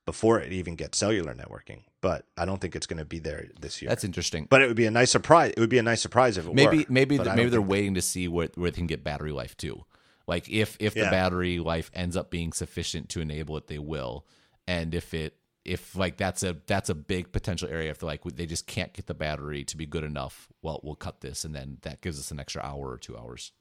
before 0.05 0.39
it 0.39 0.53
even 0.53 0.77
gets 0.77 0.99
cellular 0.99 1.35
networking. 1.35 1.83
But 2.01 2.27
I 2.37 2.45
don't 2.45 2.61
think 2.61 2.77
it's 2.77 2.87
going 2.87 2.99
to 2.99 3.05
be 3.07 3.19
there 3.19 3.49
this 3.59 3.81
year. 3.81 3.89
That's 3.89 4.05
interesting. 4.05 4.47
But 4.51 4.61
it 4.61 4.69
would 4.69 4.77
be 4.77 4.87
a 4.87 4.91
nice 4.91 5.11
surprise. 5.11 5.55
It 5.57 5.61
would 5.61 5.71
be 5.71 5.79
a 5.79 5.83
nice 5.83 6.03
surprise 6.03 6.37
if 6.37 6.47
it 6.47 6.55
maybe 6.55 6.79
were. 6.79 6.85
maybe 6.91 7.17
the, 7.17 7.35
maybe 7.35 7.49
they're 7.49 7.63
waiting 7.63 7.95
to 7.95 8.03
see 8.03 8.29
where 8.29 8.49
where 8.57 8.71
they 8.71 8.77
can 8.77 8.87
get 8.87 9.03
battery 9.03 9.33
life 9.33 9.57
too. 9.57 9.85
Like 10.27 10.49
if 10.51 10.77
if 10.81 10.95
the 10.95 11.01
yeah. 11.01 11.11
battery 11.11 11.59
life 11.59 11.91
ends 11.95 12.17
up 12.17 12.31
being 12.31 12.53
sufficient 12.53 13.09
to 13.11 13.21
enable 13.21 13.57
it, 13.57 13.67
they 13.67 13.79
will. 13.79 14.27
And 14.67 14.95
if 14.95 15.15
it 15.15 15.37
if 15.65 15.97
like 15.97 16.17
that's 16.17 16.43
a 16.43 16.57
that's 16.67 16.91
a 16.91 16.95
big 16.95 17.33
potential 17.33 17.69
area 17.69 17.91
if 17.91 18.03
like 18.03 18.23
they 18.25 18.47
just 18.47 18.67
can't 18.67 18.93
get 18.93 19.07
the 19.07 19.15
battery 19.15 19.65
to 19.65 19.77
be 19.77 19.87
good 19.87 20.05
enough 20.05 20.49
well 20.63 20.81
we'll 20.83 20.95
cut 20.95 21.21
this 21.21 21.45
and 21.45 21.55
then 21.55 21.79
that 21.83 22.01
gives 22.01 22.19
us 22.19 22.31
an 22.31 22.39
extra 22.39 22.63
hour 22.63 22.91
or 22.91 22.99
two 22.99 23.17
hours. 23.17 23.53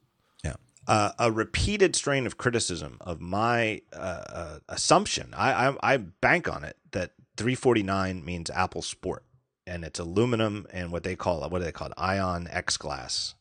Yeah. 0.43 0.55
Uh, 0.85 1.11
a 1.17 1.31
repeated 1.31 1.95
strain 1.95 2.25
of 2.25 2.37
criticism 2.37 2.97
of 2.99 3.21
my 3.21 3.81
uh, 3.93 4.23
uh, 4.29 4.59
assumption 4.67 5.33
I, 5.33 5.69
I, 5.69 5.93
I 5.93 5.97
bank 5.97 6.53
on 6.53 6.65
it 6.65 6.77
that 6.91 7.11
349 7.37 8.25
means 8.25 8.49
apple 8.49 8.81
sport 8.81 9.23
and 9.65 9.85
it's 9.85 9.99
aluminum 9.99 10.67
and 10.73 10.91
what 10.91 11.03
they 11.03 11.15
call 11.15 11.47
what 11.49 11.59
do 11.59 11.63
they 11.63 11.71
call 11.71 11.87
it 11.87 11.93
Ion-X 11.97 12.77
glass. 12.77 13.35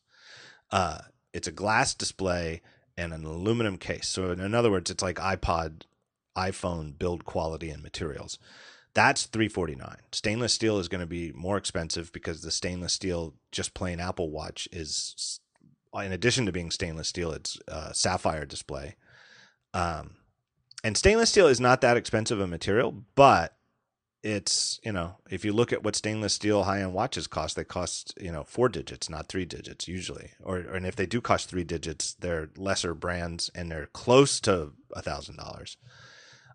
Uh, 0.71 0.99
it's 1.33 1.47
a 1.47 1.51
glass 1.51 1.93
display 1.93 2.61
and 2.97 3.13
an 3.13 3.25
aluminum 3.25 3.77
case. 3.77 4.07
So 4.07 4.31
in 4.31 4.55
other 4.55 4.71
words 4.71 4.89
it's 4.89 5.03
like 5.03 5.17
ipod 5.17 5.81
iPhone 6.35 6.97
build 6.97 7.25
quality 7.25 7.69
and 7.69 7.83
materials. 7.83 8.39
That's 8.93 9.25
349. 9.25 9.97
Stainless 10.11 10.53
steel 10.53 10.77
is 10.77 10.87
going 10.87 11.01
to 11.01 11.07
be 11.07 11.31
more 11.33 11.57
expensive 11.57 12.11
because 12.11 12.41
the 12.41 12.51
stainless 12.51 12.93
steel 12.93 13.33
just 13.51 13.73
plain 13.73 13.99
Apple 13.99 14.29
Watch 14.29 14.67
is 14.71 15.39
in 16.01 16.11
addition 16.11 16.45
to 16.45 16.51
being 16.51 16.71
stainless 16.71 17.07
steel, 17.07 17.31
it's 17.31 17.57
a 17.67 17.93
sapphire 17.93 18.45
display. 18.45 18.95
Um, 19.73 20.15
and 20.83 20.97
stainless 20.97 21.29
steel 21.29 21.47
is 21.47 21.59
not 21.61 21.81
that 21.81 21.97
expensive 21.97 22.39
a 22.39 22.47
material, 22.47 23.03
but 23.15 23.55
it's 24.23 24.79
you 24.83 24.91
know 24.91 25.17
if 25.29 25.43
you 25.43 25.51
look 25.51 25.73
at 25.73 25.83
what 25.83 25.97
stainless 25.97 26.33
steel 26.33 26.63
high 26.63 26.81
end 26.81 26.93
watches 26.93 27.27
cost, 27.27 27.55
they 27.55 27.63
cost 27.63 28.13
you 28.19 28.31
know 28.31 28.43
four 28.43 28.69
digits, 28.69 29.09
not 29.09 29.27
three 29.27 29.45
digits 29.45 29.87
usually. 29.87 30.31
Or, 30.41 30.57
or 30.57 30.75
and 30.75 30.85
if 30.85 30.95
they 30.95 31.05
do 31.05 31.21
cost 31.21 31.49
three 31.49 31.63
digits, 31.63 32.13
they're 32.13 32.49
lesser 32.57 32.93
brands 32.93 33.51
and 33.53 33.71
they're 33.71 33.87
close 33.87 34.39
to 34.41 34.71
a 34.93 35.01
thousand 35.01 35.37
dollars. 35.37 35.77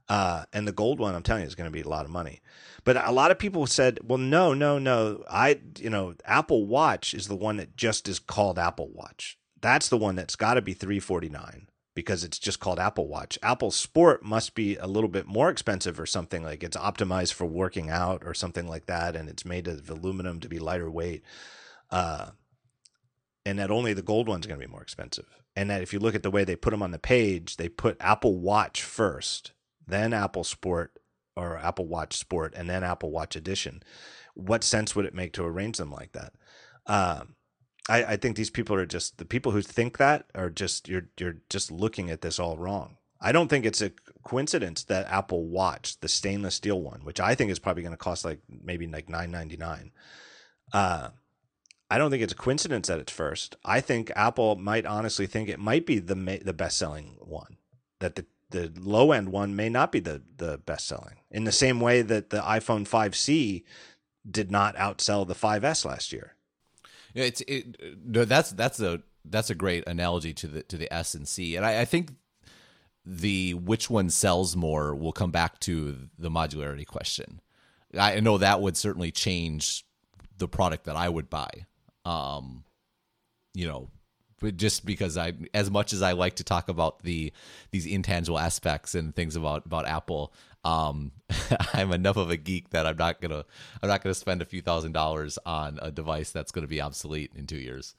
Uh, 0.08 0.44
and 0.52 0.66
the 0.66 0.72
gold 0.72 0.98
one, 0.98 1.14
I'm 1.14 1.22
telling 1.22 1.42
you, 1.42 1.48
is 1.48 1.54
going 1.54 1.70
to 1.70 1.74
be 1.74 1.82
a 1.82 1.88
lot 1.88 2.06
of 2.06 2.10
money. 2.10 2.40
But 2.84 2.96
a 2.96 3.12
lot 3.12 3.30
of 3.30 3.38
people 3.38 3.66
said, 3.66 3.98
well, 4.02 4.18
no, 4.18 4.54
no, 4.54 4.78
no. 4.78 5.22
I, 5.30 5.60
you 5.78 5.90
know, 5.90 6.14
Apple 6.24 6.66
Watch 6.66 7.12
is 7.12 7.28
the 7.28 7.36
one 7.36 7.58
that 7.58 7.76
just 7.76 8.08
is 8.08 8.18
called 8.18 8.58
Apple 8.58 8.88
Watch. 8.90 9.38
That's 9.60 9.88
the 9.88 9.98
one 9.98 10.16
that's 10.16 10.36
got 10.36 10.54
to 10.54 10.62
be 10.62 10.72
349 10.72 11.68
because 11.94 12.24
it's 12.24 12.38
just 12.38 12.60
called 12.60 12.78
Apple 12.78 13.06
Watch. 13.06 13.38
Apple 13.42 13.70
Sport 13.70 14.22
must 14.22 14.54
be 14.54 14.76
a 14.76 14.86
little 14.86 15.10
bit 15.10 15.26
more 15.26 15.50
expensive 15.50 16.00
or 16.00 16.06
something 16.06 16.42
like 16.42 16.62
it's 16.62 16.76
optimized 16.76 17.34
for 17.34 17.44
working 17.44 17.90
out 17.90 18.22
or 18.24 18.32
something 18.32 18.66
like 18.66 18.86
that. 18.86 19.14
And 19.14 19.28
it's 19.28 19.44
made 19.44 19.68
of 19.68 19.90
aluminum 19.90 20.40
to 20.40 20.48
be 20.48 20.58
lighter 20.58 20.90
weight. 20.90 21.22
Uh, 21.90 22.30
and 23.44 23.58
that 23.58 23.70
only 23.70 23.92
the 23.92 24.02
gold 24.02 24.28
one's 24.28 24.46
going 24.46 24.58
to 24.58 24.66
be 24.66 24.70
more 24.70 24.82
expensive. 24.82 25.26
And 25.56 25.68
that 25.70 25.82
if 25.82 25.92
you 25.92 25.98
look 25.98 26.14
at 26.14 26.22
the 26.22 26.30
way 26.30 26.44
they 26.44 26.56
put 26.56 26.70
them 26.70 26.82
on 26.82 26.92
the 26.92 26.98
page, 26.98 27.56
they 27.56 27.68
put 27.68 27.96
Apple 28.00 28.38
Watch 28.38 28.82
first 28.82 29.52
then 29.88 30.12
Apple 30.12 30.44
Sport 30.44 30.92
or 31.36 31.56
Apple 31.56 31.86
Watch 31.86 32.16
Sport, 32.16 32.52
and 32.56 32.68
then 32.68 32.82
Apple 32.82 33.10
Watch 33.10 33.36
Edition. 33.36 33.82
What 34.34 34.64
sense 34.64 34.94
would 34.94 35.04
it 35.04 35.14
make 35.14 35.32
to 35.34 35.44
arrange 35.44 35.78
them 35.78 35.90
like 35.90 36.12
that? 36.12 36.32
Um, 36.86 37.36
I, 37.88 38.04
I 38.04 38.16
think 38.16 38.36
these 38.36 38.50
people 38.50 38.76
are 38.76 38.86
just 38.86 39.18
the 39.18 39.24
people 39.24 39.52
who 39.52 39.62
think 39.62 39.98
that 39.98 40.26
are 40.34 40.50
just 40.50 40.88
you're 40.88 41.08
you're 41.18 41.38
just 41.48 41.70
looking 41.70 42.10
at 42.10 42.22
this 42.22 42.38
all 42.38 42.56
wrong. 42.56 42.96
I 43.20 43.32
don't 43.32 43.48
think 43.48 43.64
it's 43.64 43.82
a 43.82 43.92
coincidence 44.22 44.84
that 44.84 45.10
Apple 45.10 45.46
Watch, 45.46 45.98
the 46.00 46.08
stainless 46.08 46.54
steel 46.54 46.80
one, 46.80 47.00
which 47.04 47.18
I 47.18 47.34
think 47.34 47.50
is 47.50 47.58
probably 47.58 47.82
going 47.82 47.92
to 47.92 47.96
cost 47.96 48.24
like 48.24 48.40
maybe 48.48 48.86
like 48.86 49.08
nine 49.08 49.30
ninety 49.30 49.56
nine. 49.56 49.92
Uh, 50.72 51.08
I 51.90 51.98
don't 51.98 52.10
think 52.10 52.22
it's 52.22 52.32
a 52.32 52.36
coincidence 52.36 52.88
that 52.88 52.98
it's 52.98 53.12
first. 53.12 53.56
I 53.64 53.80
think 53.80 54.12
Apple 54.14 54.56
might 54.56 54.86
honestly 54.86 55.26
think 55.26 55.48
it 55.48 55.58
might 55.58 55.86
be 55.86 55.98
the 55.98 56.40
the 56.44 56.52
best 56.52 56.78
selling 56.78 57.16
one. 57.20 57.56
That 58.00 58.14
the 58.16 58.26
the 58.50 58.72
low 58.78 59.12
end 59.12 59.30
one 59.30 59.54
may 59.54 59.68
not 59.68 59.92
be 59.92 60.00
the 60.00 60.22
the 60.36 60.58
best 60.58 60.86
selling. 60.86 61.16
In 61.30 61.44
the 61.44 61.52
same 61.52 61.80
way 61.80 62.02
that 62.02 62.30
the 62.30 62.40
iPhone 62.40 62.88
5C 62.88 63.64
did 64.28 64.50
not 64.50 64.76
outsell 64.76 65.26
the 65.26 65.34
5S 65.34 65.84
last 65.84 66.12
year. 66.12 66.34
It's 67.14 67.40
it. 67.42 67.76
No, 68.04 68.24
that's 68.24 68.50
that's 68.52 68.80
a 68.80 69.02
that's 69.24 69.50
a 69.50 69.54
great 69.54 69.86
analogy 69.86 70.32
to 70.34 70.46
the 70.46 70.62
to 70.64 70.76
the 70.76 70.92
S 70.92 71.14
and 71.14 71.26
C, 71.26 71.56
and 71.56 71.64
I, 71.64 71.80
I 71.80 71.84
think 71.84 72.12
the 73.04 73.54
which 73.54 73.88
one 73.88 74.10
sells 74.10 74.54
more 74.54 74.94
will 74.94 75.12
come 75.12 75.30
back 75.30 75.58
to 75.60 75.96
the 76.18 76.30
modularity 76.30 76.86
question. 76.86 77.40
I 77.98 78.20
know 78.20 78.36
that 78.38 78.60
would 78.60 78.76
certainly 78.76 79.10
change 79.10 79.84
the 80.36 80.46
product 80.46 80.84
that 80.84 80.96
I 80.96 81.08
would 81.08 81.30
buy. 81.30 81.66
Um, 82.04 82.64
you 83.54 83.66
know, 83.66 83.88
but 84.40 84.56
just 84.56 84.84
because 84.84 85.16
I, 85.16 85.32
as 85.52 85.70
much 85.70 85.92
as 85.92 86.02
I 86.02 86.12
like 86.12 86.36
to 86.36 86.44
talk 86.44 86.68
about 86.68 87.02
the 87.02 87.32
these 87.70 87.86
intangible 87.86 88.38
aspects 88.38 88.94
and 88.94 89.14
things 89.14 89.36
about 89.36 89.66
about 89.66 89.86
Apple, 89.86 90.32
um, 90.64 91.12
I'm 91.72 91.92
enough 91.92 92.16
of 92.16 92.30
a 92.30 92.36
geek 92.36 92.70
that 92.70 92.86
I'm 92.86 92.96
not 92.96 93.20
gonna 93.20 93.44
I'm 93.82 93.88
not 93.88 94.02
gonna 94.02 94.14
spend 94.14 94.42
a 94.42 94.46
few 94.46 94.60
thousand 94.60 94.92
dollars 94.92 95.38
on 95.44 95.78
a 95.82 95.90
device 95.90 96.30
that's 96.30 96.52
gonna 96.52 96.66
be 96.66 96.80
obsolete 96.80 97.32
in 97.34 97.46
two 97.46 97.58
years. 97.58 97.94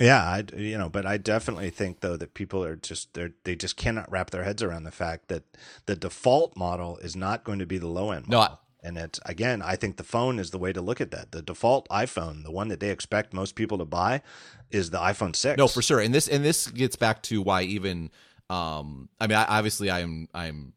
Yeah, 0.00 0.22
I 0.22 0.44
you 0.56 0.78
know, 0.78 0.88
but 0.88 1.06
I 1.06 1.16
definitely 1.16 1.70
think 1.70 2.00
though 2.00 2.16
that 2.16 2.34
people 2.34 2.62
are 2.62 2.76
just 2.76 3.14
they 3.14 3.30
they 3.44 3.56
just 3.56 3.76
cannot 3.76 4.10
wrap 4.10 4.30
their 4.30 4.44
heads 4.44 4.62
around 4.62 4.84
the 4.84 4.90
fact 4.90 5.28
that 5.28 5.44
the 5.86 5.96
default 5.96 6.56
model 6.56 6.98
is 6.98 7.16
not 7.16 7.44
going 7.44 7.58
to 7.58 7.66
be 7.66 7.78
the 7.78 7.88
low 7.88 8.12
end 8.12 8.28
model. 8.28 8.52
No, 8.52 8.58
and 8.88 8.96
it's 8.96 9.20
again, 9.26 9.60
I 9.60 9.76
think 9.76 9.98
the 9.98 10.02
phone 10.02 10.38
is 10.38 10.50
the 10.50 10.58
way 10.58 10.72
to 10.72 10.80
look 10.80 11.00
at 11.00 11.10
that. 11.10 11.32
The 11.32 11.42
default 11.42 11.86
iPhone, 11.90 12.42
the 12.42 12.50
one 12.50 12.68
that 12.68 12.80
they 12.80 12.88
expect 12.90 13.34
most 13.34 13.54
people 13.54 13.76
to 13.78 13.84
buy, 13.84 14.22
is 14.70 14.90
the 14.90 14.98
iPhone 14.98 15.36
six. 15.36 15.58
No, 15.58 15.68
for 15.68 15.82
sure. 15.82 16.00
And 16.00 16.14
this 16.14 16.26
and 16.26 16.42
this 16.42 16.68
gets 16.68 16.96
back 16.96 17.22
to 17.24 17.42
why 17.42 17.62
even 17.62 18.10
um 18.48 19.10
I 19.20 19.26
mean 19.26 19.36
I, 19.36 19.44
obviously 19.44 19.90
I'm 19.90 20.28
I'm 20.32 20.72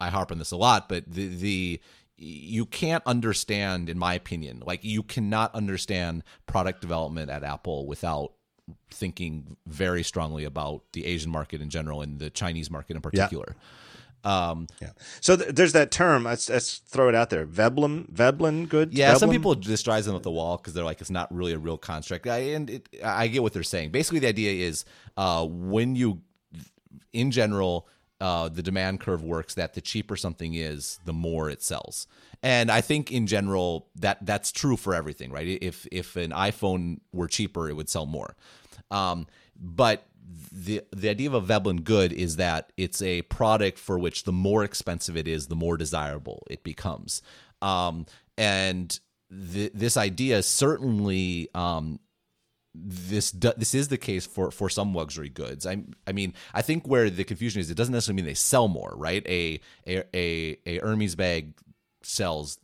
I 0.00 0.10
harp 0.10 0.30
on 0.30 0.38
this 0.38 0.52
a 0.52 0.56
lot, 0.56 0.88
but 0.88 1.04
the 1.10 1.26
the 1.26 1.80
you 2.16 2.66
can't 2.66 3.02
understand, 3.06 3.88
in 3.88 3.98
my 3.98 4.14
opinion, 4.14 4.62
like 4.64 4.84
you 4.84 5.02
cannot 5.02 5.54
understand 5.54 6.22
product 6.46 6.80
development 6.80 7.30
at 7.30 7.42
Apple 7.42 7.86
without 7.86 8.34
thinking 8.90 9.56
very 9.66 10.04
strongly 10.04 10.44
about 10.44 10.82
the 10.92 11.04
Asian 11.06 11.32
market 11.32 11.60
in 11.60 11.70
general 11.70 12.02
and 12.02 12.20
the 12.20 12.30
Chinese 12.30 12.70
market 12.70 12.94
in 12.94 13.02
particular. 13.02 13.56
Yeah. 13.56 13.62
Um, 14.24 14.66
yeah. 14.80 14.90
So 15.20 15.36
th- 15.36 15.54
there's 15.54 15.72
that 15.72 15.90
term. 15.90 16.24
Let's, 16.24 16.48
let's 16.48 16.78
throw 16.78 17.08
it 17.08 17.14
out 17.14 17.30
there. 17.30 17.44
Veblen, 17.46 18.08
Veblen 18.12 18.66
goods. 18.66 18.94
Yeah. 18.94 19.08
Veblen? 19.08 19.20
Some 19.20 19.30
people 19.30 19.54
just 19.54 19.84
drives 19.84 20.06
them 20.06 20.14
up 20.14 20.22
the 20.22 20.30
wall 20.30 20.56
because 20.56 20.74
they're 20.74 20.84
like, 20.84 21.00
it's 21.00 21.10
not 21.10 21.32
really 21.34 21.52
a 21.52 21.58
real 21.58 21.78
construct. 21.78 22.26
I, 22.26 22.38
and 22.38 22.68
it, 22.70 22.88
I 23.02 23.28
get 23.28 23.42
what 23.42 23.52
they're 23.52 23.62
saying. 23.62 23.90
Basically, 23.90 24.18
the 24.18 24.28
idea 24.28 24.66
is 24.66 24.84
uh, 25.16 25.46
when 25.46 25.96
you, 25.96 26.20
in 27.12 27.30
general, 27.30 27.88
uh, 28.20 28.50
the 28.50 28.62
demand 28.62 29.00
curve 29.00 29.22
works 29.22 29.54
that 29.54 29.74
the 29.74 29.80
cheaper 29.80 30.16
something 30.16 30.54
is, 30.54 31.00
the 31.06 31.12
more 31.12 31.48
it 31.48 31.62
sells. 31.62 32.06
And 32.42 32.70
I 32.70 32.80
think 32.80 33.10
in 33.10 33.26
general 33.26 33.88
that 33.96 34.18
that's 34.24 34.52
true 34.52 34.76
for 34.76 34.94
everything, 34.94 35.30
right? 35.30 35.58
If 35.60 35.86
if 35.90 36.16
an 36.16 36.30
iPhone 36.30 37.00
were 37.12 37.28
cheaper, 37.28 37.68
it 37.68 37.74
would 37.74 37.88
sell 37.88 38.06
more. 38.06 38.36
Um, 38.90 39.26
but 39.58 40.06
the 40.52 40.82
the 40.92 41.08
idea 41.08 41.28
of 41.28 41.34
a 41.34 41.40
Veblen 41.40 41.82
good 41.82 42.12
is 42.12 42.36
that 42.36 42.72
it's 42.76 43.02
a 43.02 43.22
product 43.22 43.78
for 43.78 43.98
which 43.98 44.24
the 44.24 44.32
more 44.32 44.64
expensive 44.64 45.16
it 45.16 45.26
is, 45.26 45.46
the 45.46 45.56
more 45.56 45.76
desirable 45.76 46.46
it 46.48 46.62
becomes. 46.62 47.22
Um, 47.62 48.06
and 48.38 48.98
the, 49.30 49.70
this 49.74 49.96
idea 49.96 50.42
certainly 50.42 51.48
um, 51.54 52.00
this 52.74 53.32
this 53.32 53.74
is 53.74 53.88
the 53.88 53.98
case 53.98 54.26
for 54.26 54.50
for 54.50 54.68
some 54.68 54.94
luxury 54.94 55.28
goods. 55.28 55.66
I 55.66 55.82
I 56.06 56.12
mean 56.12 56.34
I 56.54 56.62
think 56.62 56.86
where 56.86 57.10
the 57.10 57.24
confusion 57.24 57.60
is, 57.60 57.70
it 57.70 57.76
doesn't 57.76 57.92
necessarily 57.92 58.22
mean 58.22 58.26
they 58.26 58.34
sell 58.34 58.68
more, 58.68 58.92
right? 58.96 59.26
A 59.26 59.60
a 59.86 60.04
a, 60.14 60.58
a 60.66 60.78
Hermes 60.78 61.16
bag 61.16 61.54
sells 62.02 62.58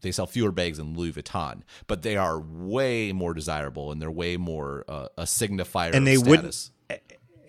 they 0.00 0.12
sell 0.12 0.26
fewer 0.26 0.50
bags 0.50 0.78
than 0.78 0.96
Louis 0.96 1.12
Vuitton, 1.12 1.60
but 1.86 2.00
they 2.00 2.16
are 2.16 2.40
way 2.40 3.12
more 3.12 3.34
desirable 3.34 3.92
and 3.92 4.00
they're 4.00 4.10
way 4.10 4.38
more 4.38 4.84
uh, 4.88 5.08
a 5.18 5.24
signifier 5.24 5.94
and 5.94 6.06
they 6.06 6.16
status. 6.16 6.70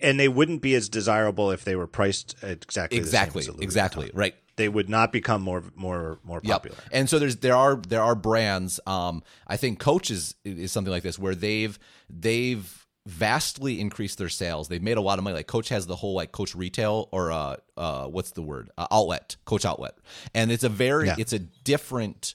And 0.02 0.18
they 0.18 0.28
wouldn't 0.28 0.62
be 0.62 0.74
as 0.74 0.88
desirable 0.88 1.50
if 1.50 1.64
they 1.64 1.76
were 1.76 1.86
priced 1.86 2.36
exactly 2.42 2.98
exactly 2.98 3.46
exactly 3.60 4.08
Vuitton. 4.08 4.16
right. 4.16 4.34
They 4.56 4.68
would 4.68 4.88
not 4.88 5.12
become 5.12 5.40
more 5.42 5.62
more 5.74 6.18
more 6.22 6.40
popular. 6.40 6.76
Yep. 6.76 6.88
And 6.92 7.08
so 7.08 7.18
there's 7.18 7.36
there 7.36 7.56
are 7.56 7.76
there 7.76 8.02
are 8.02 8.14
brands. 8.14 8.80
Um, 8.86 9.22
I 9.46 9.56
think 9.56 9.78
Coach 9.78 10.10
is 10.10 10.34
is 10.44 10.72
something 10.72 10.90
like 10.90 11.02
this 11.02 11.18
where 11.18 11.34
they've 11.34 11.78
they've 12.10 12.86
vastly 13.06 13.80
increased 13.80 14.18
their 14.18 14.28
sales. 14.28 14.68
They've 14.68 14.82
made 14.82 14.96
a 14.96 15.00
lot 15.00 15.18
of 15.18 15.24
money. 15.24 15.34
Like 15.34 15.46
Coach 15.46 15.70
has 15.70 15.86
the 15.86 15.96
whole 15.96 16.14
like 16.14 16.32
Coach 16.32 16.54
retail 16.54 17.08
or 17.12 17.32
uh 17.32 17.56
uh 17.76 18.06
what's 18.06 18.32
the 18.32 18.42
word 18.42 18.70
uh, 18.78 18.86
outlet 18.90 19.36
Coach 19.44 19.64
outlet, 19.64 19.94
and 20.34 20.52
it's 20.52 20.64
a 20.64 20.68
very 20.68 21.06
yeah. 21.06 21.16
it's 21.18 21.32
a 21.32 21.38
different 21.38 22.34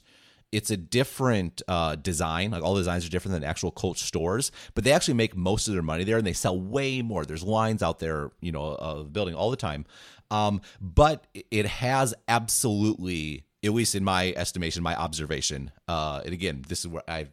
it's 0.52 0.72
a 0.72 0.78
different 0.78 1.61
uh, 1.68 1.95
design. 1.95 2.52
Like 2.52 2.64
all 2.64 2.74
the 2.74 2.82
designs 2.82 3.06
are 3.06 3.10
different 3.10 3.34
than 3.34 3.44
actual 3.44 3.72
Coach 3.72 3.99
stores, 3.99 4.52
but 4.74 4.84
they 4.84 4.91
actually 4.91 5.15
make 5.15 5.36
most 5.36 5.68
of 5.68 5.74
their 5.74 5.84
money 5.84 6.03
there, 6.03 6.18
and 6.18 6.26
they 6.26 6.34
sell 6.34 6.60
way 6.60 7.02
more. 7.02 7.26
There's 7.26 7.44
lines 7.44 7.84
out 7.84 7.99
there, 7.99 8.32
you 8.40 8.52
know, 8.52 8.76
of 8.76 9.06
the 9.06 9.11
building 9.11 9.36
all 9.36 9.52
the 9.52 9.57
time. 9.57 9.86
Um, 10.32 10.61
but 10.82 11.26
it 11.52 11.65
has 11.65 12.14
absolutely, 12.28 13.45
at 13.64 13.74
least 13.74 13.95
in 13.95 14.03
my 14.03 14.34
estimation, 14.36 14.84
my 14.84 14.95
observation. 14.95 15.72
Uh, 15.88 16.22
and 16.24 16.34
again, 16.34 16.64
this 16.68 16.80
is 16.80 16.88
where 16.88 17.03
I 17.07 17.28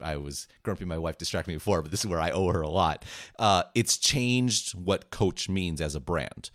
I 0.00 0.16
was 0.16 0.48
grumpy. 0.62 0.84
My 0.84 0.98
wife 0.98 1.18
distracted 1.18 1.50
me 1.50 1.56
before, 1.56 1.82
but 1.82 1.90
this 1.90 2.00
is 2.00 2.06
where 2.06 2.20
I 2.20 2.30
owe 2.30 2.48
her 2.48 2.62
a 2.62 2.68
lot. 2.68 3.04
Uh, 3.38 3.64
it's 3.74 3.96
changed 3.96 4.72
what 4.72 5.10
Coach 5.10 5.48
means 5.48 5.80
as 5.80 5.94
a 5.94 6.00
brand. 6.00 6.50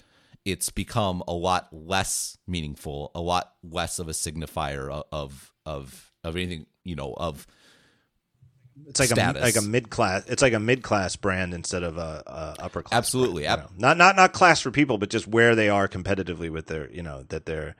It's 0.51 0.69
become 0.69 1.23
a 1.27 1.34
lot 1.34 1.67
less 1.71 2.38
meaningful, 2.47 3.11
a 3.13 3.21
lot 3.21 3.53
less 3.63 3.99
of 3.99 4.07
a 4.07 4.11
signifier 4.11 5.03
of, 5.11 5.51
of 5.65 6.11
of 6.23 6.35
anything 6.35 6.65
you 6.84 6.95
know 6.95 7.13
of 7.15 7.47
it's 8.88 8.99
like 8.99 9.09
status. 9.09 9.41
a 9.41 9.45
like 9.45 9.55
a 9.55 9.61
mid 9.61 9.90
class. 9.90 10.24
It's 10.27 10.41
like 10.41 10.53
a 10.53 10.59
mid 10.59 10.83
class 10.83 11.15
brand 11.15 11.53
instead 11.53 11.83
of 11.83 11.98
a, 11.98 12.24
a 12.25 12.64
upper 12.64 12.82
class. 12.82 12.98
Absolutely, 12.98 13.43
brand, 13.43 13.61
Ab- 13.61 13.72
not 13.77 13.98
not 13.98 14.15
not 14.15 14.33
class 14.33 14.61
for 14.61 14.72
people, 14.72 14.98
but 14.98 15.09
just 15.09 15.27
where 15.27 15.56
they 15.56 15.69
are 15.69 15.88
competitively 15.88 16.49
with 16.49 16.67
their 16.67 16.90
you 16.91 17.03
know 17.03 17.24
that 17.30 17.45
they're 17.45 17.75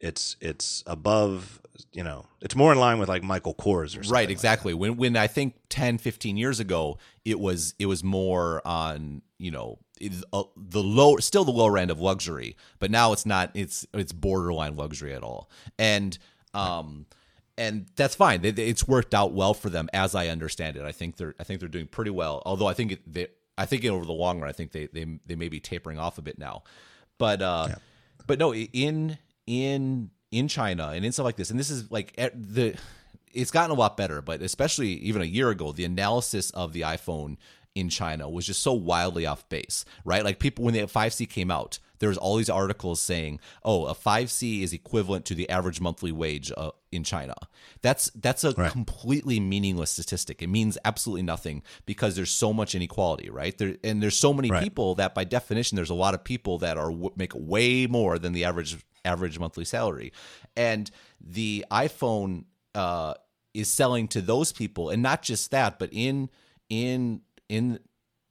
it's 0.00 0.36
it's 0.40 0.82
above 0.86 1.60
you 1.92 2.02
know 2.02 2.26
it's 2.40 2.54
more 2.54 2.72
in 2.72 2.78
line 2.78 2.98
with 2.98 3.08
like 3.08 3.22
Michael 3.22 3.54
Kors 3.54 3.84
or 3.84 4.02
something 4.02 4.10
right 4.12 4.30
exactly 4.30 4.72
like 4.72 4.80
when 4.80 4.96
when 4.96 5.16
I 5.16 5.26
think 5.26 5.54
10 5.68 5.98
15 5.98 6.36
years 6.36 6.60
ago 6.60 6.98
it 7.24 7.38
was 7.38 7.74
it 7.78 7.86
was 7.86 8.04
more 8.04 8.66
on 8.66 9.22
you 9.38 9.50
know 9.50 9.78
the 10.00 10.82
low 10.82 11.16
still 11.16 11.44
the 11.44 11.50
lower 11.50 11.78
end 11.78 11.90
of 11.90 12.00
luxury 12.00 12.56
but 12.78 12.90
now 12.90 13.12
it's 13.12 13.26
not 13.26 13.50
it's 13.54 13.86
it's 13.94 14.12
borderline 14.12 14.76
luxury 14.76 15.14
at 15.14 15.22
all. 15.22 15.50
And 15.78 16.18
um 16.54 17.06
and 17.58 17.86
that's 17.96 18.14
fine. 18.14 18.44
It's 18.44 18.86
worked 18.86 19.14
out 19.14 19.32
well 19.32 19.54
for 19.54 19.70
them 19.70 19.88
as 19.94 20.14
I 20.14 20.28
understand 20.28 20.76
it. 20.76 20.82
I 20.82 20.92
think 20.92 21.16
they're 21.16 21.34
I 21.40 21.44
think 21.44 21.60
they're 21.60 21.68
doing 21.68 21.86
pretty 21.86 22.10
well 22.10 22.42
although 22.46 22.66
I 22.66 22.74
think 22.74 22.92
it, 22.92 23.12
they 23.12 23.28
I 23.58 23.66
think 23.66 23.84
over 23.84 24.04
the 24.04 24.12
long 24.12 24.40
run 24.40 24.48
I 24.48 24.52
think 24.52 24.72
they 24.72 24.86
they 24.86 25.18
they 25.26 25.36
may 25.36 25.48
be 25.48 25.60
tapering 25.60 25.98
off 25.98 26.18
a 26.18 26.22
bit 26.22 26.38
now. 26.38 26.62
But 27.18 27.42
uh 27.42 27.66
yeah. 27.70 27.74
but 28.26 28.38
no 28.38 28.54
in 28.54 29.18
in 29.46 30.10
in 30.30 30.48
China 30.48 30.88
and 30.88 31.04
in 31.04 31.12
stuff 31.12 31.24
like 31.24 31.36
this, 31.36 31.50
and 31.50 31.58
this 31.58 31.70
is 31.70 31.90
like 31.90 32.14
the 32.16 32.76
it's 33.32 33.50
gotten 33.50 33.70
a 33.70 33.78
lot 33.78 33.96
better, 33.96 34.22
but 34.22 34.40
especially 34.40 34.92
even 34.94 35.22
a 35.22 35.26
year 35.26 35.50
ago, 35.50 35.72
the 35.72 35.84
analysis 35.84 36.50
of 36.50 36.72
the 36.72 36.82
iPhone 36.82 37.36
in 37.76 37.90
China 37.90 38.28
was 38.28 38.46
just 38.46 38.62
so 38.62 38.72
wildly 38.72 39.26
off 39.26 39.46
base, 39.50 39.84
right? 40.04 40.24
Like 40.24 40.38
people 40.38 40.64
when 40.64 40.74
the 40.74 40.80
5C 40.80 41.28
came 41.28 41.50
out, 41.50 41.78
there 41.98 42.08
was 42.08 42.18
all 42.18 42.36
these 42.36 42.50
articles 42.50 43.00
saying, 43.00 43.38
"Oh, 43.62 43.86
a 43.86 43.94
5C 43.94 44.62
is 44.62 44.72
equivalent 44.72 45.24
to 45.26 45.34
the 45.34 45.48
average 45.48 45.80
monthly 45.80 46.12
wage 46.12 46.50
uh, 46.56 46.70
in 46.90 47.04
China." 47.04 47.34
That's 47.82 48.10
that's 48.14 48.44
a 48.44 48.52
right. 48.52 48.72
completely 48.72 49.40
meaningless 49.40 49.90
statistic. 49.90 50.42
It 50.42 50.48
means 50.48 50.78
absolutely 50.84 51.22
nothing 51.22 51.62
because 51.84 52.16
there's 52.16 52.30
so 52.30 52.52
much 52.52 52.74
inequality, 52.74 53.30
right? 53.30 53.56
There 53.56 53.76
and 53.84 54.02
there's 54.02 54.16
so 54.16 54.32
many 54.32 54.50
right. 54.50 54.62
people 54.62 54.94
that 54.96 55.14
by 55.14 55.24
definition 55.24 55.76
there's 55.76 55.90
a 55.90 55.94
lot 55.94 56.14
of 56.14 56.24
people 56.24 56.58
that 56.58 56.76
are 56.78 56.92
make 57.14 57.32
way 57.34 57.86
more 57.86 58.18
than 58.18 58.32
the 58.32 58.44
average 58.44 58.76
average 59.04 59.38
monthly 59.38 59.64
salary. 59.64 60.12
And 60.56 60.90
the 61.20 61.64
iPhone 61.70 62.44
uh, 62.74 63.14
is 63.54 63.70
selling 63.72 64.08
to 64.08 64.20
those 64.22 64.52
people, 64.52 64.90
and 64.90 65.02
not 65.02 65.22
just 65.22 65.50
that, 65.50 65.78
but 65.78 65.90
in 65.92 66.30
in 66.68 67.20
in 67.48 67.78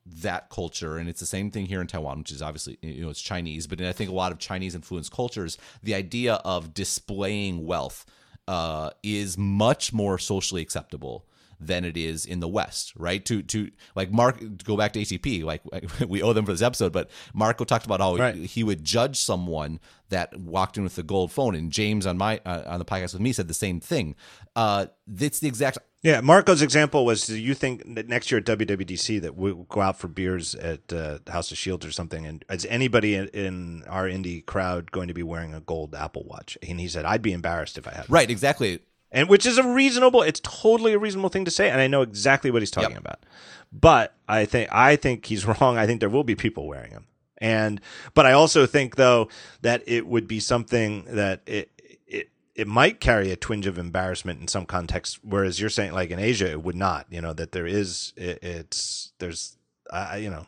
that 0.06 0.50
culture 0.50 0.98
and 0.98 1.10
it's 1.10 1.20
the 1.20 1.26
same 1.26 1.50
thing 1.50 1.66
here 1.66 1.82
in 1.82 1.88
Taiwan 1.88 2.20
which 2.20 2.32
is 2.32 2.42
obviously 2.42 2.78
you 2.82 3.02
know 3.02 3.10
it's 3.10 3.22
Chinese 3.22 3.66
but 3.66 3.82
I 3.82 3.92
think 3.92 4.10
a 4.10 4.14
lot 4.14 4.32
of 4.32 4.38
Chinese 4.38 4.76
influenced 4.76 5.12
cultures 5.12 5.58
the 5.82 5.96
idea 5.96 6.36
of 6.46 6.74
displaying 6.76 7.66
wealth 7.66 8.06
uh, 8.48 8.92
is 9.02 9.38
much 9.38 9.92
more 9.94 10.20
socially 10.20 10.62
acceptable 10.62 11.26
than 11.66 11.86
it 11.86 11.98
is 11.98 12.26
in 12.26 12.40
the 12.40 12.48
West, 12.48 12.94
right? 12.96 13.24
To 13.26 13.42
to 13.44 13.72
like 13.96 14.12
Mark 14.12 14.40
go 14.64 14.78
back 14.78 14.94
to 14.94 15.00
ATP, 15.00 15.44
like 15.44 15.62
we 16.08 16.22
owe 16.22 16.34
them 16.34 16.46
for 16.46 16.52
this 16.52 16.62
episode, 16.62 16.92
but 16.92 17.10
Marco 17.34 17.64
talked 17.64 17.86
about 17.86 18.00
how 18.00 18.16
right. 18.16 18.36
he 18.36 18.64
would 18.64 18.84
judge 18.84 19.20
someone 19.20 19.80
that 20.10 20.38
walked 20.40 20.78
in 20.78 20.84
with 20.84 20.96
the 20.96 21.04
gold 21.04 21.32
phone, 21.32 21.56
and 21.56 21.72
James 21.72 22.06
on 22.06 22.18
my 22.18 22.40
uh, 22.46 22.64
on 22.68 22.80
the 22.80 22.86
podcast 22.86 23.14
with 23.14 23.22
me 23.22 23.34
said 23.34 23.48
the 23.48 23.54
same 23.54 23.80
thing. 23.80 24.16
Uh, 24.56 24.88
it's 25.20 25.40
the 25.40 25.48
exact. 25.48 25.80
Yeah, 26.02 26.22
Marco's 26.22 26.62
example 26.62 27.06
was: 27.06 27.26
Do 27.26 27.38
you 27.38 27.56
think 27.56 27.96
that 27.96 28.08
next 28.08 28.32
year 28.32 28.40
at 28.40 28.46
WWDC 28.46 29.22
that 29.22 29.36
we'll 29.36 29.64
go 29.64 29.82
out 29.82 29.98
for 29.98 30.08
beers 30.08 30.54
at 30.56 30.94
uh, 30.94 31.20
House 31.28 31.52
of 31.52 31.58
Shields 31.58 31.86
or 31.86 31.92
something? 31.92 32.26
And 32.26 32.46
is 32.50 32.66
anybody 32.66 33.16
in, 33.16 33.28
in 33.30 33.84
our 33.88 34.06
indie 34.06 34.46
crowd 34.46 34.92
going 34.92 35.08
to 35.08 35.14
be 35.14 35.24
wearing 35.24 35.54
a 35.54 35.62
gold 35.62 35.96
Apple 35.96 36.24
Watch? 36.26 36.58
And 36.68 36.80
he 36.80 36.88
said, 36.88 37.06
"I'd 37.06 37.24
be 37.24 37.34
embarrassed 37.34 37.78
if 37.78 37.88
I 37.88 37.92
had." 37.92 38.10
Right, 38.10 38.30
exactly 38.30 38.82
and 39.16 39.30
which 39.30 39.46
is 39.46 39.58
a 39.58 39.64
reasonable. 39.64 40.22
It's 40.22 40.42
totally 40.42 40.94
a 40.94 41.00
reasonable 41.00 41.30
thing 41.30 41.46
to 41.46 41.52
say, 41.52 41.70
and 41.72 41.82
I 41.82 41.88
know 41.88 42.04
exactly 42.04 42.52
what 42.52 42.62
he's 42.62 42.70
talking 42.70 42.92
Yep. 42.92 43.00
about. 43.00 43.26
But 43.72 44.14
I 44.28 44.46
think 44.46 44.70
I 44.72 44.96
think 44.98 45.26
he's 45.26 45.46
wrong. 45.62 45.78
I 45.78 45.88
think 45.88 46.02
there 46.02 46.10
will 46.10 46.24
be 46.26 46.36
people 46.36 46.68
wearing 46.68 46.92
them, 46.92 47.08
and 47.40 47.82
but 48.14 48.26
I 48.26 48.34
also 48.34 48.66
think 48.68 48.96
though 48.98 49.30
that 49.62 49.82
it 49.88 50.06
would 50.06 50.28
be 50.28 50.40
something 50.40 51.06
that 51.08 51.42
it 51.48 51.72
it 52.06 52.30
it 52.56 52.68
might 52.68 53.00
carry 53.00 53.32
a 53.32 53.36
twinge 53.36 53.68
of 53.68 53.78
embarrassment 53.80 54.42
in 54.42 54.48
some 54.48 54.66
contexts, 54.66 55.20
whereas 55.24 55.60
you're 55.60 55.70
saying 55.70 55.94
like 55.94 56.12
in 56.12 56.20
Asia 56.20 56.52
it 56.52 56.62
would 56.64 56.76
not. 56.76 57.08
You 57.10 57.22
know 57.22 57.34
that 57.34 57.54
there 57.54 57.66
is 57.66 58.14
it, 58.18 58.40
it's 58.44 59.14
there's 59.20 59.58
I 59.92 60.18
you 60.18 60.30
know 60.30 60.46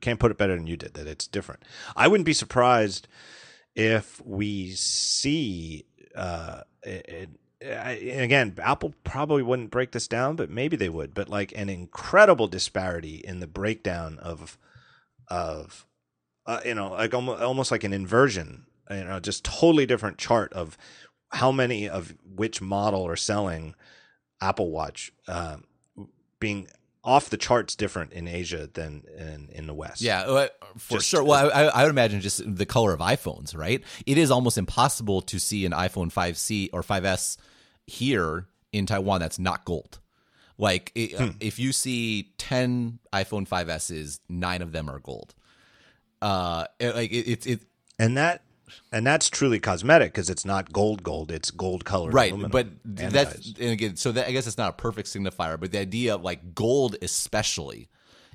can't 0.00 0.18
put 0.18 0.30
it 0.30 0.38
better 0.38 0.56
than 0.56 0.66
you 0.66 0.76
did 0.76 0.94
that 0.94 1.06
it's 1.06 1.26
different. 1.26 1.62
I 1.94 2.08
wouldn't 2.08 2.26
be 2.26 2.32
surprised 2.32 3.06
if 3.74 4.20
we 4.24 4.72
see 4.72 5.84
uh 6.14 6.62
it, 6.82 7.06
it, 7.08 7.14
I, 7.14 7.22
and 7.22 7.28
again 7.70 8.54
apple 8.62 8.94
probably 9.04 9.42
wouldn't 9.42 9.70
break 9.70 9.92
this 9.92 10.08
down 10.08 10.36
but 10.36 10.50
maybe 10.50 10.76
they 10.76 10.88
would 10.88 11.14
but 11.14 11.28
like 11.28 11.52
an 11.56 11.68
incredible 11.68 12.46
disparity 12.46 13.16
in 13.24 13.40
the 13.40 13.46
breakdown 13.46 14.18
of 14.20 14.58
of 15.28 15.86
uh, 16.46 16.60
you 16.64 16.74
know 16.74 16.92
like 16.92 17.12
almost, 17.14 17.42
almost 17.42 17.70
like 17.70 17.84
an 17.84 17.92
inversion 17.92 18.66
you 18.90 19.04
know 19.04 19.18
just 19.20 19.44
totally 19.44 19.86
different 19.86 20.18
chart 20.18 20.52
of 20.52 20.76
how 21.30 21.50
many 21.50 21.88
of 21.88 22.14
which 22.24 22.60
model 22.62 23.06
are 23.06 23.16
selling 23.16 23.74
apple 24.40 24.70
watch 24.70 25.12
um, 25.28 25.64
being 26.38 26.68
off 27.02 27.30
the 27.30 27.36
charts 27.36 27.74
different 27.74 28.12
in 28.12 28.28
asia 28.28 28.68
than 28.74 29.02
in, 29.16 29.48
in 29.52 29.66
the 29.66 29.74
west 29.74 30.02
Yeah, 30.02 30.22
uh, 30.22 30.48
for 30.76 30.98
Just- 30.98 31.08
sure. 31.08 31.24
Well, 31.24 31.50
I, 31.54 31.64
I 31.64 31.82
would 31.84 31.90
imagine 31.90 32.20
just 32.20 32.42
the 32.44 32.66
color 32.66 32.92
of 32.92 32.98
iPhones, 33.00 33.56
right? 33.56 33.82
It 34.06 34.18
is 34.18 34.30
almost 34.30 34.58
impossible 34.58 35.22
to 35.22 35.38
see 35.38 35.64
an 35.64 35.72
iPhone 35.72 36.12
5C 36.12 36.70
or 36.72 36.82
5S 36.82 37.36
here 37.86 38.46
in 38.72 38.86
Taiwan 38.86 39.20
that's 39.20 39.38
not 39.38 39.64
gold. 39.64 39.98
Like, 40.58 40.90
it, 40.94 41.12
Hmm. 41.18 41.30
if 41.40 41.58
you 41.58 41.72
see 41.72 42.32
10 42.38 42.98
iPhone 43.12 43.46
5Ss, 43.46 44.20
nine 44.28 44.62
of 44.62 44.72
them 44.72 44.88
are 44.88 44.98
gold. 44.98 45.34
Uh, 46.22 46.64
like 46.80 47.12
it's 47.12 47.46
it, 47.46 47.52
it 47.52 47.60
and 47.98 48.16
that 48.16 48.42
and 48.90 49.06
that's 49.06 49.28
truly 49.28 49.60
cosmetic 49.60 50.12
because 50.12 50.30
it's 50.30 50.46
not 50.46 50.72
gold 50.72 51.02
gold 51.02 51.30
it's 51.30 51.50
gold 51.50 51.84
colored 51.84 52.14
right 52.14 52.32
aluminum, 52.32 52.50
but 52.50 52.66
that's 52.84 53.36
anodized. 53.36 53.60
and 53.60 53.70
again 53.70 53.96
so 53.96 54.12
that 54.12 54.26
i 54.26 54.32
guess 54.32 54.46
it's 54.46 54.56
not 54.56 54.70
a 54.70 54.72
perfect 54.72 55.08
signifier 55.08 55.60
but 55.60 55.72
the 55.72 55.78
idea 55.78 56.14
of 56.14 56.22
like 56.22 56.54
gold 56.54 56.96
especially 57.02 57.88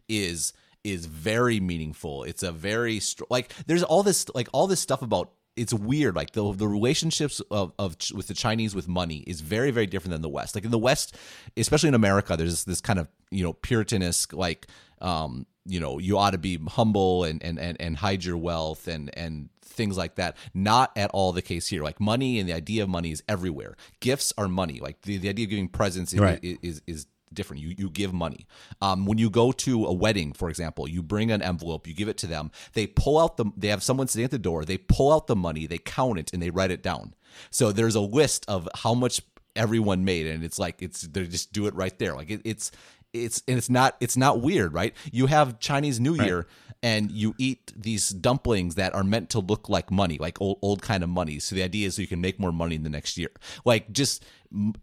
is 0.07 0.53
is 0.83 1.07
very 1.07 1.59
meaningful 1.59 2.23
it's 2.23 2.43
a 2.43 2.51
very 2.51 2.99
str- 2.99 3.23
like 3.31 3.51
there's 3.65 3.83
all 3.83 4.03
this 4.03 4.27
like 4.35 4.47
all 4.53 4.67
this 4.67 4.79
stuff 4.79 5.01
about 5.01 5.31
it's 5.55 5.73
weird 5.73 6.15
like 6.15 6.31
the 6.31 6.53
the 6.53 6.67
relationships 6.67 7.41
of, 7.51 7.73
of 7.77 7.97
with 8.13 8.27
the 8.27 8.33
chinese 8.33 8.73
with 8.73 8.87
money 8.87 9.17
is 9.27 9.41
very 9.41 9.71
very 9.71 9.85
different 9.85 10.11
than 10.11 10.21
the 10.21 10.29
west. 10.29 10.55
Like 10.55 10.63
in 10.65 10.71
the 10.71 10.77
west 10.77 11.15
especially 11.57 11.89
in 11.89 11.95
america 11.95 12.37
there's 12.37 12.51
this, 12.51 12.63
this 12.63 12.81
kind 12.81 12.99
of 12.99 13.07
you 13.31 13.43
know 13.43 13.53
puritanist 13.53 14.33
like 14.33 14.67
um 15.01 15.45
you 15.65 15.79
know 15.79 15.99
you 15.99 16.17
ought 16.17 16.31
to 16.31 16.37
be 16.37 16.57
humble 16.69 17.23
and 17.23 17.43
and 17.43 17.59
and, 17.59 17.79
and 17.79 17.97
hide 17.97 18.23
your 18.23 18.37
wealth 18.37 18.87
and 18.87 19.15
and 19.17 19.49
things 19.63 19.97
like 19.97 20.15
that. 20.15 20.35
Not 20.53 20.91
at 20.97 21.09
all 21.11 21.31
the 21.31 21.41
case 21.41 21.67
here. 21.67 21.81
Like 21.81 21.99
money 22.01 22.39
and 22.39 22.49
the 22.49 22.53
idea 22.53 22.83
of 22.83 22.89
money 22.89 23.11
is 23.11 23.23
everywhere. 23.29 23.77
Gifts 24.01 24.33
are 24.37 24.49
money. 24.49 24.81
Like 24.81 25.01
the, 25.03 25.17
the 25.17 25.29
idea 25.29 25.45
of 25.45 25.49
giving 25.49 25.69
presents 25.69 26.13
Right. 26.13 26.39
is, 26.43 26.57
is 26.61 26.81
is 26.87 27.07
different. 27.33 27.61
You 27.61 27.75
you 27.77 27.89
give 27.89 28.13
money. 28.13 28.47
Um, 28.81 29.05
when 29.05 29.17
you 29.17 29.29
go 29.29 29.51
to 29.51 29.85
a 29.85 29.93
wedding 29.93 30.33
for 30.33 30.49
example 30.49 30.87
you 30.87 31.01
bring 31.03 31.31
an 31.31 31.41
envelope 31.41 31.87
you 31.87 31.93
give 31.93 32.07
it 32.07 32.17
to 32.17 32.27
them 32.27 32.51
they 32.73 32.87
pull 32.87 33.17
out 33.19 33.37
the 33.37 33.45
they 33.57 33.67
have 33.67 33.83
someone 33.83 34.07
sitting 34.07 34.25
at 34.25 34.31
the 34.31 34.39
door 34.39 34.65
they 34.65 34.77
pull 34.77 35.11
out 35.11 35.27
the 35.27 35.35
money 35.35 35.67
they 35.67 35.77
count 35.77 36.19
it 36.19 36.33
and 36.33 36.41
they 36.41 36.49
write 36.49 36.71
it 36.71 36.83
down. 36.83 37.13
So 37.49 37.71
there's 37.71 37.95
a 37.95 38.01
list 38.01 38.45
of 38.47 38.67
how 38.75 38.93
much 38.93 39.21
everyone 39.55 40.05
made 40.05 40.27
and 40.27 40.43
it's 40.43 40.57
like 40.57 40.81
it's 40.81 41.01
they 41.01 41.25
just 41.27 41.51
do 41.53 41.67
it 41.67 41.75
right 41.75 41.97
there. 41.99 42.15
Like 42.15 42.29
it, 42.29 42.41
it's 42.45 42.71
it's 43.13 43.43
and 43.47 43.57
it's 43.57 43.69
not 43.69 43.95
it's 43.99 44.17
not 44.17 44.41
weird 44.41 44.73
right? 44.73 44.93
You 45.11 45.27
have 45.27 45.59
chinese 45.59 45.99
new 45.99 46.15
year 46.15 46.47
and 46.83 47.11
you 47.11 47.35
eat 47.37 47.71
these 47.75 48.09
dumplings 48.09 48.75
that 48.75 48.95
are 48.95 49.03
meant 49.03 49.29
to 49.31 49.39
look 49.39 49.69
like 49.69 49.91
money 49.91 50.17
like 50.17 50.41
old, 50.41 50.57
old 50.61 50.81
kind 50.81 51.03
of 51.03 51.09
money. 51.09 51.39
So 51.39 51.55
the 51.55 51.63
idea 51.63 51.87
is 51.87 51.99
you 51.99 52.07
can 52.07 52.21
make 52.21 52.39
more 52.39 52.51
money 52.51 52.75
in 52.75 52.83
the 52.83 52.89
next 52.89 53.17
year. 53.17 53.29
Like 53.65 53.91
just 53.91 54.23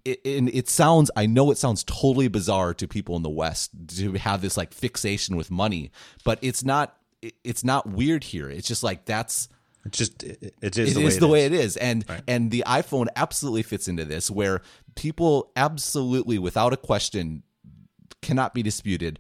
it, 0.04 0.20
and 0.24 0.48
it 0.48 0.66
sounds 0.66 1.10
i 1.14 1.26
know 1.26 1.50
it 1.50 1.58
sounds 1.58 1.84
totally 1.84 2.28
bizarre 2.28 2.72
to 2.72 2.88
people 2.88 3.16
in 3.16 3.22
the 3.22 3.28
west 3.28 3.70
to 3.98 4.12
have 4.14 4.40
this 4.40 4.56
like 4.56 4.72
fixation 4.72 5.36
with 5.36 5.50
money 5.50 5.90
but 6.24 6.38
it's 6.40 6.64
not 6.64 6.98
it's 7.22 7.64
not 7.64 7.88
weird 7.88 8.24
here. 8.24 8.48
It's 8.48 8.68
just 8.68 8.82
like 8.82 9.04
that's 9.04 9.48
it's 9.84 9.98
just 9.98 10.22
it, 10.22 10.54
it 10.60 10.78
is 10.78 10.90
it 10.90 10.94
the 10.94 11.00
way 11.00 11.06
is 11.06 11.16
it 11.16 11.20
the 11.20 11.28
way 11.28 11.44
it 11.46 11.52
is. 11.52 11.76
And 11.76 12.04
and 12.26 12.50
the 12.50 12.64
iphone 12.66 13.06
absolutely 13.16 13.62
fits 13.62 13.88
into 13.88 14.04
this 14.04 14.30
where 14.30 14.62
people 14.94 15.50
absolutely 15.56 16.38
without 16.38 16.72
a 16.72 16.76
question 16.76 17.42
cannot 18.22 18.54
be 18.54 18.62
disputed 18.62 19.18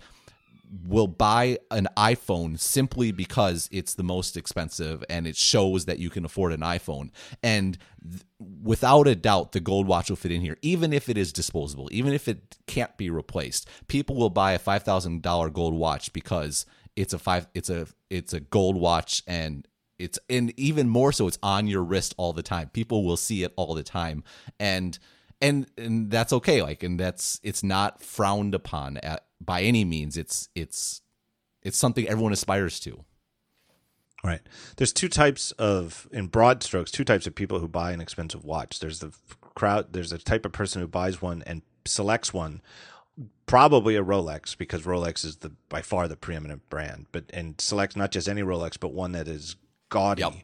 will 0.86 1.06
buy 1.06 1.58
an 1.70 1.88
iphone 1.96 2.58
simply 2.58 3.10
because 3.10 3.68
it's 3.72 3.94
the 3.94 4.02
most 4.02 4.36
expensive 4.36 5.04
and 5.08 5.26
it 5.26 5.36
shows 5.36 5.86
that 5.86 5.98
you 5.98 6.10
can 6.10 6.24
afford 6.24 6.52
an 6.52 6.60
iphone. 6.60 7.10
And 7.42 7.78
th- 8.02 8.22
without 8.62 9.08
a 9.08 9.14
doubt 9.14 9.52
the 9.52 9.60
gold 9.60 9.86
watch 9.86 10.10
will 10.10 10.16
fit 10.16 10.32
in 10.32 10.40
here 10.40 10.58
even 10.62 10.92
if 10.92 11.08
it 11.08 11.16
is 11.16 11.32
disposable 11.32 11.88
even 11.90 12.12
if 12.12 12.28
it 12.28 12.58
can't 12.66 12.96
be 12.96 13.10
replaced. 13.10 13.68
People 13.86 14.16
will 14.16 14.30
buy 14.30 14.52
a 14.52 14.58
$5000 14.58 15.52
gold 15.52 15.74
watch 15.74 16.12
because 16.12 16.66
it's 16.96 17.12
a 17.12 17.18
five 17.18 17.46
it's 17.54 17.70
a 17.70 17.86
it's 18.10 18.32
a 18.32 18.40
gold 18.40 18.76
watch 18.76 19.22
and 19.26 19.66
it's 19.98 20.18
and 20.28 20.52
even 20.58 20.88
more 20.88 21.12
so 21.12 21.26
it's 21.26 21.38
on 21.42 21.66
your 21.66 21.82
wrist 21.82 22.14
all 22.18 22.32
the 22.32 22.42
time. 22.42 22.68
People 22.68 23.04
will 23.04 23.16
see 23.16 23.42
it 23.42 23.52
all 23.56 23.74
the 23.74 23.82
time. 23.82 24.22
And 24.60 24.98
and 25.40 25.66
and 25.76 26.10
that's 26.10 26.32
okay 26.32 26.62
like 26.62 26.82
and 26.82 26.98
that's 26.98 27.40
it's 27.42 27.62
not 27.62 28.02
frowned 28.02 28.54
upon 28.54 28.96
at, 28.98 29.24
by 29.40 29.62
any 29.62 29.84
means 29.84 30.16
it's 30.16 30.48
it's 30.54 31.00
it's 31.62 31.78
something 31.78 32.08
everyone 32.08 32.32
aspires 32.32 32.80
to 32.80 33.04
Right. 34.24 34.40
There's 34.76 34.92
two 34.92 35.08
types 35.08 35.52
of, 35.52 36.08
in 36.10 36.26
broad 36.26 36.62
strokes, 36.62 36.90
two 36.90 37.04
types 37.04 37.26
of 37.26 37.34
people 37.34 37.60
who 37.60 37.68
buy 37.68 37.92
an 37.92 38.00
expensive 38.00 38.44
watch. 38.44 38.80
There's 38.80 38.98
the 38.98 39.12
crowd. 39.54 39.92
There's 39.92 40.12
a 40.12 40.18
type 40.18 40.44
of 40.44 40.52
person 40.52 40.82
who 40.82 40.88
buys 40.88 41.22
one 41.22 41.42
and 41.46 41.62
selects 41.84 42.34
one, 42.34 42.60
probably 43.46 43.94
a 43.94 44.02
Rolex 44.02 44.58
because 44.58 44.82
Rolex 44.82 45.24
is 45.24 45.36
the 45.36 45.52
by 45.68 45.82
far 45.82 46.08
the 46.08 46.16
preeminent 46.16 46.68
brand. 46.68 47.06
But 47.12 47.24
and 47.32 47.60
selects 47.60 47.94
not 47.94 48.10
just 48.10 48.28
any 48.28 48.42
Rolex, 48.42 48.78
but 48.78 48.92
one 48.92 49.12
that 49.12 49.28
is 49.28 49.54
gaudy. 49.88 50.22
Yep. 50.22 50.34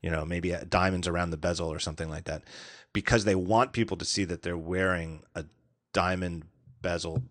You 0.00 0.10
know, 0.10 0.24
maybe 0.24 0.54
diamonds 0.68 1.08
around 1.08 1.30
the 1.30 1.36
bezel 1.36 1.72
or 1.72 1.78
something 1.78 2.10
like 2.10 2.24
that, 2.24 2.44
because 2.94 3.26
they 3.26 3.34
want 3.34 3.72
people 3.72 3.98
to 3.98 4.06
see 4.06 4.24
that 4.24 4.40
they're 4.40 4.56
wearing 4.56 5.24
a 5.34 5.44
diamond 5.92 6.44
bezel 6.80 7.22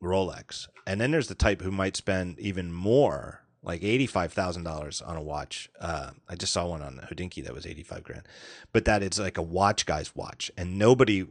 Rolex. 0.00 0.68
And 0.86 1.00
then 1.00 1.10
there's 1.10 1.26
the 1.26 1.34
type 1.34 1.62
who 1.62 1.72
might 1.72 1.96
spend 1.96 2.38
even 2.38 2.72
more, 2.72 3.42
like 3.62 3.82
eighty-five 3.82 4.32
thousand 4.32 4.62
dollars 4.62 5.02
on 5.02 5.16
a 5.16 5.22
watch. 5.22 5.68
Uh, 5.80 6.10
I 6.28 6.36
just 6.36 6.52
saw 6.52 6.66
one 6.66 6.82
on 6.82 7.00
Hodinkee 7.10 7.42
that 7.42 7.54
was 7.54 7.66
eighty-five 7.66 8.04
grand, 8.04 8.28
but 8.72 8.84
that 8.84 9.02
it's 9.02 9.18
like 9.18 9.38
a 9.38 9.42
watch 9.42 9.86
guy's 9.86 10.14
watch, 10.14 10.52
and 10.56 10.78
nobody, 10.78 11.26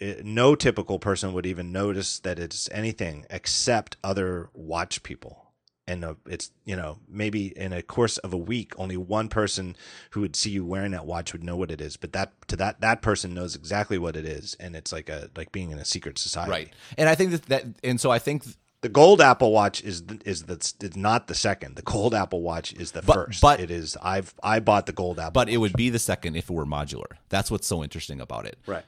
eh, 0.00 0.16
no 0.24 0.56
typical 0.56 0.98
person 0.98 1.32
would 1.34 1.46
even 1.46 1.70
notice 1.70 2.18
that 2.20 2.40
it's 2.40 2.68
anything 2.72 3.26
except 3.30 3.96
other 4.02 4.48
watch 4.54 5.04
people. 5.04 5.45
And 5.88 6.04
uh, 6.04 6.14
it's 6.26 6.50
you 6.64 6.74
know 6.74 6.98
maybe 7.08 7.56
in 7.56 7.72
a 7.72 7.80
course 7.80 8.18
of 8.18 8.32
a 8.32 8.36
week, 8.36 8.72
only 8.76 8.96
one 8.96 9.28
person 9.28 9.76
who 10.10 10.20
would 10.22 10.34
see 10.34 10.50
you 10.50 10.64
wearing 10.64 10.90
that 10.92 11.06
watch 11.06 11.32
would 11.32 11.44
know 11.44 11.56
what 11.56 11.70
it 11.70 11.80
is. 11.80 11.96
But 11.96 12.12
that 12.12 12.32
to 12.48 12.56
that 12.56 12.80
that 12.80 13.02
person 13.02 13.34
knows 13.34 13.54
exactly 13.54 13.96
what 13.96 14.16
it 14.16 14.24
is, 14.24 14.56
and 14.58 14.74
it's 14.74 14.92
like 14.92 15.08
a 15.08 15.30
like 15.36 15.52
being 15.52 15.70
in 15.70 15.78
a 15.78 15.84
secret 15.84 16.18
society. 16.18 16.50
right 16.50 16.70
and 16.98 17.08
i 17.08 17.14
think 17.14 17.30
that, 17.30 17.42
that 17.46 17.64
and 17.84 18.00
so 18.00 18.10
i 18.10 18.18
think 18.18 18.42
The 18.82 18.88
gold 18.90 19.20
Apple 19.20 19.52
Watch 19.52 19.82
is 19.82 20.02
is 20.24 20.42
the 20.44 20.58
is 20.80 20.96
not 20.96 21.28
the 21.28 21.34
second. 21.34 21.76
The 21.76 21.82
gold 21.82 22.14
Apple 22.14 22.42
Watch 22.42 22.72
is 22.74 22.90
the 22.92 23.02
But- 23.02 23.14
first. 23.14 23.40
but- 23.40 23.58
it 23.60 23.70
is. 23.70 23.96
I've 24.02 24.34
I 24.42 24.60
bought 24.60 24.86
the 24.86 24.92
gold 24.92 25.18
Apple. 25.18 25.30
but 25.32 25.48
it 25.48 25.56
would 25.58 25.72
be 25.72 25.88
the 25.90 25.98
second 25.98 26.36
if 26.36 26.50
it 26.50 26.52
were 26.52 26.66
modular 26.66 27.10
that's 27.28 27.50
what's 27.50 27.66
so 27.66 27.82
interesting 27.82 28.20
about 28.20 28.44
it 28.44 28.58
right. 28.66 28.84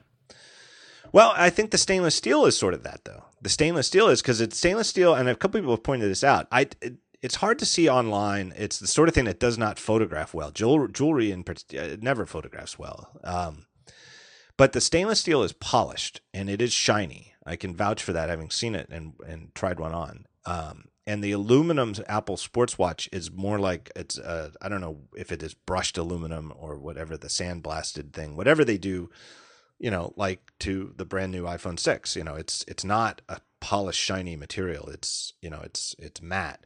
Well, 1.13 1.33
I 1.37 1.51
think 1.51 1.71
the 1.71 1.79
stainless 1.79 2.15
steel 2.15 2.45
is 2.45 2.57
sort 2.57 2.75
of 2.75 2.83
that 2.83 3.05
though. 3.05 3.25
The 3.41 3.49
stainless 3.49 3.87
steel 3.87 4.09
is 4.09 4.21
because 4.21 4.41
it's 4.41 4.59
stainless 4.59 4.89
steel, 4.89 5.15
and 5.15 5.29
a 5.29 5.35
couple 5.35 5.61
people 5.61 5.75
have 5.75 5.83
pointed 5.83 6.11
this 6.11 6.25
out. 6.25 6.47
I 6.51 6.69
it, 6.83 6.99
it's 7.23 7.37
hard 7.37 7.59
to 7.59 7.67
see 7.67 7.89
online. 7.89 8.53
It's 8.57 8.79
the 8.79 8.87
sort 8.87 9.09
of 9.09 9.15
thing 9.15 9.25
that 9.25 9.41
does 9.41 9.59
not 9.59 9.79
photograph 9.79 10.35
well. 10.35 10.51
Jewel, 10.51 10.87
jewelry 10.89 11.33
in 11.33 11.45
part- 11.45 11.65
uh, 11.77 11.97
never 12.01 12.27
photographs 12.27 12.79
well. 12.79 13.11
Um, 13.25 13.67
but 14.57 14.73
the 14.73 14.81
stainless 14.81 15.21
steel 15.21 15.43
is 15.43 15.53
polished 15.53 16.21
and 16.33 16.49
it 16.49 16.61
is 16.61 16.73
shiny. 16.73 17.35
I 17.47 17.57
can 17.57 17.75
vouch 17.75 18.03
for 18.03 18.13
that, 18.13 18.29
having 18.29 18.51
seen 18.51 18.75
it 18.75 18.89
and 18.91 19.15
and 19.27 19.55
tried 19.55 19.81
one 19.81 19.95
on. 19.95 20.27
Um, 20.45 20.89
and 21.07 21.25
the 21.25 21.33
aluminum 21.33 21.95
Apple 22.07 22.37
sports 22.37 22.77
watch 22.77 23.09
is 23.13 23.33
more 23.33 23.59
like 23.59 23.91
it's 23.97 24.19
uh, 24.19 24.51
I 24.61 24.69
don't 24.69 24.83
know 24.83 24.99
if 25.17 25.33
it 25.33 25.43
is 25.43 25.55
brushed 25.55 25.97
aluminum 25.97 26.53
or 26.57 26.77
whatever 26.79 27.17
the 27.17 27.29
sandblasted 27.29 28.13
thing, 28.13 28.37
whatever 28.37 28.65
they 28.65 28.79
do, 28.79 29.09
you 29.79 29.91
know, 29.91 30.13
like 30.17 30.53
to 30.61 30.93
the 30.97 31.05
brand 31.05 31.33
new 31.33 31.45
iPhone 31.45 31.79
six. 31.79 32.17
You 32.17 32.25
know, 32.25 32.35
it's 32.35 32.65
it's 32.69 32.85
not 32.85 33.23
a 33.29 33.41
polished 33.61 34.01
shiny 34.01 34.37
material. 34.37 34.89
It's 34.89 35.35
you 35.41 35.51
know 35.51 35.61
it's 35.63 35.95
it's 35.99 36.23
matte. 36.23 36.65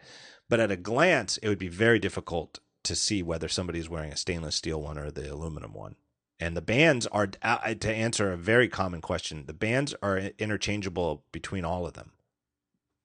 But 0.49 0.61
at 0.61 0.71
a 0.71 0.77
glance, 0.77 1.39
it 1.39 1.49
would 1.49 1.59
be 1.59 1.69
very 1.69 1.99
difficult 1.99 2.59
to 2.85 2.95
see 2.95 3.23
whether 3.23 3.49
somebody's 3.49 3.89
wearing 3.89 4.13
a 4.13 4.17
stainless 4.17 4.57
steel 4.57 4.83
one 4.83 4.99
or 4.99 5.11
the 5.11 5.33
aluminum 5.33 5.73
one 5.73 5.97
And 6.41 6.57
the 6.57 6.63
bands 6.63 7.07
are 7.07 7.29
uh, 7.43 7.75
to 7.75 7.95
answer 7.95 8.33
a 8.33 8.37
very 8.37 8.69
common 8.69 9.01
question. 9.01 9.45
The 9.47 9.53
bands 9.53 9.95
are 10.03 10.19
interchangeable 10.39 11.25
between 11.33 11.65
all 11.65 11.87
of 11.87 11.95
them. 11.95 12.13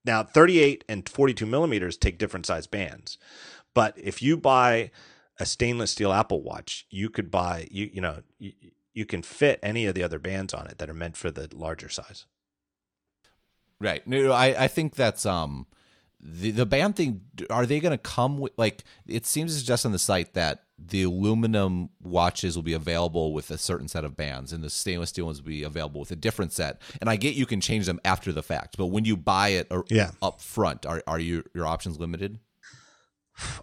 Now, 0.03 0.24
38 0.24 0.84
and 0.90 1.08
42 1.08 1.45
millimeters 1.45 1.98
take 1.98 2.18
different 2.18 2.45
size 2.45 2.66
bands, 2.68 3.18
but 3.74 3.94
if 3.98 4.22
you 4.22 4.38
buy 4.38 4.92
a 5.40 5.45
stainless 5.45 5.92
steel 5.92 6.14
Apple 6.14 6.42
Watch, 6.42 6.86
you 6.90 7.10
could 7.10 7.30
buy 7.30 7.68
you 7.69 7.90
you 7.94 8.02
know 8.02 8.24
you, 8.40 8.53
you 8.98 9.06
can 9.06 9.22
fit 9.22 9.59
any 9.61 9.85
of 9.85 9.93
the 9.93 10.01
other 10.01 10.17
bands 10.17 10.56
on 10.56 10.66
it 10.66 10.80
that 10.80 10.90
are 10.90 10.93
meant 10.93 11.16
for 11.16 11.30
the 11.30 11.48
larger 11.53 11.88
size. 11.88 12.26
Right. 13.80 14.06
No, 14.08 14.32
I 14.32 14.64
I 14.64 14.67
think 14.67 14.95
that's 14.95 15.24
um 15.24 15.67
the 16.19 16.50
the 16.50 16.66
band 16.66 16.95
thing. 16.95 17.22
Are 17.51 17.67
they 17.67 17.80
going 17.80 17.92
to 17.92 18.00
come 18.00 18.40
with 18.40 18.53
like? 18.58 18.84
It 19.06 19.27
seems 19.27 19.53
to 19.53 19.59
suggest 19.59 19.85
on 19.85 19.92
the 19.92 20.00
site 20.00 20.34
that 20.34 20.64
the 20.80 21.03
aluminum 21.03 21.90
watches 22.01 22.56
will 22.56 22.64
be 22.64 22.74
available 22.74 23.34
with 23.34 23.51
a 23.51 23.58
certain 23.59 23.88
set 23.88 24.03
of 24.03 24.17
bands, 24.17 24.51
and 24.51 24.64
the 24.64 24.69
stainless 24.72 25.09
steel 25.09 25.26
ones 25.26 25.42
will 25.42 25.50
be 25.50 25.61
available 25.61 26.00
with 26.00 26.09
a 26.09 26.16
different 26.16 26.53
set. 26.53 26.82
And 27.00 27.08
I 27.08 27.17
get 27.17 27.35
you 27.35 27.45
can 27.45 27.61
change 27.61 27.85
them 27.85 28.00
after 28.03 28.32
the 28.32 28.42
fact, 28.42 28.77
but 28.77 28.88
when 28.88 29.06
you 29.06 29.16
buy 29.16 29.50
it 29.50 29.67
or, 29.69 29.85
yeah. 29.90 30.11
up 30.24 30.42
front, 30.42 30.88
are 30.88 31.03
are 31.06 31.19
you 31.19 31.43
your 31.53 31.67
options 31.67 32.00
limited? 32.00 32.40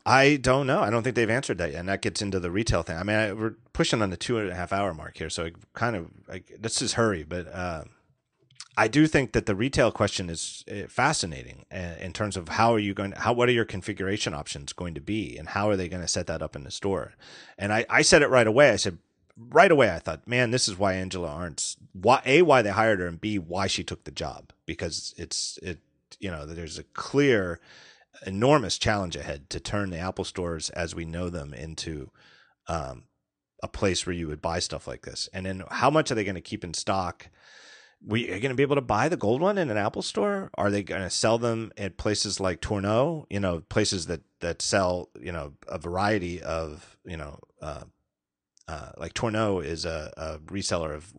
I 0.06 0.36
don't 0.36 0.66
know. 0.66 0.80
I 0.80 0.90
don't 0.90 1.02
think 1.02 1.16
they've 1.16 1.28
answered 1.28 1.58
that 1.58 1.72
yet, 1.72 1.80
and 1.80 1.88
that 1.88 2.02
gets 2.02 2.22
into 2.22 2.38
the 2.38 2.50
retail 2.50 2.82
thing. 2.82 2.96
I 2.96 3.02
mean, 3.02 3.16
I, 3.16 3.32
we're 3.32 3.54
pushing 3.72 4.02
on 4.02 4.10
the 4.10 4.16
two 4.16 4.38
and 4.38 4.50
a 4.50 4.54
half 4.54 4.72
hour 4.72 4.94
mark 4.94 5.16
here, 5.16 5.30
so 5.30 5.46
I 5.46 5.52
kind 5.72 5.96
of 5.96 6.10
let's 6.62 6.78
just 6.78 6.94
hurry. 6.94 7.24
But 7.24 7.48
uh, 7.52 7.84
I 8.76 8.88
do 8.88 9.06
think 9.06 9.32
that 9.32 9.46
the 9.46 9.54
retail 9.54 9.92
question 9.92 10.28
is 10.28 10.64
uh, 10.70 10.88
fascinating 10.88 11.64
uh, 11.72 11.94
in 12.00 12.12
terms 12.12 12.36
of 12.36 12.48
how 12.48 12.74
are 12.74 12.78
you 12.78 12.92
going 12.92 13.12
to, 13.12 13.20
how, 13.20 13.32
what 13.32 13.48
are 13.48 13.52
your 13.52 13.64
configuration 13.64 14.34
options 14.34 14.72
going 14.72 14.94
to 14.94 15.00
be 15.00 15.36
and 15.36 15.48
how 15.48 15.68
are 15.68 15.76
they 15.76 15.88
going 15.88 16.02
to 16.02 16.08
set 16.08 16.26
that 16.26 16.42
up 16.42 16.56
in 16.56 16.64
the 16.64 16.70
store? 16.72 17.14
And 17.56 17.72
I, 17.72 17.86
I 17.88 18.02
said 18.02 18.22
it 18.22 18.30
right 18.30 18.46
away. 18.46 18.70
I 18.70 18.76
said, 18.76 18.98
right 19.36 19.70
away, 19.70 19.92
I 19.92 20.00
thought, 20.00 20.26
man, 20.26 20.50
this 20.50 20.66
is 20.66 20.76
why 20.76 20.94
Angela 20.94 21.28
Ahrendts, 21.28 21.76
why, 21.92 22.20
A, 22.24 22.42
why 22.42 22.62
they 22.62 22.70
hired 22.70 22.98
her 22.98 23.06
and 23.06 23.20
B, 23.20 23.38
why 23.38 23.68
she 23.68 23.84
took 23.84 24.04
the 24.04 24.10
job 24.10 24.52
because 24.66 25.14
it's, 25.16 25.58
it, 25.62 25.78
you 26.18 26.30
know, 26.30 26.44
there's 26.44 26.78
a 26.78 26.84
clear, 26.84 27.60
enormous 28.26 28.78
challenge 28.78 29.16
ahead 29.16 29.50
to 29.50 29.60
turn 29.60 29.90
the 29.90 29.98
Apple 29.98 30.24
stores 30.24 30.70
as 30.70 30.94
we 30.94 31.04
know 31.04 31.30
them 31.30 31.54
into, 31.54 32.10
um, 32.68 33.04
a 33.62 33.68
place 33.68 34.04
where 34.06 34.14
you 34.14 34.28
would 34.28 34.42
buy 34.42 34.58
stuff 34.58 34.86
like 34.86 35.02
this. 35.02 35.28
And 35.32 35.46
then 35.46 35.64
how 35.70 35.90
much 35.90 36.10
are 36.10 36.14
they 36.14 36.24
going 36.24 36.34
to 36.34 36.40
keep 36.40 36.64
in 36.64 36.74
stock? 36.74 37.28
we 38.06 38.26
are 38.30 38.38
going 38.38 38.50
to 38.50 38.54
be 38.54 38.62
able 38.62 38.76
to 38.76 38.82
buy 38.82 39.08
the 39.08 39.16
gold 39.16 39.40
one 39.40 39.58
in 39.58 39.70
an 39.70 39.76
Apple 39.76 40.02
store? 40.02 40.50
Are 40.56 40.70
they 40.70 40.82
going 40.82 41.02
to 41.02 41.10
sell 41.10 41.38
them 41.38 41.72
at 41.76 41.96
places 41.96 42.38
like 42.40 42.60
Tourneau? 42.60 43.26
You 43.30 43.40
know, 43.40 43.60
places 43.60 44.06
that 44.06 44.22
that 44.40 44.60
sell 44.60 45.10
you 45.20 45.32
know 45.32 45.54
a 45.68 45.78
variety 45.78 46.42
of 46.42 46.96
you 47.04 47.16
know. 47.16 47.38
Uh, 47.60 47.84
uh, 48.66 48.92
like 48.96 49.12
Tourneau 49.12 49.60
is 49.60 49.84
a, 49.84 50.10
a, 50.16 50.38
reseller 50.50 50.94
of 50.94 51.12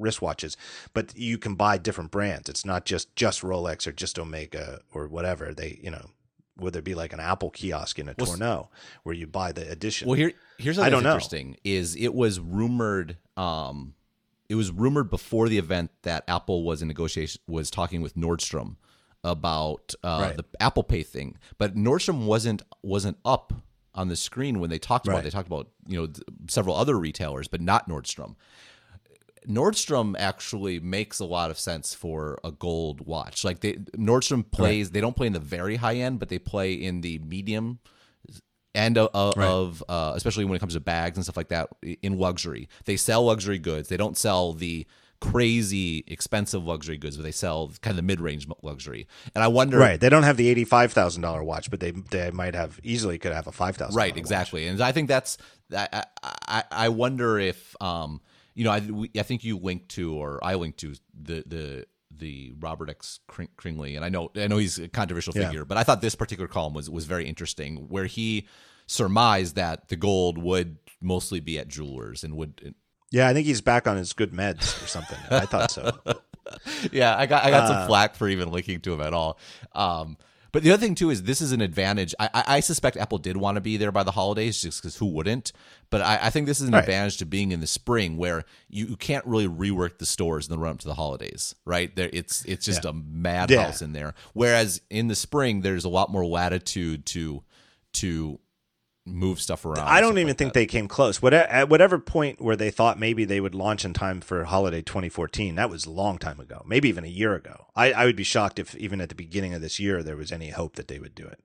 wristwatches, 0.00 0.56
but 0.94 1.16
you 1.16 1.38
can 1.38 1.54
buy 1.54 1.78
different 1.78 2.10
brands. 2.10 2.48
It's 2.48 2.64
not 2.64 2.84
just 2.84 3.14
just 3.14 3.42
Rolex 3.42 3.86
or 3.86 3.92
just 3.92 4.18
Omega 4.18 4.80
or 4.92 5.06
whatever. 5.06 5.54
They, 5.54 5.78
you 5.80 5.92
know, 5.92 6.10
would 6.58 6.72
there 6.72 6.82
be 6.82 6.94
like 6.94 7.12
an 7.12 7.20
Apple 7.20 7.50
kiosk 7.50 7.98
in 7.98 8.08
a 8.08 8.14
well, 8.18 8.26
Tourneau 8.26 8.68
where 9.02 9.14
you 9.14 9.26
buy 9.26 9.52
the 9.52 9.68
edition? 9.70 10.08
Well, 10.08 10.16
here 10.16 10.32
here's 10.58 10.76
something 10.76 10.86
I 10.86 10.90
don't 10.90 11.06
interesting: 11.06 11.50
know. 11.50 11.56
is 11.64 11.96
it 11.96 12.14
was 12.14 12.40
rumored 12.40 13.16
um, 13.36 13.94
it 14.48 14.54
was 14.54 14.70
rumored 14.70 15.10
before 15.10 15.48
the 15.48 15.58
event 15.58 15.90
that 16.02 16.24
Apple 16.26 16.64
was 16.64 16.82
in 16.82 16.88
negotiation 16.88 17.40
was 17.46 17.70
talking 17.70 18.00
with 18.00 18.16
Nordstrom 18.16 18.76
about 19.22 19.94
uh, 20.02 20.18
right. 20.22 20.36
the 20.36 20.44
Apple 20.60 20.82
Pay 20.82 21.02
thing, 21.02 21.36
but 21.58 21.76
Nordstrom 21.76 22.24
wasn't 22.24 22.62
wasn't 22.82 23.18
up 23.24 23.52
on 23.94 24.08
the 24.08 24.16
screen 24.16 24.60
when 24.60 24.70
they 24.70 24.78
talked 24.78 25.06
about. 25.06 25.20
It. 25.20 25.24
They 25.24 25.30
talked 25.30 25.48
about 25.48 25.68
you 25.86 26.00
know 26.00 26.12
several 26.48 26.76
other 26.76 26.98
retailers, 26.98 27.48
but 27.48 27.60
not 27.60 27.88
Nordstrom. 27.88 28.36
Nordstrom 29.46 30.14
actually 30.18 30.80
makes 30.80 31.20
a 31.20 31.24
lot 31.24 31.50
of 31.50 31.58
sense 31.58 31.94
for 31.94 32.38
a 32.42 32.50
gold 32.50 33.06
watch. 33.06 33.44
Like 33.44 33.60
they 33.60 33.74
Nordstrom 33.96 34.50
plays, 34.50 34.86
right. 34.86 34.94
they 34.94 35.00
don't 35.00 35.16
play 35.16 35.26
in 35.26 35.32
the 35.32 35.40
very 35.40 35.76
high 35.76 35.96
end, 35.96 36.18
but 36.18 36.28
they 36.28 36.38
play 36.38 36.72
in 36.72 37.00
the 37.00 37.18
medium 37.18 37.78
and 38.74 38.96
uh, 38.96 39.08
uh, 39.14 39.32
right. 39.36 39.46
of 39.46 39.82
uh, 39.88 40.12
especially 40.14 40.44
when 40.44 40.56
it 40.56 40.60
comes 40.60 40.74
to 40.74 40.80
bags 40.80 41.16
and 41.16 41.24
stuff 41.24 41.36
like 41.36 41.48
that 41.48 41.68
in 42.02 42.18
luxury. 42.18 42.68
They 42.84 42.96
sell 42.96 43.24
luxury 43.24 43.58
goods. 43.58 43.88
They 43.88 43.96
don't 43.96 44.16
sell 44.16 44.52
the 44.52 44.86
crazy 45.20 46.04
expensive 46.06 46.64
luxury 46.64 46.96
goods, 46.96 47.16
but 47.16 47.24
they 47.24 47.32
sell 47.32 47.72
kind 47.82 47.92
of 47.92 47.96
the 47.96 48.02
mid 48.02 48.20
range 48.20 48.46
luxury. 48.62 49.08
And 49.34 49.42
I 49.42 49.48
wonder, 49.48 49.78
right? 49.78 50.00
They 50.00 50.08
don't 50.08 50.22
have 50.22 50.36
the 50.36 50.48
eighty 50.48 50.64
five 50.64 50.92
thousand 50.92 51.22
dollar 51.22 51.42
watch, 51.42 51.70
but 51.70 51.80
they 51.80 51.90
they 51.90 52.30
might 52.30 52.54
have 52.54 52.78
easily 52.82 53.18
could 53.18 53.32
have 53.32 53.46
a 53.46 53.52
five 53.52 53.76
thousand. 53.76 53.96
Right, 53.96 54.16
exactly. 54.16 54.64
Watch. 54.64 54.72
And 54.72 54.80
I 54.82 54.92
think 54.92 55.08
that's 55.08 55.38
I 55.74 56.04
I, 56.22 56.64
I 56.70 56.88
wonder 56.90 57.38
if 57.38 57.74
um 57.80 58.20
you 58.58 58.64
know 58.64 58.72
I 58.72 58.80
we, 58.80 59.10
I 59.16 59.22
think 59.22 59.44
you 59.44 59.56
linked 59.56 59.90
to 59.90 60.16
or 60.16 60.40
I 60.42 60.56
linked 60.56 60.80
to 60.80 60.94
the 61.14 61.44
the 61.46 61.86
the 62.10 62.54
Robert 62.58 62.90
X 62.90 63.20
Cringely, 63.28 63.94
and 63.94 64.04
I 64.04 64.08
know 64.08 64.32
I 64.34 64.48
know 64.48 64.58
he's 64.58 64.80
a 64.80 64.88
controversial 64.88 65.32
figure, 65.32 65.60
yeah. 65.60 65.64
but 65.64 65.78
I 65.78 65.84
thought 65.84 66.00
this 66.00 66.16
particular 66.16 66.48
column 66.48 66.74
was 66.74 66.90
was 66.90 67.04
very 67.04 67.28
interesting, 67.28 67.88
where 67.88 68.06
he 68.06 68.48
surmised 68.88 69.54
that 69.54 69.88
the 69.88 69.96
gold 69.96 70.38
would 70.38 70.78
mostly 71.00 71.38
be 71.38 71.56
at 71.56 71.68
jewelers 71.68 72.24
and 72.24 72.36
would. 72.36 72.74
Yeah, 73.12 73.28
I 73.28 73.32
think 73.32 73.46
he's 73.46 73.60
back 73.60 73.86
on 73.86 73.96
his 73.96 74.12
good 74.12 74.32
meds 74.32 74.82
or 74.82 74.88
something. 74.88 75.18
I 75.30 75.46
thought 75.46 75.70
so. 75.70 75.96
yeah, 76.92 77.16
I 77.16 77.26
got 77.26 77.44
I 77.44 77.50
got 77.50 77.62
uh, 77.62 77.68
some 77.68 77.86
flack 77.86 78.16
for 78.16 78.28
even 78.28 78.50
linking 78.50 78.80
to 78.80 78.92
him 78.92 79.00
at 79.00 79.14
all. 79.14 79.38
Um, 79.72 80.16
but 80.52 80.62
the 80.62 80.70
other 80.70 80.80
thing 80.80 80.94
too 80.94 81.10
is 81.10 81.22
this 81.22 81.40
is 81.40 81.52
an 81.52 81.60
advantage. 81.60 82.14
I, 82.18 82.30
I 82.46 82.60
suspect 82.60 82.96
Apple 82.96 83.18
did 83.18 83.36
want 83.36 83.56
to 83.56 83.60
be 83.60 83.76
there 83.76 83.92
by 83.92 84.02
the 84.02 84.12
holidays, 84.12 84.60
just 84.60 84.82
because 84.82 84.96
who 84.96 85.06
wouldn't? 85.06 85.52
But 85.90 86.02
I, 86.02 86.18
I, 86.22 86.30
think 86.30 86.46
this 86.46 86.60
is 86.60 86.68
an 86.68 86.74
right. 86.74 86.80
advantage 86.80 87.18
to 87.18 87.26
being 87.26 87.52
in 87.52 87.60
the 87.60 87.66
spring, 87.66 88.16
where 88.16 88.44
you, 88.68 88.86
you, 88.86 88.96
can't 88.96 89.24
really 89.26 89.48
rework 89.48 89.98
the 89.98 90.06
stores 90.06 90.46
in 90.46 90.52
the 90.52 90.58
run 90.58 90.72
up 90.72 90.78
to 90.80 90.88
the 90.88 90.94
holidays, 90.94 91.54
right? 91.64 91.94
There, 91.94 92.10
it's 92.12 92.44
it's 92.44 92.64
just 92.64 92.84
yeah. 92.84 92.90
a 92.90 92.92
madhouse 92.94 93.80
yeah. 93.80 93.84
in 93.86 93.92
there. 93.92 94.14
Whereas 94.32 94.80
in 94.90 95.08
the 95.08 95.14
spring, 95.14 95.60
there's 95.60 95.84
a 95.84 95.90
lot 95.90 96.10
more 96.10 96.24
latitude 96.24 97.04
to 97.06 97.42
to 97.94 98.38
move 99.08 99.40
stuff 99.40 99.64
around. 99.64 99.86
I 99.86 100.00
don't 100.00 100.18
even 100.18 100.28
like 100.28 100.38
think 100.38 100.52
that. 100.52 100.60
they 100.60 100.66
came 100.66 100.88
close. 100.88 101.20
What, 101.20 101.34
at 101.34 101.68
whatever 101.68 101.98
point 101.98 102.40
where 102.40 102.56
they 102.56 102.70
thought 102.70 102.98
maybe 102.98 103.24
they 103.24 103.40
would 103.40 103.54
launch 103.54 103.84
in 103.84 103.92
time 103.92 104.20
for 104.20 104.44
holiday 104.44 104.82
2014, 104.82 105.54
that 105.56 105.70
was 105.70 105.86
a 105.86 105.90
long 105.90 106.18
time 106.18 106.40
ago, 106.40 106.62
maybe 106.66 106.88
even 106.88 107.04
a 107.04 107.08
year 107.08 107.34
ago. 107.34 107.66
I, 107.74 107.92
I 107.92 108.04
would 108.04 108.16
be 108.16 108.24
shocked 108.24 108.58
if 108.58 108.74
even 108.76 109.00
at 109.00 109.08
the 109.08 109.14
beginning 109.14 109.54
of 109.54 109.60
this 109.60 109.80
year 109.80 110.02
there 110.02 110.16
was 110.16 110.32
any 110.32 110.50
hope 110.50 110.76
that 110.76 110.88
they 110.88 110.98
would 110.98 111.14
do 111.14 111.26
it. 111.26 111.40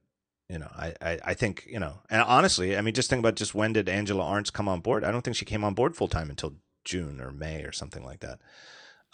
You 0.49 0.59
know, 0.59 0.69
I, 0.75 0.93
I, 1.01 1.19
I 1.25 1.33
think, 1.33 1.65
you 1.67 1.79
know, 1.79 1.99
and 2.09 2.21
honestly, 2.21 2.77
I 2.77 2.81
mean, 2.81 2.93
just 2.93 3.09
think 3.09 3.19
about 3.19 3.35
just 3.35 3.55
when 3.55 3.73
did 3.73 3.89
Angela 3.89 4.23
Ahrendts 4.23 4.53
come 4.53 4.67
on 4.67 4.81
board? 4.81 5.03
I 5.03 5.11
don't 5.11 5.21
think 5.23 5.37
she 5.37 5.45
came 5.45 5.63
on 5.63 5.73
board 5.73 5.95
full 5.95 6.09
time 6.09 6.29
until 6.29 6.55
June 6.83 7.21
or 7.21 7.31
May 7.31 7.63
or 7.63 7.71
something 7.71 8.03
like 8.03 8.19
that. 8.19 8.39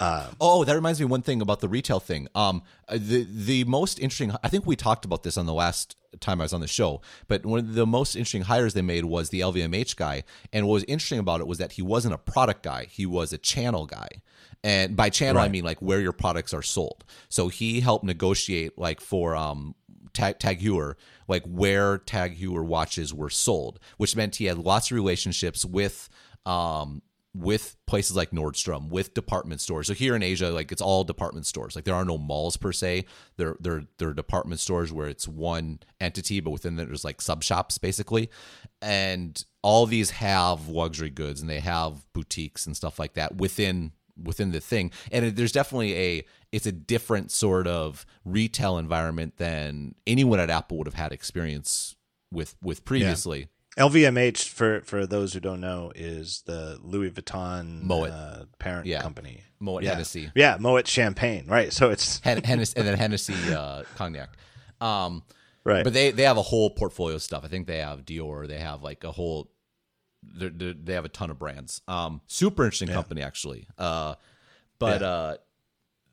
Um, 0.02 0.28
oh, 0.40 0.64
that 0.64 0.74
reminds 0.76 1.00
me 1.00 1.06
one 1.06 1.22
thing 1.22 1.42
about 1.42 1.60
the 1.60 1.68
retail 1.68 2.00
thing. 2.00 2.30
Um, 2.34 2.64
uh, 2.88 2.98
the 3.00 3.28
the 3.30 3.64
most 3.66 4.00
interesting. 4.00 4.32
I 4.44 4.48
think 4.48 4.66
we 4.66 4.76
talked 4.76 5.03
about 5.03 5.24
this 5.24 5.38
on 5.38 5.45
the 5.45 5.53
last 5.53 5.98
time 6.22 6.40
I 6.40 6.45
was 6.45 6.53
on 6.53 6.61
the 6.61 6.68
show. 6.68 7.02
But 7.28 7.45
one 7.45 7.60
of 7.60 7.74
the 7.74 7.86
most 7.86 8.16
interesting 8.16 8.44
hires 8.44 8.74
they 8.74 8.82
made 8.82 9.06
was 9.06 9.30
the 9.30 9.42
LVMH 9.42 9.95
guy. 9.98 10.24
And 10.53 10.68
what 10.68 10.74
was 10.74 10.84
interesting 10.86 11.19
about 11.19 11.42
it 11.42 11.48
was 11.48 11.58
that 11.58 11.74
he 11.74 11.82
wasn't 11.82 12.14
a 12.14 12.18
product 12.18 12.64
guy; 12.64 12.86
he 12.90 13.06
was 13.06 13.34
a 13.34 13.38
channel 13.38 13.86
guy. 13.86 14.08
And 14.64 14.95
by 14.95 15.10
channel, 15.10 15.38
right. 15.38 15.45
I 15.45 15.50
mean 15.50 15.64
like 15.64 15.82
where 15.82 16.00
your 16.00 16.14
products 16.14 16.53
are 16.53 16.61
sold. 16.61 17.03
So 17.28 17.50
he 17.50 17.82
helped 17.82 18.06
negotiate 18.06 18.78
like 18.78 19.02
for 19.02 19.36
um, 19.36 19.76
Tag, 20.14 20.40
Tag 20.40 20.60
Heuer, 20.60 20.95
like 21.28 21.45
where 21.45 21.98
Tag 21.98 22.38
Heuer 22.38 22.64
watches 22.66 23.14
were 23.14 23.30
sold, 23.30 23.80
which 23.98 24.16
meant 24.16 24.38
he 24.38 24.45
had 24.45 24.58
lots 24.58 24.92
of 24.92 24.95
relationships 24.95 25.66
with 25.66 26.10
um, 26.45 27.02
with 27.35 27.77
places 27.85 28.16
like 28.16 28.32
Nordstrom, 28.32 28.90
with 28.90 29.14
department 29.14 29.61
stores. 29.61 29.88
So 29.88 29.93
here 29.93 30.16
in 30.16 30.24
Asia, 30.24 30.49
like 30.49 30.72
it's 30.72 30.82
all 30.82 31.03
department 31.03 31.45
stores. 31.45 31.75
Like 31.75 31.85
there 31.85 31.95
are 31.95 32.06
no 32.06 32.17
malls 32.17 32.58
per 32.58 32.72
se. 32.72 33.06
They're 33.38 33.56
they're 33.59 33.83
they're 33.98 34.14
department 34.14 34.59
stores 34.59 34.91
where 34.91 35.08
it's 35.08 35.27
one 35.27 35.80
entity, 36.01 36.40
but 36.40 36.51
within 36.51 36.75
there's 36.75 37.06
like 37.06 37.22
sub 37.22 37.43
shops 37.43 37.77
basically. 37.77 38.30
And 38.82 39.43
all 39.61 39.85
these 39.85 40.11
have 40.11 40.69
luxury 40.69 41.11
goods 41.11 41.41
and 41.41 41.49
they 41.49 41.59
have 41.59 42.11
boutiques 42.14 42.66
and 42.66 42.75
stuff 42.75 42.98
like 42.98 43.14
that 43.14 43.38
within 43.38 43.91
within 44.22 44.51
the 44.51 44.59
thing. 44.59 44.91
And 45.11 45.25
it, 45.25 45.35
there's 45.35 45.51
definitely 45.51 45.95
a 45.95 46.25
it's 46.51 46.66
a 46.66 46.72
different 46.72 47.32
sort 47.32 47.67
of 47.67 48.06
retail 48.25 48.77
environment 48.80 49.38
than 49.38 49.93
anyone 50.08 50.40
at 50.40 50.49
Apple 50.49 50.77
would 50.80 50.88
have 50.88 50.95
had 50.95 51.11
experience 51.11 51.95
with 52.32 52.56
with 52.61 52.85
previously. 52.85 53.40
Yeah. 53.40 53.45
LVMH, 53.80 54.49
for 54.49 54.82
for 54.82 55.08
those 55.08 55.33
who 55.33 55.40
don't 55.40 55.61
know, 55.61 55.91
is 55.95 56.43
the 56.45 56.77
Louis 56.83 57.09
Vuitton 57.09 57.82
Moet. 57.82 58.09
Uh, 58.09 58.43
parent 58.59 58.85
yeah. 58.85 59.01
company. 59.01 59.41
Moet 59.59 59.83
yeah. 59.83 59.91
Hennessy. 59.91 60.32
Yeah, 60.35 60.58
Moet 60.59 60.85
Champagne. 60.88 61.45
Right. 61.48 61.72
So 61.72 61.90
it's 61.90 62.19
Hen- 62.19 62.43
Hennessy 62.43 62.74
and 62.77 62.88
then 62.88 62.98
Hennessy 62.98 63.35
uh, 63.53 63.83
cognac. 63.95 64.30
Um, 64.82 65.24
right. 65.64 65.83
But 65.83 65.93
they 65.93 66.11
they 66.11 66.24
have 66.24 66.38
a 66.38 66.41
whole 66.41 66.69
portfolio 66.69 67.16
of 67.16 67.22
stuff. 67.22 67.45
I 67.45 67.48
think 67.48 67.67
they 67.67 67.77
have 67.77 68.06
Dior. 68.06 68.48
They 68.48 68.59
have 68.59 68.83
like 68.83 69.03
a 69.06 69.11
whole. 69.11 69.49
They're, 70.22 70.49
they're, 70.49 70.74
they 70.74 70.93
have 70.93 71.06
a 71.06 71.09
ton 71.09 71.32
of 71.32 71.40
brands. 71.40 71.82
Um, 71.88 72.19
super 72.27 72.66
interesting 72.66 72.90
yeah. 72.90 72.95
company 72.95 73.22
actually. 73.22 73.67
Uh, 73.77 74.16
but 74.77 75.01
uh, 75.01 75.38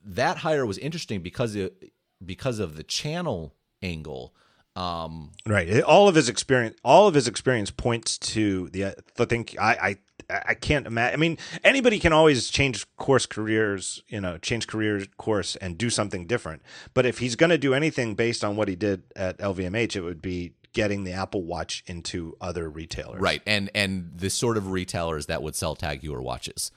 that 0.05 0.37
hire 0.37 0.65
was 0.65 0.77
interesting 0.77 1.21
because 1.21 1.55
it, 1.55 1.91
because 2.25 2.59
of 2.59 2.77
the 2.77 2.83
channel 2.83 3.53
angle 3.81 4.33
um, 4.77 5.31
right. 5.45 5.81
All 5.81 6.07
of 6.07 6.13
his 6.13 6.29
experience, 6.29 6.77
all 6.83 7.07
of 7.07 7.15
his 7.15 7.27
experience 7.27 7.71
points 7.71 8.17
to 8.19 8.69
the. 8.69 8.85
I 8.85 9.25
think 9.25 9.55
I, 9.59 9.97
I 10.29 10.43
I 10.47 10.53
can't 10.53 10.85
imagine. 10.85 11.13
I 11.13 11.17
mean, 11.17 11.37
anybody 11.63 11.97
can 11.97 12.13
always 12.13 12.49
change 12.49 12.85
course 12.95 13.25
careers, 13.25 14.03
you 14.07 14.21
know, 14.21 14.37
change 14.37 14.67
career 14.67 15.03
course 15.17 15.55
and 15.55 15.79
do 15.79 15.89
something 15.89 16.27
different. 16.27 16.61
But 16.93 17.07
if 17.07 17.17
he's 17.17 17.35
going 17.35 17.49
to 17.49 17.57
do 17.57 17.73
anything 17.73 18.13
based 18.13 18.43
on 18.43 18.55
what 18.55 18.67
he 18.67 18.75
did 18.75 19.01
at 19.15 19.39
LVMH, 19.39 19.95
it 19.95 20.01
would 20.01 20.21
be 20.21 20.53
getting 20.73 21.05
the 21.05 21.13
Apple 21.13 21.43
Watch 21.43 21.83
into 21.87 22.37
other 22.39 22.69
retailers. 22.69 23.19
Right. 23.19 23.41
And 23.47 23.71
and 23.73 24.11
the 24.15 24.29
sort 24.29 24.57
of 24.57 24.71
retailers 24.71 25.25
that 25.25 25.41
would 25.41 25.55
sell 25.55 25.75
Tag 25.75 26.03
Heuer 26.03 26.21
watches. 26.21 26.71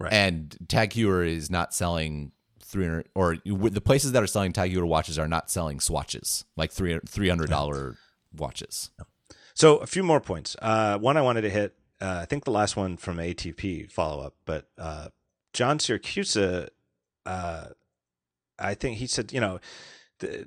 Right. 0.00 0.12
And 0.12 0.56
Tag 0.66 0.90
Heuer 0.90 1.24
is 1.24 1.48
not 1.48 1.74
selling 1.74 2.32
300 2.68 3.08
or 3.14 3.38
the 3.44 3.80
places 3.80 4.12
that 4.12 4.22
are 4.22 4.26
selling 4.26 4.52
Tag 4.52 4.72
Heuer 4.72 4.86
watches 4.86 5.18
are 5.18 5.28
not 5.28 5.50
selling 5.50 5.80
swatches, 5.80 6.44
like 6.56 6.70
$300 6.70 7.08
$300 7.08 7.96
watches. 8.36 8.90
So 9.54 9.78
a 9.78 9.86
few 9.86 10.02
more 10.02 10.20
points. 10.20 10.54
Uh, 10.60 10.98
one 10.98 11.16
I 11.16 11.22
wanted 11.22 11.42
to 11.42 11.50
hit. 11.50 11.74
Uh, 12.00 12.20
I 12.22 12.26
think 12.26 12.44
the 12.44 12.52
last 12.52 12.76
one 12.76 12.96
from 12.96 13.16
ATP 13.16 13.90
follow 13.90 14.22
up, 14.22 14.34
but 14.44 14.68
uh, 14.78 15.08
John 15.52 15.78
Siracusa, 15.78 16.68
uh, 17.26 17.66
I 18.58 18.74
think 18.74 18.98
he 18.98 19.08
said, 19.08 19.32
you 19.32 19.40
know, 19.40 19.58
the, 20.20 20.46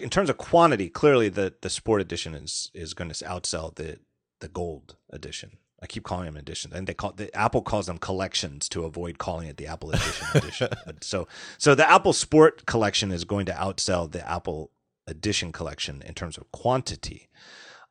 in 0.00 0.10
terms 0.10 0.30
of 0.30 0.36
quantity, 0.36 0.88
clearly 0.88 1.28
the 1.28 1.54
the 1.60 1.70
sport 1.70 2.00
edition 2.00 2.34
is 2.34 2.70
is 2.74 2.94
going 2.94 3.10
to 3.10 3.24
outsell 3.24 3.74
the 3.74 3.98
the 4.40 4.48
gold 4.48 4.96
edition. 5.10 5.58
I 5.86 5.88
keep 5.88 6.02
calling 6.02 6.24
them 6.24 6.36
editions, 6.36 6.74
and 6.74 6.88
they 6.88 6.94
call 6.94 7.12
the 7.12 7.32
Apple 7.32 7.62
calls 7.62 7.86
them 7.86 7.98
collections 7.98 8.68
to 8.70 8.84
avoid 8.84 9.18
calling 9.18 9.46
it 9.46 9.56
the 9.56 9.68
Apple 9.68 9.92
Edition 9.92 10.26
edition. 10.34 10.68
But 10.84 11.04
so 11.04 11.28
so 11.58 11.76
the 11.76 11.88
Apple 11.88 12.12
Sport 12.12 12.66
collection 12.66 13.12
is 13.12 13.24
going 13.24 13.46
to 13.46 13.52
outsell 13.52 14.10
the 14.10 14.28
Apple 14.28 14.72
Edition 15.06 15.52
collection 15.52 16.02
in 16.04 16.14
terms 16.14 16.36
of 16.36 16.50
quantity. 16.50 17.28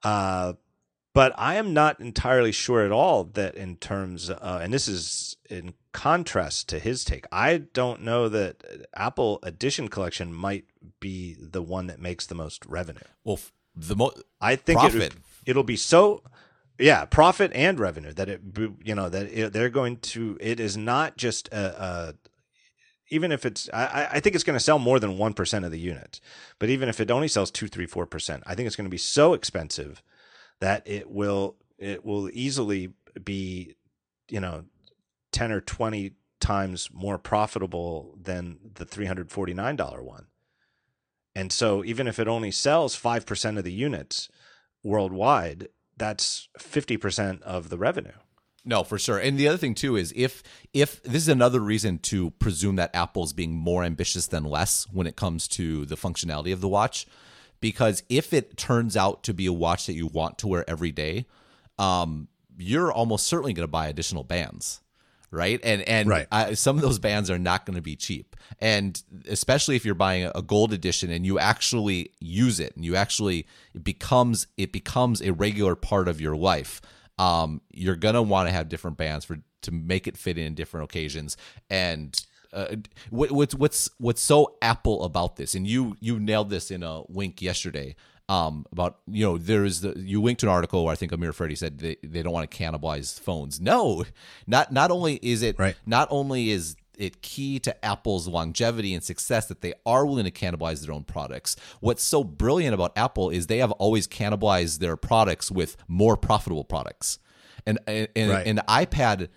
Uh, 0.03 0.53
but 1.13 1.31
I 1.37 1.55
am 1.55 1.73
not 1.73 2.01
entirely 2.01 2.51
sure 2.51 2.83
at 2.83 2.91
all 2.91 3.23
that 3.23 3.55
in 3.55 3.77
terms, 3.77 4.29
uh, 4.29 4.59
and 4.61 4.73
this 4.73 4.89
is 4.89 5.37
in 5.49 5.73
contrast 5.93 6.67
to 6.67 6.79
his 6.79 7.05
take. 7.05 7.25
I 7.31 7.59
don't 7.59 8.01
know 8.01 8.27
that 8.27 8.87
Apple 8.93 9.39
Edition 9.41 9.87
collection 9.87 10.33
might 10.33 10.65
be 10.99 11.37
the 11.39 11.61
one 11.61 11.87
that 11.87 12.01
makes 12.01 12.25
the 12.25 12.35
most 12.35 12.65
revenue. 12.65 12.99
Well, 13.23 13.39
the 13.73 13.95
most 13.95 14.21
I 14.41 14.57
think 14.57 14.81
Profit. 14.81 15.01
it, 15.01 15.13
it'll 15.45 15.63
be 15.63 15.77
so, 15.77 16.23
yeah, 16.79 17.05
profit 17.05 17.51
and 17.53 17.79
revenue 17.79 18.13
that 18.13 18.29
it, 18.29 18.41
you 18.83 18.95
know, 18.95 19.09
that 19.09 19.25
it, 19.27 19.53
they're 19.53 19.69
going 19.69 19.97
to. 19.97 20.37
It 20.41 20.59
is 20.59 20.75
not 20.77 21.17
just 21.17 21.47
a. 21.49 21.83
a 21.83 22.13
even 23.11 23.31
if 23.31 23.45
it's, 23.45 23.69
I, 23.71 24.07
I 24.13 24.19
think 24.19 24.33
it's 24.33 24.43
going 24.43 24.57
to 24.57 24.63
sell 24.63 24.79
more 24.79 24.99
than 24.99 25.19
one 25.19 25.33
percent 25.33 25.63
of 25.63 25.71
the 25.71 25.79
units, 25.79 26.19
but 26.57 26.69
even 26.69 26.89
if 26.89 26.99
it 26.99 27.11
only 27.11 27.27
sells 27.27 27.51
two, 27.51 27.67
three, 27.67 27.85
four 27.85 28.07
percent, 28.07 28.43
I 28.47 28.55
think 28.55 28.65
it's 28.67 28.75
going 28.75 28.87
to 28.87 28.91
be 28.91 28.97
so 28.97 29.33
expensive 29.33 30.01
that 30.59 30.81
it 30.85 31.09
will 31.09 31.55
it 31.77 32.03
will 32.03 32.29
easily 32.33 32.93
be, 33.23 33.75
you 34.27 34.39
know, 34.39 34.65
ten 35.31 35.51
or 35.51 35.61
twenty 35.61 36.13
times 36.39 36.89
more 36.91 37.17
profitable 37.17 38.17
than 38.21 38.57
the 38.73 38.85
three 38.85 39.05
hundred 39.05 39.31
forty 39.31 39.53
nine 39.53 39.75
dollar 39.75 40.01
one. 40.01 40.25
And 41.35 41.51
so 41.51 41.83
even 41.83 42.07
if 42.07 42.17
it 42.17 42.29
only 42.29 42.49
sells 42.49 42.99
5% 42.99 43.57
of 43.57 43.63
the 43.65 43.73
units 43.73 44.29
worldwide, 44.83 45.67
that's 45.97 46.49
50% 46.59 47.41
of 47.41 47.69
the 47.69 47.77
revenue. 47.77 48.11
No, 48.65 48.83
for 48.83 48.97
sure. 48.97 49.19
And 49.19 49.37
the 49.37 49.47
other 49.47 49.57
thing 49.57 49.75
too 49.75 49.95
is 49.95 50.11
if 50.15 50.41
if 50.73 51.01
this 51.03 51.21
is 51.21 51.29
another 51.29 51.59
reason 51.59 51.99
to 51.99 52.31
presume 52.31 52.77
that 52.77 52.95
Apple's 52.95 53.31
being 53.31 53.53
more 53.53 53.83
ambitious 53.83 54.25
than 54.25 54.43
less 54.43 54.87
when 54.91 55.05
it 55.05 55.15
comes 55.15 55.47
to 55.49 55.85
the 55.85 55.95
functionality 55.95 56.51
of 56.51 56.61
the 56.61 56.67
watch, 56.67 57.05
because 57.59 58.01
if 58.09 58.33
it 58.33 58.57
turns 58.57 58.97
out 58.97 59.21
to 59.23 59.33
be 59.33 59.45
a 59.45 59.53
watch 59.53 59.85
that 59.85 59.93
you 59.93 60.07
want 60.07 60.39
to 60.39 60.47
wear 60.47 60.67
every 60.67 60.91
day, 60.91 61.25
um, 61.77 62.27
you're 62.57 62.91
almost 62.91 63.27
certainly 63.27 63.53
going 63.53 63.67
to 63.67 63.71
buy 63.71 63.87
additional 63.87 64.23
bands, 64.23 64.81
right? 65.35 65.59
And 65.63 65.81
and 65.83 66.09
Right. 66.09 66.27
I, 66.31 66.53
some 66.53 66.75
of 66.77 66.81
those 66.81 66.99
bands 66.99 67.29
are 67.29 67.37
not 67.39 67.65
going 67.65 67.75
to 67.75 67.81
be 67.81 67.95
cheap, 67.95 68.35
and 68.59 69.01
especially 69.27 69.75
if 69.75 69.85
you're 69.85 69.95
buying 69.95 70.31
a 70.33 70.41
gold 70.41 70.73
edition 70.73 71.11
and 71.11 71.25
you 71.25 71.37
actually 71.37 72.11
use 72.19 72.59
it 72.59 72.75
and 72.75 72.85
you 72.85 72.95
actually 72.95 73.45
it 73.73 73.83
becomes 73.83 74.47
it 74.57 74.71
becomes 74.71 75.21
a 75.21 75.31
regular 75.33 75.75
part 75.75 76.07
of 76.07 76.21
your 76.21 76.35
life 76.35 76.81
um, 77.17 77.61
you're 77.71 77.95
gonna 77.95 78.21
want 78.21 78.47
to 78.47 78.53
have 78.53 78.69
different 78.69 78.97
bands 78.97 79.25
for 79.25 79.37
to 79.61 79.71
make 79.71 80.07
it 80.07 80.17
fit 80.17 80.37
in 80.37 80.53
different 80.53 80.85
occasions. 80.85 81.37
And 81.69 82.19
uh, 82.53 82.75
what, 83.09 83.31
what's 83.31 83.55
what's 83.55 83.89
what's 83.97 84.21
so 84.21 84.55
Apple 84.61 85.03
about 85.03 85.35
this? 85.35 85.55
And 85.55 85.67
you 85.67 85.95
you 85.99 86.19
nailed 86.19 86.49
this 86.49 86.71
in 86.71 86.83
a 86.83 87.03
wink 87.07 87.41
yesterday. 87.41 87.95
Um, 88.27 88.65
about 88.71 88.97
you 89.07 89.23
know 89.23 89.37
there 89.37 89.65
is 89.65 89.81
the 89.81 89.93
you 89.97 90.19
linked 90.21 90.41
an 90.41 90.49
article 90.49 90.83
where 90.83 90.91
I 90.91 90.95
think 90.95 91.11
Amir 91.11 91.31
Efrati 91.31 91.55
said 91.55 91.77
they, 91.77 91.97
they 92.01 92.23
don't 92.23 92.33
want 92.33 92.49
to 92.49 92.57
cannibalize 92.57 93.19
phones. 93.19 93.61
No, 93.61 94.03
not 94.47 94.71
not 94.73 94.89
only 94.89 95.19
is 95.21 95.43
it 95.43 95.59
Right. 95.59 95.75
not 95.85 96.07
only 96.09 96.49
is 96.49 96.75
it 96.97 97.21
key 97.21 97.59
to 97.59 97.85
Apple's 97.85 98.27
longevity 98.27 98.93
and 98.95 99.03
success 99.03 99.45
that 99.47 99.61
they 99.61 99.73
are 99.85 100.05
willing 100.07 100.23
to 100.23 100.31
cannibalize 100.31 100.83
their 100.83 100.93
own 100.95 101.03
products. 101.03 101.55
What's 101.81 102.01
so 102.01 102.23
brilliant 102.23 102.73
about 102.73 102.97
Apple 102.97 103.29
is 103.29 103.45
they 103.47 103.57
have 103.59 103.73
always 103.73 104.07
cannibalized 104.07 104.79
their 104.79 104.95
products 104.97 105.51
with 105.51 105.75
more 105.87 106.17
profitable 106.17 106.63
products. 106.63 107.19
And 107.67 107.77
and, 107.85 108.07
and 108.15 108.31
Right. 108.31 108.47
an 108.47 108.61
iPad 108.67 109.27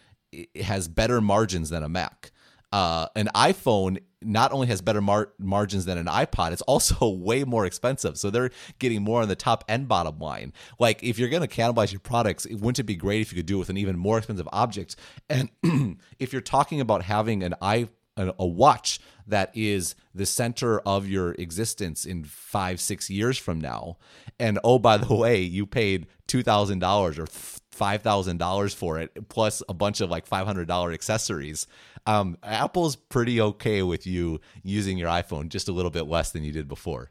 has 0.63 0.89
better 0.89 1.21
margins 1.21 1.69
than 1.71 1.83
a 1.83 1.89
Mac. 1.89 2.31
Uh, 2.73 3.07
an 3.17 3.29
iPhone 3.35 3.99
not 4.21 4.53
only 4.53 4.67
has 4.67 4.81
better 4.81 5.01
mar- 5.01 5.33
margins 5.39 5.85
than 5.85 5.97
an 5.97 6.07
iPod, 6.07 6.53
it's 6.53 6.63
also 6.63 7.09
way 7.09 7.45
more 7.45 7.67
expensive. 7.67 8.19
So 8.19 8.31
they're 8.31 8.51
getting 8.79 9.03
more 9.03 9.23
on 9.23 9.29
the 9.29 9.37
top 9.37 9.65
and 9.69 9.87
bottom 9.89 10.19
line. 10.19 10.53
Like 10.79 11.03
if 11.03 11.19
you're 11.19 11.29
going 11.29 11.47
to 11.47 11.49
cannibalize 11.49 11.93
your 11.93 12.01
products, 12.01 12.45
it 12.45 12.57
wouldn't 12.57 12.79
it 12.79 12.85
be 12.85 12.97
great 12.97 13.21
if 13.21 13.33
you 13.33 13.37
could 13.37 13.47
do 13.47 13.57
it 13.57 13.61
with 13.61 13.71
an 13.71 13.77
even 13.77 13.97
more 13.97 14.19
expensive 14.19 14.49
object? 14.53 14.97
And 15.29 15.51
if 16.19 16.33
you're 16.33 16.43
talking 16.43 16.81
about 16.81 17.03
having 17.03 17.43
an 17.43 17.55
i 17.63 17.89
a 18.17 18.35
a 18.39 18.47
watch 18.47 18.99
that 19.27 19.51
is 19.55 19.95
the 20.15 20.27
center 20.27 20.81
of 20.81 21.07
your 21.07 21.33
existence 21.33 22.05
in 22.05 22.25
five 22.25 22.81
six 22.81 23.09
years 23.09 23.39
from 23.39 23.61
now, 23.61 23.97
and 24.39 24.59
oh 24.65 24.79
by 24.79 24.97
the 24.97 25.15
way, 25.15 25.41
you 25.41 25.67
paid 25.67 26.07
two 26.27 26.43
thousand 26.43 26.81
dollars 26.81 27.19
or 27.19 27.27
five 27.71 28.03
thousand 28.03 28.39
dollars 28.39 28.75
for 28.75 28.99
it, 28.99 29.29
plus 29.29 29.63
a 29.69 29.75
bunch 29.75 30.01
of 30.01 30.11
like 30.11 30.27
five 30.27 30.47
hundred 30.47 30.67
dollar 30.67 30.93
accessories. 30.93 31.67
Um, 32.09 32.39
Apple's 32.43 32.97
pretty 32.97 33.39
okay 33.39 33.83
with 33.83 34.07
you 34.07 34.41
using 34.63 34.97
your 34.97 35.11
iPhone 35.11 35.51
just 35.51 35.69
a 35.69 35.73
little 35.73 35.91
bit 35.91 36.07
less 36.07 36.31
than 36.33 36.43
you 36.43 36.53
did 36.53 36.67
before. 36.67 37.11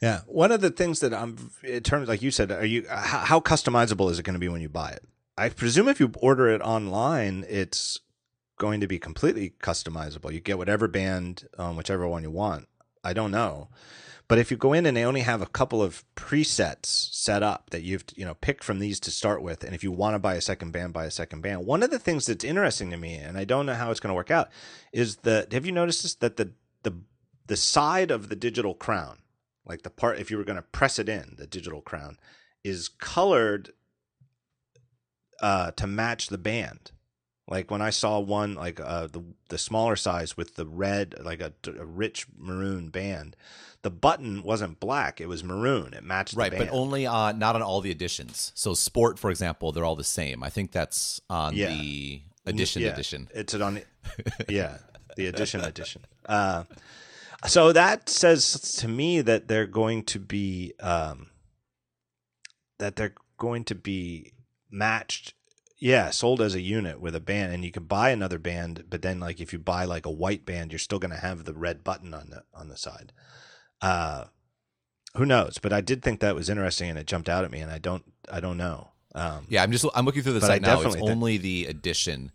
Yeah. 0.00 0.20
One 0.26 0.50
of 0.50 0.62
the 0.62 0.70
things 0.70 1.00
that 1.00 1.12
I'm, 1.12 1.50
in 1.62 1.82
terms, 1.82 2.08
like 2.08 2.22
you 2.22 2.30
said, 2.30 2.50
are 2.50 2.64
you, 2.64 2.86
how, 2.88 3.38
customizable 3.38 4.10
is 4.10 4.18
it 4.18 4.22
going 4.22 4.32
to 4.32 4.40
be 4.40 4.48
when 4.48 4.62
you 4.62 4.70
buy 4.70 4.92
it? 4.92 5.04
I 5.36 5.50
presume 5.50 5.88
if 5.88 6.00
you 6.00 6.10
order 6.22 6.48
it 6.48 6.62
online, 6.62 7.44
it's 7.50 8.00
going 8.58 8.80
to 8.80 8.86
be 8.86 8.98
completely 8.98 9.52
customizable. 9.62 10.32
You 10.32 10.40
get 10.40 10.56
whatever 10.56 10.88
band, 10.88 11.46
um, 11.58 11.76
whichever 11.76 12.08
one 12.08 12.22
you 12.22 12.30
want. 12.30 12.66
I 13.04 13.12
don't 13.12 13.30
know. 13.30 13.68
But 14.30 14.38
if 14.38 14.52
you 14.52 14.56
go 14.56 14.72
in 14.72 14.86
and 14.86 14.96
they 14.96 15.04
only 15.04 15.22
have 15.22 15.42
a 15.42 15.46
couple 15.46 15.82
of 15.82 16.04
presets 16.14 16.86
set 16.86 17.42
up 17.42 17.70
that 17.70 17.82
you've 17.82 18.04
you 18.14 18.24
know 18.24 18.34
picked 18.34 18.62
from 18.62 18.78
these 18.78 19.00
to 19.00 19.10
start 19.10 19.42
with, 19.42 19.64
and 19.64 19.74
if 19.74 19.82
you 19.82 19.90
want 19.90 20.14
to 20.14 20.20
buy 20.20 20.36
a 20.36 20.40
second 20.40 20.70
band, 20.70 20.92
buy 20.92 21.06
a 21.06 21.10
second 21.10 21.40
band. 21.40 21.66
One 21.66 21.82
of 21.82 21.90
the 21.90 21.98
things 21.98 22.26
that's 22.26 22.44
interesting 22.44 22.92
to 22.92 22.96
me, 22.96 23.16
and 23.16 23.36
I 23.36 23.42
don't 23.42 23.66
know 23.66 23.74
how 23.74 23.90
it's 23.90 23.98
going 23.98 24.12
to 24.12 24.14
work 24.14 24.30
out, 24.30 24.48
is 24.92 25.16
that 25.16 25.52
have 25.52 25.66
you 25.66 25.72
noticed 25.72 26.04
this 26.04 26.14
that 26.14 26.36
the 26.36 26.52
the 26.84 26.92
the 27.48 27.56
side 27.56 28.12
of 28.12 28.28
the 28.28 28.36
digital 28.36 28.72
crown, 28.72 29.18
like 29.66 29.82
the 29.82 29.90
part 29.90 30.20
if 30.20 30.30
you 30.30 30.36
were 30.36 30.44
going 30.44 30.54
to 30.54 30.62
press 30.62 31.00
it 31.00 31.08
in, 31.08 31.34
the 31.36 31.48
digital 31.48 31.80
crown, 31.80 32.16
is 32.62 32.88
colored 32.88 33.72
uh, 35.42 35.72
to 35.72 35.88
match 35.88 36.28
the 36.28 36.38
band. 36.38 36.92
Like 37.48 37.68
when 37.68 37.82
I 37.82 37.90
saw 37.90 38.20
one, 38.20 38.54
like 38.54 38.78
uh, 38.78 39.08
the 39.08 39.24
the 39.48 39.58
smaller 39.58 39.96
size 39.96 40.36
with 40.36 40.54
the 40.54 40.66
red, 40.66 41.16
like 41.20 41.40
a, 41.40 41.52
a 41.66 41.84
rich 41.84 42.28
maroon 42.38 42.90
band, 42.90 43.34
the 43.82 43.90
button 43.90 44.42
wasn't 44.42 44.78
black; 44.80 45.20
it 45.20 45.26
was 45.26 45.42
maroon. 45.42 45.94
It 45.94 46.04
matched 46.04 46.34
Right, 46.34 46.52
but 46.56 46.68
only 46.70 47.06
on 47.06 47.38
not 47.38 47.54
on 47.56 47.62
all 47.62 47.80
the 47.80 47.90
editions. 47.90 48.52
So 48.54 48.74
Sport, 48.74 49.18
for 49.18 49.30
example, 49.30 49.72
they're 49.72 49.84
all 49.84 49.96
the 49.96 50.04
same. 50.04 50.42
I 50.42 50.50
think 50.50 50.72
that's 50.72 51.20
on 51.30 51.54
Yeah. 51.54 51.68
the 51.68 52.22
edition 52.46 52.82
yeah, 52.82 52.88
edition. 52.88 53.28
It's 53.34 53.54
on, 53.54 53.74
the, 53.74 53.84
yeah, 54.48 54.78
the 55.16 55.26
edition 55.26 55.60
edition. 55.62 56.04
Uh, 56.26 56.64
so 57.46 57.72
that 57.72 58.08
says 58.08 58.52
to 58.80 58.88
me 58.88 59.22
that 59.22 59.48
they're 59.48 59.66
going 59.66 60.04
to 60.04 60.18
be 60.18 60.74
um, 60.80 61.30
that 62.78 62.96
they're 62.96 63.14
going 63.38 63.64
to 63.64 63.74
be 63.74 64.32
matched. 64.70 65.34
Yeah, 65.78 66.10
sold 66.10 66.42
as 66.42 66.54
a 66.54 66.60
unit 66.60 67.00
with 67.00 67.14
a 67.14 67.20
band, 67.20 67.54
and 67.54 67.64
you 67.64 67.70
can 67.72 67.84
buy 67.84 68.10
another 68.10 68.38
band, 68.38 68.84
but 68.90 69.00
then 69.00 69.18
like 69.18 69.40
if 69.40 69.54
you 69.54 69.58
buy 69.58 69.86
like 69.86 70.04
a 70.04 70.10
white 70.10 70.44
band, 70.44 70.72
you're 70.72 70.78
still 70.78 70.98
going 70.98 71.12
to 71.12 71.16
have 71.16 71.44
the 71.46 71.54
red 71.54 71.82
button 71.82 72.12
on 72.12 72.28
the 72.28 72.42
on 72.52 72.68
the 72.68 72.76
side. 72.76 73.12
Uh, 73.80 74.24
who 75.16 75.26
knows? 75.26 75.58
But 75.58 75.72
I 75.72 75.80
did 75.80 76.02
think 76.02 76.20
that 76.20 76.34
was 76.34 76.48
interesting, 76.48 76.90
and 76.90 76.98
it 76.98 77.06
jumped 77.06 77.28
out 77.28 77.44
at 77.44 77.50
me, 77.50 77.60
and 77.60 77.70
I 77.70 77.78
don't 77.78 78.04
I 78.30 78.40
don't 78.40 78.56
know. 78.56 78.88
Um, 79.14 79.46
Yeah, 79.48 79.62
I'm 79.62 79.72
just 79.72 79.84
I'm 79.94 80.04
looking 80.04 80.22
through 80.22 80.34
the 80.34 80.40
site 80.40 80.62
now. 80.62 80.80
It's 80.82 80.96
only 80.96 81.36
the 81.38 81.66
edition 81.66 82.30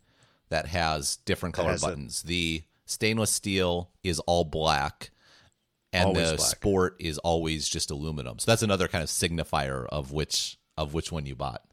that 0.49 0.67
has 0.67 1.17
different 1.25 1.56
color 1.56 1.72
has 1.72 1.83
a- 1.83 1.88
buttons. 1.88 2.24
the 2.24 2.64
stainless 2.85 3.32
steel 3.32 3.90
is 4.03 4.19
all 4.22 4.43
black, 4.43 5.11
and 5.93 6.09
the 6.15 6.35
black. 6.35 6.40
sport 6.40 6.95
is 6.99 7.17
always 7.19 7.67
just 7.67 7.91
aluminum. 7.91 8.40
So 8.40 8.51
that's 8.51 8.61
another 8.64 8.88
kind 8.88 9.03
of 9.03 9.09
signifier 9.09 9.85
of 9.88 10.11
which 10.11 10.57
of 10.77 10.93
which 10.93 11.11
one 11.11 11.25
you 11.25 11.35
bought. 11.35 11.64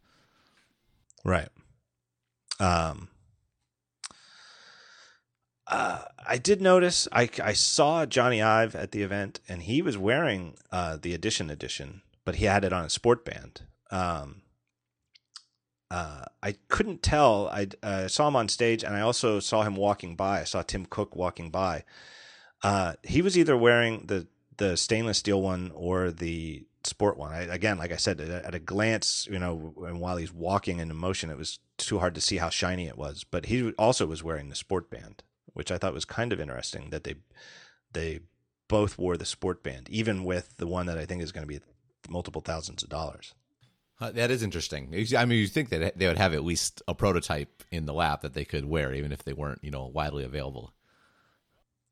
Right. 1.25 1.49
Um. 2.61 3.09
I 5.73 6.39
did 6.39 6.61
notice. 6.61 7.09
I, 7.13 7.29
I 7.43 7.53
saw 7.53 8.05
Jony 8.07 8.45
Ive 8.45 8.75
at 8.75 8.93
the 8.93 9.03
event, 9.03 9.41
and 9.49 9.63
he 9.63 9.83
was 9.83 9.97
wearing 9.99 10.57
uh, 10.71 10.99
the 11.01 11.15
Edition 11.15 11.51
edition, 11.51 12.03
but 12.25 12.37
he 12.37 12.45
had 12.45 12.65
it 12.65 12.73
on 12.73 12.85
a 12.85 12.91
sport 12.91 13.25
band. 13.25 13.63
Um, 13.91 14.43
uh, 15.91 16.25
I 16.43 16.57
couldn't 16.69 17.03
tell. 17.03 17.49
I 17.49 17.69
uh, 17.83 18.09
saw 18.09 18.29
him 18.29 18.37
on 18.37 18.49
stage, 18.49 18.83
and 18.83 18.95
I 18.95 19.01
also 19.01 19.41
saw 19.41 19.63
him 19.63 19.77
walking 19.77 20.17
by. 20.17 20.41
I 20.41 20.45
saw 20.45 20.63
Tim 20.63 20.87
Cook 20.87 21.15
walking 21.15 21.51
by. 21.51 21.85
Uh, 22.63 22.95
he 23.03 23.21
was 23.21 23.37
either 23.37 23.57
wearing 23.57 24.07
the 24.07 24.27
the 24.57 24.77
stainless 24.77 25.19
steel 25.19 25.43
one 25.43 25.73
or 25.75 26.11
the 26.11 26.65
sport 26.85 27.17
one. 27.17 27.33
I, 27.33 27.43
again, 27.43 27.79
like 27.79 27.93
I 27.93 27.97
said, 27.97 28.21
at 28.21 28.55
a 28.55 28.59
glance, 28.59 29.27
you 29.31 29.39
know, 29.39 29.75
and 29.87 30.01
while 30.01 30.17
he's 30.17 30.33
walking 30.33 30.79
in 30.79 30.95
motion, 30.95 31.31
it 31.31 31.39
was 31.39 31.59
too 31.79 31.99
hard 31.99 32.15
to 32.15 32.21
see 32.21 32.37
how 32.37 32.49
shiny 32.49 32.87
it 32.87 32.97
was. 32.97 33.25
But 33.25 33.47
he 33.47 33.73
also 33.73 34.07
was 34.07 34.23
wearing 34.23 34.49
the 34.49 34.55
sport 34.55 34.91
band, 34.91 35.23
which 35.53 35.71
I 35.71 35.79
thought 35.79 35.95
was 35.95 36.05
kind 36.05 36.33
of 36.33 36.41
interesting 36.41 36.91
that 36.91 37.05
they 37.05 37.17
they 37.93 38.21
both 38.69 38.99
wore 38.99 39.17
the 39.17 39.27
sport 39.27 39.63
band, 39.63 39.89
even 39.91 40.25
with 40.25 40.57
the 40.57 40.67
one 40.67 40.87
that 40.87 40.99
I 40.99 41.05
think 41.05 41.23
is 41.23 41.33
going 41.33 41.47
to 41.47 41.53
be 41.53 41.61
multiple 42.09 42.41
thousands 42.41 42.83
of 42.83 42.89
dollars. 42.89 43.35
Uh, 44.01 44.11
that 44.11 44.31
is 44.31 44.43
interesting. 44.43 44.89
I 45.17 45.25
mean, 45.25 45.39
you 45.39 45.47
think 45.47 45.69
that 45.69 45.97
they 45.97 46.09
would 46.09 46.19
have 46.19 46.35
at 46.35 46.43
least 46.43 46.83
a 46.89 46.95
prototype 46.95 47.63
in 47.71 47.87
the 47.87 47.93
lab 47.93 48.23
that 48.23 48.35
they 48.35 48.45
could 48.45 48.65
wear, 48.65 48.93
even 48.93 49.13
if 49.13 49.23
they 49.23 49.33
weren't, 49.33 49.61
you 49.63 49.71
know, 49.71 49.87
widely 49.87 50.25
available. 50.25 50.73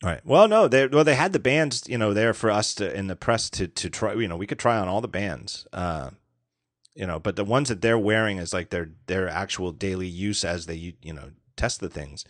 Right. 0.02 0.20
Well, 0.24 0.48
no, 0.48 0.66
they 0.66 0.86
well 0.86 1.04
they 1.04 1.14
had 1.14 1.32
the 1.32 1.38
bands, 1.38 1.84
you 1.86 1.98
know, 1.98 2.14
there 2.14 2.32
for 2.32 2.50
us 2.50 2.74
to 2.76 2.92
in 2.92 3.06
the 3.06 3.16
press 3.16 3.50
to 3.50 3.68
to 3.68 3.90
try. 3.90 4.14
You 4.14 4.28
know, 4.28 4.36
we 4.36 4.46
could 4.46 4.58
try 4.58 4.78
on 4.78 4.88
all 4.88 5.02
the 5.02 5.08
bands. 5.08 5.66
Uh, 5.72 6.10
you 6.94 7.06
know, 7.06 7.18
but 7.18 7.36
the 7.36 7.44
ones 7.44 7.68
that 7.68 7.82
they're 7.82 7.98
wearing 7.98 8.38
is 8.38 8.52
like 8.52 8.70
their 8.70 8.90
their 9.06 9.28
actual 9.28 9.72
daily 9.72 10.08
use 10.08 10.44
as 10.44 10.66
they 10.66 10.94
you 11.02 11.12
know 11.12 11.30
test 11.56 11.80
the 11.80 11.90
things. 11.90 12.24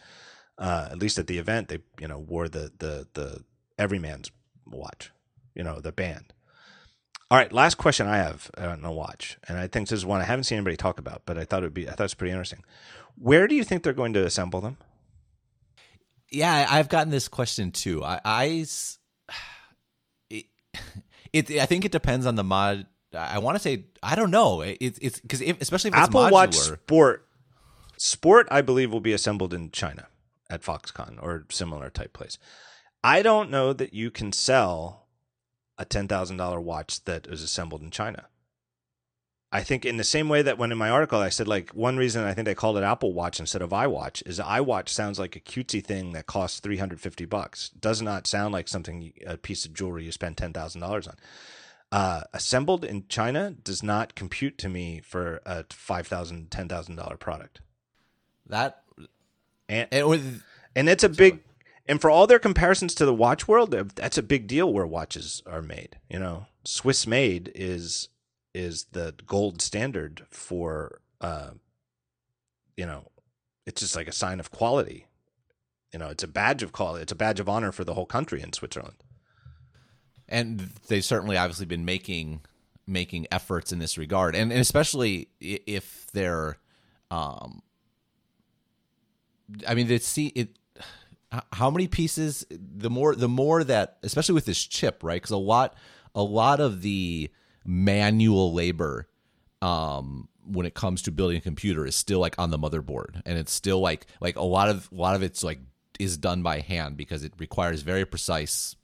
Uh, 0.61 0.89
at 0.93 0.99
least 0.99 1.19
at 1.19 1.27
the 1.27 1.39
event, 1.39 1.69
they 1.69 1.79
you 1.99 2.07
know 2.07 2.19
wore 2.19 2.49
the 2.49 2.71
the 2.79 3.09
the 3.15 3.43
everyman's 3.79 4.31
watch. 4.67 5.11
You 5.55 5.65
know, 5.65 5.81
the 5.81 5.91
band. 5.93 6.33
All 7.31 7.39
right, 7.39 7.53
last 7.53 7.77
question 7.77 8.07
I 8.07 8.19
have 8.19 8.51
on 8.59 8.83
the 8.83 8.91
watch, 8.91 9.39
and 9.49 9.59
I 9.59 9.67
think 9.67 9.89
this 9.89 9.99
is 9.99 10.07
one 10.07 10.21
I 10.21 10.25
haven't 10.25 10.45
seen 10.45 10.59
anybody 10.59 10.77
talk 10.77 10.99
about, 10.99 11.23
but 11.27 11.39
I 11.39 11.45
thought 11.45 11.63
it 11.63 11.67
would 11.67 11.75
be 11.75 11.89
I 11.89 11.93
thought 11.93 12.05
it's 12.05 12.15
pretty 12.15 12.33
interesting. 12.33 12.63
Where 13.17 13.49
do 13.49 13.55
you 13.55 13.65
think 13.65 13.83
they're 13.83 13.93
going 13.93 14.13
to 14.13 14.25
assemble 14.25 14.61
them? 14.61 14.77
yeah, 16.31 16.67
I've 16.69 16.89
gotten 16.89 17.11
this 17.11 17.29
question 17.29 17.73
too. 17.73 18.05
I, 18.05 18.21
I 18.25 18.45
it, 20.31 20.47
it, 21.33 21.51
I 21.51 21.67
think 21.67 21.85
it 21.85 21.93
depends 21.93 22.27
on 22.27 22.37
the 22.37 22.45
mod. 22.45 22.87
I 23.13 23.41
want 23.41 23.57
to 23.57 23.63
say 23.63 23.87
I 24.03 24.15
don't 24.15 24.31
know. 24.31 24.61
It, 24.61 24.79
it's 24.81 25.21
because 25.21 25.41
especially 25.41 25.89
if 25.89 25.97
Apple 25.97 26.21
modular, 26.21 26.31
Watch 26.31 26.55
Sport, 26.55 27.27
Sport, 27.97 28.49
I 28.51 28.63
believe 28.63 28.93
will 28.93 29.01
be 29.01 29.13
assembled 29.13 29.53
in 29.53 29.71
China 29.73 30.07
at 30.51 30.63
Foxconn 30.63 31.23
or 31.23 31.47
similar 31.51 31.89
type 31.89 32.13
place. 32.13 32.37
I 33.03 33.23
don't 33.23 33.51
know 33.51 33.73
that 33.73 33.95
you 33.95 34.11
can 34.11 34.33
sell 34.33 35.07
a 35.79 35.85
ten 35.85 36.09
thousand 36.09 36.37
dollar 36.37 36.61
watch 36.61 37.05
that 37.05 37.27
is 37.27 37.43
assembled 37.43 37.83
in 37.83 37.91
China. 37.91 38.27
I 39.53 39.63
think 39.63 39.85
in 39.85 39.97
the 39.97 40.05
same 40.05 40.29
way 40.29 40.43
that 40.43 40.59
when 40.59 40.71
in 40.71 40.79
my 40.79 40.91
article 40.91 41.19
I 41.19 41.29
said 41.29 41.49
like 41.49 41.71
one 41.71 41.97
reason 41.97 42.25
I 42.25 42.35
think 42.35 42.45
they 42.45 42.55
called 42.55 42.77
it 42.77 42.85
Apple 42.85 43.13
Watch 43.13 43.41
instead 43.41 43.63
of 43.63 43.71
iWatch 43.71 44.23
is 44.27 44.39
iWatch 44.39 44.89
sounds 44.89 45.19
like 45.19 45.35
a 45.35 45.41
cutesy 45.41 45.85
thing 45.85 46.13
that 46.13 46.27
costs 46.27 46.61
350 46.61 47.25
bucks. 47.25 47.71
Does 47.71 48.01
not 48.01 48.27
sound 48.27 48.53
like 48.53 48.69
something 48.69 49.13
a 49.27 49.37
piece 49.37 49.65
of 49.65 49.75
jewelry 49.75 50.05
you 50.05 50.13
spend 50.13 50.37
$10,000 50.37 51.09
on. 51.09 51.17
Uh, 51.93 52.23
assembled 52.33 52.85
in 52.85 53.09
China 53.09 53.51
does 53.51 53.83
not 53.83 54.15
compute 54.15 54.57
to 54.59 54.69
me 54.69 55.01
for 55.01 55.41
a 55.45 55.65
$5,000 55.65 56.49
$10,000 56.49 57.19
product. 57.19 57.61
That 58.47 58.85
and 59.71 59.89
and, 59.91 60.09
with, 60.09 60.43
and 60.75 60.89
it's 60.89 61.05
a 61.05 61.09
big 61.09 61.41
and 61.87 62.01
for 62.01 62.11
all 62.11 62.27
their 62.27 62.39
comparisons 62.39 62.95
to 62.97 63.07
the 63.07 63.15
watch 63.15 63.49
world, 63.49 63.71
that's 63.71 64.19
a 64.19 64.23
big 64.23 64.47
deal 64.47 64.73
where 64.73 64.87
watches 64.87 65.43
are 65.47 65.63
made, 65.63 65.97
you 66.09 66.19
know. 66.19 66.47
Swiss 66.65 67.07
made 67.07 67.51
is 67.55 68.09
is 68.53 68.87
the 68.93 69.15
gold 69.27 69.63
standard 69.63 70.23
for 70.29 71.01
uh, 71.21 71.51
you 72.77 72.85
know 72.85 73.07
it's 73.67 73.81
just 73.81 73.97
like 73.97 74.09
a 74.09 74.13
sign 74.13 74.41
of 74.41 74.51
quality. 74.51 75.07
You 75.93 75.99
know 75.99 76.09
it's 76.09 76.23
a 76.23 76.29
badge 76.29 76.63
of 76.63 76.73
quality 76.73 77.03
it's 77.03 77.13
a 77.13 77.17
badge 77.17 77.41
of 77.41 77.49
honor 77.49 77.73
for 77.73 77.85
the 77.85 77.95
whole 77.95 78.07
country 78.07 78.43
in 78.43 78.53
switzerland. 78.53 78.97
And 80.29 80.71
they've 80.87 81.05
certainly 81.05 81.37
obviously 81.37 81.67
been 81.67 81.85
making 81.85 82.43
making 82.87 83.27
efforts 83.33 83.73
in 83.73 83.79
this 83.79 83.99
regard. 83.99 84.37
And, 84.37 84.53
and 84.53 84.61
especially 84.61 85.29
if 85.41 86.07
they're 86.13 86.59
um 87.11 87.63
i 89.67 89.75
mean 89.75 89.89
they 89.89 89.99
see 89.99 90.29
it 90.29 90.57
how 91.53 91.71
many 91.71 91.87
pieces 91.87 92.45
the 92.51 92.91
more 92.91 93.15
the 93.15 93.29
more 93.29 93.63
that 93.63 93.99
especially 94.03 94.35
with 94.35 94.47
this 94.47 94.63
chip 94.65 95.03
right? 95.03 95.17
Because 95.17 95.31
a 95.31 95.37
lot 95.37 95.77
a 96.15 96.23
lot 96.23 96.61
of 96.61 96.83
the 96.83 97.31
manual 97.65 98.53
labor 98.53 99.09
um, 99.63 100.29
when 100.45 100.67
it 100.67 100.75
comes 100.75 101.03
to 101.03 101.13
building 101.13 101.37
a 101.37 101.41
computer 101.41 101.87
is 101.87 101.95
still 101.95 102.19
like 102.19 102.37
on 102.39 102.51
the 102.51 102.59
motherboard. 102.59 103.23
And 103.25 103.39
it's 103.39 103.53
still 103.53 103.81
like 103.81 104.07
like 104.21 104.37
a 104.37 104.43
lot 104.43 104.69
of 104.69 104.89
a 104.91 104.95
lot 104.95 105.15
of 105.15 105.23
it's 105.23 105.45
like 105.45 105.61
is 106.01 106.17
done 106.17 106.43
by 106.43 106.61
hand 106.61 106.97
because 106.97 107.23
it 107.23 107.33
requires 107.39 107.83
very 107.83 108.05
precise 108.05 108.75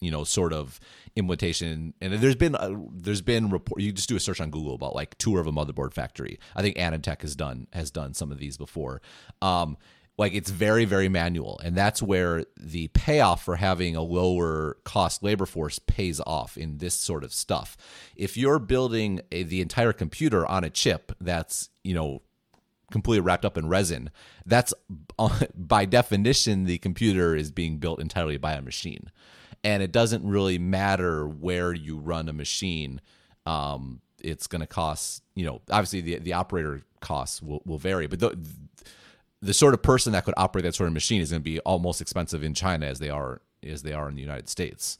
you 0.00 0.10
know 0.10 0.24
sort 0.24 0.52
of 0.52 0.80
implementation 1.16 1.94
and 2.00 2.14
there's 2.14 2.34
been 2.36 2.54
a, 2.56 2.76
there's 2.92 3.22
been 3.22 3.48
report 3.48 3.80
you 3.80 3.92
just 3.92 4.08
do 4.08 4.16
a 4.16 4.20
search 4.20 4.40
on 4.40 4.50
google 4.50 4.74
about 4.74 4.94
like 4.94 5.16
tour 5.18 5.40
of 5.40 5.46
a 5.46 5.52
motherboard 5.52 5.92
factory. 5.92 6.38
I 6.56 6.62
think 6.62 6.76
anandtech 6.76 7.22
has 7.22 7.36
done 7.36 7.66
has 7.72 7.90
done 7.90 8.14
some 8.14 8.32
of 8.32 8.38
these 8.38 8.56
before. 8.56 9.02
Um 9.42 9.76
like 10.16 10.32
it's 10.34 10.50
very 10.50 10.84
very 10.84 11.08
manual. 11.08 11.60
And 11.64 11.76
that's 11.76 12.02
where 12.02 12.44
the 12.56 12.88
payoff 12.88 13.44
for 13.44 13.56
having 13.56 13.96
a 13.96 14.02
lower 14.02 14.76
cost 14.84 15.22
labor 15.22 15.46
force 15.46 15.78
pays 15.78 16.20
off 16.26 16.56
in 16.56 16.78
this 16.78 16.94
sort 16.94 17.24
of 17.24 17.32
stuff. 17.32 17.76
If 18.16 18.36
you're 18.36 18.58
building 18.58 19.20
a, 19.32 19.42
the 19.42 19.60
entire 19.60 19.92
computer 19.92 20.46
on 20.46 20.64
a 20.64 20.70
chip 20.70 21.12
that's 21.20 21.70
you 21.82 21.94
know 21.94 22.22
completely 22.90 23.20
wrapped 23.20 23.44
up 23.44 23.58
in 23.58 23.68
resin 23.68 24.10
that's 24.46 24.72
by 25.56 25.84
definition 25.84 26.64
the 26.64 26.78
computer 26.78 27.34
is 27.34 27.50
being 27.50 27.78
built 27.78 28.00
entirely 28.00 28.36
by 28.36 28.52
a 28.52 28.62
machine. 28.62 29.10
And 29.64 29.82
it 29.82 29.92
doesn't 29.92 30.24
really 30.26 30.58
matter 30.58 31.26
where 31.26 31.72
you 31.72 31.96
run 31.96 32.28
a 32.28 32.34
machine. 32.34 33.00
Um, 33.46 34.02
it's 34.22 34.46
going 34.46 34.60
to 34.60 34.66
cost 34.66 35.22
you 35.34 35.44
know 35.44 35.60
obviously 35.70 36.00
the 36.00 36.18
the 36.18 36.32
operator 36.32 36.82
costs 37.00 37.42
will, 37.42 37.60
will 37.66 37.78
vary 37.78 38.06
but 38.06 38.34
the 39.44 39.54
sort 39.54 39.74
of 39.74 39.82
person 39.82 40.12
that 40.12 40.24
could 40.24 40.34
operate 40.36 40.64
that 40.64 40.74
sort 40.74 40.88
of 40.88 40.94
machine 40.94 41.20
is 41.20 41.30
going 41.30 41.42
to 41.42 41.44
be 41.44 41.60
almost 41.60 42.00
expensive 42.00 42.42
in 42.42 42.54
China 42.54 42.86
as 42.86 42.98
they 42.98 43.10
are 43.10 43.42
as 43.62 43.82
they 43.82 43.92
are 43.92 44.08
in 44.08 44.14
the 44.14 44.22
United 44.22 44.48
States. 44.48 44.98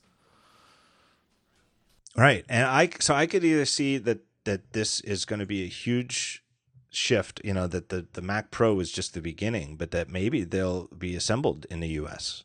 Right, 2.17 2.45
and 2.49 2.67
I 2.67 2.91
so 3.01 3.15
I 3.15 3.27
could 3.27 3.45
either 3.45 3.65
see 3.65 3.99
that 3.99 4.21
that 4.45 4.73
this 4.73 5.01
is 5.01 5.25
going 5.25 5.41
to 5.41 5.47
be 5.47 5.65
a 5.65 5.69
huge 5.69 6.45
shift, 6.91 7.41
you 7.43 7.55
know, 7.55 7.67
that 7.67 7.89
the 7.89 8.07
the 8.13 8.23
Mac 8.23 8.51
Pro 8.51 8.79
is 8.81 8.93
just 8.93 9.15
the 9.15 9.23
beginning, 9.23 9.77
but 9.77 9.91
that 9.91 10.11
maybe 10.11 10.45
they'll 10.45 10.87
be 10.89 11.17
assembled 11.17 11.67
in 11.71 11.81
the 11.81 11.89
U.S. 11.89 12.45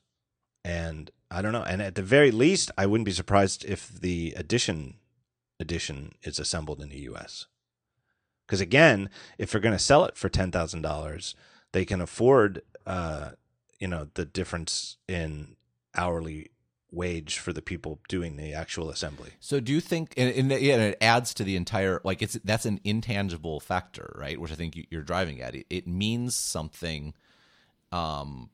And 0.63 1.11
I 1.29 1.41
don't 1.41 1.51
know, 1.51 1.63
and 1.63 1.81
at 1.81 1.95
the 1.95 2.01
very 2.01 2.31
least, 2.31 2.71
I 2.77 2.85
wouldn't 2.85 3.05
be 3.05 3.11
surprised 3.11 3.65
if 3.65 3.89
the 3.89 4.33
Edition 4.35 4.95
edition 5.59 6.13
is 6.23 6.39
assembled 6.39 6.79
in 6.81 6.89
the 6.89 6.99
U.S. 6.99 7.45
Because 8.47 8.61
again, 8.61 9.09
if 9.37 9.51
they're 9.51 9.61
going 9.61 9.75
to 9.75 9.83
sell 9.83 10.05
it 10.05 10.15
for 10.15 10.29
ten 10.29 10.51
thousand 10.51 10.81
dollars 10.81 11.35
they 11.71 11.85
can 11.85 12.01
afford 12.01 12.61
uh, 12.85 13.31
you 13.79 13.87
know 13.87 14.07
the 14.13 14.25
difference 14.25 14.97
in 15.07 15.55
hourly 15.95 16.51
wage 16.91 17.37
for 17.37 17.53
the 17.53 17.61
people 17.61 17.99
doing 18.07 18.35
the 18.35 18.53
actual 18.53 18.89
assembly. 18.89 19.31
So 19.39 19.59
do 19.59 19.71
you 19.71 19.79
think 19.79 20.13
and, 20.17 20.33
and, 20.33 20.61
yeah, 20.61 20.73
and 20.73 20.83
it 20.83 20.97
adds 21.01 21.33
to 21.35 21.43
the 21.43 21.55
entire 21.55 22.01
like 22.03 22.21
it's 22.21 22.39
that's 22.43 22.65
an 22.65 22.79
intangible 22.83 23.59
factor, 23.59 24.15
right? 24.19 24.39
Which 24.39 24.51
I 24.51 24.55
think 24.55 24.87
you're 24.89 25.03
driving 25.03 25.41
at. 25.41 25.55
It, 25.55 25.65
it 25.69 25.87
means 25.87 26.35
something 26.35 27.13
um 27.91 28.49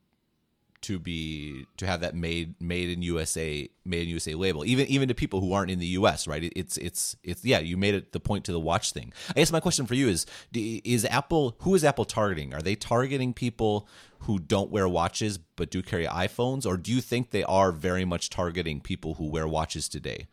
to 0.86 1.00
be 1.00 1.66
to 1.78 1.88
have 1.88 2.02
that 2.02 2.14
made 2.14 2.54
made 2.62 2.90
in 2.90 3.02
USA 3.02 3.68
made 3.84 4.04
in 4.04 4.10
USA 4.10 4.36
label 4.36 4.64
even 4.64 4.86
even 4.86 5.08
to 5.08 5.16
people 5.16 5.42
who 5.42 5.52
aren't 5.52 5.72
in 5.72 5.80
the 5.80 5.88
US 6.00 6.28
right? 6.28 6.52
It's 6.56 6.78
it's 6.78 7.16
it's 7.24 7.44
yeah 7.44 7.58
you 7.58 7.76
made 7.76 7.96
it 7.96 8.12
the 8.12 8.20
point 8.20 8.46
to 8.46 8.52
the 8.52 8.60
watch 8.60 8.92
thing. 8.92 9.12
I 9.32 9.34
guess 9.34 9.52
my 9.52 9.60
question 9.60 9.88
for 9.88 9.96
you 9.96 10.08
is 10.08 10.28
is 10.54 11.04
Apple 11.06 11.56
who 11.62 11.74
is 11.74 11.84
Apple 11.84 12.06
targeting? 12.06 12.54
Are 12.54 12.62
they 12.62 12.76
targeting 12.76 13.34
people 13.34 13.88
who 14.20 14.38
don't 14.38 14.70
wear 14.70 14.88
watches 14.88 15.40
but 15.56 15.72
do 15.72 15.82
carry 15.82 16.06
iPhones 16.06 16.68
or 16.68 16.78
do 16.78 16.92
you 16.92 17.02
think 17.02 17.32
they 17.32 17.44
are 17.44 17.72
very 17.72 18.06
much 18.06 18.30
targeting 18.30 18.80
people 18.80 19.16
who 19.16 19.28
wear 19.28 19.48
watches 19.48 19.90
today? 19.90 20.28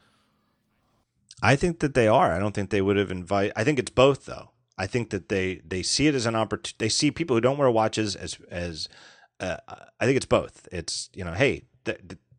I 1.42 1.56
think 1.56 1.81
that 1.81 1.94
they 1.94 2.08
are. 2.08 2.32
I 2.32 2.39
don't 2.39 2.55
think 2.55 2.68
they 2.68 2.82
would 2.82 2.97
have 2.98 3.10
invited 3.10 3.55
I 3.56 3.64
think 3.64 3.78
it's 3.78 3.90
both 3.90 4.26
though. 4.26 4.50
I 4.76 4.86
think 4.86 5.08
that 5.10 5.31
they 5.31 5.62
they 5.66 5.82
see 5.82 6.08
it 6.08 6.14
as 6.14 6.26
an 6.26 6.36
opportunity 6.36 6.76
they 6.78 6.90
see 6.90 7.10
people 7.10 7.36
who 7.36 7.40
don't 7.40 7.56
wear 7.56 7.70
watches 7.70 8.14
as 8.14 8.39
as 8.50 8.86
uh, 9.42 9.56
I 10.00 10.06
think 10.06 10.16
it's 10.16 10.26
both. 10.26 10.68
It's 10.72 11.10
you 11.14 11.24
know, 11.24 11.32
hey, 11.32 11.64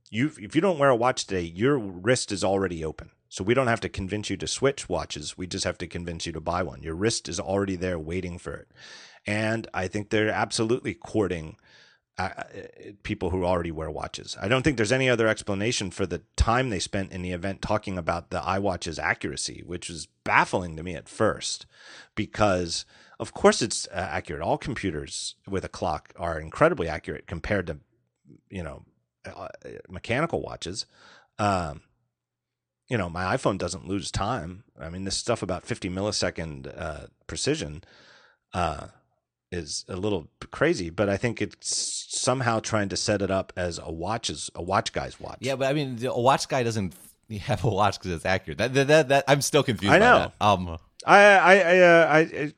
you 0.10 0.32
if 0.38 0.56
you 0.56 0.62
don't 0.62 0.80
wear 0.80 0.90
a 0.90 0.96
watch 0.96 1.26
today, 1.26 1.42
your 1.42 1.78
wrist 1.78 2.32
is 2.32 2.44
already 2.44 2.84
open. 2.84 3.12
So 3.30 3.44
we 3.44 3.56
don't 3.56 3.68
have 3.68 3.80
to 3.80 3.90
convince 3.90 4.30
you 4.30 4.38
to 4.38 4.48
switch 4.48 4.88
watches. 4.88 5.36
We 5.36 5.48
just 5.48 5.66
have 5.66 5.80
to 5.80 5.88
convince 5.88 6.28
you 6.28 6.32
to 6.34 6.40
buy 6.40 6.62
one. 6.62 6.84
Your 6.84 6.94
wrist 6.94 7.28
is 7.28 7.40
already 7.40 7.76
there 7.76 7.98
waiting 7.98 8.38
for 8.38 8.54
it. 8.54 8.68
And 9.26 9.68
I 9.74 9.88
think 9.88 10.10
they're 10.10 10.30
absolutely 10.30 10.94
courting 10.94 11.58
uh, 12.20 12.30
uh, 12.38 12.44
people 13.02 13.32
who 13.32 13.44
already 13.44 13.72
wear 13.72 13.90
watches. 13.90 14.38
I 14.40 14.48
don't 14.48 14.62
think 14.62 14.78
there's 14.78 14.92
any 14.92 15.10
other 15.10 15.28
explanation 15.28 15.90
for 15.90 16.06
the 16.06 16.22
time 16.36 16.70
they 16.70 16.78
spent 16.78 17.12
in 17.12 17.24
the 17.24 17.32
event 17.32 17.64
talking 17.64 17.98
about 17.98 18.30
the 18.30 18.40
iWatch's 18.40 19.00
accuracy, 19.00 19.64
which 19.66 19.90
was 19.90 20.08
baffling 20.24 20.76
to 20.76 20.84
me 20.84 20.94
at 20.94 21.10
first 21.10 21.66
because 22.14 22.86
of 23.24 23.34
course 23.34 23.62
it's 23.62 23.88
uh, 23.88 24.10
accurate. 24.12 24.42
All 24.42 24.58
computers 24.58 25.36
with 25.48 25.64
a 25.64 25.70
clock 25.70 26.14
are 26.18 26.38
incredibly 26.40 26.90
accurate 26.90 27.26
compared 27.26 27.68
to 27.68 27.78
you 28.50 28.62
know 28.62 28.84
uh, 29.26 29.48
mechanical 29.90 30.42
watches. 30.42 30.86
Um, 31.40 31.82
you 32.90 32.98
know, 32.98 33.10
my 33.10 33.36
iPhone 33.36 33.58
doesn't 33.58 33.88
lose 33.88 34.12
time. 34.12 34.66
I 34.78 34.90
mean, 34.90 35.06
this 35.06 35.16
stuff 35.16 35.42
about 35.42 35.64
50 35.64 35.90
millisecond 35.90 36.72
uh, 36.78 37.08
precision 37.28 37.84
uh, 38.54 38.88
is 39.54 39.86
a 39.88 39.96
little 39.96 40.28
crazy, 40.52 40.90
but 40.90 41.08
I 41.08 41.16
think 41.16 41.42
it's 41.42 42.06
somehow 42.10 42.60
trying 42.60 42.90
to 42.90 42.98
set 42.98 43.22
it 43.22 43.32
up 43.32 43.54
as 43.56 43.80
a 43.82 43.90
watch 43.90 44.30
is 44.30 44.50
a 44.54 44.62
watch 44.62 44.92
guy's 44.92 45.18
watch. 45.18 45.38
Yeah, 45.40 45.56
but 45.56 45.70
I 45.70 45.74
mean, 45.74 46.06
a 46.06 46.20
watch 46.20 46.50
guy 46.50 46.64
doesn't 46.64 46.94
have 47.42 47.64
a 47.64 47.70
watch 47.70 48.00
because 48.00 48.12
it's 48.12 48.26
accurate. 48.26 48.58
That, 48.58 48.74
that, 48.74 48.88
that, 48.88 49.08
that, 49.08 49.24
I'm 49.30 49.42
still 49.42 49.64
confused. 49.64 49.94
I 49.94 50.00
know. 50.00 50.32
Um, 50.42 50.78
I, 51.06 51.20
I, 51.20 51.56
I, 51.56 51.80
uh, 51.80 52.08
I, 52.10 52.54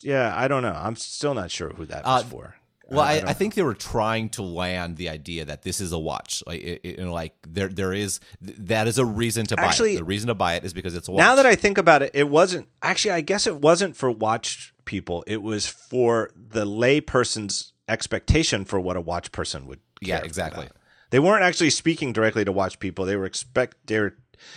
yeah, 0.00 0.32
I 0.34 0.48
don't 0.48 0.62
know. 0.62 0.76
I'm 0.76 0.96
still 0.96 1.34
not 1.34 1.50
sure 1.50 1.70
who 1.70 1.86
that 1.86 2.04
was 2.04 2.24
uh, 2.24 2.26
for. 2.26 2.54
Well, 2.90 3.00
I, 3.00 3.14
I, 3.14 3.22
I, 3.26 3.32
think 3.34 3.54
they 3.54 3.62
were 3.62 3.74
trying 3.74 4.30
to 4.30 4.42
land 4.42 4.96
the 4.96 5.10
idea 5.10 5.44
that 5.44 5.62
this 5.62 5.80
is 5.80 5.92
a 5.92 5.98
watch. 5.98 6.42
Like, 6.46 6.62
it, 6.62 6.80
it, 6.84 7.06
like 7.06 7.34
there, 7.46 7.68
there 7.68 7.92
is 7.92 8.18
that 8.40 8.88
is 8.88 8.96
a 8.96 9.04
reason 9.04 9.44
to 9.46 9.56
buy 9.56 9.64
actually, 9.64 9.94
it. 9.94 9.98
The 9.98 10.04
reason 10.04 10.28
to 10.28 10.34
buy 10.34 10.54
it 10.54 10.64
is 10.64 10.72
because 10.72 10.94
it's 10.94 11.06
a 11.06 11.12
watch. 11.12 11.18
Now 11.18 11.34
that 11.34 11.44
I 11.44 11.54
think 11.54 11.76
about 11.76 12.02
it, 12.02 12.12
it 12.14 12.30
wasn't 12.30 12.68
actually. 12.80 13.12
I 13.12 13.20
guess 13.20 13.46
it 13.46 13.56
wasn't 13.56 13.94
for 13.94 14.10
watch 14.10 14.72
people. 14.86 15.22
It 15.26 15.42
was 15.42 15.66
for 15.66 16.30
the 16.34 16.64
lay 16.64 17.02
person's 17.02 17.74
expectation 17.88 18.64
for 18.64 18.80
what 18.80 18.96
a 18.96 19.02
watch 19.02 19.32
person 19.32 19.66
would. 19.66 19.80
yeah, 20.00 20.18
exactly. 20.18 20.64
About. 20.64 20.76
They 21.10 21.18
weren't 21.18 21.44
actually 21.44 21.70
speaking 21.70 22.14
directly 22.14 22.44
to 22.46 22.52
watch 22.52 22.78
people. 22.78 23.04
They 23.04 23.16
were 23.16 23.26
expect 23.26 23.76
they 23.86 23.98
were 24.00 24.16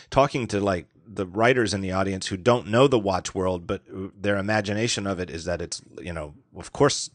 talking 0.09 0.47
to 0.47 0.61
like 0.61 0.87
the 1.13 1.25
writers 1.25 1.73
in 1.73 1.81
the 1.81 1.91
audience 1.91 2.27
who 2.27 2.37
don't 2.37 2.67
know 2.67 2.87
the 2.87 2.99
watch 2.99 3.35
world, 3.35 3.67
but 3.67 3.83
their 4.19 4.37
imagination 4.37 5.05
of 5.07 5.19
it 5.19 5.29
is 5.29 5.45
that 5.45 5.61
it's 5.61 5.81
you 6.01 6.13
know, 6.13 6.33
of 6.55 6.71
course, 6.71 7.09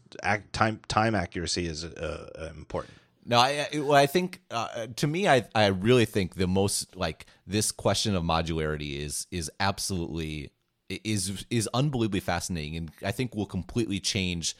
time 0.51 0.79
time 0.87 1.15
accuracy 1.15 1.67
is 1.67 1.83
uh, 1.83 2.29
uh, 2.37 2.49
important. 2.55 2.93
No, 3.25 3.39
I 3.39 3.67
well, 3.73 3.93
I 3.93 4.05
think 4.05 4.41
uh, 4.51 4.87
to 4.95 5.07
me, 5.07 5.27
I 5.27 5.45
I 5.53 5.67
really 5.67 6.05
think 6.05 6.35
the 6.35 6.47
most 6.47 6.95
like 6.95 7.25
this 7.45 7.71
question 7.71 8.15
of 8.15 8.23
modularity 8.23 8.99
is 8.99 9.27
is 9.31 9.51
absolutely 9.59 10.51
is 10.89 11.45
is 11.49 11.67
unbelievably 11.73 12.21
fascinating, 12.21 12.77
and 12.77 12.91
I 13.03 13.11
think 13.11 13.35
will 13.35 13.45
completely 13.45 13.99
change 13.99 14.55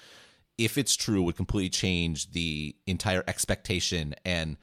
if 0.57 0.77
it's 0.77 0.95
true. 0.95 1.21
Would 1.23 1.37
completely 1.37 1.69
change 1.69 2.31
the 2.31 2.75
entire 2.85 3.23
expectation 3.27 4.15
and 4.25 4.57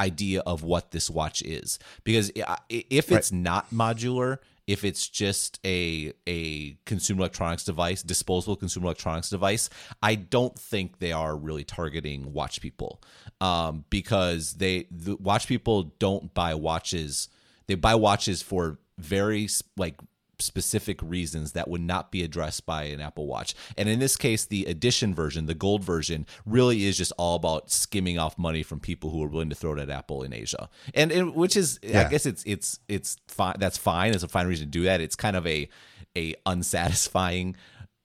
idea 0.00 0.40
of 0.40 0.62
what 0.62 0.90
this 0.90 1.08
watch 1.08 1.42
is 1.42 1.78
because 2.02 2.30
if 2.68 3.12
it's 3.12 3.30
right. 3.30 3.40
not 3.40 3.70
modular 3.70 4.38
if 4.66 4.84
it's 4.84 5.08
just 5.08 5.60
a 5.64 6.12
a 6.26 6.76
consumer 6.84 7.20
electronics 7.20 7.64
device 7.64 8.02
disposable 8.02 8.56
consumer 8.56 8.86
electronics 8.86 9.30
device 9.30 9.70
i 10.02 10.14
don't 10.14 10.58
think 10.58 10.98
they 10.98 11.12
are 11.12 11.36
really 11.36 11.64
targeting 11.64 12.32
watch 12.32 12.60
people 12.60 13.00
um, 13.40 13.84
because 13.90 14.54
they 14.54 14.86
the 14.90 15.16
watch 15.16 15.46
people 15.46 15.94
don't 15.98 16.34
buy 16.34 16.54
watches 16.54 17.28
they 17.66 17.74
buy 17.74 17.94
watches 17.94 18.42
for 18.42 18.78
very 18.98 19.48
like 19.76 19.96
specific 20.38 21.00
reasons 21.02 21.52
that 21.52 21.68
would 21.68 21.80
not 21.80 22.10
be 22.10 22.22
addressed 22.22 22.66
by 22.66 22.84
an 22.84 23.00
Apple 23.00 23.26
Watch. 23.26 23.54
And 23.76 23.88
in 23.88 23.98
this 23.98 24.16
case, 24.16 24.44
the 24.44 24.64
edition 24.66 25.14
version, 25.14 25.46
the 25.46 25.54
gold 25.54 25.82
version, 25.84 26.26
really 26.44 26.84
is 26.84 26.96
just 26.96 27.12
all 27.18 27.36
about 27.36 27.70
skimming 27.70 28.18
off 28.18 28.38
money 28.38 28.62
from 28.62 28.80
people 28.80 29.10
who 29.10 29.22
are 29.22 29.28
willing 29.28 29.50
to 29.50 29.54
throw 29.54 29.74
it 29.74 29.80
at 29.80 29.90
Apple 29.90 30.22
in 30.22 30.32
Asia. 30.32 30.68
And, 30.94 31.10
and 31.12 31.34
which 31.34 31.56
is, 31.56 31.78
yeah. 31.82 32.06
I 32.06 32.10
guess 32.10 32.26
it's 32.26 32.42
it's 32.44 32.78
it's 32.88 33.16
fine. 33.28 33.56
That's 33.58 33.78
fine. 33.78 34.12
It's 34.12 34.22
a 34.22 34.28
fine 34.28 34.46
reason 34.46 34.66
to 34.66 34.70
do 34.70 34.84
that. 34.84 35.00
It's 35.00 35.16
kind 35.16 35.36
of 35.36 35.46
a 35.46 35.68
a 36.16 36.34
unsatisfying 36.46 37.56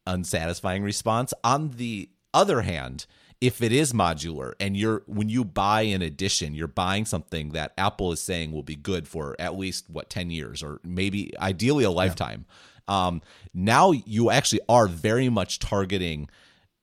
unsatisfying 0.08 0.83
response. 0.83 1.33
On 1.43 1.72
the 1.72 2.09
other 2.33 2.61
hand, 2.61 3.06
if 3.42 3.61
it 3.61 3.72
is 3.72 3.93
modular 3.93 4.53
and 4.59 4.76
you're 4.76 5.03
when 5.06 5.30
you 5.30 5.45
buy 5.45 5.82
an 5.82 6.01
edition 6.01 6.53
you're 6.53 6.68
buying 6.68 7.06
something 7.06 7.50
that 7.51 7.74
apple 7.77 8.11
is 8.11 8.22
saying 8.22 8.51
will 8.51 8.64
be 8.64 8.76
good 8.76 9.08
for 9.08 9.35
at 9.40 9.58
least 9.58 9.90
what 9.90 10.09
10 10.09 10.30
years 10.30 10.61
or 10.61 10.80
maybe 10.84 11.34
ideally 11.40 11.84
a 11.84 11.92
lifetime 11.92 12.45
yeah. 12.88 13.08
um, 13.08 13.22
now 13.53 13.92
you 13.92 14.30
actually 14.30 14.61
are 14.68 14.88
very 14.88 15.30
much 15.30 15.59
targeting 15.59 16.30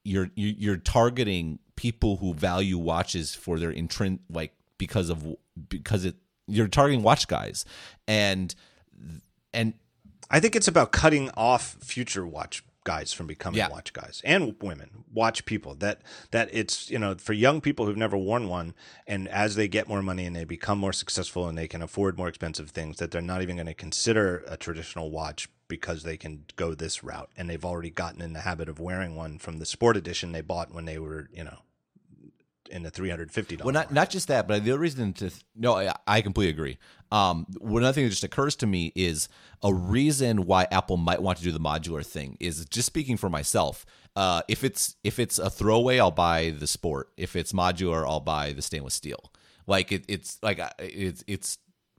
you're 0.04 0.30
you're 0.34 0.76
targeting 0.76 1.58
people 1.74 2.16
who 2.16 2.32
value 2.32 2.78
watches 2.78 3.34
for 3.34 3.58
their 3.58 3.72
intrin 3.72 4.18
like 4.30 4.52
because 4.78 5.10
of 5.10 5.36
because 5.68 6.04
it 6.04 6.14
you're 6.46 6.68
targeting 6.68 7.02
watch 7.02 7.28
guys 7.28 7.64
and 8.06 8.54
and 9.52 9.74
I 10.30 10.40
think 10.40 10.56
it's 10.56 10.68
about 10.68 10.92
cutting 10.92 11.30
off 11.36 11.76
future 11.80 12.26
watch 12.26 12.62
guys 12.86 13.12
from 13.12 13.26
becoming 13.26 13.58
yeah. 13.58 13.68
watch 13.68 13.92
guys 13.92 14.22
and 14.24 14.54
women 14.62 15.02
watch 15.12 15.44
people 15.44 15.74
that 15.74 16.00
that 16.30 16.48
it's 16.52 16.88
you 16.88 17.00
know 17.00 17.16
for 17.16 17.32
young 17.32 17.60
people 17.60 17.84
who've 17.84 17.96
never 17.96 18.16
worn 18.16 18.48
one 18.48 18.72
and 19.08 19.26
as 19.26 19.56
they 19.56 19.66
get 19.66 19.88
more 19.88 20.02
money 20.02 20.24
and 20.24 20.36
they 20.36 20.44
become 20.44 20.78
more 20.78 20.92
successful 20.92 21.48
and 21.48 21.58
they 21.58 21.66
can 21.66 21.82
afford 21.82 22.16
more 22.16 22.28
expensive 22.28 22.70
things 22.70 22.98
that 22.98 23.10
they're 23.10 23.20
not 23.20 23.42
even 23.42 23.56
going 23.56 23.66
to 23.66 23.74
consider 23.74 24.44
a 24.46 24.56
traditional 24.56 25.10
watch 25.10 25.48
because 25.66 26.04
they 26.04 26.16
can 26.16 26.44
go 26.54 26.74
this 26.74 27.02
route 27.02 27.28
and 27.36 27.50
they've 27.50 27.64
already 27.64 27.90
gotten 27.90 28.22
in 28.22 28.34
the 28.34 28.42
habit 28.42 28.68
of 28.68 28.78
wearing 28.78 29.16
one 29.16 29.36
from 29.36 29.58
the 29.58 29.66
sport 29.66 29.96
edition 29.96 30.30
they 30.30 30.40
bought 30.40 30.72
when 30.72 30.84
they 30.84 30.96
were 30.96 31.28
you 31.32 31.42
know 31.42 31.58
in 32.68 32.82
the 32.82 32.90
three 32.90 33.10
hundred 33.10 33.30
fifty 33.32 33.56
dollars. 33.56 33.72
Well, 33.72 33.82
not 33.82 33.92
not 33.92 34.10
just 34.10 34.28
that, 34.28 34.46
but 34.48 34.64
the 34.64 34.72
other 34.72 34.80
reason 34.80 35.12
to 35.14 35.30
no, 35.54 35.76
I, 35.76 35.94
I 36.06 36.20
completely 36.20 36.50
agree. 36.50 36.78
Um, 37.12 37.46
one 37.58 37.84
other 37.84 37.92
thing 37.92 38.04
that 38.04 38.10
just 38.10 38.24
occurs 38.24 38.56
to 38.56 38.66
me 38.66 38.92
is 38.96 39.28
a 39.62 39.72
reason 39.72 40.46
why 40.46 40.66
Apple 40.72 40.96
might 40.96 41.22
want 41.22 41.38
to 41.38 41.44
do 41.44 41.52
the 41.52 41.60
modular 41.60 42.04
thing 42.04 42.36
is 42.40 42.64
just 42.66 42.86
speaking 42.86 43.16
for 43.16 43.30
myself. 43.30 43.86
Uh, 44.16 44.42
if 44.48 44.64
it's 44.64 44.96
if 45.04 45.18
it's 45.18 45.38
a 45.38 45.50
throwaway, 45.50 45.98
I'll 45.98 46.10
buy 46.10 46.50
the 46.50 46.66
Sport. 46.66 47.10
If 47.16 47.36
it's 47.36 47.52
modular, 47.52 48.06
I'll 48.06 48.20
buy 48.20 48.52
the 48.52 48.62
stainless 48.62 48.94
steel. 48.94 49.32
Like 49.66 49.92
it, 49.92 50.04
it's 50.08 50.38
like 50.42 50.60
it's 50.78 51.22
it's 51.26 51.58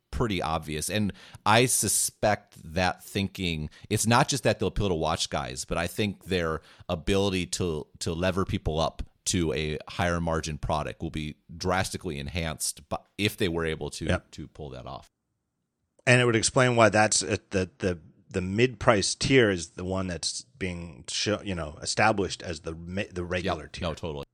pretty 0.09 0.41
obvious. 0.41 0.89
And 0.89 1.13
I 1.45 1.65
suspect 1.65 2.55
that 2.73 3.03
thinking 3.03 3.69
it's 3.89 4.07
not 4.07 4.27
just 4.27 4.43
that 4.43 4.59
they'll 4.59 4.69
appeal 4.69 4.89
to 4.89 4.95
watch 4.95 5.29
guys, 5.29 5.65
but 5.65 5.77
I 5.77 5.87
think 5.87 6.25
their 6.25 6.61
ability 6.89 7.45
to 7.47 7.85
to 7.99 8.13
lever 8.13 8.45
people 8.45 8.79
up 8.79 9.03
to 9.27 9.53
a 9.53 9.77
higher 9.87 10.19
margin 10.19 10.57
product 10.57 11.01
will 11.01 11.11
be 11.11 11.35
drastically 11.55 12.19
enhanced 12.19 12.81
if 13.17 13.37
they 13.37 13.47
were 13.47 13.65
able 13.65 13.89
to 13.91 14.05
yep. 14.05 14.31
to 14.31 14.47
pull 14.47 14.69
that 14.69 14.85
off. 14.85 15.11
And 16.05 16.21
it 16.21 16.25
would 16.25 16.35
explain 16.35 16.75
why 16.75 16.89
that's 16.89 17.19
the 17.19 17.69
the 17.77 17.99
the 18.29 18.41
mid 18.41 18.79
price 18.79 19.15
tier 19.15 19.49
is 19.49 19.69
the 19.71 19.85
one 19.85 20.07
that's 20.07 20.43
being 20.57 21.03
show, 21.09 21.41
you 21.43 21.55
know 21.55 21.77
established 21.81 22.41
as 22.41 22.61
the 22.61 22.73
the 23.11 23.23
regular 23.23 23.63
yep. 23.63 23.71
tier. 23.71 23.87
No, 23.87 23.93
totally 23.93 24.25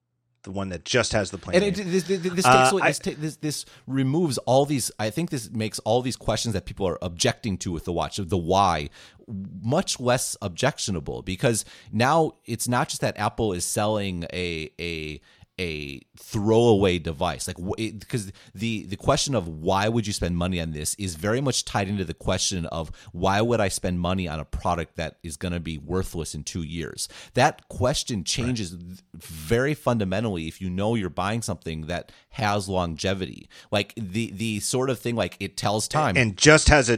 the 0.43 0.51
one 0.51 0.69
that 0.69 0.85
just 0.85 1.13
has 1.13 1.31
the 1.31 1.37
plane. 1.37 1.55
And 1.55 1.63
it, 1.63 1.75
this, 1.75 2.03
this, 2.03 2.19
this, 2.19 2.45
uh, 2.45 2.71
takes, 2.71 3.07
I, 3.07 3.13
this, 3.13 3.37
this 3.37 3.65
removes 3.87 4.37
all 4.39 4.65
these. 4.65 4.91
I 4.99 5.09
think 5.09 5.29
this 5.29 5.49
makes 5.49 5.79
all 5.79 6.01
these 6.01 6.15
questions 6.15 6.53
that 6.53 6.65
people 6.65 6.87
are 6.87 6.99
objecting 7.01 7.57
to 7.59 7.71
with 7.71 7.85
the 7.85 7.93
watch 7.93 8.19
of 8.19 8.29
the 8.29 8.37
why 8.37 8.89
much 9.27 9.99
less 9.99 10.35
objectionable 10.41 11.21
because 11.21 11.63
now 11.91 12.33
it's 12.45 12.67
not 12.67 12.89
just 12.89 13.01
that 13.01 13.17
Apple 13.17 13.53
is 13.53 13.65
selling 13.65 14.25
a 14.33 14.69
a 14.79 15.21
a 15.59 16.01
throwaway 16.17 16.97
device. 16.97 17.47
Like 17.47 17.57
because 17.77 18.31
the 18.55 18.85
the 18.85 18.95
question 18.95 19.35
of 19.35 19.47
why 19.47 19.87
would 19.87 20.07
you 20.07 20.13
spend 20.13 20.37
money 20.37 20.59
on 20.59 20.71
this 20.71 20.95
is 20.95 21.15
very 21.15 21.41
much 21.41 21.65
tied 21.65 21.87
into 21.87 22.03
the 22.03 22.13
question 22.13 22.65
of 22.67 22.91
why 23.11 23.41
would 23.41 23.59
i 23.59 23.67
spend 23.67 23.99
money 23.99 24.27
on 24.27 24.39
a 24.39 24.45
product 24.45 24.95
that 24.95 25.17
is 25.21 25.37
going 25.37 25.53
to 25.53 25.59
be 25.59 25.77
worthless 25.77 26.33
in 26.33 26.43
2 26.43 26.63
years? 26.63 27.07
That 27.35 27.67
question 27.69 28.23
changes 28.23 28.73
right. 28.73 28.99
very 29.15 29.73
fundamentally 29.73 30.47
if 30.47 30.61
you 30.61 30.69
know 30.69 30.95
you're 30.95 31.09
buying 31.09 31.41
something 31.41 31.87
that 31.87 32.11
has 32.29 32.67
longevity. 32.67 33.47
Like 33.71 33.93
the 33.95 34.31
the 34.31 34.59
sort 34.59 34.89
of 34.89 34.99
thing 34.99 35.15
like 35.15 35.37
it 35.39 35.57
tells 35.57 35.87
time. 35.87 36.17
and 36.17 36.35
just 36.37 36.69
has 36.69 36.89
a 36.89 36.97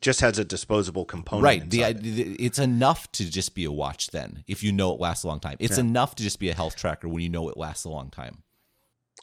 just 0.00 0.20
has 0.20 0.38
a 0.38 0.44
disposable 0.44 1.04
component. 1.04 1.44
Right. 1.44 1.70
The, 1.70 1.92
the, 1.92 2.34
it's 2.34 2.58
enough 2.58 3.10
to 3.12 3.30
just 3.30 3.54
be 3.54 3.64
a 3.64 3.72
watch 3.72 4.08
then 4.08 4.44
if 4.46 4.62
you 4.62 4.72
know 4.72 4.94
it 4.94 5.00
lasts 5.00 5.24
a 5.24 5.28
long 5.28 5.40
time. 5.40 5.56
It's 5.60 5.76
yeah. 5.76 5.84
enough 5.84 6.14
to 6.16 6.22
just 6.22 6.38
be 6.38 6.48
a 6.48 6.54
health 6.54 6.76
tracker 6.76 7.08
when 7.08 7.22
you 7.22 7.28
know 7.28 7.48
it 7.48 7.56
lasts 7.56 7.84
a 7.84 7.90
long 7.90 8.10
time. 8.10 8.42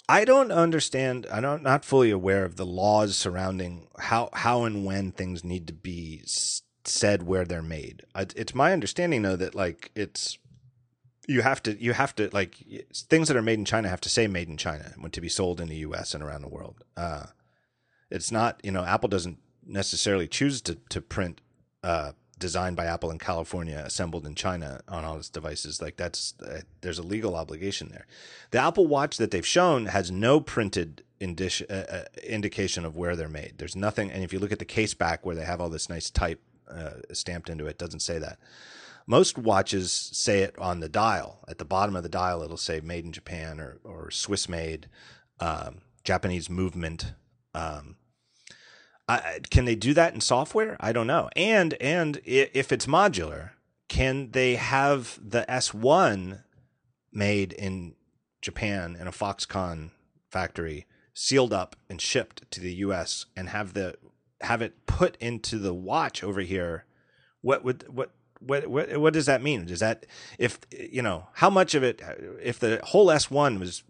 I 0.09 0.23
don't 0.23 0.51
understand. 0.51 1.27
I 1.31 1.41
don't 1.41 1.63
not 1.63 1.83
fully 1.83 2.11
aware 2.11 2.45
of 2.45 2.55
the 2.55 2.65
laws 2.65 3.17
surrounding 3.17 3.87
how 3.99 4.29
how 4.33 4.63
and 4.63 4.85
when 4.85 5.11
things 5.11 5.43
need 5.43 5.67
to 5.67 5.73
be 5.73 6.23
said 6.85 7.23
where 7.23 7.43
they're 7.43 7.61
made. 7.61 8.03
It's 8.15 8.55
my 8.55 8.71
understanding 8.71 9.23
though 9.23 9.35
that 9.35 9.55
like 9.55 9.91
it's 9.95 10.37
you 11.27 11.41
have 11.41 11.61
to 11.63 11.81
you 11.81 11.93
have 11.93 12.15
to 12.15 12.29
like 12.31 12.63
things 12.93 13.27
that 13.27 13.35
are 13.35 13.41
made 13.41 13.59
in 13.59 13.65
China 13.65 13.89
have 13.89 14.01
to 14.01 14.09
say 14.09 14.27
made 14.27 14.47
in 14.47 14.57
China 14.57 14.93
when 14.97 15.11
to 15.11 15.19
be 15.19 15.29
sold 15.29 15.59
in 15.59 15.67
the 15.67 15.77
U.S. 15.77 16.13
and 16.13 16.23
around 16.23 16.41
the 16.41 16.47
world. 16.47 16.83
Uh, 16.95 17.25
it's 18.09 18.31
not 18.31 18.61
you 18.63 18.71
know 18.71 18.85
Apple 18.85 19.09
doesn't 19.09 19.39
necessarily 19.67 20.27
choose 20.27 20.61
to 20.63 20.75
to 20.89 21.01
print 21.01 21.41
uh, 21.83 22.13
designed 22.39 22.75
by 22.75 22.85
Apple 22.85 23.11
in 23.11 23.17
California, 23.17 23.81
assembled 23.85 24.25
in 24.25 24.35
China 24.35 24.81
on 24.87 25.03
all 25.03 25.17
its 25.17 25.29
devices. 25.29 25.81
Like 25.81 25.97
that's 25.97 26.33
uh, 26.45 26.61
there's 26.81 26.99
a 26.99 27.03
legal 27.03 27.35
obligation 27.35 27.89
there. 27.89 28.05
The 28.51 28.59
Apple 28.59 28.87
Watch 28.87 29.17
that 29.17 29.31
they've 29.31 29.45
shown 29.45 29.87
has 29.87 30.11
no 30.11 30.39
printed 30.39 31.03
uh, 31.21 31.73
uh, 31.73 32.03
indication 32.23 32.85
of 32.85 32.95
where 32.95 33.15
they're 33.15 33.27
made. 33.27 33.55
There's 33.57 33.75
nothing, 33.75 34.11
and 34.11 34.23
if 34.23 34.31
you 34.31 34.39
look 34.39 34.51
at 34.51 34.59
the 34.59 34.65
case 34.65 34.93
back 34.93 35.25
where 35.25 35.35
they 35.35 35.45
have 35.45 35.59
all 35.59 35.69
this 35.69 35.89
nice 35.89 36.09
type 36.09 36.41
uh, 36.69 37.01
stamped 37.11 37.49
into 37.49 37.65
it 37.65 37.77
doesn't 37.77 38.01
say 38.01 38.19
that. 38.19 38.39
Most 39.09 39.37
watches 39.37 39.91
say 39.91 40.41
it 40.41 40.57
on 40.59 40.81
the 40.81 40.89
dial. 40.89 41.39
At 41.47 41.59
the 41.59 41.65
bottom 41.65 41.95
of 41.95 42.03
the 42.03 42.09
dial, 42.09 42.43
it'll 42.43 42.57
say 42.57 42.81
"Made 42.81 43.05
in 43.05 43.13
Japan" 43.13 43.59
or 43.59 43.79
or 43.83 44.11
"Swiss 44.11 44.49
made," 44.49 44.89
um, 45.39 45.81
Japanese 46.03 46.49
movement. 46.49 47.13
Um, 47.53 47.95
Can 49.49 49.65
they 49.65 49.75
do 49.75 49.93
that 49.93 50.13
in 50.13 50.21
software? 50.21 50.75
I 50.79 50.91
don't 50.91 51.07
know. 51.07 51.29
And 51.35 51.75
and 51.75 52.19
if 52.25 52.71
it's 52.71 52.85
modular, 52.85 53.51
can 53.87 54.31
they 54.31 54.55
have 54.55 55.17
the 55.21 55.45
S1 55.47 56.43
made 57.11 57.53
in 57.53 57.95
Japan 58.41 58.97
in 58.99 59.07
a 59.07 59.11
Foxconn 59.11 59.91
factory, 60.29 60.85
sealed 61.13 61.53
up 61.53 61.75
and 61.89 62.01
shipped 62.01 62.49
to 62.51 62.59
the 62.59 62.73
US 62.75 63.25
and 63.35 63.49
have 63.49 63.73
the 63.73 63.95
have 64.41 64.61
it 64.61 64.85
put 64.85 65.15
into 65.17 65.57
the 65.57 65.73
watch 65.73 66.23
over 66.23 66.41
here? 66.41 66.85
What 67.41 67.63
would 67.63 67.87
what 67.87 68.11
what 68.39 68.67
what 68.67 68.97
what 68.97 69.13
does 69.13 69.25
that 69.25 69.41
mean? 69.41 69.65
Does 69.65 69.79
that 69.79 70.05
if 70.37 70.59
you 70.71 71.01
know 71.01 71.27
how 71.35 71.49
much 71.49 71.75
of 71.75 71.83
it 71.83 72.01
if 72.41 72.59
the 72.59 72.81
whole 72.83 73.07
S1 73.07 73.59
was 73.59 73.83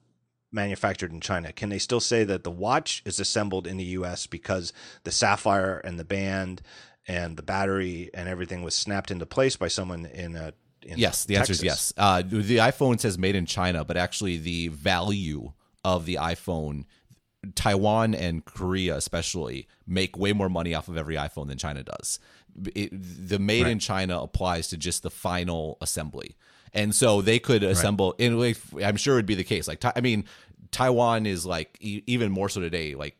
manufactured 0.52 1.12
in 1.12 1.22
China, 1.22 1.52
can 1.52 1.70
they 1.70 1.80
still 1.80 2.00
say 2.00 2.24
that 2.24 2.44
the 2.44 2.52
watch 2.52 3.02
is 3.06 3.20
assembled 3.20 3.68
in 3.68 3.78
the 3.78 3.84
US 3.86 4.28
because 4.28 4.74
the 5.04 5.12
sapphire 5.12 5.80
and 5.80 6.00
the 6.00 6.06
band 6.06 6.62
and 7.08 7.38
the 7.38 7.44
battery 7.44 8.10
and 8.14 8.28
everything 8.28 8.64
was 8.64 8.76
snapped 8.76 9.12
into 9.12 9.26
place 9.26 9.56
by 9.56 9.68
someone 9.68 10.06
in 10.06 10.36
a 10.36 10.54
in 10.84 10.98
yes, 10.98 11.26
the 11.26 11.36
Texas? 11.36 11.58
answer 11.58 11.62
is 11.62 11.64
yes. 11.64 11.94
Uh, 11.98 12.22
the 12.22 12.58
iPhone 12.58 13.00
says 13.00 13.18
made 13.18 13.36
in 13.36 13.46
China, 13.46 13.84
but 13.84 13.98
actually 13.98 14.38
the 14.38 14.70
value 14.70 15.52
of 15.84 16.06
the 16.06 16.16
iPhone, 16.16 16.86
Taiwan 17.56 18.16
and 18.16 18.46
Korea 18.46 18.96
especially, 18.96 19.68
make 19.86 20.18
way 20.18 20.34
more 20.34 20.50
money 20.50 20.74
off 20.74 20.88
of 20.88 20.96
every 20.96 21.16
iPhone 21.16 21.48
than 21.48 21.58
China 21.58 21.84
does. 21.84 22.20
It, 22.74 22.90
the 22.94 23.40
made 23.40 23.64
right. 23.64 23.72
in 23.72 23.80
China 23.80 24.22
applies 24.22 24.70
to 24.70 24.78
just 24.78 25.04
the 25.04 25.10
final 25.10 25.78
assembly 25.82 26.36
and 26.74 26.94
so 26.94 27.22
they 27.22 27.40
could 27.40 27.64
assemble. 27.64 28.16
Right. 28.20 28.28
And 28.28 28.40
like, 28.40 28.58
I'm 28.84 28.98
sure 28.98 29.16
it'd 29.16 29.26
be 29.26 29.36
the 29.36 29.44
case. 29.44 29.68
Like, 29.68 29.84
I 29.84 30.02
mean, 30.02 30.26
Taiwan 30.72 31.26
is 31.26 31.46
like 31.46 31.78
even 31.82 32.32
more 32.32 32.50
so 32.50 32.62
today. 32.62 32.96
Like, 32.96 33.16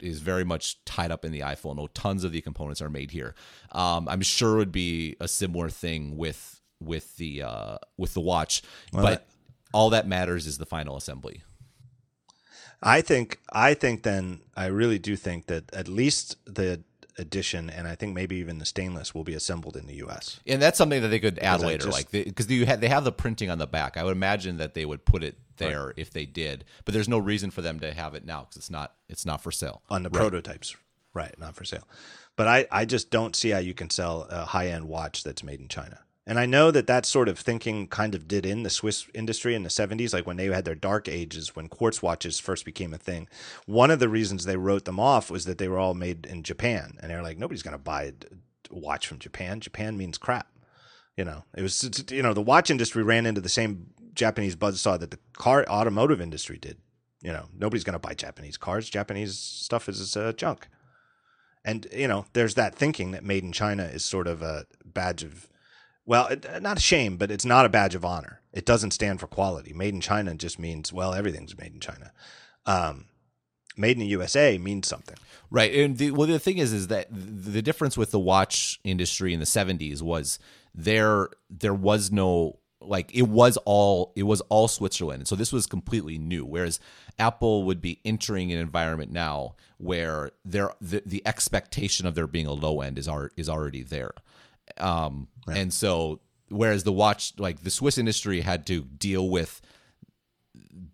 is 0.00 0.20
very 0.20 0.44
much 0.44 0.84
tied 0.84 1.10
up 1.10 1.24
in 1.24 1.32
the 1.32 1.40
iPhone. 1.40 1.78
Oh, 1.78 1.86
tons 1.88 2.24
of 2.24 2.32
the 2.32 2.40
components 2.40 2.82
are 2.82 2.90
made 2.90 3.10
here. 3.10 3.34
Um, 3.72 4.08
I'm 4.08 4.20
sure 4.20 4.54
it 4.54 4.58
would 4.58 4.72
be 4.72 5.16
a 5.20 5.28
similar 5.28 5.70
thing 5.70 6.16
with 6.16 6.60
with 6.80 7.16
the 7.16 7.42
uh, 7.42 7.78
with 7.96 8.14
the 8.14 8.20
watch, 8.20 8.62
well, 8.92 9.02
but 9.02 9.26
all 9.72 9.90
that 9.90 10.06
matters 10.06 10.46
is 10.46 10.58
the 10.58 10.66
final 10.66 10.96
assembly. 10.96 11.42
I 12.82 13.00
think 13.00 13.40
I 13.50 13.74
think 13.74 14.02
then 14.02 14.40
I 14.54 14.66
really 14.66 14.98
do 14.98 15.16
think 15.16 15.46
that 15.46 15.72
at 15.72 15.88
least 15.88 16.36
the 16.44 16.82
edition, 17.18 17.70
and 17.70 17.86
I 17.88 17.94
think 17.94 18.14
maybe 18.14 18.36
even 18.36 18.58
the 18.58 18.66
stainless 18.66 19.14
will 19.14 19.24
be 19.24 19.34
assembled 19.34 19.76
in 19.76 19.86
the 19.86 19.94
U.S. 19.96 20.40
And 20.46 20.60
that's 20.60 20.78
something 20.78 21.02
that 21.02 21.08
they 21.08 21.18
could 21.18 21.38
add 21.38 21.60
later, 21.60 21.86
just, 21.86 21.96
like 21.96 22.10
because 22.10 22.46
they, 22.46 22.64
they 22.64 22.88
have 22.88 23.04
the 23.04 23.12
printing 23.12 23.50
on 23.50 23.58
the 23.58 23.66
back. 23.66 23.96
I 23.96 24.04
would 24.04 24.12
imagine 24.12 24.58
that 24.58 24.74
they 24.74 24.84
would 24.84 25.04
put 25.04 25.22
it 25.22 25.36
there 25.56 25.86
right. 25.86 25.94
if 25.96 26.10
they 26.10 26.26
did, 26.26 26.64
but 26.84 26.94
there's 26.94 27.08
no 27.08 27.18
reason 27.18 27.50
for 27.50 27.62
them 27.62 27.80
to 27.80 27.92
have 27.92 28.14
it 28.14 28.24
now 28.24 28.40
because 28.40 28.56
it's 28.56 28.70
not 28.70 28.94
it's 29.08 29.26
not 29.26 29.42
for 29.42 29.50
sale 29.50 29.82
on 29.88 30.02
the 30.02 30.10
right. 30.10 30.20
prototypes, 30.20 30.76
right? 31.14 31.38
Not 31.38 31.54
for 31.54 31.64
sale. 31.64 31.86
But 32.36 32.48
I 32.48 32.66
I 32.70 32.84
just 32.84 33.10
don't 33.10 33.34
see 33.34 33.50
how 33.50 33.58
you 33.58 33.74
can 33.74 33.90
sell 33.90 34.26
a 34.30 34.44
high 34.44 34.68
end 34.68 34.88
watch 34.88 35.22
that's 35.22 35.42
made 35.42 35.60
in 35.60 35.68
China. 35.68 36.00
And 36.26 36.40
I 36.40 36.46
know 36.46 36.72
that 36.72 36.88
that 36.88 37.06
sort 37.06 37.28
of 37.28 37.38
thinking 37.38 37.86
kind 37.86 38.12
of 38.14 38.26
did 38.26 38.44
in 38.44 38.64
the 38.64 38.70
Swiss 38.70 39.06
industry 39.14 39.54
in 39.54 39.62
the 39.62 39.68
70s, 39.68 40.12
like 40.12 40.26
when 40.26 40.36
they 40.36 40.46
had 40.46 40.64
their 40.64 40.74
dark 40.74 41.08
ages, 41.08 41.54
when 41.54 41.68
quartz 41.68 42.02
watches 42.02 42.40
first 42.40 42.64
became 42.64 42.92
a 42.92 42.98
thing. 42.98 43.28
One 43.66 43.92
of 43.92 44.00
the 44.00 44.08
reasons 44.08 44.44
they 44.44 44.56
wrote 44.56 44.86
them 44.86 44.98
off 44.98 45.30
was 45.30 45.44
that 45.44 45.58
they 45.58 45.68
were 45.68 45.78
all 45.78 45.94
made 45.94 46.26
in 46.26 46.42
Japan. 46.42 46.98
And 47.00 47.10
they're 47.10 47.22
like, 47.22 47.38
nobody's 47.38 47.62
going 47.62 47.76
to 47.76 47.78
buy 47.78 48.02
a 48.02 48.12
watch 48.70 49.06
from 49.06 49.20
Japan. 49.20 49.60
Japan 49.60 49.96
means 49.96 50.18
crap. 50.18 50.48
You 51.16 51.24
know, 51.24 51.44
it 51.56 51.62
was, 51.62 52.04
you 52.10 52.22
know, 52.22 52.34
the 52.34 52.42
watch 52.42 52.70
industry 52.70 53.04
ran 53.04 53.24
into 53.24 53.40
the 53.40 53.48
same 53.48 53.90
Japanese 54.12 54.56
buzzsaw 54.56 54.98
that 54.98 55.12
the 55.12 55.18
car 55.34 55.64
automotive 55.68 56.20
industry 56.20 56.58
did. 56.58 56.78
You 57.22 57.32
know, 57.32 57.46
nobody's 57.56 57.84
going 57.84 57.94
to 57.94 58.00
buy 58.00 58.14
Japanese 58.14 58.56
cars. 58.56 58.90
Japanese 58.90 59.38
stuff 59.38 59.88
is 59.88 60.16
uh, 60.16 60.32
junk. 60.32 60.68
And, 61.64 61.86
you 61.92 62.08
know, 62.08 62.26
there's 62.32 62.54
that 62.54 62.74
thinking 62.74 63.12
that 63.12 63.24
made 63.24 63.44
in 63.44 63.52
China 63.52 63.84
is 63.84 64.04
sort 64.04 64.26
of 64.26 64.42
a 64.42 64.66
badge 64.84 65.22
of 65.22 65.48
well, 66.06 66.28
it, 66.28 66.46
uh, 66.46 66.60
not 66.60 66.78
a 66.78 66.80
shame, 66.80 67.16
but 67.16 67.30
it's 67.30 67.44
not 67.44 67.66
a 67.66 67.68
badge 67.68 67.94
of 67.94 68.04
honor. 68.04 68.40
It 68.52 68.64
doesn't 68.64 68.92
stand 68.92 69.20
for 69.20 69.26
quality. 69.26 69.72
Made 69.72 69.92
in 69.92 70.00
China 70.00 70.34
just 70.34 70.58
means 70.58 70.92
well, 70.92 71.12
everything's 71.12 71.58
made 71.58 71.74
in 71.74 71.80
China. 71.80 72.12
Um, 72.64 73.06
made 73.76 73.96
in 73.96 74.00
the 74.00 74.06
USA 74.06 74.56
means 74.56 74.88
something, 74.88 75.16
right? 75.50 75.74
And 75.74 75.98
the, 75.98 76.12
well, 76.12 76.26
the 76.26 76.38
thing 76.38 76.58
is, 76.58 76.72
is 76.72 76.88
that 76.88 77.08
the 77.10 77.62
difference 77.62 77.96
with 77.96 78.12
the 78.12 78.18
watch 78.20 78.80
industry 78.84 79.34
in 79.34 79.40
the 79.40 79.46
'70s 79.46 80.00
was 80.00 80.38
there 80.74 81.28
there 81.50 81.74
was 81.74 82.12
no 82.12 82.58
like 82.80 83.14
it 83.14 83.22
was 83.22 83.56
all 83.64 84.12
it 84.16 84.24
was 84.24 84.40
all 84.42 84.68
Switzerland. 84.68 85.26
So 85.28 85.34
this 85.34 85.52
was 85.52 85.66
completely 85.66 86.18
new. 86.18 86.44
Whereas 86.44 86.78
Apple 87.18 87.64
would 87.64 87.80
be 87.80 88.00
entering 88.04 88.52
an 88.52 88.58
environment 88.58 89.10
now 89.10 89.56
where 89.78 90.30
there 90.44 90.72
the, 90.80 91.02
the 91.04 91.22
expectation 91.26 92.06
of 92.06 92.14
there 92.14 92.26
being 92.26 92.46
a 92.46 92.52
low 92.52 92.80
end 92.80 92.98
is 92.98 93.08
are, 93.08 93.30
is 93.36 93.48
already 93.48 93.82
there. 93.82 94.12
Um, 94.78 95.28
And 95.54 95.72
so, 95.72 96.20
whereas 96.48 96.84
the 96.84 96.92
watch, 96.92 97.34
like 97.38 97.62
the 97.62 97.70
Swiss 97.70 97.98
industry 97.98 98.40
had 98.40 98.66
to 98.66 98.82
deal 98.82 99.28
with 99.28 99.60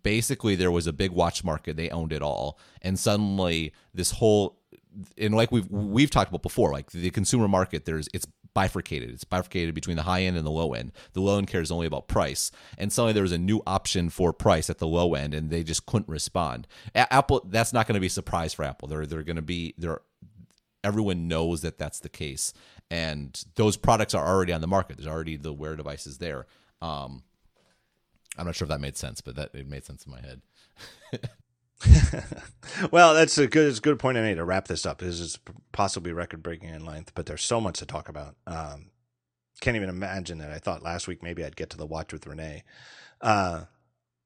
basically 0.03 0.55
there 0.55 0.71
was 0.71 0.87
a 0.87 0.93
big 0.93 1.11
watch 1.11 1.43
market, 1.43 1.77
they 1.77 1.89
owned 1.89 2.13
it 2.13 2.21
all. 2.21 2.59
And 2.81 2.99
suddenly, 2.99 3.73
this 3.93 4.11
whole, 4.11 4.59
and 5.17 5.33
like 5.33 5.51
we've, 5.51 5.69
we've 5.69 6.09
talked 6.09 6.29
about 6.29 6.43
before, 6.43 6.71
like 6.71 6.91
the 6.91 7.09
consumer 7.09 7.47
market, 7.47 7.85
there's, 7.85 8.07
it's 8.13 8.27
bifurcated. 8.53 9.09
It's 9.09 9.23
bifurcated 9.23 9.73
between 9.73 9.97
the 9.97 10.03
high 10.03 10.21
end 10.21 10.37
and 10.37 10.45
the 10.45 10.51
low 10.51 10.73
end. 10.73 10.91
The 11.13 11.21
low 11.21 11.37
end 11.37 11.47
cares 11.47 11.71
only 11.71 11.87
about 11.87 12.07
price, 12.07 12.51
and 12.77 12.91
suddenly 12.91 13.13
there 13.13 13.23
was 13.23 13.31
a 13.31 13.37
new 13.37 13.61
option 13.65 14.09
for 14.09 14.31
price 14.33 14.69
at 14.69 14.77
the 14.77 14.87
low 14.87 15.15
end, 15.15 15.33
and 15.33 15.49
they 15.49 15.63
just 15.63 15.85
couldn't 15.85 16.09
respond. 16.09 16.67
Apple, 16.93 17.45
that's 17.49 17.73
not 17.73 17.87
going 17.87 17.95
to 17.95 18.01
be 18.01 18.07
a 18.07 18.11
surprise 18.11 18.53
for 18.53 18.63
Apple. 18.63 18.87
They're 18.87 19.05
they're 19.05 19.23
going 19.23 19.37
to 19.37 19.41
be 19.41 19.73
they're 19.77 20.01
everyone 20.83 21.27
knows 21.27 21.61
that 21.61 21.77
that's 21.77 21.99
the 21.99 22.09
case, 22.09 22.53
and 22.89 23.43
those 23.55 23.77
products 23.77 24.13
are 24.13 24.25
already 24.25 24.53
on 24.53 24.61
the 24.61 24.67
market. 24.67 24.97
There's 24.97 25.07
already 25.07 25.37
the 25.37 25.53
Wear 25.53 25.75
devices 25.75 26.17
there. 26.17 26.45
Um, 26.81 27.23
I'm 28.37 28.45
not 28.45 28.55
sure 28.55 28.65
if 28.65 28.69
that 28.69 28.81
made 28.81 28.97
sense, 28.97 29.21
but 29.21 29.35
that 29.35 29.51
it 29.53 29.67
made 29.67 29.85
sense 29.85 30.05
in 30.05 30.11
my 30.11 30.21
head. 30.21 30.41
well, 32.91 33.13
that's 33.13 33.37
a 33.37 33.47
good, 33.47 33.67
it's 33.69 33.77
a 33.79 33.81
good 33.81 33.99
point 33.99 34.17
I 34.17 34.21
made 34.21 34.35
to 34.35 34.45
wrap 34.45 34.67
this 34.67 34.85
up. 34.85 34.99
This 34.99 35.19
is 35.19 35.39
possibly 35.71 36.11
record 36.11 36.41
breaking 36.43 36.69
in 36.69 36.85
length, 36.85 37.13
but 37.15 37.25
there's 37.25 37.43
so 37.43 37.61
much 37.61 37.79
to 37.79 37.85
talk 37.85 38.09
about. 38.09 38.35
Um, 38.47 38.91
can't 39.61 39.77
even 39.77 39.89
imagine 39.89 40.39
that. 40.39 40.51
I 40.51 40.57
thought 40.57 40.83
last 40.83 41.07
week 41.07 41.23
maybe 41.23 41.43
I'd 41.43 41.55
get 41.55 41.69
to 41.71 41.77
the 41.77 41.85
watch 41.85 42.11
with 42.11 42.27
Rene. 42.27 42.63
Uh, 43.21 43.65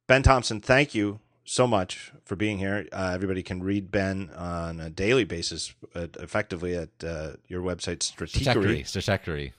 ben 0.07 0.23
Thompson, 0.23 0.61
thank 0.61 0.95
you 0.95 1.19
so 1.47 1.65
much 1.65 2.11
for 2.25 2.35
being 2.35 2.57
here. 2.57 2.85
Uh, 2.91 3.11
everybody 3.13 3.41
can 3.41 3.63
read 3.63 3.89
Ben 3.89 4.29
on 4.35 4.79
a 4.79 4.89
daily 4.89 5.23
basis, 5.23 5.73
uh, 5.95 6.07
effectively 6.19 6.75
at 6.75 6.89
uh, 7.03 7.31
your 7.47 7.61
website, 7.61 7.99
Stratechery. 7.99 8.81
Stratechery. 8.81 9.53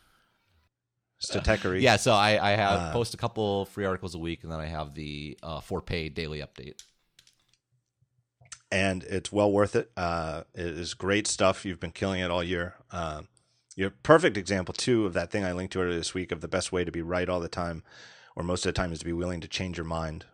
Stratechery. 1.20 1.80
yeah, 1.80 1.96
so 1.96 2.12
I, 2.12 2.52
I 2.52 2.56
have 2.56 2.78
uh, 2.78 2.92
post 2.92 3.14
a 3.14 3.16
couple 3.16 3.64
free 3.64 3.86
articles 3.86 4.14
a 4.14 4.18
week, 4.18 4.42
and 4.42 4.52
then 4.52 4.60
I 4.60 4.66
have 4.66 4.94
the 4.94 5.38
uh, 5.42 5.60
for 5.60 5.80
pay 5.80 6.10
daily 6.10 6.40
update. 6.40 6.82
And 8.70 9.02
it's 9.04 9.32
well 9.32 9.50
worth 9.50 9.74
it. 9.74 9.90
Uh, 9.96 10.42
it 10.54 10.66
is 10.66 10.92
great 10.92 11.26
stuff. 11.26 11.64
You've 11.64 11.80
been 11.80 11.90
killing 11.90 12.20
it 12.20 12.30
all 12.30 12.44
year. 12.44 12.74
you're 13.76 13.88
a 13.88 14.02
perfect 14.02 14.36
example 14.36 14.74
too 14.74 15.06
of 15.06 15.14
that 15.14 15.30
thing 15.30 15.42
I 15.42 15.52
linked 15.52 15.72
to 15.72 15.80
earlier 15.80 15.96
this 15.96 16.12
week 16.12 16.32
of 16.32 16.42
the 16.42 16.48
best 16.48 16.70
way 16.70 16.84
to 16.84 16.92
be 16.92 17.00
right 17.00 17.30
all 17.30 17.40
the 17.40 17.48
time, 17.48 17.82
or 18.36 18.42
most 18.42 18.66
of 18.66 18.74
the 18.74 18.78
time, 18.78 18.92
is 18.92 18.98
to 18.98 19.06
be 19.06 19.14
willing 19.14 19.40
to 19.40 19.48
change 19.48 19.78
your 19.78 19.86
mind. 19.86 20.26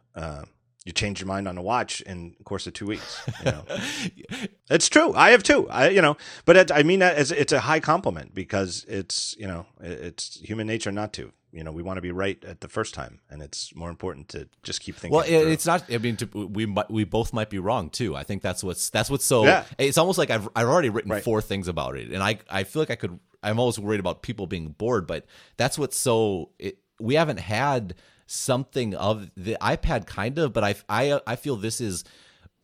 You 0.85 0.93
change 0.93 1.21
your 1.21 1.29
mind 1.29 1.49
on 1.49 1.57
a 1.57 1.63
watch 1.63 2.03
in 2.03 2.35
the 2.37 2.45
course 2.45 2.67
of 2.67 2.75
two 2.75 2.87
weeks. 2.87 3.23
You 3.45 3.53
know, 3.53 3.65
it's 4.71 4.89
true. 4.89 5.15
I 5.15 5.31
have 5.31 5.43
too. 5.43 5.69
I 5.71 5.89
you 5.89 6.03
know, 6.03 6.17
but 6.45 6.57
it, 6.57 6.73
I 6.73 6.83
mean 6.83 7.01
that 7.01 7.17
as 7.17 7.31
it's 7.31 7.53
a 7.53 7.61
high 7.61 7.81
compliment 7.81 8.35
because 8.35 8.85
it's 8.89 9.35
you 9.39 9.47
know 9.47 9.67
it's 9.81 10.41
human 10.41 10.67
nature 10.67 10.93
not 10.93 11.13
to. 11.15 11.33
You 11.53 11.63
know, 11.63 11.71
we 11.71 11.83
want 11.83 11.99
to 11.99 12.01
be 12.03 12.11
right 12.11 12.43
at 12.45 12.61
the 12.63 12.69
first 12.69 12.95
time, 12.95 13.21
and 13.31 13.41
it's 13.41 13.75
more 13.77 13.89
important 13.89 14.29
to 14.31 14.49
just 14.65 14.81
keep 14.81 14.97
thinking. 14.97 15.17
Well, 15.17 15.25
it 15.25 15.53
it's 15.53 15.65
not. 15.65 15.85
I 15.91 15.99
mean, 15.99 16.17
to, 16.17 16.27
we 16.27 16.67
we 16.91 17.05
both 17.05 17.33
might 17.33 17.49
be 17.49 17.61
wrong 17.61 17.91
too. 17.91 18.17
I 18.17 18.25
think 18.25 18.43
that's 18.43 18.65
what's 18.65 18.91
that's 18.91 19.09
what's 19.09 19.25
so. 19.25 19.45
Yeah. 19.45 19.65
It's 19.79 19.97
almost 19.97 20.19
like 20.19 20.31
I've 20.31 20.49
I've 20.57 20.67
already 20.67 20.91
written 20.91 21.13
right. 21.13 21.23
four 21.23 21.41
things 21.41 21.69
about 21.69 21.97
it, 21.97 22.11
and 22.11 22.23
I 22.23 22.41
I 22.51 22.65
feel 22.65 22.83
like 22.83 22.91
I 22.91 22.97
could. 22.97 23.19
I'm 23.43 23.61
always 23.61 23.79
worried 23.79 24.01
about 24.01 24.23
people 24.23 24.47
being 24.47 24.71
bored, 24.71 25.07
but 25.07 25.27
that's 25.57 25.79
what's 25.79 25.97
so. 25.97 26.51
It, 26.59 26.79
we 26.99 27.15
haven't 27.15 27.39
had 27.39 27.95
something 28.27 28.95
of 28.95 29.31
the 29.37 29.57
iPad, 29.61 30.07
kind 30.07 30.39
of, 30.39 30.53
but 30.53 30.65
I 30.65 30.75
I 30.89 31.21
I 31.27 31.37
feel 31.37 31.57
this 31.57 31.81
is 31.81 32.05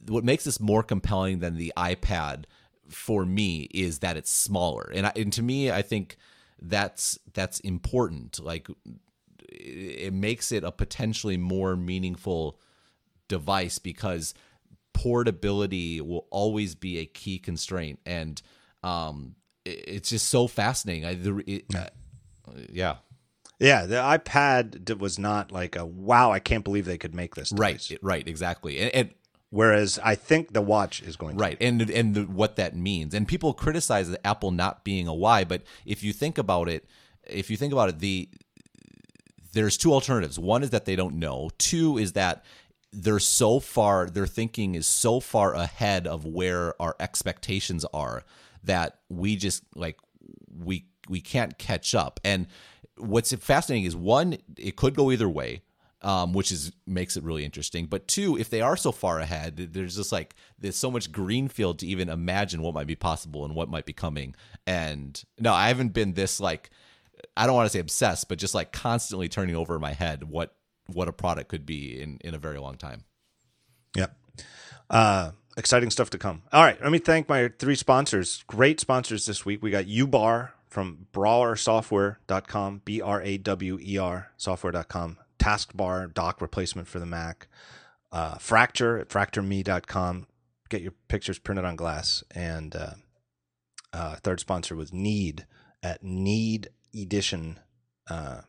what 0.06 0.24
makes 0.24 0.44
this 0.44 0.60
more 0.60 0.82
compelling 0.82 1.40
than 1.40 1.56
the 1.56 1.72
iPad 1.76 2.44
for 2.88 3.24
me 3.24 3.68
is 3.72 4.00
that 4.00 4.16
it's 4.16 4.30
smaller, 4.30 4.90
and 4.94 5.06
I, 5.06 5.12
and 5.16 5.32
to 5.34 5.42
me, 5.42 5.70
I 5.70 5.82
think 5.82 6.16
that's 6.60 7.18
that's 7.32 7.60
important. 7.60 8.40
Like 8.42 8.68
it 9.48 10.12
makes 10.12 10.52
it 10.52 10.64
a 10.64 10.72
potentially 10.72 11.36
more 11.36 11.76
meaningful 11.76 12.58
device 13.28 13.78
because 13.78 14.34
portability 14.92 16.00
will 16.00 16.26
always 16.30 16.74
be 16.74 16.98
a 16.98 17.06
key 17.06 17.38
constraint, 17.38 17.98
and 18.06 18.40
um, 18.82 19.34
it, 19.64 19.84
it's 19.86 20.10
just 20.10 20.28
so 20.28 20.46
fascinating. 20.46 21.04
I, 21.04 21.14
the, 21.14 21.42
it, 21.46 21.64
uh, 21.74 21.86
yeah. 22.70 22.96
Yeah, 23.60 23.86
the 23.86 23.96
iPad 23.96 24.98
was 24.98 25.18
not 25.18 25.52
like 25.52 25.76
a 25.76 25.84
wow. 25.84 26.32
I 26.32 26.38
can't 26.40 26.64
believe 26.64 26.86
they 26.86 26.98
could 26.98 27.14
make 27.14 27.34
this. 27.34 27.50
Device. 27.50 27.90
Right, 27.90 27.98
right, 28.02 28.28
exactly. 28.28 28.80
And, 28.80 28.94
and 28.94 29.10
Whereas 29.50 29.98
I 30.02 30.14
think 30.14 30.52
the 30.52 30.62
watch 30.62 31.02
is 31.02 31.16
going 31.16 31.36
to 31.36 31.42
right, 31.42 31.56
and 31.60 31.82
and 31.90 32.14
the, 32.14 32.22
what 32.22 32.54
that 32.54 32.76
means. 32.76 33.14
And 33.14 33.26
people 33.26 33.52
criticize 33.52 34.14
Apple 34.24 34.52
not 34.52 34.84
being 34.84 35.08
a 35.08 35.14
why, 35.14 35.42
but 35.42 35.62
if 35.84 36.04
you 36.04 36.12
think 36.12 36.38
about 36.38 36.68
it, 36.68 36.86
if 37.26 37.50
you 37.50 37.56
think 37.56 37.72
about 37.72 37.88
it, 37.88 37.98
the 37.98 38.28
there's 39.52 39.76
two 39.76 39.92
alternatives. 39.92 40.38
One 40.38 40.62
is 40.62 40.70
that 40.70 40.84
they 40.84 40.94
don't 40.94 41.16
know. 41.16 41.50
Two 41.58 41.98
is 41.98 42.12
that 42.12 42.44
they're 42.92 43.18
so 43.18 43.58
far, 43.58 44.08
their 44.08 44.28
thinking 44.28 44.76
is 44.76 44.86
so 44.86 45.18
far 45.18 45.54
ahead 45.54 46.06
of 46.06 46.24
where 46.24 46.80
our 46.80 46.94
expectations 47.00 47.84
are 47.92 48.22
that 48.62 49.00
we 49.08 49.34
just 49.34 49.64
like 49.74 49.96
we 50.62 50.86
we 51.10 51.20
can't 51.20 51.58
catch 51.58 51.94
up. 51.94 52.20
And 52.24 52.46
what's 52.96 53.32
fascinating 53.34 53.84
is 53.84 53.96
one, 53.96 54.38
it 54.56 54.76
could 54.76 54.94
go 54.94 55.10
either 55.10 55.28
way 55.28 55.62
um, 56.02 56.32
which 56.32 56.50
is 56.50 56.72
makes 56.86 57.16
it 57.16 57.24
really 57.24 57.44
interesting. 57.44 57.86
But 57.86 58.08
two, 58.08 58.38
if 58.38 58.48
they 58.48 58.60
are 58.60 58.76
so 58.76 58.92
far 58.92 59.20
ahead, 59.20 59.56
there's 59.72 59.96
just 59.96 60.12
like 60.12 60.34
there's 60.58 60.76
so 60.76 60.90
much 60.90 61.12
greenfield 61.12 61.78
to 61.80 61.86
even 61.86 62.08
imagine 62.08 62.62
what 62.62 62.74
might 62.74 62.86
be 62.86 62.94
possible 62.94 63.44
and 63.44 63.54
what 63.54 63.68
might 63.68 63.84
be 63.84 63.92
coming. 63.92 64.34
And 64.66 65.22
no, 65.38 65.52
I 65.52 65.68
haven't 65.68 65.92
been 65.92 66.14
this 66.14 66.40
like 66.40 66.70
I 67.36 67.46
don't 67.46 67.54
want 67.54 67.66
to 67.66 67.70
say 67.70 67.80
obsessed, 67.80 68.28
but 68.28 68.38
just 68.38 68.54
like 68.54 68.72
constantly 68.72 69.28
turning 69.28 69.56
over 69.56 69.74
in 69.74 69.80
my 69.80 69.92
head 69.92 70.24
what 70.24 70.54
what 70.86 71.08
a 71.08 71.12
product 71.12 71.48
could 71.48 71.66
be 71.66 72.00
in 72.00 72.18
in 72.22 72.34
a 72.34 72.38
very 72.38 72.58
long 72.58 72.76
time. 72.76 73.04
Yep. 73.94 74.16
Uh, 74.88 75.32
exciting 75.56 75.90
stuff 75.90 76.10
to 76.10 76.18
come. 76.18 76.42
All 76.52 76.62
right, 76.62 76.80
let 76.82 76.90
me 76.90 76.98
thank 76.98 77.28
my 77.28 77.50
three 77.58 77.74
sponsors. 77.74 78.42
Great 78.46 78.80
sponsors 78.80 79.26
this 79.26 79.44
week. 79.44 79.62
We 79.62 79.70
got 79.70 79.84
UBAR 79.84 80.50
from 80.70 81.06
brawersoftware.com, 81.12 82.82
B 82.84 83.02
R 83.02 83.20
A 83.20 83.36
W 83.38 83.78
E 83.82 83.98
R 83.98 84.30
software.com 84.36 85.18
taskbar 85.40 86.12
dock 86.12 86.40
replacement 86.40 86.86
for 86.86 87.00
the 87.00 87.06
Mac. 87.06 87.48
Uh, 88.12 88.36
Fracture 88.38 88.98
at 88.98 89.08
fractureme.com. 89.08 90.26
Get 90.68 90.82
your 90.82 90.92
pictures 91.08 91.38
printed 91.38 91.64
on 91.64 91.76
glass. 91.76 92.22
And 92.32 92.76
uh, 92.76 92.94
uh, 93.92 94.16
third 94.16 94.38
sponsor 94.38 94.76
was 94.76 94.92
Need 94.92 95.46
at 95.82 96.04
neededition.com. 96.04 97.56
Uh, 98.08 98.42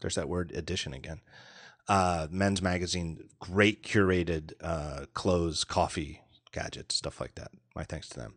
There's 0.00 0.14
that 0.14 0.28
word 0.28 0.52
edition 0.52 0.94
again. 0.94 1.20
Uh, 1.88 2.28
men's 2.30 2.62
magazine, 2.62 3.28
great 3.40 3.82
curated 3.82 4.52
uh, 4.62 5.06
clothes, 5.12 5.64
coffee, 5.64 6.22
gadgets, 6.52 6.94
stuff 6.94 7.20
like 7.20 7.34
that. 7.34 7.50
My 7.74 7.84
thanks 7.84 8.08
to 8.10 8.20
them. 8.20 8.34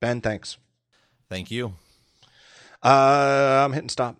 Ben, 0.00 0.20
thanks. 0.20 0.58
Thank 1.30 1.50
you. 1.52 1.72
Uh, 2.82 3.62
I'm 3.64 3.72
hitting 3.72 3.88
stop. 3.88 4.16